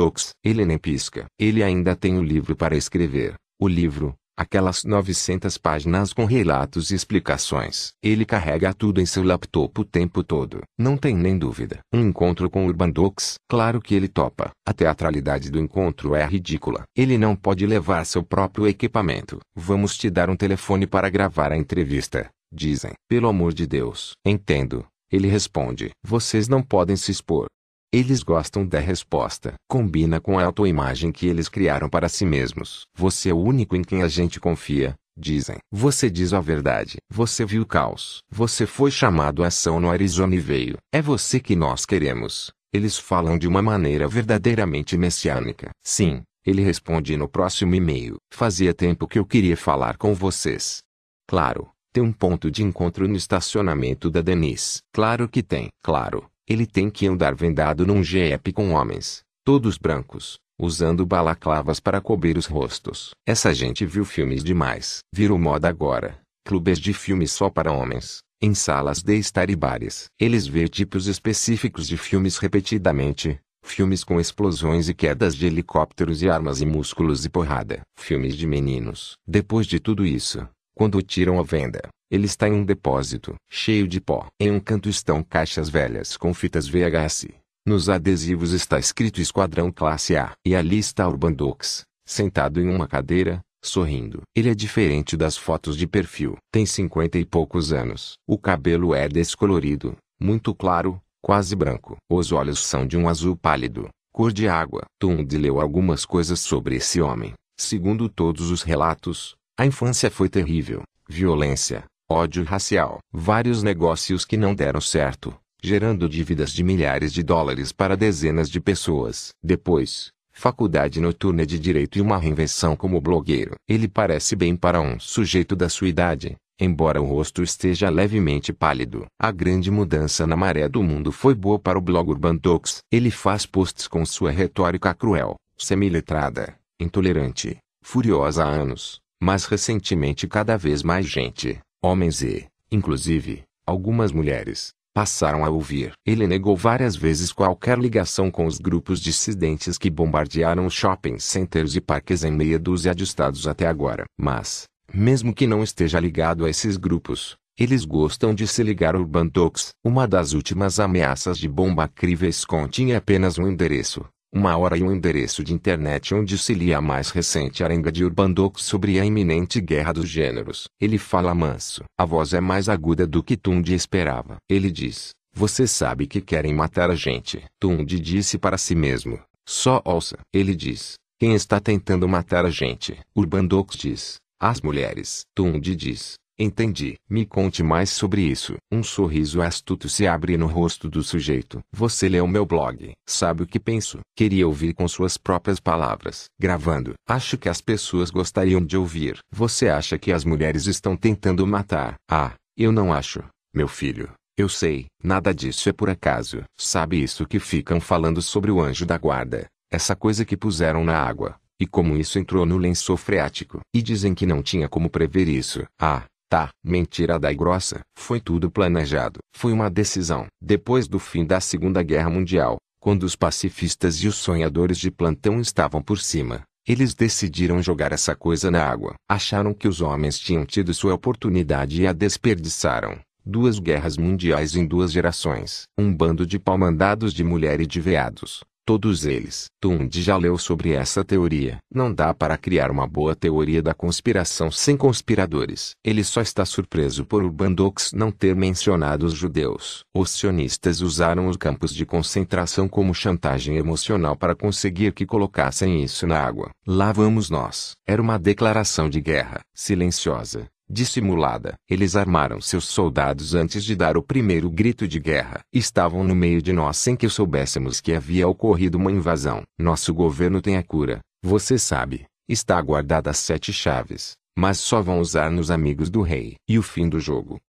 Ele 0.43 0.63
nem 0.63 0.77
pisca. 0.77 1.25
Ele 1.39 1.63
ainda 1.63 1.95
tem 1.95 2.17
o 2.17 2.23
livro 2.23 2.55
para 2.55 2.77
escrever. 2.77 3.33
O 3.59 3.67
livro, 3.67 4.15
Aquelas 4.39 4.83
900 4.83 5.57
páginas 5.57 6.13
com 6.13 6.23
relatos 6.23 6.91
e 6.91 6.95
explicações. 6.95 7.93
Ele 8.03 8.23
carrega 8.23 8.71
tudo 8.71 9.01
em 9.01 9.05
seu 9.05 9.23
laptop 9.23 9.81
o 9.81 9.83
tempo 9.83 10.23
todo. 10.23 10.61
Não 10.77 10.95
tem 10.95 11.15
nem 11.15 11.35
dúvida. 11.35 11.79
Um 11.91 12.01
encontro 12.01 12.47
com 12.47 12.67
Urban 12.67 12.91
Docs? 12.91 13.39
Claro 13.49 13.81
que 13.81 13.95
ele 13.95 14.07
topa. 14.07 14.51
A 14.63 14.71
teatralidade 14.71 15.49
do 15.49 15.59
encontro 15.59 16.13
é 16.13 16.23
ridícula. 16.23 16.83
Ele 16.95 17.17
não 17.17 17.35
pode 17.35 17.65
levar 17.65 18.05
seu 18.05 18.21
próprio 18.21 18.67
equipamento. 18.67 19.39
Vamos 19.55 19.97
te 19.97 20.07
dar 20.07 20.29
um 20.29 20.35
telefone 20.35 20.85
para 20.85 21.09
gravar 21.09 21.51
a 21.51 21.57
entrevista. 21.57 22.29
Dizem. 22.53 22.91
Pelo 23.09 23.27
amor 23.27 23.55
de 23.55 23.65
Deus. 23.65 24.11
Entendo. 24.23 24.85
Ele 25.11 25.27
responde. 25.27 25.89
Vocês 26.05 26.47
não 26.47 26.61
podem 26.61 26.95
se 26.95 27.09
expor. 27.09 27.47
Eles 27.91 28.21
gostam 28.21 28.67
da 28.67 28.79
resposta. 28.79 29.53
Combina 29.69 30.19
com 30.19 30.37
a 30.37 30.43
autoimagem 30.43 31.09
que 31.11 31.25
eles 31.25 31.47
criaram 31.47 31.89
para 31.89 32.09
si 32.09 32.25
mesmos. 32.25 32.85
Você 32.93 33.29
é 33.29 33.33
o 33.33 33.37
único 33.37 33.77
em 33.77 33.81
quem 33.81 34.03
a 34.03 34.09
gente 34.09 34.41
confia, 34.41 34.93
dizem. 35.17 35.57
Você 35.71 36.09
diz 36.09 36.33
a 36.33 36.41
verdade. 36.41 36.97
Você 37.09 37.45
viu 37.45 37.61
o 37.61 37.65
caos. 37.65 38.19
Você 38.29 38.65
foi 38.65 38.91
chamado 38.91 39.41
à 39.41 39.47
ação 39.47 39.79
no 39.79 39.89
Arizona 39.89 40.35
e 40.35 40.39
veio. 40.39 40.77
É 40.93 41.01
você 41.01 41.39
que 41.39 41.55
nós 41.55 41.85
queremos. 41.85 42.51
Eles 42.73 42.97
falam 42.97 43.37
de 43.37 43.47
uma 43.47 43.61
maneira 43.61 44.05
verdadeiramente 44.05 44.97
messiânica. 44.97 45.69
Sim, 45.81 46.23
ele 46.45 46.61
responde 46.61 47.15
no 47.15 47.29
próximo 47.29 47.73
e-mail. 47.73 48.17
Fazia 48.33 48.73
tempo 48.73 49.07
que 49.07 49.17
eu 49.17 49.25
queria 49.25 49.55
falar 49.55 49.95
com 49.95 50.13
vocês. 50.13 50.79
Claro, 51.25 51.69
tem 51.93 52.03
um 52.03 52.11
ponto 52.11 52.51
de 52.51 52.63
encontro 52.63 53.07
no 53.07 53.15
estacionamento 53.15 54.09
da 54.09 54.21
Denise. 54.21 54.79
Claro 54.93 55.29
que 55.29 55.41
tem. 55.41 55.69
Claro, 55.81 56.29
ele 56.47 56.65
tem 56.65 56.89
que 56.89 57.05
andar 57.05 57.35
vendado 57.35 57.85
num 57.85 58.01
jeep 58.01 58.53
com 58.53 58.71
homens, 58.71 59.21
todos 59.43 59.77
brancos, 59.77 60.37
usando 60.59 61.05
balaclavas 61.05 61.79
para 61.79 61.99
cobrir 61.99 62.37
os 62.37 62.45
rostos. 62.45 63.11
Essa 63.25 63.53
gente 63.53 63.85
viu 63.85 64.05
filmes 64.05 64.43
demais. 64.43 64.99
Virou 65.13 65.37
moda 65.37 65.67
agora. 65.67 66.19
Clubes 66.45 66.79
de 66.79 66.93
filmes 66.93 67.31
só 67.31 67.49
para 67.49 67.73
homens, 67.73 68.19
em 68.41 68.53
salas 68.53 69.03
de 69.03 69.17
estar 69.17 69.49
e 69.49 69.55
bares. 69.55 70.05
Eles 70.19 70.47
vê 70.47 70.67
tipos 70.67 71.07
específicos 71.07 71.87
de 71.87 71.97
filmes 71.97 72.37
repetidamente. 72.37 73.37
Filmes 73.65 74.01
com 74.01 74.17
explosões 74.17 74.87
e 74.87 74.93
quedas 74.93 75.35
de 75.35 75.45
helicópteros 75.45 76.21
e 76.21 76.29
armas 76.29 76.61
e 76.61 76.65
músculos 76.65 77.25
e 77.25 77.29
porrada. 77.29 77.81
Filmes 77.99 78.37
de 78.37 78.47
meninos. 78.47 79.17
Depois 79.27 79.67
de 79.67 79.77
tudo 79.77 80.05
isso, 80.05 80.47
quando 80.77 80.99
o 80.99 81.01
tiram 81.01 81.39
à 81.39 81.43
venda, 81.43 81.89
ele 82.11 82.27
está 82.27 82.47
em 82.47 82.51
um 82.51 82.63
depósito, 82.63 83.33
cheio 83.51 83.87
de 83.87 83.99
pó. 83.99 84.27
Em 84.39 84.51
um 84.51 84.59
canto 84.59 84.87
estão 84.87 85.23
caixas 85.23 85.69
velhas 85.69 86.15
com 86.15 86.35
fitas 86.35 86.67
VHS. 86.67 87.29
Nos 87.65 87.89
adesivos 87.89 88.51
está 88.51 88.77
escrito 88.77 89.19
Esquadrão 89.19 89.71
Classe 89.71 90.15
A. 90.15 90.33
E 90.45 90.55
ali 90.55 90.77
está 90.77 91.07
Urban 91.07 91.33
Docs, 91.33 91.81
sentado 92.05 92.61
em 92.61 92.69
uma 92.69 92.87
cadeira, 92.87 93.41
sorrindo. 93.65 94.21
Ele 94.35 94.51
é 94.51 94.53
diferente 94.53 95.17
das 95.17 95.35
fotos 95.35 95.75
de 95.75 95.87
perfil. 95.87 96.37
Tem 96.53 96.63
cinquenta 96.63 97.17
e 97.17 97.25
poucos 97.25 97.73
anos. 97.73 98.13
O 98.27 98.37
cabelo 98.37 98.93
é 98.93 99.09
descolorido, 99.09 99.97
muito 100.21 100.53
claro, 100.53 101.01
quase 101.23 101.55
branco. 101.55 101.97
Os 102.07 102.31
olhos 102.31 102.59
são 102.59 102.85
de 102.85 102.95
um 102.95 103.09
azul 103.09 103.35
pálido, 103.35 103.89
cor 104.13 104.31
de 104.31 104.47
água. 104.47 104.83
Tund 104.99 105.35
leu 105.35 105.59
algumas 105.59 106.05
coisas 106.05 106.39
sobre 106.39 106.75
esse 106.75 107.01
homem. 107.01 107.33
Segundo 107.59 108.07
todos 108.07 108.51
os 108.51 108.61
relatos, 108.61 109.35
a 109.57 109.65
infância 109.65 110.11
foi 110.11 110.29
terrível. 110.29 110.83
Violência, 111.09 111.85
ódio 112.07 112.43
racial, 112.43 112.99
vários 113.11 113.63
negócios 113.63 114.23
que 114.23 114.37
não 114.37 114.53
deram 114.53 114.79
certo, 114.79 115.35
gerando 115.63 116.07
dívidas 116.07 116.51
de 116.51 116.63
milhares 116.63 117.11
de 117.11 117.23
dólares 117.23 117.71
para 117.71 117.97
dezenas 117.97 118.51
de 118.51 118.61
pessoas. 118.61 119.29
Depois, 119.43 120.11
faculdade 120.31 121.01
noturna 121.01 121.43
de 121.43 121.57
direito 121.57 121.97
e 121.97 122.01
uma 122.01 122.19
reinvenção 122.19 122.75
como 122.75 123.01
blogueiro. 123.01 123.55
Ele 123.67 123.87
parece 123.87 124.35
bem 124.35 124.55
para 124.55 124.79
um 124.79 124.99
sujeito 124.99 125.55
da 125.55 125.67
sua 125.67 125.87
idade, 125.87 126.35
embora 126.59 127.01
o 127.01 127.05
rosto 127.05 127.41
esteja 127.41 127.89
levemente 127.89 128.53
pálido. 128.53 129.07
A 129.19 129.31
grande 129.31 129.71
mudança 129.71 130.27
na 130.27 130.35
maré 130.35 130.69
do 130.69 130.83
mundo 130.83 131.11
foi 131.11 131.33
boa 131.33 131.57
para 131.57 131.79
o 131.79 131.81
blog 131.81 132.11
Urban 132.11 132.37
Talks. 132.37 132.77
Ele 132.91 133.09
faz 133.09 133.47
posts 133.47 133.87
com 133.87 134.05
sua 134.05 134.29
retórica 134.29 134.93
cruel, 134.93 135.35
semi-letrada, 135.57 136.55
intolerante, 136.79 137.57
furiosa 137.81 138.45
há 138.45 138.47
anos, 138.47 139.01
mas 139.21 139.45
recentemente 139.45 140.27
cada 140.27 140.57
vez 140.57 140.83
mais 140.83 141.05
gente, 141.05 141.59
homens 141.81 142.21
e, 142.21 142.47
inclusive, 142.71 143.43
algumas 143.65 144.11
mulheres, 144.11 144.73
passaram 144.93 145.45
a 145.45 145.49
ouvir. 145.49 145.91
Ele 146.05 146.25
negou 146.25 146.55
várias 146.55 146.95
vezes 146.95 147.31
qualquer 147.31 147.77
ligação 147.77 148.31
com 148.31 148.45
os 148.45 148.57
grupos 148.57 148.99
dissidentes 148.99 149.77
que 149.77 149.89
bombardearam 149.89 150.69
shopping 150.69 151.19
centers 151.19 151.75
e 151.75 151.81
parques 151.81 152.23
em 152.23 152.31
meia 152.31 152.57
dúzia 152.57 152.95
de 152.95 153.03
estados 153.03 153.47
até 153.47 153.67
agora. 153.67 154.05
Mas, 154.19 154.63
mesmo 154.91 155.35
que 155.35 155.45
não 155.45 155.61
esteja 155.61 155.99
ligado 155.99 156.45
a 156.45 156.49
esses 156.49 156.77
grupos, 156.77 157.35
eles 157.59 157.85
gostam 157.85 158.33
de 158.33 158.47
se 158.47 158.63
ligar 158.63 158.95
ao 158.95 159.01
Urban 159.01 159.29
Talks. 159.29 159.69
Uma 159.83 160.07
das 160.07 160.33
últimas 160.33 160.79
ameaças 160.79 161.37
de 161.37 161.47
bomba 161.47 161.87
críveis 161.87 162.45
continha 162.45 162.97
apenas 162.97 163.37
um 163.37 163.47
endereço, 163.47 164.05
uma 164.37 164.55
hora 164.55 164.77
e 164.77 164.83
um 164.83 164.91
endereço 164.91 165.43
de 165.43 165.51
internet 165.51 166.13
onde 166.13 166.37
se 166.37 166.53
lia 166.53 166.77
a 166.77 166.81
mais 166.81 167.09
recente 167.09 167.63
arenga 167.63 167.91
de 167.91 168.05
Urbandok 168.05 168.61
sobre 168.61 168.99
a 168.99 169.05
iminente 169.05 169.59
guerra 169.59 169.91
dos 169.93 170.07
gêneros. 170.07 170.67
Ele 170.79 170.99
fala 170.99 171.33
manso. 171.33 171.83
A 171.97 172.05
voz 172.05 172.33
é 172.33 172.39
mais 172.39 172.69
aguda 172.69 173.07
do 173.07 173.23
que 173.23 173.35
Tundi 173.35 173.73
esperava. 173.73 174.37
Ele 174.47 174.69
diz, 174.69 175.09
você 175.33 175.65
sabe 175.65 176.05
que 176.05 176.21
querem 176.21 176.53
matar 176.53 176.91
a 176.91 176.95
gente. 176.95 177.43
Tundi 177.59 177.99
disse 177.99 178.37
para 178.37 178.59
si 178.59 178.75
mesmo, 178.75 179.19
só 179.43 179.81
ouça. 179.83 180.19
Ele 180.31 180.55
diz, 180.55 180.93
quem 181.19 181.33
está 181.33 181.59
tentando 181.59 182.07
matar 182.07 182.45
a 182.45 182.51
gente? 182.51 182.95
Urbandok 183.15 183.75
diz, 183.75 184.17
as 184.39 184.61
mulheres. 184.61 185.21
Tundi 185.35 185.75
diz, 185.75 186.13
Entendi. 186.39 186.95
Me 187.09 187.25
conte 187.25 187.63
mais 187.63 187.89
sobre 187.89 188.21
isso. 188.21 188.55
Um 188.71 188.83
sorriso 188.83 189.41
astuto 189.41 189.89
se 189.89 190.05
abre 190.05 190.37
no 190.37 190.45
rosto 190.45 190.87
do 190.87 191.03
sujeito. 191.03 191.61
Você 191.73 192.07
leu 192.07 192.27
meu 192.27 192.45
blog. 192.45 192.91
Sabe 193.07 193.43
o 193.43 193.47
que 193.47 193.59
penso? 193.59 193.99
Queria 194.15 194.47
ouvir 194.47 194.73
com 194.73 194.87
suas 194.87 195.17
próprias 195.17 195.59
palavras. 195.59 196.25
Gravando. 196.39 196.93
Acho 197.07 197.37
que 197.37 197.49
as 197.49 197.59
pessoas 197.59 198.11
gostariam 198.11 198.63
de 198.63 198.77
ouvir. 198.77 199.17
Você 199.31 199.67
acha 199.67 199.97
que 199.97 200.11
as 200.11 200.23
mulheres 200.23 200.67
estão 200.67 200.95
tentando 200.95 201.47
matar? 201.47 201.95
Ah, 202.09 202.33
eu 202.55 202.71
não 202.71 202.93
acho. 202.93 203.23
Meu 203.53 203.67
filho. 203.67 204.11
Eu 204.37 204.47
sei, 204.47 204.85
nada 205.03 205.33
disso 205.33 205.67
é 205.67 205.73
por 205.73 205.89
acaso. 205.89 206.43
Sabe 206.55 207.01
isso 207.01 207.25
que 207.25 207.39
ficam 207.39 207.81
falando 207.81 208.21
sobre 208.21 208.51
o 208.51 208.61
anjo 208.61 208.85
da 208.85 208.95
guarda? 208.95 209.47
Essa 209.71 209.95
coisa 209.95 210.23
que 210.23 210.37
puseram 210.37 210.83
na 210.83 210.95
água. 210.95 211.35
E 211.59 211.65
como 211.65 211.97
isso 211.97 212.19
entrou 212.19 212.45
no 212.45 212.55
lençol 212.55 212.95
freático. 212.95 213.61
E 213.73 213.81
dizem 213.81 214.13
que 214.13 214.27
não 214.27 214.43
tinha 214.43 214.69
como 214.69 214.91
prever 214.91 215.27
isso. 215.27 215.65
Ah, 215.81 216.03
Tá, 216.29 216.49
mentira 216.61 217.17
da 217.17 217.31
grossa. 217.31 217.79
Foi 217.97 218.19
tudo 218.19 218.51
planejado. 218.51 219.19
Foi 219.35 219.53
uma 219.53 219.69
decisão. 219.69 220.27
Depois 220.41 220.87
do 220.87 220.99
fim 220.99 221.25
da 221.25 221.39
Segunda 221.39 221.81
Guerra 221.81 222.09
Mundial, 222.09 222.57
quando 222.81 223.03
os 223.03 223.15
pacifistas 223.15 223.95
e 224.03 224.07
os 224.07 224.15
sonhadores 224.15 224.77
de 224.77 224.91
plantão 224.91 225.39
estavam 225.39 225.81
por 225.81 225.99
cima, 225.99 226.43
eles 226.67 226.93
decidiram 226.93 227.61
jogar 227.61 227.93
essa 227.93 228.13
coisa 228.13 228.51
na 228.51 228.61
água. 228.61 228.95
Acharam 229.09 229.53
que 229.53 229.69
os 229.69 229.79
homens 229.79 230.19
tinham 230.19 230.45
tido 230.45 230.73
sua 230.73 230.93
oportunidade 230.93 231.81
e 231.81 231.87
a 231.87 231.93
desperdiçaram. 231.93 232.99
Duas 233.25 233.57
guerras 233.57 233.97
mundiais 233.97 234.55
em 234.55 234.65
duas 234.65 234.91
gerações. 234.91 235.63
Um 235.77 235.93
bando 235.93 236.25
de 236.25 236.37
pau-mandados 236.37 237.13
de 237.13 237.23
mulher 237.23 237.61
e 237.61 237.65
de 237.65 237.79
veados. 237.79 238.43
Todos 238.67 239.05
eles. 239.05 239.45
Tundi 239.61 240.01
já 240.01 240.17
leu 240.17 240.37
sobre 240.37 240.73
essa 240.73 241.01
teoria. 241.01 241.59
Não 241.73 241.89
dá 241.93 242.13
para 242.13 242.37
criar 242.37 242.69
uma 242.69 242.85
boa 242.85 243.15
teoria 243.15 243.61
da 243.61 243.73
conspiração 243.73 244.51
sem 244.51 244.75
conspiradores. 244.75 245.71
Ele 245.85 246.03
só 246.03 246.19
está 246.19 246.43
surpreso 246.43 247.05
por 247.05 247.23
Urbandox 247.23 247.93
não 247.93 248.11
ter 248.11 248.35
mencionado 248.35 249.05
os 249.05 249.13
judeus. 249.13 249.85
Os 249.95 250.09
sionistas 250.11 250.81
usaram 250.81 251.29
os 251.29 251.37
campos 251.37 251.73
de 251.73 251.85
concentração 251.85 252.67
como 252.67 252.93
chantagem 252.93 253.55
emocional 253.55 254.17
para 254.17 254.35
conseguir 254.35 254.91
que 254.91 255.05
colocassem 255.05 255.81
isso 255.81 256.05
na 256.05 256.19
água. 256.19 256.51
Lá 256.67 256.91
vamos 256.91 257.29
nós. 257.29 257.71
Era 257.87 258.01
uma 258.01 258.19
declaração 258.19 258.89
de 258.89 258.99
guerra, 258.99 259.39
silenciosa, 259.55 260.49
dissimulada. 260.69 261.55
Eles 261.69 261.95
armaram 261.95 262.41
seus 262.41 262.65
soldados 262.65 263.33
antes 263.33 263.63
de 263.63 263.75
dar 263.75 263.97
o 263.97 264.03
primeiro 264.03 264.49
grito 264.49 264.87
de 264.87 264.99
guerra. 264.99 265.41
Estavam 265.53 266.03
no 266.03 266.15
meio 266.15 266.41
de 266.41 266.51
nós 266.53 266.77
sem 266.77 266.95
que 266.95 267.07
soubéssemos 267.09 267.79
que 267.79 267.93
havia 267.93 268.27
ocorrido 268.27 268.77
uma 268.77 268.91
invasão. 268.91 269.43
Nosso 269.57 269.93
governo 269.93 270.41
tem 270.41 270.57
a 270.57 270.63
cura, 270.63 270.99
você 271.23 271.57
sabe. 271.57 272.05
Está 272.29 272.61
guardada 272.61 273.09
as 273.09 273.17
sete 273.17 273.53
chaves, 273.53 274.13
mas 274.37 274.57
só 274.57 274.81
vão 274.81 274.99
usar 274.99 275.31
nos 275.31 275.49
amigos 275.49 275.89
do 275.89 276.01
rei. 276.01 276.35
E 276.47 276.59
o 276.59 276.61
fim 276.61 276.89
do 276.89 276.99
jogo. 276.99 277.39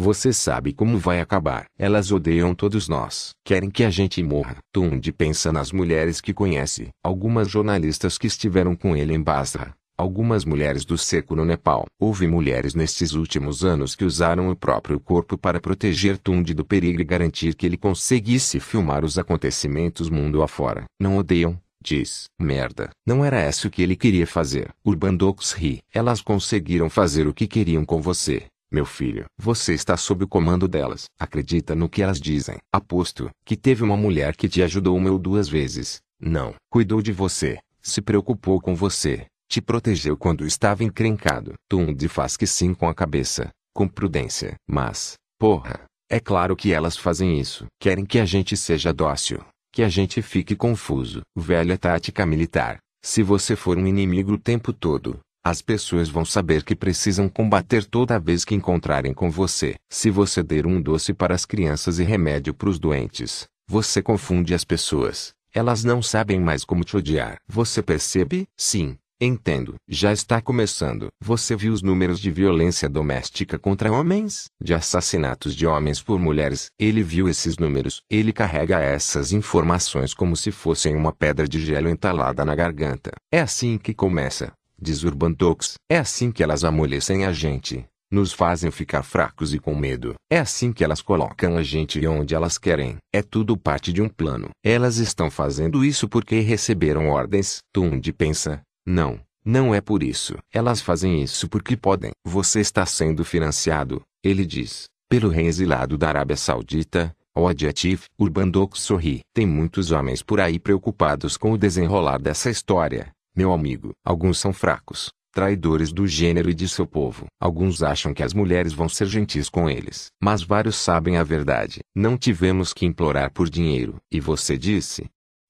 Você 0.00 0.32
sabe 0.32 0.72
como 0.72 0.96
vai 0.96 1.20
acabar. 1.20 1.64
Elas 1.76 2.12
odeiam 2.12 2.54
todos 2.54 2.88
nós. 2.88 3.30
Querem 3.44 3.68
que 3.68 3.82
a 3.82 3.90
gente 3.90 4.22
morra. 4.22 4.58
Tundi 4.72 5.12
pensa 5.12 5.50
nas 5.50 5.72
mulheres 5.72 6.20
que 6.20 6.32
conhece. 6.32 6.90
Algumas 7.02 7.50
jornalistas 7.50 8.16
que 8.16 8.28
estiveram 8.28 8.76
com 8.76 8.96
ele 8.96 9.12
em 9.12 9.20
Basra 9.20 9.74
Algumas 9.98 10.44
mulheres 10.44 10.84
do 10.84 10.96
seco 10.96 11.34
no 11.34 11.44
Nepal. 11.44 11.84
Houve 11.98 12.28
mulheres 12.28 12.72
nestes 12.72 13.14
últimos 13.14 13.64
anos 13.64 13.96
que 13.96 14.04
usaram 14.04 14.48
o 14.48 14.54
próprio 14.54 15.00
corpo 15.00 15.36
para 15.36 15.60
proteger 15.60 16.16
Tundi 16.16 16.54
do 16.54 16.64
perigo 16.64 17.00
e 17.00 17.04
garantir 17.04 17.52
que 17.56 17.66
ele 17.66 17.76
conseguisse 17.76 18.60
filmar 18.60 19.04
os 19.04 19.18
acontecimentos 19.18 20.08
mundo 20.08 20.40
afora. 20.40 20.84
Não 21.00 21.18
odeiam? 21.18 21.60
Diz. 21.82 22.26
Merda. 22.38 22.90
Não 23.04 23.24
era 23.24 23.48
isso 23.48 23.68
que 23.68 23.82
ele 23.82 23.96
queria 23.96 24.24
fazer. 24.24 24.70
Urbandox 24.84 25.52
ri. 25.52 25.80
Elas 25.92 26.20
conseguiram 26.20 26.88
fazer 26.88 27.26
o 27.26 27.34
que 27.34 27.48
queriam 27.48 27.84
com 27.84 28.00
você. 28.00 28.44
Meu 28.70 28.84
filho, 28.84 29.24
você 29.36 29.74
está 29.74 29.96
sob 29.96 30.22
o 30.22 30.28
comando 30.28 30.68
delas. 30.68 31.06
Acredita 31.18 31.74
no 31.74 31.88
que 31.88 32.02
elas 32.02 32.20
dizem. 32.20 32.58
Aposto 32.72 33.30
que 33.44 33.56
teve 33.56 33.82
uma 33.82 33.96
mulher 33.96 34.36
que 34.36 34.48
te 34.48 34.62
ajudou 34.62 34.96
uma 34.96 35.10
ou 35.10 35.18
duas 35.18 35.48
vezes. 35.48 35.98
Não. 36.20 36.54
Cuidou 36.70 37.02
de 37.02 37.10
você. 37.10 37.58
Se 37.82 38.00
preocupou 38.00 38.60
com 38.60 38.76
você 38.76 39.26
te 39.48 39.62
protegeu 39.62 40.16
quando 40.16 40.46
estava 40.46 40.84
encrencado. 40.84 41.54
Tundi 41.68 42.06
faz 42.06 42.36
que 42.36 42.46
sim 42.46 42.74
com 42.74 42.86
a 42.86 42.94
cabeça, 42.94 43.48
com 43.74 43.88
prudência. 43.88 44.54
Mas, 44.68 45.14
porra, 45.38 45.80
é 46.10 46.20
claro 46.20 46.54
que 46.54 46.72
elas 46.72 46.96
fazem 46.96 47.40
isso. 47.40 47.66
Querem 47.80 48.04
que 48.04 48.18
a 48.18 48.26
gente 48.26 48.56
seja 48.56 48.92
dócil, 48.92 49.42
que 49.72 49.82
a 49.82 49.88
gente 49.88 50.20
fique 50.20 50.54
confuso. 50.54 51.22
Velha 51.36 51.78
tática 51.78 52.26
militar. 52.26 52.78
Se 53.02 53.22
você 53.22 53.56
for 53.56 53.78
um 53.78 53.86
inimigo 53.86 54.32
o 54.32 54.38
tempo 54.38 54.72
todo, 54.72 55.18
as 55.42 55.62
pessoas 55.62 56.10
vão 56.10 56.26
saber 56.26 56.62
que 56.62 56.76
precisam 56.76 57.28
combater 57.28 57.86
toda 57.86 58.18
vez 58.18 58.44
que 58.44 58.54
encontrarem 58.54 59.14
com 59.14 59.30
você. 59.30 59.76
Se 59.90 60.10
você 60.10 60.42
der 60.42 60.66
um 60.66 60.80
doce 60.80 61.14
para 61.14 61.34
as 61.34 61.46
crianças 61.46 61.98
e 61.98 62.04
remédio 62.04 62.52
para 62.52 62.68
os 62.68 62.78
doentes, 62.78 63.46
você 63.66 64.02
confunde 64.02 64.52
as 64.52 64.64
pessoas. 64.64 65.30
Elas 65.54 65.84
não 65.84 66.02
sabem 66.02 66.38
mais 66.38 66.64
como 66.64 66.84
te 66.84 66.96
odiar. 66.96 67.38
Você 67.48 67.82
percebe? 67.82 68.46
Sim, 68.56 68.98
Entendo. 69.20 69.74
Já 69.88 70.12
está 70.12 70.40
começando. 70.40 71.08
Você 71.20 71.56
viu 71.56 71.72
os 71.72 71.82
números 71.82 72.20
de 72.20 72.30
violência 72.30 72.88
doméstica 72.88 73.58
contra 73.58 73.90
homens? 73.90 74.44
De 74.62 74.72
assassinatos 74.72 75.56
de 75.56 75.66
homens 75.66 76.00
por 76.00 76.20
mulheres? 76.20 76.68
Ele 76.78 77.02
viu 77.02 77.28
esses 77.28 77.58
números. 77.58 78.00
Ele 78.08 78.32
carrega 78.32 78.78
essas 78.78 79.32
informações 79.32 80.14
como 80.14 80.36
se 80.36 80.52
fossem 80.52 80.94
uma 80.94 81.12
pedra 81.12 81.48
de 81.48 81.58
gelo 81.58 81.88
entalada 81.88 82.44
na 82.44 82.54
garganta. 82.54 83.10
É 83.32 83.40
assim 83.40 83.76
que 83.76 83.92
começa, 83.92 84.52
diz 84.80 85.02
Urban 85.02 85.34
Talks. 85.34 85.74
É 85.90 85.98
assim 85.98 86.30
que 86.30 86.42
elas 86.44 86.62
amolecem 86.62 87.26
a 87.26 87.32
gente. 87.32 87.84
Nos 88.10 88.32
fazem 88.32 88.70
ficar 88.70 89.02
fracos 89.02 89.52
e 89.52 89.58
com 89.58 89.74
medo. 89.74 90.14
É 90.30 90.38
assim 90.38 90.72
que 90.72 90.82
elas 90.82 91.02
colocam 91.02 91.58
a 91.58 91.62
gente 91.62 92.06
onde 92.06 92.34
elas 92.34 92.56
querem. 92.56 92.96
É 93.12 93.20
tudo 93.20 93.54
parte 93.54 93.92
de 93.92 94.00
um 94.00 94.08
plano. 94.08 94.48
Elas 94.64 94.96
estão 94.96 95.30
fazendo 95.30 95.84
isso 95.84 96.08
porque 96.08 96.40
receberam 96.40 97.10
ordens. 97.10 97.58
Tundi 97.70 98.10
pensa, 98.10 98.62
não, 98.88 99.20
não 99.44 99.74
é 99.74 99.82
por 99.82 100.02
isso. 100.02 100.38
Elas 100.50 100.80
fazem 100.80 101.22
isso 101.22 101.46
porque 101.46 101.76
podem. 101.76 102.12
Você 102.24 102.60
está 102.60 102.86
sendo 102.86 103.22
financiado, 103.22 104.00
ele 104.24 104.46
diz, 104.46 104.86
pelo 105.10 105.28
rei 105.28 105.46
exilado 105.46 105.98
da 105.98 106.08
Arábia 106.08 106.38
Saudita, 106.38 107.14
o 107.36 107.46
adjetivo 107.46 108.04
Urbandok 108.18 108.80
sorri. 108.80 109.20
Tem 109.34 109.46
muitos 109.46 109.90
homens 109.90 110.22
por 110.22 110.40
aí 110.40 110.58
preocupados 110.58 111.36
com 111.36 111.52
o 111.52 111.58
desenrolar 111.58 112.18
dessa 112.18 112.48
história, 112.48 113.12
meu 113.36 113.52
amigo. 113.52 113.92
Alguns 114.02 114.38
são 114.38 114.54
fracos, 114.54 115.10
traidores 115.34 115.92
do 115.92 116.06
gênero 116.06 116.48
e 116.48 116.54
de 116.54 116.66
seu 116.66 116.86
povo. 116.86 117.26
Alguns 117.38 117.82
acham 117.82 118.14
que 118.14 118.22
as 118.22 118.32
mulheres 118.32 118.72
vão 118.72 118.88
ser 118.88 119.06
gentis 119.06 119.50
com 119.50 119.68
eles, 119.68 120.06
mas 120.18 120.42
vários 120.42 120.76
sabem 120.76 121.18
a 121.18 121.22
verdade. 121.22 121.80
Não 121.94 122.16
tivemos 122.16 122.72
que 122.72 122.86
implorar 122.86 123.30
por 123.34 123.50
dinheiro. 123.50 123.96
E 124.10 124.18
você 124.18 124.56
disse, 124.56 125.04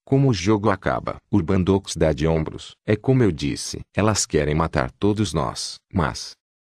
como 0.09 0.29
o 0.29 0.33
jogo 0.33 0.71
acaba. 0.71 1.17
Urbandox 1.31 1.95
dá 1.95 2.11
de 2.11 2.25
ombros. 2.25 2.71
É 2.83 2.95
como 2.95 3.21
eu 3.21 3.31
disse. 3.31 3.81
Elas 3.95 4.25
querem 4.25 4.55
matar 4.55 4.89
todos 4.89 5.35
nós. 5.35 5.75
Mas. 5.93 6.31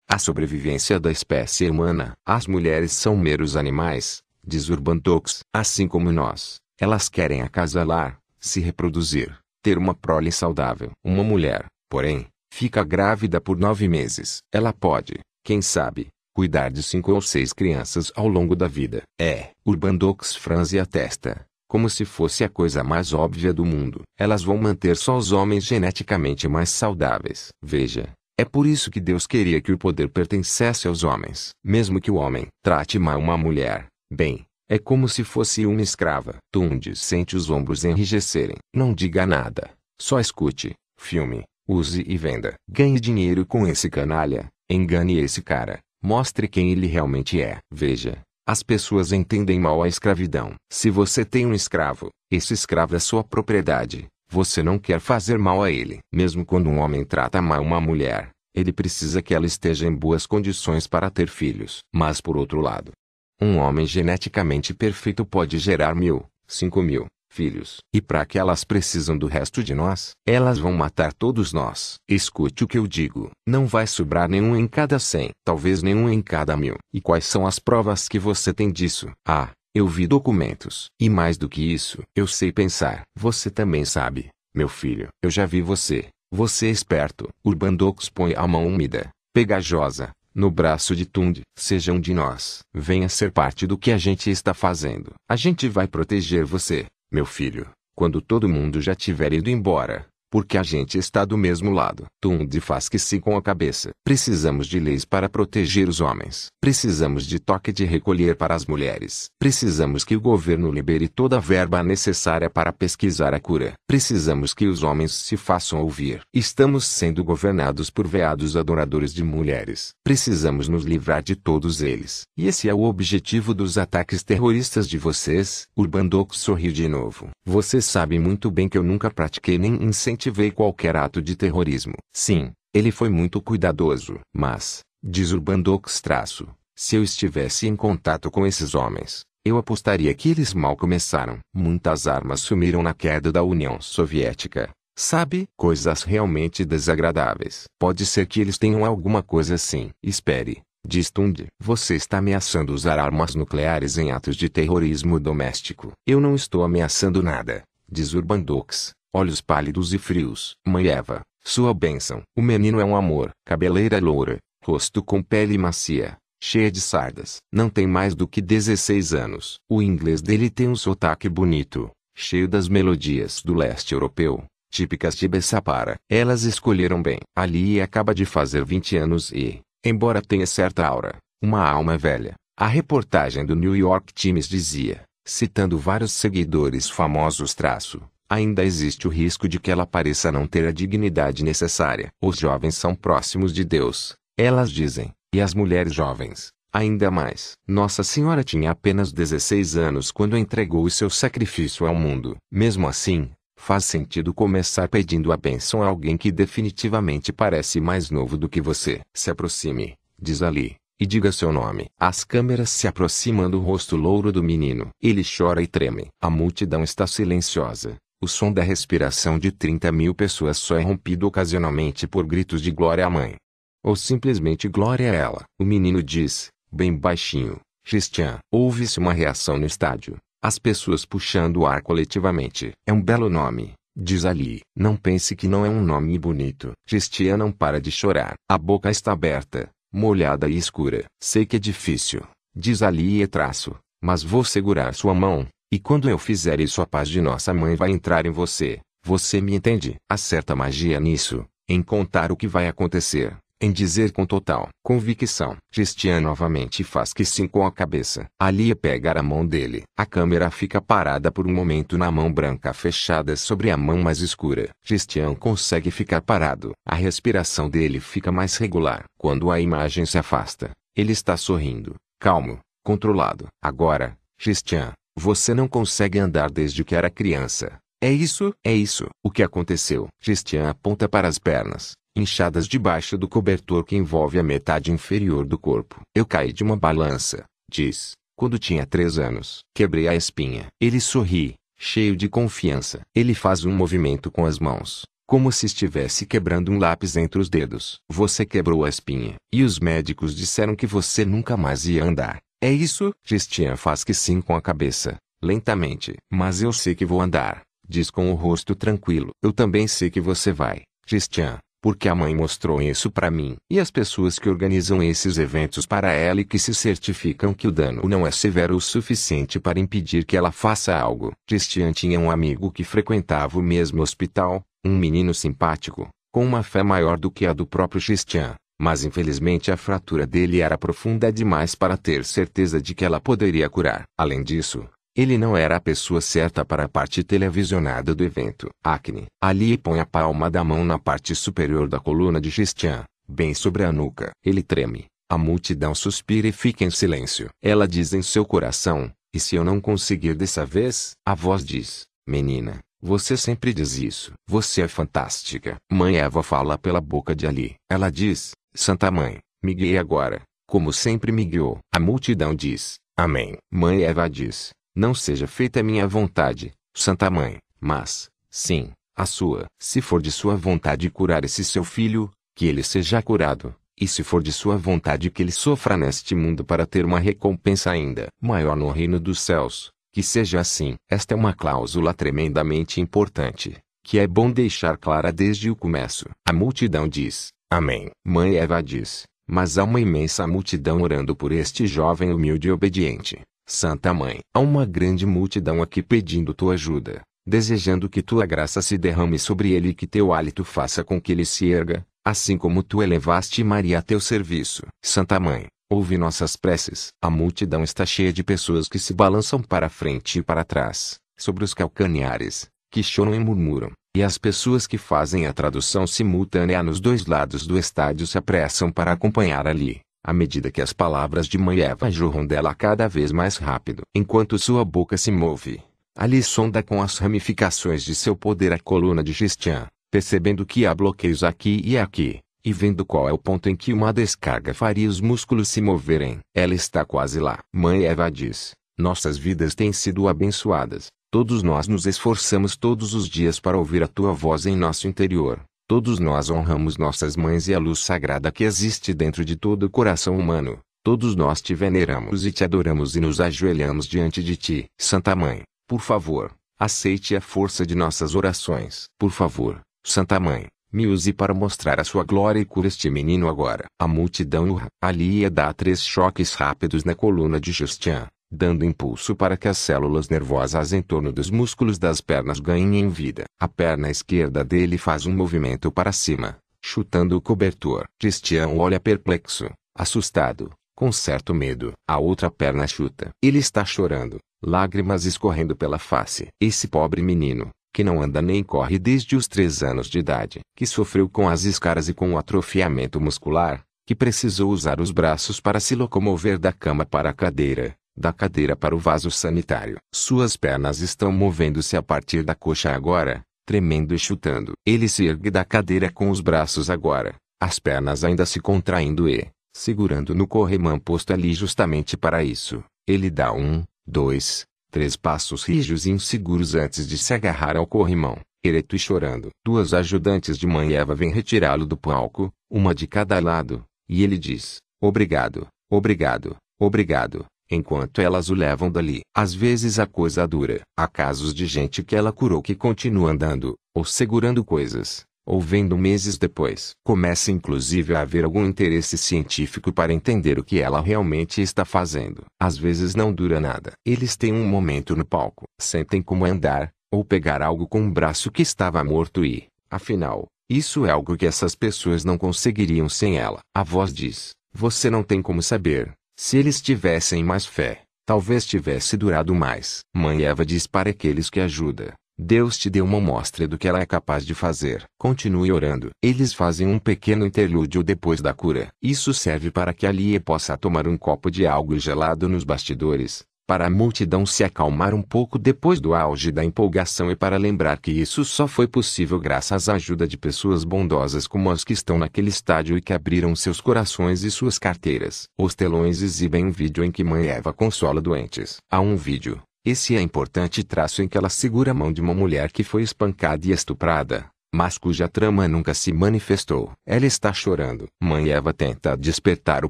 A 0.09 0.17
sobrevivência 0.17 0.99
da 0.99 1.11
espécie 1.11 1.69
humana. 1.69 2.13
As 2.25 2.47
mulheres 2.47 2.93
são 2.93 3.15
meros 3.15 3.55
animais, 3.55 4.23
diz 4.43 4.69
Urbandox. 4.69 5.41
Assim 5.53 5.87
como 5.87 6.11
nós. 6.11 6.55
Elas 6.81 7.09
querem 7.09 7.43
acasalar, 7.43 8.17
se 8.39 8.59
reproduzir, 8.59 9.37
ter 9.61 9.77
uma 9.77 9.93
prole 9.93 10.31
saudável. 10.31 10.89
Uma 11.03 11.23
mulher, 11.23 11.67
porém, 11.87 12.25
fica 12.51 12.83
grávida 12.83 13.39
por 13.39 13.55
nove 13.55 13.87
meses. 13.87 14.39
Ela 14.51 14.73
pode, 14.73 15.19
quem 15.43 15.61
sabe, 15.61 16.07
cuidar 16.33 16.71
de 16.71 16.81
cinco 16.81 17.13
ou 17.13 17.21
seis 17.21 17.53
crianças 17.53 18.11
ao 18.15 18.27
longo 18.27 18.55
da 18.55 18.67
vida. 18.67 19.03
É, 19.21 19.51
Urbandox 19.63 20.35
franze 20.35 20.79
a 20.79 20.87
testa 20.87 21.46
como 21.67 21.89
se 21.89 22.05
fosse 22.05 22.43
a 22.43 22.49
coisa 22.49 22.83
mais 22.83 23.13
óbvia 23.13 23.53
do 23.53 23.65
mundo. 23.65 24.01
Elas 24.17 24.43
vão 24.43 24.57
manter 24.57 24.95
só 24.95 25.17
os 25.17 25.31
homens 25.31 25.65
geneticamente 25.65 26.47
mais 26.47 26.69
saudáveis. 26.69 27.49
Veja, 27.61 28.09
é 28.39 28.45
por 28.45 28.67
isso 28.67 28.91
que 28.91 28.99
Deus 28.99 29.25
queria 29.25 29.59
que 29.59 29.71
o 29.71 29.77
poder 29.77 30.09
pertencesse 30.09 30.87
aos 30.87 31.03
homens. 31.03 31.49
Mesmo 31.63 31.99
que 31.99 32.11
o 32.11 32.15
homem 32.15 32.47
trate 32.63 32.99
mal 32.99 33.19
uma 33.19 33.37
mulher, 33.37 33.87
bem, 34.11 34.45
é 34.69 34.77
como 34.77 35.09
se 35.09 35.23
fosse 35.23 35.65
uma 35.65 35.81
escrava. 35.81 36.37
Tunde 36.51 36.95
sente 36.95 37.35
os 37.35 37.49
ombros 37.49 37.83
enrijecerem. 37.83 38.57
Não 38.75 38.93
diga 38.93 39.25
nada. 39.25 39.71
Só 39.99 40.19
escute, 40.19 40.73
filme, 40.99 41.43
use 41.67 42.03
e 42.07 42.17
venda. 42.17 42.53
Ganhe 42.69 42.99
dinheiro 42.99 43.45
com 43.45 43.65
esse 43.65 43.89
canalha. 43.89 44.49
Engane 44.69 45.17
esse 45.17 45.41
cara. 45.41 45.79
Mostre 46.03 46.47
quem 46.47 46.71
ele 46.71 46.85
realmente 46.85 47.41
é. 47.41 47.57
Veja, 47.71 48.21
as 48.47 48.63
pessoas 48.63 49.11
entendem 49.11 49.59
mal 49.59 49.83
a 49.83 49.89
escravidão. 49.89 50.55
Se 50.71 50.89
você 50.89 51.25
tem 51.25 51.45
um 51.45 51.53
escravo, 51.53 52.09
esse 52.31 52.53
escravo 52.53 52.95
é 52.95 52.99
sua 52.99 53.21
propriedade. 53.21 54.07
Você 54.31 54.63
não 54.63 54.79
quer 54.79 55.01
fazer 55.01 55.37
mal 55.37 55.61
a 55.61 55.69
ele. 55.69 55.99
Mesmo 56.13 56.45
quando 56.45 56.69
um 56.69 56.79
homem 56.79 57.03
trata 57.03 57.41
mal 57.41 57.61
uma 57.61 57.81
mulher, 57.81 58.29
ele 58.55 58.71
precisa 58.71 59.21
que 59.21 59.33
ela 59.33 59.45
esteja 59.45 59.85
em 59.85 59.93
boas 59.93 60.25
condições 60.25 60.87
para 60.87 61.09
ter 61.09 61.27
filhos. 61.27 61.79
Mas 61.93 62.21
por 62.21 62.37
outro 62.37 62.61
lado, 62.61 62.93
um 63.41 63.57
homem 63.57 63.85
geneticamente 63.85 64.73
perfeito 64.73 65.25
pode 65.25 65.59
gerar 65.59 65.93
mil, 65.93 66.25
cinco 66.47 66.81
mil, 66.81 67.05
filhos. 67.37 67.77
E 67.93 68.01
para 68.01 68.25
que 68.25 68.39
elas 68.39 68.63
precisam 68.63 69.15
do 69.15 69.27
resto 69.27 69.63
de 69.63 69.75
nós, 69.75 70.13
elas 70.25 70.57
vão 70.57 70.73
matar 70.73 71.13
todos 71.13 71.53
nós. 71.53 71.97
Escute 72.09 72.63
o 72.63 72.67
que 72.67 72.79
eu 72.79 72.87
digo. 72.87 73.29
Não 73.47 73.67
vai 73.67 73.85
sobrar 73.85 74.27
nenhum 74.27 74.57
em 74.57 74.67
cada 74.67 74.97
cem, 74.97 75.29
talvez 75.45 75.83
nenhum 75.83 76.09
em 76.09 76.19
cada 76.19 76.57
mil. 76.57 76.77
E 76.91 76.99
quais 76.99 77.25
são 77.25 77.45
as 77.45 77.59
provas 77.59 78.09
que 78.09 78.17
você 78.17 78.51
tem 78.51 78.71
disso? 78.71 79.11
Ah, 79.23 79.51
eu 79.75 79.87
vi 79.87 80.07
documentos. 80.07 80.87
E 80.99 81.11
mais 81.11 81.37
do 81.37 81.47
que 81.47 81.61
isso, 81.61 82.01
eu 82.15 82.25
sei 82.25 82.51
pensar. 82.51 83.03
Você 83.15 83.51
também 83.51 83.85
sabe, 83.85 84.29
meu 84.55 84.67
filho. 84.67 85.09
Eu 85.21 85.29
já 85.29 85.45
vi 85.45 85.61
você. 85.61 86.07
Você 86.33 86.65
é 86.65 86.71
esperto. 86.71 87.29
Urbandox 87.45 88.09
põe 88.09 88.33
a 88.35 88.47
mão 88.47 88.65
úmida, 88.65 89.09
pegajosa, 89.31 90.09
no 90.33 90.49
braço 90.49 90.95
de 90.95 91.05
Tund. 91.05 91.41
Seja 91.55 91.93
um 91.93 91.99
de 91.99 92.15
nós. 92.15 92.61
Venha 92.73 93.07
ser 93.07 93.31
parte 93.31 93.67
do 93.67 93.77
que 93.77 93.91
a 93.91 93.97
gente 93.97 94.31
está 94.31 94.55
fazendo. 94.55 95.13
A 95.29 95.35
gente 95.35 95.69
vai 95.69 95.87
proteger 95.87 96.43
você 96.43 96.87
meu 97.11 97.25
filho, 97.25 97.69
quando 97.95 98.21
todo 98.21 98.49
mundo 98.49 98.81
já 98.81 98.93
tiver 98.93 99.31
ido 99.31 99.49
embora, 99.49 100.05
porque 100.29 100.57
a 100.57 100.63
gente 100.63 100.97
está 100.97 101.23
do 101.23 101.37
mesmo 101.37 101.71
lado. 101.71 102.05
Tunde 102.21 102.59
faz 102.59 102.89
que 102.89 102.99
sim 102.99 103.19
com 103.19 103.37
a 103.37 103.41
cabeça. 103.41 103.91
Precisamos 104.03 104.67
de 104.67 104.79
leis 104.79 105.05
para 105.05 105.29
proteger 105.29 105.87
os 105.87 106.01
homens. 106.01 106.47
Precisamos 106.59 107.25
de 107.25 107.39
toque 107.39 107.71
de 107.71 107.85
recolher 107.85 108.35
para 108.35 108.53
as 108.53 108.65
mulheres. 108.65 109.29
Precisamos 109.39 110.03
que 110.03 110.15
o 110.15 110.21
governo 110.21 110.71
libere 110.71 111.07
toda 111.07 111.37
a 111.37 111.39
verba 111.39 111.81
necessária 111.81 112.49
para 112.49 112.73
pesquisar 112.73 113.33
a 113.33 113.39
cura. 113.39 113.73
Precisamos 113.87 114.53
que 114.53 114.67
os 114.67 114.83
homens 114.83 115.13
se 115.13 115.37
façam 115.37 115.81
ouvir. 115.81 116.21
Estamos 116.33 116.85
sendo 116.85 117.23
governados 117.23 117.89
por 117.89 118.05
veados 118.05 118.57
adoradores 118.57 119.13
de 119.13 119.23
mulheres. 119.23 119.91
Precisamos 120.03 120.67
nos 120.67 120.83
livrar 120.83 121.23
de 121.23 121.35
todos 121.35 121.81
eles. 121.81 122.23
E 122.37 122.47
esse 122.47 122.67
é 122.67 122.73
o 122.73 122.83
objetivo 122.83 123.53
dos 123.53 123.77
ataques 123.77 124.23
terroristas 124.23 124.89
de 124.89 124.97
vocês. 124.97 125.67
Urbandok 125.77 126.37
sorriu 126.37 126.73
de 126.73 126.87
novo. 126.87 127.29
Você 127.45 127.81
sabe 127.81 128.19
muito 128.19 128.51
bem 128.51 128.67
que 128.67 128.77
eu 128.77 128.83
nunca 128.83 129.09
pratiquei 129.09 129.57
nem 129.57 129.81
incentivei 129.83 130.16
incentivei 130.17 130.49
qualquer 130.49 130.95
ato 130.95 131.21
de 131.21 131.35
terrorismo. 131.35 131.93
Sim, 132.11 132.51
ele 132.73 132.91
foi 132.91 133.07
muito 133.07 133.39
cuidadoso. 133.39 134.19
Mas, 134.35 134.81
diz 135.01 135.31
Urbandox 135.31 136.01
traço, 136.01 136.47
se 136.75 136.95
eu 136.95 137.03
estivesse 137.03 137.67
em 137.67 137.75
contato 137.75 138.31
com 138.31 138.45
esses 138.45 138.73
homens, 138.73 139.21
eu 139.45 139.57
apostaria 139.57 140.13
que 140.15 140.29
eles 140.29 140.53
mal 140.53 140.75
começaram. 140.75 141.37
Muitas 141.53 142.07
armas 142.07 142.41
sumiram 142.41 142.81
na 142.81 142.93
queda 142.93 143.31
da 143.31 143.43
União 143.43 143.79
Soviética. 143.79 144.69
Sabe? 144.97 145.45
Coisas 145.55 146.01
realmente 146.01 146.65
desagradáveis. 146.65 147.65
Pode 147.79 148.03
ser 148.03 148.25
que 148.25 148.41
eles 148.41 148.57
tenham 148.57 148.83
alguma 148.83 149.21
coisa 149.21 149.53
assim. 149.53 149.91
Espere. 150.01 150.61
Diz 150.85 151.11
Tund. 151.11 151.45
Você 151.61 151.95
está 151.95 152.17
ameaçando 152.17 152.73
usar 152.73 152.97
armas 152.97 153.35
nucleares 153.35 153.97
em 153.97 154.11
atos 154.11 154.35
de 154.35 154.49
terrorismo 154.49 155.19
doméstico. 155.19 155.91
Eu 156.07 156.19
não 156.19 156.33
estou 156.33 156.63
ameaçando 156.63 157.21
nada. 157.21 157.61
Diz 157.89 158.13
Urbandox 158.13 158.96
olhos 159.13 159.41
pálidos 159.41 159.93
e 159.93 159.97
frios. 159.97 160.55
Mãe 160.65 160.87
Eva, 160.87 161.21
sua 161.43 161.73
bênção. 161.73 162.21
O 162.35 162.41
menino 162.41 162.79
é 162.79 162.85
um 162.85 162.95
amor, 162.95 163.31
cabeleira 163.45 163.99
loura, 163.99 164.37
rosto 164.63 165.01
com 165.03 165.23
pele 165.23 165.57
macia, 165.57 166.17
cheia 166.41 166.69
de 166.69 166.81
sardas. 166.81 167.37
Não 167.51 167.69
tem 167.69 167.87
mais 167.87 168.13
do 168.13 168.27
que 168.27 168.41
16 168.41 169.13
anos. 169.13 169.57
O 169.69 169.81
inglês 169.81 170.21
dele 170.21 170.49
tem 170.49 170.67
um 170.67 170.75
sotaque 170.75 171.29
bonito, 171.29 171.89
cheio 172.15 172.47
das 172.47 172.67
melodias 172.67 173.41
do 173.41 173.53
leste 173.53 173.93
europeu, 173.93 174.43
típicas 174.71 175.15
de 175.15 175.27
Bessapara. 175.27 175.95
Elas 176.09 176.43
escolheram 176.43 177.01
bem. 177.01 177.19
Ali 177.35 177.79
acaba 177.81 178.13
de 178.13 178.25
fazer 178.25 178.65
20 178.65 178.97
anos 178.97 179.31
e, 179.31 179.61
embora 179.85 180.21
tenha 180.21 180.45
certa 180.45 180.85
aura, 180.85 181.17
uma 181.41 181.63
alma 181.63 181.97
velha, 181.97 182.33
a 182.57 182.67
reportagem 182.67 183.45
do 183.45 183.55
New 183.55 183.75
York 183.75 184.11
Times 184.13 184.47
dizia, 184.47 185.03
citando 185.25 185.77
vários 185.77 186.11
seguidores 186.11 186.89
famosos 186.89 187.53
traço, 187.53 188.01
ainda 188.29 188.63
existe 188.63 189.07
o 189.07 189.11
risco 189.11 189.47
de 189.47 189.59
que 189.59 189.71
ela 189.71 189.85
pareça 189.85 190.31
não 190.31 190.47
ter 190.47 190.65
a 190.67 190.71
dignidade 190.71 191.43
necessária. 191.43 192.09
Os 192.21 192.37
jovens 192.37 192.75
são 192.75 192.95
próximos 192.95 193.53
de 193.53 193.63
Deus, 193.63 194.15
elas 194.37 194.71
dizem, 194.71 195.11
e 195.33 195.41
as 195.41 195.53
mulheres 195.53 195.93
jovens, 195.93 196.51
ainda 196.71 197.09
mais. 197.09 197.53
Nossa 197.67 198.03
Senhora 198.03 198.43
tinha 198.43 198.71
apenas 198.71 199.11
16 199.11 199.75
anos 199.75 200.11
quando 200.11 200.37
entregou 200.37 200.83
o 200.83 200.89
seu 200.89 201.09
sacrifício 201.09 201.85
ao 201.85 201.95
mundo. 201.95 202.37
Mesmo 202.51 202.87
assim, 202.87 203.29
faz 203.55 203.85
sentido 203.85 204.33
começar 204.33 204.87
pedindo 204.87 205.31
a 205.31 205.37
bênção 205.37 205.81
a 205.81 205.87
alguém 205.87 206.15
que 206.17 206.31
definitivamente 206.31 207.33
parece 207.33 207.81
mais 207.81 208.11
novo 208.11 208.37
do 208.37 208.47
que 208.47 208.61
você. 208.61 209.01
Se 209.13 209.31
aproxime, 209.31 209.95
diz 210.19 210.41
Ali. 210.41 210.75
E 210.99 211.05
diga 211.05 211.31
seu 211.31 211.53
nome. 211.53 211.85
As 211.99 212.23
câmeras 212.23 212.71
se 212.71 212.87
aproximam 212.87 213.51
do 213.51 213.59
rosto 213.59 213.95
louro 213.95 214.31
do 214.31 214.41
menino. 214.41 214.89
Ele 214.99 215.23
chora 215.23 215.61
e 215.61 215.67
treme. 215.67 216.07
A 216.19 216.27
multidão 216.27 216.83
está 216.83 217.05
silenciosa. 217.05 217.97
O 218.19 218.27
som 218.27 218.51
da 218.51 218.63
respiração 218.63 219.37
de 219.37 219.51
30 219.51 219.91
mil 219.91 220.15
pessoas 220.15 220.57
só 220.57 220.75
é 220.75 220.81
rompido 220.81 221.27
ocasionalmente 221.27 222.07
por 222.07 222.25
gritos 222.25 222.63
de 222.63 222.71
glória 222.71 223.05
à 223.05 223.09
mãe. 223.09 223.35
Ou 223.83 223.95
simplesmente 223.95 224.67
glória 224.67 225.11
a 225.11 225.13
ela. 225.13 225.43
O 225.59 225.63
menino 225.63 226.01
diz, 226.01 226.47
bem 226.71 226.95
baixinho, 226.95 227.59
Christian. 227.85 228.39
Houve-se 228.51 228.97
uma 228.97 229.13
reação 229.13 229.59
no 229.59 229.67
estádio. 229.67 230.17
As 230.41 230.57
pessoas 230.57 231.05
puxando 231.05 231.57
o 231.57 231.67
ar 231.67 231.83
coletivamente. 231.83 232.71
É 232.87 232.91
um 232.91 232.99
belo 232.99 233.29
nome, 233.29 233.73
diz 233.95 234.25
Ali. 234.25 234.61
Não 234.75 234.97
pense 234.97 235.35
que 235.35 235.47
não 235.47 235.63
é 235.63 235.69
um 235.69 235.83
nome 235.83 236.17
bonito. 236.17 236.71
Christian 236.87 237.37
não 237.37 237.51
para 237.51 237.79
de 237.79 237.91
chorar. 237.91 238.33
A 238.49 238.57
boca 238.57 238.89
está 238.89 239.11
aberta, 239.11 239.69
molhada 239.93 240.49
e 240.49 240.57
escura. 240.57 241.05
Sei 241.21 241.45
que 241.45 241.57
é 241.57 241.59
difícil, 241.59 242.23
diz 242.55 242.81
Ali 242.81 243.21
e 243.21 243.27
traço, 243.27 243.75
mas 244.03 244.23
vou 244.23 244.43
segurar 244.43 244.95
sua 244.95 245.13
mão, 245.13 245.47
e 245.71 245.77
quando 245.77 246.09
eu 246.09 246.17
fizer 246.17 246.59
isso 246.59 246.81
a 246.81 246.85
paz 246.85 247.09
de 247.09 247.19
nossa 247.19 247.53
mãe 247.53 247.75
vai 247.75 247.91
entrar 247.91 248.25
em 248.25 248.31
você. 248.31 248.79
Você 249.03 249.41
me 249.41 249.53
entende? 249.53 249.95
Há 250.09 250.17
certa 250.17 250.55
magia 250.55 250.99
nisso, 250.99 251.45
em 251.67 251.81
contar 251.81 252.31
o 252.31 252.37
que 252.37 252.47
vai 252.47 252.67
acontecer, 252.67 253.35
em 253.59 253.71
dizer 253.71 254.11
com 254.11 254.25
total 254.25 254.69
convicção. 254.81 255.57
Christian 255.69 256.21
novamente 256.21 256.83
faz 256.83 257.11
que 257.11 257.25
sim 257.25 257.47
com 257.47 257.65
a 257.65 257.71
cabeça. 257.71 258.25
Alia 258.39 258.75
pega 258.75 259.19
a 259.19 259.21
mão 259.21 259.45
dele. 259.45 259.83
A 259.97 260.05
câmera 260.05 260.49
fica 260.49 260.79
parada 260.79 261.29
por 261.29 261.45
um 261.45 261.53
momento 261.53 261.97
na 261.97 262.09
mão 262.09 262.31
branca 262.31 262.73
fechada 262.73 263.35
sobre 263.35 263.69
a 263.69 263.75
mão 263.75 263.97
mais 263.97 264.19
escura. 264.19 264.69
Christian 264.85 265.35
consegue 265.35 265.91
ficar 265.91 266.21
parado. 266.21 266.71
A 266.85 266.95
respiração 266.95 267.69
dele 267.69 267.99
fica 267.99 268.31
mais 268.31 268.55
regular. 268.55 269.03
Quando 269.17 269.51
a 269.51 269.59
imagem 269.59 270.05
se 270.05 270.17
afasta, 270.17 270.71
ele 270.95 271.11
está 271.11 271.35
sorrindo, 271.35 271.95
calmo, 272.19 272.59
controlado. 272.83 273.47
Agora, 273.61 274.17
Christian, 274.37 274.93
você 275.19 275.51
não 275.51 275.67
consegue 275.67 276.19
andar 276.19 276.51
desde 276.51 276.83
que 276.83 276.93
era 276.93 277.09
criança. 277.09 277.79
É 277.99 278.11
isso? 278.11 278.53
É 278.63 278.71
isso. 278.71 279.07
O 279.23 279.31
que 279.31 279.41
aconteceu? 279.41 280.07
Christian 280.21 280.69
aponta 280.69 281.09
para 281.09 281.27
as 281.27 281.39
pernas, 281.39 281.93
inchadas 282.15 282.67
debaixo 282.67 283.17
do 283.17 283.27
cobertor 283.27 283.83
que 283.83 283.95
envolve 283.95 284.37
a 284.37 284.43
metade 284.43 284.91
inferior 284.91 285.43
do 285.43 285.57
corpo. 285.57 286.01
Eu 286.15 286.23
caí 286.23 286.53
de 286.53 286.63
uma 286.63 286.77
balança, 286.77 287.45
diz, 287.67 288.11
quando 288.35 288.59
tinha 288.59 288.85
três 288.85 289.17
anos. 289.17 289.61
Quebrei 289.75 290.07
a 290.07 290.13
espinha. 290.13 290.67
Ele 290.79 291.01
sorri, 291.01 291.55
cheio 291.75 292.15
de 292.15 292.29
confiança. 292.29 293.01
Ele 293.15 293.33
faz 293.33 293.65
um 293.65 293.71
movimento 293.71 294.29
com 294.29 294.45
as 294.45 294.59
mãos, 294.59 295.01
como 295.25 295.51
se 295.51 295.65
estivesse 295.65 296.27
quebrando 296.27 296.71
um 296.71 296.77
lápis 296.77 297.17
entre 297.17 297.41
os 297.41 297.49
dedos. 297.49 297.97
Você 298.07 298.45
quebrou 298.45 298.85
a 298.85 298.89
espinha. 298.89 299.33
E 299.51 299.63
os 299.63 299.79
médicos 299.79 300.35
disseram 300.35 300.75
que 300.75 300.85
você 300.85 301.25
nunca 301.25 301.57
mais 301.57 301.87
ia 301.87 302.03
andar. 302.03 302.37
É 302.61 302.71
isso? 302.71 303.13
Christian 303.23 303.75
faz 303.75 304.03
que 304.03 304.13
sim 304.13 304.41
com 304.41 304.55
a 304.55 304.61
cabeça, 304.61 305.17
lentamente. 305.41 306.15
Mas 306.31 306.61
eu 306.61 306.73
sei 306.73 306.95
que 306.95 307.05
vou 307.05 307.21
andar, 307.21 307.61
diz 307.87 308.09
com 308.09 308.31
o 308.31 308.35
rosto 308.35 308.75
tranquilo. 308.75 309.31
Eu 309.43 309.53
também 309.53 309.87
sei 309.87 310.09
que 310.09 310.19
você 310.19 310.51
vai, 310.51 310.81
Christian 311.05 311.59
porque 311.81 312.09
a 312.09 312.15
mãe 312.15 312.35
mostrou 312.35 312.81
isso 312.81 313.09
para 313.09 313.31
mim. 313.31 313.55
E 313.71 313.79
as 313.79 313.91
pessoas 313.91 314.39
que 314.39 314.49
organizam 314.49 315.01
esses 315.01 315.37
eventos 315.37 315.85
para 315.85 316.11
ela 316.11 316.41
e 316.41 316.45
que 316.45 316.59
se 316.59 316.73
certificam 316.73 317.53
que 317.53 317.67
o 317.67 317.71
dano 317.71 318.01
não 318.07 318.25
é 318.25 318.31
severo 318.31 318.75
o 318.75 318.81
suficiente 318.81 319.59
para 319.59 319.79
impedir 319.79 320.25
que 320.25 320.35
ela 320.35 320.51
faça 320.51 320.93
algo. 320.93 321.31
Christian 321.47 321.91
tinha 321.91 322.19
um 322.19 322.31
amigo 322.31 322.71
que 322.71 322.83
frequentava 322.83 323.57
o 323.57 323.63
mesmo 323.63 324.01
hospital, 324.01 324.63
um 324.85 324.97
menino 324.97 325.33
simpático, 325.33 326.09
com 326.29 326.45
uma 326.45 326.63
fé 326.63 326.83
maior 326.83 327.17
do 327.17 327.31
que 327.31 327.45
a 327.45 327.53
do 327.53 327.65
próprio 327.65 328.01
Christian. 328.01 328.55
Mas 328.79 329.03
infelizmente 329.03 329.71
a 329.71 329.77
fratura 329.77 330.27
dele 330.27 330.59
era 330.59 330.77
profunda 330.77 331.31
demais 331.31 331.73
para 331.73 331.97
ter 331.97 332.23
certeza 332.23 332.81
de 332.81 332.93
que 332.93 333.03
ela 333.03 333.19
poderia 333.19 333.69
curar. 333.69 334.03
Além 334.17 334.43
disso, 334.43 334.87
ele 335.15 335.35
não 335.35 335.57
era 335.57 335.77
a 335.77 335.81
pessoa 335.81 336.21
certa 336.21 336.63
para 336.63 336.83
a 336.83 336.87
parte 336.87 337.23
televisionada 337.23 338.13
do 338.13 338.23
evento. 338.23 338.69
Acne. 338.83 339.25
Ali 339.41 339.75
põe 339.75 339.99
a 339.99 340.05
palma 340.05 340.47
da 340.47 340.63
mão 340.63 340.85
na 340.85 340.99
parte 340.99 341.33
superior 341.33 341.87
da 341.87 341.99
coluna 341.99 342.39
de 342.39 342.51
Christian, 342.51 343.03
bem 343.27 343.55
sobre 343.55 343.83
a 343.83 343.91
nuca. 343.91 344.31
Ele 344.45 344.61
treme. 344.61 345.05
A 345.29 345.37
multidão 345.37 345.95
suspira 345.95 346.47
e 346.47 346.51
fica 346.51 346.85
em 346.85 346.91
silêncio. 346.91 347.49
Ela 347.61 347.87
diz 347.87 348.13
em 348.13 348.21
seu 348.21 348.45
coração, 348.45 349.11
e 349.33 349.39
se 349.39 349.55
eu 349.55 349.63
não 349.63 349.81
conseguir 349.81 350.35
dessa 350.35 350.65
vez? 350.65 351.13
A 351.25 351.33
voz 351.33 351.65
diz, 351.65 352.05
menina, 352.27 352.79
você 353.01 353.35
sempre 353.35 353.73
diz 353.73 353.97
isso. 353.97 354.33
Você 354.47 354.83
é 354.83 354.87
fantástica. 354.87 355.77
Mãe 355.91 356.17
Eva 356.17 356.41
fala 356.41 356.77
pela 356.77 357.01
boca 357.01 357.35
de 357.35 357.45
Ali. 357.45 357.75
Ela 357.89 358.09
diz, 358.09 358.51
Santa 358.79 359.09
Mãe, 359.09 359.39
me 359.63 359.73
guie 359.73 359.97
agora, 359.97 360.43
como 360.67 360.93
sempre 360.93 361.31
me 361.31 361.43
guiou. 361.43 361.79
A 361.91 361.99
multidão 361.99 362.53
diz, 362.53 362.99
Amém. 363.17 363.57
Mãe 363.71 364.03
Eva 364.03 364.29
diz, 364.29 364.69
não 364.95 365.15
seja 365.15 365.47
feita 365.47 365.79
a 365.79 365.83
minha 365.83 366.07
vontade, 366.07 366.71
Santa 366.93 367.27
Mãe, 367.27 367.57
mas, 367.81 368.29
sim, 368.51 368.91
a 369.15 369.25
sua. 369.25 369.65
Se 369.81 369.99
for 369.99 370.21
de 370.21 370.31
sua 370.31 370.55
vontade 370.55 371.09
curar 371.09 371.43
esse 371.43 371.65
seu 371.65 371.83
filho, 371.83 372.29
que 372.55 372.67
ele 372.67 372.83
seja 372.83 373.19
curado. 373.19 373.73
E 373.99 374.07
se 374.07 374.21
for 374.21 374.43
de 374.43 374.53
sua 374.53 374.77
vontade 374.77 375.31
que 375.31 375.41
ele 375.41 375.51
sofra 375.51 375.97
neste 375.97 376.35
mundo 376.35 376.63
para 376.63 376.85
ter 376.85 377.03
uma 377.03 377.19
recompensa 377.19 377.89
ainda 377.89 378.27
maior 378.39 378.75
no 378.75 378.91
reino 378.91 379.19
dos 379.19 379.41
céus, 379.41 379.89
que 380.13 380.21
seja 380.21 380.59
assim. 380.59 380.93
Esta 381.09 381.33
é 381.33 381.35
uma 381.35 381.51
cláusula 381.51 382.13
tremendamente 382.13 383.01
importante, 383.01 383.75
que 384.03 384.19
é 384.19 384.27
bom 384.27 384.51
deixar 384.51 384.99
clara 384.99 385.31
desde 385.33 385.71
o 385.71 385.75
começo. 385.75 386.29
A 386.47 386.53
multidão 386.53 387.07
diz, 387.07 387.49
Amém. 387.69 388.09
Mãe 388.25 388.55
Eva 388.55 388.81
diz, 388.81 389.23
mas 389.45 389.77
há 389.77 389.83
uma 389.83 389.99
imensa 389.99 390.47
multidão 390.47 391.01
orando 391.01 391.35
por 391.35 391.51
este 391.51 391.85
jovem 391.85 392.31
humilde 392.31 392.69
e 392.69 392.71
obediente. 392.71 393.41
Santa 393.67 394.13
Mãe, 394.13 394.39
há 394.53 394.59
uma 394.59 394.85
grande 394.85 395.25
multidão 395.25 395.81
aqui 395.81 396.01
pedindo 396.01 396.53
tua 396.53 396.75
ajuda, 396.75 397.21
desejando 397.45 398.07
que 398.07 398.21
tua 398.21 398.45
graça 398.45 398.81
se 398.81 398.97
derrame 398.97 399.37
sobre 399.37 399.71
ele 399.71 399.89
e 399.89 399.93
que 399.93 400.07
teu 400.07 400.31
hálito 400.33 400.63
faça 400.63 401.03
com 401.03 401.19
que 401.19 401.33
ele 401.33 401.43
se 401.43 401.69
erga, 401.69 402.05
assim 402.25 402.57
como 402.57 402.81
tu 402.81 403.03
elevaste 403.03 403.61
Maria 403.65 403.99
a 403.99 404.01
teu 404.01 404.21
serviço. 404.21 404.87
Santa 405.03 405.37
Mãe, 405.37 405.65
ouve 405.91 406.17
nossas 406.17 406.55
preces. 406.55 407.09
A 407.21 407.29
multidão 407.29 407.83
está 407.83 408.05
cheia 408.05 408.31
de 408.31 408.45
pessoas 408.45 408.87
que 408.87 408.97
se 408.97 409.13
balançam 409.13 409.61
para 409.61 409.89
frente 409.89 410.39
e 410.39 410.41
para 410.41 410.63
trás, 410.63 411.19
sobre 411.37 411.65
os 411.65 411.73
calcanhares, 411.73 412.69
que 412.89 413.03
choram 413.03 413.35
e 413.35 413.39
murmuram, 413.39 413.91
e 414.17 414.23
as 414.23 414.37
pessoas 414.37 414.85
que 414.85 414.97
fazem 414.97 415.47
a 415.47 415.53
tradução 415.53 416.05
simultânea 416.05 416.83
nos 416.83 416.99
dois 416.99 417.25
lados 417.25 417.65
do 417.65 417.77
estádio 417.77 418.27
se 418.27 418.37
apressam 418.37 418.91
para 418.91 419.11
acompanhar 419.11 419.67
ali 419.67 420.01
à 420.23 420.33
medida 420.33 420.69
que 420.69 420.81
as 420.81 420.91
palavras 420.91 421.47
de 421.47 421.57
mãe 421.57 421.79
Eva 421.79 422.11
jorram 422.11 422.45
dela 422.45 422.75
cada 422.75 423.07
vez 423.07 423.31
mais 423.31 423.55
rápido. 423.55 424.01
Enquanto 424.13 424.59
sua 424.59 424.83
boca 424.83 425.15
se 425.15 425.31
move, 425.31 425.81
Ali 426.19 426.41
sonda 426.41 426.81
com 426.81 426.99
as 426.99 427.19
ramificações 427.19 428.03
de 428.03 428.15
seu 428.15 428.35
poder 428.35 428.73
a 428.73 428.79
coluna 428.79 429.23
de 429.23 429.35
Christian, 429.35 429.85
percebendo 430.11 430.65
que 430.65 430.83
há 430.83 430.95
bloqueios 430.95 431.43
aqui 431.43 431.79
e 431.85 431.95
aqui, 431.95 432.39
e 432.65 432.73
vendo 432.73 433.05
qual 433.05 433.29
é 433.29 433.31
o 433.31 433.37
ponto 433.37 433.69
em 433.69 433.75
que 433.75 433.93
uma 433.93 434.11
descarga 434.11 434.73
faria 434.73 435.07
os 435.07 435.21
músculos 435.21 435.69
se 435.69 435.79
moverem. 435.79 436.39
Ela 436.55 436.73
está 436.73 437.05
quase 437.05 437.39
lá. 437.39 437.59
Mãe 437.71 438.03
Eva 438.03 438.31
diz: 438.31 438.73
Nossas 438.99 439.37
vidas 439.37 439.75
têm 439.75 439.93
sido 439.93 440.27
abençoadas. 440.27 441.09
Todos 441.29 441.61
nós 441.61 441.87
nos 441.87 442.07
esforçamos 442.07 442.75
todos 442.75 443.13
os 443.13 443.29
dias 443.29 443.59
para 443.59 443.77
ouvir 443.77 444.01
a 444.01 444.07
tua 444.07 444.33
voz 444.33 444.65
em 444.65 444.75
nosso 444.75 445.07
interior. 445.07 445.61
Todos 445.87 446.17
nós 446.17 446.49
honramos 446.49 446.97
nossas 446.97 447.37
mães 447.37 447.67
e 447.67 447.75
a 447.75 447.79
luz 447.79 447.99
sagrada 447.99 448.51
que 448.51 448.63
existe 448.63 449.13
dentro 449.13 449.45
de 449.45 449.55
todo 449.55 449.83
o 449.83 449.89
coração 449.89 450.35
humano. 450.35 450.79
Todos 451.03 451.35
nós 451.35 451.61
te 451.61 451.75
veneramos 451.75 452.43
e 452.43 452.51
te 452.51 452.63
adoramos 452.63 453.15
e 453.15 453.19
nos 453.19 453.39
ajoelhamos 453.39 454.07
diante 454.07 454.43
de 454.43 454.57
ti. 454.57 454.85
Santa 454.97 455.35
Mãe, 455.35 455.61
por 455.87 456.01
favor, 456.01 456.51
aceite 456.79 457.35
a 457.35 457.41
força 457.41 457.85
de 457.85 457.93
nossas 457.93 458.33
orações. 458.33 459.05
Por 459.19 459.29
favor, 459.29 459.79
Santa 460.03 460.39
Mãe, 460.39 460.65
me 460.91 461.05
use 461.05 461.31
para 461.33 461.53
mostrar 461.53 461.99
a 461.99 462.03
sua 462.03 462.23
glória 462.23 462.59
e 462.59 462.65
cura 462.65 462.87
este 462.87 463.11
menino 463.11 463.47
agora. 463.47 463.85
A 464.01 464.07
multidão 464.07 464.81
ali 464.99 465.41
ia 465.41 465.51
dar 465.51 465.71
três 465.75 466.01
choques 466.01 466.55
rápidos 466.55 467.03
na 467.03 467.13
coluna 467.13 467.59
de 467.59 467.71
Justian 467.71 468.27
dando 468.51 468.85
impulso 468.85 469.35
para 469.35 469.57
que 469.57 469.67
as 469.67 469.77
células 469.77 470.29
nervosas 470.29 470.93
em 470.93 471.01
torno 471.01 471.31
dos 471.31 471.49
músculos 471.49 471.99
das 471.99 472.21
pernas 472.21 472.59
ganhem 472.59 472.99
em 472.99 473.09
vida. 473.09 473.45
A 473.59 473.67
perna 473.67 474.09
esquerda 474.09 474.63
dele 474.63 474.97
faz 474.97 475.25
um 475.25 475.35
movimento 475.35 475.91
para 475.91 476.11
cima, 476.11 476.57
chutando 476.81 477.35
o 477.35 477.41
cobertor. 477.41 478.05
Christian 478.19 478.69
olha 478.69 478.99
perplexo, 478.99 479.69
assustado, 479.95 480.71
com 480.95 481.11
certo 481.11 481.53
medo. 481.53 481.93
A 482.07 482.17
outra 482.17 482.49
perna 482.49 482.87
chuta. 482.87 483.29
Ele 483.41 483.59
está 483.59 483.85
chorando, 483.85 484.37
lágrimas 484.63 485.25
escorrendo 485.25 485.75
pela 485.75 485.99
face. 485.99 486.47
Esse 486.59 486.87
pobre 486.87 487.21
menino, 487.21 487.69
que 487.93 488.03
não 488.03 488.21
anda 488.21 488.41
nem 488.41 488.63
corre 488.63 488.97
desde 488.97 489.35
os 489.35 489.47
três 489.47 489.83
anos 489.83 490.07
de 490.07 490.19
idade, 490.19 490.61
que 490.75 490.85
sofreu 490.85 491.29
com 491.29 491.49
as 491.49 491.65
escaras 491.65 492.07
e 492.07 492.13
com 492.13 492.33
o 492.33 492.37
atrofiamento 492.37 493.19
muscular, 493.19 493.83
que 494.05 494.15
precisou 494.15 494.71
usar 494.71 495.01
os 495.01 495.11
braços 495.11 495.59
para 495.59 495.79
se 495.79 495.93
locomover 495.93 496.57
da 496.57 496.71
cama 496.71 497.05
para 497.05 497.29
a 497.29 497.33
cadeira, 497.33 497.95
da 498.17 498.33
cadeira 498.33 498.75
para 498.75 498.95
o 498.95 498.99
vaso 498.99 499.29
sanitário. 499.29 499.97
Suas 500.13 500.57
pernas 500.57 500.99
estão 500.99 501.31
movendo-se 501.31 501.95
a 501.95 502.01
partir 502.01 502.43
da 502.43 502.55
coxa 502.55 502.91
agora, 502.91 503.43
tremendo 503.65 504.15
e 504.15 504.19
chutando. 504.19 504.73
Ele 504.85 505.07
se 505.07 505.25
ergue 505.25 505.51
da 505.51 505.63
cadeira 505.63 506.11
com 506.11 506.31
os 506.31 506.41
braços 506.41 506.89
agora, 506.89 507.35
as 507.61 507.77
pernas 507.77 508.23
ainda 508.23 508.45
se 508.45 508.59
contraindo 508.59 509.29
e, 509.29 509.47
segurando 509.75 510.33
no 510.33 510.47
corrimão 510.47 510.97
posto 510.99 511.31
ali 511.31 511.53
justamente 511.53 512.17
para 512.17 512.43
isso, 512.43 512.83
ele 513.07 513.29
dá 513.29 513.53
um, 513.53 513.83
dois, 514.05 514.65
três 514.89 515.15
passos 515.15 515.63
rijos 515.63 516.05
e 516.05 516.11
inseguros 516.11 516.73
antes 516.73 517.07
de 517.07 517.17
se 517.17 517.33
agarrar 517.33 517.77
ao 517.77 517.85
corrimão, 517.85 518.39
ereto 518.63 518.95
e 518.95 518.99
chorando. 518.99 519.49
Duas 519.65 519.93
ajudantes 519.93 520.57
de 520.57 520.65
mãe 520.65 520.93
Eva 520.93 521.13
vêm 521.13 521.31
retirá-lo 521.31 521.85
do 521.85 521.95
palco, 521.95 522.51
uma 522.69 522.95
de 522.95 523.05
cada 523.05 523.39
lado, 523.39 523.83
e 524.09 524.23
ele 524.23 524.37
diz: 524.37 524.77
Obrigado, 525.01 525.67
obrigado, 525.89 526.55
obrigado 526.79 527.45
enquanto 527.69 528.21
elas 528.21 528.49
o 528.49 528.55
levam 528.55 528.91
dali. 528.91 529.21
Às 529.35 529.53
vezes 529.53 529.99
a 529.99 530.05
coisa 530.05 530.47
dura. 530.47 530.81
Há 530.97 531.07
casos 531.07 531.53
de 531.53 531.65
gente 531.65 532.03
que 532.03 532.15
ela 532.15 532.31
curou 532.31 532.61
que 532.61 532.75
continua 532.75 533.31
andando, 533.31 533.75
ou 533.95 534.05
segurando 534.05 534.63
coisas, 534.63 535.25
ou 535.45 535.61
vendo 535.61 535.97
meses 535.97 536.37
depois. 536.37 536.91
Começa 537.05 537.51
inclusive 537.51 538.13
a 538.13 538.21
haver 538.21 538.43
algum 538.43 538.65
interesse 538.65 539.17
científico 539.17 539.93
para 539.93 540.13
entender 540.13 540.59
o 540.59 540.63
que 540.63 540.79
ela 540.79 541.01
realmente 541.01 541.61
está 541.61 541.85
fazendo. 541.85 542.43
Às 542.59 542.77
vezes 542.77 543.15
não 543.15 543.33
dura 543.33 543.59
nada. 543.59 543.93
Eles 544.05 544.35
têm 544.35 544.51
um 544.51 544.67
momento 544.67 545.15
no 545.15 545.25
palco, 545.25 545.63
sentem 545.79 546.21
como 546.21 546.45
andar, 546.45 546.91
ou 547.09 547.23
pegar 547.23 547.61
algo 547.61 547.87
com 547.87 548.01
um 548.01 548.11
braço 548.11 548.51
que 548.51 548.61
estava 548.61 549.01
morto 549.03 549.45
e, 549.45 549.67
afinal, 549.89 550.47
isso 550.69 551.05
é 551.05 551.11
algo 551.11 551.37
que 551.37 551.45
essas 551.45 551.75
pessoas 551.75 552.25
não 552.25 552.37
conseguiriam 552.37 553.07
sem 553.07 553.37
ela. 553.37 553.59
A 553.73 553.83
voz 553.83 554.13
diz: 554.13 554.51
Você 554.73 555.09
não 555.09 555.23
tem 555.23 555.41
como 555.41 555.63
saber, 555.63 556.13
se 556.39 556.55
eles 556.55 556.79
tivessem 556.79 557.43
mais 557.43 557.65
fé, 557.65 558.03
talvez 558.25 558.65
tivesse 558.65 559.17
durado 559.17 559.55
mais. 559.55 560.01
Mãe 560.15 560.43
Eva 560.43 560.63
diz 560.65 560.85
para 560.85 561.09
aqueles 561.09 561.49
que 561.49 561.59
ajuda. 561.59 562.13
Deus 562.39 562.77
te 562.77 562.87
deu 562.87 563.03
uma 563.03 563.17
amostra 563.17 563.67
do 563.67 563.79
que 563.79 563.87
ela 563.87 563.99
é 563.99 564.05
capaz 564.05 564.45
de 564.45 564.53
fazer. 564.53 565.03
Continue 565.19 565.71
orando. 565.71 566.11
Eles 566.23 566.53
fazem 566.53 566.85
um 566.85 566.99
pequeno 566.99 567.47
interlúdio 567.47 568.03
depois 568.03 568.39
da 568.39 568.53
cura. 568.53 568.89
Isso 569.01 569.33
serve 569.33 569.71
para 569.71 569.91
que 569.91 570.05
Alie 570.05 570.39
possa 570.39 570.77
tomar 570.77 571.07
um 571.07 571.17
copo 571.17 571.49
de 571.49 571.65
algo 571.65 571.97
gelado 571.97 572.47
nos 572.47 572.63
bastidores, 572.63 573.43
para 573.67 573.85
a 573.85 573.89
multidão 573.89 574.45
se 574.45 574.63
acalmar 574.63 575.13
um 575.13 575.21
pouco 575.21 575.59
depois 575.59 575.99
do 575.99 576.15
auge 576.15 576.53
da 576.53 576.63
empolgação 576.63 577.29
e 577.29 577.35
para 577.35 577.57
lembrar 577.57 577.99
que 577.99 578.11
isso 578.11 578.45
só 578.45 578.65
foi 578.65 578.87
possível 578.87 579.37
graças 579.37 579.89
à 579.89 579.95
ajuda 579.95 580.25
de 580.25 580.37
pessoas 580.37 580.85
bondosas 580.85 581.45
como 581.45 581.69
as 581.69 581.83
que 581.83 581.91
estão 581.91 582.17
naquele 582.17 582.47
estádio 582.47 582.97
e 582.97 583.01
que 583.01 583.11
abriram 583.11 583.53
seus 583.57 583.81
corações 583.81 584.43
e 584.43 584.49
suas 584.49 584.79
carteiras. 584.79 585.49
Os 585.59 585.75
telões 585.75 586.21
exibem 586.21 586.65
um 586.65 586.71
vídeo 586.71 587.03
em 587.03 587.11
que 587.11 587.25
Mãe 587.25 587.47
Eva 587.47 587.73
consola 587.73 588.21
doentes. 588.21 588.77
Há 588.89 589.01
um 589.01 589.17
vídeo, 589.17 589.61
esse 589.85 590.15
é 590.15 590.21
importante 590.21 590.83
traço 590.83 591.21
em 591.21 591.27
que 591.27 591.37
ela 591.37 591.49
segura 591.49 591.91
a 591.91 591.93
mão 591.93 592.11
de 592.11 592.21
uma 592.21 592.33
mulher 592.33 592.71
que 592.71 592.83
foi 592.83 593.03
espancada 593.03 593.67
e 593.67 593.71
estuprada, 593.71 594.45
mas 594.73 594.97
cuja 594.97 595.27
trama 595.27 595.67
nunca 595.67 595.93
se 595.93 596.13
manifestou. 596.13 596.91
Ela 597.05 597.25
está 597.25 597.51
chorando. 597.51 598.07
Mãe 598.21 598.49
Eva 598.49 598.73
tenta 598.73 599.17
despertar 599.17 599.83
o 599.83 599.89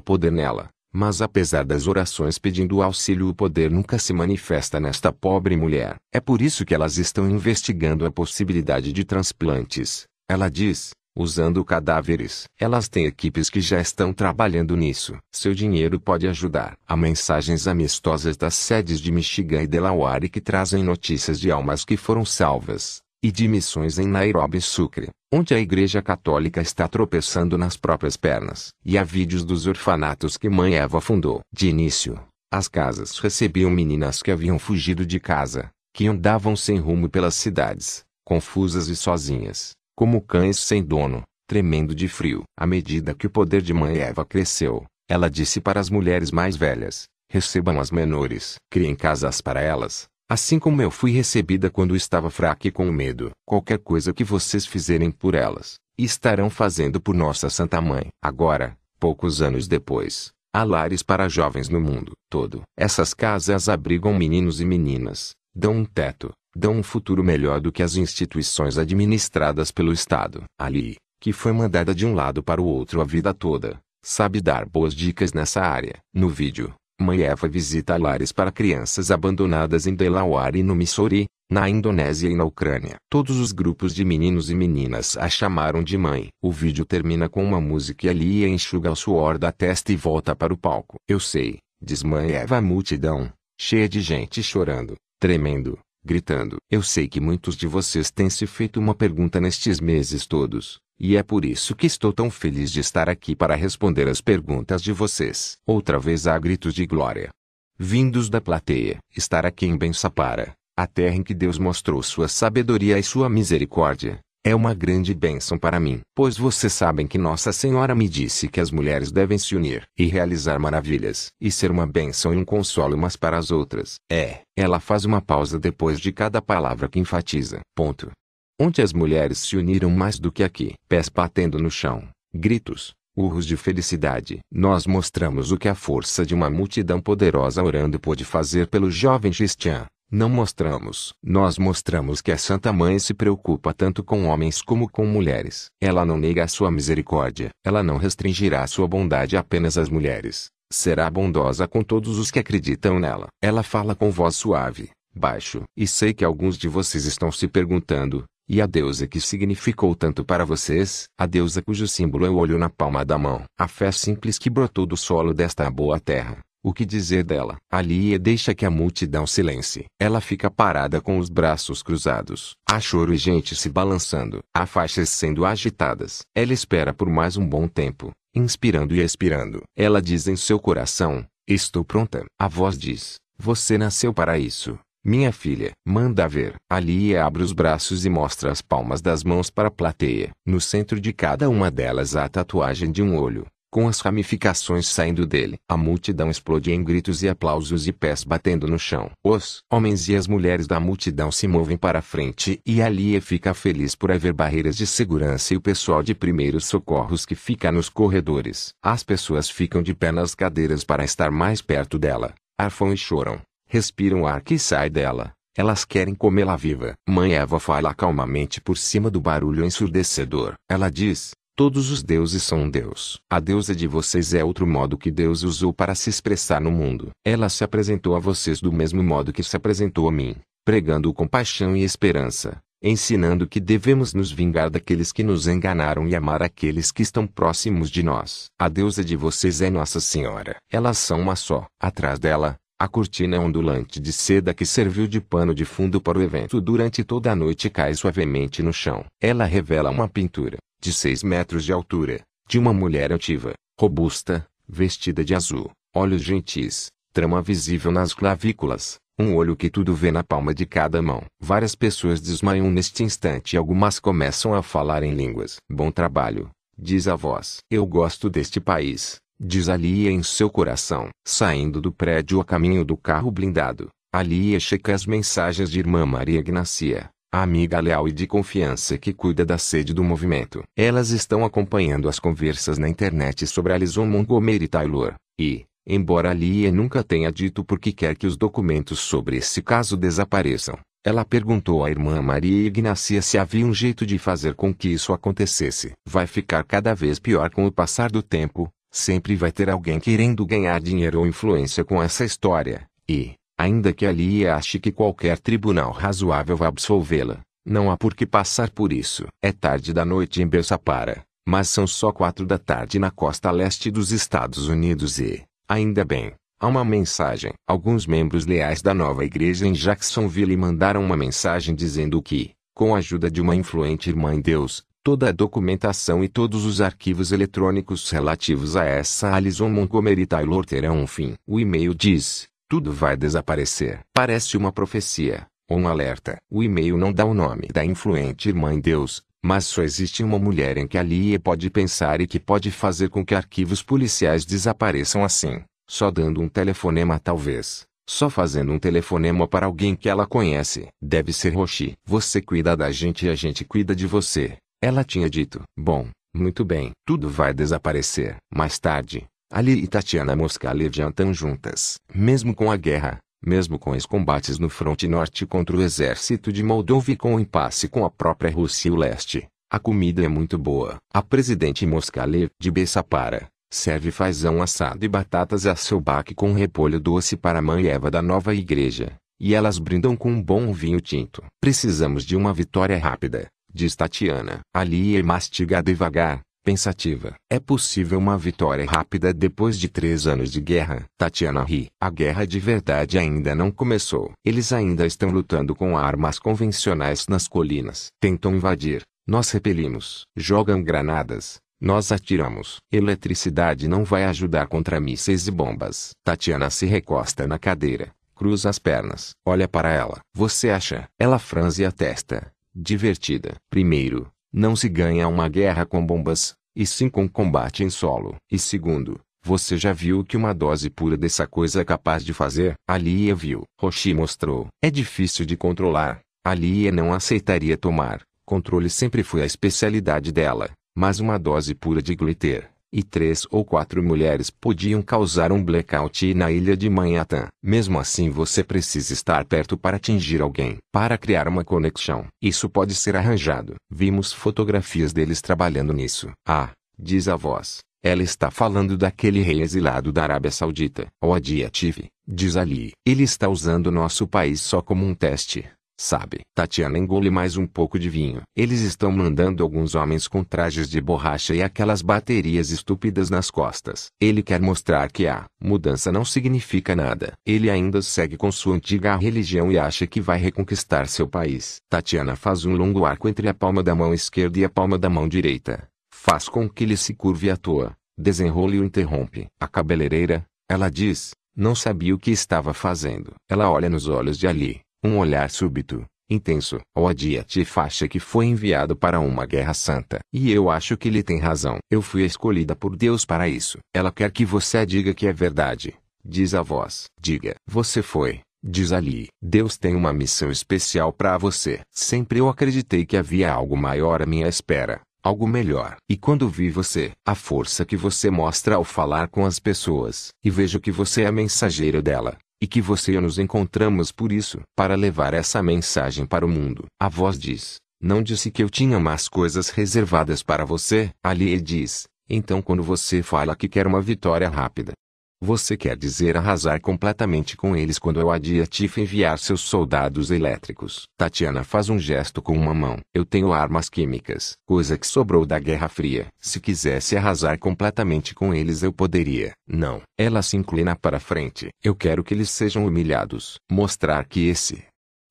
poder 0.00 0.32
nela, 0.32 0.68
mas 0.92 1.20
apesar 1.20 1.64
das 1.64 1.86
orações 1.86 2.38
pedindo 2.38 2.82
auxílio 2.82 3.28
o 3.28 3.34
poder 3.34 3.70
nunca 3.70 3.98
se 3.98 4.12
manifesta 4.12 4.80
nesta 4.80 5.12
pobre 5.12 5.56
mulher. 5.56 5.96
É 6.12 6.20
por 6.20 6.40
isso 6.40 6.64
que 6.64 6.74
elas 6.74 6.98
estão 6.98 7.28
investigando 7.28 8.06
a 8.06 8.10
possibilidade 8.10 8.92
de 8.92 9.04
transplantes. 9.04 10.04
Ela 10.28 10.48
diz, 10.48 10.90
usando 11.16 11.64
cadáveres. 11.64 12.44
Elas 12.58 12.88
têm 12.88 13.06
equipes 13.06 13.50
que 13.50 13.60
já 13.60 13.80
estão 13.80 14.12
trabalhando 14.12 14.76
nisso. 14.76 15.16
Seu 15.32 15.52
dinheiro 15.54 15.98
pode 15.98 16.28
ajudar. 16.28 16.76
Há 16.86 16.96
mensagens 16.96 17.66
amistosas 17.66 18.36
das 18.36 18.54
sedes 18.54 19.00
de 19.00 19.10
Michigan 19.10 19.62
e 19.62 19.66
Delaware 19.66 20.28
que 20.28 20.40
trazem 20.40 20.84
notícias 20.84 21.40
de 21.40 21.50
almas 21.50 21.84
que 21.84 21.96
foram 21.96 22.24
salvas 22.24 23.02
e 23.22 23.32
de 23.32 23.48
missões 23.48 23.98
em 23.98 24.06
Nairobi 24.06 24.60
Sucre, 24.60 25.08
onde 25.32 25.54
a 25.54 25.58
Igreja 25.58 26.00
Católica 26.00 26.60
está 26.60 26.86
tropeçando 26.86 27.58
nas 27.58 27.76
próprias 27.76 28.16
pernas. 28.16 28.70
E 28.84 28.96
há 28.96 29.04
vídeos 29.04 29.44
dos 29.44 29.66
orfanatos 29.66 30.36
que 30.36 30.48
Mãe 30.48 30.74
Eva 30.76 31.00
fundou. 31.00 31.40
De 31.52 31.68
início, 31.68 32.20
as 32.52 32.68
casas 32.68 33.18
recebiam 33.18 33.70
meninas 33.70 34.22
que 34.22 34.30
haviam 34.30 34.58
fugido 34.58 35.04
de 35.04 35.18
casa, 35.20 35.70
que 35.92 36.06
andavam 36.06 36.54
sem 36.54 36.78
rumo 36.78 37.08
pelas 37.08 37.34
cidades, 37.34 38.04
confusas 38.24 38.88
e 38.88 38.96
sozinhas, 38.96 39.72
como 39.96 40.22
cães 40.22 40.58
sem 40.58 40.82
dono, 40.82 41.22
tremendo 41.46 41.94
de 41.94 42.08
frio. 42.08 42.44
À 42.56 42.66
medida 42.66 43.14
que 43.14 43.26
o 43.26 43.30
poder 43.30 43.62
de 43.62 43.74
Mãe 43.74 43.98
Eva 43.98 44.24
cresceu, 44.24 44.84
ela 45.08 45.28
disse 45.28 45.60
para 45.60 45.80
as 45.80 45.90
mulheres 45.90 46.30
mais 46.30 46.56
velhas, 46.56 47.04
recebam 47.30 47.80
as 47.80 47.90
menores, 47.90 48.56
criem 48.70 48.94
casas 48.94 49.40
para 49.40 49.60
elas, 49.60 50.06
Assim 50.30 50.58
como 50.58 50.82
eu 50.82 50.90
fui 50.90 51.10
recebida 51.10 51.70
quando 51.70 51.96
estava 51.96 52.28
fraca 52.28 52.68
e 52.68 52.70
com 52.70 52.92
medo, 52.92 53.30
qualquer 53.46 53.78
coisa 53.78 54.12
que 54.12 54.22
vocês 54.22 54.66
fizerem 54.66 55.10
por 55.10 55.34
elas, 55.34 55.76
estarão 55.96 56.50
fazendo 56.50 57.00
por 57.00 57.14
nossa 57.14 57.48
Santa 57.48 57.80
Mãe. 57.80 58.08
Agora, 58.22 58.76
poucos 59.00 59.40
anos 59.40 59.66
depois, 59.66 60.30
há 60.54 60.64
lares 60.64 61.02
para 61.02 61.30
jovens 61.30 61.70
no 61.70 61.80
mundo 61.80 62.12
todo. 62.28 62.60
Essas 62.78 63.14
casas 63.14 63.70
abrigam 63.70 64.12
meninos 64.12 64.60
e 64.60 64.66
meninas, 64.66 65.30
dão 65.54 65.72
um 65.72 65.84
teto, 65.86 66.30
dão 66.54 66.74
um 66.74 66.82
futuro 66.82 67.24
melhor 67.24 67.58
do 67.58 67.72
que 67.72 67.82
as 67.82 67.96
instituições 67.96 68.76
administradas 68.76 69.70
pelo 69.70 69.94
Estado. 69.94 70.44
Ali, 70.60 70.96
que 71.22 71.32
foi 71.32 71.52
mandada 71.52 71.94
de 71.94 72.04
um 72.04 72.12
lado 72.12 72.42
para 72.42 72.60
o 72.60 72.66
outro 72.66 73.00
a 73.00 73.04
vida 73.04 73.32
toda, 73.32 73.80
sabe 74.04 74.42
dar 74.42 74.66
boas 74.66 74.94
dicas 74.94 75.32
nessa 75.32 75.62
área. 75.62 76.00
No 76.12 76.28
vídeo, 76.28 76.74
Mãe 77.00 77.22
Eva 77.22 77.48
visita 77.48 77.96
lares 77.96 78.32
para 78.32 78.50
crianças 78.50 79.12
abandonadas 79.12 79.86
em 79.86 79.94
Delaware 79.94 80.58
e 80.58 80.62
no 80.64 80.74
Missouri, 80.74 81.26
na 81.48 81.68
Indonésia 81.68 82.28
e 82.28 82.34
na 82.34 82.44
Ucrânia. 82.44 82.96
Todos 83.08 83.38
os 83.38 83.52
grupos 83.52 83.94
de 83.94 84.04
meninos 84.04 84.50
e 84.50 84.54
meninas 84.54 85.16
a 85.16 85.28
chamaram 85.28 85.82
de 85.82 85.96
mãe. 85.96 86.28
O 86.42 86.50
vídeo 86.50 86.84
termina 86.84 87.28
com 87.28 87.44
uma 87.44 87.60
música 87.60 88.06
e 88.06 88.10
Alia 88.10 88.48
enxuga 88.48 88.90
o 88.90 88.96
suor 88.96 89.38
da 89.38 89.52
testa 89.52 89.92
e 89.92 89.96
volta 89.96 90.34
para 90.34 90.52
o 90.52 90.58
palco. 90.58 90.96
Eu 91.08 91.20
sei, 91.20 91.58
diz 91.80 92.02
Mãe 92.02 92.32
Eva 92.32 92.56
à 92.56 92.60
multidão, 92.60 93.32
cheia 93.58 93.88
de 93.88 94.00
gente 94.00 94.42
chorando, 94.42 94.96
tremendo, 95.20 95.78
gritando. 96.04 96.56
Eu 96.68 96.82
sei 96.82 97.06
que 97.06 97.20
muitos 97.20 97.56
de 97.56 97.68
vocês 97.68 98.10
têm 98.10 98.28
se 98.28 98.44
feito 98.44 98.80
uma 98.80 98.94
pergunta 98.94 99.40
nestes 99.40 99.80
meses 99.80 100.26
todos. 100.26 100.80
E 101.00 101.16
é 101.16 101.22
por 101.22 101.44
isso 101.44 101.76
que 101.76 101.86
estou 101.86 102.12
tão 102.12 102.28
feliz 102.28 102.72
de 102.72 102.80
estar 102.80 103.08
aqui 103.08 103.36
para 103.36 103.54
responder 103.54 104.08
as 104.08 104.20
perguntas 104.20 104.82
de 104.82 104.92
vocês. 104.92 105.56
Outra 105.64 105.98
vez 105.98 106.26
há 106.26 106.36
gritos 106.36 106.74
de 106.74 106.84
glória. 106.86 107.30
Vindos 107.78 108.28
da 108.28 108.40
plateia, 108.40 108.98
estar 109.16 109.46
aqui 109.46 109.64
em 109.64 109.78
Bensapara, 109.78 110.54
a 110.76 110.88
terra 110.88 111.14
em 111.14 111.22
que 111.22 111.34
Deus 111.34 111.56
mostrou 111.56 112.02
sua 112.02 112.26
sabedoria 112.26 112.98
e 112.98 113.02
sua 113.04 113.28
misericórdia, 113.28 114.18
é 114.44 114.54
uma 114.54 114.74
grande 114.74 115.14
bênção 115.14 115.56
para 115.56 115.78
mim. 115.78 116.00
Pois 116.16 116.36
vocês 116.36 116.72
sabem 116.72 117.06
que 117.06 117.18
Nossa 117.18 117.52
Senhora 117.52 117.94
me 117.94 118.08
disse 118.08 118.48
que 118.48 118.60
as 118.60 118.72
mulheres 118.72 119.12
devem 119.12 119.38
se 119.38 119.54
unir 119.54 119.86
e 119.96 120.06
realizar 120.06 120.58
maravilhas 120.58 121.28
e 121.40 121.52
ser 121.52 121.70
uma 121.70 121.86
bênção 121.86 122.34
e 122.34 122.36
um 122.36 122.44
consolo 122.44 122.96
umas 122.96 123.14
para 123.14 123.38
as 123.38 123.52
outras. 123.52 123.96
É, 124.10 124.40
ela 124.56 124.80
faz 124.80 125.04
uma 125.04 125.20
pausa 125.20 125.60
depois 125.60 126.00
de 126.00 126.10
cada 126.10 126.42
palavra 126.42 126.88
que 126.88 126.98
enfatiza. 126.98 127.60
Ponto 127.76 128.10
onde 128.58 128.82
as 128.82 128.92
mulheres 128.92 129.38
se 129.38 129.56
uniram 129.56 129.90
mais 129.90 130.18
do 130.18 130.32
que 130.32 130.42
aqui. 130.42 130.74
Pés 130.88 131.08
batendo 131.08 131.58
no 131.58 131.70
chão, 131.70 132.08
gritos, 132.34 132.94
urros 133.16 133.46
de 133.46 133.56
felicidade. 133.56 134.38
Nós 134.52 134.86
mostramos 134.86 135.50
o 135.50 135.56
que 135.56 135.68
a 135.68 135.74
força 135.74 136.24
de 136.24 136.34
uma 136.34 136.48
multidão 136.48 137.00
poderosa 137.00 137.62
orando 137.62 137.98
pôde 137.98 138.24
fazer 138.24 138.68
pelo 138.68 138.90
jovem 138.90 139.32
Christian. 139.32 139.86
Não 140.10 140.28
mostramos. 140.30 141.12
Nós 141.22 141.58
mostramos 141.58 142.22
que 142.22 142.32
a 142.32 142.38
Santa 142.38 142.72
Mãe 142.72 142.98
se 142.98 143.12
preocupa 143.12 143.74
tanto 143.74 144.02
com 144.02 144.24
homens 144.24 144.62
como 144.62 144.88
com 144.88 145.04
mulheres. 145.04 145.66
Ela 145.82 146.02
não 146.04 146.16
nega 146.16 146.44
a 146.44 146.48
sua 146.48 146.70
misericórdia. 146.70 147.50
Ela 147.62 147.82
não 147.82 147.98
restringirá 147.98 148.66
sua 148.66 148.88
bondade 148.88 149.36
apenas 149.36 149.76
às 149.76 149.90
mulheres. 149.90 150.48
Será 150.72 151.10
bondosa 151.10 151.68
com 151.68 151.82
todos 151.82 152.18
os 152.18 152.30
que 152.30 152.38
acreditam 152.38 152.98
nela. 152.98 153.26
Ela 153.42 153.62
fala 153.62 153.94
com 153.94 154.10
voz 154.10 154.36
suave, 154.36 154.90
baixo. 155.14 155.64
E 155.76 155.86
sei 155.86 156.14
que 156.14 156.24
alguns 156.24 156.56
de 156.56 156.68
vocês 156.68 157.04
estão 157.04 157.30
se 157.30 157.46
perguntando, 157.46 158.24
e 158.48 158.62
a 158.62 158.66
deusa 158.66 159.06
que 159.06 159.20
significou 159.20 159.94
tanto 159.94 160.24
para 160.24 160.44
vocês, 160.44 161.06
a 161.18 161.26
deusa 161.26 161.60
cujo 161.60 161.86
símbolo 161.86 162.24
é 162.24 162.30
o 162.30 162.36
olho 162.36 162.58
na 162.58 162.70
palma 162.70 163.04
da 163.04 163.18
mão. 163.18 163.44
A 163.58 163.68
fé 163.68 163.92
simples 163.92 164.38
que 164.38 164.48
brotou 164.48 164.86
do 164.86 164.96
solo 164.96 165.34
desta 165.34 165.70
boa 165.70 166.00
terra. 166.00 166.38
O 166.64 166.72
que 166.72 166.84
dizer 166.84 167.22
dela? 167.22 167.56
Ali 167.70 168.18
deixa 168.18 168.54
que 168.54 168.66
a 168.66 168.70
multidão 168.70 169.26
silence. 169.26 169.84
Ela 170.00 170.20
fica 170.20 170.50
parada 170.50 171.00
com 171.00 171.18
os 171.18 171.28
braços 171.28 171.82
cruzados. 171.82 172.54
Há 172.68 172.80
choro 172.80 173.14
e 173.14 173.16
gente 173.16 173.54
se 173.54 173.68
balançando. 173.68 174.40
Há 174.54 174.66
faixas 174.66 175.08
sendo 175.08 175.46
agitadas. 175.46 176.22
Ela 176.34 176.52
espera 176.52 176.92
por 176.92 177.08
mais 177.08 177.36
um 177.36 177.46
bom 177.46 177.68
tempo, 177.68 178.10
inspirando 178.34 178.94
e 178.94 179.00
expirando. 179.00 179.62
Ela 179.76 180.02
diz 180.02 180.26
em 180.26 180.36
seu 180.36 180.58
coração, 180.58 181.24
estou 181.46 181.84
pronta. 181.84 182.24
A 182.38 182.48
voz 182.48 182.76
diz, 182.76 183.16
você 183.38 183.78
nasceu 183.78 184.12
para 184.12 184.38
isso. 184.38 184.76
Minha 185.04 185.32
filha, 185.32 185.72
manda 185.86 186.28
ver. 186.28 186.56
Ali 186.68 187.16
abre 187.16 187.42
os 187.42 187.52
braços 187.52 188.04
e 188.04 188.10
mostra 188.10 188.50
as 188.50 188.60
palmas 188.60 189.00
das 189.00 189.22
mãos 189.22 189.48
para 189.48 189.68
a 189.68 189.70
plateia. 189.70 190.30
No 190.44 190.60
centro 190.60 191.00
de 191.00 191.12
cada 191.12 191.48
uma 191.48 191.70
delas 191.70 192.16
há 192.16 192.24
a 192.24 192.28
tatuagem 192.28 192.90
de 192.90 193.00
um 193.00 193.16
olho, 193.16 193.46
com 193.70 193.86
as 193.86 194.00
ramificações 194.00 194.88
saindo 194.88 195.24
dele. 195.24 195.56
A 195.68 195.76
multidão 195.76 196.28
explode 196.28 196.72
em 196.72 196.82
gritos 196.82 197.22
e 197.22 197.28
aplausos 197.28 197.86
e 197.86 197.92
pés 197.92 198.24
batendo 198.24 198.66
no 198.66 198.78
chão. 198.78 199.10
Os 199.24 199.62
homens 199.72 200.08
e 200.08 200.16
as 200.16 200.26
mulheres 200.26 200.66
da 200.66 200.80
multidão 200.80 201.30
se 201.30 201.46
movem 201.46 201.76
para 201.76 202.00
a 202.00 202.02
frente 202.02 202.60
e 202.66 202.82
Alia 202.82 203.22
fica 203.22 203.54
feliz 203.54 203.94
por 203.94 204.10
haver 204.10 204.32
barreiras 204.32 204.76
de 204.76 204.86
segurança 204.86 205.54
e 205.54 205.56
o 205.56 205.60
pessoal 205.60 206.02
de 206.02 206.14
primeiros 206.14 206.66
socorros 206.66 207.24
que 207.24 207.36
fica 207.36 207.70
nos 207.70 207.88
corredores. 207.88 208.74
As 208.82 209.04
pessoas 209.04 209.48
ficam 209.48 209.80
de 209.80 209.94
pé 209.94 210.10
nas 210.10 210.34
cadeiras 210.34 210.82
para 210.82 211.04
estar 211.04 211.30
mais 211.30 211.62
perto 211.62 211.98
dela, 211.98 212.34
arfam 212.58 212.92
e 212.92 212.96
choram 212.96 213.40
respiram 213.68 214.22
o 214.22 214.26
ar 214.26 214.42
que 214.42 214.58
sai 214.58 214.88
dela. 214.90 215.32
Elas 215.56 215.84
querem 215.84 216.14
comê-la 216.14 216.56
viva. 216.56 216.94
Mãe 217.08 217.34
Eva 217.34 217.58
fala 217.58 217.92
calmamente 217.92 218.60
por 218.60 218.78
cima 218.78 219.10
do 219.10 219.20
barulho 219.20 219.64
ensurdecedor. 219.64 220.54
Ela 220.70 220.88
diz: 220.88 221.32
Todos 221.56 221.90
os 221.90 222.04
deuses 222.04 222.44
são 222.44 222.62
um 222.62 222.70
Deus. 222.70 223.18
A 223.28 223.40
deusa 223.40 223.74
de 223.74 223.88
vocês 223.88 224.32
é 224.32 224.44
outro 224.44 224.64
modo 224.64 224.96
que 224.96 225.10
Deus 225.10 225.42
usou 225.42 225.72
para 225.72 225.96
se 225.96 226.08
expressar 226.08 226.60
no 226.60 226.70
mundo. 226.70 227.10
Ela 227.24 227.48
se 227.48 227.64
apresentou 227.64 228.14
a 228.14 228.20
vocês 228.20 228.60
do 228.60 228.72
mesmo 228.72 229.02
modo 229.02 229.32
que 229.32 229.42
se 229.42 229.56
apresentou 229.56 230.08
a 230.08 230.12
mim, 230.12 230.36
pregando 230.64 231.12
compaixão 231.12 231.76
e 231.76 231.82
esperança, 231.82 232.58
ensinando 232.80 233.48
que 233.48 233.58
devemos 233.58 234.14
nos 234.14 234.30
vingar 234.30 234.70
daqueles 234.70 235.10
que 235.10 235.24
nos 235.24 235.48
enganaram 235.48 236.06
e 236.06 236.14
amar 236.14 236.44
aqueles 236.44 236.92
que 236.92 237.02
estão 237.02 237.26
próximos 237.26 237.90
de 237.90 238.04
nós. 238.04 238.46
A 238.56 238.68
deusa 238.68 239.04
de 239.04 239.16
vocês 239.16 239.60
é 239.60 239.68
Nossa 239.68 239.98
Senhora. 239.98 240.58
Elas 240.70 240.98
são 240.98 241.20
uma 241.20 241.34
só. 241.34 241.66
Atrás 241.80 242.20
dela, 242.20 242.56
a 242.80 242.86
cortina 242.86 243.40
ondulante 243.40 243.98
de 243.98 244.12
seda 244.12 244.54
que 244.54 244.64
serviu 244.64 245.08
de 245.08 245.20
pano 245.20 245.52
de 245.52 245.64
fundo 245.64 246.00
para 246.00 246.16
o 246.16 246.22
evento 246.22 246.60
durante 246.60 247.02
toda 247.02 247.32
a 247.32 247.34
noite 247.34 247.68
cai 247.68 247.92
suavemente 247.92 248.62
no 248.62 248.72
chão. 248.72 249.04
Ela 249.20 249.44
revela 249.44 249.90
uma 249.90 250.08
pintura, 250.08 250.58
de 250.80 250.92
6 250.92 251.24
metros 251.24 251.64
de 251.64 251.72
altura, 251.72 252.20
de 252.48 252.56
uma 252.56 252.72
mulher 252.72 253.10
altiva, 253.10 253.54
robusta, 253.78 254.46
vestida 254.68 255.24
de 255.24 255.34
azul, 255.34 255.70
olhos 255.92 256.22
gentis, 256.22 256.86
trama 257.12 257.42
visível 257.42 257.90
nas 257.90 258.14
clavículas, 258.14 258.96
um 259.18 259.34
olho 259.34 259.56
que 259.56 259.68
tudo 259.68 259.92
vê 259.92 260.12
na 260.12 260.22
palma 260.22 260.54
de 260.54 260.64
cada 260.64 261.02
mão. 261.02 261.24
Várias 261.40 261.74
pessoas 261.74 262.20
desmaiam 262.20 262.70
neste 262.70 263.02
instante 263.02 263.54
e 263.54 263.56
algumas 263.56 263.98
começam 263.98 264.54
a 264.54 264.62
falar 264.62 265.02
em 265.02 265.14
línguas. 265.14 265.56
Bom 265.68 265.90
trabalho, 265.90 266.48
diz 266.78 267.08
a 267.08 267.16
voz. 267.16 267.58
Eu 267.68 267.84
gosto 267.84 268.30
deste 268.30 268.60
país, 268.60 269.16
diz 269.40 269.68
Alia 269.68 270.10
em 270.10 270.22
seu 270.22 270.50
coração. 270.50 271.08
Saindo 271.26 271.80
do 271.80 271.92
prédio 271.92 272.40
a 272.40 272.44
caminho 272.44 272.84
do 272.84 272.96
carro 272.96 273.30
blindado, 273.30 273.88
Alia 274.12 274.58
checa 274.58 274.94
as 274.94 275.06
mensagens 275.06 275.70
de 275.70 275.78
irmã 275.78 276.04
Maria 276.04 276.40
Ignacia, 276.40 277.10
a 277.32 277.42
amiga 277.42 277.78
leal 277.78 278.08
e 278.08 278.12
de 278.12 278.26
confiança 278.26 278.96
que 278.96 279.12
cuida 279.12 279.44
da 279.44 279.58
sede 279.58 279.92
do 279.92 280.02
movimento. 280.02 280.62
Elas 280.76 281.10
estão 281.10 281.44
acompanhando 281.44 282.08
as 282.08 282.18
conversas 282.18 282.78
na 282.78 282.88
internet 282.88 283.46
sobre 283.46 283.72
Alison 283.72 284.06
Montgomery 284.06 284.66
Taylor, 284.66 285.14
e, 285.38 285.64
embora 285.86 286.30
Alia 286.30 286.72
nunca 286.72 287.04
tenha 287.04 287.30
dito 287.30 287.62
por 287.62 287.78
que 287.78 287.92
quer 287.92 288.16
que 288.16 288.26
os 288.26 288.36
documentos 288.36 288.98
sobre 288.98 289.36
esse 289.36 289.62
caso 289.62 289.96
desapareçam, 289.96 290.78
ela 291.04 291.24
perguntou 291.24 291.84
à 291.84 291.90
irmã 291.90 292.20
Maria 292.20 292.66
Ignacia 292.66 293.22
se 293.22 293.38
havia 293.38 293.64
um 293.64 293.72
jeito 293.72 294.04
de 294.04 294.18
fazer 294.18 294.54
com 294.54 294.74
que 294.74 294.88
isso 294.88 295.12
acontecesse. 295.12 295.92
Vai 296.06 296.26
ficar 296.26 296.64
cada 296.64 296.92
vez 296.92 297.18
pior 297.18 297.50
com 297.50 297.66
o 297.66 297.72
passar 297.72 298.10
do 298.10 298.22
tempo, 298.22 298.68
sempre 298.90 299.36
vai 299.36 299.52
ter 299.52 299.68
alguém 299.70 299.98
querendo 300.00 300.44
ganhar 300.46 300.80
dinheiro 300.80 301.20
ou 301.20 301.26
influência 301.26 301.84
com 301.84 302.02
essa 302.02 302.24
história, 302.24 302.86
e, 303.08 303.34
ainda 303.58 303.92
que 303.92 304.06
Alia 304.06 304.56
ache 304.56 304.78
que 304.78 304.92
qualquer 304.92 305.38
tribunal 305.38 305.92
razoável 305.92 306.56
vai 306.56 306.68
absolvê-la, 306.68 307.40
não 307.64 307.90
há 307.90 307.96
por 307.96 308.14
que 308.14 308.26
passar 308.26 308.70
por 308.70 308.92
isso. 308.92 309.26
É 309.42 309.52
tarde 309.52 309.92
da 309.92 310.04
noite 310.04 310.42
em 310.42 310.46
Bessapara, 310.46 311.22
mas 311.46 311.68
são 311.68 311.86
só 311.86 312.12
quatro 312.12 312.46
da 312.46 312.58
tarde 312.58 312.98
na 312.98 313.10
costa 313.10 313.50
leste 313.50 313.90
dos 313.90 314.12
Estados 314.12 314.68
Unidos 314.68 315.18
e, 315.18 315.42
ainda 315.68 316.04
bem, 316.04 316.32
Há 316.60 316.66
uma 316.66 316.84
mensagem. 316.84 317.52
Alguns 317.68 318.04
membros 318.04 318.44
leais 318.44 318.82
da 318.82 318.92
nova 318.92 319.24
igreja 319.24 319.64
em 319.64 319.72
Jacksonville 319.72 320.56
mandaram 320.56 321.00
uma 321.00 321.16
mensagem 321.16 321.72
dizendo 321.72 322.20
que, 322.20 322.50
com 322.74 322.96
a 322.96 322.98
ajuda 322.98 323.30
de 323.30 323.40
uma 323.40 323.54
influente 323.54 324.10
irmã 324.10 324.34
em 324.34 324.40
Deus, 324.40 324.82
toda 325.08 325.30
a 325.30 325.32
documentação 325.32 326.22
e 326.22 326.28
todos 326.28 326.66
os 326.66 326.82
arquivos 326.82 327.32
eletrônicos 327.32 328.10
relativos 328.10 328.76
a 328.76 328.84
essa 328.84 329.34
Alison 329.34 329.70
Montgomery 329.70 330.26
Taylor 330.26 330.66
terão 330.66 330.98
um 330.98 331.06
fim. 331.06 331.34
O 331.46 331.58
e-mail 331.58 331.94
diz: 331.94 332.46
tudo 332.68 332.92
vai 332.92 333.16
desaparecer. 333.16 334.00
Parece 334.12 334.54
uma 334.54 334.70
profecia, 334.70 335.46
ou 335.66 335.78
um 335.78 335.88
alerta. 335.88 336.36
O 336.52 336.62
e-mail 336.62 336.98
não 336.98 337.10
dá 337.10 337.24
o 337.24 337.32
nome 337.32 337.68
da 337.72 337.82
influente 337.82 338.50
irmã 338.50 338.74
em 338.74 338.80
Deus, 338.80 339.22
mas 339.42 339.64
só 339.64 339.82
existe 339.82 340.22
uma 340.22 340.38
mulher 340.38 340.76
em 340.76 340.86
que 340.86 340.98
a 340.98 341.02
Lia 341.02 341.40
pode 341.40 341.70
pensar 341.70 342.20
e 342.20 342.26
que 342.26 342.38
pode 342.38 342.70
fazer 342.70 343.08
com 343.08 343.24
que 343.24 343.34
arquivos 343.34 343.82
policiais 343.82 344.44
desapareçam 344.44 345.24
assim. 345.24 345.62
Só 345.88 346.10
dando 346.10 346.42
um 346.42 346.50
telefonema 346.50 347.18
talvez. 347.18 347.86
Só 348.06 348.28
fazendo 348.28 348.72
um 348.72 348.78
telefonema 348.78 349.48
para 349.48 349.64
alguém 349.64 349.96
que 349.96 350.06
ela 350.06 350.26
conhece. 350.26 350.88
Deve 351.00 351.32
ser 351.32 351.54
Roshi. 351.54 351.96
Você 352.04 352.42
cuida 352.42 352.76
da 352.76 352.92
gente 352.92 353.24
e 353.24 353.30
a 353.30 353.34
gente 353.34 353.64
cuida 353.64 353.96
de 353.96 354.06
você. 354.06 354.58
Ela 354.82 355.04
tinha 355.04 355.28
dito. 355.28 355.62
Bom, 355.78 356.08
muito 356.34 356.64
bem. 356.64 356.92
Tudo 357.06 357.28
vai 357.28 357.52
desaparecer. 357.52 358.36
Mais 358.52 358.78
tarde, 358.78 359.26
Ali 359.50 359.82
e 359.82 359.86
Tatiana 359.86 360.36
Moskalev 360.36 360.94
jantam 360.94 361.32
juntas. 361.32 361.96
Mesmo 362.14 362.54
com 362.54 362.70
a 362.70 362.76
guerra, 362.76 363.18
mesmo 363.44 363.78
com 363.78 363.92
os 363.92 364.04
combates 364.04 364.58
no 364.58 364.68
fronte 364.68 365.08
norte 365.08 365.46
contra 365.46 365.74
o 365.74 365.82
exército 365.82 366.52
de 366.52 366.62
Moldova 366.62 367.10
e 367.10 367.16
com 367.16 367.34
o 367.34 367.40
impasse 367.40 367.88
com 367.88 368.04
a 368.04 368.10
própria 368.10 368.50
Rússia 368.50 368.88
e 368.88 368.90
o 368.90 368.96
leste, 368.96 369.46
a 369.70 369.78
comida 369.78 370.22
é 370.22 370.28
muito 370.28 370.58
boa. 370.58 370.96
A 371.12 371.22
presidente 371.22 371.86
Moskalev 371.86 372.50
de 372.60 372.70
Bessapara, 372.70 373.48
Serve 373.70 374.10
fazão 374.10 374.62
assado 374.62 375.04
e 375.04 375.08
batatas 375.08 375.66
a 375.66 375.76
seu 375.76 376.00
baque 376.00 376.34
com 376.34 376.54
repolho 376.54 376.98
doce 376.98 377.36
para 377.36 377.58
a 377.58 377.62
mãe 377.62 377.86
Eva 377.86 378.10
da 378.10 378.22
nova 378.22 378.54
igreja, 378.54 379.12
e 379.38 379.54
elas 379.54 379.78
brindam 379.78 380.16
com 380.16 380.30
um 380.30 380.42
bom 380.42 380.72
vinho 380.72 381.00
tinto. 381.02 381.44
Precisamos 381.60 382.24
de 382.24 382.34
uma 382.34 382.52
vitória 382.54 382.98
rápida, 382.98 383.46
diz 383.78 383.94
Tatiana. 383.94 384.60
Ali 384.74 385.16
é 385.16 385.22
mastiga 385.22 385.80
devagar, 385.80 386.40
pensativa. 386.64 387.34
É 387.48 387.60
possível 387.60 388.18
uma 388.18 388.36
vitória 388.36 388.84
rápida 388.84 389.32
depois 389.32 389.78
de 389.78 389.88
três 389.88 390.26
anos 390.26 390.50
de 390.50 390.60
guerra? 390.60 391.04
Tatiana 391.16 391.62
ri. 391.62 391.86
A 392.00 392.10
guerra 392.10 392.44
de 392.44 392.58
verdade 392.58 393.16
ainda 393.16 393.54
não 393.54 393.70
começou. 393.70 394.32
Eles 394.44 394.72
ainda 394.72 395.06
estão 395.06 395.30
lutando 395.30 395.76
com 395.76 395.96
armas 395.96 396.40
convencionais 396.40 397.28
nas 397.28 397.46
colinas. 397.46 398.08
Tentam 398.20 398.56
invadir. 398.56 399.02
Nós 399.24 399.52
repelimos. 399.52 400.24
Jogam 400.36 400.82
granadas, 400.82 401.58
nós 401.80 402.10
atiramos. 402.10 402.78
Eletricidade 402.90 403.86
não 403.86 404.02
vai 404.02 404.24
ajudar 404.24 404.66
contra 404.66 405.00
mísseis 405.00 405.46
e 405.46 405.52
bombas. 405.52 406.10
Tatiana 406.24 406.68
se 406.68 406.84
recosta 406.84 407.46
na 407.46 407.58
cadeira, 407.58 408.10
cruza 408.34 408.68
as 408.70 408.78
pernas, 408.78 409.30
olha 409.46 409.68
para 409.68 409.92
ela. 409.92 410.18
Você 410.34 410.70
acha? 410.70 411.06
Ela 411.18 411.38
franze 411.38 411.84
a 411.84 411.92
testa, 411.92 412.50
divertida. 412.80 413.56
Primeiro, 413.70 414.30
não 414.52 414.76
se 414.76 414.88
ganha 414.88 415.26
uma 415.28 415.48
guerra 415.48 415.84
com 415.84 416.04
bombas, 416.04 416.54
e 416.74 416.86
sim 416.86 417.08
com 417.08 417.28
combate 417.28 417.82
em 417.82 417.90
solo. 417.90 418.36
E 418.50 418.58
segundo, 418.58 419.20
você 419.42 419.76
já 419.76 419.92
viu 419.92 420.20
o 420.20 420.24
que 420.24 420.36
uma 420.36 420.54
dose 420.54 420.88
pura 420.88 421.16
dessa 421.16 421.46
coisa 421.46 421.80
é 421.80 421.84
capaz 421.84 422.24
de 422.24 422.32
fazer? 422.32 422.74
Alia 422.86 423.34
viu. 423.34 423.64
Roshi 423.80 424.14
mostrou. 424.14 424.68
É 424.82 424.90
difícil 424.90 425.44
de 425.44 425.56
controlar. 425.56 426.20
Alia 426.44 426.92
não 426.92 427.12
aceitaria 427.12 427.76
tomar. 427.76 428.22
Controle 428.44 428.88
sempre 428.88 429.22
foi 429.22 429.42
a 429.42 429.46
especialidade 429.46 430.32
dela 430.32 430.70
mas 430.98 431.20
uma 431.20 431.38
dose 431.38 431.76
pura 431.76 432.02
de 432.02 432.12
glitter, 432.16 432.68
e 432.92 433.02
três 433.02 433.46
ou 433.50 433.64
quatro 433.64 434.02
mulheres 434.02 434.50
podiam 434.50 435.02
causar 435.02 435.52
um 435.52 435.62
blackout 435.62 436.34
na 436.34 436.50
ilha 436.50 436.76
de 436.76 436.88
Manhattan. 436.88 437.48
Mesmo 437.62 437.98
assim 437.98 438.30
você 438.30 438.64
precisa 438.64 439.12
estar 439.12 439.44
perto 439.44 439.76
para 439.76 439.96
atingir 439.96 440.40
alguém, 440.40 440.78
para 440.92 441.18
criar 441.18 441.48
uma 441.48 441.64
conexão. 441.64 442.26
Isso 442.42 442.68
pode 442.68 442.94
ser 442.94 443.16
arranjado. 443.16 443.74
Vimos 443.90 444.32
fotografias 444.32 445.12
deles 445.12 445.40
trabalhando 445.40 445.92
nisso. 445.92 446.30
Ah, 446.46 446.70
diz 446.98 447.28
a 447.28 447.36
voz. 447.36 447.78
Ela 448.02 448.22
está 448.22 448.50
falando 448.50 448.96
daquele 448.96 449.40
rei 449.42 449.60
exilado 449.60 450.12
da 450.12 450.22
Arábia 450.22 450.50
Saudita. 450.50 451.08
O 451.22 451.34
Adiative, 451.34 452.06
diz 452.26 452.56
Ali. 452.56 452.92
Ele 453.04 453.24
está 453.24 453.48
usando 453.48 453.90
nosso 453.90 454.26
país 454.26 454.60
só 454.60 454.80
como 454.80 455.04
um 455.04 455.14
teste. 455.14 455.68
Sabe? 456.00 456.42
Tatiana 456.54 456.96
engole 456.96 457.28
mais 457.28 457.56
um 457.56 457.66
pouco 457.66 457.98
de 457.98 458.08
vinho. 458.08 458.42
Eles 458.56 458.82
estão 458.82 459.10
mandando 459.10 459.64
alguns 459.64 459.96
homens 459.96 460.28
com 460.28 460.44
trajes 460.44 460.88
de 460.88 461.00
borracha 461.00 461.56
e 461.56 461.60
aquelas 461.60 462.02
baterias 462.02 462.70
estúpidas 462.70 463.28
nas 463.28 463.50
costas. 463.50 464.06
Ele 464.20 464.40
quer 464.40 464.60
mostrar 464.60 465.10
que 465.10 465.26
a 465.26 465.46
mudança 465.60 466.12
não 466.12 466.24
significa 466.24 466.94
nada. 466.94 467.32
Ele 467.44 467.68
ainda 467.68 468.00
segue 468.00 468.36
com 468.36 468.52
sua 468.52 468.76
antiga 468.76 469.16
religião 469.16 469.72
e 469.72 469.78
acha 469.78 470.06
que 470.06 470.20
vai 470.20 470.38
reconquistar 470.38 471.08
seu 471.08 471.26
país. 471.26 471.78
Tatiana 471.90 472.36
faz 472.36 472.64
um 472.64 472.76
longo 472.76 473.04
arco 473.04 473.28
entre 473.28 473.48
a 473.48 473.54
palma 473.54 473.82
da 473.82 473.92
mão 473.92 474.14
esquerda 474.14 474.60
e 474.60 474.64
a 474.64 474.68
palma 474.68 474.96
da 474.96 475.10
mão 475.10 475.28
direita. 475.28 475.88
Faz 476.14 476.48
com 476.48 476.68
que 476.70 476.84
ele 476.84 476.96
se 476.96 477.12
curve 477.12 477.50
à 477.50 477.56
toa. 477.56 477.96
Desenrola 478.16 478.76
e 478.76 478.80
o 478.80 478.84
interrompe. 478.84 479.48
A 479.60 479.66
cabeleireira, 479.66 480.44
ela 480.70 480.88
diz, 480.88 481.32
não 481.56 481.74
sabia 481.74 482.14
o 482.14 482.18
que 482.18 482.30
estava 482.30 482.72
fazendo. 482.72 483.34
Ela 483.50 483.68
olha 483.68 483.90
nos 483.90 484.06
olhos 484.06 484.38
de 484.38 484.46
Ali 484.46 484.80
um 485.02 485.18
olhar 485.18 485.48
súbito, 485.50 486.04
intenso. 486.28 486.80
O 486.96 487.06
Adiatif 487.06 487.78
acha 487.78 488.08
que 488.08 488.20
foi 488.20 488.46
enviado 488.46 488.96
para 488.96 489.20
uma 489.20 489.46
guerra 489.46 489.74
santa. 489.74 490.20
E 490.32 490.50
eu 490.52 490.70
acho 490.70 490.96
que 490.96 491.08
ele 491.08 491.22
tem 491.22 491.38
razão. 491.38 491.78
Eu 491.90 492.02
fui 492.02 492.24
escolhida 492.24 492.76
por 492.76 492.96
Deus 492.96 493.24
para 493.24 493.48
isso. 493.48 493.78
Ela 493.94 494.12
quer 494.12 494.30
que 494.30 494.44
você 494.44 494.84
diga 494.84 495.14
que 495.14 495.26
é 495.26 495.32
verdade. 495.32 495.94
Diz 496.24 496.54
a 496.54 496.62
voz. 496.62 497.04
Diga. 497.20 497.54
Você 497.66 498.02
foi. 498.02 498.40
Diz 498.62 498.92
ali. 498.92 499.28
Deus 499.40 499.78
tem 499.78 499.94
uma 499.94 500.12
missão 500.12 500.50
especial 500.50 501.12
para 501.12 501.38
você. 501.38 501.80
Sempre 501.90 502.40
eu 502.40 502.48
acreditei 502.48 503.06
que 503.06 503.16
havia 503.16 503.52
algo 503.52 503.76
maior 503.76 504.20
à 504.20 504.26
minha 504.26 504.48
espera. 504.48 505.00
Algo 505.22 505.46
melhor. 505.46 505.96
E 506.08 506.16
quando 506.16 506.48
vi 506.48 506.70
você, 506.70 507.12
a 507.26 507.34
força 507.34 507.84
que 507.84 507.96
você 507.96 508.30
mostra 508.30 508.76
ao 508.76 508.84
falar 508.84 509.28
com 509.28 509.44
as 509.44 509.58
pessoas, 509.58 510.28
e 510.44 510.50
vejo 510.50 510.80
que 510.80 510.92
você 510.92 511.22
é 511.22 511.32
mensageiro 511.32 512.00
dela, 512.00 512.38
e 512.60 512.66
que 512.66 512.80
você 512.80 513.12
e 513.12 513.14
eu 513.14 513.20
nos 513.20 513.38
encontramos 513.38 514.10
por 514.10 514.32
isso, 514.32 514.60
para 514.76 514.94
levar 514.94 515.34
essa 515.34 515.62
mensagem 515.62 516.26
para 516.26 516.44
o 516.44 516.48
mundo. 516.48 516.86
A 517.00 517.08
voz 517.08 517.38
diz: 517.38 517.76
Não 518.00 518.22
disse 518.22 518.50
que 518.50 518.62
eu 518.62 518.70
tinha 518.70 518.98
mais 518.98 519.28
coisas 519.28 519.70
reservadas 519.70 520.42
para 520.42 520.64
você. 520.64 521.10
Ali 521.22 521.50
ele 521.50 521.62
diz: 521.62 522.06
Então, 522.28 522.60
quando 522.60 522.82
você 522.82 523.22
fala 523.22 523.56
que 523.56 523.68
quer 523.68 523.86
uma 523.86 524.00
vitória 524.00 524.48
rápida, 524.48 524.92
você 525.40 525.76
quer 525.76 525.96
dizer 525.96 526.36
arrasar 526.36 526.80
completamente 526.80 527.56
com 527.56 527.76
eles 527.76 527.98
quando 527.98 528.20
eu 528.20 528.30
Adiatif 528.30 528.98
enviar 528.98 529.38
seus 529.38 529.60
soldados 529.60 530.30
elétricos. 530.30 531.06
Tatiana 531.16 531.62
faz 531.62 531.88
um 531.88 531.98
gesto 531.98 532.42
com 532.42 532.56
uma 532.56 532.74
mão. 532.74 532.98
Eu 533.14 533.24
tenho 533.24 533.52
armas 533.52 533.88
químicas, 533.88 534.54
coisa 534.66 534.98
que 534.98 535.06
sobrou 535.06 535.46
da 535.46 535.58
Guerra 535.58 535.88
Fria. 535.88 536.26
Se 536.40 536.60
quisesse 536.60 537.16
arrasar 537.16 537.58
completamente 537.58 538.34
com 538.34 538.52
eles 538.52 538.82
eu 538.82 538.92
poderia. 538.92 539.52
Não. 539.66 540.02
Ela 540.18 540.42
se 540.42 540.56
inclina 540.56 540.96
para 540.96 541.20
frente. 541.20 541.68
Eu 541.82 541.94
quero 541.94 542.24
que 542.24 542.34
eles 542.34 542.50
sejam 542.50 542.86
humilhados. 542.86 543.58
Mostrar 543.70 544.24
que 544.26 544.48
esse 544.48 544.84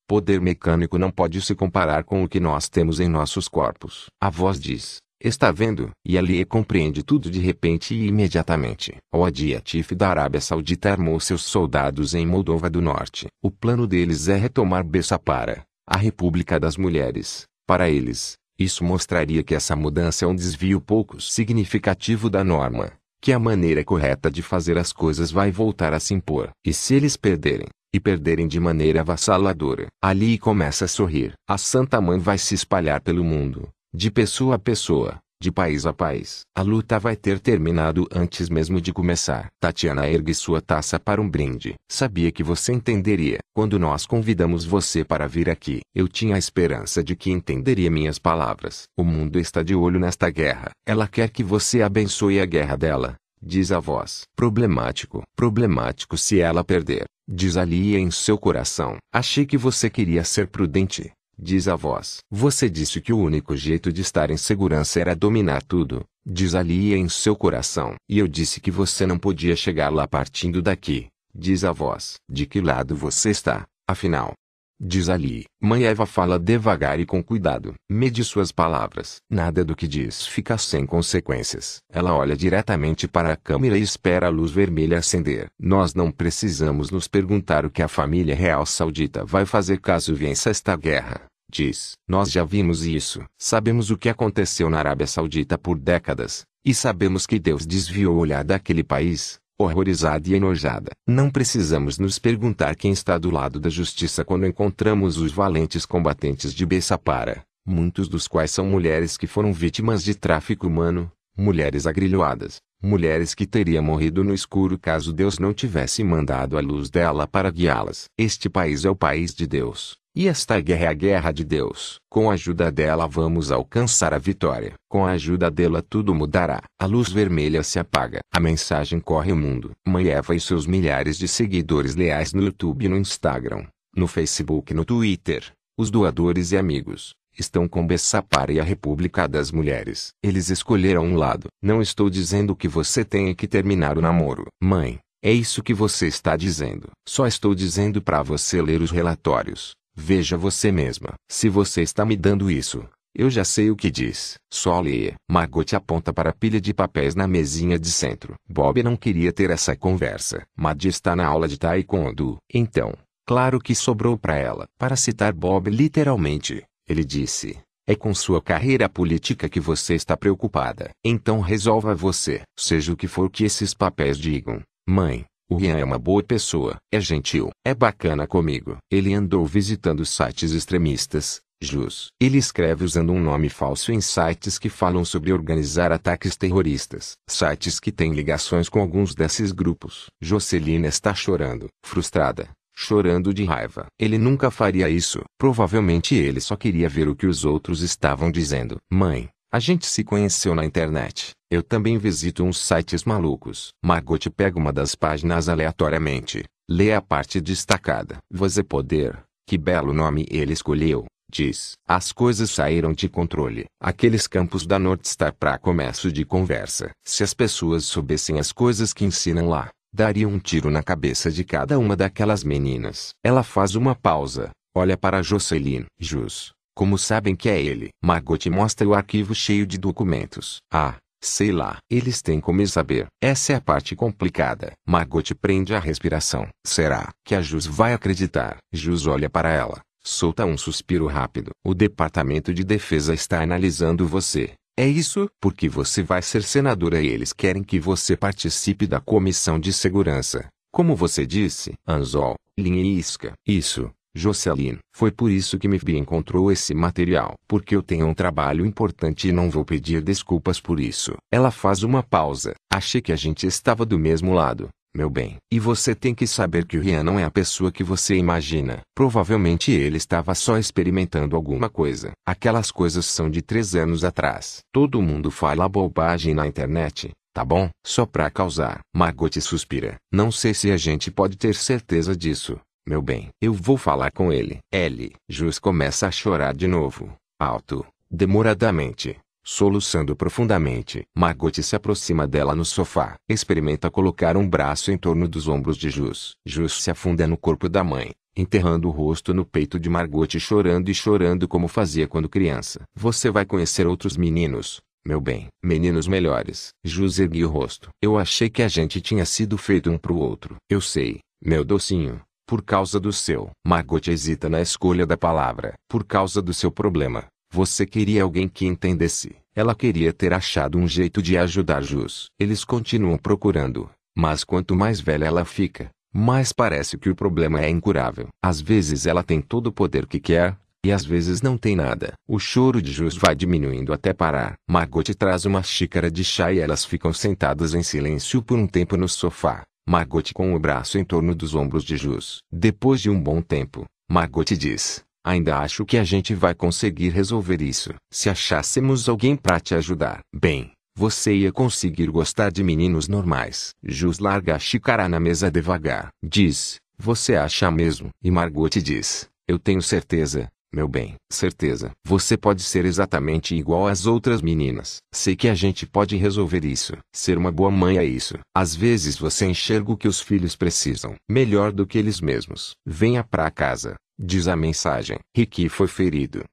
poder 0.08 0.40
mecânico 0.40 0.96
não 0.96 1.10
pode 1.10 1.42
se 1.42 1.54
comparar 1.54 2.02
com 2.02 2.24
o 2.24 2.28
que 2.28 2.40
nós 2.40 2.68
temos 2.68 2.98
em 2.98 3.08
nossos 3.08 3.46
corpos. 3.46 4.06
A 4.18 4.30
voz 4.30 4.58
diz: 4.58 4.96
Está 5.20 5.50
vendo? 5.50 5.90
E 6.06 6.16
Ali 6.16 6.44
compreende 6.44 7.02
tudo 7.02 7.28
de 7.28 7.40
repente 7.40 7.92
e 7.92 8.06
imediatamente. 8.06 8.96
O 9.12 9.24
Adiatif 9.24 9.92
da 9.92 10.10
Arábia 10.10 10.40
Saudita 10.40 10.92
armou 10.92 11.18
seus 11.18 11.42
soldados 11.42 12.14
em 12.14 12.24
Moldova 12.24 12.70
do 12.70 12.80
Norte. 12.80 13.26
O 13.42 13.50
plano 13.50 13.84
deles 13.84 14.28
é 14.28 14.36
retomar 14.36 14.84
Bessapara, 14.84 15.64
a 15.84 15.96
República 15.96 16.60
das 16.60 16.76
Mulheres. 16.76 17.46
Para 17.66 17.90
eles, 17.90 18.34
isso 18.56 18.84
mostraria 18.84 19.42
que 19.42 19.56
essa 19.56 19.74
mudança 19.74 20.24
é 20.24 20.28
um 20.28 20.36
desvio 20.36 20.80
pouco 20.80 21.20
significativo 21.20 22.30
da 22.30 22.44
norma. 22.44 22.92
que 23.20 23.32
a 23.32 23.38
maneira 23.38 23.84
correta 23.84 24.30
de 24.30 24.42
fazer 24.42 24.78
as 24.78 24.92
coisas 24.92 25.32
vai 25.32 25.50
voltar 25.50 25.92
a 25.92 25.98
se 25.98 26.14
impor. 26.14 26.50
E 26.64 26.72
se 26.72 26.94
eles 26.94 27.16
perderem, 27.16 27.66
e 27.92 27.98
perderem 27.98 28.46
de 28.46 28.60
maneira 28.60 29.00
avassaladora, 29.00 29.88
ali 30.00 30.38
começa 30.38 30.84
a 30.84 30.88
sorrir. 30.88 31.32
A 31.48 31.58
Santa 31.58 32.00
Mãe 32.00 32.18
vai 32.18 32.38
se 32.38 32.54
espalhar 32.54 33.00
pelo 33.00 33.24
mundo, 33.24 33.68
de 33.94 34.10
pessoa 34.10 34.56
a 34.56 34.58
pessoa, 34.58 35.18
de 35.42 35.50
país 35.50 35.86
a 35.86 35.94
país. 35.94 36.40
A 36.54 36.60
luta 36.60 36.98
vai 36.98 37.16
ter 37.16 37.40
terminado 37.40 38.06
antes 38.12 38.50
mesmo 38.50 38.82
de 38.82 38.92
começar. 38.92 39.48
Tatiana 39.58 40.06
ergue 40.06 40.34
sua 40.34 40.60
taça 40.60 41.00
para 41.00 41.22
um 41.22 41.28
brinde. 41.28 41.74
Sabia 41.90 42.30
que 42.30 42.42
você 42.42 42.72
entenderia. 42.72 43.38
Quando 43.54 43.78
nós 43.78 44.04
convidamos 44.04 44.66
você 44.66 45.02
para 45.02 45.26
vir 45.26 45.48
aqui, 45.48 45.80
eu 45.94 46.06
tinha 46.06 46.36
a 46.36 46.38
esperança 46.38 47.02
de 47.02 47.16
que 47.16 47.30
entenderia 47.30 47.90
minhas 47.90 48.18
palavras. 48.18 48.82
O 48.96 49.02
mundo 49.02 49.38
está 49.38 49.62
de 49.62 49.74
olho 49.74 49.98
nesta 49.98 50.28
guerra. 50.28 50.70
Ela 50.86 51.08
quer 51.08 51.30
que 51.30 51.42
você 51.42 51.80
abençoe 51.80 52.40
a 52.40 52.46
guerra 52.46 52.76
dela. 52.76 53.14
Diz 53.40 53.72
a 53.72 53.80
voz. 53.80 54.24
Problemático. 54.36 55.22
Problemático 55.34 56.18
se 56.18 56.40
ela 56.40 56.62
perder. 56.62 57.04
Diz 57.26 57.56
Alia 57.56 57.98
em 57.98 58.10
seu 58.10 58.36
coração. 58.36 58.96
Achei 59.12 59.46
que 59.46 59.56
você 59.56 59.88
queria 59.88 60.24
ser 60.24 60.48
prudente 60.48 61.12
diz 61.38 61.68
a 61.68 61.76
voz. 61.76 62.18
Você 62.30 62.68
disse 62.68 63.00
que 63.00 63.12
o 63.12 63.18
único 63.18 63.56
jeito 63.56 63.92
de 63.92 64.00
estar 64.00 64.30
em 64.30 64.36
segurança 64.36 64.98
era 65.00 65.14
dominar 65.14 65.62
tudo, 65.62 66.04
diz 66.26 66.54
Alia 66.54 66.96
em 66.96 67.08
seu 67.08 67.36
coração. 67.36 67.94
E 68.08 68.18
eu 68.18 68.26
disse 68.26 68.60
que 68.60 68.70
você 68.70 69.06
não 69.06 69.18
podia 69.18 69.54
chegar 69.54 69.92
lá 69.92 70.08
partindo 70.08 70.60
daqui, 70.60 71.06
diz 71.34 71.62
a 71.64 71.72
voz. 71.72 72.16
De 72.28 72.46
que 72.46 72.60
lado 72.60 72.96
você 72.96 73.30
está, 73.30 73.66
afinal? 73.86 74.32
Diz 74.80 75.08
Ali. 75.08 75.44
Mãe 75.60 75.84
Eva 75.84 76.06
fala 76.06 76.38
devagar 76.38 77.00
e 77.00 77.06
com 77.06 77.20
cuidado. 77.22 77.74
Mede 77.90 78.22
suas 78.22 78.52
palavras. 78.52 79.16
Nada 79.28 79.64
do 79.64 79.74
que 79.74 79.88
diz 79.88 80.24
fica 80.24 80.56
sem 80.56 80.86
consequências. 80.86 81.78
Ela 81.92 82.14
olha 82.14 82.36
diretamente 82.36 83.08
para 83.08 83.32
a 83.32 83.36
câmera 83.36 83.76
e 83.76 83.82
espera 83.82 84.28
a 84.28 84.30
luz 84.30 84.52
vermelha 84.52 84.98
acender. 84.98 85.48
Nós 85.58 85.94
não 85.94 86.12
precisamos 86.12 86.90
nos 86.90 87.08
perguntar 87.08 87.66
o 87.66 87.70
que 87.70 87.82
a 87.82 87.88
família 87.88 88.36
real 88.36 88.64
saudita 88.64 89.24
vai 89.24 89.44
fazer 89.44 89.80
caso 89.80 90.14
vença 90.14 90.48
esta 90.48 90.76
guerra. 90.76 91.22
Diz. 91.50 91.94
Nós 92.06 92.30
já 92.30 92.44
vimos 92.44 92.84
isso. 92.84 93.24
Sabemos 93.36 93.90
o 93.90 93.98
que 93.98 94.08
aconteceu 94.08 94.70
na 94.70 94.78
Arábia 94.78 95.06
Saudita 95.06 95.58
por 95.58 95.76
décadas. 95.76 96.44
E 96.64 96.74
sabemos 96.74 97.26
que 97.26 97.38
Deus 97.38 97.66
desviou 97.66 98.14
o 98.14 98.18
olhar 98.18 98.44
daquele 98.44 98.84
país, 98.84 99.40
horrorizada 99.58 100.28
e 100.28 100.34
enojada. 100.34 100.92
Não 101.06 101.28
precisamos 101.28 101.98
nos 101.98 102.18
perguntar 102.18 102.76
quem 102.76 102.92
está 102.92 103.18
do 103.18 103.30
lado 103.30 103.58
da 103.58 103.68
justiça 103.68 104.24
quando 104.24 104.46
encontramos 104.46 105.18
os 105.18 105.32
valentes 105.32 105.84
combatentes 105.84 106.54
de 106.54 106.64
Bessapara, 106.64 107.42
muitos 107.66 108.08
dos 108.08 108.28
quais 108.28 108.52
são 108.52 108.64
mulheres 108.64 109.16
que 109.16 109.26
foram 109.26 109.52
vítimas 109.52 110.04
de 110.04 110.14
tráfico 110.14 110.68
humano, 110.68 111.10
mulheres 111.36 111.86
agrilhoadas, 111.86 112.60
mulheres 112.80 113.34
que 113.34 113.46
teriam 113.46 113.82
morrido 113.82 114.22
no 114.22 114.32
escuro 114.32 114.78
caso 114.78 115.12
Deus 115.12 115.38
não 115.38 115.52
tivesse 115.52 116.04
mandado 116.04 116.56
a 116.56 116.60
luz 116.60 116.88
dela 116.88 117.26
para 117.26 117.50
guiá-las. 117.50 118.04
Este 118.16 118.48
país 118.48 118.84
é 118.84 118.90
o 118.90 118.96
país 118.96 119.34
de 119.34 119.46
Deus. 119.46 119.96
E 120.18 120.26
esta 120.26 120.58
guerra 120.60 120.86
é 120.86 120.88
a 120.88 120.92
guerra 120.94 121.30
de 121.30 121.44
Deus. 121.44 122.00
Com 122.10 122.28
a 122.28 122.34
ajuda 122.34 122.72
dela 122.72 123.06
vamos 123.06 123.52
alcançar 123.52 124.12
a 124.12 124.18
vitória. 124.18 124.74
Com 124.90 125.06
a 125.06 125.12
ajuda 125.12 125.48
dela 125.48 125.80
tudo 125.80 126.12
mudará. 126.12 126.60
A 126.76 126.86
luz 126.86 127.08
vermelha 127.08 127.62
se 127.62 127.78
apaga. 127.78 128.18
A 128.34 128.40
mensagem 128.40 128.98
corre 128.98 129.30
o 129.30 129.36
mundo. 129.36 129.70
Mãe 129.86 130.08
Eva 130.08 130.34
e 130.34 130.40
seus 130.40 130.66
milhares 130.66 131.16
de 131.16 131.28
seguidores 131.28 131.94
leais 131.94 132.32
no 132.32 132.42
YouTube 132.42 132.84
e 132.84 132.88
no 132.88 132.96
Instagram, 132.96 133.64
no 133.94 134.08
Facebook 134.08 134.72
e 134.72 134.74
no 134.74 134.84
Twitter, 134.84 135.52
os 135.78 135.88
doadores 135.88 136.50
e 136.50 136.56
amigos, 136.56 137.14
estão 137.38 137.68
com 137.68 137.86
Bessapara 137.86 138.52
e 138.52 138.58
a 138.58 138.64
República 138.64 139.28
das 139.28 139.52
Mulheres. 139.52 140.08
Eles 140.20 140.50
escolheram 140.50 141.04
um 141.04 141.14
lado. 141.14 141.46
Não 141.62 141.80
estou 141.80 142.10
dizendo 142.10 142.56
que 142.56 142.66
você 142.66 143.04
tenha 143.04 143.36
que 143.36 143.46
terminar 143.46 143.96
o 143.96 144.02
namoro. 144.02 144.46
Mãe, 144.60 144.98
é 145.22 145.30
isso 145.30 145.62
que 145.62 145.72
você 145.72 146.08
está 146.08 146.36
dizendo. 146.36 146.88
Só 147.08 147.24
estou 147.24 147.54
dizendo 147.54 148.02
para 148.02 148.20
você 148.20 148.60
ler 148.60 148.82
os 148.82 148.90
relatórios 148.90 149.77
Veja 150.00 150.36
você 150.36 150.70
mesma. 150.70 151.14
Se 151.28 151.48
você 151.48 151.82
está 151.82 152.04
me 152.06 152.16
dando 152.16 152.48
isso, 152.48 152.88
eu 153.12 153.28
já 153.28 153.44
sei 153.44 153.68
o 153.68 153.74
que 153.74 153.90
diz. 153.90 154.38
Só 154.48 154.80
leia. 154.80 155.16
Margot 155.28 155.74
aponta 155.74 156.12
para 156.12 156.30
a 156.30 156.32
pilha 156.32 156.60
de 156.60 156.72
papéis 156.72 157.16
na 157.16 157.26
mesinha 157.26 157.76
de 157.76 157.90
centro. 157.90 158.34
Bob 158.48 158.80
não 158.80 158.96
queria 158.96 159.32
ter 159.32 159.50
essa 159.50 159.74
conversa. 159.74 160.46
Mad 160.56 160.84
está 160.84 161.16
na 161.16 161.26
aula 161.26 161.48
de 161.48 161.58
taekwondo. 161.58 162.38
Então, 162.54 162.94
claro 163.26 163.58
que 163.58 163.74
sobrou 163.74 164.16
para 164.16 164.36
ela. 164.36 164.68
Para 164.78 164.94
citar 164.94 165.32
Bob 165.32 165.68
literalmente, 165.68 166.62
ele 166.88 167.04
disse. 167.04 167.58
É 167.84 167.96
com 167.96 168.14
sua 168.14 168.40
carreira 168.40 168.88
política 168.88 169.48
que 169.48 169.58
você 169.58 169.94
está 169.94 170.16
preocupada. 170.16 170.90
Então 171.04 171.40
resolva 171.40 171.92
você. 171.92 172.42
Seja 172.56 172.92
o 172.92 172.96
que 172.96 173.08
for 173.08 173.28
que 173.28 173.44
esses 173.44 173.74
papéis 173.74 174.16
digam. 174.16 174.62
Mãe, 174.88 175.24
o 175.50 175.56
Rian 175.56 175.78
é 175.78 175.84
uma 175.84 175.98
boa 175.98 176.22
pessoa, 176.22 176.76
é 176.92 177.00
gentil, 177.00 177.50
é 177.64 177.74
bacana 177.74 178.26
comigo. 178.26 178.76
Ele 178.90 179.14
andou 179.14 179.46
visitando 179.46 180.04
sites 180.04 180.52
extremistas, 180.52 181.40
Jus. 181.60 182.08
Ele 182.20 182.38
escreve 182.38 182.84
usando 182.84 183.12
um 183.12 183.20
nome 183.20 183.48
falso 183.48 183.90
em 183.90 184.00
sites 184.00 184.58
que 184.58 184.68
falam 184.68 185.04
sobre 185.04 185.32
organizar 185.32 185.90
ataques 185.90 186.36
terroristas. 186.36 187.12
Sites 187.28 187.80
que 187.80 187.90
têm 187.90 188.12
ligações 188.12 188.68
com 188.68 188.78
alguns 188.78 189.14
desses 189.14 189.50
grupos. 189.50 190.06
Jocelyn 190.20 190.84
está 190.84 191.14
chorando, 191.14 191.68
frustrada, 191.84 192.48
chorando 192.76 193.34
de 193.34 193.44
raiva. 193.44 193.86
Ele 193.98 194.18
nunca 194.18 194.50
faria 194.50 194.88
isso. 194.88 195.22
Provavelmente 195.36 196.14
ele 196.14 196.40
só 196.40 196.56
queria 196.56 196.88
ver 196.88 197.08
o 197.08 197.16
que 197.16 197.26
os 197.26 197.44
outros 197.44 197.80
estavam 197.80 198.30
dizendo. 198.30 198.76
Mãe, 198.92 199.28
a 199.50 199.58
gente 199.58 199.86
se 199.86 200.04
conheceu 200.04 200.54
na 200.54 200.64
internet. 200.64 201.30
Eu 201.50 201.62
também 201.62 201.96
visito 201.96 202.44
uns 202.44 202.58
sites 202.58 203.04
malucos. 203.04 203.70
Margot 203.82 204.30
pega 204.30 204.58
uma 204.58 204.72
das 204.72 204.94
páginas 204.94 205.48
aleatoriamente. 205.48 206.44
Lê 206.68 206.92
a 206.92 207.00
parte 207.00 207.40
destacada. 207.40 208.18
Você 208.30 208.62
poder. 208.62 209.18
Que 209.46 209.56
belo 209.56 209.94
nome 209.94 210.26
ele 210.30 210.52
escolheu. 210.52 211.06
Diz. 211.30 211.72
As 211.86 212.12
coisas 212.12 212.50
saíram 212.50 212.92
de 212.92 213.08
controle. 213.08 213.64
Aqueles 213.80 214.26
campos 214.26 214.66
da 214.66 214.78
Northstar 214.78 215.34
para 215.34 215.58
começo 215.58 216.12
de 216.12 216.26
conversa. 216.26 216.90
Se 217.06 217.22
as 217.22 217.32
pessoas 217.32 217.86
soubessem 217.86 218.38
as 218.38 218.52
coisas 218.52 218.92
que 218.92 219.06
ensinam 219.06 219.48
lá, 219.48 219.70
daria 219.92 220.28
um 220.28 220.38
tiro 220.38 220.70
na 220.70 220.82
cabeça 220.82 221.30
de 221.30 221.44
cada 221.44 221.78
uma 221.78 221.96
daquelas 221.96 222.44
meninas. 222.44 223.10
Ela 223.24 223.42
faz 223.42 223.74
uma 223.74 223.94
pausa. 223.94 224.50
Olha 224.74 224.96
para 224.96 225.22
Jocelyn. 225.22 225.86
Jus. 225.98 226.52
Como 226.78 226.96
sabem 226.96 227.34
que 227.34 227.48
é 227.48 227.60
ele? 227.60 227.88
Margot 228.00 228.48
mostra 228.48 228.86
o 228.86 228.94
arquivo 228.94 229.34
cheio 229.34 229.66
de 229.66 229.76
documentos. 229.76 230.58
Ah, 230.72 230.94
sei 231.20 231.50
lá. 231.50 231.78
Eles 231.90 232.22
têm 232.22 232.38
como 232.38 232.64
saber. 232.68 233.08
Essa 233.20 233.52
é 233.52 233.56
a 233.56 233.60
parte 233.60 233.96
complicada. 233.96 234.70
Margot 234.88 235.34
prende 235.40 235.74
a 235.74 235.80
respiração. 235.80 236.46
Será 236.64 237.10
que 237.24 237.34
a 237.34 237.42
Jus 237.42 237.66
vai 237.66 237.94
acreditar? 237.94 238.58
Jus 238.72 239.08
olha 239.08 239.28
para 239.28 239.50
ela. 239.50 239.80
Solta 240.04 240.46
um 240.46 240.56
suspiro 240.56 241.08
rápido. 241.08 241.50
O 241.66 241.74
Departamento 241.74 242.54
de 242.54 242.62
Defesa 242.62 243.12
está 243.12 243.42
analisando 243.42 244.06
você. 244.06 244.52
É 244.78 244.86
isso? 244.86 245.28
Porque 245.40 245.68
você 245.68 246.04
vai 246.04 246.22
ser 246.22 246.44
senadora 246.44 247.02
e 247.02 247.08
eles 247.08 247.32
querem 247.32 247.64
que 247.64 247.80
você 247.80 248.16
participe 248.16 248.86
da 248.86 249.00
Comissão 249.00 249.58
de 249.58 249.72
Segurança. 249.72 250.46
Como 250.70 250.94
você 250.94 251.26
disse, 251.26 251.74
Anzol, 251.84 252.36
linha 252.56 252.82
e 252.82 252.98
isca. 252.98 253.32
Isso, 253.44 253.90
Jocelyn, 254.18 254.78
foi 254.94 255.10
por 255.10 255.30
isso 255.30 255.58
que 255.58 255.68
Mifbi 255.68 255.96
encontrou 255.96 256.52
esse 256.52 256.74
material. 256.74 257.34
Porque 257.48 257.74
eu 257.74 257.82
tenho 257.82 258.06
um 258.06 258.12
trabalho 258.12 258.66
importante 258.66 259.28
e 259.28 259.32
não 259.32 259.48
vou 259.48 259.64
pedir 259.64 260.02
desculpas 260.02 260.60
por 260.60 260.80
isso. 260.80 261.14
Ela 261.32 261.50
faz 261.50 261.82
uma 261.82 262.02
pausa. 262.02 262.54
Achei 262.70 263.00
que 263.00 263.12
a 263.12 263.16
gente 263.16 263.46
estava 263.46 263.86
do 263.86 263.98
mesmo 263.98 264.34
lado, 264.34 264.68
meu 264.94 265.08
bem. 265.08 265.36
E 265.52 265.60
você 265.60 265.94
tem 265.94 266.14
que 266.14 266.26
saber 266.26 266.66
que 266.66 266.76
o 266.76 266.80
Rian 266.80 267.02
não 267.02 267.18
é 267.18 267.24
a 267.24 267.30
pessoa 267.30 267.70
que 267.70 267.84
você 267.84 268.16
imagina. 268.16 268.80
Provavelmente 268.94 269.70
ele 269.70 269.96
estava 269.96 270.34
só 270.34 270.58
experimentando 270.58 271.36
alguma 271.36 271.70
coisa. 271.70 272.12
Aquelas 272.26 272.70
coisas 272.70 273.06
são 273.06 273.30
de 273.30 273.40
três 273.40 273.74
anos 273.74 274.04
atrás. 274.04 274.58
Todo 274.72 275.00
mundo 275.00 275.30
fala 275.30 275.68
bobagem 275.68 276.34
na 276.34 276.46
internet. 276.46 277.10
Tá 277.32 277.44
bom? 277.44 277.70
Só 277.86 278.04
pra 278.04 278.28
causar. 278.30 278.80
Margot 278.92 279.40
suspira. 279.40 279.96
Não 280.12 280.32
sei 280.32 280.52
se 280.52 280.72
a 280.72 280.76
gente 280.76 281.10
pode 281.10 281.36
ter 281.36 281.54
certeza 281.54 282.16
disso. 282.16 282.58
Meu 282.88 283.02
bem, 283.02 283.28
eu 283.38 283.52
vou 283.52 283.76
falar 283.76 284.10
com 284.10 284.32
ele. 284.32 284.60
L. 284.72 285.12
Jus 285.28 285.58
começa 285.58 286.06
a 286.06 286.10
chorar 286.10 286.54
de 286.54 286.66
novo. 286.66 287.12
Alto, 287.38 287.84
demoradamente, 288.10 289.18
soluçando 289.44 290.16
profundamente. 290.16 291.02
Margot 291.14 291.52
se 291.62 291.76
aproxima 291.76 292.26
dela 292.26 292.54
no 292.54 292.64
sofá. 292.64 293.16
Experimenta 293.28 293.90
colocar 293.90 294.38
um 294.38 294.48
braço 294.48 294.90
em 294.90 294.96
torno 294.96 295.28
dos 295.28 295.48
ombros 295.48 295.76
de 295.76 295.90
Jus. 295.90 296.36
Jus 296.46 296.82
se 296.82 296.90
afunda 296.90 297.26
no 297.26 297.36
corpo 297.36 297.68
da 297.68 297.84
mãe, 297.84 298.12
enterrando 298.34 298.88
o 298.88 298.90
rosto 298.90 299.34
no 299.34 299.44
peito 299.44 299.78
de 299.78 299.90
Margot 299.90 300.40
chorando 300.40 300.88
e 300.88 300.94
chorando 300.94 301.46
como 301.46 301.68
fazia 301.68 302.08
quando 302.08 302.26
criança. 302.26 302.80
Você 302.96 303.30
vai 303.30 303.44
conhecer 303.44 303.86
outros 303.86 304.16
meninos, 304.16 304.80
meu 305.04 305.20
bem. 305.20 305.48
Meninos 305.62 306.08
melhores. 306.08 306.70
Jus 306.82 307.18
ergueu 307.18 307.50
o 307.50 307.52
rosto. 307.52 307.90
Eu 308.00 308.16
achei 308.16 308.48
que 308.48 308.62
a 308.62 308.68
gente 308.68 308.98
tinha 308.98 309.26
sido 309.26 309.58
feito 309.58 309.90
um 309.90 309.98
pro 309.98 310.16
outro. 310.16 310.56
Eu 310.70 310.80
sei, 310.80 311.20
meu 311.44 311.62
docinho. 311.62 312.22
Por 312.48 312.62
causa 312.62 312.98
do 312.98 313.12
seu. 313.12 313.50
Margot 313.62 314.00
hesita 314.10 314.48
na 314.48 314.62
escolha 314.62 315.04
da 315.04 315.18
palavra. 315.18 315.74
Por 315.86 316.02
causa 316.02 316.40
do 316.40 316.54
seu 316.54 316.72
problema. 316.72 317.26
Você 317.52 317.84
queria 317.84 318.22
alguém 318.22 318.48
que 318.48 318.64
entendesse. 318.64 319.36
Ela 319.54 319.74
queria 319.74 320.14
ter 320.14 320.32
achado 320.32 320.78
um 320.78 320.88
jeito 320.88 321.20
de 321.20 321.36
ajudar 321.36 321.82
Jus. 321.82 322.30
Eles 322.40 322.64
continuam 322.64 323.18
procurando, 323.18 323.90
mas 324.16 324.44
quanto 324.44 324.74
mais 324.74 324.98
velha 324.98 325.26
ela 325.26 325.44
fica, 325.44 325.90
mais 326.10 326.50
parece 326.50 326.96
que 326.96 327.10
o 327.10 327.14
problema 327.14 327.60
é 327.60 327.68
incurável. 327.68 328.28
Às 328.42 328.62
vezes 328.62 329.04
ela 329.04 329.22
tem 329.22 329.42
todo 329.42 329.66
o 329.66 329.72
poder 329.72 330.06
que 330.06 330.18
quer, 330.18 330.56
e 330.82 330.90
às 330.90 331.04
vezes 331.04 331.42
não 331.42 331.58
tem 331.58 331.76
nada. 331.76 332.14
O 332.26 332.38
choro 332.38 332.80
de 332.80 332.92
Jus 332.92 333.14
vai 333.14 333.34
diminuindo 333.34 333.92
até 333.92 334.14
parar. 334.14 334.54
Margot 334.66 335.14
traz 335.18 335.44
uma 335.44 335.62
xícara 335.62 336.10
de 336.10 336.24
chá 336.24 336.50
e 336.50 336.60
elas 336.60 336.82
ficam 336.82 337.12
sentadas 337.12 337.74
em 337.74 337.82
silêncio 337.82 338.42
por 338.42 338.56
um 338.56 338.66
tempo 338.66 338.96
no 338.96 339.06
sofá. 339.06 339.64
Margot 339.88 340.34
com 340.34 340.54
o 340.54 340.58
braço 340.58 340.98
em 340.98 341.04
torno 341.04 341.34
dos 341.34 341.54
ombros 341.54 341.82
de 341.82 341.96
Jus. 341.96 342.42
Depois 342.52 343.00
de 343.00 343.08
um 343.08 343.18
bom 343.18 343.40
tempo, 343.40 343.86
Margot 344.06 344.44
diz: 344.44 345.02
Ainda 345.24 345.56
acho 345.60 345.82
que 345.86 345.96
a 345.96 346.04
gente 346.04 346.34
vai 346.34 346.54
conseguir 346.54 347.08
resolver 347.08 347.62
isso. 347.62 347.94
Se 348.12 348.28
achássemos 348.28 349.08
alguém 349.08 349.34
para 349.34 349.58
te 349.58 349.74
ajudar. 349.74 350.20
Bem, 350.30 350.72
você 350.94 351.34
ia 351.34 351.50
conseguir 351.50 352.08
gostar 352.10 352.52
de 352.52 352.62
meninos 352.62 353.08
normais. 353.08 353.70
Jus 353.82 354.18
larga 354.18 354.56
a 354.56 354.58
xícara 354.58 355.08
na 355.08 355.18
mesa 355.18 355.50
devagar. 355.50 356.10
Diz: 356.22 356.76
Você 356.98 357.34
acha 357.34 357.70
mesmo? 357.70 358.10
E 358.22 358.30
Margot 358.30 358.68
diz: 358.68 359.26
Eu 359.48 359.58
tenho 359.58 359.80
certeza. 359.80 360.50
Meu 360.72 360.86
bem, 360.86 361.14
certeza. 361.32 361.92
Você 362.06 362.36
pode 362.36 362.62
ser 362.62 362.84
exatamente 362.84 363.54
igual 363.54 363.86
às 363.86 364.04
outras 364.04 364.42
meninas. 364.42 364.98
Sei 365.14 365.34
que 365.34 365.48
a 365.48 365.54
gente 365.54 365.86
pode 365.86 366.16
resolver 366.16 366.64
isso. 366.64 366.92
Ser 367.14 367.38
uma 367.38 367.50
boa 367.50 367.70
mãe 367.70 367.96
é 367.96 368.04
isso. 368.04 368.38
Às 368.54 368.74
vezes 368.74 369.16
você 369.16 369.46
enxerga 369.46 369.92
o 369.92 369.96
que 369.96 370.06
os 370.06 370.20
filhos 370.20 370.54
precisam, 370.54 371.14
melhor 371.28 371.72
do 371.72 371.86
que 371.86 371.96
eles 371.96 372.20
mesmos. 372.20 372.72
Venha 372.86 373.24
pra 373.24 373.50
casa, 373.50 373.94
diz 374.18 374.46
a 374.46 374.54
mensagem. 374.54 375.18
Ricky 375.34 375.70
foi 375.70 375.88
ferido. 375.88 376.44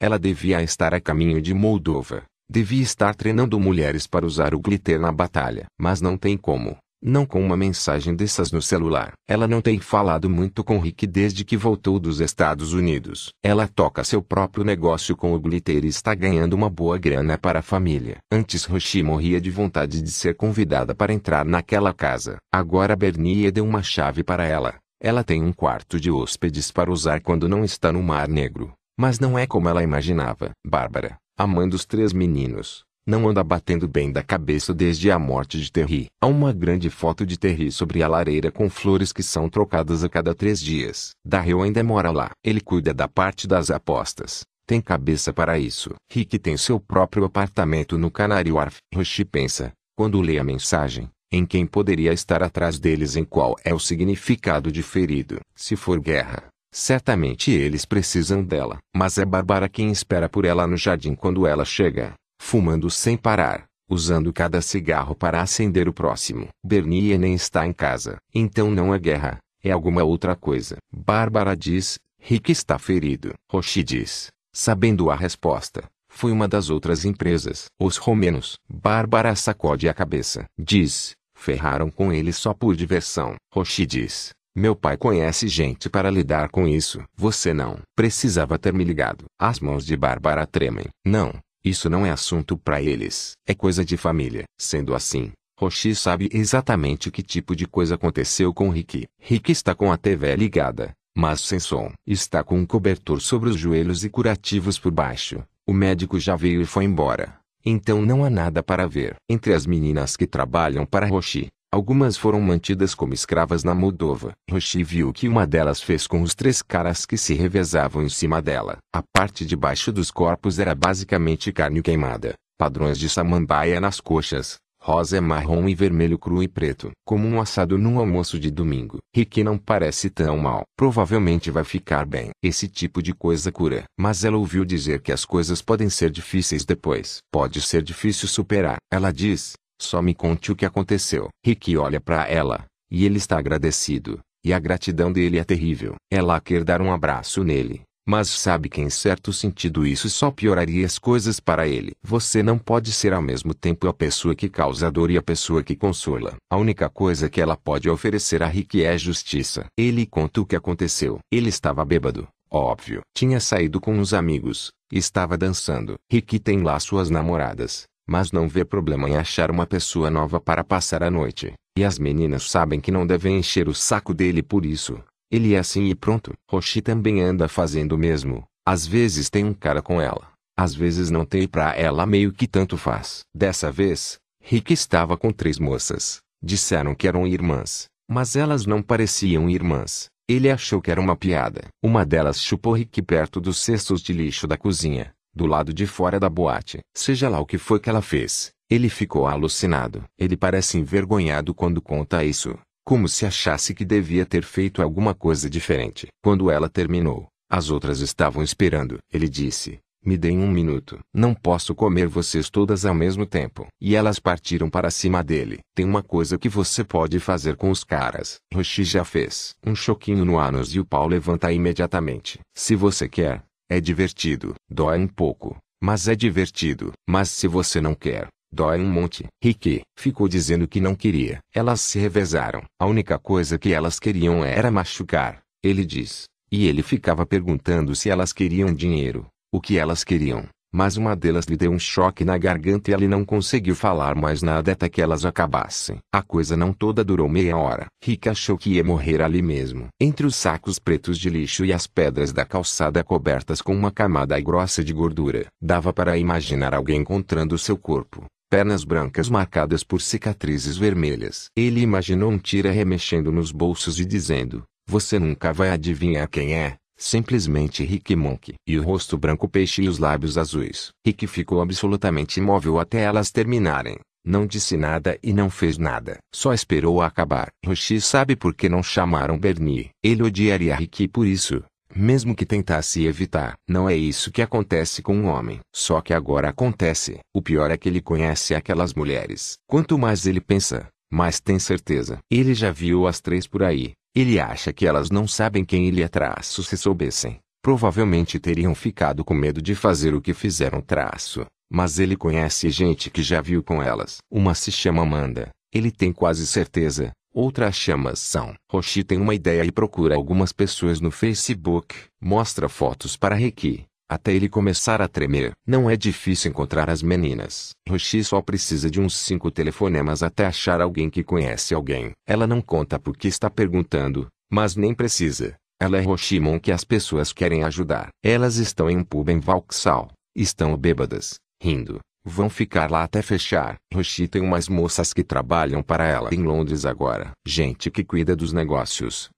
Ela 0.00 0.18
devia 0.18 0.62
estar 0.62 0.94
a 0.94 1.00
caminho 1.00 1.42
de 1.42 1.52
Moldova. 1.52 2.24
Devia 2.48 2.82
estar 2.82 3.14
treinando 3.14 3.58
mulheres 3.58 4.06
para 4.06 4.26
usar 4.26 4.54
o 4.54 4.60
glitter 4.60 5.00
na 5.00 5.10
batalha. 5.10 5.66
Mas 5.80 6.00
não 6.00 6.16
tem 6.16 6.36
como. 6.36 6.76
Não 7.06 7.26
com 7.26 7.44
uma 7.44 7.54
mensagem 7.54 8.16
dessas 8.16 8.50
no 8.50 8.62
celular. 8.62 9.12
Ela 9.28 9.46
não 9.46 9.60
tem 9.60 9.78
falado 9.78 10.30
muito 10.30 10.64
com 10.64 10.78
Rick 10.78 11.06
desde 11.06 11.44
que 11.44 11.54
voltou 11.54 12.00
dos 12.00 12.18
Estados 12.18 12.72
Unidos. 12.72 13.28
Ela 13.44 13.68
toca 13.68 14.02
seu 14.02 14.22
próprio 14.22 14.64
negócio 14.64 15.14
com 15.14 15.34
o 15.34 15.38
glitter 15.38 15.84
e 15.84 15.88
está 15.88 16.14
ganhando 16.14 16.54
uma 16.54 16.70
boa 16.70 16.96
grana 16.96 17.36
para 17.36 17.58
a 17.58 17.62
família. 17.62 18.16
Antes 18.32 18.64
Roshi 18.64 19.02
morria 19.02 19.38
de 19.38 19.50
vontade 19.50 20.00
de 20.00 20.10
ser 20.10 20.34
convidada 20.34 20.94
para 20.94 21.12
entrar 21.12 21.44
naquela 21.44 21.92
casa. 21.92 22.38
Agora 22.50 22.96
Bernie 22.96 23.50
deu 23.50 23.66
uma 23.66 23.82
chave 23.82 24.24
para 24.24 24.46
ela. 24.46 24.76
Ela 24.98 25.22
tem 25.22 25.42
um 25.42 25.52
quarto 25.52 26.00
de 26.00 26.10
hóspedes 26.10 26.70
para 26.70 26.90
usar 26.90 27.20
quando 27.20 27.46
não 27.46 27.62
está 27.62 27.92
no 27.92 28.02
Mar 28.02 28.30
Negro. 28.30 28.72
Mas 28.98 29.20
não 29.20 29.38
é 29.38 29.46
como 29.46 29.68
ela 29.68 29.82
imaginava. 29.82 30.52
Bárbara, 30.66 31.18
a 31.36 31.46
mãe 31.46 31.68
dos 31.68 31.84
três 31.84 32.14
meninos, 32.14 32.82
não 33.06 33.28
anda 33.28 33.44
batendo 33.44 33.86
bem 33.86 34.10
da 34.10 34.22
cabeça 34.22 34.72
desde 34.72 35.10
a 35.10 35.18
morte 35.18 35.60
de 35.60 35.70
Terry. 35.70 36.06
Há 36.20 36.26
uma 36.26 36.52
grande 36.52 36.88
foto 36.88 37.26
de 37.26 37.38
Terry 37.38 37.70
sobre 37.70 38.02
a 38.02 38.08
lareira 38.08 38.50
com 38.50 38.70
flores 38.70 39.12
que 39.12 39.22
são 39.22 39.48
trocadas 39.48 40.02
a 40.02 40.08
cada 40.08 40.34
três 40.34 40.60
dias. 40.60 41.10
Daryl 41.24 41.62
ainda 41.62 41.84
mora 41.84 42.10
lá. 42.10 42.30
Ele 42.42 42.60
cuida 42.60 42.94
da 42.94 43.06
parte 43.06 43.46
das 43.46 43.70
apostas. 43.70 44.42
Tem 44.66 44.80
cabeça 44.80 45.32
para 45.32 45.58
isso. 45.58 45.94
Rick 46.10 46.38
tem 46.38 46.56
seu 46.56 46.80
próprio 46.80 47.24
apartamento 47.24 47.98
no 47.98 48.10
Canary 48.10 48.50
Wharf. 48.50 48.78
Roshi 48.94 49.24
pensa, 49.24 49.72
quando 49.94 50.22
lê 50.22 50.38
a 50.38 50.44
mensagem, 50.44 51.10
em 51.30 51.44
quem 51.44 51.66
poderia 51.66 52.12
estar 52.12 52.42
atrás 52.42 52.78
deles 52.78 53.16
em 53.16 53.24
qual 53.24 53.54
é 53.62 53.74
o 53.74 53.78
significado 53.78 54.72
de 54.72 54.82
ferido. 54.82 55.40
Se 55.54 55.76
for 55.76 56.00
guerra, 56.00 56.44
certamente 56.72 57.50
eles 57.50 57.84
precisam 57.84 58.42
dela. 58.42 58.78
Mas 58.96 59.18
é 59.18 59.24
Bárbara 59.26 59.68
quem 59.68 59.90
espera 59.90 60.30
por 60.30 60.46
ela 60.46 60.66
no 60.66 60.78
jardim 60.78 61.14
quando 61.14 61.46
ela 61.46 61.66
chega 61.66 62.14
fumando 62.44 62.90
sem 62.90 63.16
parar, 63.16 63.64
usando 63.88 64.30
cada 64.30 64.60
cigarro 64.60 65.14
para 65.14 65.40
acender 65.40 65.88
o 65.88 65.94
próximo. 65.94 66.48
Bernie 66.62 67.16
nem 67.16 67.32
está 67.32 67.66
em 67.66 67.72
casa. 67.72 68.18
Então 68.34 68.70
não 68.70 68.94
é 68.94 68.98
guerra, 68.98 69.38
é 69.62 69.70
alguma 69.70 70.04
outra 70.04 70.36
coisa. 70.36 70.76
Bárbara 70.94 71.56
diz, 71.56 71.98
Rick 72.20 72.52
está 72.52 72.78
ferido. 72.78 73.32
Roshi 73.50 73.82
diz, 73.82 74.28
sabendo 74.52 75.10
a 75.10 75.16
resposta, 75.16 75.84
foi 76.06 76.32
uma 76.32 76.46
das 76.46 76.68
outras 76.68 77.06
empresas. 77.06 77.64
Os 77.80 77.96
romenos. 77.96 78.58
Bárbara 78.68 79.34
sacode 79.34 79.88
a 79.88 79.94
cabeça. 79.94 80.44
Diz, 80.58 81.12
ferraram 81.34 81.90
com 81.90 82.12
ele 82.12 82.32
só 82.32 82.52
por 82.52 82.76
diversão. 82.76 83.36
Roshi 83.54 83.86
diz, 83.86 84.32
meu 84.54 84.76
pai 84.76 84.98
conhece 84.98 85.48
gente 85.48 85.88
para 85.88 86.10
lidar 86.10 86.50
com 86.50 86.68
isso. 86.68 87.02
Você 87.16 87.54
não. 87.54 87.78
Precisava 87.96 88.58
ter 88.58 88.74
me 88.74 88.84
ligado. 88.84 89.24
As 89.40 89.58
mãos 89.60 89.84
de 89.84 89.96
Bárbara 89.96 90.46
tremem. 90.46 90.86
Não, 91.04 91.32
isso 91.64 91.88
não 91.88 92.04
é 92.04 92.10
assunto 92.10 92.58
para 92.58 92.82
eles. 92.82 93.32
É 93.46 93.54
coisa 93.54 93.84
de 93.84 93.96
família. 93.96 94.44
Sendo 94.58 94.94
assim, 94.94 95.32
Roshi 95.58 95.94
sabe 95.94 96.28
exatamente 96.32 97.10
que 97.10 97.22
tipo 97.22 97.56
de 97.56 97.66
coisa 97.66 97.94
aconteceu 97.94 98.52
com 98.52 98.68
Rick. 98.68 99.06
Rick 99.18 99.50
está 99.50 99.74
com 99.74 99.90
a 99.90 99.96
TV 99.96 100.36
ligada, 100.36 100.92
mas 101.16 101.40
sem 101.40 101.58
som. 101.58 101.90
Está 102.06 102.44
com 102.44 102.58
um 102.58 102.66
cobertor 102.66 103.20
sobre 103.22 103.48
os 103.48 103.56
joelhos 103.56 104.04
e 104.04 104.10
curativos 104.10 104.78
por 104.78 104.92
baixo. 104.92 105.42
O 105.66 105.72
médico 105.72 106.20
já 106.20 106.36
veio 106.36 106.60
e 106.60 106.66
foi 106.66 106.84
embora. 106.84 107.38
Então 107.64 108.02
não 108.02 108.24
há 108.24 108.28
nada 108.28 108.62
para 108.62 108.86
ver. 108.86 109.16
Entre 109.26 109.54
as 109.54 109.64
meninas 109.64 110.16
que 110.16 110.26
trabalham 110.26 110.84
para 110.84 111.06
Roshi, 111.06 111.48
Algumas 111.74 112.16
foram 112.16 112.40
mantidas 112.40 112.94
como 112.94 113.14
escravas 113.14 113.64
na 113.64 113.74
Moldova. 113.74 114.32
Roshi 114.48 114.84
viu 114.84 115.12
que 115.12 115.28
uma 115.28 115.44
delas 115.44 115.82
fez 115.82 116.06
com 116.06 116.22
os 116.22 116.32
três 116.32 116.62
caras 116.62 117.04
que 117.04 117.16
se 117.16 117.34
revezavam 117.34 118.04
em 118.04 118.08
cima 118.08 118.40
dela. 118.40 118.78
A 118.94 119.02
parte 119.02 119.44
de 119.44 119.56
baixo 119.56 119.90
dos 119.90 120.08
corpos 120.08 120.60
era 120.60 120.72
basicamente 120.72 121.50
carne 121.50 121.82
queimada, 121.82 122.34
padrões 122.56 122.96
de 122.96 123.08
samambaia 123.08 123.80
nas 123.80 123.98
coxas, 123.98 124.54
rosa, 124.80 125.20
marrom 125.20 125.66
e 125.66 125.74
vermelho 125.74 126.16
cru 126.16 126.44
e 126.44 126.46
preto, 126.46 126.92
como 127.04 127.26
um 127.26 127.40
assado 127.40 127.76
num 127.76 127.98
almoço 127.98 128.38
de 128.38 128.52
domingo. 128.52 128.98
Rick 129.12 129.42
não 129.42 129.58
parece 129.58 130.10
tão 130.10 130.38
mal. 130.38 130.62
Provavelmente 130.76 131.50
vai 131.50 131.64
ficar 131.64 132.06
bem. 132.06 132.30
Esse 132.40 132.68
tipo 132.68 133.02
de 133.02 133.12
coisa 133.12 133.50
cura. 133.50 133.82
Mas 133.98 134.24
ela 134.24 134.36
ouviu 134.36 134.64
dizer 134.64 135.00
que 135.00 135.10
as 135.10 135.24
coisas 135.24 135.60
podem 135.60 135.88
ser 135.88 136.10
difíceis 136.10 136.64
depois. 136.64 137.18
Pode 137.32 137.60
ser 137.62 137.82
difícil 137.82 138.28
superar. 138.28 138.76
Ela 138.92 139.10
diz, 139.10 139.54
só 139.84 140.02
me 140.02 140.14
conte 140.14 140.50
o 140.50 140.56
que 140.56 140.66
aconteceu. 140.66 141.28
Rick 141.44 141.76
olha 141.76 142.00
para 142.00 142.28
ela, 142.28 142.64
e 142.90 143.04
ele 143.04 143.18
está 143.18 143.38
agradecido, 143.38 144.20
e 144.44 144.52
a 144.52 144.58
gratidão 144.58 145.12
dele 145.12 145.38
é 145.38 145.44
terrível. 145.44 145.94
Ela 146.10 146.40
quer 146.40 146.64
dar 146.64 146.82
um 146.82 146.92
abraço 146.92 147.42
nele, 147.42 147.82
mas 148.06 148.28
sabe 148.28 148.68
que 148.68 148.80
em 148.80 148.90
certo 148.90 149.32
sentido 149.32 149.86
isso 149.86 150.10
só 150.10 150.30
pioraria 150.30 150.84
as 150.84 150.98
coisas 150.98 151.40
para 151.40 151.66
ele. 151.66 151.92
Você 152.02 152.42
não 152.42 152.58
pode 152.58 152.92
ser 152.92 153.14
ao 153.14 153.22
mesmo 153.22 153.54
tempo 153.54 153.88
a 153.88 153.94
pessoa 153.94 154.34
que 154.34 154.48
causa 154.48 154.90
dor 154.90 155.10
e 155.10 155.16
a 155.16 155.22
pessoa 155.22 155.62
que 155.62 155.74
consola. 155.74 156.36
A 156.50 156.56
única 156.56 156.90
coisa 156.90 157.30
que 157.30 157.40
ela 157.40 157.56
pode 157.56 157.88
oferecer 157.88 158.42
a 158.42 158.46
Rick 158.46 158.84
é 158.84 158.98
justiça. 158.98 159.66
Ele 159.78 160.04
conta 160.04 160.40
o 160.40 160.46
que 160.46 160.54
aconteceu. 160.54 161.18
Ele 161.32 161.48
estava 161.48 161.84
bêbado, 161.84 162.28
óbvio. 162.50 163.00
Tinha 163.16 163.40
saído 163.40 163.80
com 163.80 163.94
uns 163.94 164.12
amigos, 164.12 164.70
estava 164.92 165.38
dançando. 165.38 165.94
Rick 166.12 166.38
tem 166.38 166.62
lá 166.62 166.78
suas 166.78 167.08
namoradas, 167.08 167.84
mas 168.06 168.32
não 168.32 168.48
vê 168.48 168.64
problema 168.64 169.08
em 169.08 169.16
achar 169.16 169.50
uma 169.50 169.66
pessoa 169.66 170.10
nova 170.10 170.40
para 170.40 170.62
passar 170.62 171.02
a 171.02 171.10
noite. 171.10 171.52
E 171.76 171.84
as 171.84 171.98
meninas 171.98 172.48
sabem 172.50 172.80
que 172.80 172.92
não 172.92 173.06
devem 173.06 173.38
encher 173.38 173.68
o 173.68 173.74
saco 173.74 174.14
dele 174.14 174.42
por 174.42 174.64
isso. 174.64 175.02
Ele 175.30 175.54
é 175.54 175.58
assim 175.58 175.88
e 175.88 175.94
pronto. 175.94 176.32
Roshi 176.50 176.80
também 176.80 177.20
anda 177.20 177.48
fazendo 177.48 177.92
o 177.92 177.98
mesmo. 177.98 178.44
Às 178.66 178.86
vezes 178.86 179.28
tem 179.28 179.44
um 179.44 179.54
cara 179.54 179.82
com 179.82 180.00
ela. 180.00 180.28
Às 180.56 180.74
vezes 180.74 181.10
não 181.10 181.24
tem 181.24 181.42
e 181.42 181.48
ela 181.76 182.06
meio 182.06 182.32
que 182.32 182.46
tanto 182.46 182.76
faz. 182.76 183.22
Dessa 183.34 183.72
vez, 183.72 184.18
Rick 184.40 184.72
estava 184.72 185.16
com 185.16 185.32
três 185.32 185.58
moças. 185.58 186.18
Disseram 186.42 186.94
que 186.94 187.08
eram 187.08 187.26
irmãs. 187.26 187.86
Mas 188.08 188.36
elas 188.36 188.66
não 188.66 188.82
pareciam 188.82 189.50
irmãs. 189.50 190.06
Ele 190.28 190.50
achou 190.50 190.80
que 190.80 190.90
era 190.90 191.00
uma 191.00 191.16
piada. 191.16 191.64
Uma 191.82 192.04
delas 192.04 192.40
chupou 192.40 192.74
Rick 192.74 193.02
perto 193.02 193.40
dos 193.40 193.58
cestos 193.58 194.00
de 194.00 194.12
lixo 194.12 194.46
da 194.46 194.56
cozinha 194.56 195.13
do 195.34 195.46
lado 195.46 195.72
de 195.72 195.86
fora 195.86 196.20
da 196.20 196.28
boate. 196.28 196.80
Seja 196.94 197.28
lá 197.28 197.40
o 197.40 197.46
que 197.46 197.58
foi 197.58 197.80
que 197.80 197.90
ela 197.90 198.02
fez, 198.02 198.52
ele 198.70 198.88
ficou 198.88 199.26
alucinado. 199.26 200.04
Ele 200.18 200.36
parece 200.36 200.78
envergonhado 200.78 201.54
quando 201.54 201.82
conta 201.82 202.24
isso, 202.24 202.58
como 202.84 203.08
se 203.08 203.26
achasse 203.26 203.74
que 203.74 203.84
devia 203.84 204.24
ter 204.24 204.42
feito 204.42 204.82
alguma 204.82 205.14
coisa 205.14 205.48
diferente. 205.50 206.08
Quando 206.22 206.50
ela 206.50 206.68
terminou, 206.68 207.26
as 207.50 207.70
outras 207.70 208.00
estavam 208.00 208.42
esperando. 208.42 208.98
Ele 209.12 209.28
disse: 209.28 209.80
me 210.04 210.18
deem 210.18 210.38
um 210.38 210.50
minuto. 210.50 210.98
Não 211.14 211.32
posso 211.32 211.74
comer 211.74 212.06
vocês 212.08 212.50
todas 212.50 212.84
ao 212.84 212.94
mesmo 212.94 213.24
tempo. 213.24 213.66
E 213.80 213.96
elas 213.96 214.18
partiram 214.18 214.68
para 214.68 214.90
cima 214.90 215.24
dele. 215.24 215.60
Tem 215.74 215.86
uma 215.86 216.02
coisa 216.02 216.36
que 216.36 216.48
você 216.48 216.84
pode 216.84 217.18
fazer 217.18 217.56
com 217.56 217.70
os 217.70 217.82
caras. 217.82 218.36
Roshi 218.52 218.84
já 218.84 219.02
fez. 219.02 219.54
Um 219.64 219.74
choquinho 219.74 220.24
no 220.24 220.38
ânus 220.38 220.74
e 220.74 220.80
o 220.80 220.84
pau 220.84 221.08
levanta 221.08 221.50
imediatamente. 221.50 222.38
Se 222.54 222.76
você 222.76 223.08
quer, 223.08 223.42
é 223.68 223.80
divertido. 223.80 224.54
Dói 224.68 224.98
um 224.98 225.08
pouco, 225.08 225.56
mas 225.82 226.08
é 226.08 226.14
divertido. 226.14 226.92
Mas 227.08 227.30
se 227.30 227.46
você 227.48 227.80
não 227.80 227.94
quer, 227.94 228.28
dói 228.52 228.80
um 228.80 228.90
monte. 228.90 229.26
Rick 229.42 229.82
ficou 229.98 230.28
dizendo 230.28 230.68
que 230.68 230.80
não 230.80 230.94
queria. 230.94 231.38
Elas 231.54 231.80
se 231.80 231.98
revezaram. 231.98 232.62
A 232.78 232.86
única 232.86 233.18
coisa 233.18 233.58
que 233.58 233.72
elas 233.72 233.98
queriam 233.98 234.44
era 234.44 234.70
machucar. 234.70 235.40
Ele 235.62 235.84
diz. 235.84 236.24
E 236.50 236.66
ele 236.66 236.82
ficava 236.82 237.26
perguntando 237.26 237.94
se 237.94 238.10
elas 238.10 238.32
queriam 238.32 238.72
dinheiro. 238.72 239.26
o 239.54 239.60
que 239.60 239.78
elas 239.78 240.02
queriam, 240.02 240.48
mas 240.74 240.96
uma 240.96 241.14
delas 241.14 241.44
lhe 241.44 241.56
deu 241.56 241.70
um 241.70 241.78
choque 241.78 242.24
na 242.24 242.36
garganta 242.36 242.90
e 242.90 242.94
ele 242.94 243.06
não 243.06 243.24
conseguiu 243.24 243.76
falar 243.76 244.16
mais 244.16 244.42
nada 244.42 244.72
até 244.72 244.88
que 244.88 245.00
elas 245.00 245.24
acabassem. 245.24 245.98
A 246.12 246.20
coisa 246.20 246.56
não 246.56 246.72
toda 246.72 247.04
durou 247.04 247.28
meia 247.28 247.56
hora. 247.56 247.86
Rick 248.02 248.28
achou 248.28 248.58
que 248.58 248.70
ia 248.70 248.82
morrer 248.82 249.22
ali 249.22 249.40
mesmo. 249.40 249.86
Entre 250.00 250.26
os 250.26 250.34
sacos 250.34 250.80
pretos 250.80 251.16
de 251.16 251.30
lixo 251.30 251.64
e 251.64 251.72
as 251.72 251.86
pedras 251.86 252.32
da 252.32 252.44
calçada 252.44 253.04
cobertas 253.04 253.62
com 253.62 253.72
uma 253.72 253.92
camada 253.92 254.38
grossa 254.40 254.82
de 254.82 254.92
gordura, 254.92 255.46
dava 255.62 255.92
para 255.92 256.18
imaginar 256.18 256.74
alguém 256.74 257.02
encontrando 257.02 257.56
seu 257.56 257.78
corpo 257.78 258.24
pernas 258.50 258.84
brancas 258.84 259.28
marcadas 259.28 259.82
por 259.82 260.00
cicatrizes 260.00 260.76
vermelhas. 260.76 261.46
Ele 261.56 261.80
imaginou 261.80 262.30
um 262.30 262.38
tira 262.38 262.70
remexendo 262.70 263.32
nos 263.32 263.50
bolsos 263.50 263.98
e 263.98 264.04
dizendo, 264.04 264.62
você 264.86 265.18
nunca 265.18 265.52
vai 265.52 265.70
adivinhar 265.70 266.28
quem 266.28 266.54
é, 266.54 266.76
Simplesmente 267.04 267.84
Rick 267.84 268.16
Monk. 268.16 268.54
E 268.66 268.78
o 268.78 268.82
rosto 268.82 269.18
branco 269.18 269.46
peixe 269.46 269.82
e 269.82 269.88
os 269.90 269.98
lábios 269.98 270.38
azuis. 270.38 270.88
Rick 271.06 271.26
ficou 271.26 271.60
absolutamente 271.60 272.40
imóvel 272.40 272.78
até 272.78 273.02
elas 273.02 273.30
terminarem. 273.30 273.98
Não 274.24 274.46
disse 274.46 274.74
nada 274.74 275.18
e 275.22 275.30
não 275.30 275.50
fez 275.50 275.76
nada. 275.76 276.16
Só 276.34 276.54
esperou 276.54 277.02
acabar. 277.02 277.50
Roshi 277.62 278.00
sabe 278.00 278.34
por 278.34 278.54
que 278.54 278.70
não 278.70 278.82
chamaram 278.82 279.38
Bernie. 279.38 279.90
Ele 280.02 280.22
odiaria 280.22 280.74
Rick 280.74 281.06
por 281.08 281.26
isso. 281.26 281.62
Mesmo 281.94 282.34
que 282.34 282.46
tentasse 282.46 283.04
evitar. 283.04 283.52
Não 283.68 283.86
é 283.86 283.94
isso 283.94 284.32
que 284.32 284.40
acontece 284.40 285.02
com 285.02 285.14
um 285.14 285.26
homem. 285.26 285.60
Só 285.76 286.00
que 286.00 286.14
agora 286.14 286.48
acontece. 286.48 287.18
O 287.34 287.42
pior 287.42 287.70
é 287.70 287.76
que 287.76 287.86
ele 287.86 288.00
conhece 288.00 288.54
aquelas 288.54 288.94
mulheres. 288.94 289.58
Quanto 289.68 289.98
mais 289.98 290.24
ele 290.26 290.40
pensa, 290.40 290.88
mais 291.12 291.38
tem 291.38 291.58
certeza. 291.58 292.16
Ele 292.30 292.54
já 292.54 292.70
viu 292.70 293.06
as 293.06 293.20
três 293.20 293.46
por 293.46 293.62
aí. 293.62 293.92
Ele 294.14 294.38
acha 294.38 294.72
que 294.72 294.86
elas 294.86 295.10
não 295.10 295.26
sabem 295.26 295.64
quem 295.64 295.86
ele 295.86 296.02
é 296.02 296.08
traço 296.08 296.62
se 296.62 296.76
soubessem. 296.76 297.38
Provavelmente 297.60 298.38
teriam 298.38 298.74
ficado 298.74 299.24
com 299.24 299.34
medo 299.34 299.60
de 299.60 299.74
fazer 299.74 300.14
o 300.14 300.20
que 300.20 300.32
fizeram 300.32 300.80
traço. 300.80 301.44
Mas 301.68 301.98
ele 301.98 302.16
conhece 302.16 302.70
gente 302.70 303.10
que 303.10 303.22
já 303.22 303.40
viu 303.40 303.62
com 303.62 303.82
elas. 303.82 304.18
Uma 304.30 304.54
se 304.54 304.70
chama 304.70 305.02
Amanda. 305.02 305.48
Ele 305.72 305.90
tem 305.90 306.12
quase 306.12 306.46
certeza. 306.46 307.10
Outras 307.32 307.74
chamas 307.74 308.20
são. 308.20 308.54
Roshi 308.70 309.02
tem 309.02 309.18
uma 309.18 309.34
ideia 309.34 309.64
e 309.64 309.72
procura 309.72 310.14
algumas 310.14 310.52
pessoas 310.52 311.00
no 311.00 311.10
Facebook. 311.10 311.96
Mostra 312.20 312.68
fotos 312.68 313.16
para 313.16 313.34
Ricky 313.34 313.84
até 314.08 314.32
ele 314.32 314.48
começar 314.48 315.00
a 315.00 315.08
tremer. 315.08 315.52
Não 315.66 315.88
é 315.88 315.96
difícil 315.96 316.50
encontrar 316.50 316.90
as 316.90 317.02
meninas. 317.02 317.70
Roshi 317.88 318.22
só 318.24 318.40
precisa 318.40 318.90
de 318.90 319.00
uns 319.00 319.16
cinco 319.16 319.50
telefonemas 319.50 320.22
até 320.22 320.46
achar 320.46 320.80
alguém 320.80 321.10
que 321.10 321.22
conhece 321.22 321.74
alguém. 321.74 322.12
Ela 322.26 322.46
não 322.46 322.60
conta 322.60 322.98
porque 322.98 323.28
está 323.28 323.48
perguntando, 323.50 324.26
mas 324.50 324.76
nem 324.76 324.94
precisa. 324.94 325.56
Ela 325.80 325.98
é 325.98 326.00
Roshimon 326.00 326.58
que 326.58 326.72
as 326.72 326.84
pessoas 326.84 327.32
querem 327.32 327.64
ajudar. 327.64 328.08
Elas 328.24 328.56
estão 328.56 328.88
em 328.88 328.96
um 328.96 329.04
pub 329.04 329.28
em 329.28 329.40
Vauxhall. 329.40 330.10
Estão 330.34 330.76
bêbadas, 330.76 331.34
rindo. 331.62 331.98
Vão 332.26 332.48
ficar 332.48 332.90
lá 332.90 333.02
até 333.02 333.20
fechar. 333.20 333.76
Roshi 333.92 334.26
tem 334.26 334.40
umas 334.40 334.66
moças 334.66 335.12
que 335.12 335.22
trabalham 335.22 335.82
para 335.82 336.06
ela 336.06 336.34
em 336.34 336.42
Londres 336.42 336.86
agora. 336.86 337.32
Gente 337.46 337.90
que 337.90 338.02
cuida 338.02 338.34
dos 338.34 338.52
negócios. 338.52 339.28